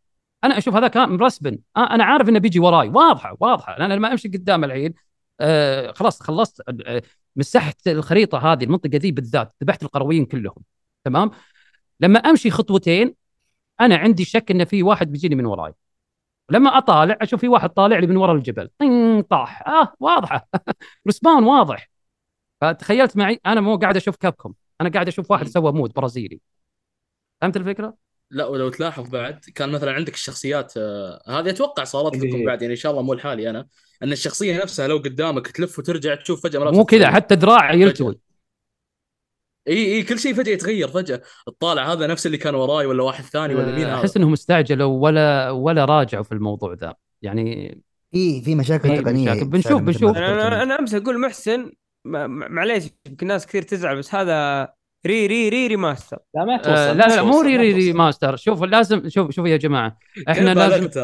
أنا 0.43 0.57
أشوف 0.57 0.75
هذا 0.75 0.87
كان 0.87 1.09
مرسبن 1.09 1.59
آه 1.77 1.95
أنا 1.95 2.03
عارف 2.03 2.29
إنه 2.29 2.39
بيجي 2.39 2.59
وراي. 2.59 2.89
واضحة 2.89 3.37
واضحة. 3.39 3.77
أنا 3.77 3.93
لما 3.93 4.11
أمشي 4.11 4.27
قدام 4.27 4.63
الحين 4.63 4.93
آه 5.39 5.91
خلاص 5.91 6.21
خلصت 6.21 6.61
آه 6.85 7.01
مسحت 7.35 7.87
الخريطة 7.87 8.53
هذه 8.53 8.63
المنطقة 8.63 8.97
ذي 8.97 9.11
بالذات 9.11 9.55
ذبحت 9.63 9.83
القرويين 9.83 10.25
كلهم. 10.25 10.63
تمام؟ 11.03 11.31
لما 11.99 12.19
أمشي 12.19 12.51
خطوتين 12.51 13.15
أنا 13.81 13.95
عندي 13.97 14.25
شك 14.25 14.51
إن 14.51 14.65
في 14.65 14.83
واحد 14.83 15.11
بيجيني 15.11 15.35
من 15.35 15.45
وراي. 15.45 15.73
لما 16.49 16.77
أطالع 16.77 17.17
أشوف 17.21 17.41
في 17.41 17.47
واحد 17.47 17.69
طالع 17.69 17.99
لي 17.99 18.07
من 18.07 18.17
ورا 18.17 18.33
الجبل. 18.33 18.69
طين 18.79 19.21
طاح. 19.21 19.67
آه 19.67 19.93
واضحة. 19.99 20.47
رسبان 21.07 21.43
واضح. 21.43 21.89
فتخيلت 22.61 23.17
معي 23.17 23.39
أنا 23.45 23.61
مو 23.61 23.75
قاعد 23.75 23.95
أشوف 23.95 24.15
كابكم 24.15 24.53
أنا 24.81 24.89
قاعد 24.89 25.07
أشوف 25.07 25.31
واحد. 25.31 25.47
سوى 25.47 25.71
مود 25.71 25.93
برازيلي. 25.93 26.39
فهمت 27.41 27.57
الفكرة؟ 27.57 27.93
لا 28.31 28.45
ولو 28.45 28.69
تلاحظ 28.69 29.09
بعد 29.09 29.45
كان 29.55 29.71
مثلا 29.71 29.91
عندك 29.91 30.13
الشخصيات 30.13 30.73
آه، 30.77 31.21
هذه 31.27 31.49
أتوقع 31.49 31.83
صارت 31.83 32.15
اللي 32.15 32.29
لكم 32.29 32.45
بعد 32.45 32.61
يعني 32.61 32.73
إن 32.73 32.79
شاء 32.79 32.91
الله 32.91 33.03
مو 33.03 33.13
لحالي 33.13 33.49
أنا 33.49 33.67
إن 34.03 34.11
الشخصية 34.11 34.61
نفسها 34.61 34.87
لو 34.87 34.97
قدامك 34.97 35.47
تلف 35.47 35.79
وترجع 35.79 36.15
تشوف 36.15 36.43
فجأة 36.43 36.71
مو 36.71 36.85
كذا. 36.85 37.11
حتى 37.11 37.35
دراعه 37.35 37.73
يلتوي. 37.73 38.19
إي 39.67 39.95
إي 39.95 40.03
كل 40.03 40.19
شيء 40.19 40.33
فجأة 40.33 40.53
يتغير 40.53 40.87
فجأة 40.87 41.21
الطالع 41.47 41.91
هذا 41.93 42.07
نفس 42.07 42.25
اللي 42.25 42.37
كان 42.37 42.55
وراي 42.55 42.85
ولا 42.85 43.03
واحد 43.03 43.23
ثاني 43.23 43.55
ولا 43.55 43.71
مين 43.71 43.85
آه، 43.85 43.89
هذا 43.93 43.99
أحس 43.99 44.17
انهم 44.17 44.33
استعجلوا 44.33 45.01
ولا 45.03 45.49
ولا 45.51 45.85
راجعوا 45.85 46.23
في 46.23 46.31
الموضوع 46.31 46.73
ذا 46.73 46.95
يعني 47.21 47.77
في 48.11 48.41
في 48.41 48.55
مشاكل 48.55 49.03
تقنية 49.03 49.31
مشاكل. 49.31 49.45
بنشوف- 49.45 49.81
بنشوف. 49.81 50.17
أنا 50.17 50.63
أنا 50.63 50.79
أمس 50.79 50.93
أقول 50.95 51.19
محسن 51.21 51.71
معليش 52.05 52.83
يمكن 53.07 53.27
ناس 53.27 53.47
كثير 53.47 53.61
تزعل 53.61 53.97
بس 53.97 54.15
هذا 54.15 54.69
re 55.07 55.27
re 55.27 55.49
re 55.49 55.67
remaster 55.67 56.19
لا 56.35 56.45
ما 56.45 56.53
آه 56.55 56.57
توصل 56.57 56.97
لا 56.97 57.07
ما 57.07 57.15
لا 57.15 57.23
مو 57.23 57.41
ري 57.41 57.57
ري 57.57 57.71
توصل. 57.73 57.85
remaster 57.85 58.35
شوف 58.35 58.63
لازم 58.63 59.09
شوف 59.09 59.31
شوف 59.31 59.45
يا 59.47 59.57
جماعة 59.57 59.97
إحنا 60.29 60.53
لازم 60.53 60.83
شوف 60.83 60.95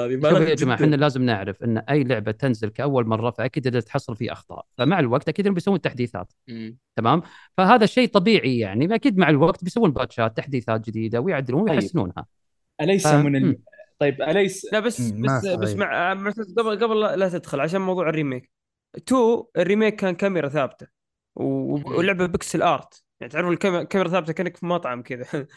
يا 0.50 0.56
جماعة. 0.56 0.76
إحنا 0.76 0.96
لازم 0.96 1.22
نعرف 1.24 1.64
إن 1.64 1.78
أي 1.78 2.04
لعبة 2.04 2.32
تنزل 2.32 2.70
كأول 2.70 3.08
مرة 3.08 3.32
فأكيد 3.32 3.82
تحصل 3.82 4.16
فيه 4.16 4.32
أخطاء 4.32 4.66
فمع 4.78 5.00
الوقت 5.00 5.30
أكيد 5.30 5.48
بيسوون 5.48 5.82
تحديثات. 5.82 6.34
تمام 6.96 7.22
فهذا 7.58 7.86
شيء 7.86 8.08
طبيعي 8.08 8.58
يعني 8.60 8.96
أكيد 8.96 9.18
مع 9.18 9.30
الوقت 9.30 9.64
بيسوون 9.64 9.92
باتشات 9.92 10.38
تحديثات 10.38 10.88
جديدة 10.90 11.20
ويعدلون 11.22 11.62
طيب. 11.62 11.70
ويحسنونها 11.72 12.26
أليس 12.82 13.08
ف- 13.08 13.14
من. 13.14 13.36
ال... 13.36 13.58
طيب 14.00 14.22
اليس 14.22 14.74
لا 14.74 14.80
بس 14.80 15.02
بس 15.12 15.32
صحيح. 15.44 15.56
بس 15.56 15.76
مع 15.76 16.14
قبل 16.14 16.80
قبل 16.84 17.00
لا, 17.00 17.16
لا 17.16 17.30
تدخل 17.30 17.60
عشان 17.60 17.82
موضوع 17.82 18.10
ال 18.10 18.16
remake 18.16 18.52
2 19.06 19.48
ال 19.58 19.63
remake 19.63 19.96
كان 19.96 20.16
كاميرا 20.16 20.50
ثابتة. 20.50 20.88
ولعبة 21.36 22.26
pixel 22.26 22.62
art 22.62 23.03
يعني 23.24 23.34
تعرف 23.34 23.48
الكاميرا 23.48 23.84
كاميرا 23.84 24.10
ثابتة 24.10 24.34
كأنك 24.34 24.58
في 24.58 24.66
مطعم 24.66 25.02
كذا. 25.02 25.26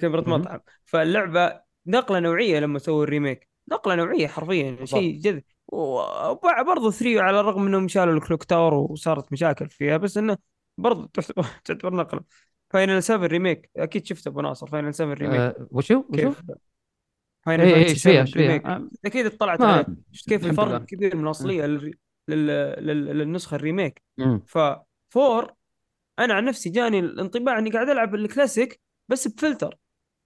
كاميرا. 0.00 0.30
مطعم. 0.30 0.60
فاللعبة 0.84 1.60
نقلة 1.86 2.18
نوعية 2.18 2.60
لما 2.60 2.78
سووا 2.78 3.04
ال 3.04 3.10
remake 3.10 3.48
نقلة 3.72 3.94
نوعية 3.94 4.26
حرفيا 4.26 4.84
شيء 4.84 5.20
جذب. 5.20 5.42
وبرضه 5.68 6.90
3 6.90 7.20
على 7.22 7.40
الرغم 7.40 7.66
إنهم 7.66 7.88
شالوا 7.88 8.14
ال 8.14 8.19
clock 8.19 8.44
tower 8.44 8.74
وصارت 8.74 9.32
مشاكل 9.32 9.68
فيها 9.68 9.96
بس 9.96 10.18
إنه 10.18 10.38
برضه 10.78 11.10
تعتبر 11.14 11.46
تعتبر 11.64 11.94
نقلة. 11.94 12.20
Final 12.70 13.02
7 13.02 13.26
remake 13.26 13.70
أكيد 13.76 14.06
شفته 14.06 14.28
أبو 14.28 14.40
ناصر 14.40 14.66
Final 14.66 14.94
7 14.94 15.14
remake 15.14 15.40
آه 15.40 15.68
وشو؟ 15.70 16.04
وشو؟ 16.08 16.32
Final 17.46 17.62
اي 17.64 17.74
اي 17.74 17.74
فانتسي 17.74 17.90
إيش 17.90 18.02
فيها 18.02 18.24
7 18.24 18.42
إيش 18.52 18.60
فيها 18.62 18.76
آه، 18.76 18.88
أكيد 19.04 19.26
اطلعت 19.26 19.62
عليه. 19.62 19.86
شفت 20.12 20.28
كيف 20.28 20.46
الفرق. 20.46 20.84
كبير 20.84 21.16
من 21.16 21.24
الأصلية 21.24 21.66
لل... 21.66 21.94
لل... 22.28 22.46
لل... 22.86 23.18
للنسخة 23.18 23.54
الريميك. 23.54 24.02
مم. 24.18 24.42
ففور 24.46 25.52
أنا 26.18 26.34
عن 26.34 26.44
نفسي 26.44 26.70
جاني 26.70 26.98
الانطباع 26.98 27.58
إني 27.58 27.70
قاعد 27.70 27.88
ألعب 27.88 28.14
الكلاسيك 28.14 28.80
بس 29.08 29.28
ب 29.28 29.34
filter. 29.34 29.78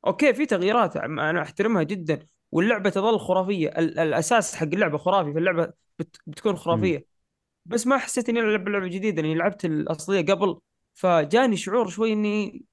okay 0.07 0.35
في 0.35 0.47
تغييرات 0.47 0.97
أنا 0.97 1.43
أحترمها 1.43 1.82
جدا. 1.82 2.27
واللعبة 2.52 2.90
تظل 2.90 3.19
خرافية. 3.19 3.69
ال... 3.69 3.98
الأساس 3.98 4.55
حق 4.55 4.62
اللعبة 4.62 4.98
خرافي. 4.98 5.32
فاللعبة 5.32 5.73
بت... 5.98 6.16
بتكون 6.27 6.56
خرافية. 6.56 7.06
بس 7.66 7.86
ما 7.86 7.98
حسيت 7.98 8.28
إني 8.28 8.40
ألعب 8.40 8.69
لعبة 8.69 8.86
جديدة. 8.86 9.23
اني 9.23 9.35
لعبت 9.35 9.64
الأصلية 9.64 10.27
قبل 10.27 10.59
فجاني 10.94 11.56
شعور 11.56 11.89
شوي 11.89 12.12
إني 12.12 12.64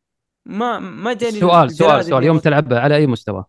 ما 0.46 0.80
ما 0.80 1.14
جاني 1.14 1.40
سؤال 1.40 1.72
سؤال 1.72 2.06
سؤال. 2.06 2.24
يوم 2.24 2.40
تلعبها 2.40 2.80
على 2.80 2.96
أي 2.96 3.08
مستوى؟ 3.08 3.46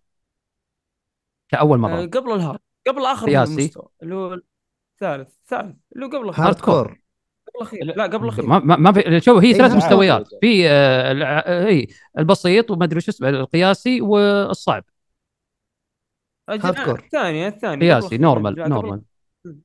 كأول 1.49 1.79
آه، 1.79 1.83
مره 1.83 2.07
قبل 2.07 2.33
ال 2.33 2.37
hard. 2.37 2.61
قبل 2.87 3.07
آخر 3.07 3.27
قياسي. 3.27 3.65
مستوى. 3.65 3.89
اللي 4.03 4.15
هو 4.15 4.35
الثالث. 4.35 5.35
الثالث. 5.43 5.77
اللي 5.93 6.07
هو 6.07 6.11
قبل 6.11 6.31
hardcore 6.35 7.00
قبل 7.55 7.57
الأخير 7.63 7.85
لا 7.97 8.05
قبل 8.05 8.25
الأخير 8.25 8.47
ما 8.47 8.59
ما 8.77 8.93
في 8.93 9.21
شوف 9.21 9.43
هي 9.45 9.49
إيه، 9.49 9.55
ثلاث. 9.55 9.75
مستويات 9.75 10.29
في 10.41 10.69
آه، 10.69 11.13
الع- 11.13 11.39
آه، 11.47 11.67
اي 11.67 11.87
البسيط 12.19 12.71
وما 12.71 12.85
أدري 12.85 13.01
شو 13.01 13.11
اسمه 13.11 13.29
القياسي 13.29 14.01
والصعب 14.01 14.85
الثانية 16.51 17.49
قبل 17.63 17.81
قياسي. 17.81 18.19
normal 18.19 18.55
normal. 18.69 19.03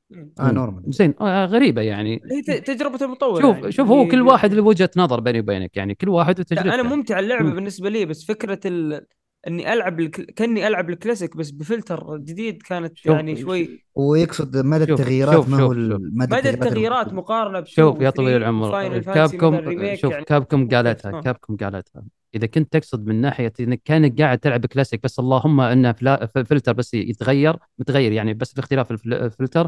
مم. 0.10 0.34
آه. 0.40 0.52
normal 0.52 0.84
زين 0.88 1.14
آه، 1.22 1.46
غريبة 1.46 1.82
يعني 1.82 2.22
هي 2.32 2.42
ت- 2.42 2.68
تجربة 2.68 3.06
المطور 3.06 3.42
شوف 3.42 3.56
يعني. 3.58 3.72
شوف 3.72 3.88
هو 3.88 4.02
هي- 4.04 4.08
كل 4.12 4.22
واحد 4.22 4.54
له 4.54 4.62
وجهة 4.64 4.90
نظر 4.98 5.20
بيني 5.20 5.40
وبينك 5.40 5.78
يعني 5.78 5.96
كل 5.96 6.10
واحد 6.10 6.40
وتجربته 6.40 6.74
أنا 6.76 6.84
ممتع 6.84 7.20
اللعبة. 7.20 7.52
بالنسبة 7.52 7.90
لي 7.90 8.06
بس 8.06 8.26
فكرة 8.26 8.60
ال... 8.66 9.06
إني 9.48 9.74
ألعب 9.74 10.00
الك... 10.00 10.22
كأني 10.34 10.68
ألعب 10.68 10.90
الكلاسيك 10.90 11.38
بس 11.38 11.52
بفلتر 11.52 12.18
جديد 12.18 12.62
كانت 12.62 12.98
شوف- 12.98 13.14
يعني 13.16 13.36
شوي 13.42 13.86
ويقصد 13.96 14.58
مدى 14.58 14.88
شوف- 14.88 15.00
التغييرات 15.00 15.36
شوف- 15.36 15.50
ما 15.50 15.58
هو 15.62 15.70
مدى 15.74 16.36
مدى 16.36 16.50
التغييرات 16.50 17.08
الموجودة. 17.08 17.16
مقارنة 17.22 17.60
بشو 17.60 17.74
شوف 17.76 18.02
يا 18.02 18.10
طويل 18.10 18.38
العمر 18.38 19.00
كابكم 19.00 19.96
شوف 19.96 20.12
يعني 20.12 20.26
كابكم 20.26 20.68
قالتها 20.70 21.18
آه. 21.18 21.22
كابكم 21.22 21.56
قالتها 21.58 22.04
إذا 22.36 22.48
كنت 22.48 22.74
تقصد 22.74 23.06
من 23.08 23.22
ناحية 23.22 23.54
إنك 23.60 23.82
كأنك 23.86 24.22
قاعد 24.22 24.38
تلعب 24.40 24.66
كلاسيك 24.66 25.04
بس 25.04 25.20
اللهم 25.20 25.62
إنه 25.62 25.92
فلا- 25.92 26.26
ف- 26.26 26.38
فلتر 26.38 26.74
بس 26.74 26.94
يتغير 26.94 27.56
متغير 27.80 28.12
يعني 28.12 28.34
بس 28.34 28.54
باختلاف 28.54 28.92
الفل- 28.92 29.14
الفلتر 29.14 29.68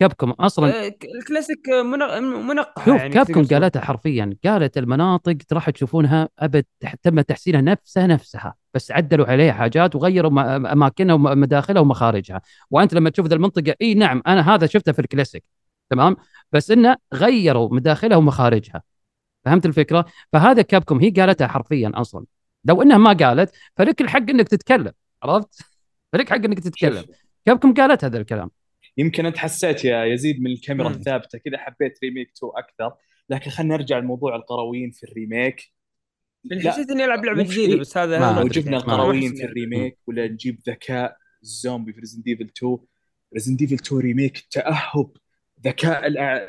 كابكم 0.00 0.30
أصلا 0.30 0.86
آه، 0.86 0.94
الكلاسيك 1.20 1.68
منق... 1.68 2.18
منقحة 2.18 2.84
شوف 2.84 3.00
يعني 3.00 3.14
كابكم. 3.14 3.44
قالتها 3.44 3.80
حرفيا 3.80 4.36
قالت 4.44 4.78
المناطق 4.78 5.36
راح 5.52 5.70
تشوفونها 5.70 6.28
أبد 6.38 6.64
تم 7.02 7.20
تحسينها 7.20 7.60
نفسها 7.60 8.06
نفسها 8.06 8.54
بس 8.74 8.90
عدلوا 8.90 9.26
عليها 9.26 9.52
حاجات 9.52 9.96
وغيروا 9.96 10.30
أماكنها 10.72 11.14
ومداخلها 11.14 11.82
ومخارجها 11.82 12.42
وأنت 12.70 12.94
لما 12.94 13.10
تشوف 13.10 13.26
ذا 13.26 13.34
المنطقة 13.34 13.74
إي 13.82 13.94
نعم 13.94 14.22
أنا 14.26 14.54
هذا 14.54 14.66
شفته 14.66 14.92
في 14.92 14.98
الكلاسيك 14.98 15.44
تمام؟ 15.90 16.16
بس 16.52 16.70
إنه 16.70 16.96
غيروا 17.14 17.74
مداخلها 17.74 18.16
ومخارجها 18.16 18.82
فهمت 19.44 19.66
الفكرة؟ 19.66 20.04
فهذا 20.32 20.62
كابكم 20.62 21.00
هي 21.00 21.10
قالتها 21.10 21.46
حرفيا 21.46 21.92
أصلا. 21.94 22.24
لو 22.64 22.82
إنها 22.82 22.98
ما 22.98 23.12
قالت 23.12 23.54
فلك 23.76 24.00
الحق 24.00 24.30
إنك 24.30 24.48
تتكلم 24.48 24.92
عرفت؟ 25.22 25.62
فلك 26.12 26.30
حق 26.30 26.36
إنك 26.36 26.60
تتكلم. 26.60 27.04
كابكم 27.46 27.74
قالت 27.74 28.04
هذا 28.04 28.18
الكلام. 28.18 28.50
يمكن 28.98 29.26
أنت 29.26 29.38
حسيت 29.38 29.84
يا 29.84 30.04
يزيد 30.04 30.40
من 30.40 30.50
الكاميرا. 30.50 30.88
الثابتة 30.88 31.38
كذا 31.38 31.58
حبيت 31.58 31.98
remake 32.02 32.30
2 32.36 32.52
أكثر. 32.56 32.96
لكن 33.30 33.50
خلينا 33.50 33.76
نرجع 33.76 33.98
لموضوع 33.98 34.36
القرويين 34.36 34.90
في 34.90 35.02
ال 35.02 35.11
remake. 35.11 35.72
لا. 36.44 36.72
حسيت 36.72 36.90
إني 36.90 37.04
ألعب 37.04 37.24
لعبة 37.24 37.42
جديدة. 37.42 37.76
بس 37.76 37.96
هذا 37.96 38.40
لو. 38.40 38.48
جبنا 38.48 38.70
ما 38.70 38.76
القرويين 38.76 39.34
في 39.34 39.44
ال 39.44 39.52
remake 39.52 39.98
ولا 40.06 40.28
نجيب 40.28 40.60
ذكاء 40.68 41.16
الزومبي 41.42 41.92
في 41.92 42.00
Resident 42.00 42.22
Evil 42.22 42.50
2 42.58 42.78
Resident 43.34 43.56
Evil 43.56 43.74
2 43.74 44.00
remake 44.00 44.38
تأهب. 44.50 45.10
ذكاء 45.64 46.02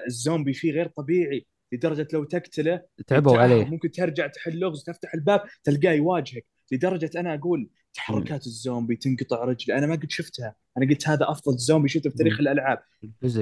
الزومبي 0.07 0.53
فيه 0.53 0.71
غير 0.71 0.87
طبيعي 0.87 1.45
لدرجة 1.71 2.07
لو 2.13 2.23
تقتله 2.23 2.81
تعبوا 3.07 3.37
عليه. 3.37 3.65
ممكن 3.65 3.91
ترجع 3.91 4.27
تحل 4.27 4.59
لغز 4.59 4.83
تفتح 4.83 5.13
الباب 5.13 5.43
تلقاه 5.63 5.91
يواجهك. 5.91 6.45
لدرجة 6.71 7.11
أنا 7.15 7.33
أقول 7.33 7.69
تحركات 7.93 8.45
الزومبي 8.45 8.95
تنقطع 8.95 9.43
رجلي. 9.43 9.77
أنا 9.77 9.87
ما 9.87 9.95
قد 9.95 10.11
شفتها. 10.11 10.55
أنا 10.77 10.89
قلت 10.89 11.07
هذا 11.07 11.25
أفضل 11.29 11.57
زومبي 11.57 11.89
شفته 11.89 12.09
في 12.09 12.15
تاريخ. 12.17 12.39
الألعاب. 12.39 12.83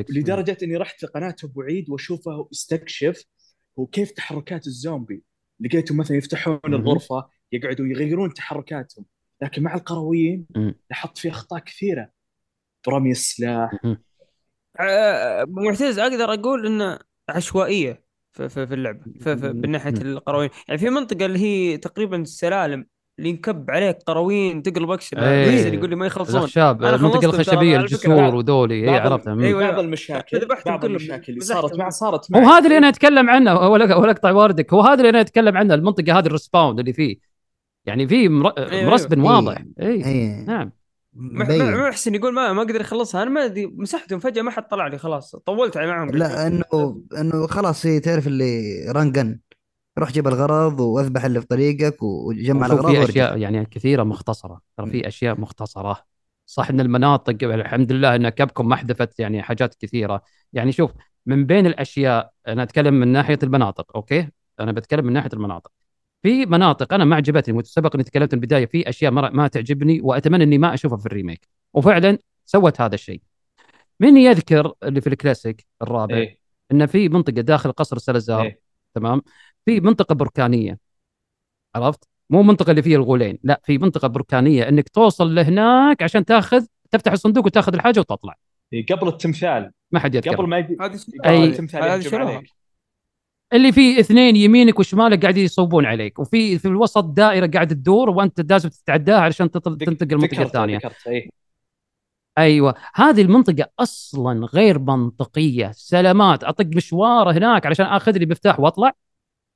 لدرجة 0.10 0.58
إني 0.64 0.78
رحت 0.78 1.04
لقناه 1.04 1.36
أبو 1.44 1.62
عيد 1.62 1.90
وأشوفه 1.90 2.48
استكشف 2.52 3.24
هو 3.80 3.86
كيف 3.86 4.12
تحركات 4.12 4.68
الزومبي. 4.68 5.24
لقيتهم 5.60 5.98
مثلا 5.98 6.18
يفتحون. 6.18 6.60
الغرفة 6.66 7.30
يقعدوا 7.52 7.88
يغيرون 7.88 8.34
تحركاتهم. 8.34 9.06
لكن 9.42 9.64
مع 9.64 9.76
القرويين. 9.76 10.48
لاحظت 10.90 11.18
فيه 11.18 11.30
أخطاء 11.30 11.60
كثيرة. 11.60 12.10
برمي 12.88 13.12
السلاح. 13.12 13.72
آه، 14.80 15.46
معتز 15.48 16.00
أقدر 16.00 16.34
أقول 16.34 16.68
إنه 16.68 17.00
عشوائية 17.30 18.04
في 18.32 18.50
في, 18.50 18.68
في 18.68 18.74
اللعبة 18.74 19.04
في, 19.20 19.38
في 19.38 19.54
من 19.54 19.72
ناحية. 19.72 19.90
القرويين. 19.90 20.50
يعني 20.68 20.80
في 20.80 20.90
منطقة 20.90 21.26
اللي 21.26 21.40
هي 21.40 21.78
تقريبا 21.78 22.22
السلالم 22.22 22.86
اللي 23.20 23.30
ينكب 23.30 23.72
عليك 23.72 23.98
قروين 24.08 24.64
تقلب 24.64 24.92
أكشن 24.92 25.18
إيه. 25.18 25.52
محسن 25.52 25.74
يقول 25.74 25.90
لي 25.90 25.96
ما 25.96 26.06
يخلصون 26.06 26.38
الاخشاب 26.38 26.84
المنطقة 26.84 27.26
الخشبيه. 27.26 27.78
الجسور 27.78 28.36
وذولي 28.36 28.90
اي 28.90 28.98
عرفتها. 28.98 29.42
أيوة. 29.42 29.72
بعض 29.72 29.80
المشاكل 29.80 30.48
بعض. 30.66 30.86
المشاكل 30.86 31.34
اللي. 31.34 31.46
صارت 31.46 31.76
مع 31.76 31.90
صارت 31.90 32.32
هو 32.36 32.42
معي 32.42 32.46
هذا 32.46 32.66
اللي 32.66 32.78
أنا 32.78 32.90
أتكلم 32.90 33.30
عنه 33.30 33.56
ولا 33.70 33.96
ولا 33.96 34.12
اقطع 34.12 34.32
واردك 34.32 34.74
هو 34.74 34.82
هذا 34.82 34.94
اللي 34.94 35.10
أنا 35.10 35.22
أتكلم 35.22 35.58
عنه 35.58 35.74
المنطقة 35.74 36.20
هذه 36.20 36.26
الريسباوند 36.26 36.80
اللي 36.80 36.94
فيه 36.94 37.18
يعني 37.86 38.08
في 38.08 38.30
مر... 38.30 38.50
أيوة. 38.58 38.90
مرسبن 38.90 39.22
إيه. 39.22 39.30
واضح 39.30 39.64
اي 39.82 40.06
اي 40.06 40.46
نعم 40.48 40.72
محسن 41.16 42.16
يقول 42.16 42.34
ما 42.34 42.54
ما 42.54 42.62
أقدر 42.62 42.82
يخلصها 42.82 43.24
أنا 43.24 43.30
ما 43.30 43.46
أدري 43.46 43.66
مسحتهم 43.66 44.20
فجأة 44.20 44.42
ما 44.42 44.52
حد 44.52 44.68
طلع 44.68 44.88
لي 44.88 44.98
خلاص 44.98 45.36
طولت 45.36 45.78
على 45.78 45.88
معهم 45.88 46.10
لا 46.10 46.48
إنه 46.48 47.02
إنه 47.18 47.48
خلاص 47.48 47.86
هي 47.86 48.00
تعرف 48.00 48.28
اللي 48.28 48.86
ران 48.90 49.12
روح 49.98 50.12
جيب 50.12 50.28
الغرض 50.28 50.80
واذبح 50.80 51.26
اللي 51.26 51.42
في 51.42 51.48
طريقك 51.48 52.04
وجمع 52.04 52.66
وشوف 52.66 52.80
الأغراض 52.80 52.96
في 52.96 53.10
أشياء 53.10 53.32
وارجع 53.32 53.50
يعني 53.50 53.66
كثيرة 53.66 54.04
مختصرة. 54.04 54.62
ترى. 54.78 54.92
في 54.92 55.08
أشياء 55.08 55.42
مختصرة. 55.42 55.98
صح 56.46 56.70
إن 56.70 56.80
المناطق 56.80 57.44
الحمد 57.44 57.92
لله 57.92 58.16
إن 58.16 58.30
كابكم 58.30 58.68
ما 58.68 58.76
حذفت 58.76 59.20
يعني 59.20 59.42
حاجات 59.42 59.76
كثيرة. 59.76 60.22
يعني 60.54 60.72
شوف 60.72 60.92
من 61.26 61.46
بين 61.46 61.68
الأشياء 61.68 62.32
أنا 62.48 62.64
أتكلم 62.64 62.94
من 62.94 63.08
ناحية 63.08 63.40
المناطق 63.44 63.92
okay؟ 63.96 64.28
أنا 64.60 64.72
بتكلم 64.72 65.06
من 65.06 65.14
ناحية 65.14 65.30
المناطق. 65.34 65.72
في 66.24 66.46
مناطق 66.46 66.94
أنا 66.94 67.06
ما 67.06 67.16
عجبتني 67.16 67.64
سبق 67.64 67.96
إني 67.96 68.04
تكلمت 68.04 68.34
البداية 68.34 68.66
في 68.66 68.90
أشياء 68.90 69.12
ما, 69.12 69.30
ما 69.30 69.48
تعجبني 69.48 70.02
وأتمنى 70.02 70.44
إني 70.44 70.58
ما 70.58 70.74
أشوفها 70.74 70.98
في 70.98 71.06
ال 71.06 71.11
remake. 71.11 71.48
وفعلا 71.74 72.18
سوت 72.46 72.82
هذا 72.82 72.96
الشيء. 72.96 73.22
من 74.00 74.18
يذكر 74.18 74.74
اللي 74.84 75.02
في 75.02 75.08
الكلاسيك 75.08 75.66
الرابع 75.82 76.16
إيه. 76.16 76.40
إن 76.72 76.86
في 76.86 77.10
منطقة 77.10 77.42
داخل 77.42 77.72
قصر 77.72 77.98
سلازار 77.98 78.42
إيه. 78.42 78.60
تمام؟ 78.96 79.22
في 79.66 79.80
منطقة 79.80 80.16
بركانية. 80.16 80.78
عرفت؟ 81.76 82.04
مو 82.30 82.44
منطقة 82.44 82.72
اللي 82.72 82.82
فيها 82.82 82.98
الغولين 82.98 83.40
لا 83.44 83.62
في 83.64 83.78
منطقة 83.78 84.08
بركانية 84.08 84.70
إنك 84.70 84.90
توصل 84.90 85.36
لهناك 85.36 86.04
عشان 86.04 86.26
تاخذ 86.26 86.66
تفتح 86.92 87.12
الصندوق 87.12 87.46
وتاخذ 87.46 87.74
الحاجة 87.74 88.00
وتطلع. 88.00 88.36
قبل 88.92 89.08
التمثال. 89.08 89.72
ما 89.92 90.00
حد 90.00 90.16
يذكر 90.16 90.36
قبل 90.36 90.48
ما 90.48 90.58
يجي 90.58 90.78
هذه 90.82 91.00
قبل 91.24 91.24
أي- 91.24 91.28
التمثال 91.28 91.84
اللي 93.54 93.72
فيه 93.72 94.00
اثنين 94.00 94.36
يمينك 94.36 94.80
وشمالك 94.80 95.22
قاعدين 95.22 95.46
يصوبون 95.46 95.86
عليك 95.86 96.20
وفي 96.20 96.60
في 96.60 96.68
الوسط 96.68 97.04
دائرة 97.06 97.48
قاعدة 97.48 97.76
تدور 97.76 98.10
وأنت 98.10 98.52
لازم 98.52 98.70
تتعداها 98.70 99.20
علشان 99.20 99.52
تنتقل 99.52 99.78
المنطقة 100.12 100.42
الثانية 100.42 100.80
أيوه. 102.38 102.76
هذه 102.96 103.22
المنطقة 103.22 103.70
أصلا 103.80 104.46
غير 104.46 104.80
منطقية. 104.80 105.72
سلامات 105.72 106.44
أطق 106.44 106.66
مشوار 106.66 107.32
هناك 107.32 107.66
علشان 107.66 107.86
آخذ 107.86 108.18
لي 108.18 108.26
مفتاح 108.26 108.60
وأطلع. 108.60 108.92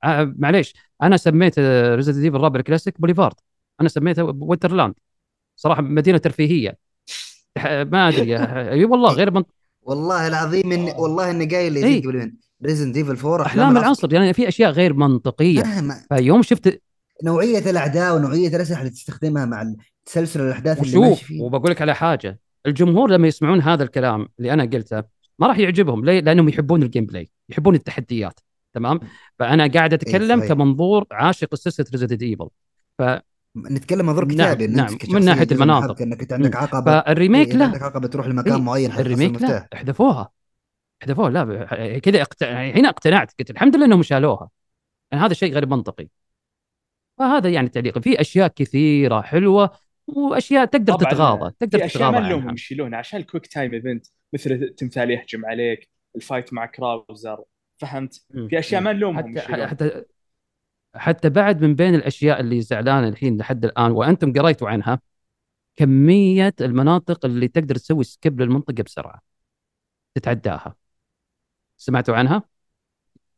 آه 0.04 0.34
معليش. 0.38 0.74
أنا 1.02 1.16
سميت 1.16 1.58
Resident 1.58 2.24
Evil 2.24 2.36
الرابع 2.36 2.60
ال 2.60 2.65
classic 2.65 3.00
Boulevard. 3.00 3.34
أنا 3.80 3.88
سميته 3.88 4.24
Winterland 4.24 4.94
صراحة 5.56 5.82
مدينة 5.82 6.18
ترفيهية. 6.18 6.78
ما 7.64 8.08
أدري. 8.08 8.36
أي 8.70 8.84
والله 8.84 9.12
غير 9.12 9.30
منطقيه 9.30 9.58
والله 9.82 10.28
العظيم 10.28 10.72
إن 10.72 10.94
والله 10.98 11.30
إني 11.30 11.46
قايل 11.46 11.72
لي 11.72 11.98
قبل 12.00 12.18
من 12.18 12.32
Resident 12.64 12.96
Evil 12.96 13.26
4 13.26 13.46
أحلام 13.46 13.76
العصر 13.76 14.12
يعني 14.12 14.32
في 14.32 14.48
أشياء 14.48 14.70
غير 14.70 14.94
منطقية. 14.94 15.62
مهما 15.62 15.94
فيوم 16.08 16.42
شفت 16.42 16.82
نوعية 17.24 17.70
الأعداء 17.70 18.16
ونوعية 18.16 18.48
الأسلحة 18.48 18.80
اللي 18.80 18.90
تستخدمها 18.90 19.44
مع 19.44 19.74
تسلسل 20.06 20.40
الأحداث 20.40 20.82
اللي 20.82 20.98
ماشي 20.98 21.24
فيه. 21.24 21.42
وبقول 21.42 21.70
لك 21.70 21.82
على 21.82 21.94
حاجة. 21.94 22.40
الجمهور 22.66 23.10
لما 23.10 23.28
يسمعون 23.28 23.62
هذا 23.62 23.82
الكلام 23.82 24.28
اللي 24.38 24.52
أنا 24.52 24.64
قلته 24.64 25.02
ما 25.38 25.46
راح 25.46 25.58
يعجبهم. 25.58 26.04
ليه؟ 26.04 26.20
لأنهم 26.20 26.48
يحبون 26.48 26.82
ال 26.82 27.06
gameplay 27.06 27.30
يحبون 27.48 27.74
التحديات. 27.74 28.40
تمام؟ 28.74 29.00
فأنا 29.38 29.66
قاعد 29.66 29.92
أتكلم 29.92 30.38
صحيح. 30.38 30.52
كمنظور 30.52 31.06
عاشق 31.12 31.54
سلسله 31.54 31.86
Resident 31.92 32.22
Evil. 32.22 32.48
نتكلم 33.56 34.06
منظور 34.06 34.24
نعم، 34.24 34.34
كتابي 34.34 34.66
نعم، 34.66 34.88
أنت 34.88 35.10
من 35.10 35.22
من 35.22 35.42
المناطق. 35.52 36.02
إنك 36.02 36.20
أنت 36.20 36.32
عندك. 36.32 36.56
عقبة. 36.56 37.00
فال 37.00 37.12
remake 37.12 37.48
إيه، 37.48 37.56
لا. 37.56 37.64
عندك 37.64 37.82
عقبة 37.82 38.08
تروح 38.08 38.26
لمكان 38.26 38.54
إيه، 38.54 38.62
معين 38.62 38.92
ال 38.92 38.99
remake 38.99 39.42
لا. 39.42 39.68
احذفوها. 39.74 40.30
احذفوها 41.02 41.30
لا 41.30 41.98
كذا 41.98 42.22
اقت... 42.22 42.42
هنا 42.42 42.88
اقتنعت 42.88 43.32
قلت 43.38 43.50
الحمد 43.50 43.76
لله 43.76 43.84
إنهم 43.86 44.02
شالوها. 44.02 44.50
يعني 45.12 45.24
هذا 45.24 45.34
شيء 45.34 45.52
غير 45.52 45.66
منطقي. 45.66 46.08
فهذا 47.18 47.50
يعني 47.50 47.68
تعليق. 47.68 47.98
في 47.98 48.20
أشياء 48.20 48.48
كثيرة 48.48 49.20
حلوة 49.20 49.70
وأشياء 50.06 50.64
تقدر 50.64 50.94
تتغاضى 50.94 51.52
تقدر 51.60 51.78
في 51.78 51.84
اشياء 51.84 52.10
ما 52.10 52.28
تتغاضى 52.28 52.54
يشيلونها 52.54 52.98
عشان 52.98 53.20
ال 53.20 53.24
quick 53.24 53.46
time 53.46 53.74
event 53.74 54.06
مثل 54.34 54.50
التمثال 54.50 55.10
يهجم 55.10 55.46
عليك 55.46 55.88
ال 56.16 56.22
fight 56.22 56.52
مع 56.52 56.66
Krauser. 56.66 57.38
فهمت. 57.78 58.24
في 58.48 58.58
أشياء 58.58 58.80
ما 58.82 58.92
نلومهم 58.92 59.38
حتى 59.38 59.66
حتى 59.66 60.04
حتى 60.94 61.30
بعد 61.30 61.62
من 61.62 61.74
بين 61.74 61.94
الأشياء 61.94 62.40
اللي 62.40 62.60
زعلانة 62.60 63.08
الحين 63.08 63.38
لحد 63.38 63.64
الآن 63.64 63.90
وأنتم 63.90 64.32
قريتوا 64.32 64.68
عنها 64.68 65.00
كمية 65.76 66.54
المناطق 66.60 67.24
اللي 67.26 67.48
تقدر 67.48 67.74
تسوي 67.74 68.04
skip 68.04 68.40
للمنطقة 68.40 68.82
بسرعة. 68.82 69.22
تتعداها. 70.14 70.74
سمعتوا 71.76 72.16
عنها؟ 72.16 72.42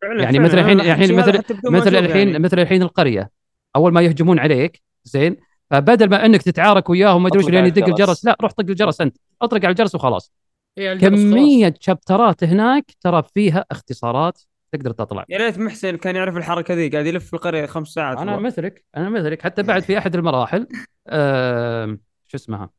فعلا 0.03 0.23
يعني 0.23 0.39
فعلا. 0.39 0.49
مثل 0.49 0.59
الحين 0.59 0.81
الحين 0.81 1.21
هذا 1.21 1.39
مثل 1.39 1.71
مثل 1.71 1.97
الحين 1.97 2.29
يعني. 2.29 2.39
مثل 2.39 2.59
الحين 2.59 2.83
القرية. 2.83 3.31
أول 3.77 3.93
ما 3.93 4.01
يهجمون 4.01 4.39
عليك 4.39 4.83
زين؟ 5.05 5.37
فبدل 5.71 6.11
ما 6.11 6.27
إنك 6.27 6.43
تتعارك 6.43 6.91
وياهم 6.91 7.23
ما 7.23 7.29
أدري 7.29 7.51
لين 7.51 7.67
يدق 7.67 7.87
الجرس. 7.87 8.25
لا 8.25 8.37
روح 8.41 8.53
طق 8.53 8.61
الجرس 8.61 9.01
أنت. 9.01 9.17
أطلق 9.43 9.65
على 9.65 9.71
الجرس 9.71 9.95
وخلاص. 9.95 10.33
إيه،. 10.79 10.95
كمية 10.95 11.75
شابترات 11.81 12.45
هناك 12.45 12.85
ترى 13.01 13.23
فيها 13.35 13.65
اختصارات 13.71 14.43
تقدر 14.73 14.93
تطلع. 14.93 15.25
يا 15.29 15.39
ريت 15.39 15.59
محسن 15.59 15.97
كان 15.97 16.17
يعرف 16.17 16.37
الحركة 16.37 16.75
ذي 16.75 16.89
قاعد 16.89 17.07
يلف 17.07 17.27
في 17.27 17.35
القرية 17.35 17.67
خمس 17.67 17.89
ساعات. 17.89 18.19
أنا 18.19 18.35
هو. 18.35 18.41
مثلك 18.41 18.85
أنا 18.97 19.09
مثلك. 19.09 19.43
حتى 19.43 19.63
بعد 19.63 19.83
في 19.83 19.99
أحد 19.99 20.15
المراحل 20.15 20.67
آه 21.07 21.99
شو 22.27 22.37
اسمها؟ 22.37 22.71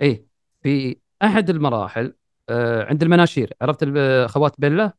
إيه 0.00 0.26
في 0.62 0.96
أحد 1.22 1.50
المراحل 1.50 2.14
آه 2.48 2.84
عند 2.84 3.02
المناشير. 3.02 3.52
عرفت 3.60 3.82
ال- 3.82 4.28
خوات 4.28 4.54
بيلا؟ 4.58 4.92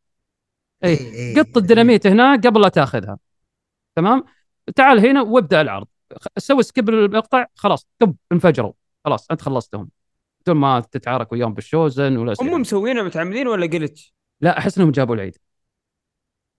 إيه 0.84 1.00
إيه، 1.00 1.40
قط 1.40 1.58
الديناميت 1.58 2.08
هناك 2.08 2.48
قبل 2.48 2.62
لا 2.62 2.70
تاخذها. 2.70 3.18
تمام؟ 3.96 4.24
تعال 4.76 5.06
هنا 5.06 5.22
وابدأ 5.22 5.62
العرض. 5.62 5.88
سوي 6.38 6.64
skip 6.64 6.90
المقطع 6.90 7.46
خلاص 7.56 7.88
طب 8.00 8.16
انفجروا. 8.32 8.74
خلاص 9.06 9.28
أنت 9.32 9.42
خلصتهم. 9.42 9.90
بدون 10.48 10.58
ما 10.58 10.80
تتعارك 10.92 11.32
وياهم 11.32 11.54
بالشوزن 11.54 12.18
ولا 12.18 12.34
هم 12.42 12.62
مسوينها 12.62 13.04
متعمدين 13.04 13.48
ولا 13.48 13.66
قلت؟ 13.66 14.00
لا 14.42 14.58
أحس 14.58 14.78
إنهم 14.78 14.92
جابوا 14.92 15.16
العيد. 15.16 15.38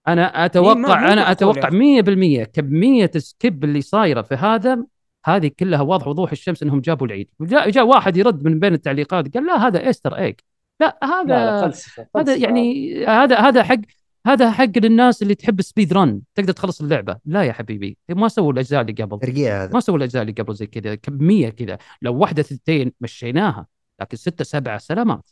أنا 0.09 0.39
إيه، 0.39 0.45
أتوقع 0.45 0.75
مو 0.75 0.93
أنا 0.93 1.31
أتوقع 1.31 1.69
يا 1.69 2.03
100% 2.03 2.45
كميه 2.45 3.11
ال 3.15 3.25
skip 3.25 3.65
اللي 3.65 3.81
صايرة 3.81 4.23
في 4.23 4.35
هذا 4.35 4.85
هذه 5.25 5.51
كلها 5.59 5.81
واضح 5.81 6.09
وضوح 6.09 6.33
الشمس 6.33 6.63
إنهم 6.63 6.81
جابوا 6.81 7.07
العيد. 7.07 7.29
جاء, 7.41 7.71
جاء 7.71 7.87
واحد 7.87 8.17
يرد 8.17 8.45
من 8.45 8.59
بين 8.59 8.75
التعليقات 8.75 9.35
قال 9.35 9.47
لا 9.47 9.67
هذا 9.67 9.87
Easter 9.87 10.17
egg. 10.17 10.35
لا 10.81 10.99
لا 11.03 11.21
هذا 11.21 11.45
لا 11.45 11.63
فلسفه 11.63 12.07
هذا 12.17 12.25
فلسفة. 12.25 12.43
يعني 12.45 12.95
هذا 13.07 13.39
هذا 13.39 13.63
حق 13.63 13.81
هذا 14.27 14.51
حق 14.51 14.79
للناس 14.79 15.23
اللي 15.23 15.35
تحب 15.35 15.63
speedrun. 15.63 16.21
تقدر 16.35 16.53
تخلص 16.53 16.81
اللعبة. 16.81 17.17
لا 17.25 17.43
يا 17.43 17.53
حبيبي. 17.53 17.99
ما 18.09 18.29
سووا 18.29 18.53
الأجزاء 18.53 18.81
اللي 18.81 18.93
قبل. 18.93 19.19
ترقيع 19.19 19.65
هذا. 19.65 19.73
ما 19.73 19.81
سووا 19.81 19.99
الأجزاء 19.99 20.23
اللي 20.23 20.33
قبل 20.33 20.55
زي 20.55 20.67
كذا 20.67 20.95
كميه 20.95 21.49
كذا. 21.49 21.79
لو 22.03 22.17
واحدة 22.17 22.43
ثنتين 22.43 22.93
مشيناها. 23.01 23.67
لكن 24.01 24.17
ستة 24.17 24.45
سبعة 24.45 24.79
سلامات 24.79 25.31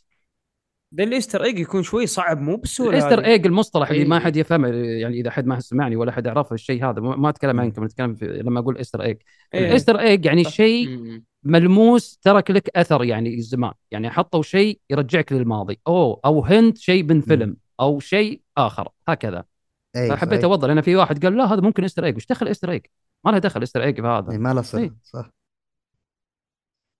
ده 0.91 1.03
ال 1.03 1.09
Easter 1.09 1.43
egg 1.43 1.59
يكون 1.59 1.83
شوي 1.83 2.07
صعب 2.07 2.41
مو 2.41 2.57
بالسهوله 2.57 2.97
ال 2.97 3.01
Easter. 3.01 3.25
egg 3.25 3.45
المصطلح 3.45 3.89
اللي 3.89 4.05
ما 4.05 4.17
إيه. 4.17 4.23
حد 4.23 4.35
يفهمه 4.35 4.67
يعني 4.67 5.19
إذا 5.19 5.31
حد 5.31 5.45
ما 5.45 5.59
سمعني 5.59 5.95
ولا 5.95 6.11
حد 6.11 6.25
يعرف 6.25 6.53
الشيء 6.53 6.85
هذا 6.85 7.01
ما 7.01 7.15
ما 7.15 7.29
أتكلم. 7.29 7.59
عنكم 7.59 7.83
أتكلم 7.83 8.17
لما 8.21 8.59
أقول 8.59 8.77
Easter 8.77 9.01
egg 9.01 9.17
إيه. 9.53 9.65
ال 9.65 9.70
Easter 9.70 9.99
egg 9.99 10.25
يعني 10.25 10.43
صح. 10.43 10.51
شيء. 10.51 11.21
ملموس 11.43 12.17
ترك 12.17 12.51
لك 12.51 12.77
أثر 12.77 13.03
يعني 13.03 13.41
زمان 13.41 13.71
يعني 13.91 14.09
حطوا 14.09 14.41
شيء 14.41 14.79
يرجعك 14.89 15.31
للماضي 15.31 15.79
أو 15.87 16.13
أو 16.13 16.45
hint 16.45 16.77
شيء 16.77 17.03
من 17.03 17.21
فيلم 17.21 17.57
أو 17.79 17.99
شيء 17.99 18.41
آخر 18.57 18.89
هكذا 19.07 19.43
اي 19.95 20.09
فحبيت. 20.09 20.43
أوضح 20.43 20.67
لأن 20.67 20.81
في 20.81 20.95
واحد 20.95 21.25
قال 21.25 21.37
لا 21.37 21.53
هذا 21.53 21.61
ممكن 21.61 21.83
Easter 21.83 22.05
egg 22.05 22.15
وش 22.15 22.25
دخل 22.25 22.47
Easter 22.47 22.71
egg 22.71 22.81
ما 23.25 23.31
له 23.31 23.37
دخل 23.37 23.59
Easter 23.59 23.83
egg 23.83 24.01
في 24.01 24.07
هذا 24.07 24.31
إيه، 24.31 24.37
ما 24.37 24.53
له 24.53 24.61
صله 24.61 24.81
إيه. 24.81 24.95
صح 25.03 25.29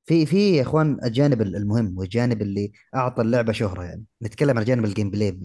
في 0.05 0.25
في 0.25 0.55
يا 0.55 0.61
إخوان 0.61 0.99
الجانب 1.03 1.41
المهم 1.41 1.97
والجانب 1.97 2.41
اللي 2.41 2.71
أعطى 2.95 3.21
اللعبة 3.21 3.53
شهرة 3.53 3.83
يعني. 3.83 4.03
نتكلم 4.23 4.57
عن 4.57 4.63
جانب 4.65 4.85
ال 4.85 5.11
gameplay 5.11 5.39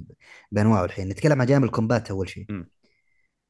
بأنواعه 0.52 0.84
الحين. 0.84 1.08
نتكلم 1.08 1.40
عن 1.40 1.46
جانب 1.46 1.64
ال 1.64 1.71
combat 1.71 2.10
أول 2.10 2.28
شيء. 2.28 2.46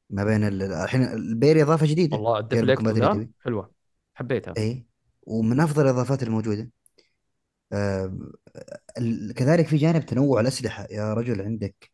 ما 0.09 0.23
بين 0.23 0.43
ال- 0.43 0.63
الحين 0.63 1.03
ال 1.03 1.13
parry 1.13 1.63
إضافة 1.63 1.85
جديدة. 1.85 2.17
والله 2.17 2.39
الجديد. 2.39 3.31
حلوة. 3.39 3.71
حبيتها. 4.13 4.53
إي. 4.57 4.85
ومن 5.23 5.59
أفضل 5.59 5.83
الإضافات 5.83 6.23
الموجودة. 6.23 6.71
آه 7.73 8.17
كذلك 9.35 9.67
في 9.67 9.77
جانب 9.77 10.05
تنوع 10.05 10.41
الأسلحة. 10.41 10.87
يا 10.91 11.13
رجل 11.13 11.41
عندك 11.41 11.91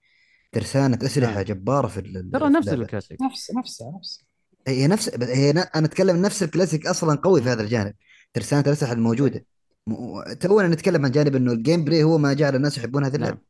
ترسانة 0.52 1.00
أسلحة 1.04 1.34
نعم. 1.34 1.42
جبارة 1.44 1.88
في 1.88 2.00
ال- 2.00 2.32
ترى 2.34 2.50
نفس. 2.50 2.70
الكلاسيك. 2.70 3.22
نفس 3.22 3.52
نفسها 3.52 3.98
نفس. 3.98 4.26
هي 4.68 4.88
نفس 4.88 5.24
هي 5.24 5.54
ن- 5.54 5.58
أنا 5.58 5.86
أتكلم 5.86 6.22
نفس 6.22 6.44
الكلاسيك 6.44 6.88
أصلا 6.88 7.16
قوي 7.16 7.42
في 7.42 7.50
هذا 7.50 7.62
الجانب. 7.64 7.94
ترسانة 8.36 8.64
الاسلحه 8.68 8.94
الموجوده 8.94 9.46
م- 9.88 10.34
تونا 10.34 10.68
نتكلم 10.68 11.06
عن 11.06 11.12
جانب 11.12 11.36
إنه 11.36 11.52
ال 11.52 11.84
gameplay 11.84 12.04
هو 12.04 12.18
ما 12.18 12.34
جعل 12.34 12.56
الناس 12.56 12.78
يحبون 12.78 13.04
هذه 13.06 13.16
اللعبة. 13.16 13.36
نعم. 13.36 13.44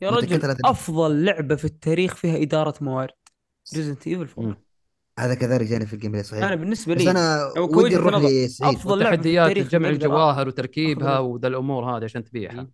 يا 0.00 0.10
رجل. 0.10 0.56
أفضل 0.64 1.24
لعبة 1.24 1.56
في 1.56 1.64
التاريخ 1.64 2.14
فيها 2.14 2.42
إدارة 2.42 2.74
موارد. 2.80 3.12
Resident 3.76 4.06
Evil 4.06 4.28
4 4.38 4.44
مم. 4.46 4.56
هذا 5.18 5.34
كذلك 5.34 5.66
جاني 5.66 5.86
في 5.86 5.92
ال 5.92 6.12
gameplay 6.12 6.24
صحيح. 6.24 6.44
أنا 6.44 6.54
بالنسبة 6.54 6.94
بس 6.94 7.02
لي 7.02 7.10
أنا 7.10 7.52
أو 7.56 7.78
ودي 7.78 7.94
نروح 7.94 8.14
نظر، 8.14 8.28
لسعيد. 8.28 8.74
أفضل 8.76 8.98
لعبة 8.98 9.10
في 9.10 9.16
تحديات 9.16 9.46
التاريخ 9.48 9.68
جمع 9.70 9.88
الجواهر 9.88 10.48
وتركيبها 10.48 11.18
وذا 11.18 11.48
الأمور 11.48 11.96
هذه 11.96 12.04
عشان 12.04 12.24
تبيعها. 12.24 12.68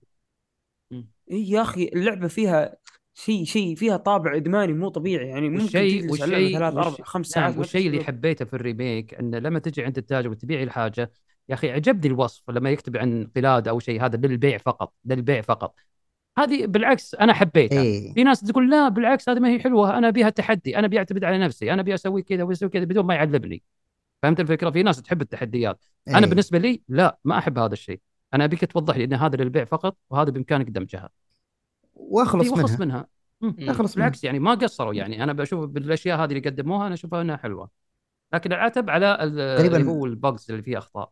اي 0.93 1.51
يا 1.51 1.63
أخي 1.63 1.91
اللعبة 1.95 2.29
فيها 2.29 2.77
شيء 3.15 3.45
شيء 3.45 3.75
فيها 3.77 3.97
طابع 3.97 4.37
إدماني 4.37 4.73
مو 4.73 4.89
طبيعي. 4.89 5.29
يعني 5.29 5.49
ممكن 5.49 6.09
والشيء 6.11 6.59
ثلاث 6.59 6.75
أربع 6.75 6.91
خمس 6.91 7.37
نعم 7.37 7.45
ساعات 7.45 7.59
والشيء 7.59 7.87
اللي. 7.87 8.05
حبيته 8.05 8.45
في 8.45 8.55
ال 8.55 8.63
remake 8.63 9.15
إنه 9.15 9.39
لما 9.39 9.59
تجي 9.59 9.83
عند 9.83 9.99
التاجر 9.99 10.31
وتبيعي 10.31 10.63
الحاجة 10.63 11.13
يا 11.49 11.55
أخي 11.55 11.71
عجبني 11.71 12.07
الوصف 12.07 12.51
لما 12.51 12.71
يكتب 12.71 12.97
عن 12.97 13.31
قلاده 13.37 13.71
أو 13.71 13.79
شيء 13.79 14.05
هذا 14.05 14.17
للبيع 14.17 14.59
فقط 14.59 14.93
للبيع 15.05 15.41
فقط. 15.41 15.75
هذه 16.39 16.67
بالعكس 16.67 17.15
أنا 17.15 17.33
حبيتها. 17.33 17.83
اي 17.83 18.13
في 18.15 18.25
ناس 18.25 18.41
تقول 18.41 18.71
لا 18.71 18.89
بالعكس 18.89 19.29
هذه 19.29 19.39
ما 19.39 19.49
هي 19.49 19.59
حلوة 19.59 19.99
أنا 19.99 20.09
ابيها 20.09 20.31
تحدي 20.31 20.79
أنا 20.79 20.87
ابي 20.87 20.99
أعتمد 20.99 21.25
على 21.25 21.39
نفسي 21.39 21.73
أنا 21.73 21.83
ابي 21.83 21.95
أسوي 21.95 22.23
كذا 22.23 22.43
وأسوي 22.43 22.69
كذا 22.69 22.85
بدون 22.85 23.05
ما 23.05 23.15
يعلمني 23.15 23.63
فهمت 24.23 24.41
الفكرة؟ 24.41 24.71
في 24.71 24.83
ناس 24.83 25.03
تحب 25.03 25.23
التحديات. 25.23 25.85
أنا 26.09 26.19
إي. 26.19 26.27
بالنسبة 26.27 26.59
لي 26.59 26.83
لا 26.89 27.19
ما 27.25 27.39
أحب 27.39 27.59
هذا 27.59 27.73
الشيء. 27.73 28.01
أنا 28.35 28.45
أبيك 28.45 28.65
توضح 28.65 28.97
لي 28.97 29.05
إن 29.05 29.15
هذا 29.15 29.37
للبيع 29.37 29.65
فقط 29.65 29.97
وهذا 30.11 30.31
بإمكانك 30.31 30.71
دمجها. 30.71 31.09
وأخلص 31.95 32.81
منها. 32.81 33.07
منها. 33.41 33.71
أخلص 33.71 33.95
بالعكس 33.95 34.25
يعني 34.25 34.39
ما 34.39 34.55
قصروا 34.55 34.95
يعني. 34.95 35.25
أنا 35.25 35.33
بشوف 35.33 35.65
بالأشياء 35.65 36.19
هذه 36.19 36.29
اللي 36.29 36.51
قدموها 36.51 36.87
أنا 36.87 36.95
أشوفها 36.95 37.23
إنها 37.23 37.37
حلوة. 37.37 37.71
لكن 38.33 38.53
العتب 38.53 38.91
على 38.91 39.19
اللي 39.23 39.87
هو 39.87 40.07
ال 40.07 40.15
bugs 40.15 40.47
اللي 40.51 40.63
فيه 40.63 40.79
أخطاء. 40.79 41.11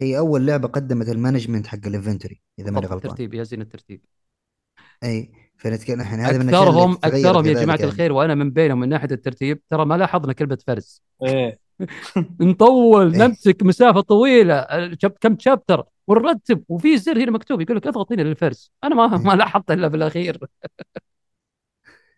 هي 0.00 0.18
أول 0.18 0.46
لعبة 0.46 0.68
قدمت 0.68 1.08
ال 1.08 1.13
management 1.13 1.66
حق 1.66 1.86
ال 1.86 1.92
inventory 1.92 2.42
إذا 2.58 2.70
ماني 2.70 2.86
بالضبط، 2.86 2.92
غلطان 2.92 3.10
الترتيب 3.10 3.34
يا 3.34 3.42
زين 3.42 3.60
الترتيب 3.60 4.00
أي 5.04 5.32
فنتكلم 5.56 6.00
إحنا 6.00 6.28
هذا 6.28 6.38
من 6.38 6.48
الأشياء 6.48 6.68
اكثرهم 6.68 6.94
تتغير 6.94 7.14
أكثرهم 7.26 7.46
يا 7.46 7.52
كذلك 7.52 7.62
جماعة 7.64 7.76
يعني. 7.76 7.90
الخير 7.92 8.12
وأنا 8.12 8.34
من 8.34 8.50
بينهم 8.50 8.80
من 8.80 8.88
ناحية 8.88 9.08
الترتيب 9.12 9.62
ترى 9.70 9.84
ما 9.84 9.94
لاحظنا 9.94 10.32
كلمة 10.32 10.58
فرز 10.66 11.02
إيه 11.24 11.58
نطول 12.40 13.14
إيه. 13.14 13.20
نمسك 13.26 13.62
مسافة 13.62 14.00
طويلة 14.00 14.54
ال 14.54 14.64
chap- 14.64 15.16
كم 15.20 15.38
chapter 15.38 15.84
ونرتب 16.06 16.64
وفي 16.68 16.98
زر 16.98 17.18
هنا 17.24 17.30
مكتوب 17.30 17.60
يقول 17.60 17.76
لك 17.76 17.86
اضغط 17.86 18.12
هنا 18.12 18.22
للفرز 18.22 18.72
أنا 18.84 18.94
ما 18.94 19.16
إيه. 19.16 19.22
ما 19.22 19.32
لاحظت 19.32 19.70
إلا 19.70 19.88
بالاخير 19.88 20.38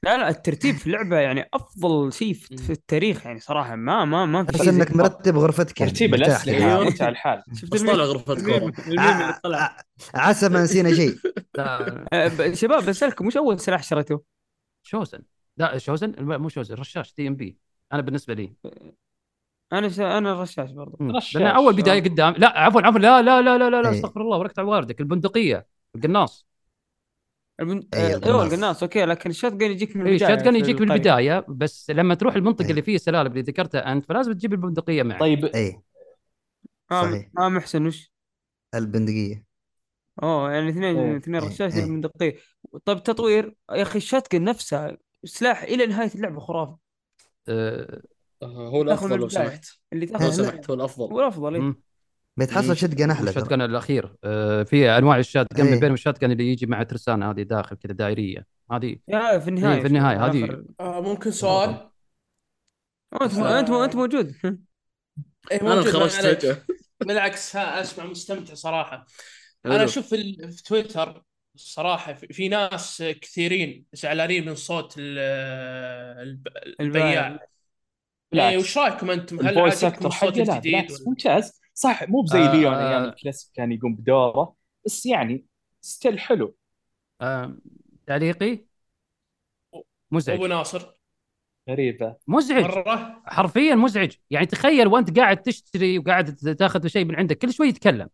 لا 0.04 0.16
لا 0.18 0.28
الترتيب 0.28 0.74
في 0.76 0.86
اللعبة 0.86 1.16
يعني 1.16 1.48
أفضل 1.54 2.12
شيء 2.12 2.32
في 2.34 2.70
التاريخ 2.70 3.26
يعني 3.26 3.40
صراحة. 3.40 3.76
ما 3.76 4.04
ما 4.04 4.26
ما 4.26 4.44
في 4.44 4.52
تحس 4.52 4.62
شيء 4.62 4.72
إنك. 4.72 4.96
مرتب 4.96 5.38
غرفتك 5.38 5.80
يعني 5.80 5.92
ترتيب 5.92 6.14
الأسلحة. 6.14 6.56
أيوه. 6.58 6.84
متع 6.84 7.08
الحال. 7.08 7.42
شفت 7.60 7.72
بس 7.72 7.80
الميم؟ 7.80 7.92
طالع 7.94 8.04
غرفه 8.04 8.34
كوره 8.34 8.56
الميم 8.56 8.72
اللي 8.88 9.40
طلع 9.44 9.58
ع- 9.58 9.80
عسى 10.14 10.48
ما 10.48 10.62
نسينا 10.62 10.94
شيء. 10.94 11.14
آه، 11.58 12.52
شباب 12.54 12.84
بسألكم 12.86 13.26
وش 13.26 13.36
أول 13.36 13.60
سلاح 13.60 13.82
شريتوه؟ 13.82 14.22
شوزن. 14.82 15.22
لا 15.56 15.78
شوزن؟ 15.78 16.10
لا، 16.10 16.38
مو 16.38 16.48
شوزن 16.48 16.74
رشاش 16.74 17.12
TMP 17.12 17.56
أنا 17.92 18.02
بالنسبة 18.02 18.34
لي. 18.34 18.52
أنا 19.72 19.88
ش... 19.88 20.00
أنا 20.00 20.32
الرشاش 20.32 20.70
برضو. 20.70 20.96
مم. 21.00 21.16
رشاش. 21.16 21.36
لأن 21.36 21.46
أول 21.46 21.76
بداية 21.76 22.02
قدام. 22.02 22.34
لا 22.38 22.58
عفوا 22.58 22.80
عفوا 22.82 22.98
لا 22.98 23.22
لا 23.22 23.42
لا 23.42 23.58
لا 23.58 23.70
لا, 23.70 23.82
لا 23.82 23.88
إيه. 23.90 23.94
أستغفر 23.96 24.20
الله 24.20 24.38
وركت 24.38 24.58
على 24.58 24.68
واردك 24.68 25.00
البندقية 25.00 25.66
القناص. 25.96 26.46
البن... 27.60 27.88
أي، 27.94 28.14
آه، 28.14 28.16
القناص. 28.16 28.26
أيوه 28.26 28.44
القناص 28.44 28.82
okay 28.82 29.04
لكن 29.04 29.30
ال 29.30 29.52
shotgun 29.52 29.70
يجيك 29.70 29.96
من 29.96 30.06
اي 30.06 30.12
البداية 30.12 30.28
shotgun 30.36 30.56
يجيك 30.56 30.80
القرية. 30.80 30.88
بالبدايه 30.88 31.44
بس 31.48 31.90
لما 31.90 32.14
تروح 32.14 32.34
المنطقة 32.34 32.64
إيه. 32.64 32.70
اللي 32.70 32.82
فيه 32.82 32.96
سلالم 32.96 33.30
اللي 33.30 33.42
ذكرتها 33.42 33.92
أنت 33.92 34.04
فلازم 34.06 34.32
تجيب 34.32 34.52
البندقية 34.52 35.02
معك 35.02 35.20
طيب 35.20 35.44
اي 35.44 35.80
آه 36.92 37.02
صحيح. 37.02 37.28
آه 37.38 37.48
محسن 37.48 37.86
وش؟ 37.86 38.12
البندقية 38.74 39.44
أوه 40.22 40.52
يعني 40.52 40.68
اثنين 40.68 40.96
إيه. 40.96 41.16
اثنين 41.16 41.42
إيه. 41.42 41.48
رشاش 41.48 41.74
إيه. 41.74 41.84
من 41.84 42.00
دقيقة 42.00 42.38
طيب 42.84 43.02
تطوير 43.02 43.54
يا 43.72 43.82
أخي 43.82 43.98
ال 43.98 44.32
shotgun 44.32 44.44
نفسها 44.44 44.96
سلاح 45.24 45.62
إلى 45.62 45.86
نهاية 45.86 46.10
اللعبة 46.14 46.40
خرافي 46.40 46.76
آه، 47.48 48.02
آه، 48.42 48.46
هو 48.46 48.82
من 48.82 48.88
الافضل 48.88 49.18
لو. 49.18 49.28
سمحت 49.28 49.66
اللي 49.92 50.06
لو 50.06 50.12
تأخذ 50.12 50.30
سمحت 50.30 50.70
هو 50.70 50.74
الأفضل 50.74 51.12
هو 51.12 51.20
الأفضل 51.20 51.74
إيه. 52.38 52.44
مم. 52.44 52.50
بتحصل 52.50 52.76
شتقن 52.76 53.10
أحلى 53.10 53.32
جن 53.32 53.62
الأخير 53.62 54.14
آه، 54.24 54.62
في 54.62 54.90
أنواع 54.90 55.18
الشات 55.18 55.46
جن 55.54 55.64
إيه. 55.66 55.74
من 55.74 55.80
بينهم 55.80 55.94
الشات 55.94 56.20
جن 56.20 56.30
اللي 56.32 56.52
يجي 56.52 56.66
مع 56.66 56.82
ترسانه 56.82 57.30
هذه 57.30 57.42
داخل 57.42 57.76
كذا 57.76 57.92
دائرية 57.92 58.46
هذه 58.72 58.96
في 59.38 59.48
النهايه 59.48 59.74
إيه، 59.74 59.80
في 59.80 59.86
النهاية، 59.86 60.30
في 60.30 60.38
هذه-. 60.38 60.64
آه 60.80 61.00
ممكن 61.00 61.30
سؤال 61.30 61.90
أنت 63.22 63.32
أنت 63.38 63.70
أنت 63.70 63.96
موجود 63.96 64.34
إيه 65.52 65.60
أنا 65.60 65.82
خرجت 65.82 66.62
بالعكس 67.00 67.56
ها 67.56 67.80
أسمع 67.80 68.04
مستمتع 68.04 68.54
صراحة 68.54 69.06
أنا. 69.66 69.84
أشوف 69.84 70.08
في, 70.08 70.14
ال- 70.14 70.52
في 70.52 70.62
تويتر 70.62 71.22
الصراحه 71.54 72.12
في, 72.12 72.26
في 72.26 72.48
ناس 72.48 73.02
كثيرين 73.20 73.84
زعلانين 73.92 74.46
من 74.46 74.54
صوت 74.54 74.94
ال- 74.98 75.18
الب- 76.28 76.48
البياع 76.80 77.38
إيه. 78.34 78.58
وش 78.58 78.78
رأيكم 78.78 79.10
أنتم؟ 79.10 79.46
هل 79.46 79.58
عجبكم 79.58 80.06
الصوت 80.06 80.38
الجديد؟ 80.38 80.86
ممتاز 81.06 81.60
صح 81.74 82.08
مو 82.08 82.20
بزي 82.22 82.38
آه، 82.38 82.52
ليون 82.54 82.74
آه. 82.74 82.88
أيام 82.90 83.04
الكلاسيك 83.04 83.50
كان 83.54 83.72
يقوم 83.72 83.94
بدوره 83.94 84.54
بس 84.86 85.06
يعني 85.06 85.46
still 85.80 86.18
حلو. 86.18 86.56
آه، 87.20 87.56
تعليقي؟ 88.06 88.52
أبو 89.74 89.84
مزعج 90.10 90.40
ناصر. 90.40 90.94
غريبة. 91.70 92.16
مزعج. 92.26 92.64
مرة. 92.64 93.22
حرفيا 93.26 93.74
مزعج. 93.74 94.12
يعني 94.30 94.46
تخيل 94.46 94.86
وأنت 94.86 95.18
قاعد 95.18 95.42
تشتري 95.42 95.98
وقاعد 95.98 96.34
تاخذ 96.34 96.86
شيء 96.86 97.04
من 97.04 97.16
عندك 97.16 97.38
كل 97.38 97.52
شوي 97.52 97.68
يتكلم. 97.68 98.08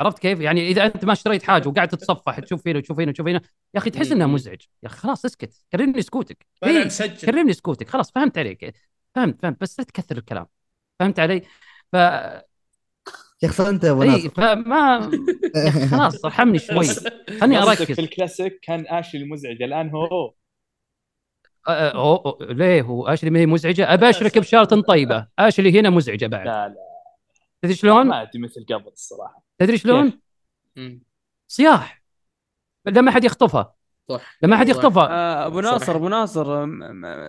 عرفت 0.00 0.18
كيف؟ 0.18 0.40
يعني 0.40 0.68
إذا 0.68 0.86
أنت 0.86 1.04
ما 1.04 1.12
اشتريت 1.12 1.42
حاجة 1.42 1.68
وقاعد 1.68 1.88
تتصفح 1.88 2.40
تشوف 2.40 2.68
هنا 2.68 2.78
وتشوف 2.78 3.00
هنا 3.00 3.08
وتشوف 3.08 3.28
هنا 3.28 3.40
يا 3.74 3.78
أخي 3.78 3.90
تحس 3.90 4.12
إنها. 4.12 4.26
مزعج. 4.26 4.60
يا 4.82 4.88
أخي 4.88 4.98
خلاص 4.98 5.24
اسكت 5.24 5.64
كرمني 5.72 6.02
سكوتك. 6.02 6.46
إيه، 6.64 6.88
كرمني 7.26 7.52
سكوتك. 7.52 7.88
خلاص 7.88 8.10
فهمت 8.10 8.38
عليك. 8.38 8.74
فهمت 9.14 9.42
فهمت. 9.42 9.60
بس 9.60 9.78
لا 9.78 9.84
تكثر 9.84 10.18
الكلام. 10.18 10.46
فهمت 11.00 11.20
علي؟ 11.20 11.42
ف 11.94 11.96
شيخ 13.40 13.60
أنت 13.60 13.84
يا 13.84 13.90
أبو 13.90 14.02
اي 14.02 14.30
فما 14.30 15.10
خلاص 15.90 16.24
ارحمني 16.24 16.58
شوي. 16.58 16.86
خلني 17.40 17.58
أركز. 17.58 17.82
في 17.82 18.00
الكلاسيك 18.00 18.60
كان 18.62 18.86
آشلي 18.88 19.22
المزعج 19.22 19.62
الآن 19.62 19.90
هو 19.90 20.34
أه، 21.68 21.94
أه، 21.94 22.38
ليه 22.40 22.82
هو؟ 22.82 23.06
آشلي 23.06 23.30
ما 23.30 23.38
هي 23.40 23.46
مزعجه 23.46 23.94
ابى 23.94 24.10
اشرك 24.10 24.38
بشارة 24.38 24.80
طيبة. 24.80 25.26
آشلي 25.38 25.80
هنا 25.80 25.90
مزعجة 25.90 26.26
بعد. 26.26 26.46
لا 26.46 26.68
لا. 26.68 26.76
تدري 27.62 27.74
شلون؟ 27.74 28.06
ما 28.06 28.22
أدري 28.22 28.42
مثل 28.42 28.66
قبل 28.68 28.88
الصراحة. 28.92 29.44
تدري 29.58 29.78
شلون؟ 29.78 30.20
صياح. 31.48 32.02
لما 32.86 33.10
حد 33.10 33.24
يخطفها. 33.24 33.74
صح. 34.10 34.36
لما 34.42 34.56
حد. 34.56 34.68
يخطفها. 34.68 35.08
آه، 35.10 35.46
أبو. 35.46 35.60
ناصر 35.60 35.96
أبو 35.96 36.08
ناصر 36.08 36.66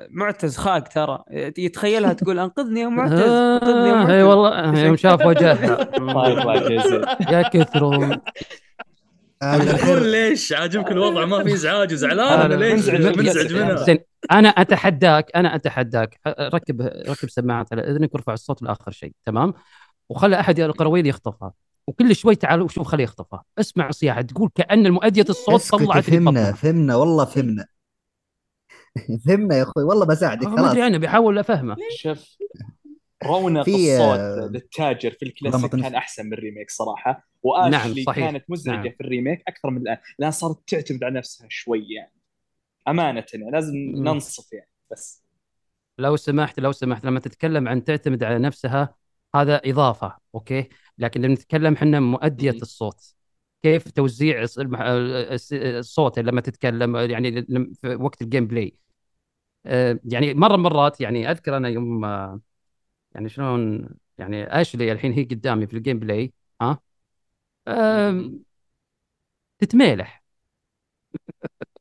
معتز 0.09 0.57
خاك 0.57 0.87
ترى. 0.93 1.23
يتخيلها 1.57 2.13
تقول 2.13 2.39
أنقذني 2.39 2.79
يا 2.79 2.87
معتز 2.87 3.19
آه، 3.19 3.55
أنقذني 3.57 3.89
يا 3.89 3.93
اي 3.93 4.23
معتز. 4.23 4.23
والله 4.23 4.79
يوم 4.85 4.95
شاف 4.95 5.25
وجهها 5.27 5.83
طيب 5.83 7.05
يا 7.31 7.41
كثروا 7.41 8.15
آه، 9.43 9.57
الأخير- 9.57 9.87
ليش؟ 10.01 10.53
عاجبك 10.53 10.91
الوضع 10.91 11.25
ما 11.25 11.43
في 11.43 11.53
إزعاج 11.53 11.93
وزعلان 11.93 12.39
آه، 12.39 12.45
أنا 12.45 12.53
ليش؟ 12.53 12.89
منزعج. 12.89 13.53
منها. 13.53 13.85
أنا 14.31 14.49
أتحداك 14.49 15.31
أنا 15.35 15.55
أتحداك. 15.55 16.19
ركب 16.27 16.81
ركب 17.09 17.29
سماعات 17.29 17.73
على 17.73 17.81
إذنك 17.81 18.13
وارفع 18.13 18.33
الصوت 18.33 18.61
لآخر 18.61 18.91
شيء 18.91 19.11
تمام؟ 19.25 19.53
وخلى 20.09 20.39
أحد 20.39 20.59
القرويين 20.59 21.07
يخطفها؟ 21.07 21.51
وكل 21.87 22.15
شوي 22.15 22.35
تعال 22.35 22.61
وشوف 22.61 22.87
خليه 22.87 23.03
يخطفها. 23.03 23.43
اسمع 23.59 23.91
صياحه 23.91 24.21
تقول 24.21 24.49
كأن 24.55 24.91
مؤديه 24.91 25.25
الصوت 25.29 25.69
طلعت 25.69 26.03
فهمنا 26.03 26.51
فهمنا 26.51 26.95
والله 26.95 27.25
فهمنا. 27.25 27.65
فهمنا 29.27 29.55
يا 29.57 29.63
أخوي 29.63 29.83
والله 29.83 30.05
بساعدك 30.05 30.47
ما 30.47 30.57
خلاص. 30.57 30.71
ادري 30.71 30.87
أنا 30.87 30.97
بحاول 30.97 31.39
أفهمه. 31.39 31.75
شوف 31.97 32.37
رونق 33.23 33.63
في، 33.63 33.71
الصوت 33.71 34.19
آه، 34.19 34.49
للتاجر 34.53 35.11
في 35.11 35.25
الكلاسيك 35.25 35.75
ما 35.75 35.81
كان 35.81 35.95
أحسن 35.95 36.25
من 36.25 36.33
ال 36.33 36.39
remake 36.39 36.71
صراحة 36.71 37.27
واشلي 37.43 37.71
نعم، 37.71 38.03
صحيح. 38.05 38.31
كانت 38.31 38.45
مزعجة 38.49 38.75
نعم. 38.75 38.89
في 38.97 39.01
ال 39.01 39.07
remake 39.07 39.43
أكثر 39.47 39.69
من 39.69 39.81
الآن. 39.81 39.97
لأن 40.19 40.31
صارت 40.31 40.59
تعتمد 40.67 41.03
على 41.03 41.13
نفسها 41.17 41.47
شوي 41.49 41.87
يعني. 41.89 42.13
أمانة 42.87 43.25
يعني 43.33 43.51
لازم. 43.51 43.75
ننصف 43.95 44.53
يعني 44.53 44.69
بس. 44.91 45.23
لو 45.97 46.15
سمحت 46.15 46.59
لو 46.59 46.71
سمحت 46.71 47.05
لما 47.05 47.19
تتكلم 47.19 47.67
عن 47.67 47.83
تعتمد 47.83 48.23
على 48.23 48.39
نفسها 48.39 48.95
هذا 49.35 49.61
إضافة 49.65 50.17
أوكي؟ 50.35 50.69
لكن 50.97 51.21
لما 51.21 51.33
نتكلم 51.33 51.73
إحنا 51.73 51.99
مؤدية. 51.99 52.51
الصوت. 52.51 53.15
كيف 53.63 53.91
توزيع 53.91 54.41
الس- 54.43 55.53
الصوت 55.53 56.19
لما 56.19 56.41
تتكلم 56.41 56.95
يعني 56.95 57.41
في 57.81 57.95
وقت 57.95 58.21
ال 58.21 58.47
gameplay 58.47 58.75
آه، 59.65 59.99
يعني 60.05 60.33
مرة 60.33 60.55
مرات 60.55 61.01
يعني 61.01 61.31
أذكر 61.31 61.57
أنا 61.57 61.69
يوم 61.69 62.05
آه، 62.05 62.41
يعني 63.15 63.29
شلون 63.29 63.89
يعني 64.17 64.43
اشلي 64.61 64.91
الحين 64.91 65.13
هي 65.13 65.23
قدامي 65.23 65.67
في 65.67 65.73
ال 65.77 65.99
gameplay 65.99 66.33
ها؟ 66.61 66.79
آم، 67.67 68.45
تتميلح 69.59 70.23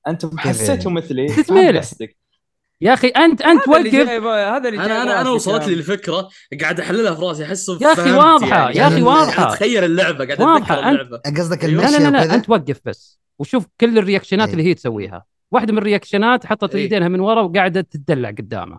أنتم 0.07 0.39
حسيتوا 0.39 0.91
مثلي؟ 0.91 1.27
تتميلح. 1.37 1.95
يا 2.81 2.95
أخي 2.95 3.09
انت 3.09 3.43
أنت 3.43 3.69
وقف 3.69 3.95
هذا 3.95 4.69
اللي 4.69 4.85
أنا 4.85 5.03
أنا 5.03 5.21
أنا 5.21 5.31
وصلت. 5.31 5.67
لي 5.69 5.75
الفكرة 5.75 6.29
قاعد 6.61 6.81
أحللها 6.81 7.15
في 7.15 7.21
راسي 7.23 7.45
أحسه 7.45 7.79
يا 7.83 7.93
أخي 7.93 8.03
فهمت 8.03 8.19
واضحة، 8.19 8.49
يعني. 8.59 8.77
يا 8.77 8.87
أخي 8.87 9.03
قاعد 9.03 9.19
واضحة. 9.19 9.49
أتخيل 9.53 9.85
اللعبة 9.85 10.25
قاعد 10.27 10.41
واضحة، 10.41 10.75
اتذكر 10.75 10.83
أنت- 10.83 10.87
اللعبة 10.87 11.17
قصدك. 11.41 11.65
لا 11.65 11.71
المشي 11.71 11.93
لا 11.93 11.99
لا, 11.99 12.09
لا 12.11 12.21
وكذا 12.21 12.35
أنت 12.35 12.51
وقف 12.51 12.81
بس 12.85 13.21
وشوف 13.39 13.67
كل 13.81 13.99
الرياكشنات 13.99 14.49
إيه. 14.49 14.55
اللي 14.55 14.65
هي 14.71 14.75
تسويها 14.75 15.25
واحدة 15.53 15.73
من 15.73 15.79
الرياكشنات 15.79 16.47
حطت 16.47 16.75
إيه. 16.75 16.85
يدينها 16.85 17.09
من 17.09 17.21
ورا 17.21 17.43
وقاعدة 17.43 17.81
تدلع 17.81 18.29
قدامه 18.31 18.79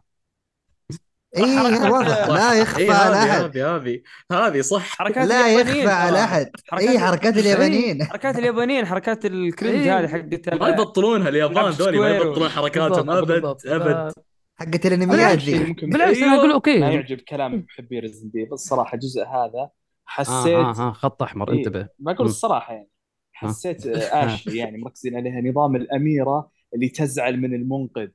اي 1.37 1.89
واضح. 1.89 2.27
لا 2.27 2.53
يخفى 2.53 2.81
اي 2.81 2.91
على 2.91 3.15
أحد. 3.15 3.57
هذه 3.57 3.75
هذه. 3.75 4.01
هذه 4.31 4.61
صح. 4.61 4.97
حركات 4.97 5.27
لا 5.27 5.53
يخفى 5.53 5.87
على. 5.87 6.23
أحد. 6.23 6.51
حركات 6.67 6.89
اي 6.89 6.99
حركات 6.99 7.37
اليابانيين. 7.37 8.03
حركات 8.03 8.37
اليابانيين 8.37 8.85
حركات 8.85 9.25
ال 9.25 9.34
cringe 9.34 9.87
إيه. 9.87 9.99
هذه 9.99 10.07
حقت 10.07 10.53
ما 10.61 10.69
يبطلونها 10.69 11.29
اليابان 11.29 11.69
ذولي 11.69 11.99
ما 11.99 12.09
يبطلون 12.09 12.49
حركاتهم. 12.49 13.09
أبد. 13.09 13.57
أبد. 13.65 14.13
حقت 14.55 14.85
الأنميات 14.85 15.39
ذي. 15.39 15.63
ممكن 15.63 15.89
بالعكس 15.89 16.17
أنا 16.17 16.25
أيوه. 16.25 16.39
أقول 16.39 16.49
ما 16.49 16.55
أوكي 16.55 16.79
يعجب 16.79 17.17
كلام 17.17 17.65
محبي 17.69 17.99
Resident 17.99 18.29
Evil 18.29 18.53
الصراحة 18.53 18.93
الجزء 18.95 19.21
هذا 19.21 19.59
آه 19.59 19.71
حسيت 20.05 20.53
آه 20.53 20.87
آه 20.87 20.91
خط 20.91 21.23
أحمر 21.23 21.51
إيه، 21.51 21.57
انتبه. 21.57 21.87
ما 21.99 22.11
أقول. 22.11 22.27
الصراحة 22.27 22.73
يعني. 22.73 22.89
حسيت 23.33 23.87
آه، 23.87 24.25
اشلي 24.25 24.57
يعني 24.57 24.77
مركزين 24.77 25.15
عليها. 25.15 25.41
نظام 25.41 25.75
الأميرة 25.75 26.49
اللي 26.75 26.89
تزعل 26.89 27.41
من 27.41 27.53
المنقذ. 27.53 28.07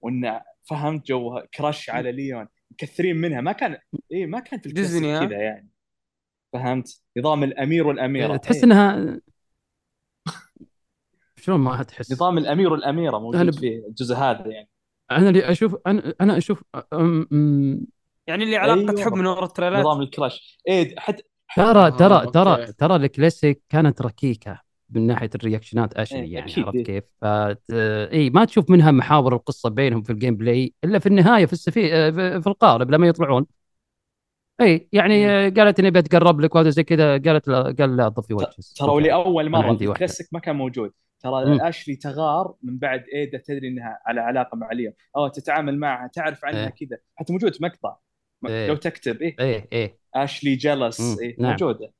وإن 0.00 0.40
فهمت 0.70 1.06
جاها 1.06 1.46
crush 1.54 1.90
على 1.90 2.12
ليون. 2.12 2.46
مكثرين 2.82 3.16
منها. 3.16 3.40
ما 3.40 3.52
كان 3.52 3.78
اي 4.12 4.26
ما 4.26 4.40
كان 4.40 4.60
في 4.60 4.66
الكلاسيك 4.66 5.02
ديزني،؟ 5.02 5.26
كذا 5.28 5.36
يعني. 5.36 5.68
فهمت؟ 6.52 7.02
نظام 7.18 7.44
الأمير 7.44 7.86
والأميرة. 7.86 8.36
تحس 8.36 8.56
إيه. 8.56 8.64
انها 8.64 9.20
شلون 11.42 11.60
ما 11.60 11.82
تحس؟ 11.82 12.12
نظام 12.12 12.38
الأمير 12.38 12.72
والأميرة 12.72 13.18
موجود 13.18 13.40
أنا 13.40 13.52
في 13.52 13.82
الجزء 13.88 14.14
هذا 14.14 14.46
يعني. 14.46 14.68
أنا 15.10 15.28
اللي 15.28 15.50
أشوف 15.50 15.76
أنا 15.86 16.14
أنا 16.20 16.38
أشوف 16.38 16.62
أم- 16.76 16.80
أم- 16.80 17.86
يعني 18.26 18.44
اللي 18.44 18.56
علاقة 18.56 18.90
أيوه. 18.90 19.04
حب 19.04 19.12
من 19.12 19.26
ورا 19.26 19.44
التريلات. 19.44 19.80
نظام 19.80 20.00
ال 20.00 20.08
crush. 20.08 20.58
اي 20.68 20.94
حتى 20.98 21.22
ترى 21.56 21.86
آه، 21.86 21.88
ترى. 21.88 22.30
ترى 22.30 22.72
ترى 22.72 22.96
الكلاسيك 22.96 23.62
كانت 23.68 24.02
ركيكة. 24.02 24.65
من 24.96 25.06
ناحية 25.06 25.30
الرياكشنات 25.34 25.94
أشلي 25.94 26.18
إيه، 26.18 26.34
يعني 26.34 26.52
أكيد، 26.52 26.64
عرفت 26.64 26.76
إيه. 26.76 26.84
كيف؟ 26.84 27.04
ف 27.20 27.24
اي 28.12 28.30
ما 28.30 28.44
تشوف 28.44 28.70
منها 28.70 28.90
محاور 28.90 29.34
القصة 29.34 29.70
بينهم 29.70 30.02
في 30.02 30.10
ال 30.12 30.36
gameplay 30.36 30.74
إلا 30.84 30.98
في 30.98 31.06
النهاية 31.06 31.46
في 31.46 31.52
السفي 31.52 31.94
آه، 31.94 32.10
في 32.40 32.46
القارب 32.46 32.90
لما 32.90 33.06
يطلعون 33.06 33.46
اي 34.60 34.88
يعني 34.92 35.28
آه، 35.30 35.48
قالت 35.48 35.80
إني 35.80 35.90
بتقرب 35.90 36.40
لك 36.40 36.54
وهذا 36.54 36.70
زي 36.70 36.84
كذا 36.84 37.18
قالت 37.18 37.48
لا 37.48 37.74
قال 37.78 37.96
لا 37.96 38.08
ضفي 38.08 38.34
وجهك 38.34 38.48
ترى 38.76 38.90
ولاول 38.90 39.50
مرة. 39.50 39.72
الكلاسيك 39.72 40.26
ما 40.32 40.40
كان 40.40 40.56
موجود 40.56 40.92
ترى. 41.20 41.68
أشلي 41.68 41.96
تغار 41.96 42.54
من 42.62 42.78
بعد 42.78 43.04
إيدا 43.14 43.38
تدري 43.38 43.68
إنها 43.68 43.98
على 44.06 44.20
علاقة 44.20 44.56
مع 44.56 44.72
ليون 44.72 44.92
أو 45.16 45.28
تتعامل 45.28 45.78
معها 45.78 46.10
تعرف 46.12 46.44
عنها 46.44 46.64
إيه. 46.64 46.86
كذا 46.86 46.98
حتى 47.16 47.32
موجود 47.32 47.52
مقطع 47.60 47.96
إيه. 48.46 48.68
لو 48.68 48.76
تكتب 48.76 49.22
إيه 49.22 49.36
إيه 49.40 49.68
إيه 49.72 49.98
أشلي 50.14 50.54
جلس. 50.54 51.18
إيه 51.20 51.36
نعم. 51.38 51.50
موجودة 51.50 51.92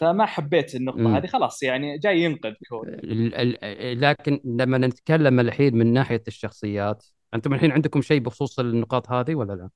فما 0.00 0.26
حبيت 0.26 0.74
النقطة. 0.74 1.16
هذه 1.16 1.26
خلاص 1.26 1.62
يعني 1.62 1.98
جاي 1.98 2.20
ينقذ 2.22 2.52
كود 2.68 2.88
ال- 2.88 4.00
لكن 4.00 4.40
لما 4.44 4.78
نتكلم 4.78 5.40
الحين 5.40 5.76
من 5.76 5.92
ناحية 5.92 6.22
الشخصيات 6.28 7.06
أنتم 7.34 7.54
الحين 7.54 7.72
عندكم 7.72 8.02
شيء 8.02 8.20
بخصوص 8.20 8.58
النقاط 8.58 9.10
هذه 9.10 9.34
ولا 9.34 9.52
لا؟ 9.52 9.70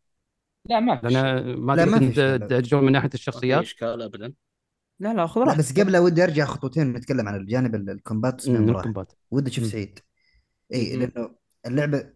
لا 0.70 0.80
ما 0.80 0.96
في 0.96 1.08
شيء. 1.10 1.22
لأن 1.74 1.88
ما. 1.88 2.46
تجون 2.46 2.84
من 2.84 2.92
ناحية 2.92 3.04
ما 3.04 3.08
في 3.08 3.14
الشخصيات 3.14 3.62
إشكال 3.62 4.02
ابدا 4.02 4.32
لا 5.00 5.14
لا 5.14 5.26
خذ 5.26 5.40
راحتك 5.40 5.58
بس 5.58 5.80
قبل 5.80 5.96
ودي 5.96 6.24
أرجع 6.24 6.44
خطوتين 6.44 6.92
نتكلم 6.92 7.28
عن 7.28 7.36
الجانب 7.36 7.74
ال- 7.74 7.90
ال 7.90 7.97
combat. 7.97 8.46
ودي 9.30 9.50
أشوف. 9.50 9.64
سعيد 9.64 9.98
اي. 10.74 10.96
لأنه 10.96 11.34
اللعبة 11.66 12.12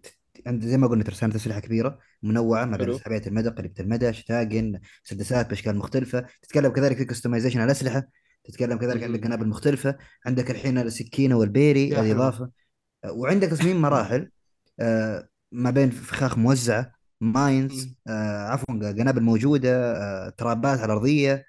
ت- 0.46 0.48
عند 0.48 0.64
زي 0.66 0.76
ما 0.76 0.86
قلنا 0.86 1.04
ترسانة 1.04 1.36
أسلحة 1.36 1.60
كبيرة 1.60 1.98
منوعة 2.22 2.64
ما 2.64 2.76
بين. 2.76 2.98
سحابيه 2.98 3.22
المدى 3.26 3.48
قريبه 3.48 3.74
المدى 3.80 4.12
shotgun 4.12 4.80
مسدسات 5.04 5.48
بأشكال 5.48 5.76
مختلفة 5.76 6.26
تتكلم 6.42 6.72
كذلك 6.72 6.96
في 6.96 7.04
customization 7.04 7.60
على 7.60 7.66
الأسلحة 7.66 8.08
تتكلم 8.44 8.78
كذلك 8.78 8.96
مم. 8.96 9.04
عندك 9.04 9.24
قنابل 9.24 9.48
مختلفة 9.48 9.96
عندك 10.26 10.50
الحين 10.50 10.78
السكينة 10.78 11.36
وال 11.36 11.53
parry 11.53 11.94
هذه. 11.96 12.12
اضافه 12.12 12.50
وعندك 13.10 13.48
تصميم 13.48 13.82
مراحل 13.82 14.30
آه، 14.80 15.28
ما 15.52 15.70
بين 15.70 15.90
فخاخ 15.90 16.38
موزعة 16.38 16.92
mines. 17.20 17.94
آه، 18.08 18.38
عفوا 18.48 18.74
قنابل 18.92 19.22
موجودة 19.22 19.96
آه، 19.96 20.28
ترابات 20.28 20.78
على 20.78 20.84
الأرضية 20.84 21.44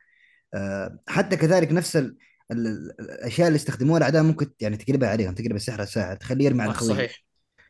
آه، 0.53 0.99
حتى 1.07 1.35
كذلك 1.37 1.71
نفس 1.71 1.95
ال... 1.95 2.17
ال... 2.51 2.67
ال- 2.67 3.01
الأشياء 3.01 3.47
اللي 3.47 3.55
يستخدموها 3.55 3.97
الأعداء 3.97 4.23
ممكن 4.23 4.47
يعني 4.59 4.77
تقلبها 4.77 5.09
عليهم 5.09 5.33
تقلب 5.33 5.55
السحر 5.55 5.81
الساحر 5.81 6.15
تخليه 6.15 6.45
يرمي 6.45 6.61
على 6.63 6.73
صحيح 6.73 7.26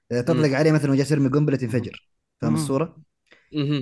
تطلق 0.09 0.49
عليه 0.57 0.71
مثلا 0.71 0.91
وجالس 0.91 1.11
يرمي 1.11 1.29
قنبله 1.29 1.57
تنفجر 1.57 2.07
فاهم. 2.41 2.53
الصورة؟ 2.55 2.97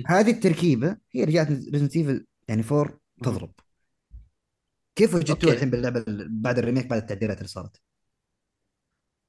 هذه 0.06 0.30
التركيبة 0.30 0.96
هي 1.12 1.24
رجعت 1.24 1.48
Resident 1.48 1.96
Evil 1.96 2.26
يعني 2.48 2.62
4 2.72 3.00
تضرب 3.22 3.52
كيف 4.96 5.14
وجدتوها. 5.14 5.54
الحين 5.54 5.70
باللعبة 5.70 6.00
ال- 6.08 6.28
بعد 6.42 6.58
ال 6.58 6.62
remake 6.62 6.86
بعد 6.86 7.00
التعديلات 7.00 7.36
اللي 7.38 7.48
صارت؟ 7.48 7.80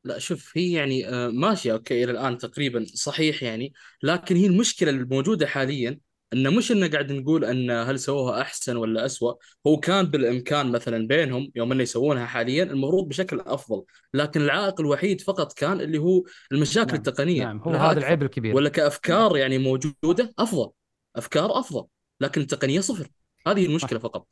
لا 0.03 0.19
شوف 0.19 0.57
هي 0.57 0.71
يعني 0.71 1.09
آه، 1.09 1.27
ماشية 1.29 1.73
أوكي 1.73 2.03
إلى 2.03 2.11
الآن 2.11 2.37
تقريبا 2.37 2.85
صحيح 2.93 3.43
يعني 3.43 3.73
لكن 4.03 4.35
هي 4.35 4.45
المشكلة 4.47 4.89
الموجودة 4.89 5.47
حاليا 5.47 5.99
إنه 6.33 6.49
مش 6.49 6.71
إنه 6.71 6.87
قاعد 6.87 7.11
نقول 7.11 7.45
ان 7.45 7.71
هل 7.71 7.99
سووها 7.99 8.41
أحسن 8.41 8.77
ولا 8.77 9.05
أسوأ 9.05 9.33
هو 9.67 9.77
كان 9.79 10.05
بالإمكان 10.05 10.71
مثلا 10.71 11.07
بينهم 11.07 11.51
يوم 11.55 11.71
إنه 11.71 11.83
يسوونها 11.83 12.25
حاليا 12.25 12.63
المفروض 12.63 13.07
بشكل 13.07 13.39
أفضل 13.39 13.83
لكن 14.13 14.41
العائق 14.41 14.79
الوحيد 14.81 15.21
فقط 15.21 15.53
كان 15.53 15.81
اللي 15.81 15.97
هو 15.97 16.23
المشاكل 16.51 16.87
نعم، 16.91 16.97
التقنية. 16.97 17.43
نعم 17.43 17.59
هو 17.59 17.71
هذا. 17.71 17.99
العيب 17.99 18.23
الكبير. 18.23 18.55
ولا 18.55 18.69
كأفكار 18.69 19.37
يعني 19.37 19.57
موجودة 19.57 20.33
أفضل 20.39 20.69
أفكار 21.15 21.59
أفضل 21.59 21.85
لكن 22.21 22.41
التقنية 22.41 22.79
صفر 22.79 23.07
هذه 23.47 23.65
المشكلة 23.65 23.99
فقط. 23.99 24.27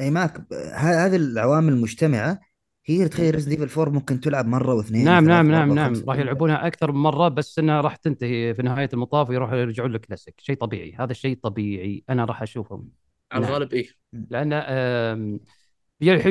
إي 0.00 0.10
معك 0.10 0.46
ه- 0.52 1.06
هذه 1.06 1.16
العوامل 1.16 1.72
المجتمعة 1.72 2.40
هي 2.86 3.08
تخلي 3.08 3.30
Resident 3.30 3.60
Evil 3.60 3.80
4 3.80 3.94
ممكن 3.94 4.20
تلعب 4.20 4.46
مرة 4.46 4.74
واثنين 4.74 5.04
نعم 5.04 5.24
نعم 5.24 5.50
نعم 5.50 5.74
نعم. 5.74 5.94
راح 6.08 6.18
يلعبونها 6.18 6.66
أكثر 6.66 6.92
من 6.92 7.00
مرة 7.00 7.28
بس 7.28 7.58
إنها 7.58 7.80
راح 7.80 7.96
تنتهي 7.96 8.54
في 8.54 8.62
نهاية 8.62 8.88
المطاف 8.92 9.30
ويروحوا 9.30 9.56
يرجعون 9.56 9.90
للكلاسيك. 9.90 10.34
شيء 10.38 10.56
طبيعي 10.56 10.94
هذا 10.98 11.12
شيء 11.12 11.38
طبيعي. 11.42 12.04
أنا 12.10 12.24
راح 12.24 12.42
اشوفهم 12.42 12.88
على 13.32 13.42
نعم. 13.42 13.52
الغالب 13.52 13.72
إيه. 13.74 13.88
لأن 14.12 15.38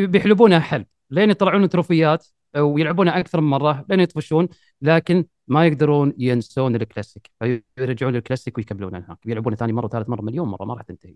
بيحلبونها 0.07 0.59
حلب. 0.59 0.85
لين 1.09 1.29
يطلعون 1.29 1.69
تروفيات 1.69 2.27
ويلعبونها 2.57 3.19
أكثر 3.19 3.41
من 3.41 3.47
مرة 3.47 3.85
لين 3.89 3.99
يطفشون 3.99 4.47
لكن 4.81 5.25
ما 5.47 5.67
يقدرون 5.67 6.13
ينسون 6.17 6.75
الكلاسيك. 6.75 7.31
فيرجعون 7.75 8.13
للكلاسيك 8.13 8.57
ويكملون 8.57 8.95
هناك. 8.95 9.17
بيلعبونها 9.25 9.57
ثاني 9.57 9.73
مرة 9.73 9.85
وثالث 9.85 10.09
مرة 10.09 10.21
مليون 10.21 10.47
مرة 10.47 10.65
ما 10.65 10.73
راح 10.73 10.81
تنتهي. 10.81 11.15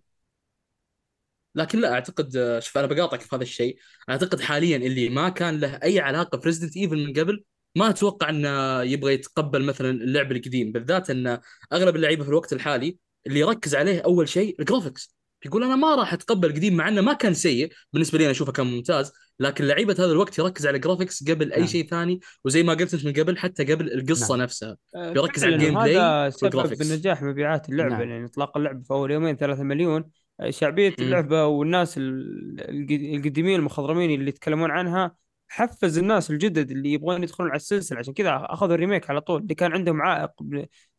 لكن 1.56 1.80
لا 1.80 1.94
أعتقد 1.94 2.38
آه، 2.38 2.60
شوف 2.60 2.78
أنا 2.78 2.88
بقاطعك 2.88 3.22
في 3.22 3.36
هذا 3.36 3.44
الشيء 3.44 3.78
أعتقد 4.10 4.42
حاليا 4.42 4.78
اللي 4.78 5.10
ما 5.10 5.30
كان 5.30 5.60
له 5.60 5.80
أي 5.84 6.00
علاقة 6.00 6.38
في 6.38 6.46
Resident 6.46 6.78
Evil 6.78 7.08
من 7.08 7.14
قبل 7.14 7.44
ما 7.76 7.90
أتوقع 7.90 8.30
إنه 8.30 8.82
يبغى 8.82 9.14
يتقبل 9.14 9.64
مثلا 9.64 9.90
اللعب 9.90 10.32
القديم 10.32 10.72
بالذات 10.72 11.10
إن 11.10 11.40
أغلب 11.74 11.96
اللعيبة 11.96 12.24
في 12.24 12.30
الوقت 12.30 12.54
الحالي 12.54 12.98
اللي 13.28 13.40
يركز 13.40 13.76
عليه 13.76 14.02
أول 14.02 14.30
شيء 14.30 14.56
ال 14.60 14.66
graphics 14.66 15.18
يقول 15.46 15.64
أنا 15.64 15.76
ما 15.76 15.96
راح 15.96 16.14
أتقبل 16.14 16.54
قديم 16.54 16.76
مع 16.76 16.88
إنه 16.88 17.02
ما 17.02 17.14
كان 17.14 17.34
سيء 17.34 17.72
بالنسبة 17.94 18.18
لي 18.18 18.24
أنا 18.24 18.32
أشوفه 18.32 18.52
كان 18.52 18.68
ممتاز 18.68 19.14
لكن 19.40 19.66
لعيبة 19.66 19.94
هذا 19.94 20.12
الوقت 20.12 20.40
يركز 20.40 20.68
على 20.68 20.76
ال 20.76 20.82
graphics 20.82 21.30
قبل 21.30 21.54
أي 21.54 21.60
نعم. 21.60 21.68
شيء 21.68 21.88
ثاني 21.88 22.20
وزي 22.46 22.64
ما 22.64 22.74
قلت 22.74 22.94
أنت 22.94 23.06
من 23.06 23.14
قبل 23.14 23.38
حتى 23.38 23.74
قبل 23.74 23.94
القصة 23.94 24.36
نعم. 24.36 24.44
نفسها 24.44 24.78
آه، 24.96 25.12
بيركز 25.12 25.44
على 25.44 25.56
ال 25.56 25.74
gameplay 25.74 25.98
هذا 25.98 26.30
سبب 26.30 26.44
وال 26.44 26.53
graphics. 26.53 26.92
بنجاح 26.92 27.24
مبيعات 27.24 27.70
اللعبة 27.70 27.96
نعم. 27.98 28.10
يعني 28.10 28.26
إطلاق 28.26 28.58
اللعبة 28.58 28.84
في 28.84 28.92
أول 28.92 29.12
يومين 29.12 29.38
3 29.38 29.64
مليون 29.64 30.04
شعبية. 30.50 30.94
اللعبة 31.00 31.46
والناس 31.46 31.98
ال- 31.98 32.62
الق- 32.70 33.16
القديمين 33.16 33.60
المخضرمين 33.60 34.20
اللي 34.20 34.30
يتكلمون 34.30 34.72
عنها 34.72 35.16
حفز 35.50 35.98
الناس 35.98 36.32
الجدد 36.32 36.72
اللي 36.72 36.94
يبغون 36.94 37.24
يدخلون 37.24 37.50
على 37.50 37.56
السلسلة. 37.56 38.00
عشان 38.00 38.14
كذا 38.14 38.48
أخذوا 38.50 38.76
ال 38.76 38.81
remake 38.81 39.10
على 39.10 39.22
طول 39.22 39.42
اللي 39.42 39.56
كان 39.56 39.72
عندهم 39.74 40.02
عائق 40.02 40.32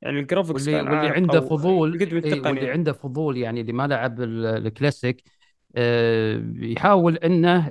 يعني 0.03 0.21
ال 0.21 0.26
graphics 0.26 0.69
واللي 0.69 0.81
واللي 0.91 1.09
عنده 1.09 1.41
فضول 1.41 2.03
التقني 2.03 2.49
واللي 2.53 2.71
عنده 2.71 2.93
فضول 2.93 3.37
يعني 3.37 3.61
اللي 3.61 3.73
ما 3.73 3.87
لعب 3.87 4.21
ال- 4.21 4.47
الكلاسيك 4.67 5.23
آه، 5.77 6.53
يحاول 6.57 7.17
إنه 7.17 7.71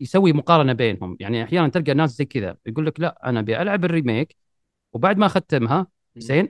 يسوي 0.00 0.32
مقارنة 0.32 0.72
بينهم. 0.72 1.16
يعني 1.20 1.44
أحيانا 1.44 1.68
تلقى 1.68 1.94
ناس 1.94 2.10
زي 2.16 2.24
كذا 2.24 2.56
يقول 2.66 2.86
لك 2.86 3.00
لا 3.00 3.28
أنا 3.28 3.40
أبي 3.40 3.62
ألعب 3.62 3.84
ال 3.84 3.91
remake 3.91 4.36
وبعد 4.92 5.18
ما 5.18 5.26
اختمها 5.26 5.86
زين 6.16 6.48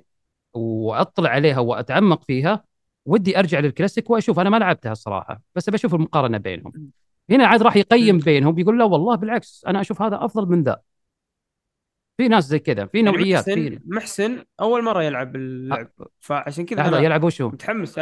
وأطلع 0.54 1.30
عليها 1.30 1.58
وأتعمق 1.58 2.24
فيها 2.24 2.64
ودي 3.06 3.38
أرجع 3.38 3.60
للكلاسيك 3.60 4.10
وأشوف 4.10 4.38
أنا 4.38 4.50
ما 4.50 4.56
لعبتها 4.56 4.92
الصراحة 4.92 5.40
بس 5.54 5.70
بشوف 5.70 5.94
المقارنة 5.94 6.38
بينهم. 6.38 6.72
هنا 7.30 7.46
عاد 7.46 7.62
راح 7.62 7.76
يقيم 7.76 8.18
بينهم 8.18 8.54
بيقول 8.54 8.78
لا 8.78 8.84
والله 8.84 9.16
بالعكس 9.16 9.64
أنا 9.66 9.80
أشوف 9.80 10.02
هذا 10.02 10.18
أفضل 10.24 10.48
من 10.48 10.62
ذا. 10.62 10.76
في 12.16 12.28
ناس 12.28 12.44
زي 12.44 12.58
كذا 12.58 12.86
في 12.86 12.98
يعني 12.98 13.10
نوعيات 13.10 13.48
محسن 13.48 13.68
في 13.68 13.80
محسن 13.86 14.44
أول 14.60 14.84
مرة 14.84 15.02
يلعب 15.02 15.36
اللعب 15.36 15.88
فعشان 16.20 16.64
كذا 16.64 16.88
أنا 16.88 16.98
يلعب 16.98 17.24
وشو 17.24 17.48
متحمس. 17.48 18.00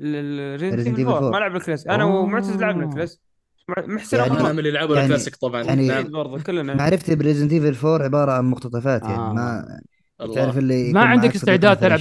ريزنت 0.00 0.86
Resident 0.86 0.98
إيفل 0.98 1.04
Evil 1.04 1.08
4 1.08 1.16
4. 1.18 1.30
ما 1.30 1.36
لعب 1.36 1.56
الكلاس 1.56 1.86
أنا. 1.86 2.04
ومعتز 2.04 2.56
لعبنا 2.56 2.84
الكلاس 2.84 3.20
مع- 3.68 3.84
محسن 3.86 4.18
يعني- 4.18 4.40
أنا. 4.40 4.52
من 4.52 4.58
اللي 4.58 4.70
لعبوا 4.70 4.94
يعني- 4.94 5.06
الكلاسيك 5.06 5.36
طبعا. 5.36 5.62
يعني- 5.62 5.88
نعم 5.88 6.10
برضه 6.10 6.42
كلنا. 6.42 6.74
معرفتي 6.74 7.16
ب 7.16 7.20
Resident 7.20 7.52
Evil 7.52 7.74
4 7.86 8.04
عبارة 8.04 8.32
عن 8.32 8.44
مقتطفات 8.44 9.02
يعني 9.02 9.14
آه. 9.16 9.32
ما 9.32 9.80
الله. 10.20 10.34
تعرف 10.34 10.58
اللي 10.58 10.92
ما 10.92 11.00
عندك 11.04 11.34
استعداد 11.34 11.76
تلعب 11.76 12.00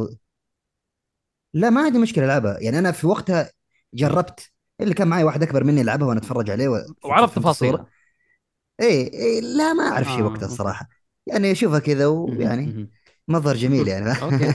و... 0.00 0.06
لا 1.54 1.70
ما 1.70 1.80
عندي 1.84 1.98
مشكلة 1.98 2.24
ألعبها. 2.24 2.58
يعني 2.60 2.78
أنا 2.78 2.92
في 2.92 3.06
وقتها 3.06 3.50
جربت 3.94 4.50
اللي 4.80 4.94
كان 4.94 5.08
معي 5.08 5.24
واحد 5.24 5.42
أكبر 5.42 5.64
مني 5.64 5.80
يلعبها 5.80 6.08
وأنا 6.08 6.20
أتفرج 6.20 6.50
عليه 6.50 6.68
و... 6.68 6.80
وعرفت. 7.04 7.36
تفاصيلها 7.38 7.86
اي 8.80 9.10
اي 9.14 9.40
لا 9.40 9.72
ما 9.72 9.84
أعرف 9.84 10.06
شيء 10.06 10.20
آه، 10.20 10.22
وقتها 10.22 10.34
okay. 10.34 10.44
الصراحة. 10.44 10.88
يعني 11.26 11.52
أشوفها 11.52 11.78
كذا 11.78 12.06
ويعني. 12.06 12.90
مظهر 13.28 13.56
جميل 13.56 13.88
يعني. 13.88 14.10
okay. 14.22 14.52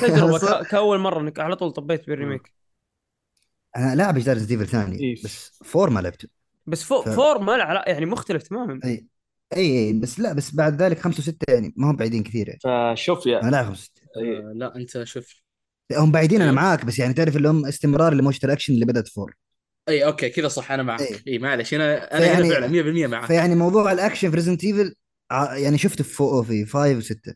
تجربة. 0.00 0.62
كأول 0.70 0.98
مرة 0.98 1.20
إنك 1.20 1.38
على 1.38 1.56
طول 1.56 1.72
طبيت 1.72 2.06
بال 2.06 2.16
remake. 2.16 2.52
أنا 3.76 3.94
لاعب 3.94 4.14
Resident 4.14 4.50
Evil 4.50 4.66
ثاني 4.66 5.00
إيه. 5.00 5.22
بس 5.24 5.58
four 5.64 5.90
ما 5.90 6.00
لعبته. 6.00 6.28
بس 6.66 6.82
fo- 6.82 7.02
f- 7.02 7.08
four 7.08 7.38
ما 7.38 7.52
له 7.56 7.64
علاقه 7.64 7.90
يعني 7.90 8.06
مختلف 8.06 8.42
تماما. 8.42 8.80
إي 8.84 9.06
إي 9.56 9.86
إي 9.86 9.92
بس 9.92 10.20
لا 10.20 10.32
بس 10.32 10.54
بعد 10.54 10.82
ذلك 10.82 10.98
خمسة 10.98 11.18
وستة 11.18 11.52
يعني 11.52 11.74
ما 11.76 11.90
هم 11.90 11.96
بعيدين 11.96 12.22
كثير 12.22 12.48
يعني. 12.48 12.94
فشوف 12.94 13.26
يا. 13.26 13.42
أنا 13.42 13.50
لاعب 13.50 13.66
خمسة 13.66 13.80
وستة. 13.80 14.02
إيه. 14.16 14.38
آه 14.38 14.52
لا 14.52 14.76
أنت 14.76 15.04
شوف. 15.04 15.26
لا، 15.26 15.45
هم 15.92 16.10
بعيدين 16.12 16.40
أنا 16.42 16.50
أيوه. 16.50 16.62
معاك 16.62 16.84
بس 16.84 16.98
يعني 16.98 17.14
تعرف 17.14 17.36
اللي 17.36 17.48
هم 17.48 17.66
استمرار 17.66 18.14
لموجة 18.14 18.40
الأكشن 18.44 18.74
اللي 18.74 18.86
بدأت 18.86 19.08
four 19.08 19.34
اي 19.88 20.04
okay 20.06 20.28
كذا 20.28 20.48
صح 20.48 20.72
أنا 20.72 20.82
معك 20.82 21.00
إيه. 21.00 21.16
اي 21.28 21.38
معلش 21.38 21.74
أنا 21.74 22.16
أنا 22.18 22.26
هنا 22.26 22.34
فيعني- 22.48 22.50
فعلا 22.50 22.66
100% 22.68 23.06
معك 23.06 23.26
فيعني 23.26 23.54
موضوع 23.54 23.92
الأكشن 23.92 24.30
في 24.30 24.36
Resident 24.36 24.64
Evil 24.64 24.94
يعني 25.52 25.78
شفته 25.78 26.04
في 26.04 26.44
في 26.46 26.64
5 26.66 27.00
و6 27.00 27.32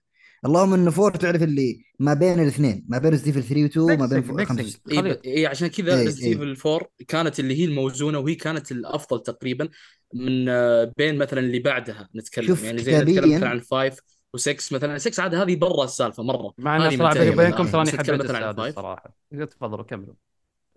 اللهم 0.46 0.74
إنه 0.74 0.90
four 0.90 1.14
تعرف 1.14 1.42
اللي 1.42 1.84
ما 1.98 2.14
بين 2.14 2.40
الاثنين 2.40 2.84
ما 2.88 2.98
بين 2.98 3.10
Resident 3.10 3.26
Evil 3.26 3.42
3 3.42 3.68
و2 3.68 3.76
وما 3.76 4.06
بين 4.06 4.18
mixing- 4.22 4.48
5 4.48 4.62
mixing. 4.62 4.78
و6 4.86 5.06
اي. 5.06 5.20
إيه 5.24 5.48
عشان 5.48 5.68
كذا 5.68 5.94
إيه، 5.98 6.04
Resident 6.04 6.22
إيه. 6.22 6.32
Evil 6.32 6.56
4 6.66 6.88
كانت 7.08 7.40
اللي 7.40 7.60
هي 7.60 7.64
الموزونة 7.64 8.18
وهي 8.18 8.34
كانت 8.34 8.72
الأفضل 8.72 9.22
تقريبا 9.22 9.68
من 10.14 10.48
آه، 10.48 10.92
بين 10.96 11.18
مثلا 11.18 11.40
اللي 11.40 11.58
بعدها 11.58 12.08
نتكلم 12.16 12.56
يعني 12.64 12.82
زي 12.82 12.98
نتكلم 13.00 13.34
مثلا 13.36 13.48
عن 13.48 13.60
5 13.60 13.96
و6 14.36 14.72
مثلا 14.72 14.98
6 14.98 15.22
عاد 15.22 15.34
هذه 15.34 15.56
برا 15.56 15.84
السالفة 15.84 16.22
مرة. 16.22 16.54
مع 16.58 16.76
هذه 16.76 16.94
ان 16.94 16.98
صراحة 16.98 17.14
بيني 17.14 17.30
وبينكم 17.30 17.56
حبيت 17.56 17.74
مثلا 17.74 17.80
عن 17.80 17.86
السادس. 17.86 18.60
5 18.60 18.70
صراحة 18.70 19.14
تفضلوا 19.30 19.84
كملوا. 19.84 20.14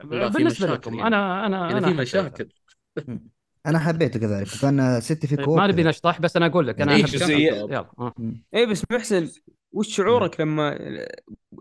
بالنسبة 0.04 0.46
مشاكل 0.46 0.74
لكم 0.74 0.96
يعني. 0.96 1.08
أنا 1.08 1.46
أنا 1.46 1.58
يعني 1.58 1.78
أنا 1.78 1.88
في. 1.88 1.94
مشاكل. 1.94 2.50
أنا 3.66 3.80
حبيته 3.80 4.20
كذلك. 4.20 4.48
وكان 4.56 5.02
six 5.02 5.26
في 5.26 5.36
co-op 5.36 5.58
ما 5.58 5.68
نبي 5.68 5.84
نشطح 5.84 6.22
بس 6.22 6.38
أنا 6.38 6.46
أقول 6.46 6.68
لك 6.68 6.82
أنا 6.82 6.96
إيه، 6.96 7.04
جزئية. 7.04 7.52
يلا. 7.52 7.90
آه. 8.00 8.14
اي 8.56 8.66
بس 8.66 8.84
محسن 8.92 9.30
وش 9.72 9.96
شعورك 9.96 10.42
لما 10.42 10.78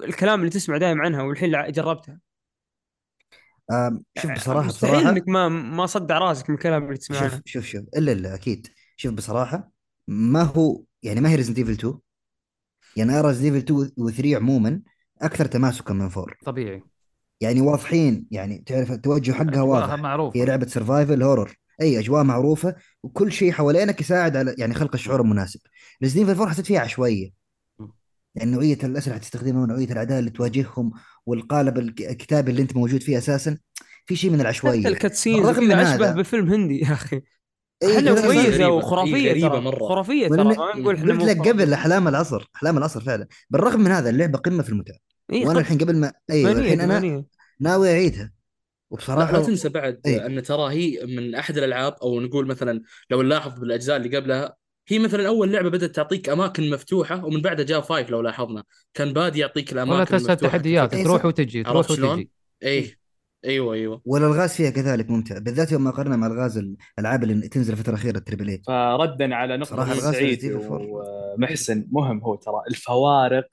الكلام 0.04 0.40
اللي 0.40 0.50
تسمع 0.50 0.76
دائما 0.76 1.04
عنها 1.04 1.22
والحين 1.22 1.72
جربتها؟ 1.72 2.18
شوف 4.18 4.32
بصراحه 4.32 4.66
مستحيل 4.66 4.90
بصراحه 4.96 5.10
إنك 5.10 5.28
ما 5.28 5.48
ما 5.48 5.86
صدع 5.86 6.18
راسك 6.18 6.50
من 6.50 6.56
الكلام 6.56 6.84
اللي 6.84 6.96
تسمع 6.96 7.28
شوف 7.28 7.40
شوف 7.44 7.64
شوف. 7.64 7.84
إلا 7.96 8.12
إلا 8.12 8.34
أكيد. 8.34 8.68
شوف 8.96 9.14
بصراحة 9.14 9.70
ما 10.08 10.42
هو 10.42 10.82
يعني 11.02 11.20
ما 11.20 11.31
هي 11.31 11.34
Resident 11.34 11.58
Evil 11.58 11.72
2 11.72 11.94
يعني 12.97 13.18
ارى 13.18 13.28
Resident 13.28 13.44
Evil 13.44 13.56
2 13.56 13.90
و3 14.34 14.36
عموما 14.36 14.81
أكثر 15.22 15.47
تماسكا 15.47 15.94
من 15.94 16.00
4 16.02 16.26
طبيعي. 16.44 16.82
يعني 17.40 17.60
واضحين 17.60 18.26
يعني 18.31 18.62
تعرف 18.66 18.92
التوجه 18.92 19.32
حقها 19.32 19.62
واضح. 19.62 19.94
معروفة. 19.94 20.40
هي 20.40 20.44
لعبة 20.44 20.66
survival 20.66 21.22
horror 21.22 21.56
أي 21.82 21.98
أجواء 21.98 22.24
معروفة 22.24 22.74
وكل 23.02 23.32
شيء 23.32 23.52
حوالينك 23.52 24.00
يساعد 24.00 24.36
على 24.36 24.55
يعني 24.58 24.74
خلق 24.74 24.94
الشعور 24.94 25.20
المناسب. 25.20 25.60
Resident 26.02 26.18
Evil 26.18 26.31
4 26.31 26.50
حسيت 26.52 26.66
فيها 26.66 26.81
عشوائية. 26.81 27.31
يعني 28.34 28.50
نوعية 28.50 28.78
الأسلحة 28.84 29.18
تستخدمها 29.18 29.62
ونوعية 29.62 29.92
الأعداء 29.92 30.18
اللي 30.18 30.31
تواجههم 30.31 30.92
والقالب 31.26 31.78
الك- 31.78 32.02
الكتابي 32.02 32.50
اللي 32.50 32.62
أنت 32.62 32.76
موجود 32.76 33.02
فيه 33.02 33.18
أساسا 33.18 33.58
في 34.06 34.16
شيء 34.16 34.31
من 34.31 34.36
حتى 34.36 34.42
العشوائيه 34.42 34.89
ال 34.89 34.94
cutscenes 34.94 35.47
بالرغم 35.47 35.64
من 35.64 35.70
وكذا 35.72 35.94
اشبه 35.94 36.12
بفيلم 36.12 36.48
هندي 36.52 36.78
يا 36.78 36.92
أخي. 36.92 37.22
إيه، 37.82 38.00
كذا 38.00 38.26
مميزه 38.26 38.48
غريبة. 38.48 38.68
وخرافية 38.68 39.14
إيه، 39.16 39.30
غريبة 39.30 39.48
ترى. 39.48 39.60
مرة. 39.60 39.88
خرافية 39.88 40.28
ترى 40.28 40.44
ما 40.44 40.54
نقول 40.76 40.94
إحنا 40.96 41.12
قلت 41.12 41.22
لك 41.22 41.36
خرافية. 41.36 41.52
قبل 41.52 41.72
أحلام 41.72 42.08
العصر 42.08 42.50
أحلام 42.56 42.78
العصر 42.78 43.00
فعلا 43.00 43.26
بالرغم 43.50 43.80
من 43.80 43.90
هذا 43.90 44.10
اللعبة 44.10 44.38
قمة 44.38 44.62
في 44.62 44.68
المتعة 44.68 44.96
إيه 45.32 45.46
وأنا 45.46 45.60
الحين 45.60 45.78
قبل 45.78 45.96
ما 45.96 46.12
أيوه 46.30 46.52
الحين 46.52 46.80
أنا. 46.80 47.24
ناوي 47.60 47.90
أعيدها 47.90 48.32
وبصراحه 48.90 49.32
لا 49.32 49.42
تنسى 49.42 49.68
بعد 49.68 50.00
إيه. 50.06 50.26
أن 50.26 50.42
ترى 50.42 50.72
هي 50.72 51.06
من 51.06 51.34
أحد 51.34 51.58
الألعاب 51.58 51.96
أو 52.02 52.20
نقول 52.20 52.46
مثلا 52.46 52.82
لو 53.10 53.22
نلاحظ 53.22 53.58
بالأجزاء 53.58 53.96
اللي 53.96 54.16
قبلها 54.16 54.56
هي 54.88 54.98
مثلا 54.98 55.28
أول 55.28 55.52
لعبة 55.52 55.68
بدأت 55.68 55.96
تعطيك 55.96 56.28
أماكن 56.28 56.70
مفتوحة 56.70 57.24
ومن 57.24 57.42
بعدها 57.42 57.64
جاء 57.64 57.80
five 57.81 58.10
لو 58.10 58.20
لاحظنا 58.20 58.64
كان 58.94 59.12
بادي 59.12 59.38
يعطيك 59.38 59.72
الأماكن 59.72 59.94
ولا 59.94 60.04
تسال 60.04 60.36
تحديات 60.36 60.94
إيه، 60.94 61.04
تروح. 61.04 61.24
وتجي 61.24 61.62
تروح؟ 61.62 61.90
وتجي 61.90 62.30
إيه 62.62 63.01
أيوه 63.44 63.74
أيوه. 63.74 64.02
والالغاز 64.04 64.54
فيها 64.54 64.70
كذلك 64.70 65.10
ممتع 65.10 65.38
بالذات 65.38 65.72
يوم 65.72 65.84
ما 65.84 65.90
قارنها 65.90 66.16
مع 66.16 66.26
الغاز 66.26 66.58
الالعاب 66.98 67.22
اللي 67.22 67.48
تنزل 67.48 67.72
الفترة 67.72 67.90
الأخيرة 67.90 68.18
ال 68.18 68.23
triple 68.23 68.48
A 68.48 68.62
فردا 68.66 69.34
على 69.34 69.54
الغاز 69.54 69.98
سعيد 69.98 70.38
Resident 70.38 70.42
Evil 70.42 70.72
4. 70.72 70.86
ومحسن. 71.36 71.88
مهم 71.90 72.20
هو 72.20 72.34
ترى 72.34 72.62
الفوارق 72.70 73.46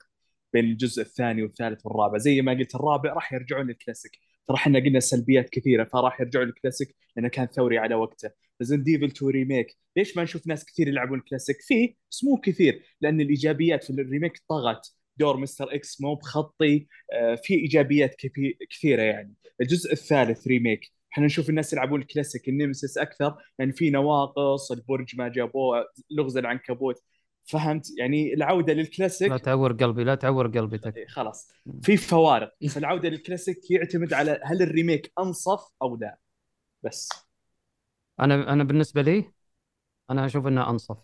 بين 0.52 0.64
الجزء 0.64 1.02
الثاني 1.02 1.42
والثالث 1.42 1.86
والرابع. 1.86 2.18
زي 2.18 2.42
ما 2.42 2.52
قلت 2.52 2.74
الرابع 2.74 3.12
راح 3.12 3.32
يرجعون 3.32 3.66
للكلاسيك 3.66 4.12
ترى 4.48 4.56
إحنا 4.56 4.78
قلنا 4.78 5.00
سلبيات 5.00 5.48
كثيرة 5.50 5.84
فراح 5.84 6.20
يرجعون 6.20 6.46
للكلاسيك 6.46 6.96
لأنه 7.16 7.28
كان 7.28 7.46
ثوري 7.46 7.78
على 7.78 7.94
وقته. 7.94 8.30
Resident 8.60 8.82
Evil 8.82 9.04
2 9.04 9.32
remake 9.32 9.76
ليش 9.96 10.16
ما 10.16 10.22
نشوف 10.22 10.46
ناس 10.46 10.64
كثير 10.64 10.88
يلعبون 10.88 11.18
الكلاسيك؟ 11.18 11.56
فيه 11.60 11.94
بس 12.10 12.24
مو 12.24 12.36
كثير 12.36 12.82
لأن 13.00 13.20
الإيجابيات 13.20 13.84
في 13.84 13.90
ال 13.90 13.97
remake 13.97 14.42
طغت. 14.48 14.94
دور 15.16 15.36
Mr. 15.36 15.74
X 15.74 16.00
مو 16.00 16.14
بخطي 16.14 16.86
آه، 17.12 17.34
في 17.34 17.54
إيجابيات 17.54 18.14
كثي- 18.14 18.58
كثيرة 18.70 19.02
يعني. 19.02 19.34
الجزء 19.60 19.92
الثالث 19.92 20.46
remake 20.46 20.92
إحنا 21.12 21.26
نشوف 21.26 21.50
الناس 21.50 21.72
يلعبون 21.72 22.00
ال 22.00 22.06
classic 22.06 22.48
ال 22.48 22.54
Nemesis 22.54 22.98
أكثر 22.98 23.36
يعني 23.58 23.72
في 23.72 23.90
نواقص 23.90 24.72
البرج 24.72 25.16
ما 25.16 25.28
جابوه 25.28 25.84
لغز 26.10 26.36
العنكبوت. 26.36 27.02
فهمت؟ 27.44 27.98
يعني 27.98 28.34
العودة 28.34 28.72
للكلاسيك 28.72 29.30
لا 29.30 29.36
تعور 29.36 29.72
قلبي 29.72 30.04
لا 30.04 30.14
تعور 30.14 30.46
قلبي 30.46 30.78
تك. 30.78 30.96
إيه، 30.96 31.06
خلاص. 31.06 31.52
في 31.82 31.96
فوارق 31.96 32.52
فالعوده 32.70 33.08
للكلاسيك 33.08 33.70
يعتمد 33.70 34.12
على 34.12 34.40
هل 34.44 34.62
ال 34.62 34.69
remake 34.69 35.12
أنصف 35.18 35.60
أو 35.82 35.96
لا. 35.96 36.18
بس. 36.82 37.08
أنا 38.20 38.52
أنا 38.52 38.64
بالنسبة 38.64 39.02
لي 39.02 39.32
أنا 40.10 40.26
أشوف 40.26 40.46
إنه 40.46 40.70
أنصف. 40.70 40.96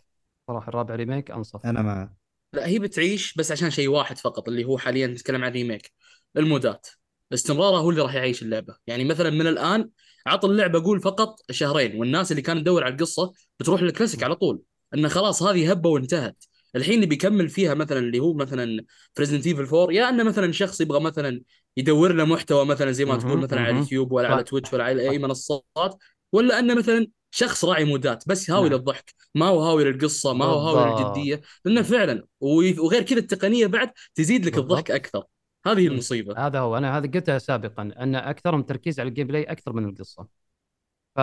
صراحة 0.47 0.69
الرابع 0.69 0.95
remake 0.95 1.31
أنصف. 1.31 1.67
أنا 1.67 1.83
مع 1.83 2.11
لا 2.57 2.67
هي 2.67 2.79
بتعيش 2.79 3.35
بس 3.35 3.53
عشان 3.53 3.71
شيء 3.71 3.89
واحد 3.89 4.19
فقط 4.19 4.49
اللي 4.49 4.65
هو 4.65 4.79
حاليا 4.79 5.07
نتكلم 5.07 5.45
عن 5.45 5.53
remake 5.53 5.93
المودات 6.37 6.89
استمرارها 7.33 7.79
هو 7.79 7.91
اللي 7.91 8.03
راح 8.03 8.15
يعيش 8.15 8.43
اللعبة 8.43 8.77
يعني 8.87 9.05
مثلا 9.05 9.31
من 9.31 9.47
الآن 9.47 9.91
عط 10.27 10.45
اللعبة 10.45 10.83
قول 10.83 11.01
فقط 11.01 11.41
شهرين 11.51 12.01
والناس 12.01 12.31
اللي 12.31 12.43
كانت 12.43 12.61
تدور 12.61 12.85
على 12.85 12.95
القصة 12.95 13.33
بتروح 13.61 13.83
للكلاسيك 13.83 14.23
على 14.23 14.35
طول 14.35 14.63
انه 14.95 15.09
خلاص 15.09 15.43
هذه 15.43 15.71
هبة 15.71 15.91
وانتهت 15.91 16.45
الحين 16.77 16.95
اللي 16.95 17.07
بيكمل 17.07 17.49
فيها 17.49 17.75
مثلا 17.75 17.99
اللي 17.99 18.19
هو 18.19 18.35
مثلا 18.35 18.85
في 19.15 19.21
Resident 19.23 19.47
Evil 19.47 19.65
4 19.65 19.95
يا 19.95 20.09
إنه 20.09 20.23
مثلا 20.25 20.53
شخص 20.53 20.81
يبغى 20.81 21.01
مثلا 21.01 21.41
يدور 21.77 22.13
له 22.13 22.25
محتوى 22.25 22.65
مثلا 22.65 22.93
زي 22.93 23.05
ما 23.05 23.17
تقول 23.17 23.39
مثلا 23.39 23.61
على. 23.61 23.71
اليوتيوب 23.71 24.13
ولا. 24.13 24.29
على 24.29 24.45
تويتش 24.45 24.73
ولا 24.73 24.85
على 24.85 25.11
أي 25.11 25.19
منصات 25.19 25.95
ولا 26.33 26.59
إنه 26.59 26.75
مثلا 26.75 27.07
شخص 27.37 27.65
راعي 27.65 27.85
مودات 27.85 28.29
بس 28.29 28.51
هاوي 28.51 28.69
نعم. 28.69 28.79
للضحك 28.79 29.15
ما 29.35 29.47
هو 29.47 29.63
هاوي 29.63 29.85
للقصة 29.85 30.33
ما 30.35 30.45
هو 30.45 30.59
هاوي. 30.59 31.05
للجدية 31.05 31.41
لأنه 31.65 31.83
فعلا 31.83 32.27
وغير 32.41 33.03
كذا 33.03 33.19
التقنية 33.19 33.67
بعد 33.67 33.91
تزيد 34.15 34.47
لك 34.47 34.53
بالضبط. 34.53 34.71
الضحك 34.71 34.91
أكثر 34.91 35.25
هذه 35.67 35.87
المصيبة 35.87 36.47
هذا 36.47 36.59
هو 36.59 36.77
أنا 36.77 36.99
هذا 36.99 37.11
قلتها 37.11 37.39
سابقا 37.39 37.83
أن 37.83 38.15
أكثرهم 38.15 38.63
تركيز 38.63 39.01
على 39.01 39.09
ال 39.09 39.27
gameplay 39.27 39.43
أكثر 39.43 39.73
من 39.73 39.85
القصة 39.85 40.27
ف 41.17 41.21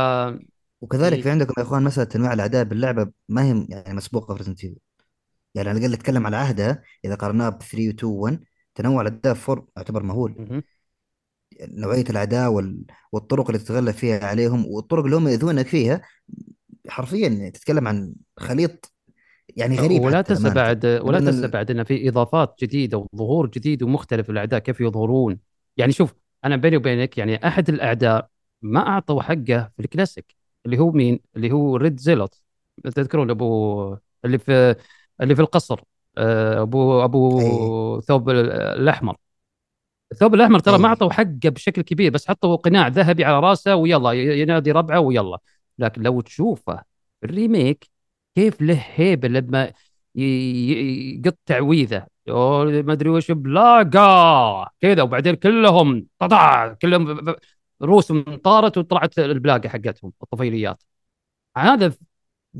وكذلك 0.82 1.17
مم. 1.17 1.22
في 1.24 1.30
عندكم 1.30 1.53
يا 1.58 1.64
إخوان 1.64 1.83
مسألة 1.83 2.06
تنويع 2.06 2.33
الأعداء 2.33 2.64
باللعبة 2.64 3.11
ما 3.30 3.43
هي 3.43 3.66
يعني 3.69 3.93
مسبوقة 3.93 4.33
في 4.33 4.38
Resident 4.38 4.64
Evil 4.64 4.77
يعني 5.56 5.69
على 5.69 5.77
الأقل 5.77 5.93
نتكلم 5.93 6.25
على 6.25 6.38
عهدها 6.38 6.83
إذا 7.06 7.16
قارناها 7.16 7.50
ب 7.50 7.61
3 7.61 7.88
و 7.88 7.92
2 7.92 8.14
و 8.14 8.16
1 8.24 8.43
تنوع 8.75 9.01
الأعداء 9.01 9.33
في 9.33 9.51
4 9.51 9.67
يعتبر 9.77 10.03
مهول. 10.03 10.64
نوعية 11.61 12.03
الاعداء 12.09 12.51
وال... 12.51 12.83
والطرق 13.11 13.48
اللي 13.48 13.59
تتغلب 13.59 13.91
فيها 13.91 14.25
عليهم 14.25 14.65
والطرق 14.67 15.03
اللي 15.03 15.15
هم 15.15 15.27
يؤذونك 15.27 15.67
فيها 15.67 16.01
حرفيا 16.90 17.49
تتكلم 17.49 17.88
عن 17.88 18.14
خليط 18.38 18.93
يعني 19.56 19.75
غريب 19.77 20.01
ولا 20.01 20.22
تنسى. 20.22 20.49
بعد 20.49 20.85
ولا 20.85 21.19
تنسى 21.19 21.48
بعد 21.48 21.72
إن 21.72 21.83
في 21.83 22.09
إضافات 22.09 22.56
جديدة 22.61 23.07
وظهور 23.14 23.48
جديد 23.48 23.83
ومختلف 23.83 24.30
الأعداء 24.30 24.59
كيف 24.59 24.82
يظهرون 24.82 25.40
يعني 25.77 25.91
شوف 25.91 26.14
أنا 26.45 26.56
بيني 26.56 26.77
وبينك 26.77 27.17
يعني 27.17 27.48
أحد 27.48 27.69
الأعداء 27.69 28.30
ما 28.61 28.88
أعطوا 28.88 29.22
حقه 29.22 29.72
في 29.75 29.80
الكلاسيك 29.80 30.35
اللي 30.65 30.80
هو 30.80 30.91
مين؟ 30.91 31.19
اللي 31.35 31.51
هو 31.51 31.75
red 31.77 32.00
zealot 32.00 32.42
تذكرون 32.83 33.30
أبو 33.30 33.98
اللي 34.25 34.38
في 34.40 34.75
اللي 35.22 35.35
في 35.35 35.41
القصر 35.41 35.80
آه، 36.17 36.61
أبو 36.61 37.03
أبو 37.03 38.01
ثوب 38.01 38.30
ال- 38.30 38.51
الأحمر 38.51 39.15
الثوب 40.14 40.33
الأحمر 40.35 40.59
ترى. 40.59 40.77
ما 40.77 40.88
اعطوا 40.88 41.14
حقه 41.14 41.50
بشكل 41.50 41.82
كبير 41.82 42.11
بس 42.11 42.27
حطوا 42.27 42.56
قناع 42.56 42.88
ذهبي 42.88 43.25
على 43.25 43.40
رأسه 43.40 43.75
ويلا 43.75 44.11
ينادي 44.11 44.72
ربعه 44.72 45.00
ويلا. 45.00 45.38
لكن 45.80 46.01
لو 46.01 46.22
تشوفه 46.22 46.83
ال 47.24 47.33
remake 47.33 47.90
كيف 48.35 48.61
له 48.61 48.85
هيبه 48.95 49.27
لما 49.27 49.72
يقط 50.16 51.38
تعويذه. 51.45 52.06
ما 52.27 52.93
أدري 52.93 53.09
وش 53.09 53.32
بلاقه! 53.32 54.69
كذا 54.82 55.01
وبعدين 55.01 55.35
كلهم 55.35 56.06
ططع 56.19 56.74
كلهم 56.74 57.35
رؤوسهم 57.82 58.24
طارت 58.24 58.77
وطلعت 58.77 59.19
البلاقه 59.19 59.69
حقتهم 59.69 60.11
الطفيليات. 60.24 60.83
هذا 61.58 61.93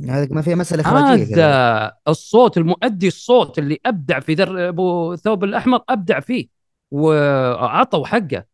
هذا 0.10 0.28
ما 0.32 0.42
فيها 0.42 0.56
مسألة 0.56 0.82
إخراجية. 0.82 1.36
هذا 1.36 1.94
الصوت 2.08 2.58
المؤدي 2.58 3.08
الصوت 3.08 3.60
اللي 3.60 3.80
أبدع 3.86 4.20
في 4.20 4.36
دور 4.36 4.70
أبو 4.70 5.16
ثوب 5.16 5.44
الأحمر 5.44 5.82
أبدع 5.90 6.20
فيه. 6.20 6.48
وعطوا 6.94 8.06
حقه. 8.06 8.46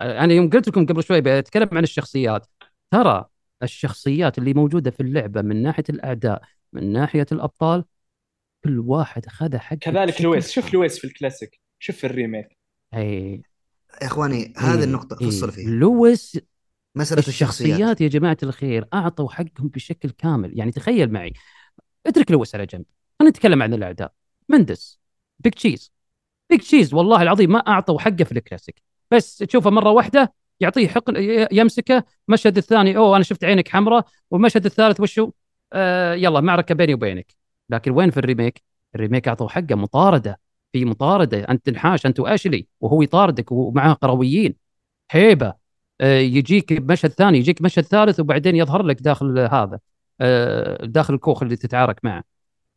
أنا 0.00 0.32
يوم 0.32 0.50
قلت 0.50 0.68
لكم 0.68 0.86
قبل 0.86 1.02
شوي 1.02 1.20
بتكلم 1.20 1.68
عن 1.72 1.82
الشخصيات. 1.82 2.46
ترى 2.90 3.24
الشخصيات 3.62 4.38
اللي 4.38 4.54
موجودة 4.54 4.90
في 4.90 5.00
اللعبة 5.00 5.42
من 5.42 5.62
ناحية 5.62 5.84
الأعداء 5.90 6.42
من 6.72 6.92
ناحية 6.92 7.26
الأبطال 7.32 7.84
كل 8.64 8.78
واحد 8.78 9.26
اخذها 9.26 9.58
حقه. 9.58 9.78
كذلك 9.78 10.22
لويس. 10.22 10.50
شوف. 10.50 10.74
لويس 10.74 10.98
في 10.98 11.04
الكلاسيك. 11.04 11.60
شوف 11.78 11.96
في 11.96 12.06
ال 12.06 12.12
remake. 12.12 12.58
إي. 12.94 13.42
يا 14.02 14.06
إخواني 14.06 14.54
هذه 14.56 14.78
إيه، 14.78 14.84
النقطة 14.84 15.16
إيه. 15.20 15.26
فصل 15.26 15.52
فيها. 15.52 15.70
لويس. 15.70 16.40
مسألة 16.94 17.18
الشخصيات. 17.18 17.70
الشخصيات. 17.70 18.00
يا 18.00 18.08
جماعة 18.08 18.36
الخير 18.42 18.88
أعطوا 18.94 19.30
حقهم 19.30 19.68
بشكل 19.68 20.10
كامل. 20.10 20.58
يعني 20.58 20.70
تخيل 20.70 21.12
معي. 21.12 21.32
اترك 22.06 22.30
لويس 22.30 22.54
على 22.54 22.66
جنب. 22.66 22.84
خلينا 23.18 23.30
نتكلم 23.30 23.62
عن 23.62 23.74
الأعداء. 23.74 24.12
مندز. 24.48 25.00
Big 25.38 25.54
Cheese. 25.54 25.92
Big 26.50 26.60
Cheese 26.60 26.94
والله 26.94 27.22
العظيم 27.22 27.52
ما 27.52 27.58
أعطوا 27.58 28.00
حقه 28.00 28.24
في 28.24 28.32
الكلاسيك. 28.32 28.82
بس 29.10 29.38
تشوفه 29.38 29.70
مرة 29.70 29.90
واحدة 29.90 30.32
يعطيه 30.60 30.88
حقن 30.88 31.14
يمسكه 31.52 32.04
مشهد 32.28 32.56
الثاني 32.56 32.96
أوه 32.96 33.16
أنا 33.16 33.24
شفت 33.24 33.44
عينك 33.44 33.68
حمراء 33.68 34.04
والمشهد 34.30 34.64
الثالث 34.66 35.00
وشو 35.00 35.30
آه 35.72 36.14
يلا 36.14 36.40
معركة 36.40 36.74
بيني 36.74 36.94
وبينك. 36.94 37.34
لكن 37.70 37.90
وين 37.90 38.10
في 38.10 38.16
ال 38.18 38.24
remake؟ 38.24 38.62
الريميك 38.94 39.28
اعطوا 39.28 39.48
حقه 39.48 39.74
مطاردة 39.74 40.40
في 40.72 40.84
مطاردة 40.84 41.38
أنت 41.50 41.66
تنحاش 41.66 42.06
أنت 42.06 42.20
وأشلي 42.20 42.66
وهو 42.80 43.02
يطاردك 43.02 43.52
ومعاه 43.52 43.92
قرويين. 43.92 44.54
هيبة. 45.10 45.54
آه، 46.00 46.18
يجيك 46.18 46.72
بمشهد 46.72 47.10
ثاني 47.10 47.38
يجيك 47.38 47.62
مشهد 47.62 47.84
ثالث 47.84 48.20
وبعدين 48.20 48.56
يظهر 48.56 48.82
لك 48.82 49.02
داخل 49.02 49.38
هذا 49.38 49.78
آه، 50.20 50.86
داخل 50.86 51.14
الكوخ 51.14 51.42
اللي 51.42 51.56
تتعارك 51.56 52.04
معه. 52.04 52.24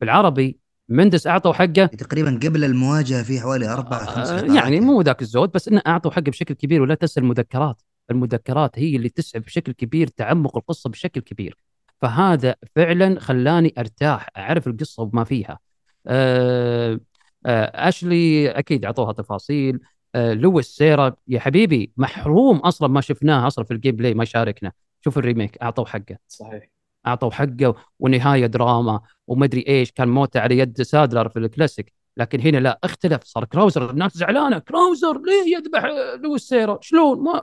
بالعربي 0.01 0.59
مندس 0.89 1.27
أعطوا 1.27 1.53
حقه. 1.53 1.85
تقريبا 1.85 2.39
قبل 2.43 2.63
المواجهة 2.63 3.23
في 3.23 3.39
حوالي 3.39 3.67
خمس 3.67 4.29
آه، 4.29 4.41
لقاءات 4.41 4.55
يعني 4.55 4.79
مو 4.79 5.01
ذاك 5.01 5.21
الزود 5.21 5.51
بس 5.51 5.67
إنه 5.67 5.81
أعطوا 5.87 6.11
حقه 6.11 6.21
بشكل 6.21 6.53
كبير 6.53 6.81
ولا 6.81 6.95
تنسى 6.95 7.19
المذكرات. 7.19 7.81
المذكرات 8.11 8.79
هي 8.79 8.95
اللي 8.95 9.09
تسعف 9.09 9.43
بشكل 9.43 9.71
كبير 9.71 10.07
تعمق 10.07 10.57
القصة 10.57 10.89
بشكل 10.89 11.21
كبير. 11.21 11.57
فهذا 12.01 12.55
فعلا 12.75 13.19
خلاني 13.19 13.73
أرتاح 13.77 14.29
أعرف 14.37 14.67
القصة 14.67 15.03
وما 15.03 15.23
فيها. 15.23 15.59
آه، 16.07 16.99
آه، 17.45 17.89
آشلي 17.89 18.49
أكيد 18.49 18.85
أعطوها 18.85 19.13
تفاصيل. 19.13 19.79
آه، 20.15 20.33
لويس 20.33 20.67
سيرا 20.67 21.15
يا 21.27 21.39
حبيبي 21.39 21.91
محروم 21.97 22.57
أصلا 22.57 22.87
ما 22.87 23.01
شفناه 23.01 23.47
أصلا 23.47 23.65
في 23.65 23.71
ال 23.71 23.95
gameplay 23.95 24.13
ما 24.13 24.25
شاركنا 24.25 24.71
شوف 25.01 25.17
ال 25.17 25.23
remake 25.23 25.57
اعطوا 25.57 25.85
حقه. 25.85 26.17
صحيح. 26.27 26.69
أعطوا 27.07 27.31
حقه 27.31 27.75
ونهاية 27.99 28.45
دراما. 28.45 29.01
ومدري 29.27 29.65
إيش 29.67 29.91
كان 29.91 30.07
موته 30.07 30.39
على 30.39 30.57
يد 30.57 30.81
سادلر 30.81 31.29
في 31.29 31.39
الكلاسيك. 31.39 31.93
لكن 32.17 32.39
هنا 32.39 32.57
لا 32.57 32.79
اختلف 32.83 33.23
صار 33.23 33.45
كراوزر. 33.45 33.89
الناس 33.91 34.17
زعلانة 34.17 34.59
كراوزر 34.59 35.21
ليه 35.21 35.55
يذبح 35.57 35.85
لويس 36.23 36.41
سيرا 36.41 36.77
شلون؟ 36.81 37.23
ما 37.23 37.41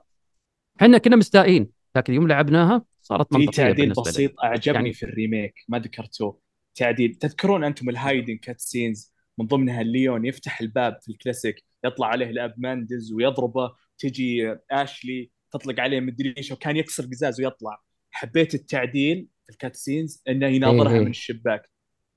إحنا 0.82 0.98
كنا 0.98 1.16
مستائين. 1.16 1.70
لكن 1.96 2.14
يوم 2.14 2.28
لعبناها 2.28 2.84
صارت 3.02 3.32
في 3.32 3.38
منطقية 3.38 3.56
تعديل 3.56 3.74
بالنسبة 3.74 4.02
لي. 4.04 4.10
بسيط 4.10 4.40
أعجبني 4.44 4.74
يعني- 4.76 4.92
في 4.92 5.02
ال 5.02 5.10
remake 5.10 5.54
ما 5.68 5.78
ذكرتوه 5.78 6.40
تعديل 6.74 7.14
تذكرون 7.14 7.64
أنتم 7.64 7.88
ال 7.88 8.36
hidden 8.36 8.60
cutscenes 8.60 9.14
من 9.38 9.46
ضمنها 9.46 9.80
الليون 9.80 10.24
يفتح 10.24 10.60
الباب 10.60 10.98
في 11.02 11.08
الكلاسيك 11.08 11.64
يطلع 11.84 12.06
عليه 12.06 12.30
الأب 12.30 12.54
ماندز 12.58 13.12
ويضربه 13.12 13.72
تجي 13.98 14.56
آشلي 14.70 15.30
تطلق 15.52 15.80
عليه 15.80 16.00
مدري 16.00 16.34
إيش 16.38 16.52
وكان 16.52 16.76
يكسر 16.76 17.06
قزاز 17.06 17.40
ويطلع. 17.40 17.82
حبيت 18.10 18.54
التعديل 18.54 19.26
في 19.50 19.54
ال 19.54 19.76
cutscenes 19.76 20.22
إنه 20.28 20.46
يناظرها 20.46 20.90
إيه 20.90 20.96
إيه. 20.98 21.04
من 21.04 21.10
الشباك. 21.10 21.62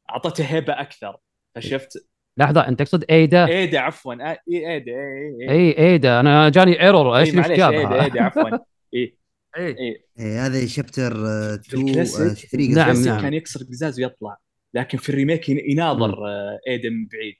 أعطته 0.09 0.43
هيبه 0.43 0.73
أكثر. 0.81 1.17
فشفت؟ 1.55 2.07
لحظة 2.37 2.67
أنت 2.67 2.79
تقصد 2.79 3.05
إيدا؟ 3.09 3.47
إيدا 3.47 3.79
عفوا. 3.79 4.13
آه، 4.13 4.37
إي 4.51 4.73
إيدا 4.73 4.91
إي 4.91 5.49
إي 5.49 5.77
إي. 5.79 5.91
إيدا. 5.91 6.19
أنا 6.19 6.49
جاني 6.49 6.81
error 6.83 7.17
إيش 7.17 7.29
إي 7.29 7.35
معليش 7.35 7.59
إيدا 7.59 7.71
جابها 7.71 8.03
إيدا 8.03 8.23
عفوا. 8.23 8.49
إي. 8.95 9.17
إيه. 9.57 9.77
إي. 9.79 10.03
إيه 10.19 10.45
هذا 10.45 10.65
chapter 10.67 11.11
2 11.55 11.87
الكلاسيك؟ 11.87 12.49
3 12.49 12.73
نعم، 12.75 13.03
نعم. 13.03 13.21
كان 13.21 13.33
يكسر 13.33 13.63
قزاز 13.63 13.99
ويطلع. 13.99 14.37
لكن 14.73 14.97
في 14.97 15.09
ال 15.09 15.15
remake 15.15 15.49
ين- 15.49 15.69
يناظر 15.71 16.27
آه، 16.27 16.59
إيدا 16.67 16.89
من 16.89 17.07
بعيد. 17.13 17.33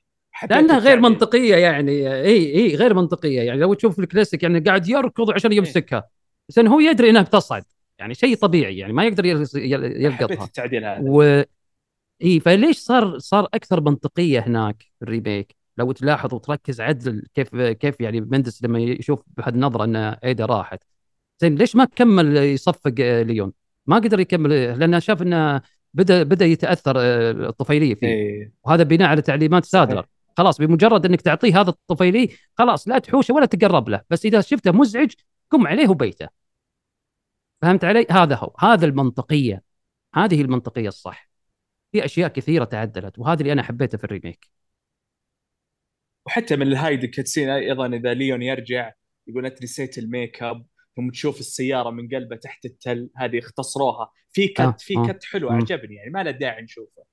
لأنها 0.50 0.80
غير. 0.80 1.00
منطقية 1.00 1.56
يعني. 1.56 2.22
إي 2.22 2.56
إي 2.56 2.76
غير 2.76 2.94
منطقية. 2.94 3.42
يعني 3.42 3.60
لو 3.60 3.74
تشوف 3.74 4.00
الكلاسيك 4.00 4.44
يعني 4.44 4.60
قاعد 4.60 4.88
يركض 4.90 5.32
عشان. 5.32 5.54
يمسكها. 5.54 6.04
بس 6.50 6.58
إنه 6.58 6.74
هو 6.74 6.80
يدري 6.80 7.10
إنها 7.10 7.22
بتصعد. 7.22 7.64
يعني 8.04 8.14
شيء 8.14 8.36
طبيعي 8.36 8.78
يعني 8.78 8.94
ما 8.94 9.04
يقدر 9.06 9.26
يلقطها. 9.26 10.46
التعديل 10.46 10.86
هذا. 10.86 11.02
و 11.02 11.44
إي 12.24 12.40
فليش 12.40 12.78
صار 12.78 13.20
صار 13.20 13.48
أكثر 13.54 13.82
منطقية 13.82 14.40
هناك 14.40 14.82
في 14.82 15.06
ال 15.06 15.12
remake؟ 15.12 15.56
لو 15.78 15.92
تلاحظ 15.92 16.34
وتركز 16.34 16.82
عدل 16.82 17.24
كيف 17.34 17.56
كيف 17.56 17.96
يعني 18.00 18.22
مندز 18.22 18.64
لما 18.64 18.80
يشوف 18.80 19.24
بهالنظره 19.38 19.84
إن 19.84 19.96
إيدا 19.96 20.46
راحت. 20.46 20.84
زين 21.42 21.56
ليش 21.56 21.76
ما 21.76 21.86
كمل 21.86 22.38
يصفق 22.38 22.94
آه، 23.00 23.22
ليون؟ 23.22 23.54
ما 23.88 23.96
قدر 23.96 24.20
يكمل 24.20 24.80
لأنه 24.80 25.00
شاف 25.00 25.22
انه 25.22 25.62
بدأ 25.94 26.24
بدأ 26.24 26.46
يتأثر 26.46 26.94
آه، 26.98 27.32
الطفيلية 27.32 27.96
فيه. 27.96 28.08
إيه. 28.08 28.54
وهذا 28.64 28.84
بناء 28.84 29.08
على 29.08 29.22
تعليمات. 29.22 29.66
سادلر 29.66 30.06
خلاص 30.38 30.58
بمجرد 30.58 31.06
إنك 31.06 31.22
تعطيه 31.22 31.62
هذا 31.62 31.70
الطفيلي 31.70 32.30
خلاص 32.58 32.88
لا 32.88 33.00
تحوشه 33.00 33.34
ولا 33.34 33.46
تقرب 33.46 33.90
له. 33.90 34.02
بس 34.10 34.26
إذا 34.26 34.42
شفته 34.42 34.72
مزعج 34.72 35.12
قم 35.52 35.68
عليه 35.68 35.90
وبيته. 35.90 36.43
فهمت 37.64 37.86
علي 37.86 38.06
هذا 38.12 38.36
هو 38.36 38.56
هذا 38.60 38.86
المنطقية 38.86 39.64
هذه 40.16 40.42
المنطقية 40.42 40.88
الصح 40.88 41.30
في 41.92 42.06
أشياء 42.06 42.30
كثيرة 42.30 42.64
تعدلت 42.66 43.20
وهذا 43.20 43.42
اللي 43.42 43.54
أنا 43.54 43.64
حبيته 43.64 43.98
في 43.98 44.04
ال 44.04 44.10
remake 44.10 44.50
وحتى 46.26 46.56
من 46.56 46.68
ال 46.68 46.73
hidden 46.73 47.06
cutscene 47.06 47.50
أيضا 47.50 47.88
إذا 47.88 48.14
ليون 48.14 48.42
يرجع 48.42 48.92
يقول 49.28 49.46
أنت 49.46 49.64
نسيت 49.64 49.98
الميك 49.98 50.44
أب 50.44 50.66
ثم 50.96 51.10
تشوف 51.10 51.40
السيارة 51.40 51.90
من 51.90 52.08
قلبه 52.08 52.36
تحت 52.36 52.66
التل 52.66 53.10
هذه 53.18 53.40
اختصروها 53.40 54.12
في 54.34 54.48
cut 54.48 54.60
آه، 54.60 54.76
في 54.80 54.98
آه. 54.98 55.08
كت 55.08 55.24
حلو 55.24 55.50
مم. 55.50 55.56
أعجبني 55.56 55.96
يعني 55.96 56.10
ما 56.10 56.24
له 56.24 56.32
داعي 56.32 56.62
نشوفه 56.62 57.04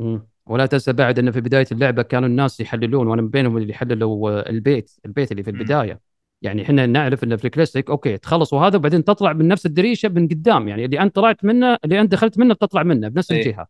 مم. 0.00 0.28
ولا 0.46 0.66
تنسى 0.66 0.92
بعد 0.92 1.18
إنه 1.18 1.30
في 1.30 1.40
بداية 1.40 1.66
اللعبة 1.72 2.02
كانوا 2.02 2.28
الناس 2.28 2.60
يحللون 2.60 3.06
وأنا 3.06 3.22
من 3.22 3.28
بينهم 3.28 3.56
اللي 3.56 3.74
حللوا 3.74 4.30
آه، 4.30 4.50
البيت 4.50 4.90
البيت 5.06 5.32
اللي 5.32 5.42
في. 5.42 5.50
البداية 5.50 6.11
يعني 6.42 6.62
إحنا 6.62 6.86
نعرف 6.86 7.24
إنه 7.24 7.36
في 7.36 7.44
ال 7.44 7.50
classic 7.50 7.90
okay 7.90 8.18
تخلصوا 8.18 8.60
هذا 8.60 8.76
وبعدين 8.76 9.04
تطلع 9.04 9.32
من 9.32 9.48
نفس 9.48 9.66
الدريشة 9.66 10.08
من 10.08 10.28
قدام 10.28 10.68
يعني 10.68 10.84
اللي 10.84 11.00
أنت 11.00 11.16
طلعت 11.16 11.44
منه 11.44 11.78
اللي 11.84 12.00
أنت 12.00 12.12
دخلت 12.12 12.38
منه 12.38 12.54
بتطلع 12.54 12.82
منه 12.82 13.08
بنفس 13.08 13.30
إيه. 13.32 13.46
الجهة 13.46 13.66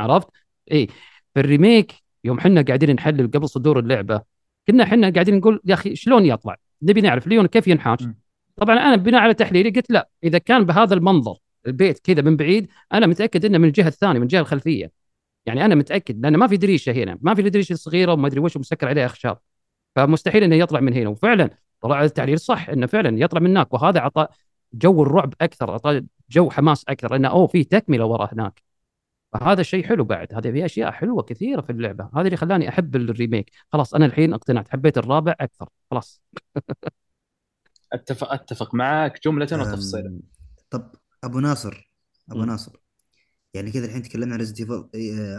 عرفت؟ 0.00 0.28
اي 0.72 0.86
في 1.34 1.40
ال 1.40 1.47
remake 1.47 1.92
يوم 2.24 2.40
حنا 2.40 2.62
قاعدين 2.62 2.90
نحلل 2.90 3.30
قبل 3.30 3.48
صدور 3.48 3.78
اللعبة 3.78 4.22
كنا 4.68 4.84
حنا 4.84 5.10
قاعدين 5.10 5.34
نقول 5.34 5.60
يا 5.64 5.74
أخي 5.74 5.96
شلون 5.96 6.26
يطلع؟ 6.26 6.56
نبي 6.82 7.00
نعرف 7.00 7.26
ليون 7.26 7.46
كيف 7.46 7.68
ينحاش؟ 7.68 7.98
طبعا 8.56 8.76
أنا 8.76 8.96
بناء 8.96 9.20
على 9.20 9.34
تحليلي 9.34 9.70
قلت 9.70 9.90
لا 9.90 10.08
إذا 10.24 10.38
كان 10.38 10.64
بهذا 10.64 10.94
المنظر 10.94 11.36
البيت 11.66 11.98
كذا 11.98 12.22
من 12.22 12.36
بعيد 12.36 12.68
أنا 12.92 13.06
متأكد 13.06 13.44
إنه 13.44 13.58
من 13.58 13.68
الجهة 13.68 13.88
الثانية 13.88 14.18
من 14.18 14.22
الجهة 14.22 14.40
الخلفية 14.40 14.92
يعني 15.46 15.64
أنا 15.64 15.74
متأكد 15.74 16.20
لأن 16.22 16.36
ما 16.36 16.46
في 16.46 16.56
دريشة 16.56 16.92
هنا 16.92 17.18
ما 17.22 17.34
في 17.34 17.40
الدريشه 17.40 17.72
الصغيره 17.72 18.12
وما 18.12 18.26
أدري 18.26 18.40
وش 18.40 18.56
ومسكر 18.56 18.88
عليها 18.88 19.06
أخشاب 19.06 19.38
فمستحيل 19.96 20.44
إنه 20.44 20.56
يطلع 20.56 20.80
من 20.80 20.92
هنا 20.92 21.08
وفعلا 21.08 21.50
طلع 21.84 22.02
التعليل 22.04 22.40
صح 22.40 22.68
إنه 22.68 22.86
فعلا 22.86 23.18
يطلع 23.20 23.40
من 23.40 23.50
هناك. 23.50 23.74
وهذا 23.74 23.98
اعطى 23.98 24.26
جو 24.72 25.02
الرعب 25.02 25.34
أكثر 25.40 25.70
اعطى 25.70 26.02
جو 26.30 26.50
حماس 26.50 26.84
أكثر 26.88 27.16
انه 27.16 27.28
أوه 27.28 27.46
في 27.46 27.64
تكملة 27.64 28.06
ورا 28.06 28.28
هناك. 28.32 28.62
فهذا 29.32 29.62
شيء 29.62 29.86
حلو 29.86 30.04
بعد. 30.04 30.34
هذا 30.34 30.52
في 30.52 30.64
أشياء 30.64 30.90
حلوة 30.90 31.22
كثيرة 31.22 31.60
في 31.60 31.70
اللعبة. 31.70 32.10
هذا 32.14 32.26
اللي 32.26 32.36
خلاني 32.36 32.68
أحب 32.68 32.96
ال 32.96 33.03
remake. 33.03 33.50
خلاص 33.72 33.94
أنا 33.94 34.06
الحين 34.06 34.34
اقتنعت. 34.34 34.68
حبيت 34.68 34.98
الرابع 34.98 35.34
أكثر. 35.40 35.68
خلاص. 35.90 36.22
أتفق 37.92 38.32
أتفق 38.32 38.74
معك 38.74 39.20
جملة 39.24 39.48
وتفصيلا 39.52 40.20
طب 40.70 40.94
أبو 41.24 41.40
ناصر 41.40 41.90
أبو 42.30 42.40
مم. 42.40 42.46
ناصر. 42.46 42.83
يعني 43.54 43.70
كذا 43.70 43.86
الحين 43.86 44.02
تكلمنا 44.02 44.32
عن 44.34 44.38
Resident 44.38 44.60
Evil 44.60 44.88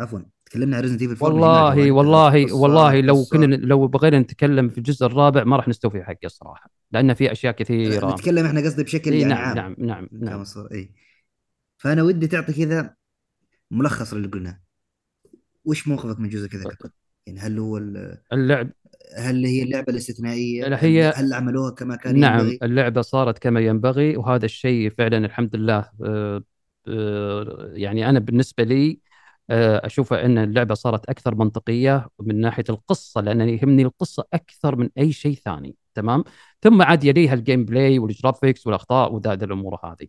عفوا 0.01 0.19
تكلمنا 0.45 0.77
عن 0.77 0.81
Resident 0.81 1.01
Evil 1.01 1.25
والله 1.25 1.91
والله 1.91 2.53
والله 2.53 3.01
لو 3.01 3.23
كنا 3.31 3.55
لو 3.55 3.87
بغينا 3.87 4.19
نتكلم 4.19 4.69
في 4.69 4.77
الجزء 4.77 5.05
الرابع 5.05 5.43
ما 5.43 5.57
راح 5.57 5.67
نستوفي 5.67 6.03
حقه 6.03 6.25
الصراحة 6.25 6.69
لأن 6.91 7.13
في 7.13 7.31
أشياء 7.31 7.53
كثيرة. 7.53 8.13
نتكلم 8.13 8.45
إحنا 8.45 8.61
قصدي 8.61 8.83
بشكل 8.83 9.11
إيه 9.11 9.21
يعني 9.21 9.33
نعم 9.33 9.47
عام 9.59 9.75
نعم 9.79 10.07
نعم 10.11 10.29
نعم. 10.29 10.43
اي 10.71 10.91
فأنا 11.77 12.03
ودي 12.03 12.27
تعطي 12.27 12.53
كذا 12.53 12.95
ملخص 13.71 14.13
للي 14.13 14.27
قلناه. 14.27 14.59
وش 15.65 15.87
موقفك 15.87 16.19
من 16.19 16.29
جزء 16.29 16.47
كذا؟ 16.47 16.63
يعني 17.27 17.39
هل 17.39 17.59
هو 17.59 17.77
ال- 17.77 18.17
اللعب. 18.33 18.69
هل 19.17 19.45
هي 19.45 19.63
اللعبة 19.63 19.93
الاستثنائية؟ 19.93 20.67
لا، 20.67 20.83
هي- 20.83 21.13
هل, 21.15 21.33
عملوها 21.33 21.71
كما 21.71 21.95
كان 21.95 22.19
نعم 22.19 22.39
ينبغي؟ 22.39 22.59
اللعبة 22.63 23.01
صارت 23.01 23.39
كما 23.39 23.59
ينبغي 23.59 24.17
وهذا 24.17 24.45
الشيء 24.45 24.89
فعلا 24.89 25.17
الحمد 25.17 25.55
لله 25.55 25.77
آه، 25.77 25.89
آه، 26.03 26.43
يعني 27.73 28.09
أنا 28.09 28.19
بالنسبة 28.19 28.63
لي 28.63 28.99
آه، 29.49 29.85
أشوف 29.85 30.13
أن 30.13 30.37
اللعبة 30.37 30.73
صارت 30.75 31.09
أكثر 31.09 31.35
منطقية 31.35 32.07
من 32.19 32.41
ناحية 32.41 32.63
القصة 32.69 33.21
لأن 33.21 33.49
يهمني 33.49 33.83
القصة 33.83 34.25
أكثر 34.33 34.75
من 34.75 34.89
أي 34.97 35.11
شيء 35.11 35.35
ثاني 35.35 35.75
تمام؟ 35.93 36.23
ثم 36.61 36.81
عاد 36.81 37.03
يليها 37.03 37.33
ال 37.33 37.65
gameplay 37.65 37.99
وال 37.99 38.13
graphics 38.13 38.67
والأخطاء 38.67 39.13
وذا 39.13 39.33
الأمور 39.33 39.79
هذه. 39.83 40.07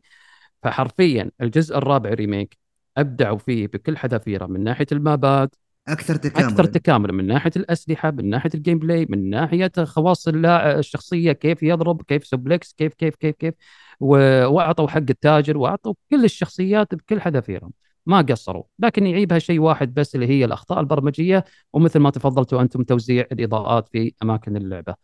فحرفيا 0.63 1.31
الجزء 1.41 1.79
الرابع 1.79 2.11
remake 2.11 2.59
أبدعوا 2.97 3.39
فيه 3.39 3.67
بكل 3.67 3.97
حذافيره 3.97 4.47
من 4.47 4.65
ناحية 4.65 4.87
ال 4.93 5.05
mapات 5.05 5.55
أكثر 5.89 6.17
تكامل 6.17 6.47
أكثر 6.47 6.65
تكاملا 6.65 7.13
من 7.13 7.27
ناحية 7.27 7.51
الأسلحة 7.57 8.11
من 8.11 8.31
ناحية 8.31 8.51
ال 8.55 8.79
gameplay 8.79 9.07
من 9.11 9.31
ناحية 9.31 9.73
خواص 9.85 10.29
الشخصية 10.29 11.33
كيف 11.33 11.63
يضرب 11.63 12.03
كيف 12.03 12.27
suplex 12.27 12.73
كيف 12.73 12.95
كيف 12.95 13.15
كيف 13.15 13.35
كيف. 13.37 13.55
وأعطوا 14.01 14.89
حق 14.89 14.97
التاجر 15.11 15.59
وأعطوا 15.59 15.95
كل 16.11 16.25
الشخصيات 16.25 16.95
بكل 16.95 17.21
حذافيرهم. 17.21 17.73
ما 18.07 18.21
قصروا 18.21 18.63
لكن 18.79 19.07
يعيبها 19.07 19.39
شيء 19.39 19.61
واحد 19.61 19.95
بس 19.95 20.15
اللي 20.15 20.27
هي 20.29 20.45
الأخطاء 20.45 20.81
البرمجية 20.81 21.45
ومثل 21.73 21.99
ما 21.99 22.11
تفضلتوا 22.11 22.63
أنتم 22.63 22.83
توزيع 22.83 23.27
الإضاءات 23.33 23.89
في 23.89 24.13
أماكن 24.23 24.57
اللعبة. 24.57 24.95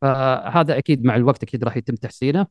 فهذا 0.00 0.78
أكيد 0.78 1.04
مع 1.04 1.16
الوقت 1.16 1.42
أكيد 1.42 1.64
راح 1.64 1.76
يتم 1.76 1.94
تحسينه. 1.94 2.46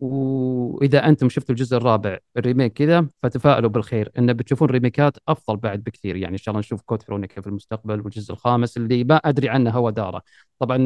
وإذا 0.00 1.08
أنتم 1.08 1.28
شفتوا 1.28 1.54
الجزء 1.54 1.76
الرابع 1.76 2.18
ال 2.36 2.41
remake 2.41 2.72
كذا 2.72 3.06
فتفائلوا 3.22 3.70
بالخير. 3.70 4.12
إن 4.18 4.32
بتشوفون 4.32 4.68
remakeات 4.68 5.16
أفضل 5.28 5.56
بعد 5.56 5.84
بكثير. 5.84 6.16
يعني 6.16 6.32
إن 6.32 6.38
شاء 6.38 6.52
الله 6.52 6.60
نشوف 6.60 6.82
Code 6.82 7.02
Veronica 7.02 7.40
في 7.40 7.46
المستقبل 7.46 8.00
والجزء 8.00 8.32
الخامس 8.32 8.76
اللي 8.76 9.04
ما 9.04 9.16
أدري 9.16 9.48
عنه 9.48 9.70
هو 9.70 9.90
داره. 9.90 10.22
طبعا 10.58 10.78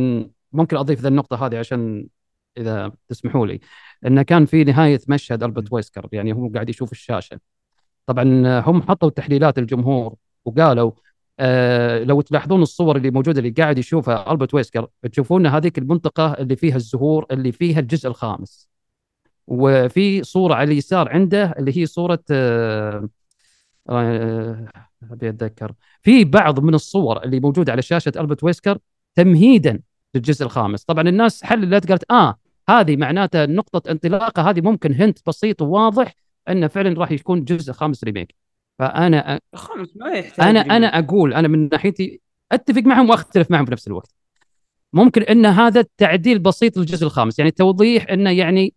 ممكن 0.52 0.76
أضيف 0.76 1.00
ذا 1.00 1.08
النقطة 1.08 1.46
هذه 1.46 1.58
عشان 1.58 2.06
إذا 2.58 2.92
تسمحوا 3.08 3.46
لي 3.46 3.60
إنه 4.06 4.22
كان 4.22 4.46
في 4.46 4.64
نهاية 4.64 5.00
مشهد 5.08 5.42
ألبرت 5.42 5.72
ويسكر 5.72 6.08
يعني 6.12 6.32
هو 6.32 6.48
قاعد 6.48 6.68
يشوف 6.70 6.92
الشاشة. 6.92 7.40
طبعا 8.06 8.24
هم 8.60 8.82
حطوا 8.82 9.10
تحليلات 9.10 9.58
الجمهور 9.58 10.14
وقالوا 10.44 10.92
آه 11.40 12.04
لو 12.04 12.20
تلاحظون 12.20 12.62
الصور 12.62 12.96
اللي 12.96 13.10
موجودة 13.10 13.38
اللي 13.38 13.50
قاعد 13.50 13.78
يشوفها 13.78 14.32
ألبرت 14.32 14.54
ويسكر 14.54 14.88
تشوفون 15.12 15.46
هذيك 15.46 15.78
المنطقة 15.78 16.32
اللي 16.32 16.56
فيها 16.56 16.76
الزهور 16.76 17.26
اللي 17.30 17.52
فيها 17.52 17.80
الجزء 17.80 18.08
الخامس. 18.08 18.68
وفي 19.46 20.22
صورة 20.24 20.54
على 20.54 20.72
اليسار 20.72 21.08
عنده 21.08 21.54
اللي 21.58 21.78
هي 21.78 21.86
صورة 21.86 22.24
آه 22.30 23.08
آه، 23.88 24.68
أبي 25.10 25.28
أتذكر. 25.28 25.72
في 26.02 26.24
بعض 26.24 26.60
من 26.60 26.74
الصور 26.74 27.24
اللي 27.24 27.40
موجودة 27.40 27.72
على 27.72 27.82
شاشة 27.82 28.12
ألبرت 28.16 28.44
ويسكر 28.44 28.78
تمهيدا 29.14 29.80
للجزء 30.14 30.44
الخامس. 30.44 30.84
طبعا 30.84 31.08
الناس 31.08 31.44
حللت 31.44 31.88
قالت 31.88 32.04
آه 32.10 32.38
هذه 32.68 32.96
معناتها 32.96 33.46
نقطة 33.46 33.90
انطلاقة 33.90 34.50
هذه 34.50 34.60
ممكن 34.60 34.94
هنت 34.94 35.18
بسيط 35.26 35.62
وواضح 35.62 36.14
انه 36.48 36.66
فعلا 36.66 37.00
راح 37.00 37.10
يكون 37.10 37.44
جزء 37.44 37.72
خامس 37.72 38.04
remake. 38.04 38.34
فأنا 38.78 39.40
الخامس 39.54 39.96
ما 39.96 40.10
يحتاج 40.10 40.48
أنا 40.48 40.62
remake. 40.62 40.72
أنا 40.72 40.98
أقول 40.98 41.34
أنا 41.34 41.48
من 41.48 41.68
ناحيتي 41.72 42.20
أتفق 42.52 42.82
معهم 42.82 43.10
وأختلف 43.10 43.50
معهم 43.50 43.64
في 43.64 43.72
نفس 43.72 43.88
الوقت. 43.88 44.14
ممكن 44.92 45.22
إن 45.22 45.46
هذا 45.46 45.84
تعديل 45.98 46.38
بسيط 46.38 46.76
للجزء 46.76 47.06
الخامس 47.06 47.38
يعني 47.38 47.50
توضيح 47.50 48.06
إنه 48.10 48.30
يعني 48.30 48.74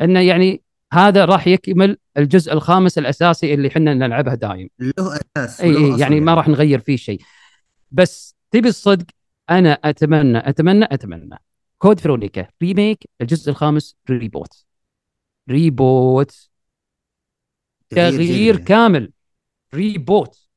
إنه 0.00 0.20
يعني 0.20 0.62
هذا 0.92 1.24
راح 1.24 1.46
يكمل 1.46 1.96
الجزء 2.16 2.52
الخامس 2.52 2.98
الأساسي 2.98 3.54
اللي 3.54 3.68
إحنا 3.68 3.94
نلعبه 3.94 4.34
دايم. 4.34 4.68
له 4.78 4.92
أساس 5.36 5.60
اي 5.60 5.76
اي 5.76 5.90
أصل 5.90 6.00
يعني 6.00 6.20
ما 6.20 6.34
راح 6.34 6.48
نغير 6.48 6.78
فيه 6.78 6.96
شيء. 6.96 7.20
بس 7.90 8.36
تبي 8.50 8.68
الصدق 8.68 9.06
أنا 9.50 9.72
أتمنى 9.72 10.48
أتمنى 10.48 10.84
أتمنى 10.84 11.38
Code 11.82 12.00
Veronica 12.00 12.48
remake 12.62 13.08
الجزء 13.20 13.50
الخامس 13.50 13.96
reboot. 14.10 14.64
reboot. 15.50 16.50
تغيير. 17.90 18.56
كامل. 18.56 19.12
reboot. 19.74 20.48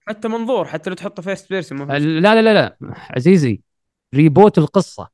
حتى 0.00 0.28
منظور 0.28 0.64
حتى 0.64 0.90
لو 0.90 0.96
تحطه 0.96 1.22
first 1.22 1.50
person 1.50 1.92
لا 1.92 1.98
لا 2.34 2.42
لا 2.42 2.54
لا. 2.54 2.76
عزيزي 2.82 3.60
reboot 4.14 4.58
القصة. 4.58 5.08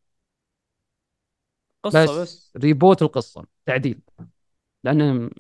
قصة 1.85 2.05
بس, 2.05 2.11
بس, 2.11 2.19
بس. 2.19 2.53
reboot 2.57 3.03
القصة. 3.03 3.47
تعديل. 3.67 4.01
لأن 4.85 5.31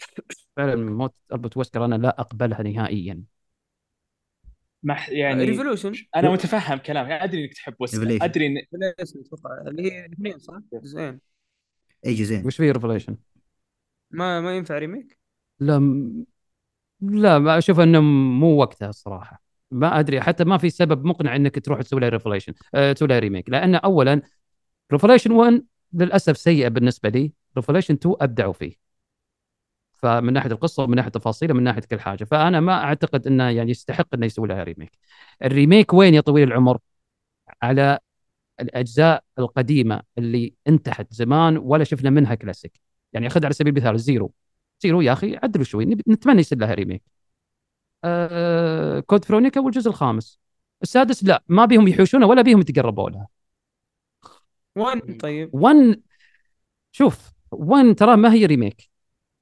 فعلا 0.56 0.76
موت 0.76 1.14
ألبرت 1.32 1.56
ويسكر 1.56 1.84
أنا 1.84 1.94
لا 1.94 2.20
أقبلها 2.20 2.62
نهائيا. 2.62 3.22
مح 4.82 5.08
يعني 5.08 5.44
Revelation 5.44 5.92
أنا 6.16 6.30
متفهم 6.30 6.78
كلامك 6.78 7.10
أدري 7.10 7.44
إنك 7.44 7.54
تحب 7.54 7.74
Revelation. 7.86 8.22
أدري 8.22 8.46
ان 8.46 8.54
أتوقع 8.92 9.60
اللي 9.66 9.92
هي 9.92 10.06
اثنين 10.06 10.38
صح؟ 10.38 10.58
جزئين 10.72 11.20
إي 12.06 12.14
جزئين 12.14 12.46
وش 12.46 12.56
في 12.56 12.70
Revelation؟ 12.70 13.16
ما 14.10 14.40
ما 14.40 14.56
ينفع 14.56 14.78
remake؟ 14.78 15.18
لا 15.60 15.78
م- 15.78 16.24
لا 17.00 17.38
ما 17.38 17.58
أشوف 17.58 17.80
إنه 17.80 18.00
مو 18.40 18.56
وقتها 18.56 18.88
الصراحة 18.88 19.42
ما 19.70 19.98
أدري 20.00 20.20
حتى 20.20 20.44
ما 20.44 20.58
في 20.58 20.70
سبب 20.70 21.04
مقنع 21.04 21.36
إنك 21.36 21.58
تروح 21.64 21.82
تسوي 21.82 22.00
لها 22.00 22.08
Revelation 22.08 22.54
أه 22.74 22.92
تسوي 22.92 23.08
لها 23.08 23.18
remake 23.18 23.50
لأن 23.50 23.74
اولا 23.74 24.22
Revelation 24.92 25.30
1 25.32 25.64
للأسف 25.92 26.38
سيئة 26.38 26.68
بالنسبة 26.68 27.08
لي 27.08 27.32
Revelation 27.56 27.94
2 27.94 28.14
أبدعوا 28.20 28.52
فيه 28.52 28.87
فمن 29.98 30.32
ناحية 30.32 30.50
القصة 30.50 30.82
ومن 30.82 30.96
ناحية 30.96 31.10
تفاصيله 31.10 31.54
من 31.54 31.62
ناحية 31.62 31.80
كل 31.80 32.00
حاجة. 32.00 32.24
فأنا 32.24 32.60
ما 32.60 32.84
أعتقد 32.84 33.26
إنه 33.26 33.50
يعني 33.50 33.70
يستحق 33.70 34.14
إنه 34.14 34.26
يسوي 34.26 34.48
لها 34.48 34.62
remake 34.64 34.98
ال 35.44 35.51
remake 35.51 35.94
وين 35.94 36.14
يا 36.14 36.20
طويل 36.20 36.48
العمر؟ 36.48 36.78
على 37.62 37.98
الأجزاء 38.60 39.24
القديمة 39.38 40.02
اللي 40.18 40.54
انتهت 40.68 41.14
زمان 41.14 41.58
ولا 41.58 41.84
شفنا 41.84 42.10
منها 42.10 42.34
كلاسيك. 42.34 42.80
يعني 43.12 43.28
خذ 43.28 43.44
على 43.44 43.54
سبيل 43.54 43.72
المثال 43.76 44.00
Zero. 44.00 44.32
Zero 44.80 45.00
يا 45.00 45.12
أخي 45.12 45.36
عدلوا 45.36 45.64
شوي. 45.64 45.84
نتمنى 45.84 46.40
يصير 46.40 46.58
لها 46.58 46.74
remake 46.74 47.02
آه 48.04 49.00
Code 49.00 49.24
Veronica 49.24 49.60
والجزء 49.60 49.90
الخامس. 49.90 50.40
السادس 50.82 51.24
لا 51.24 51.42
ما 51.48 51.64
بيهم 51.64 51.88
يحوشونه 51.88 52.26
ولا 52.26 52.42
بيهم 52.42 52.60
يتقربوا 52.60 53.10
لها. 53.10 53.28
وين 54.76 55.00
طيب؟ 55.00 55.50
1 55.52 56.00
شوف 56.92 57.32
1 57.50 57.94
ترى 57.94 58.16
ما 58.16 58.32
هي 58.32 58.46
remake 58.46 58.90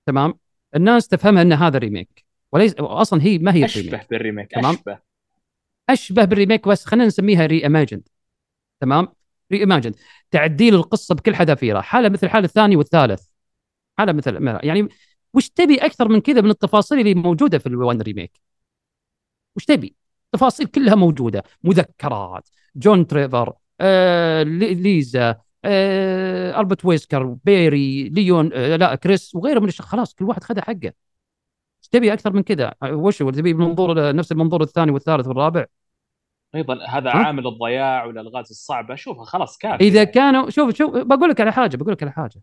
تمام؟ 0.07 0.35
الناس 0.77 1.09
تفهمها 1.09 1.43
إن 1.43 1.53
هذا 1.53 1.79
remake 1.79 2.25
وليس 2.53 2.75
أصلا 2.75 3.23
هي 3.23 3.39
ما 3.39 3.55
هي 3.55 3.65
أشبه 3.65 3.83
remake 3.91 4.11
بال 4.11 4.21
remake 4.21 4.51
تمام. 4.51 4.75
أشبه. 4.75 4.99
أشبه 5.91 6.25
بال 6.25 6.36
remake 6.36 6.69
بس 6.69 6.85
خلينا 6.85 7.07
نسميها 7.07 7.47
reimagined 7.47 8.09
تمام؟ 8.81 9.09
reimagined 9.53 9.95
تعديل 10.31 10.75
القصة 10.75 11.15
بكل 11.15 11.35
حذافيرها. 11.35 11.81
حالة 11.81 12.09
مثل 12.09 12.29
حال 12.29 12.45
الثاني 12.45 12.77
والثالث. 12.77 13.27
حالة 13.99 14.13
مثل 14.13 14.47
يعني 14.63 14.89
وش 15.35 15.49
تبي 15.49 15.77
أكثر 15.77 16.09
من 16.09 16.21
كذا 16.21 16.41
من 16.41 16.51
التفاصيل 16.51 16.99
اللي 17.01 17.15
موجودة 17.15 17.59
في 17.59 17.67
ال 17.67 17.75
one 17.75 18.01
remake 18.03 18.41
وش 19.57 19.65
تبي؟ 19.65 19.97
تفاصيل 20.33 20.67
كلها 20.67 20.95
موجودة. 20.95 21.43
مذكرات. 21.65 22.49
جورج 22.77 23.07
تريفر 23.07 23.53
آه 23.81 24.43
لي- 24.43 24.75
ليزا 24.75 25.41
آه 25.67 26.61
ألبرت 26.61 26.85
ويسكر 26.85 27.37
باري 27.45 28.09
ليون 28.09 28.51
آه 28.53 28.77
لا 28.77 28.95
كريس 28.95 29.35
وغيره 29.35 29.61
من 29.61 29.69
الش... 29.69 29.81
خلاص 29.81 30.15
كل 30.15 30.25
واحد 30.25 30.45
خذ 30.45 30.61
حقه. 30.61 30.93
إيش 31.83 31.89
تبي 31.93 32.13
أكثر 32.13 32.33
من 32.33 32.43
كذا؟ 32.43 32.75
آه، 32.83 32.95
وش 32.95 33.19
تبي 33.19 33.55
منظور 33.55 34.17
نفس 34.17 34.33
المنظور 34.33 34.63
الثاني 34.63 34.91
والثالث 34.91 35.27
والرابع؟ 35.27 35.67
أيضا 36.55 36.85
هذا 36.89 37.11
ها؟ 37.11 37.15
عامل 37.15 37.47
الضياع 37.47 38.05
والالغاز 38.05 38.51
الصعبة؟ 38.51 38.95
شوفها 38.95 39.25
خلاص 39.25 39.59
كافي 39.59 39.85
إذا. 39.85 40.05
كانوا 40.05 40.51
شوف 40.51 40.75
شوف 40.75 40.97
بقول 40.97 41.31
لك 41.31 41.41
على 41.41 41.53
حاجة 41.53 41.77
بقول 41.77 41.93
لك 41.93 42.03
على 42.03 42.13
حاجة. 42.13 42.41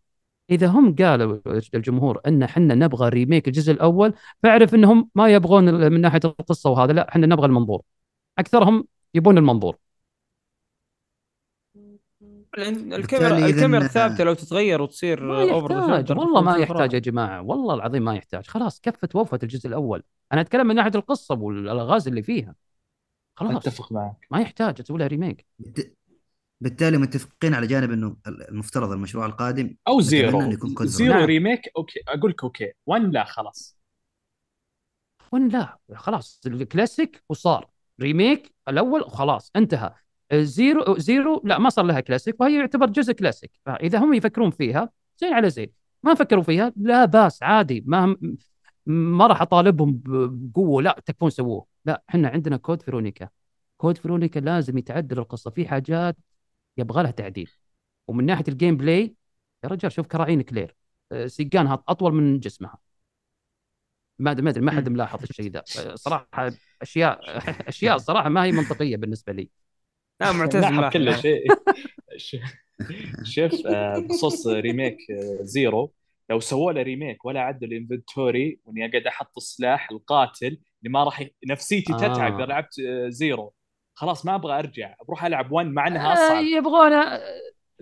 إذا 0.49 0.67
هم 0.67 0.95
قالوا 0.95 1.39
الجمهور 1.75 2.21
إن 2.27 2.43
إحنا 2.43 2.75
نبغى 2.75 3.09
ريميك 3.09 3.47
الجزء 3.47 3.71
الأول 3.71 4.13
فاعرف 4.43 4.75
إنهم 4.75 5.09
ما 5.15 5.29
يبغون 5.29 5.91
من 5.91 6.01
ناحية 6.01 6.19
القصة 6.25 6.69
وهذا 6.69 6.93
لا 6.93 7.09
إحنا 7.09 7.27
نبغى 7.27 7.45
المنظور. 7.45 7.81
أكثرهم 8.39 8.87
يبون 9.13 9.37
المنظور. 9.37 9.77
الكاميرا 12.57 13.37
الكاميرا 13.37 13.85
الثابته 13.85 14.23
لو 14.23 14.33
تتغير 14.33 14.81
وتصير 14.81 15.23
ما 15.23 15.43
يحتاج 15.43 16.17
والله 16.17 16.41
ما 16.41 16.57
يحتاج. 16.57 16.93
يا 16.93 16.99
جماعة 16.99 17.41
والله 17.41 17.73
العظيم 17.73 18.03
ما 18.03 18.15
يحتاج. 18.15 18.47
خلاص 18.47 18.81
كفت 18.81 19.15
ووفت 19.15 19.43
الجزء 19.43 19.67
الأول. 19.67 20.03
أنا 20.33 20.41
أتكلم 20.41 20.67
من 20.67 20.75
ناحية 20.75 20.91
القصة 20.95 21.35
والالغاز 21.35 22.07
اللي 22.07 22.23
فيها. 22.23 22.55
خلاص. 23.35 23.67
أتفق 23.67 23.91
معك. 23.91 24.27
ما 24.31 24.41
يحتاج 24.41 24.73
تسوي 24.73 24.99
لها 24.99 25.07
remake 25.07 25.45
بالت- 25.59 25.93
بالتالي 26.61 26.97
متفقين 26.97 27.53
على 27.53 27.67
جانب 27.67 27.91
إنه 27.91 28.17
المفترض 28.27 28.91
المشروع 28.91 29.25
القادم. 29.25 29.75
أو 29.87 30.01
Zero. 30.01 30.41
يكون 30.41 30.87
Zero 30.87 31.13
نعم. 31.13 31.23
remake 31.23 31.61
okay. 31.77 31.99
أقول 32.07 32.31
لك 32.31 32.43
okay. 32.43 32.71
1 32.85 33.01
لا 33.01 33.23
خلاص. 33.23 33.77
وين 35.31 35.47
لا. 35.47 35.77
خلاص. 35.95 36.41
الكلاسيك 36.45 37.23
وصار. 37.29 37.69
remake 38.01 38.55
الأول 38.69 39.01
وخلاص 39.01 39.51
انتهى. 39.55 39.93
Zero 40.33 40.97
Zero 40.97 41.41
لا 41.45 41.59
ما 41.59 41.69
صار 41.69 41.85
لها 41.85 41.99
كلاسيك 41.99 42.41
وهي 42.41 42.59
يعتبر 42.59 42.89
جزء 42.89 43.13
كلاسيك. 43.13 43.51
فإذا 43.65 43.99
هم 43.99 44.13
يفكرون 44.13 44.51
فيها 44.51 44.89
زين 45.17 45.33
على 45.33 45.49
زين. 45.49 45.71
ما 46.03 46.13
فكروا 46.13 46.43
فيها 46.43 46.73
لا 46.77 47.05
بأس 47.05 47.43
عادي. 47.43 47.83
ما 47.87 48.17
ما 48.85 49.27
راح 49.27 49.41
أطالبهم 49.41 50.01
بقوة 50.05 50.81
لا 50.81 51.01
تكفون 51.05 51.29
سووه. 51.29 51.65
لا 51.85 52.03
إحنا 52.09 52.29
عندنا 52.29 52.57
Code 52.57 52.81
Veronica. 52.81 53.29
Code 53.77 53.97
Veronica 53.97 54.39
لازم 54.39 54.77
يتعدل 54.77 55.19
القصة. 55.19 55.51
في 55.51 55.67
حاجات 55.67 56.17
يبغى 56.77 57.03
لها 57.03 57.11
تعديل. 57.11 57.51
ومن 58.07 58.25
ناحية 58.25 58.45
ال 58.47 58.77
gameplay 58.77 59.15
يا 59.63 59.69
رجال 59.69 59.91
شوف 59.91 60.07
كراعين 60.07 60.41
كلير. 60.41 60.75
آه، 61.11 61.27
سيقانها 61.27 61.83
أطول 61.87 62.13
من 62.13 62.39
جسمها. 62.39 62.77
ما 64.19 64.31
أدري 64.31 64.43
ما 64.43 64.49
أدري 64.49 64.61
ما 64.61 64.71
حد 64.71 64.89
ملاحظ 64.89 65.23
الشيء 65.23 65.51
ذا. 65.51 65.59
آه، 65.59 65.95
صراحة 65.95 66.51
أشياء 66.81 67.19
أشياء 67.69 67.97
صراحة 67.97 68.29
ما 68.29 68.43
هي 68.43 68.51
منطقية 68.51 68.97
بالنسبة 68.97 69.33
لي. 69.33 69.49
لا 70.23 70.31
معتز 70.39 70.65
كل. 70.93 71.15
شيء. 71.17 71.43
شوف 73.23 73.67
آه، 73.67 73.99
بخصوص 73.99 74.47
ريميك 74.47 74.97
آه، 75.11 75.37
زيرو 75.41 75.93
لو 76.29 76.39
سووا 76.39 76.71
له 76.71 76.81
remake 76.81 77.25
ولا 77.25 77.39
عدلوا 77.41 77.71
ال 77.71 77.80
inventory 77.80 78.59
وإني 78.65 78.85
أقعد 78.85 79.07
أحط 79.07 79.37
السلاح 79.37 79.91
القاتل 79.91 80.47
اللي 80.47 80.89
ما 80.93 81.03
راح 81.03 81.23
نفسيتي 81.47 81.93
آه. 81.93 81.97
تتعب 81.97 82.35
اذا 82.35 82.45
لعبت 82.45 82.73
Zero. 83.07 83.53
خلاص 83.95 84.25
ما 84.25 84.35
أبغى 84.35 84.59
أرجع. 84.59 84.95
بروح 85.07 85.25
ألعب 85.25 85.51
1 85.51 85.67
مع 85.67 85.87
إنها 85.87 86.09
آه، 86.09 86.13
أصعب. 86.13 86.43
يبغون 86.43 86.93
آه، 86.93 87.21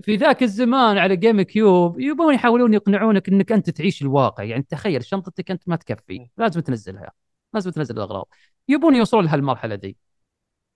في 0.02 0.16
ذاك 0.16 0.44
الزمان 0.44 0.98
على 0.98 1.16
GameCube 1.16 2.00
يبغون 2.00 2.34
يحاولون 2.34 2.74
يقنعونك 2.74 3.30
إنك 3.30 3.52
أنت 3.52 3.70
تعيش 3.70 4.02
الواقع. 4.02 4.44
يعني 4.44 4.64
تخيل 4.70 5.04
شنطتك 5.06 5.52
أنت 5.52 5.64
ما 5.70 5.76
تكفي. 5.76 6.28
لازم 6.38 6.62
تنزلها. 6.62 7.12
لازم 7.54 7.72
تنزل 7.72 7.96
الأغراض. 7.98 8.28
يبون 8.68 8.96
يوصلون 8.96 9.26
لهالمرحلة 9.26 9.76
دي. 9.76 9.98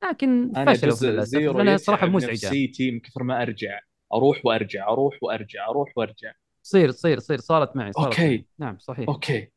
لكن 0.10 0.56
أنا 0.56 0.74
فشلوا 0.74 0.94
جزء 0.94 1.10
للاسف 1.10 1.30
Zero 1.32 1.58
لانها 1.58 1.78
صراحة 1.78 2.08
مزعجة. 2.08 2.32
نفسيتي 2.32 2.92
من 2.92 3.00
كثر 3.00 3.24
ما 3.24 3.42
أرجع. 3.42 3.80
أروح 4.14 4.46
وأرجع 4.46 4.90
أروح 4.90 5.18
وأرجع 5.22 5.70
أروح 5.70 5.98
وأرجع. 5.98 6.32
تصير 6.64 6.92
تصير 6.92 7.18
تصير 7.20 7.38
صارت 7.38 7.76
معي 7.76 7.92
صارت 7.92 8.06
okay. 8.08 8.22
معي. 8.28 8.46
نعم 8.60 8.78
صحيح. 8.80 9.10
okay. 9.10 9.52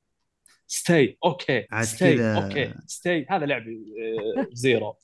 ستي 0.67 1.19
okay. 1.25 1.67
ستي 1.83 2.23
okay. 2.37 2.75
ستي 2.87 3.27
هذا 3.31 3.47
لعبي 3.47 3.95
آه، 4.39 4.47
Zero. 4.53 4.97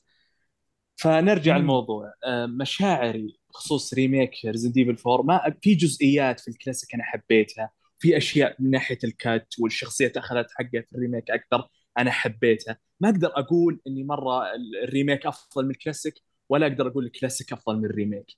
فنرجع. 0.95 1.57
الموضوع 1.57 2.13
آه، 2.25 2.45
مشاعري 2.45 3.39
بخصوص 3.49 3.93
remake 3.93 4.31
Resident 4.45 4.77
Evil 4.77 4.97
4 5.11 5.23
ما 5.25 5.53
في 5.61 5.75
جزئيات 5.75 6.39
في 6.39 6.47
الكلاسيك 6.47 6.93
أنا 6.95 7.03
حبيتها. 7.03 7.69
في 7.99 8.17
أشياء 8.17 8.55
من 8.59 8.69
ناحية 8.71 8.97
ال 9.03 9.15
cut 9.15 9.53
والشخصيات 9.59 10.17
أخذت 10.17 10.47
حقها 10.51 10.81
في 10.81 10.95
ال 10.95 11.00
remake 11.00 11.31
أكثر. 11.31 11.67
أنا 11.97 12.11
حبيتها 12.11 12.77
ما 12.99 13.09
أقدر 13.09 13.31
أقول 13.35 13.79
إني 13.87 14.03
مرة 14.03 14.43
ال 14.83 14.89
remake 14.89 15.25
أفضل 15.25 15.65
من 15.65 15.71
الكلاسيك 15.71 16.13
ولا 16.49 16.67
أقدر 16.67 16.87
أقول 16.87 17.05
الكلاسيك 17.05 17.53
أفضل 17.53 17.77
من 17.77 17.85
ال 17.85 17.92
remake 17.92 18.37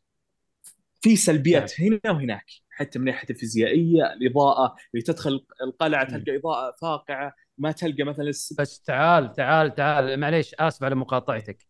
في 1.02 1.16
سلبيات 1.16 1.82
هنا 1.82 2.00
وهناك 2.06 2.46
حتى 2.70 3.00
من 3.00 3.06
ناحية 3.06 3.30
الفيزيائية 3.30 4.14
الإضاءة 4.14 4.76
اللي 4.94 5.04
تدخل 5.04 5.46
القلعة 5.64 6.04
تلقى 6.10 6.36
إضاءة 6.38 6.76
فاقعة 6.82 7.34
ما 7.58 7.72
تلقى 7.72 8.04
مثلا 8.04 8.30
الس... 8.30 8.54
بس 8.60 8.82
تعال 8.82 9.34
تعال 9.34 9.76
تعال 9.76 10.20
معليش 10.20 10.56
آسف 10.60 10.84
على 10.84 10.96
مقاطعتك 10.96 11.68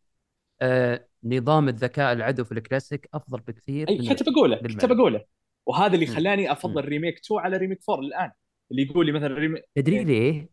آه 0.61 1.07
نظام 1.23 1.69
الذكاء 1.69 2.13
العدو 2.13 2.43
في 2.43 2.51
الكلاسيك 2.51 3.09
أفضل 3.13 3.39
بكثير 3.39 3.89
أي 3.89 4.09
كنت 4.09 4.29
بقوله 4.29 4.55
كنت 4.55 4.63
بالمعنى. 4.65 4.95
بقوله 4.95 5.25
وهذا 5.65 5.95
اللي. 5.95 6.05
خلاني 6.05 6.51
أفضل. 6.51 6.85
remake 6.85 7.19
2 7.25 7.41
على 7.41 7.57
remake 7.57 7.79
4 7.89 8.05
الآن 8.05 8.31
اللي 8.71 8.81
يقول 8.83 9.05
لي 9.05 9.11
مثلا 9.11 9.33
remake 9.35 9.63
تدري. 9.75 10.03
ليه؟ 10.03 10.49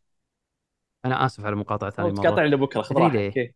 أنا 1.04 1.26
آسف 1.26 1.44
على 1.44 1.56
مقاطعه 1.56 1.90
ثاني 1.90 2.12
تقاطع 2.12 2.30
مره 2.30 2.46
لبكره 2.46 2.82
خذ 2.82 2.96
راحتك. 2.96 3.54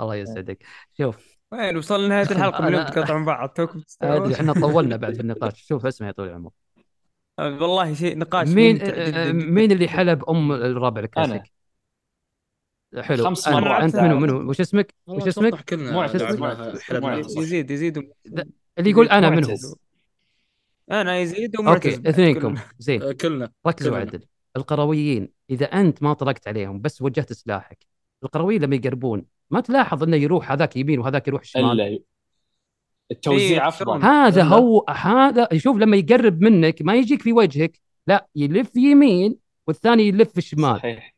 الله 0.00 0.16
يسعدك 0.16 0.64
شوف 0.98 1.38
وين 1.52 1.76
وصلنا 1.76 2.08
نهايه 2.08 2.30
الحلقة 2.30 2.64
من 2.64 2.72
يوم 2.74 2.86
أنا- 2.86 2.90
تقطعون 2.90 3.24
بعض 3.24 3.48
توكم 3.48 3.82
أدري 4.02 4.34
إحنا 4.34 4.52
طولنا 4.52 4.96
بعد 4.96 5.14
في 5.14 5.20
النقاش 5.20 5.62
شوف 5.62 5.86
اسمع 5.86 6.06
يا 6.06 6.12
طويل 6.12 6.28
العمر 6.30 6.50
والله 7.38 7.94
شيء 7.94 8.18
نقاش 8.18 8.48
مين 8.48 8.82
آه،. 8.82 9.32
مين 9.32 9.72
اللي 9.72 9.88
حلب 9.88 10.24
أم 10.24 10.52
الرابع 10.52 11.00
الكلاسيك؟ 11.00 11.42
حلو 13.00 13.24
خمس 13.24 13.48
أنت- 13.48 13.52
مرات. 13.52 13.82
أنت 13.82 13.96
منو 13.96 14.18
منو 14.18 14.50
وش 14.50 14.60
اسمك؟ 14.60 14.94
وش 15.06 15.26
اسمك؟ 15.26 15.64
كلنا 15.64 15.92
معتز. 15.92 16.22
صح. 16.22 17.40
يزيد 17.42 17.70
يزيد 17.70 17.98
اللي 18.78 18.90
يقول 18.90 19.08
أنا 19.08 19.30
منو؟ 19.30 19.46
أنا 20.90 21.18
يزيد 21.18 21.56
أوكي 21.56 21.68
ومعتز 21.68 21.94
بعد. 21.94 22.06
اثنينكم. 22.06 22.54
زين 22.78 23.02
آه، 23.02 23.12
كلنا 23.12 23.52
ركزوا. 23.66 23.92
وعدل 23.92 24.22
القرويين 24.56 25.28
إذا 25.50 25.66
أنت 25.66 26.02
ما 26.02 26.12
طلقت 26.12 26.48
عليهم 26.48 26.80
بس 26.80 27.02
وجهت 27.02 27.32
سلاحك 27.32 27.86
القرويين 28.24 28.62
لما 28.62 28.76
يقربون 28.76 29.24
ما 29.50 29.60
تلاحظ 29.60 30.02
إنه 30.02 30.16
يروح 30.16 30.52
هذاك 30.52 30.76
يمين 30.76 30.98
وهذاك 30.98 31.28
يروح 31.28 31.44
شمال؟ 31.44 31.80
إلا 31.80 31.98
التوزيع 33.10 33.62
إيه، 33.62 33.68
افضل 33.68 34.02
هذا 34.02 34.42
إلا- 34.42 34.52
هو 34.52 34.84
هذا 34.88 35.48
شوف 35.56 35.76
لما 35.76 35.96
يقرب 35.96 36.40
منك 36.40 36.82
ما 36.82 36.94
يجيك 36.94 37.22
في 37.22 37.32
وجهك 37.32 37.80
لا 38.06 38.28
يلف 38.36 38.76
يمين 38.76 39.36
والثاني 39.66 40.08
يلف 40.08 40.40
شمال. 40.40 40.76
صحيح. 40.76 41.14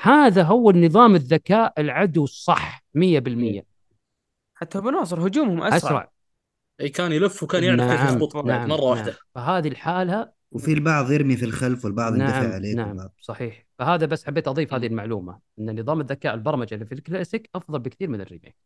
هذا 0.00 0.42
هو 0.42 0.70
النظام 0.70 1.14
الذكاء 1.14 1.80
العدو 1.80 2.24
الصح 2.24 2.84
100% 2.94 3.62
حتى 4.54 4.78
ابو 4.78 4.90
ناصر 4.90 5.26
هجومهم 5.26 5.62
أسرع, 5.62 5.76
أسرع. 5.76 6.10
أي 6.80 6.88
كان 6.88 7.12
يلف 7.12 7.42
وكان 7.42 7.64
يعرف 7.64 7.80
كيف 7.80 8.34
نعم 8.34 8.46
نعم 8.46 8.68
مرة 8.68 8.84
واحدة. 8.84 9.10
نعم. 9.10 9.16
فهذه 9.34 9.68
الحالة 9.68 10.32
وفي 10.52 10.72
البعض 10.72 11.12
يرمي 11.12 11.36
في 11.36 11.44
الخلف 11.44 11.84
والبعض 11.84 12.14
يندفع 12.14 12.42
نعم 12.42 12.52
عليك 12.52 12.76
نعم 12.76 12.88
والبعض. 12.88 13.12
صحيح. 13.20 13.66
فهذا 13.78 14.06
بس 14.06 14.26
حبيت 14.26 14.48
أضيف 14.48 14.74
هذه 14.74 14.86
المعلومة 14.86 15.40
إن 15.58 15.80
نظام 15.80 16.00
الذكاء 16.00 16.34
البرمجة 16.34 16.74
اللي 16.74 16.86
في 16.86 16.92
الكلاسيك 16.92 17.50
أفضل 17.54 17.78
بكثير 17.78 18.08
من 18.08 18.20
ال 18.20 18.25
remake. 18.25 18.56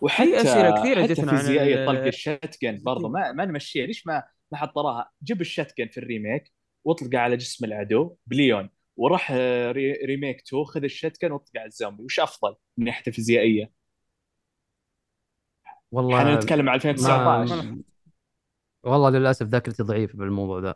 وحتى 0.00 0.40
أسئلة 0.40 0.80
كثيرة 0.80 1.02
حتى 1.02 1.12
جتنا 1.12 1.32
عن 1.32 1.38
فيزيائية 1.38 1.86
طلق 1.86 2.00
ال 2.04 2.14
shotgun 2.14 2.82
برضه 2.82 3.08
ما 3.08 3.32
ما 3.32 3.44
نمشيها. 3.44 3.86
ليش 3.86 4.06
ما 4.06 4.22
ما 4.52 4.58
حط 4.58 4.74
طراها؟ 4.74 5.10
جيب 5.22 5.40
ال 5.40 5.46
shotgun 5.46 5.88
في 5.88 5.98
ال 5.98 6.06
remake 6.06 6.52
واطلقه 6.84 7.18
على 7.18 7.36
جسم 7.36 7.64
العدو 7.64 8.16
بليون. 8.26 8.70
وراح 8.96 9.28
آه، 9.34 9.72
re- 9.72 9.92
remake 10.06 10.42
2 10.48 10.64
خذ 10.64 10.84
ال 10.84 10.90
shotgun 10.90 11.32
واطلقه 11.32 11.58
على 11.60 11.66
الزومبي. 11.66 12.02
وش 12.02 12.20
أفضل 12.20 12.54
من 12.76 12.84
ناحية 12.84 13.02
الفيزيائيه؟ 13.06 13.70
والله 15.92 16.18
إحنا 16.18 16.34
نتكلم 16.34 16.60
عن 16.60 16.66
ما 16.66 16.74
2019 16.74 17.76
والله 18.86 19.10
للأسف 19.10 19.46
ذاكرتي 19.46 19.82
ضعيفة 19.82 20.18
بالموضوع 20.18 20.60
ذا 20.60 20.74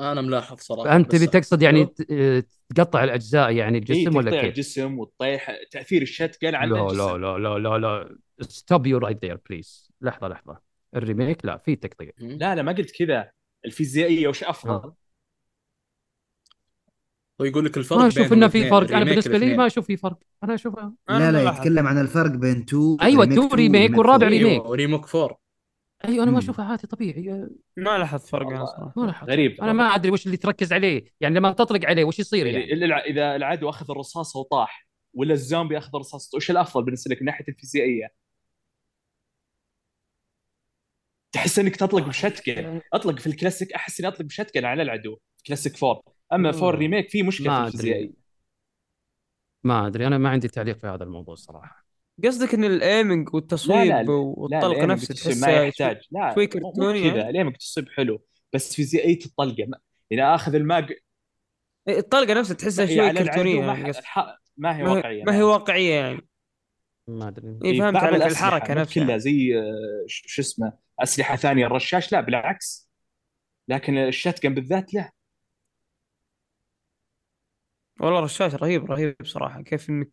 أنا 0.00 0.20
ملاحظ 0.20 0.56
صراحة 0.60 0.84
فأنت 0.90 1.08
بس- 1.14 1.20
تبي 1.20 1.26
تقصد 1.26 1.62
يعني 1.62 1.84
ت- 1.86 2.46
تقطع 2.76 3.04
الأجزاء 3.04 3.50
يعني 3.52 3.78
الجسم 3.78 4.16
ولا 4.16 4.30
تقطيع 4.30 4.40
كيف؟ 4.42 4.50
الجسم 4.50 4.98
والطيح 4.98 5.50
تأثير 5.70 6.02
ال 6.02 6.08
shotgun 6.08 6.54
على 6.54 6.70
لا 6.74 6.82
الجسم 6.82 6.98
لا 6.98 7.38
لا 7.38 7.58
لا 7.58 7.58
لا 7.58 7.78
لا 7.78 8.16
stop 8.40 8.86
you 8.86 8.98
right 8.98 9.24
there 9.24 9.38
please 9.50 9.92
لحظة 10.00 10.28
لحظة 10.28 10.58
ال 10.96 11.03
remake 11.03 11.44
لا 11.44 11.56
في 11.58 11.76
تقطيع. 11.76 12.10
لا 12.18 12.54
لا 12.54 12.62
ما 12.62 12.72
قلت 12.72 12.90
كذا 12.90 13.30
الفيزيائية 13.64 14.28
وش 14.28 14.44
أفضل؟ 14.44 14.70
ها. 14.72 14.94
ويقول 17.40 17.64
لك 17.64 17.76
الفرق 17.78 17.98
ما 17.98 18.06
أشوف 18.08 18.32
إنه 18.32 18.48
في 18.48 18.70
فرق 18.70 18.90
أنا 18.96 19.04
بالنسبة 19.04 19.38
لي. 19.38 19.56
ما 19.56 19.66
أشوف 19.66 19.86
في 19.86 19.96
فرق 19.96 20.18
أنا 20.44 20.54
اشوفها 20.54 20.92
لا 21.08 21.32
لا. 21.32 21.42
يتكلم 21.42 21.86
عن 21.86 21.98
الفرق 22.00 22.30
بين 22.30 22.56
2 22.62 22.96
أيوة، 23.02 23.24
remake 23.24 23.38
2 23.38 23.46
2 23.46 23.54
remake 23.54 23.98
والرابع. 23.98 24.28
remake. 24.28 24.62
أيوه 24.62 24.74
remake 24.76 25.14
4 25.14 25.38
أيوه 26.04 26.22
أنا 26.24 26.30
ما. 26.30 26.38
أشوفها 26.38 26.64
عادي 26.64 26.86
طبيعي. 26.86 27.46
ما 27.76 27.98
لاحظت 27.98 28.28
فرق 28.28 28.46
أنا. 28.46 28.64
صراحة 28.64 28.92
ما 28.96 29.06
لاحظت. 29.06 29.30
غريب 29.30 29.60
أنا 29.60 29.72
ما 29.72 29.84
أدري 29.84 30.10
وش 30.12 30.26
اللي 30.26 30.36
تركز 30.36 30.72
عليه. 30.72 31.04
يعني 31.20 31.34
لما 31.34 31.52
تطلق 31.52 31.84
عليه 31.86 32.04
وش 32.04 32.18
يصير 32.18 32.46
يعني؟ 32.46 32.58
يعني 32.68 32.84
الع- 32.84 33.04
إذا 33.04 33.36
العدو 33.36 33.68
أخذ 33.68 33.90
الرصاصة 33.90 34.40
وطاح 34.40 34.88
ولا 35.14 35.32
الزومبي 35.34 35.78
أخذ 35.78 35.90
الرصاصة 35.94 36.36
وش 36.36 36.50
الأفضل 36.50 36.84
بالنسبة 36.84 37.14
لك 37.14 37.20
من 37.22 37.26
ناحية 37.26 37.44
الفيزيائية؟ 37.48 38.08
تحس 41.32 41.58
إنك 41.58 41.76
تطلق 41.76 42.06
ب 42.08 42.17
shotgun 42.17 42.80
أطلق 42.92 43.18
في 43.18 43.26
الكلاسيك 43.26 43.72
أحس 43.72 44.00
إني 44.00 44.08
أطلق 44.08 44.22
ب 44.22 44.27
shotgun 44.27 44.64
على 44.64 44.82
العدو. 44.82 45.18
كلاسيك 45.46 45.82
4 45.84 46.02
أما 46.32 46.48
4 46.50 46.70
remake 46.70 47.08
في 47.10 47.22
مشكلة 47.22 47.48
ما 47.48 47.62
في 47.62 47.66
الفيزيائية. 47.66 48.12
ما 49.64 49.86
أدري. 49.86 50.06
أنا 50.06 50.18
ما 50.18 50.28
عندي 50.28 50.48
تعليق 50.48 50.76
في 50.78 50.86
هذا 50.86 51.04
الموضوع 51.04 51.32
الصراحه 51.34 51.87
قصدك 52.24 52.54
إن 52.54 52.64
ال 52.64 52.74
aiming 52.74 53.34
والتصويب 53.34 53.86
لا، 53.86 54.02
لا، 54.02 54.10
والطلقة 54.10 54.86
نفسها 54.86 55.14
تصيب 55.14 55.36
ما 55.36 55.46
تحسها 55.46 55.62
يحتاج. 55.62 56.00
لا 56.10 56.34
شوي 56.34 56.46
كرتوني 56.46 57.10
كذا. 57.10 57.16
يعني. 57.18 57.30
ال 57.30 57.34
aiming 57.34 57.56
تصيب 57.56 57.88
حلو 57.88 58.22
بس 58.52 58.74
فيزيائيه 58.74 59.18
الطلقة 59.26 59.64
ما... 59.68 59.78
يعني 60.10 60.34
آخذ 60.34 60.54
الماء 60.54 60.86
إيه، 61.88 61.98
الطلقة 61.98 62.34
نفسها 62.34 62.54
تحسها 62.54 62.86
شوي 62.86 63.10
العدو 63.10 63.24
كرتونية 63.30 63.60
ما, 63.60 63.66
يعني 63.74 63.92
ح... 63.92 64.18
الح... 64.18 64.38
ما 64.56 64.76
هي 64.76 64.82
واقعية. 64.82 65.24
ما 65.24 65.36
هي 65.36 65.42
واقعية 65.42 65.94
يعني. 65.94 66.28
ما 67.08 67.28
أدري. 67.28 67.58
في 67.62 67.78
فهمت 67.78 67.96
عليك 67.96 68.22
الحركة 68.22 68.74
نفسها. 68.74 69.04
كلها 69.04 69.18
زي 69.18 69.58
آه، 69.58 70.04
ش- 70.06 70.22
شو 70.26 70.42
اسمه 70.42 70.72
أسلحة 71.00 71.36
ثانية 71.36 71.66
الرشاش 71.66 72.12
لا 72.12 72.20
بالعكس. 72.20 72.90
لكن 73.68 73.98
الشتقن 73.98 74.54
بالذات 74.54 74.94
لا. 74.94 75.10
والله 78.00 78.20
رشاش 78.20 78.54
رهيب 78.54 78.90
رهيب 78.92 79.16
بصراحه 79.20 79.62
كيف 79.62 79.90
إنك 79.90 80.08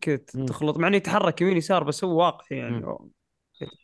كذا. 0.00 0.16
تخلط 0.46 0.78
مع 0.78 0.88
إنه 0.88 0.96
يتحرك 0.96 1.40
يمين 1.40 1.56
يسار 1.56 1.84
بس 1.84 2.04
هو 2.04 2.18
واقعي 2.18 2.58
يعني 2.58 2.86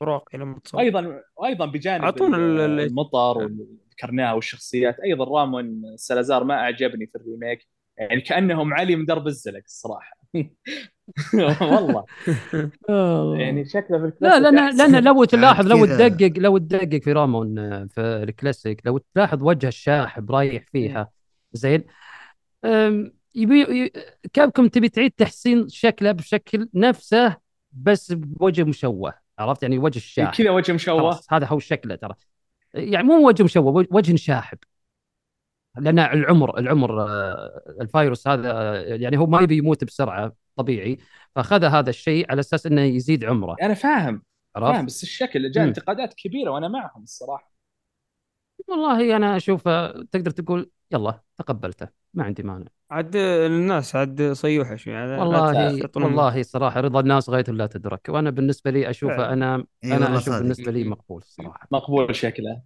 واقعي 0.00 0.40
لما 0.40 0.58
تصور 0.64 0.80
أيضا 0.80 1.20
وأيضا 1.36 1.66
بجانب 1.66 2.22
ال- 2.22 2.80
المطر 2.80 3.38
واللي 3.38 3.66
ذكرناه 3.92 4.34
والشخصيات. 4.34 5.00
أيضا 5.00 5.24
رامون 5.40 5.82
سلازار 5.96 6.44
ما 6.44 6.54
أعجبني 6.54 7.06
في 7.06 7.16
الريميك 7.18 7.68
يعني 7.98 8.20
كأنهم 8.20 8.74
علي 8.74 8.96
من 8.96 9.04
درب 9.06 9.26
الزلق 9.26 9.62
الصراحه 9.64 10.16
والله. 11.60 12.04
يعني 13.40 13.64
شكله 13.64 13.98
في 13.98 14.12
لا 14.20 14.38
الكلاسيك 14.38 14.76
لأن. 14.76 14.92
لأن 14.92 15.04
لو 15.04 15.24
تلاحظ 15.24 15.66
لو 15.66 15.86
كذا. 15.86 16.08
تدقق 16.08 16.32
لو 16.38 16.58
تدقق 16.58 17.02
في 17.02 17.12
رامون 17.12 17.54
في 17.88 18.00
الكلاسيك 18.00 18.86
لو 18.86 18.98
تلاحظ 19.14 19.42
وجه 19.42 19.68
الشاحب 19.68 20.30
رايح 20.30 20.64
فيها 20.72 21.10
زين؟ 21.52 21.84
يبي 23.34 23.92
كابكم 24.32 24.68
تبي 24.68 24.88
تعيد 24.88 25.10
تحسين 25.10 25.68
شكله 25.68 26.12
بشكل 26.12 26.68
نفسه 26.74 27.36
بس 27.72 28.12
بوجه 28.12 28.64
مشوه 28.64 29.14
عرفت؟ 29.38 29.62
يعني 29.62 29.78
وجه 29.78 29.96
الشاحب 29.96 30.34
كذا 30.34 30.50
وجه 30.50 30.72
مشوه. 30.72 31.20
هذا 31.30 31.46
هو 31.46 31.58
شكله 31.58 31.94
ترى. 31.94 32.14
يعني 32.74 33.06
مو 33.06 33.28
وجه 33.28 33.42
مشوه 33.42 33.86
وجه 33.90 34.16
شاحب. 34.16 34.58
لأن 35.78 35.98
العمر 35.98 36.58
العمر 36.58 37.02
آه، 37.02 37.62
الفيروس 37.80 38.28
هذا 38.28 38.52
آه، 38.52 38.74
يعني 38.76 39.18
هو 39.18 39.26
ما 39.26 39.40
يبي 39.40 39.56
يموت 39.56 39.84
بسرعة 39.84 40.32
طبيعي. 40.56 40.98
فأخذ 41.34 41.64
هذا 41.64 41.90
الشيء 41.90 42.30
على 42.30 42.40
أساس 42.40 42.66
إنه 42.66 42.82
يزيد 42.82 43.24
عمره. 43.24 43.56
أنا 43.62 43.74
فاهم. 43.74 44.22
فاهم. 44.54 44.64
عرفت؟ 44.64 44.84
بس 44.84 45.02
الشكل 45.02 45.50
جاء. 45.50 45.64
انتقادات 45.64 46.14
كبيرة 46.14 46.50
وأنا 46.50 46.68
معهم 46.68 47.02
الصراحة. 47.02 47.52
والله 48.68 49.16
أنا 49.16 49.36
أشوف 49.36 49.68
آه، 49.68 50.04
تقدر 50.12 50.30
تقول 50.30 50.70
يلا 50.92 51.20
تقبلته. 51.36 52.01
ما 52.14 52.24
عندي 52.24 52.42
مانع. 52.42 52.66
عاد 52.90 53.16
الناس 53.16 53.96
عاد 53.96 54.32
صيوحة 54.32 54.76
شوي 54.76 54.92
يعني 54.92 55.10
لا 55.10 55.18
والله 55.18 55.90
والله 55.96 56.42
صراحة 56.42 56.80
رضا 56.80 57.00
الناس 57.00 57.30
غاية 57.30 57.44
لا 57.48 57.66
تدرك. 57.66 58.08
وأنا 58.08 58.30
بالنسبة 58.30 58.70
لي 58.70 58.90
اشوفه. 58.90 59.32
أنا 59.32 59.64
أنا 59.84 60.18
أشوف 60.18 60.34
بالنسبة 60.34 60.72
لي 60.72 60.84
مقبول 60.84 61.22
الصراحه 61.22 61.68
مقبول 61.70 62.14
شكله 62.14 62.62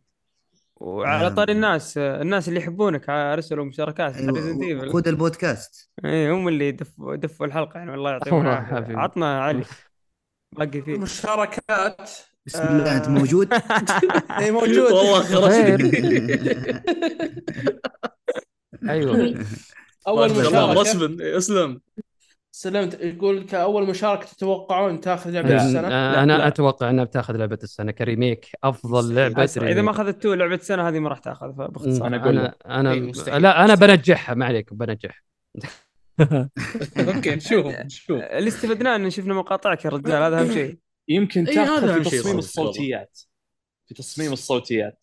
وعلى 0.76 1.26
آم. 1.26 1.34
طاري 1.34 1.52
الناس 1.52 1.98
الناس 1.98 2.48
اللي 2.48 2.60
يحبونك 2.60 3.10
أرسلوا 3.10 3.64
مشاركات 3.64 4.16
أيوة، 4.16 4.92
خذ 4.92 5.08
البودكاست. 5.08 5.90
إي 6.04 6.30
هم 6.30 6.48
اللي 6.48 6.72
دفوا 6.72 7.16
دفوا 7.16 7.46
الحلقة 7.46 7.78
يعني 7.78 7.90
والله 7.90 8.10
يعطيهم 8.10 8.40
العافيه. 8.40 8.96
عطنا 8.96 9.40
علي. 9.40 9.64
باقي 10.58 10.82
فيه. 10.82 10.98
مشاركات. 10.98 12.10
بسم 12.46 12.62
الله 12.62 12.96
أنت 12.96 13.06
آه. 13.06 13.10
موجود؟ 13.10 13.48
إي 14.40 14.50
موجود. 14.50 14.92
والله 14.92 15.22
خرجت. 15.22 15.82
أيوه 18.90 19.44
أول 20.08 20.30
مشاركة 20.30 20.72
رسم 20.72 21.16
اسلم 21.20 21.80
سلمت 22.50 23.00
يقول 23.00 23.42
كاول 23.42 23.86
مشاركة 23.86 24.26
تتوقعون 24.26 25.00
تأخذ 25.00 25.30
لعبة 25.30 25.48
لا. 25.48 25.56
السنة 25.66 25.88
آه، 25.88 26.22
أنا 26.22 26.32
لا. 26.32 26.46
أتوقع 26.48 26.90
إنها 26.90 27.04
بتأخذ 27.04 27.36
لعبة 27.36 27.58
السنة 27.62 27.92
كريميك 27.92 28.46
أفضل 28.64 29.14
لعبة 29.14 29.44
أسرع. 29.44 29.68
إذا 29.68 29.82
ما 29.82 29.92
ريميك. 29.92 30.00
أخذت 30.00 30.22
تو 30.22 30.34
لعبة 30.34 30.54
السنة 30.54 30.88
هذه 30.88 30.98
ما 30.98 31.08
راح 31.08 31.18
تاخذ 31.18 31.46
باختصار 31.52 32.06
أنا 32.06 32.16
أقول 32.22 32.38
أنا 32.38 32.54
أنا 32.66 32.92
إيه، 32.92 33.00
مستحيل. 33.00 33.42
لا 33.42 33.64
أنا. 33.64 33.74
بنجحها 33.74 34.34
ما 34.34 34.46
عليك 34.46 34.74
بنجح 34.74 35.24
أوكي 36.98 37.34
نشوف 37.34 37.66
نشوف 37.86 38.20
اللي 38.22 38.48
استفدناه 38.48 38.96
إن 38.96 39.10
شفنا 39.10 39.34
مقاطعك 39.34 39.84
يا 39.84 39.90
رجال 39.90 40.22
هذا 40.22 40.40
أهم 40.40 40.52
شيء 40.52 40.78
يمكن 41.08 41.44
تأخذ 41.44 42.02
في 42.04 42.10
تصميم. 42.18 42.38
الصوتيات 42.38 43.18
في 43.86 43.94
تصميم 43.94 44.32
الصوتيات 44.32 45.02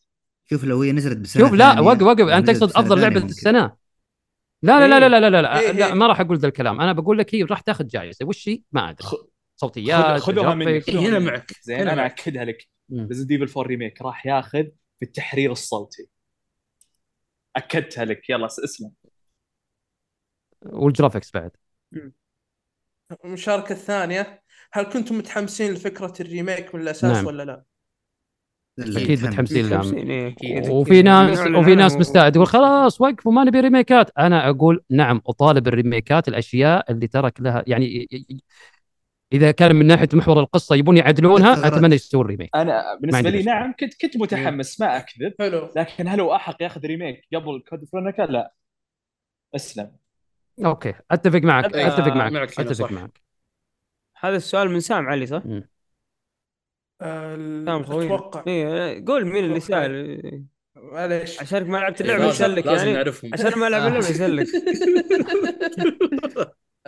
شوف 0.49 0.63
لو 0.63 0.81
هي 0.81 0.91
نزلت 0.91 1.17
بسنة 1.17 1.43
شوف 1.43 1.53
لا 1.53 1.79
وقف 1.79 2.01
وقف 2.01 2.27
أنت 2.27 2.47
تقصد 2.49 2.69
أفضل 2.77 3.01
لعبة. 3.01 3.23
السنة 3.25 3.75
لا 4.61 4.87
لا 4.87 4.99
لا 4.99 5.09
لا 5.09 5.19
لا 5.19 5.29
لا, 5.29 5.41
لا, 5.41 5.59
إيه، 5.59 5.71
لا 5.71 5.87
إيه. 5.87 5.93
ما 5.93 6.07
راح 6.07 6.19
أقول 6.19 6.37
ذا 6.37 6.47
الكلام 6.47 6.81
أنا 6.81 6.93
بقول 6.93 7.17
لك 7.17 7.35
هي 7.35 7.43
راح 7.43 7.61
تاخذ 7.61 7.87
جائزه 7.87 8.25
وش 8.25 8.49
هي 8.49 8.61
ما 8.71 8.89
أدري 8.89 9.07
صوتيات 9.55 10.21
خذ- 10.21 10.25
خذوها. 10.25 10.67
إيه، 10.67 10.79
خذوها 10.81 11.07
هنا 11.09 11.19
مني. 11.19 11.25
معك. 11.31 11.51
زين 11.61 11.79
هنا 11.79 11.93
أنا 11.93 12.01
معك. 12.01 12.19
أكدها 12.19 12.45
لك. 12.45 12.67
Resident 12.93 13.31
Evil 13.31 13.43
4 13.47 13.61
remake 13.67 14.01
راح 14.01 14.25
ياخذ 14.25 14.63
في 14.99 15.05
التحرير 15.05 15.51
الصوتي 15.51 16.07
أكدتها 17.55 18.05
لك 18.05 18.29
يلا 18.29 18.45
اسلم 18.45 18.91
وال 20.65 20.78
graphics 20.78 21.31
بعد 21.33 21.51
المشاركة 23.25 23.71
الثانية 23.73 24.43
هل 24.71 24.83
كنتم 24.83 25.17
متحمسين 25.17 25.73
لفكرة 25.73 26.13
ال 26.19 26.27
remake 26.27 26.75
من 26.75 26.81
الأساس 26.81 27.11
نعم. 27.17 27.25
ولا 27.25 27.43
لا؟ 27.43 27.63
أكيد. 28.79 29.25
متحمسين 29.25 29.69
لها 29.69 29.93
إيه، 29.93 30.27
أكيد. 30.27 30.69
وفي 30.69 31.01
ناس 31.01 31.39
وفي 31.39 31.75
ناس. 31.75 31.97
مستعد 31.97 32.35
يقول 32.35 32.47
خلاص 32.47 33.01
وقفوا 33.01 33.31
ما 33.31 33.43
نبي 33.43 33.59
remake 33.59 34.04
ات 34.04 34.11
أنا 34.17 34.49
أقول 34.49 34.83
نعم 34.89 35.21
أطالب 35.27 35.67
ال 35.67 35.75
remake 35.75 36.20
ات 36.20 36.27
الأشياء 36.27 36.91
اللي 36.91 37.07
ترك 37.07 37.41
لها 37.41 37.63
يعني 37.67 38.07
إذا 39.33 39.51
كان 39.51 39.75
من 39.75 39.85
ناحية 39.87 40.09
محور 40.13 40.39
القصة 40.39 40.75
يبون 40.75 40.97
يعدلونها. 40.97 41.67
أتمنى 41.67 41.95
يسوون 41.95 42.25
remake 42.25 42.49
أنا 42.55 42.83
بالنسبة 43.01 43.29
لي. 43.29 43.43
نعم 43.43 43.73
كنت 43.79 44.01
كنت 44.01 44.17
متحمس 44.17 44.81
ما 44.81 44.97
أكذب 44.97 45.33
حلو 45.39 45.69
لكن 45.75 46.07
هل 46.07 46.21
هو 46.21 46.35
أحق 46.35 46.63
ياخذ 46.63 46.85
remake 46.85 47.27
قبل 47.35 47.63
Code 47.69 47.85
Veronica 47.85 48.21
لا 48.21 48.53
أسلم 49.55 49.91
أوكي 50.65 50.93
أتفق 51.11 51.39
معك 51.39 51.65
أتفق 51.65 52.15
معك 52.15 52.31
معك 52.31 52.59
أتفق. 52.59 52.91
معك 52.91 53.21
هذا 54.19 54.35
السؤال 54.35 54.69
من 54.69 54.79
سام 54.79 55.07
علي 55.07 55.25
صح؟ 55.25 55.45
مم. 55.45 55.69
آه، 57.03 57.35
سام 57.65 57.83
خوي 57.83 58.05
أتوقع 58.05 58.43
إيه 58.47 59.05
قول 59.07 59.25
مين 59.25 59.45
اللي. 59.45 59.59
سال 59.59 60.45
معليش. 60.75 61.41
عشانك 61.41 61.69
ما 61.69 61.77
لعبت 61.77 62.01
اللعبة 62.01 62.25
يسلك 62.25 62.65
لازم 62.65 62.77
يعني؟ 62.85 62.93
نعرفهم. 62.93 63.31
عشان 63.33 63.59
ما 63.59 63.67
العب 63.67 63.81
آه. 63.81 63.87
اللعبة 63.87 64.09
يسلك 64.09 64.47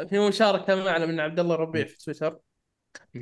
في 0.10 0.20
مشاركة 0.28 0.76
معنا 0.76 1.06
من 1.06 1.20
عبد 1.20 1.40
الله 1.40 1.56
الربيع 1.56 1.86
في 1.86 1.98
تويتر. 1.98 2.40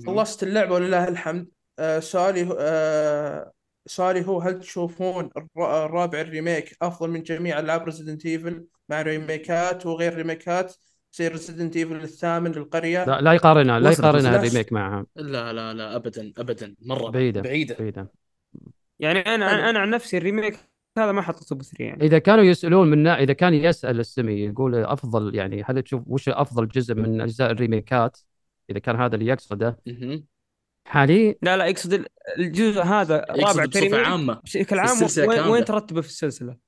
خلصت 0.08 0.44
اللعبة 0.44 0.76
ولله 0.76 1.08
الحمد. 1.08 1.48
آه، 1.80 2.00
سؤالي 2.00 2.44
هو- 2.50 2.58
آه، 2.60 3.52
سؤالي 3.86 4.28
هو 4.28 4.40
هل 4.42 4.60
تشوفون 4.60 5.30
الر- 5.38 5.86
الرابع 5.86 6.22
ال 6.22 6.30
remake 6.30 6.78
أفضل 6.82 7.10
من 7.10 7.24
جميع 7.24 7.60
ألعاب 7.60 7.84
Resident 7.86 8.26
Evil 8.26 8.66
مع 8.90 9.02
remake 9.02 9.74
ات 9.74 9.86
وغير 9.86 10.16
remake 10.16 10.61
ات؟ 10.61 10.76
زي 11.14 11.28
Resident 11.28 11.78
Evil 11.78 11.96
الثامن 11.96 12.52
للقرية 12.52 13.06
لا 13.06 13.22
لا 13.22 13.34
يقارنها 13.34 13.80
لا 13.80 13.92
يقارنها. 13.92 14.36
ال 14.36 14.41
remake 14.41 14.74
معها 14.74 15.06
لا 15.16 15.54
لا 15.54 15.74
لا 15.74 15.96
ابدا 15.96 16.34
ابدا 16.38 16.76
مرة 16.82 17.10
بعيدة 17.10 17.42
بعيدة 17.42 17.76
بعيدة 17.80 18.12
يعني 19.00 19.20
أنا. 19.20 19.70
أنا 19.70 19.80
عن 19.80 19.90
نفسي 19.90 20.18
ال 20.18 20.24
remake 20.24 20.60
هذا 20.98 21.12
ما 21.12 21.22
حطيته 21.22 21.56
ب 21.56 21.62
3 21.62 21.84
يعني 21.84 22.04
إذا 22.04 22.20
كانوا 22.20 22.44
يسألون 22.44 22.88
من 22.90 23.08
إذا 23.08 23.34
كان 23.34 23.54
يسأل 23.54 24.00
السمي 24.00 24.34
يقول 24.34 24.76
أفضل 24.76 25.36
يعني 25.36 25.64
هل 25.66 25.82
تشوف 25.82 26.04
وش 26.08 26.30
أفضل 26.30 26.68
جزء 26.68 26.96
من 26.96 27.22
أجزاء 27.22 27.52
ال 27.52 27.60
remake 27.60 28.09
ات 28.09 28.18
إذا 28.70 28.80
كان 28.80 28.96
هذا 28.96 29.16
اللي 29.16 29.26
يقصده. 29.26 29.80
حاليا 30.86 31.36
لا 31.42 31.58
لا 31.58 31.66
يقصد 31.66 31.94
ال- 31.94 32.06
الجزء 32.40 32.82
هذا 32.82 33.16
يقصد 33.16 33.60
رابع 33.60 33.66
بصفة 33.66 33.98
عامة 33.98 34.34
بشكل 34.34 34.80
عام. 34.80 35.50
وين 35.50 35.66
ترتبه 35.66 36.02
في 36.02 36.08
السلسلة؟ 36.08 36.63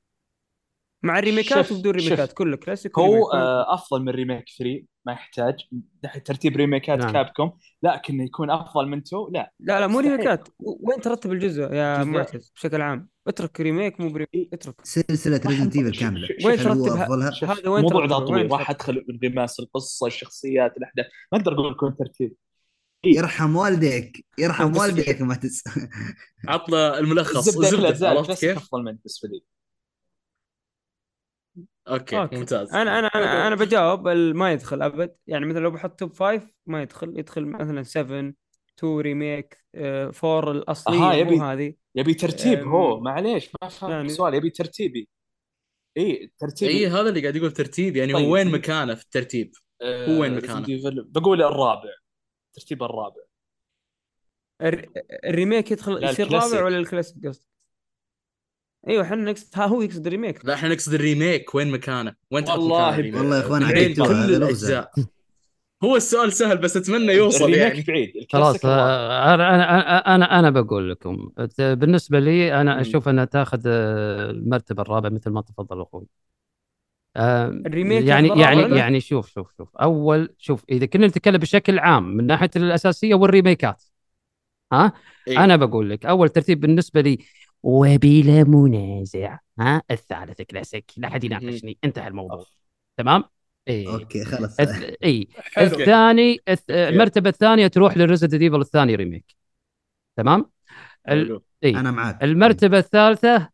مع 1.05 1.19
ال 1.19 1.26
remake 1.26 1.65
ات 1.65 1.71
وبدون 1.71 1.93
remake 1.95 2.24
ات. 2.24 2.33
كله 2.33 2.57
كلاسيك 2.57 2.99
هو. 2.99 3.31
آه، 3.31 3.73
أفضل 3.73 4.01
من 4.01 4.09
remake 4.09 4.45
3 4.59 4.83
ما 5.05 5.13
يحتاج 5.13 5.55
من 5.71 5.79
ناحيه 6.03 6.19
ترتيب 6.19 6.57
remake 6.57 6.93
ات 6.93 6.99
نعم. 6.99 7.11
Capcom 7.13 7.51
لكن 7.83 8.21
يكون 8.21 8.49
أفضل 8.51 8.87
من 8.87 8.97
2 8.97 9.25
لا 9.31 9.51
لا 9.59 9.79
لا 9.79 9.87
مو. 9.87 9.99
remake 9.99 10.40
ات 10.40 10.47
وين 10.59 11.01
ترتب 11.01 11.31
الجزء 11.31 11.61
يا. 11.63 12.03
معتز 12.03 12.51
بشكل 12.55 12.81
عام 12.81 13.09
اترك 13.27 13.61
remake 13.61 13.99
مو 14.01 14.09
ب 14.09 14.15
remake 14.15 14.49
اترك 14.53 14.75
سلسلة 14.83 15.41
Resident 15.45 15.75
Evil 15.75 15.99
كاملة 15.99 16.27
وين 16.45 16.57
ترتبها؟ 16.57 17.05
هذا 17.43 17.69
وين 17.69 17.85
الموضوع 17.85 18.05
ذا 18.05 18.19
طويل 18.19 18.51
راح؟ 18.51 18.69
ادخل 18.69 19.05
انغماس 19.23 19.59
القصة 19.59 20.07
الشخصيات 20.07 20.77
الأحداث 20.77 21.05
ما 21.31 21.37
أقدر 21.39 21.53
أقول 21.53 21.71
لكم 21.71 21.89
ترتيب 21.89 22.33
يرحم 23.05 23.55
والديك 23.55 24.25
يرحم 24.39 24.71
بس- 24.71 24.77
والديك 24.79 25.21
ما 25.21 25.35
تس 25.35 25.63
عطنا 26.47 26.99
الملخص 26.99 27.35
الزبده 27.47 27.59
كل 27.69 27.73
الزبده 27.75 27.89
اجزاء 27.89 28.09
عرفت 28.09 28.21
الكلاسيك 28.21 28.49
كيف؟ 28.49 28.57
أفضل 28.57 28.81
منه 28.83 28.91
بالنسبة 28.97 29.29
لي 29.29 29.41
أوكي, 31.87 32.17
أوكي. 32.19 32.35
ممتاز. 32.37 32.73
أنا 32.73 32.99
أنا 32.99 33.07
أنا, 33.07 33.47
أنا 33.47 33.55
بجاوب 33.55 34.07
ال- 34.07 34.35
ما 34.37 34.51
يدخل 34.51 34.81
أبد. 34.81 35.15
يعني 35.27 35.45
مثلا 35.45 35.59
لو 35.59 35.71
بحط 35.71 35.99
top 35.99 36.13
five 36.13 36.43
ما 36.65 36.81
يدخل. 36.81 37.19
يدخل 37.19 37.45
مثلا 37.45 37.83
7 37.83 38.33
2 38.79 38.99
remake 38.99 39.57
4 39.75 40.51
الأصلية 40.51 40.97
أها، 40.97 41.13
مو 41.23 41.31
يبي- 41.31 41.39
هذه. 41.39 41.73
يبي 41.95 42.13
ترتيب 42.13 42.67
هو. 42.67 42.99
معليش 42.99 43.49
ما 43.61 43.69
فهمت 43.69 43.91
يعني- 43.91 44.05
السؤال. 44.07 44.33
يبي 44.33 44.49
ترتيبي. 44.49 45.09
إي 45.97 46.31
ترتيبي. 46.39 46.71
إي 46.73 46.87
هذا 46.87 47.09
اللي 47.09 47.21
قاعد 47.21 47.35
يقول 47.35 47.51
ترتيب. 47.51 47.95
يعني 47.95 48.13
طيب. 48.13 48.25
هو 48.25 48.31
وين 48.33 48.51
مكانه 48.51 48.95
في 48.95 49.03
الترتيب؟ 49.03 49.51
آه، 49.81 50.07
هو 50.07 50.21
وين 50.21 50.39
Resident 50.41 50.43
مكانه؟ 50.43 50.65
بقول 51.07 51.41
الرابع. 51.41 51.89
ترتيب 52.53 52.83
الرابع. 52.83 53.21
الر- 54.61 54.89
ال 55.25 55.32
remake 55.32 55.71
يدخل 55.71 56.03
يصير. 56.03 56.31
رابع 56.33 56.65
ولا 56.65 56.77
الكلاسيك؟ 56.77 57.27
قصدك؟ 57.27 57.45
إيوه 58.87 59.03
إحنا 59.03 59.15
نقصد 59.15 59.47
ها 59.55 59.65
هو 59.65 59.81
يقصد 59.81 60.05
ال 60.05 60.11
remake 60.11 60.45
لا 60.45 60.53
إحنا 60.53 60.69
نقصد 60.69 60.93
ال 60.93 61.02
remake 61.02 61.55
وين 61.55 61.71
مكانه؟ 61.71 62.15
وين 62.31 62.45
تحط 62.45 62.59
والله؟ 62.59 62.97
والله 62.97 63.35
يا 63.37 63.41
إخوان 63.41 63.63
عقدتوها 63.63 64.07
كل 64.27 64.35
الأجزاء 64.35 64.91
هو 65.83 65.95
السؤال 65.95 66.33
سهل 66.33 66.57
بس 66.57 66.77
أتمنى 66.77 67.13
يوصل 67.13 67.45
ال 67.45 67.48
remake 67.48 67.61
يعني 67.61 67.83
بعيد 67.87 68.13
خلاص. 68.33 68.65
آه، 68.65 69.33
أنا 69.33 69.53
أنا 69.53 70.15
أنا 70.15 70.39
أنا 70.39 70.49
بقول 70.49 70.91
لكم 70.91 71.29
بالنسبة 71.59 72.19
لي 72.19 72.61
أنا. 72.61 72.81
أشوف 72.81 73.09
أنها 73.09 73.25
تاخذ 73.25 73.61
آه، 73.67 74.31
المرتبة 74.31 74.81
الرابعة 74.81 75.09
مثل 75.09 75.29
ما 75.29 75.41
تفضل 75.41 75.81
أخوي 75.81 76.05
آه، 77.15 77.47
ال 77.47 77.56
remake 77.56 78.05
يعني 78.05 78.27
يعني 78.27 78.59
الرابع؟ 78.59 78.77
يعني 78.77 78.99
شوف 78.99 79.29
شوف 79.29 79.53
شوف 79.57 79.77
أول 79.77 80.29
شوف 80.37 80.63
إذا 80.69 80.85
كنا 80.85 81.07
نتكلم 81.07 81.37
بشكل 81.37 81.79
عام 81.79 82.17
من 82.17 82.27
ناحية 82.27 82.49
الأساسية 82.55 83.15
وال 83.15 83.30
remake 83.30 83.76
ات 83.76 83.83
ها 84.73 84.93
إيه. 85.27 85.43
أنا 85.43 85.55
بقول 85.55 85.89
لك 85.89 86.05
أول 86.05 86.29
ترتيب 86.29 86.59
بالنسبة 86.59 87.01
لي 87.01 87.17
وبلا 87.65 88.43
منازع. 88.43 89.37
ها؟ 89.59 89.81
الثالث 89.91 90.41
كلاسيك. 90.41 90.91
لا 90.97 91.07
احد 91.07 91.23
يناقشني. 91.23 91.77
انتهى 91.83 92.07
الموضوع. 92.07 92.45
تمام؟ 92.97 93.23
إيه. 93.67 93.93
أوكي 93.93 94.25
خلاص. 94.25 94.61
الث- 94.61 94.95
اي 95.03 95.27
الثاني 95.57 96.41
الث- 96.49 96.69
المرتبة 96.69 97.29
الثانية 97.29 97.67
تروح 97.67 97.97
لل 97.97 98.06
Resident 98.06 98.41
Evil 98.41 98.61
الثاني 98.61 98.95
remake. 98.95 99.35
تمام؟ 100.17 100.45
ال... 101.09 101.25
حلو. 101.25 101.43
اي 101.63 101.69
أنا 101.69 101.91
معك 101.91 102.23
المرتبة 102.23 102.77
الثالثة 102.77 103.49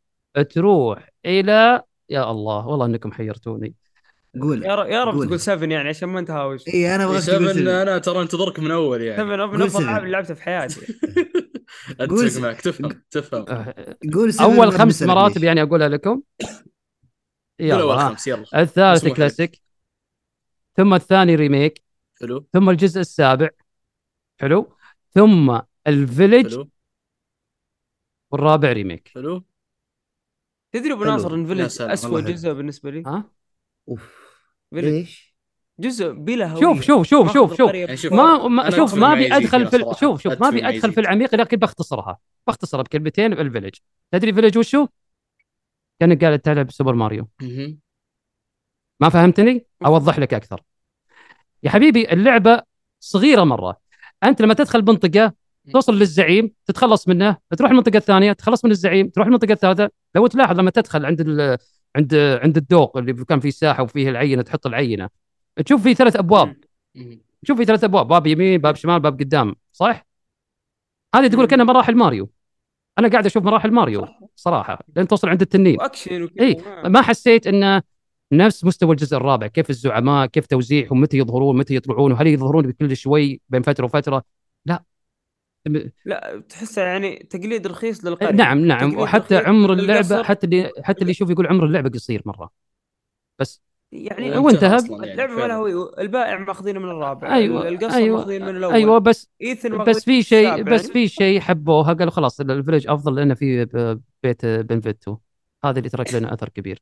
تروح 0.49 1.09
إلى 1.25 1.81
يا 2.09 2.31
الله 2.31 2.67
والله 2.67 2.85
إنكم 2.85 3.11
حيرتوني. 3.11 3.73
قول. 4.41 4.64
يا 4.64 4.75
رب 4.75 4.88
يا 4.88 5.03
رب 5.03 5.14
قول. 5.15 5.25
تقول 5.27 5.40
7 5.40 5.67
يعني 5.69 5.90
عشان 5.90 6.09
ما 6.09 6.19
انت 6.19 6.31
هاوش 6.31 6.67
اي 6.67 6.95
أنا 6.95 7.11
إيه، 7.11 7.19
سفن 7.19 7.53
سبعة. 7.53 7.81
أنا 7.81 7.98
ترى 7.98 8.22
أنتظرك 8.22 8.59
من 8.59 8.72
أول 8.72 9.01
يعني. 9.01 9.17
7 9.23 9.45
من 9.45 9.61
افضل. 9.61 9.83
العاب 9.83 9.99
اللي 10.03 10.11
لعبتها 10.11 10.33
في 10.33 10.43
حياتي. 10.43 10.81
اتفق 11.90 12.41
معك. 12.41 12.61
تفهم 12.61 13.03
تفهم. 13.11 13.45
أه، 13.49 13.98
قول 14.14 14.31
أول 14.41 14.72
خمس 14.72 15.03
مراتب. 15.03 15.43
يعني 15.43 15.61
أقولها 15.61 15.90
لكم. 15.90 16.22
أول 16.41 16.61
يلا. 17.59 17.83
ها. 17.83 18.09
خمس 18.09 18.27
يلا. 18.27 18.61
الثالث. 18.61 19.07
كلاسيك. 19.07 19.61
ثم 20.77 20.93
الثاني 20.93 21.35
ريميك. 21.35 21.83
حلو. 22.22 22.48
ثم 22.53 22.69
الجزء 22.69 22.99
السابع. 22.99 23.49
حلو. 24.40 24.75
ثم 25.14 25.59
ال 25.88 25.96
Village 25.96 26.53
حلو. 26.53 26.69
والرابع 28.31 28.72
remake. 28.72 29.07
حلو. 29.07 29.43
تدري 30.72 30.93
أبو 30.93 31.03
ناصر 31.03 31.33
إن 31.33 31.48
Village. 31.48 31.81
اسوء. 31.81 32.22
جزء 32.22 32.53
بالنسبة 32.53 32.91
لي؟ 32.91 33.03
ها؟ 33.06 33.31
أوف. 33.90 34.15
Village 34.69 34.85
ليش؟ 34.85 35.31
جزء 35.80 36.11
بلا 36.11 36.48
هوية 36.48 36.61
شوف 36.61 36.82
شوف 36.82 37.08
شوف 37.08 37.33
شوف 37.33 37.58
شوف 37.58 37.74
يعني 37.74 37.98
شوف 37.98 38.14
ما, 38.14 38.48
ما 38.48 38.69
شوف 38.69 38.93
ما 38.93 39.14
ابي 39.14 39.33
أدخل 39.35 39.67
في. 39.67 39.77
شوف 40.00 40.22
شوف 40.22 40.41
ما 40.41 40.48
ابي 40.48 40.67
ادخل 40.67 40.93
في. 40.93 41.00
العميق 41.00 41.35
لكن 41.35 41.58
بختصرها 41.58 42.17
بختصرها 42.48 42.83
بكلمتين 42.83 43.33
ال 43.33 43.39
Village 43.39 43.75
تدري 44.11 44.33
Village 44.33 44.57
وشو؟ 44.58 44.88
كأنك 46.00 46.24
قاعد 46.24 46.40
تلعب 46.40 46.72
Super 46.72 46.93
Mario. 46.95 47.27
ما 49.00 49.09
فهمتني؟ 49.09 49.66
أوضح 49.85 50.19
لك 50.19 50.33
أكثر. 50.33 50.61
يا 51.64 51.69
حبيبي 51.69 52.14
اللعبة 52.14 52.61
صغيرة 53.00 53.43
مرة. 53.43 53.77
أنت 54.24 54.41
لما 54.41 54.53
تدخل 54.53 54.85
منطقة 54.85 55.33
توصل 55.74 56.00
للزعيم 56.00 56.51
تتخلص 56.66 57.08
منه 57.08 57.38
تروح 57.58 57.72
المنطقة 57.72 57.98
الثانية 57.98 58.33
تخلص 58.33 58.66
من 58.66 58.72
الزعيم 58.72 59.09
تروح 59.09 59.27
المنطقة 59.27 59.51
الثالثة 59.51 59.90
لو 60.16 60.27
تلاحظ 60.27 60.59
لما 60.59 60.72
تدخل 60.72 61.06
عند 61.06 61.22
ال... 61.22 61.58
عند 61.95 62.16
عند 62.16 62.58
الدوق 62.58 62.98
اللي 62.98 63.14
كان 63.25 63.40
فيه 63.40 63.50
ساحة 63.50 63.83
وفيه 63.83 64.09
العينة 64.09 64.41
تحط 64.41 64.67
العينة 64.67 65.09
تشوف 65.65 65.83
فيه 65.83 65.93
ثلاث 65.93 66.15
أبواب. 66.15 66.55
تشوف 67.43 67.57
فيه 67.57 67.63
ثلاث 67.65 67.83
أبواب 67.83 68.07
باب 68.07 68.27
يمين 68.27 68.61
باب 68.61 68.75
شمال 68.75 68.99
باب 68.99 69.19
قدام 69.19 69.55
صح؟ 69.71 70.05
هذه 71.15 71.27
تقول 71.27 71.47
كأنها 71.47 71.65
مراحل 71.65 71.95
ماريو. 71.95 72.30
أنا 72.99 73.07
قاعد 73.07 73.25
أشوف 73.25 73.43
مراحل 73.43 73.71
ماريو 73.71 74.07
صراحة 74.35 74.80
لين 74.95 75.07
توصل 75.07 75.30
عند 75.30 75.41
التنين. 75.41 75.77
وأكشن 75.80 76.23
وكذا 76.23 76.45
إي 76.45 76.57
ما- 76.89 77.01
حسيت 77.01 77.47
انه 77.47 77.81
نفس 78.31 78.65
مستوى 78.65 78.91
الجزء 78.91 79.17
الرابع 79.17 79.47
كيف 79.47 79.69
الزعماء 79.69 80.25
كيف 80.25 80.45
توزيعهم 80.45 81.01
متى 81.01 81.17
يظهرون 81.17 81.57
متى 81.57 81.75
يطلعون 81.75 82.11
وهل 82.11 82.27
يظهرون 82.27 82.67
بكل 82.67 82.97
شوي 82.97 83.41
بين 83.49 83.61
فترة 83.61 83.85
وفترة؟ 83.85 84.23
لا. 84.65 84.83
لا 86.05 86.43
تحسها 86.49 86.83
يعني 86.83 87.27
تقليد 87.30 87.67
رخيص 87.67 88.05
للقرية 88.05 88.31
نعم 88.31 88.65
نعم 88.65 88.97
وحتى 88.97 89.38
عمر. 89.38 89.73
اللعبة 89.73 90.23
حتى 90.23 90.45
اللي 90.45 90.71
حتى 90.83 91.01
اللي 91.01 91.11
يشوف 91.11 91.30
يقول 91.30 91.47
عمر 91.47 91.65
اللعبة 91.65 91.89
قصير 91.89 92.21
مرة. 92.25 92.49
بس 93.39 93.61
يعني 93.91 94.37
وإنتهى 94.37 94.75
أصلاً 94.75 94.97
يعني 94.97 95.11
اللعبة 95.11 95.33
ما 95.33 95.47
لها. 95.47 95.55
هو 95.55 95.95
البائع 95.99 96.39
ماخذينه 96.39 96.79
من 96.79 96.89
الرابع 96.89 97.35
أيوة، 97.35 97.67
القصر 97.67 97.95
أيوة، 97.95 98.17
ماخذين 98.17 98.45
من 98.45 98.55
الأول. 98.55 98.73
أيوه 98.73 98.97
بس 98.97 99.29
إيثن 99.41 99.83
بس 99.83 100.05
في 100.05 100.23
شيء 100.23 100.63
بس 100.63 100.81
يعني. 100.81 100.93
في 100.93 101.07
شيء 101.07 101.39
حبوها 101.39 101.93
قالوا 101.93 102.11
خلاص 102.11 102.39
ال 102.40 102.45
Village 102.45 102.88
أفضل 102.87 103.15
لأنه 103.15 103.33
في 103.33 103.65
ب- 103.65 104.01
بيت 104.23 104.45
Beneviento. 104.45 105.17
هذا 105.65 105.77
اللي 105.79 105.89
ترك 105.89 106.13
لنا 106.13 106.33
أثر 106.33 106.49
كبير. 106.49 106.81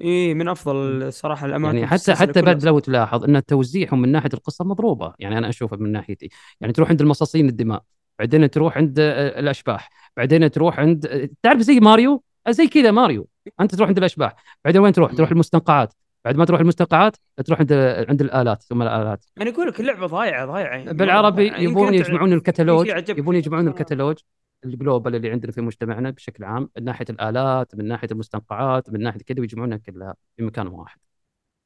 اي 0.00 0.34
من 0.34 0.48
أفضل 0.48 0.76
الصراحه 1.02 1.46
الأماكن 1.46 1.76
يعني 1.76 1.86
حتى 1.88 2.14
حتى 2.14 2.42
بعد 2.42 2.64
لو 2.64 2.78
تلاحظ 2.78 3.24
إن 3.24 3.44
توزيعهم 3.44 4.02
من 4.02 4.12
ناحية 4.12 4.30
القصة 4.34 4.64
مضروبة. 4.64 5.14
يعني 5.18 5.38
أنا 5.38 5.48
اشوفها 5.48 5.78
من 5.78 5.92
ناحيتي. 5.92 6.28
يعني 6.60 6.72
تروح 6.72 6.88
عند 6.90 7.00
المصاصين 7.00 7.48
الدماء 7.48 7.82
بعدين 8.18 8.50
تروح 8.50 8.76
عند 8.76 8.98
آه، 9.00 9.40
الأشباح 9.40 9.90
بعدين 10.16 10.50
تروح 10.50 10.80
عند 10.80 11.06
آه، 11.06 11.28
تعرف 11.42 11.60
زي 11.60 11.80
ماريو؟ 11.80 12.22
آه، 12.46 12.50
زي 12.50 12.66
كذا 12.66 12.90
ماريو. 12.90 13.28
أنت 13.60 13.74
تروح 13.74 13.88
عند 13.88 13.98
الأشباح 13.98 14.34
بعدين 14.64 14.80
وين 14.80 14.92
تروح؟ 14.92 15.12
تروح. 15.14 15.30
المستنقعات. 15.30 15.94
بعد 16.24 16.36
ما 16.36 16.44
تروح 16.44 16.60
المستنقعات 16.60 17.16
تروح 17.46 17.58
عند 17.58 17.72
عند 18.08 18.20
الآلات 18.20 18.62
ثم 18.62 18.82
الآلات 18.82 19.24
يعني 19.36 19.50
يقول 19.50 19.68
لك 19.68 19.80
اللعبة 19.80 20.06
ضايعة 20.06 20.46
ضايعة 20.46 20.76
يعني 20.76 20.92
بالعربي 20.92 21.46
يعني 21.46 21.64
يبون 21.64 21.94
يجمعون 21.94 22.32
الكتالوج 22.32 22.90
عجبك. 22.90 23.18
يبون 23.18 23.36
يجمعون 23.36 23.66
آه. 23.66 23.70
الكتالوج 23.70 24.16
ال 24.64 24.71
global 24.71 25.14
اللي 25.14 25.30
عندنا 25.30 25.52
في 25.52 25.60
مجتمعنا 25.60 26.10
بشكل 26.10 26.44
عام 26.44 26.70
من 26.76 26.84
ناحية 26.84 27.04
الآلات 27.10 27.74
من 27.74 27.88
ناحية 27.88 28.08
المستنقعات 28.12 28.90
من 28.90 29.00
ناحية 29.02 29.20
كذا 29.20 29.40
ويجمعونها 29.40 29.76
كلها 29.76 30.14
في 30.36 30.42
مكان 30.42 30.66
واحد 30.66 30.98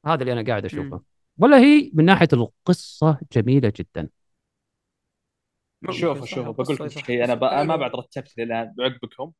هذا 0.05 0.21
اللي 0.21 0.33
أنا 0.33 0.43
قاعد 0.43 0.65
أشوفه. 0.65 1.01
ولا 1.37 1.57
هي 1.57 1.91
من 1.93 2.05
ناحية 2.05 2.27
القصة 2.33 3.17
جميلة 3.31 3.73
جدا 3.75 4.09
شوفوا 5.91 6.25
شوفوا 6.25 6.51
بقول 6.51 6.75
لكم 6.75 6.87
شيء 6.87 7.23
أنا. 7.23 7.35
ما 7.35 7.49
حلوة. 7.59 7.75
بعد 7.75 7.95
رتبت 7.95 8.39
الان 8.39 8.73
بعقبكم 8.77 9.31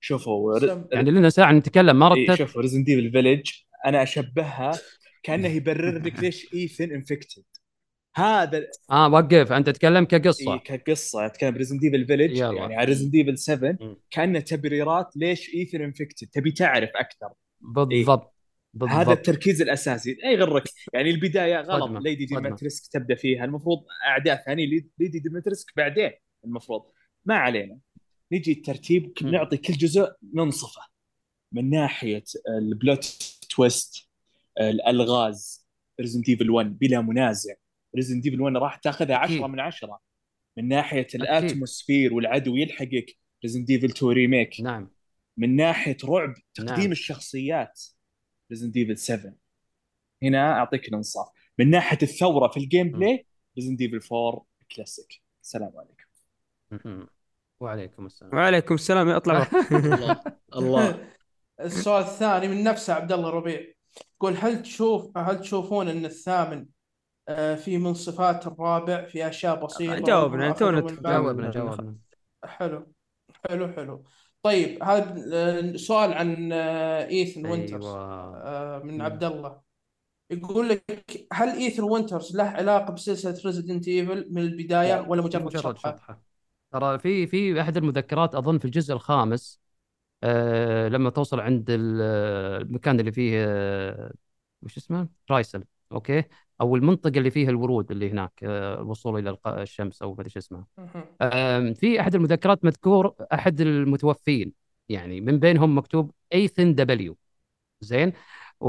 شوفوا. 0.00 0.58
يعني 0.92 1.10
لنا 1.10 1.30
ساعة 1.30 1.52
نتكلم 1.52 1.98
ما 1.98 2.08
رتبت 2.08 2.34
شوفوا 2.34 2.62
Resident 2.62 2.84
Evil 2.84 3.12
Village 3.12 3.50
أنا 3.86 4.02
أشبهها 4.02 4.78
كأنه 5.22 5.48
يبرر 5.48 5.98
لك 5.98 6.18
ليش 6.22 6.54
إيثن 6.54 6.92
infected 6.92 7.44
هذا 8.16 8.66
آه 8.90 9.08
وقف. 9.08 9.52
أنت 9.52 9.66
تتكلم 9.70 10.04
كقصة. 10.04 10.52
إيه 10.52 10.58
كقصة. 10.58 11.26
أتكلم 11.26 11.56
ريزدنت 11.56 11.78
ايفل 11.78 12.06
فيلج 12.06 12.36
يلا. 12.38 12.52
يعني 12.52 12.76
على 12.76 12.84
ريزدنت 12.84 13.10
ايفل 13.10 13.38
7 13.38 13.78
مم. 13.80 13.96
كأنه 14.10 14.40
تبريرات 14.40 15.16
ليش 15.16 15.54
إيثن 15.54 15.82
infected 15.82 16.26
تبي 16.26 16.50
تعرف 16.52 16.90
أكثر. 16.94 17.28
بالضبط. 17.60 18.34
هذا 18.82 18.96
بالضبط. 18.98 19.08
التركيز 19.16 19.62
الأساسي. 19.62 20.14
لا 20.22 20.30
يغرك 20.30 20.64
يعني 20.92 21.10
البداية 21.10 21.60
غلط. 21.60 21.84
صدمة. 21.84 22.00
ليدي. 22.00 22.24
ديمتريسك 22.24 22.92
تبدأ 22.92 23.14
فيها. 23.14 23.44
المفروض 23.44 23.78
أعداء 24.06 24.42
ثاني 24.46 24.66
ليدي 24.98 25.18
ديمتريسك 25.18 25.72
بعدين. 25.76 26.10
المفروض. 26.44 26.82
ما 27.24 27.34
علينا. 27.34 27.78
نجي 28.32 28.52
الترتيب. 28.52 29.12
نعطي 29.22 29.56
كل 29.56 29.72
جزء 29.72 30.08
ننصفه 30.34 30.82
من 31.52 31.70
ناحية 31.70 32.24
ال 32.58 32.74
plot 32.74 33.37
twist 33.58 34.08
الألغاز 34.60 35.66
ريزدنت 36.00 36.28
ايفل 36.28 36.50
1 36.50 36.78
بلا 36.78 37.00
منازع. 37.00 37.54
ريزدنت 37.96 38.26
ايفل 38.26 38.40
1 38.40 38.56
راح 38.56 38.76
تاخذها 38.76 39.16
10 39.16 39.34
أكيد. 39.34 39.42
من 39.42 39.60
10 39.60 40.00
من 40.56 40.68
ناحية 40.68 41.06
ال 41.14 41.23
atmosphere 41.23 42.14
والعدو 42.14 42.56
يلحقك 42.56 43.16
ريزدنت 43.44 43.70
ايفل 43.70 43.86
2 43.86 44.12
remake 44.12 44.60
نعم. 44.60 44.90
من 45.36 45.56
ناحية 45.56 45.96
رعب 46.04 46.34
تقديم 46.54 46.76
نعم. 46.82 46.92
الشخصيات 46.92 47.82
ريزدنت 48.50 48.76
ايفل 48.76 48.98
7 48.98 49.34
هنا 50.22 50.52
أعطيك 50.52 50.88
الإنصاف. 50.88 51.28
من 51.58 51.70
ناحية 51.70 51.98
الثورة 52.02 52.48
في 52.48 52.56
ال 52.56 52.90
gameplay 52.90 53.26
ريزدنت 53.56 53.80
ايفل 53.80 54.00
4 54.12 54.46
كلاسيك 54.76 55.22
السلام 55.42 55.72
عليكم. 55.76 57.06
وعليكم 57.60 58.06
السلام. 58.06 58.34
وعليكم 58.34 58.74
السلام. 58.74 59.08
يطلع 59.08 59.48
الله. 59.72 60.22
الله. 60.58 61.08
السؤال 61.60 62.02
الثاني 62.02 62.48
من 62.48 62.64
نفسه 62.64 62.94
عبد 62.94 63.12
الله 63.12 63.30
ربيع. 63.30 63.60
يقول 64.16 64.36
هل 64.36 64.62
تشوف 64.62 65.18
هل 65.18 65.40
تشوفون 65.40 65.88
أن 65.88 66.04
الثامن 66.04 66.66
آه، 67.28 67.54
في 67.54 67.78
من 67.78 67.94
صفات 67.94 68.46
الرابع 68.46 69.04
في 69.04 69.28
أشياء 69.28 69.64
بسيطة 69.64 69.98
جاوبنا 69.98 70.44
وهم 70.44 70.54
تونا؟ 70.54 70.80
جاوبنا 70.80 71.50
جاوبنا 71.50 71.94
حلو 72.44 72.86
حلو 73.48 73.68
حلو. 73.68 74.04
طيب 74.42 74.82
هذا 74.82 75.24
آه، 75.32 75.76
سؤال 75.76 76.12
عن 76.12 76.52
إيثن 76.52 77.46
وينترز 77.46 77.86
أيوه. 77.86 78.36
آه، 78.36 78.78
من. 78.78 79.00
عبد 79.00 79.24
الله. 79.24 79.60
يقول 80.30 80.68
لك 80.68 81.26
هل 81.32 81.48
إيثن 81.48 81.82
وينترز 81.82 82.36
له 82.36 82.44
علاقة 82.44 82.92
بسلسلة 82.92 83.40
ريزيدنت 83.44 83.88
ايفل 83.88 84.28
من 84.30 84.42
البداية 84.42 85.06
ولا 85.08 85.22
مجرد 85.22 85.42
مجرد؟ 85.42 85.78
شطحة. 85.78 86.20
ترى 86.72 86.98
في 86.98 87.26
في 87.26 87.60
أحد 87.60 87.76
المذكرات 87.76 88.34
أظن 88.34 88.58
في 88.58 88.64
الجزء 88.64 88.94
الخامس 88.94 89.67
آه 90.22 90.88
لما 90.88 91.10
توصل 91.10 91.40
عند 91.40 91.70
ال- 91.70 92.00
المكان 92.62 93.00
اللي 93.00 93.12
فيه 93.12 93.32
آه 93.46 94.12
وش 94.62 94.76
اسمه؟ 94.76 95.08
ترايسل 95.28 95.64
أوكي؟ 95.92 96.24
أو 96.60 96.76
المنطقة 96.76 97.18
اللي 97.18 97.30
فيها 97.30 97.50
الورود 97.50 97.90
اللي 97.90 98.10
هناك 98.10 98.32
آه 98.42 98.80
الوصول 98.80 99.28
إلى 99.28 99.38
الشمس 99.46 100.02
أو 100.02 100.14
ما 100.14 100.64
أدري. 100.78 101.04
آم، 101.22 101.74
في 101.74 102.00
أحد 102.00 102.14
المذكرات 102.14 102.64
مذكور 102.64 103.14
أحد 103.32 103.60
المتوفين 103.60 104.52
يعني 104.88 105.20
من 105.20 105.38
بينهم 105.38 105.78
مكتوب 105.78 106.10
ايثن 106.34 106.74
W 106.74 107.16
زين؟ 107.80 108.12
و... 108.60 108.68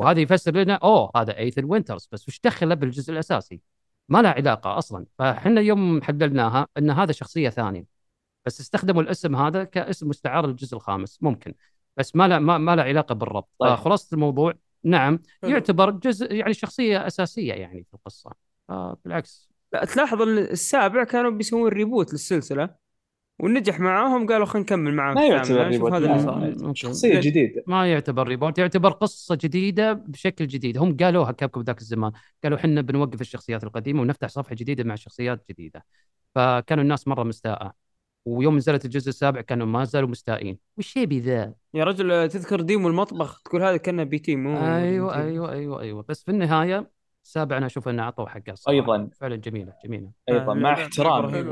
وهذا 0.00 0.20
يفسر 0.20 0.56
لنا 0.56 0.74
أوه 0.74 1.10
هذا 1.16 1.38
ايثن 1.38 1.64
وينترز 1.64 2.08
بس 2.12 2.28
وش 2.28 2.40
دخله 2.44 2.74
بالجزء 2.74 3.12
الأساسي؟ 3.12 3.60
ما 4.08 4.22
له 4.22 4.28
علاقة 4.28 4.78
أصلا. 4.78 5.06
فاحنا 5.18 5.60
يوم 5.60 6.02
حللناها 6.02 6.66
إن 6.78 6.90
هذا 6.90 7.12
شخصية 7.12 7.48
ثانية. 7.50 7.93
بس 8.46 8.60
استخدموا 8.60 9.02
الاسم 9.02 9.36
هذا 9.36 9.64
كاسم 9.64 10.08
مستعار 10.08 10.46
للجزء 10.46 10.76
الخامس 10.76 11.18
ممكن. 11.22 11.54
بس 11.96 12.16
ما 12.16 12.28
له 12.28 12.38
ما, 12.38 12.58
ما 12.58 12.76
له 12.76 12.82
علاقة 12.82 13.14
بالربط. 13.14 13.48
طيب. 13.58 13.74
فخلاصه 13.74 14.14
الموضوع. 14.14 14.54
نعم. 14.84 15.18
يعتبر 15.42 15.90
جزء 15.90 16.32
يعني 16.32 16.54
شخصية 16.54 17.06
أساسية 17.06 17.52
يعني 17.52 17.84
في 17.84 17.94
القصة. 17.94 18.30
آه 18.70 18.96
بالعكس 19.04 19.50
لا 19.72 19.84
تلاحظ 19.84 20.22
إن 20.22 20.38
السابع 20.38 21.04
كانوا 21.04 21.30
بيسوون 21.30 21.68
reboot 21.68 22.12
للسلسلة 22.12 22.84
ونجح 23.38 23.80
معاهم 23.80 24.26
قالوا 24.26 24.46
خلينا 24.46 24.64
نكمل 24.64 24.94
معاهم 24.94 25.14
ما 25.14 25.26
يعتبر 25.26 25.66
reboot 25.66 25.92
هذا 25.92 26.06
اللي 26.06 26.54
صار. 26.58 26.74
شخصية 26.74 27.20
جديدة. 27.20 27.62
ما 27.66 27.92
يعتبر 27.92 28.28
reboot 28.28 28.58
يعتبر 28.58 28.90
قصة 28.90 29.38
جديدة 29.42 29.92
بشكل 29.92 30.46
جديد. 30.46 30.78
هم 30.78 30.96
قالوها 30.96 31.32
كابكم 31.32 31.60
ذاك 31.60 31.80
الزمان. 31.80 32.12
قالوا 32.44 32.58
حنا 32.58 32.80
بنوقف 32.80 33.20
الشخصيات 33.20 33.64
القديمة 33.64 34.00
ونفتح 34.00 34.28
صفحة 34.28 34.54
جديدة 34.54 34.84
مع 34.84 34.94
شخصيات 34.94 35.44
جديدة. 35.50 35.84
فكانوا 36.34 36.82
الناس 36.82 37.08
مرة 37.08 37.22
مستاءة. 37.22 37.83
ويوم 38.24 38.56
نزلت 38.56 38.84
الجزء 38.84 39.08
السابع 39.08 39.40
كانوا 39.40 39.66
ما 39.66 39.84
زالوا 39.84 40.08
مستائين. 40.08 40.58
وش 40.78 40.96
يبي 40.96 41.20
ذا؟ 41.20 41.54
يا 41.74 41.84
رجل 41.84 42.28
تذكر 42.28 42.60
demo 42.60 42.88
المطبخ؟ 42.88 43.42
تقول 43.42 43.62
هذا 43.62 43.76
كأنه 43.76 44.04
P.T. 44.04 44.36
مو 44.36 44.56
أيوه. 44.56 45.16
أيوه 45.16 45.52
أيوه 45.52 45.80
أيوه. 45.80 46.04
بس 46.08 46.22
في 46.24 46.30
النهاية 46.30 46.90
السابع 47.24 47.56
أنا 47.56 47.66
أشوف 47.66 47.88
أنه 47.88 48.02
أعطوه 48.02 48.26
حقه 48.26 48.54
صراحة. 48.54 48.76
أيضاً. 48.76 49.10
فعلا 49.20 49.36
جميلة 49.36 49.72
جميلة. 49.84 50.10
أيضا. 50.28 50.52
آه، 50.52 50.54
مع 50.54 50.88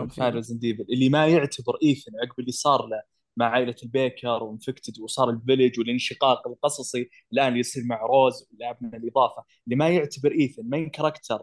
فان 0.06 0.32
ريزدنت 0.32 0.58
ايفل 0.58 0.86
اللي 0.92 1.08
ما 1.08 1.26
يعتبر 1.26 1.78
إيثن 1.82 2.12
عقب 2.22 2.40
اللي 2.40 2.52
صار 2.52 2.86
له 2.86 3.02
مع 3.36 3.46
عائلة 3.46 3.74
البيكر 3.82 4.42
و 4.42 4.49
infected 4.49 5.00
وصار 5.00 5.30
الفيلج 5.30 5.78
والانشقاق 5.78 6.48
القصصي 6.48 7.10
الآن 7.32 7.48
اللي 7.48 7.60
يصير 7.60 7.84
مع 7.86 8.02
روز 8.02 8.48
ولعبنا 8.52 8.96
الإضافة. 8.96 9.44
اللي 9.64 9.76
ما 9.76 9.88
يعتبر 9.88 10.32
إيثن 10.32 10.62
main 10.70 10.90
character 10.90 11.38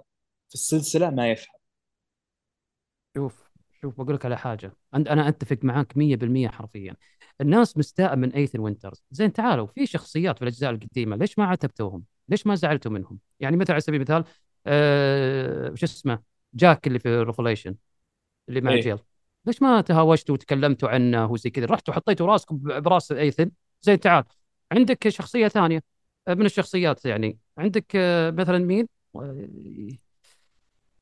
في 0.50 0.56
السلسلة 0.56 1.10
ما 1.10 1.32
يفهم. 1.32 1.56
شوف 3.18 3.49
شوف 3.82 4.02
بقول 4.02 4.16
لك 4.16 4.26
على 4.26 4.38
حاجة. 4.38 4.74
أنت 4.96 5.08
أنا 5.08 5.28
أتفق 5.28 5.58
معاك 5.64 5.98
100% 5.98 6.48
حرفيا. 6.48 6.96
الناس 7.42 7.78
مستاءة 7.78 8.16
من 8.16 8.34
ايثن 8.34 8.60
وينترز 8.60 9.04
زين 9.12 9.34
تعالوا 9.34 9.68
في 9.68 9.86
شخصيات 9.86 10.36
في 10.36 10.42
الأجزاء 10.42 10.72
القديمة 10.72 11.16
ليش 11.16 11.40
ما 11.40 11.46
عاتبتوهم؟ 11.46 12.04
ليش 12.30 12.48
ما 12.48 12.56
زعلتوا 12.56 12.92
منهم؟ 12.92 13.20
يعني 13.40 13.58
مثلا 13.58 13.74
على 13.74 13.82
سبيل 13.82 13.96
المثال 13.96 14.24
آه 14.68 15.72
وش 15.72 15.84
اسمه 15.84 16.20
جاك 16.54 16.88
اللي 16.88 17.00
في 17.00 17.22
ريفيليشن 17.22 17.76
اللي 18.50 18.62
مع 18.62 18.72
إيه. 18.72 18.82
جيل. 18.82 18.98
ليش 19.46 19.62
ما 19.62 19.82
تهاوشتوا 19.82 20.36
وتكلمتوا 20.36 20.90
عنه 20.90 21.32
وزي 21.32 21.50
كذا؟ 21.50 21.66
رحتوا 21.66 21.94
حطيتوا 21.94 22.28
راسكم 22.28 22.58
براس 22.58 23.12
ايثن 23.12 23.52
زين 23.82 24.00
تعال. 24.00 24.24
عندك 24.72 25.10
شخصية 25.10 25.48
ثانية 25.48 25.84
آه، 26.28 26.34
من 26.34 26.46
الشخصيات 26.46 27.06
يعني 27.06 27.38
عندك 27.58 27.86
آه، 27.96 28.32
مثلا 28.32 28.58
مين؟ 28.58 28.88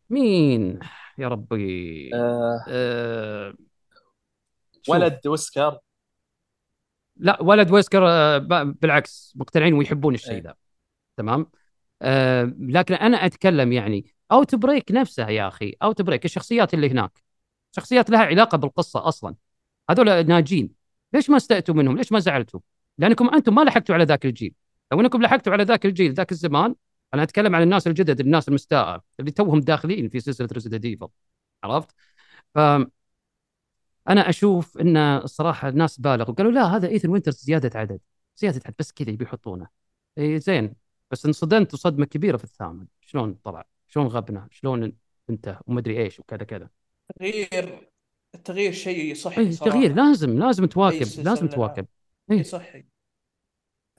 مين؟ 0.09 0.79
يا 1.17 1.27
ربي. 1.27 2.09
آه 2.13 2.65
آه، 2.69 3.53
شوف. 4.81 4.95
ولد 4.95 5.27
ويسكر. 5.27 5.79
لا 7.17 7.41
ولد 7.41 7.71
ويسكر 7.71 8.07
آه، 8.09 8.37
بالعكس 8.63 9.33
مقتنعين 9.35 9.73
ويحبون 9.73 10.13
الشيء 10.13 10.33
إيه. 10.33 10.41
ذا. 10.41 10.53
تمام؟ 11.17 11.51
آه 12.01 12.53
لكن 12.59 12.93
أنا 12.93 13.25
أتكلم 13.25 13.71
يعني 13.71 14.13
أوتبريك 14.31 14.91
نفسه 14.91 15.27
يا 15.29 15.47
أخي 15.47 15.75
أوتبريك. 15.83 16.25
الشخصيات 16.25 16.73
اللي 16.73 16.89
هناك 16.89 17.23
شخصيات 17.75 18.09
لها 18.09 18.25
علاقة 18.25 18.57
بالقصة 18.57 19.07
أصلا. 19.07 19.35
هذول 19.89 20.27
ناجين. 20.27 20.71
ليش 21.13 21.29
ما 21.29 21.37
استأتوا 21.37 21.75
منهم؟ 21.75 21.97
ليش 21.97 22.11
ما 22.11 22.19
زعلتوا؟ 22.19 22.59
لأنكم 22.97 23.29
أنتم 23.29 23.55
ما 23.55 23.61
لحقتوا 23.61 23.95
على 23.95 24.03
ذاك 24.03 24.25
الجيل. 24.25 24.53
لو 24.91 25.01
أنكم 25.01 25.21
لحقتوا 25.21 25.53
على 25.53 25.63
ذاك 25.63 25.85
الجيل 25.85 26.13
ذاك 26.13 26.31
الزمان 26.31 26.75
أنا 27.13 27.23
أتكلم 27.23 27.55
عن 27.55 27.61
الناس 27.63 27.87
الجدد 27.87 28.19
الناس 28.19 28.47
المستاءة 28.47 29.03
اللي 29.19 29.31
توهم 29.31 29.59
داخلين 29.59 30.09
في 30.09 30.19
سلسلة 30.19 30.47
ريزيدنت 30.53 30.85
ايفل 30.85 31.07
عرفت؟ 31.63 31.91
ف 32.55 32.57
أنا 34.09 34.29
أشوف 34.29 34.77
إن 34.77 34.97
الصراحة 34.97 35.69
الناس 35.69 35.99
بالغوا 35.99 36.35
قالوا 36.35 36.51
لا 36.51 36.63
هذا 36.63 36.87
ايثن 36.87 37.09
وينترز 37.09 37.35
زيادة 37.35 37.79
عدد 37.79 37.99
زيادة 38.37 38.61
عدد 38.65 38.75
بس 38.79 38.91
كذا 38.91 39.09
يبي 39.09 39.25
يحطونه 39.25 39.67
إي 40.17 40.39
زين 40.39 40.75
بس 41.11 41.25
انصدمت 41.25 41.75
صدمة 41.75 42.05
كبيرة 42.05 42.37
في 42.37 42.43
الثامن. 42.43 42.87
شلون 43.01 43.33
طلع؟ 43.43 43.65
شلون 43.87 44.07
غبنا؟ 44.07 44.47
شلون 44.51 44.93
انت 45.29 45.59
ومدري 45.67 46.03
إيش 46.03 46.19
وكذا 46.19 46.43
كذا. 46.43 46.69
تغيير 47.19 47.89
التغيير 48.35 48.71
شيء 48.71 49.15
صحي 49.15 49.41
إي 49.41 49.51
صراحة. 49.51 49.71
تغيير 49.71 49.95
لازم 49.95 50.39
لازم 50.39 50.65
تواكب 50.65 51.07
لازم 51.17 51.47
تواكب. 51.47 51.85
إيه. 52.31 52.43
صحي. 52.43 52.85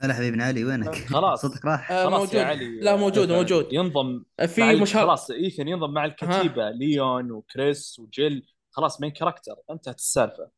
هلا 0.01 0.13
حبيبنا 0.13 0.43
علي 0.43 0.65
وينك؟ 0.65 0.95
خلاص. 0.95 1.41
صوتك 1.41 1.65
راح. 1.65 1.91
آه، 1.91 2.05
خلاص 2.05 2.19
موجود. 2.19 2.33
يا 2.33 2.43
علي. 2.43 2.79
لا 2.79 2.95
موجود 2.95 3.31
موجود. 3.31 3.67
ينضم 3.71 4.23
في 4.47 4.75
مشار 4.75 5.01
خلاص 5.03 5.31
إيثن 5.31 5.67
ينضم 5.67 5.93
مع 5.93 6.05
الكتيبة 6.05 6.69
ليون 6.69 7.31
وكريس 7.31 7.99
وجيل. 7.99 8.53
خلاص 8.71 9.01
main 9.01 9.11
character 9.11 9.55
انتهت 9.71 9.95
السالفة. 9.97 10.49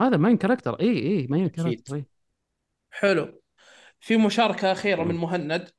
هذا 0.00 0.16
main 0.16 0.36
character 0.36 0.80
اي 0.80 0.86
اي 0.88 1.24
أكيد. 1.24 1.50
character. 1.50 2.02
حلو. 2.90 3.42
في 4.00 4.16
مشاركة 4.16 4.72
أخيرة 4.72 5.02
من 5.04 5.14
مهند. 5.14 5.70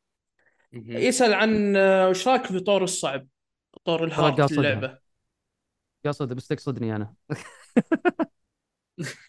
يسأل 0.73 1.33
عن 1.33 1.75
آه، 1.75 2.09
وش 2.09 2.27
رأيك 2.27 2.45
في 2.45 2.59
طور 2.59 2.83
الصعب؟ 2.83 3.27
طور 3.85 4.03
ال 4.03 4.11
hard. 4.11 4.51
اللعبة 4.51 4.97
قصد 6.05 6.33
بس 6.33 6.47
تقصدني 6.47 6.95
أنا. 6.95 7.13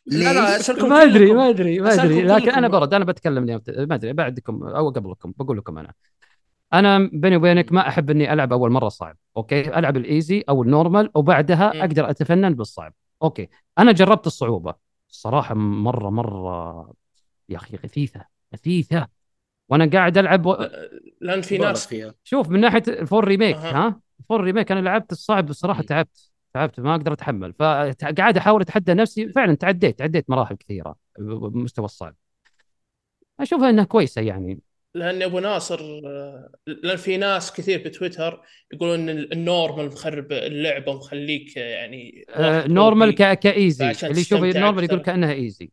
لا 0.07 0.33
لا 0.33 0.59
ما 0.89 1.03
أدري. 1.03 1.33
ما 1.33 1.49
أدري 1.49 1.81
ما 1.81 1.95
أدري 1.95 2.23
لكن 2.23 2.51
أنا. 2.51 2.69
برد 2.69 2.95
أنا 2.95 3.05
بتكلم 3.05 3.45
اليوم 3.45 3.61
ما 3.69 3.95
أدري 3.95 4.13
بعدكم 4.13 4.63
أو 4.63 4.91
قبلكم 4.91 5.33
بقول 5.37 5.59
لكم 5.59 5.79
أنا 5.79 5.93
أنا 6.73 7.11
بيني 7.13 7.37
وبينك 7.37 7.73
ما 7.73 7.89
أحب 7.89 8.11
إني 8.11 8.33
ألعب 8.33 8.53
أول 8.53 8.71
مرة 8.71 8.89
صعب 8.89 9.17
أوكي 9.37 9.79
ألعب 9.79 9.97
ال 9.97 10.06
easy 10.06 10.45
أو 10.49 10.63
ال 10.63 10.70
normal 10.70 11.11
وبعدها. 11.15 11.81
أقدر 11.81 12.11
أتفنن 12.11 12.55
بالصعب 12.55 12.93
أوكي 13.23 13.49
أنا 13.79 13.93
جربت 13.93 14.27
الصعوبة 14.27 14.75
الصراحه 15.11 15.55
مرة 15.55 16.11
مرة 16.11 16.93
يا 17.49 17.57
أخي 17.57 17.77
خفيفة 17.77 18.25
خفيفة 18.53 19.09
وأنا 19.69 19.91
قاعد 19.93 20.19
ألعب 20.19 20.47
و... 20.47 20.57
لأن 21.21 21.41
في 21.41 21.59
بالغ 21.59 21.69
ناس 21.69 21.87
فيها 21.87 22.15
شوف 22.25 22.49
من 22.49 22.61
ناحية 22.61 22.83
ال 22.89 22.96
four 22.96 23.25
remake 23.25 23.57
أها. 23.57 23.87
ها 23.87 24.01
ال 24.21 24.25
four 24.25 24.41
remake 24.41 24.73
أنا 24.73 24.81
لعبت 24.81 25.13
الصعب 25.13 25.47
بصراحة. 25.47 25.83
تعبت 25.83 26.31
تعبت 26.55 26.81
ما 26.81 26.95
أقدر 26.95 27.13
أتحمل 27.13 27.53
فقاعد 27.53 28.37
أحاول 28.37 28.61
أتحدى 28.61 28.95
نفسي 28.95 29.29
فعلا 29.29 29.55
تعديت 29.55 29.99
تعديت 29.99 30.31
مراحل 30.31 30.57
كثيرة 30.57 30.97
بمستوى 31.19 31.85
الصعب 31.85 32.15
أشوفها 33.41 33.71
إنها 33.71 33.85
كويسة 33.85 34.23
يعني 34.23 34.59
لأن 34.95 35.23
أبو 35.23 35.39
ناصر 35.39 35.81
لأن 36.67 36.97
في 36.97 37.17
ناس 37.17 37.53
كثير 37.53 37.83
بتويتر 37.85 38.43
يقولون 38.73 39.09
إن 39.09 39.19
ال 39.33 39.41
normal 39.41 39.87
مخرب 39.87 40.33
اللعبة 40.33 40.93
ومخليك 40.93 41.57
يعني 41.57 42.25
آه 42.29 42.67
normal. 42.69 43.15
ك... 43.15 43.39
ك 43.39 43.49
easy 43.49 43.91
اللي 43.91 44.21
يشوف 44.21 44.45
ال 44.45 44.51
normal 44.51 44.85
يقول. 44.85 45.03
كأنها 45.03 45.33
easy 45.33 45.71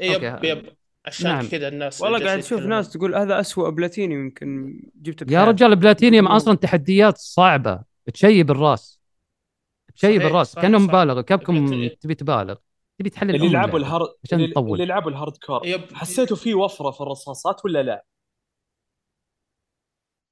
yep. 0.00 0.44
yep 0.44 0.66
عشان 1.06 1.30
نعم. 1.30 1.48
كذا 1.48 1.68
الناس 1.68 2.00
والله 2.02 2.24
قاعد 2.24 2.38
أشوف. 2.38 2.60
ناس 2.60 2.92
تقول 2.92 3.14
هذا 3.14 3.40
أسوأ 3.40 3.70
بلاتيني 3.70 4.14
يمكن 4.14 4.80
جبته 4.94 5.32
يا. 5.32 5.44
رجال 5.44 5.76
بلاتينيوم 5.76 6.26
أصلا 6.36 6.56
تحديات 6.56 7.18
صعبة 7.18 7.80
تشيب 8.14 8.50
الرأس 8.50 9.01
تشيب 9.96 10.10
صحيح، 10.20 10.24
الراس 10.30 10.52
صح، 10.52 10.62
كأنه. 10.62 10.78
مبالغ 10.78 11.20
كابكم. 11.20 11.66
تبي 12.00 12.14
تبالغ 12.14 12.54
تبي 12.98 13.10
تحلل 13.10 13.34
اللي 13.34 13.46
يلعبوا 13.46 13.78
اللعبة 13.78 13.86
ال 13.86 13.90
hard 13.90 14.08
عشان 14.24 14.40
اللي, 14.40 14.52
تطول. 14.52 14.72
اللي 14.72 14.82
يلعبوا 14.82 15.10
ال 15.10 15.36
hardcore 15.46 15.66
yep 15.66 15.80
حسيتوا 15.94 16.36
في 16.36 16.54
وفرة 16.54 16.90
في 16.90 17.00
الرصاصات 17.00 17.64
ولا 17.64 17.82
لا؟ 17.82 18.04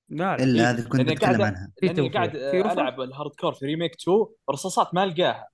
لا 0.09 0.37
لا 0.37 0.45
إلا 0.45 0.63
إيه، 0.63 0.71
هذه 0.71 0.89
كنت 0.89 1.01
بتكلم 1.01 1.19
قاعد- 1.19 1.41
عنها 1.41 1.71
لأني 1.83 1.95
توفير. 1.95 2.13
قاعد؟ 2.13 2.37
ألعب 2.37 3.01
ال 3.01 3.31
hardcore 3.41 3.52
في 3.53 3.67
remake 3.67 3.93
2 3.95 4.27
الرصاصات 4.49 4.95
ما 4.95 5.05
ألقاها 5.05 5.49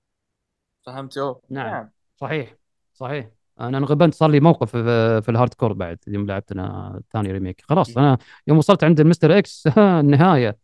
فهمتوا؟ 0.85 1.35
نعم. 1.49 1.89
صحيح 2.15 2.55
صحيح 2.93 3.29
أنا 3.59 3.77
انغبنت 3.77 4.13
صار 4.13 4.29
لي 4.29 4.39
موقف 4.39 4.71
في, 4.71 5.21
في 5.21 5.29
ال 5.29 5.53
hardcore 5.53 5.73
بعد 5.73 5.97
يوم 6.07 6.25
لعبت 6.27 6.51
أنا 6.51 7.01
ثاني 7.13 7.31
remake 7.31 7.61
خلاص 7.65 7.97
أنا 7.97 8.17
يوم 8.47 8.57
وصلت 8.57 8.83
عند 8.83 8.99
ال 8.99 9.09
Mr. 9.09 9.37
X 9.37 9.67
ها 9.77 9.99
النهاية 9.99 10.57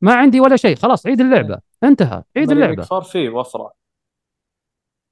ما 0.00 0.14
عندي 0.14 0.40
ولا 0.40 0.56
شيء 0.56 0.76
خلاص 0.76 1.06
عيد 1.06 1.20
اللعبة 1.20 1.58
انتهى 1.88 2.22
عيد 2.36 2.50
اللعبة. 2.50 2.86
4 2.92 3.00
فيه 3.00 3.28
وفرة. 3.28 3.72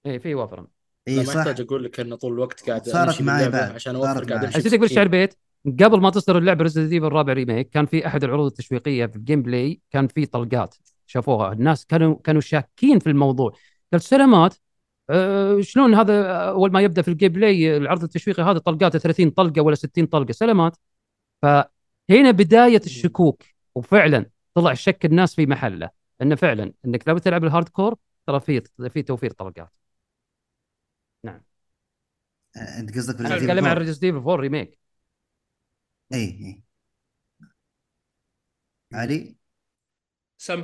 اي 0.07 0.19
في 0.19 0.35
وفرة. 0.35 0.67
اي 1.09 1.17
ما 1.17 1.25
صح. 1.25 1.37
يحتاج 1.37 1.61
أقول 1.61 1.85
لك 1.85 2.01
إنه 2.01 2.17
طول 2.17 2.33
الوقت 2.33 2.69
قاعد 2.71 2.87
صارت 2.87 3.23
معي 3.23 3.49
بعد. 3.49 3.73
عشان 3.73 3.97
أوفر 3.97 4.25
قاعد. 4.25 4.45
أمشي 4.45 4.59
وش 4.59 4.75
بسكين. 4.75 5.03
البيت 5.03 5.35
قبل 5.67 6.01
ما 6.01 6.11
تصدر 6.11 6.39
اللعبة 6.39 6.63
Resident 6.63 6.93
Evil 6.93 7.07
الرابع 7.07 7.33
remake 7.33 7.69
كان 7.69 7.87
في 7.87 8.07
أحد 8.07 8.25
العروض 8.25 8.47
التشويقية 8.47 9.07
في 9.07 9.17
ال 9.17 9.43
gameplay 9.43 9.81
كان 9.91 10.07
في 10.07 10.27
طلقات 10.27 10.75
شافوها. 11.07 11.53
الناس 11.53 11.87
كانوا 11.87 12.17
كانوا 12.25 12.41
شاكين 12.41 12.99
في 12.99 13.07
الموضوع. 13.07 13.53
قال 13.93 14.01
سلامات 14.01 14.55
أه 15.11 15.61
شلون 15.61 15.95
هذا 15.95 16.27
أول 16.33 16.73
ما 16.73 16.81
يبدأ 16.81 17.03
في 17.03 17.09
ال 17.09 17.33
gameplay 17.33 17.77
العرض 17.77 18.03
التشويقي 18.03 18.43
هذا 18.43 18.59
طلقات 18.59 18.97
30 18.97 19.31
طلقة 19.31 19.63
ولا 19.63 19.75
60 19.75 20.07
طلقة. 20.07 20.33
سلامات. 20.33 20.77
فهنا 21.43 22.31
بداية 22.31 22.83
الشكوك 22.87 23.43
وفعلا 23.75 24.27
طلع 24.55 24.75
شك 24.75 25.05
الناس 25.05 25.35
في 25.35 25.47
محله. 25.47 26.02
إنه 26.23 26.35
فعلا 26.37 26.73
إنك 26.85 27.09
لو 27.09 27.19
تلعب 27.19 27.45
ال 27.45 27.69
hardcore 27.69 27.97
ترى 28.27 28.41
في 28.41 28.63
في 28.91 29.03
توفير 29.03 29.31
طلقات 29.33 29.73
آه، 32.57 32.79
أنت 32.81 32.97
قصدك 32.97 33.21
أنا 33.21 33.37
أتكلم 33.37 33.65
عن 33.65 33.71
4. 33.71 33.79
Resident 33.79 34.05
Evil 34.05 34.17
4 34.17 34.37
remake 34.37 34.79
إي 36.13 36.19
إي. 36.41 36.63
علي؟ 38.93 39.35
سم. 40.39 40.63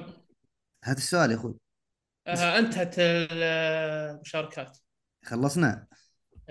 هذا 0.85 0.99
السؤال 0.99 1.31
يا 1.31 1.37
أخوي. 1.37 1.55
آه 2.27 2.59
انتهت 2.59 2.95
المشاركات. 2.99 4.78
خلصنا؟ 5.25 5.87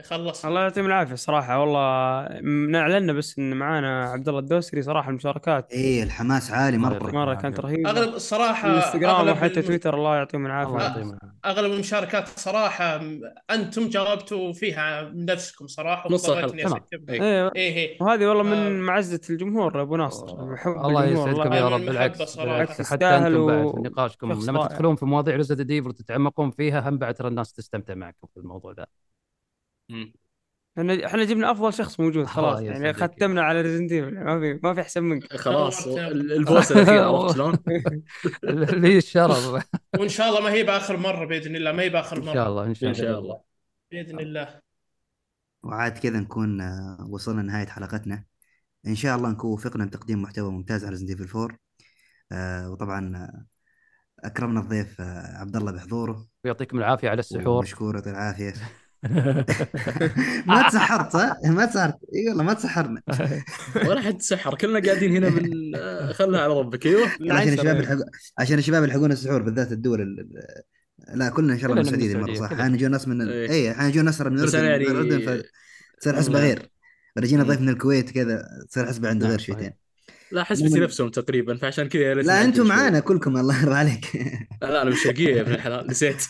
خلص. 0.04 0.46
الله 0.46 0.62
يعطيهم 0.62 0.86
العافية 0.86 1.16
صراحة 1.16 1.60
والله 1.60 2.28
نعلنا 2.70 3.14
بس 3.14 3.40
إن 3.40 3.54
معانا 3.54 4.04
عبد 4.04 4.28
الله 4.28 4.40
الدوسري 4.40 4.82
صراحة 4.82 5.10
المشاركات. 5.10 5.72
اي 5.74 6.04
الحماس 6.04 6.52
عالي 6.52 6.78
مرة. 6.78 7.12
مرة. 7.12 7.34
كانت 7.36 7.60
رهيبه 7.60 7.90
أغلب 7.90 8.14
الصراحة 8.14 8.68
الإنستغرام 8.70 9.16
أغلب 9.16 9.36
وحتى 9.38 9.60
الم- 9.60 9.68
تويتر 9.68 9.96
الله 9.96 10.16
يعطيهم 10.16 10.46
العافية. 10.46 11.18
أغلب 11.46 11.72
المشاركات 11.74 12.28
صراحة 12.28 13.02
أنتم 13.52 13.90
جاوبتوا 13.90 14.54
فيها 14.54 15.02
من 15.02 15.26
نفسكم 15.26 15.68
صراحة 15.68 16.10
نص 16.12 16.30
أيوه 16.30 16.92
إيه. 17.10 17.52
إيه. 17.56 17.98
وهذه 18.02 18.26
والله 18.26 18.44
من 18.44 18.54
آه. 18.54 18.70
معزة 18.70 19.22
الجمهور 19.30 19.82
أبو 19.82 19.96
ناصر. 19.96 20.56
حب 20.58 20.72
الله 20.72 21.06
يسعدكم 21.06 21.54
يا 21.54 21.70
رب. 21.70 21.82
بالعكس 21.82 22.92
حتى 22.92 23.06
أنتم 23.06 23.46
بعد 23.48 23.72
في 23.76 23.82
نقاشكم 23.82 24.32
لما. 24.32 24.68
تدخلون 24.68 24.96
في 24.96 25.06
مواضيع 25.06 25.36
Resident 25.36 25.72
Evil 25.72 25.88
وتتعمقون 25.90 26.52
فيها 26.52 26.90
هم 26.90 26.98
بعد 26.98 27.14
ترى 27.14 27.28
الناس 27.28 27.54
تستمتع 27.54 27.94
معكم 27.96 28.28
في 28.34 28.40
الموضوع 28.40 28.74
ذا. 28.74 28.86
إحنا 30.78 31.06
إحنا 31.06 31.24
جبنا 31.24 31.52
افضل 31.52 31.74
شخص 31.74 32.00
موجود 32.00 32.26
خلاص 32.26 32.58
الله 32.58 32.72
يعني. 32.72 32.94
ختمنا 32.94 33.42
على 33.42 33.62
Resident 33.62 33.94
ما 33.94 34.40
في 34.40 34.60
ما 34.64 34.74
في 34.74 34.82
أحسن 34.82 35.04
منك. 35.04 35.36
خلاص 35.36 35.88
ال- 35.88 36.00
أبو. 36.00 36.12
ال 36.12 36.24
boss 36.24 36.72
الاخير 36.72 37.04
عرفت 37.04 37.34
شلون؟ 37.36 37.58
لي 38.82 38.98
الشرف. 38.98 39.64
وإن 40.00 40.10
شاء 40.10 40.30
الله 40.30 40.42
ما 40.42 40.52
هي 40.52 40.64
بآخر 40.64 40.98
مرة 40.98 41.26
بإذن 41.26 41.56
الله 41.56 41.72
ما 41.72 41.84
هي 41.84 41.90
بآخر 41.90 42.18
إن 42.18 42.26
مرة. 42.26 42.34
شاء 42.34 42.48
الله 42.50 42.66
إن 42.66 42.74
شاء 42.74 42.90
إن 42.90 42.96
الله 42.96 43.08
شاء 43.12 43.20
الله. 43.20 43.42
بإذن 43.92 44.20
الله. 44.20 44.60
وعاد 45.64 45.98
كذا 45.98 46.20
نكون 46.20 46.62
آه، 46.62 47.08
وصلنا 47.10 47.42
لنهاية 47.42 47.68
حلقتنا. 47.68 48.24
إن 48.88 48.96
شاء 48.96 49.18
الله 49.18 49.30
نكون 49.30 49.52
وفقنا 49.52 49.86
بتقديم 49.86 50.22
محتوى 50.22 50.52
ممتاز 50.52 50.86
على 50.86 50.98
Evil 50.98 51.36
4 51.36 51.58
آه، 52.32 52.72
وطبعا 52.72 53.16
آه، 53.18 53.46
أكرمنا 54.28 54.60
الضيف 54.60 55.02
آه، 55.02 55.38
عبد 55.38 55.56
الله 55.56 55.72
بحضوره. 55.72 56.28
يعطيكم 56.44 56.78
العافية 56.78 57.10
على 57.10 57.20
السحور. 57.20 57.64
مشكور 57.64 58.00
العافية. 58.00 58.54
ما 60.48 60.70
تسحرت 60.70 61.14
صح؟ 61.14 61.38
ما 61.46 61.66
تسحرت 61.66 61.96
إي 62.16 62.30
والله 62.30 62.44
ما 62.44 62.54
تسحرنا 62.54 63.02
ولا 63.88 64.02
حد 64.02 64.22
سحر 64.22 64.56
كلنا 64.56 64.80
قاعدين 64.80 65.16
هنا 65.16 65.30
بن 65.30 65.52
آه، 65.76 66.12
خلها 66.12 66.42
على 66.42 66.54
ربك 66.60 66.86
أيوه 66.86 67.08
عشان 67.32 67.54
الشباب. 67.54 67.78
يلحقون 67.78 68.04
عشان 68.40 68.58
الشباب 68.58 68.84
يلحقون 68.84 69.12
السحور 69.12 69.42
بالذات 69.42 69.72
الدول 69.72 70.02
ال- 70.02 70.28
لا 71.14 71.30
كلنا 71.30 71.54
إن 71.54 71.60
شاء 71.60 71.72
الله 71.72 71.82
من 71.84 71.88
من 71.88 71.94
السعودية 71.96 72.18
مره 72.18 72.32
السعودية، 72.32 72.48
صح. 72.56 72.60
أحيانا 72.60 72.76
يجون 72.76 72.92
ناس 72.92 73.08
من 73.08 73.30
إيه. 73.30 73.50
اي 73.50 73.72
أحيانا 73.72 73.88
يجون 73.90 74.06
ناس 74.06 74.22
من 74.22 74.40
الاردن 74.40 75.16
من 75.16 75.22
يعني. 75.22 75.44
تصير 76.02 76.16
حسبة. 76.16 76.40
غير 76.40 76.70
رجينا. 77.18 77.44
ضيف 77.44 77.62
من 77.62 77.70
الكويت 77.70 78.10
كذا 78.10 78.44
تصير 78.70 78.86
حسبة 78.86 79.10
عنده 79.10 79.28
غير. 79.28 79.40
شويتين 79.40 79.72
لا 80.32 80.44
حسبتي 80.44 80.80
نفسهم 80.80 81.10
تقريبا 81.10 81.56
فعشان 81.56 81.90
كذا 81.90 82.14
لا 82.14 82.44
أنتم. 82.44 82.68
معانا 82.68 83.00
كلكم 83.00 83.38
الله 83.38 83.62
يرضى 83.62 83.76
عليك 83.76 84.06
لا 84.62 84.68
لا 84.68 84.82
أنا 84.82 84.84
من 84.84 84.92
الشرقيه 84.92 85.36
يا 85.36 85.42
ابن 85.42 85.52
الحلال 85.54 85.88
نسيت 85.88 86.24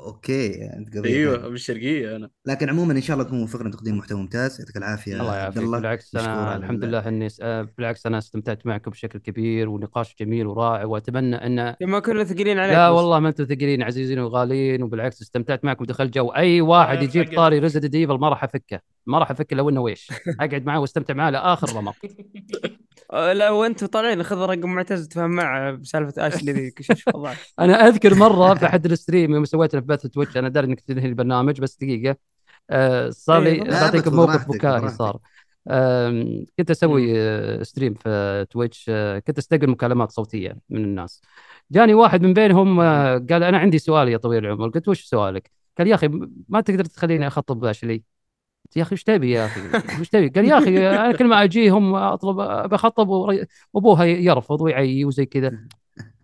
okay 0.00 0.64
أنت 0.76 0.96
قضيه 0.96 1.10
أيوه. 1.14 1.48
من 1.48 1.54
الشرقيه 1.54 2.16
أنا 2.16 2.30
لكن 2.46 2.68
عموما 2.68 2.92
إن 2.92 3.00
شاء 3.00 3.14
الله 3.16 3.26
تكون 3.28 3.42
وفقنا 3.42 3.70
تقديم 3.70 3.98
محتوى 3.98 4.18
ممتاز 4.20 4.60
يعطيك 4.60 4.76
العافية 4.76 5.20
الله 5.20 5.36
يعافيك 5.36 5.62
الله 5.62 5.78
بالعكس 5.78 6.16
أنا 6.16 6.56
الحمد 6.56 6.82
ال- 6.84 6.88
لله 6.88 7.08
إني 7.08 7.28
آه، 7.42 7.68
بالعكس 7.78 8.06
أنا 8.06 8.18
استمتعت 8.18 8.66
معكم 8.66 8.90
بشكل 8.90 9.18
كبير 9.18 9.68
ونقاش 9.68 10.14
جميل 10.20 10.46
ورائع 10.46 10.84
وأتمنى 10.84 11.36
إن 11.36 11.74
ما 11.80 11.98
كنا 11.98 12.24
ثقيلين 12.24 12.58
عليك 12.58 12.74
لا. 12.74 12.88
والله 12.88 13.20
ما 13.20 13.28
أنتم 13.28 13.44
ثقيلين 13.44 13.82
عزيزين 13.82 14.18
وغاليين 14.18 14.82
وبالعكس 14.82 15.22
استمتعت 15.22 15.64
معكم 15.64 15.82
ودخلت 15.82 16.14
جو 16.14 16.28
أي 16.28 16.60
واحد 16.60 16.96
آه، 16.98 17.02
يجيب. 17.02 17.34
طاري 17.36 17.58
Resident 17.58 17.94
ايفل 17.94 18.14
ما 18.14 18.28
راح 18.28 18.44
افكه 18.44 18.80
ما 19.08 19.18
راح 19.18 19.30
افكه 19.30 19.56
لو 19.56 19.68
إنه 19.68 19.80
ويش. 19.80 20.08
أقعد 20.40 20.66
معاه 20.66 20.80
وأستمتع 20.80 21.14
معاه 21.14 21.30
لآخر 21.30 21.76
رمق 21.76 21.94
آه، 23.12 23.32
لا 23.32 23.50
وأنتم 23.50 23.86
طالعين 23.86 24.22
خذ 24.22 24.36
رقم 24.36 24.74
معتز 24.74 25.08
تفهم 25.08 25.30
معه 25.30 25.72
بسالفة 25.72 26.26
أشلي 26.26 26.72
وضعك. 27.14 27.36
أنا 27.60 27.88
أذكر 27.88 28.14
مرة 28.14 28.54
في 28.54 28.66
أحد 28.66 28.86
ال 28.86 28.93
stream 28.93 29.34
يوم 29.34 29.44
سويت 29.44 29.76
في 29.76 29.80
بث 29.80 30.06
Twitch 30.06 30.36
أنا 30.36 30.48
داري 30.48 30.66
إنك 30.66 30.80
تنهي 30.80 31.06
البرنامج 31.06 31.60
بس 31.60 31.76
دقيقة. 31.76 32.16
آه، 32.70 33.10
صار 33.10 33.42
لي 33.42 33.50
إيه، 33.50 33.62
لا، 33.62 33.80
بعطيكم 33.80 34.16
موقف 34.16 34.48
بكائي. 34.48 34.88
صار. 34.88 35.18
كنت 36.58 36.70
أسوي 36.70 37.12
آه، 37.16 37.62
stream 37.62 37.94
في 37.94 38.46
Twitch 38.50 38.86
آه، 38.88 39.18
كنت 39.18 39.38
استقبل 39.38 39.70
مكالمات 39.70 40.10
صوتية 40.10 40.56
من 40.70 40.84
الناس. 40.84 41.20
جاني 41.70 41.94
واحد 41.94 42.22
من 42.22 42.34
بينهم 42.34 42.80
آه، 42.80 43.18
قال 43.30 43.42
أنا 43.42 43.58
عندي 43.58 43.78
سؤال 43.78 44.08
يا 44.08 44.16
طويل 44.16 44.46
العمر. 44.46 44.68
قلت 44.68 44.88
وش 44.88 45.04
سؤالك؟ 45.04 45.50
قال 45.78 45.86
يا 45.88 45.94
أخي 45.94 46.08
ما 46.48 46.60
تقدر 46.60 46.84
تخليني 46.84 47.26
أخطب 47.26 47.64
أشلي؟ 47.64 48.02
يا 48.76 48.82
أخي 48.82 48.92
إيش 48.92 49.04
تبي 49.04 49.30
يا 49.30 49.46
أخي؟ 49.46 49.60
وش 50.00 50.08
تبي؟ 50.08 50.28
قال 50.28 50.44
يا 50.44 50.58
أخي 50.58 50.88
أنا 50.88 51.12
كل 51.12 51.26
ما 51.26 51.44
أجيهم 51.44 51.94
أطلب 51.94 52.36
بخطب 52.70 53.08
وابوها 53.72 54.04
يرفض 54.04 54.60
ويعي 54.60 55.04
وزي 55.04 55.26
كذا 55.26 55.58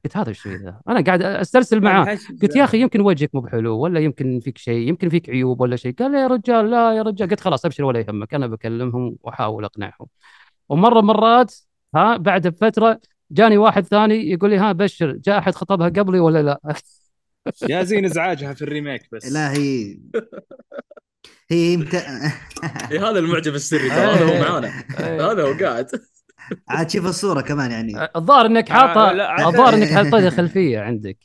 قلت 0.04 0.16
هذا 0.16 0.28
إيش 0.28 0.48
ذا؟ 0.48 0.80
أنا 0.88 1.00
قاعد 1.00 1.22
أسترسل 1.22 1.80
معاه 1.80 2.18
قلت 2.42 2.56
يا 2.56 2.64
أخي 2.64 2.80
يمكن 2.80 3.00
وجهك 3.00 3.34
مو 3.34 3.40
بحلو 3.40 3.78
ولا 3.78 4.00
يمكن 4.00 4.40
فيك 4.40 4.58
شيء 4.58 4.88
يمكن 4.88 5.08
فيك 5.08 5.30
عيوب 5.30 5.60
ولا 5.60 5.76
شيء 5.76 5.94
قال 5.94 6.14
يا 6.14 6.26
رجال 6.26 6.70
لا 6.70 6.92
يا 6.92 7.02
رجال 7.02 7.28
قلت 7.28 7.40
خلاص 7.40 7.64
أبشر 7.64 7.84
ولا 7.84 8.00
يهمك 8.00 8.34
أنا 8.34 8.46
بكلمهم 8.46 9.16
وأحاول 9.20 9.64
أقنعهم 9.64 10.06
ومرة 10.68 11.00
مرات 11.00 11.54
ها 11.94 12.16
بعد 12.16 12.48
بفترة 12.48 13.00
جاني 13.30 13.58
واحد 13.58 13.86
ثاني 13.86 14.30
يقول 14.30 14.50
لي 14.50 14.58
ها 14.58 14.72
بشر 14.72 15.12
جاء 15.12 15.38
أحد 15.38 15.54
خطبها 15.54 15.88
قبلي 15.88 16.18
ولا 16.18 16.42
لا؟ 16.42 16.60
يا 17.68 17.82
زين 17.82 18.04
ازعاجها 18.04 18.54
في 18.54 18.62
ال 18.62 18.68
remake 18.68 19.02
بس 19.12 19.32
لا 19.32 19.52
هي 19.52 19.98
هي 21.50 21.76
مت... 21.76 21.94
إيه 22.92 23.10
هذا 23.10 23.18
المعجب 23.18 23.54
السري 23.54 23.88
ترى 23.88 23.98
هذا 23.98 24.24
هو 24.24 24.50
معانا 24.50 24.68
إيه. 25.00 25.30
هذا 25.32 25.42
هو 25.42 25.58
قاعد 25.66 25.90
عاد 26.68 26.90
شوف 26.90 27.06
الصورة 27.06 27.40
كمان 27.40 27.70
يعني 27.70 28.08
الظاهر 28.16 28.46
إنك 28.46 28.68
حاطه 28.68 29.00
آه، 29.10 29.22
عاد- 29.22 29.46
الظاهر 29.46 29.74
إنك 29.74 29.88
حاطه 29.88 30.30
خلفية 30.30 30.80
عندك 30.80 31.18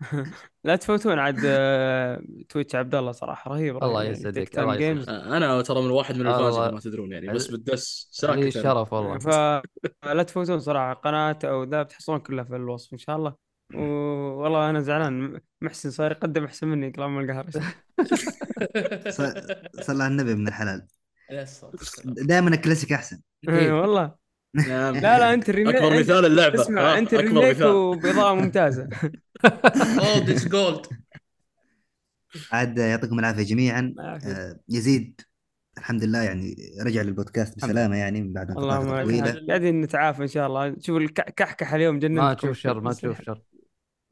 لا 0.64 0.76
تفوتون 0.76 1.18
عاد 1.18 1.40
آه، 1.44 2.22
Twitch 2.48 2.74
عبد 2.74 2.94
الله 2.94 3.12
صراحة 3.12 3.50
رهيب 3.50 3.76
رهيب 3.76 3.82
الله. 3.90 4.04
يسعدك، 4.04 4.58
الله 4.58 4.74
يسعدك. 4.76 5.08
أنا 5.08 5.62
ترى 5.62 5.82
من 5.82 5.90
واحد 5.90 6.16
من 6.16 6.26
آه، 6.26 6.42
والله. 6.44 6.70
ما 6.70 6.80
تدرون 6.80 7.12
يعني 7.12 7.28
بس 7.28 7.46
بالدس 7.46 8.08
لي 8.22 8.28
ساكت. 8.28 8.56
الشرف 8.56 8.92
والله 8.92 9.18
فلا 10.02 10.22
تفوتون 10.22 10.58
صراحة 10.60 10.92
قناة 10.94 11.38
أو 11.44 11.64
ذا 11.64 11.82
بتحصلون 11.82 12.18
كلها 12.18 12.44
في 12.44 12.56
الوصف 12.56 12.92
إن 12.92 12.98
شاء 12.98 13.16
الله 13.16 13.47
والله 13.74 14.70
أنا 14.70 14.80
زعلان. 14.80 15.40
محسن 15.60 15.90
صار 15.90 16.10
يقدم 16.12 16.44
أحسن 16.44 16.68
مني 16.68 16.90
كلام 16.90 17.18
القهر. 17.18 17.46
ص- 19.10 19.82
صلى 19.86 20.04
على 20.04 20.12
النبي 20.12 20.34
من 20.34 20.48
الحلال. 20.48 20.86
دائما 22.04 22.48
الكلاسيك 22.50 22.92
أحسن. 22.92 23.20
إيه، 23.48 23.80
والله. 23.80 24.14
نعم. 24.54 24.94
لا 24.94 25.18
لا 25.18 25.34
أنت 25.34 25.48
ال 25.48 25.52
remake 25.52 25.74
أكبر 25.76 25.90
أنت- 25.90 25.98
مثال 26.00 26.26
اللعبة. 26.26 26.60
اسمع 26.60 26.80
آه، 26.80 26.98
أنت 26.98 27.14
ال 27.14 27.20
remake 27.20 27.56
مثال. 27.56 27.66
وباضاءه 27.66 28.34
ممتازة. 28.34 28.88
old 29.44 30.30
is 30.30 30.48
gold 30.48 30.86
عاد 32.52 32.78
يعطيكم 32.78 33.18
العافية 33.18 33.42
جميعا. 33.42 33.94
آه، 34.00 34.60
يزيد 34.68 35.20
الحمد 35.78 36.04
لله 36.04 36.22
يعني 36.22 36.56
رجع 36.86 37.02
للبودكاست 37.02 37.56
بسلامة 37.56 37.96
يعني 37.96 38.22
من 38.22 38.32
بعد 38.32 38.50
انقطاع 38.50 38.80
فتره 38.80 39.02
طويلة. 39.04 39.46
قاعدين 39.48 39.80
نتعافى 39.80 40.22
إن 40.22 40.28
شاء 40.28 40.46
الله. 40.46 40.76
شوف 40.80 40.96
الكحكح 40.96 41.74
اليوم 41.74 41.98
جننتكم. 41.98 42.24
ما 42.26 42.34
تشوف 42.34 42.58
شر 42.58 42.80
ما 42.80 42.92
تشوف 42.92 43.22
شر. 43.26 43.42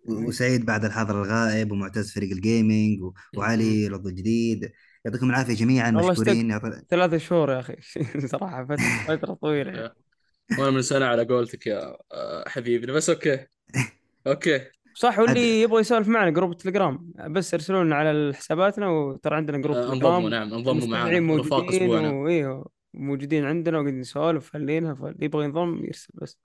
وسعيد 0.08 0.64
بعد 0.64 0.84
الحاضر 0.84 1.22
الغائب 1.22 1.72
ومعتز 1.72 2.12
فريق 2.12 2.32
ال 2.32 2.42
gaming 2.42 3.02
و- 3.02 3.12
وعلي 3.36 3.86
العضو 3.86 4.08
الجديد 4.08 4.72
يعطيكم 5.04 5.30
العافية 5.30 5.54
جميعا 5.54 5.90
مشكورين. 5.90 6.50
يعطي- 6.50 6.82
ثلاثة 6.90 7.18
شهور 7.18 7.50
يا 7.50 7.58
أخي. 7.60 7.76
صراحة 8.32 8.64
فتره 9.08 9.34
طويلة. 9.34 9.92
وأنا 10.58 10.70
من 10.70 10.82
سنة 10.82 11.06
على 11.06 11.24
قولتك 11.24 11.66
يا 11.66 11.96
آه، 12.12 12.48
حبيبنا 12.48 12.92
بس 12.92 13.10
okay. 13.10 13.46
okay. 14.26 14.60
صح 14.94 15.18
واللي 15.18 15.60
يبغى 15.62 15.80
يسولف 15.80 16.08
معنا 16.08 16.30
group 16.30 16.50
ال 16.50 16.57
Telegram 16.57 17.12
بس 17.30 17.54
ارسلوا 17.54 17.84
لنا 17.84 17.96
على 17.96 18.32
حساباتنا 18.34 18.88
وترى 18.88 19.36
عندنا 19.36 19.58
group 19.58 19.76
آه، 19.76 19.92
انضموا 19.92 20.30
نعم 20.30 20.54
انضموا 20.54 20.86
معنا. 20.86 21.18
رفاق 21.38 21.60
موجودين 21.60 21.82
أسبوعنا. 21.82 22.10
وايوه 22.10 22.70
موجودين 22.94 23.44
عندنا 23.44 23.78
وقاعدين 23.78 24.00
نسولف 24.00 24.50
خلينا 24.50 24.94
فاللي 24.94 25.24
يبغى 25.24 25.44
ينضم 25.44 25.84
يرسل 25.84 26.08
بس. 26.14 26.38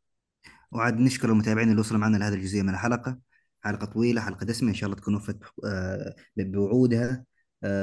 وعاد 0.72 1.00
نشكر 1.00 1.30
المتابعين 1.30 1.70
اللي 1.70 1.80
وصلوا 1.80 2.00
معنا 2.00 2.18
لهذه 2.18 2.34
الجزئية 2.34 2.62
من 2.62 2.70
الحلقة. 2.70 3.18
حلقة 3.62 3.86
طويلة 3.86 4.22
حلقة 4.22 4.46
دسمة 4.46 4.70
إن 4.70 4.74
شاء 4.74 4.90
الله 4.90 5.02
تكون 5.02 5.16
وفت 5.16 5.38
آه، 5.66 6.16
بوعودها. 6.38 7.24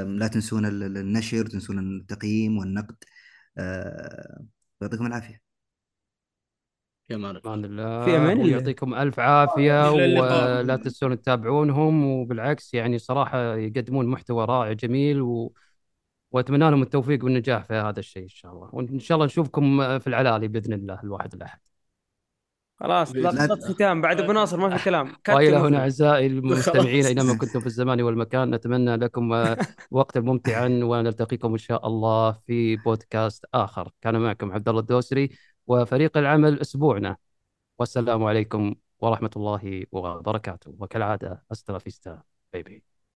لا 0.06 0.28
تنسون 0.32 0.66
ال- 0.66 0.82
ال- 0.82 0.96
النشر 0.96 1.46
تنسون 1.46 1.78
التقييم 1.78 2.58
والنقد. 2.58 2.96
آه، 3.58 4.44
يعطيكم 4.82 5.06
العافية. 5.06 5.40
يا 7.10 7.16
مان 7.16 7.40
أمان 7.46 7.64
الله. 7.64 8.04
في 8.04 8.16
أمان 8.16 8.40
الله. 8.40 8.44
ويعطيكم 8.44 8.94
ألف 8.94 9.20
عافية. 9.20 9.90
ولا 9.92 10.76
تنسون 10.76 11.20
تتابعونهم 11.20 12.04
وبالعكس 12.06 12.74
يعني 12.74 12.98
صراحة 12.98 13.54
يقدمون 13.56 14.06
محتوى 14.06 14.44
رائع 14.44 14.72
جميل 14.72 15.22
و... 15.22 15.52
وأتمنى 16.32 16.70
لهم 16.70 16.82
التوفيق 16.82 17.24
والنجاح 17.24 17.66
في 17.66 17.74
هذا 17.74 18.00
الشيء 18.00 18.22
إن 18.22 18.28
شاء 18.28 18.52
الله. 18.52 18.70
وإن 18.72 18.98
شاء 18.98 19.16
الله 19.16 19.26
نشوفكم 19.26 19.98
في 19.98 20.06
العلالي 20.06 20.48
بإذن 20.48 20.72
الله 20.72 21.00
الواحد 21.04 21.34
الأحد. 21.34 21.58
خلاص 22.80 23.16
لا- 23.16 23.28
لقطة 23.28 23.72
ختام. 23.72 24.00
بعد 24.00 24.20
أبو 24.20 24.32
ناصر 24.32 24.56
ما 24.56 24.76
في 24.76 24.84
كلام. 24.84 25.16
والى 25.28 25.48
المفروض. 25.48 25.66
هنا 25.72 25.78
أعزائي 25.78 26.26
المستمعين. 26.26 27.04
أينما 27.06 27.38
كنتم 27.38 27.60
في 27.60 27.66
الزمان 27.66 28.00
والمكان. 28.00 28.54
نتمنى 28.54 28.96
لكم 28.96 29.32
آه، 29.32 29.56
وقتا 29.90 30.20
ممتعا 30.20 30.68
ونلتقيكم 30.82 31.52
إن 31.52 31.58
شاء 31.58 31.86
الله 31.86 32.32
في 32.32 32.76
بودكاست 32.76 33.44
آخر. 33.54 33.90
كان 34.00 34.20
معكم 34.20 34.52
عبد 34.52 34.68
الله 34.68 34.80
الدوسري 34.80 35.30
وفريق 35.66 36.16
العمل 36.18 36.60
أسبوعنا. 36.60 37.16
والسلام 37.78 38.24
عليكم 38.24 38.74
ورحمة 39.00 39.30
الله 39.36 39.84
وبركاته. 39.92 40.74
وكالعادة 40.78 41.44
استرا 41.52 41.78
فيستا 41.78 42.22
بيبي. 42.52 42.87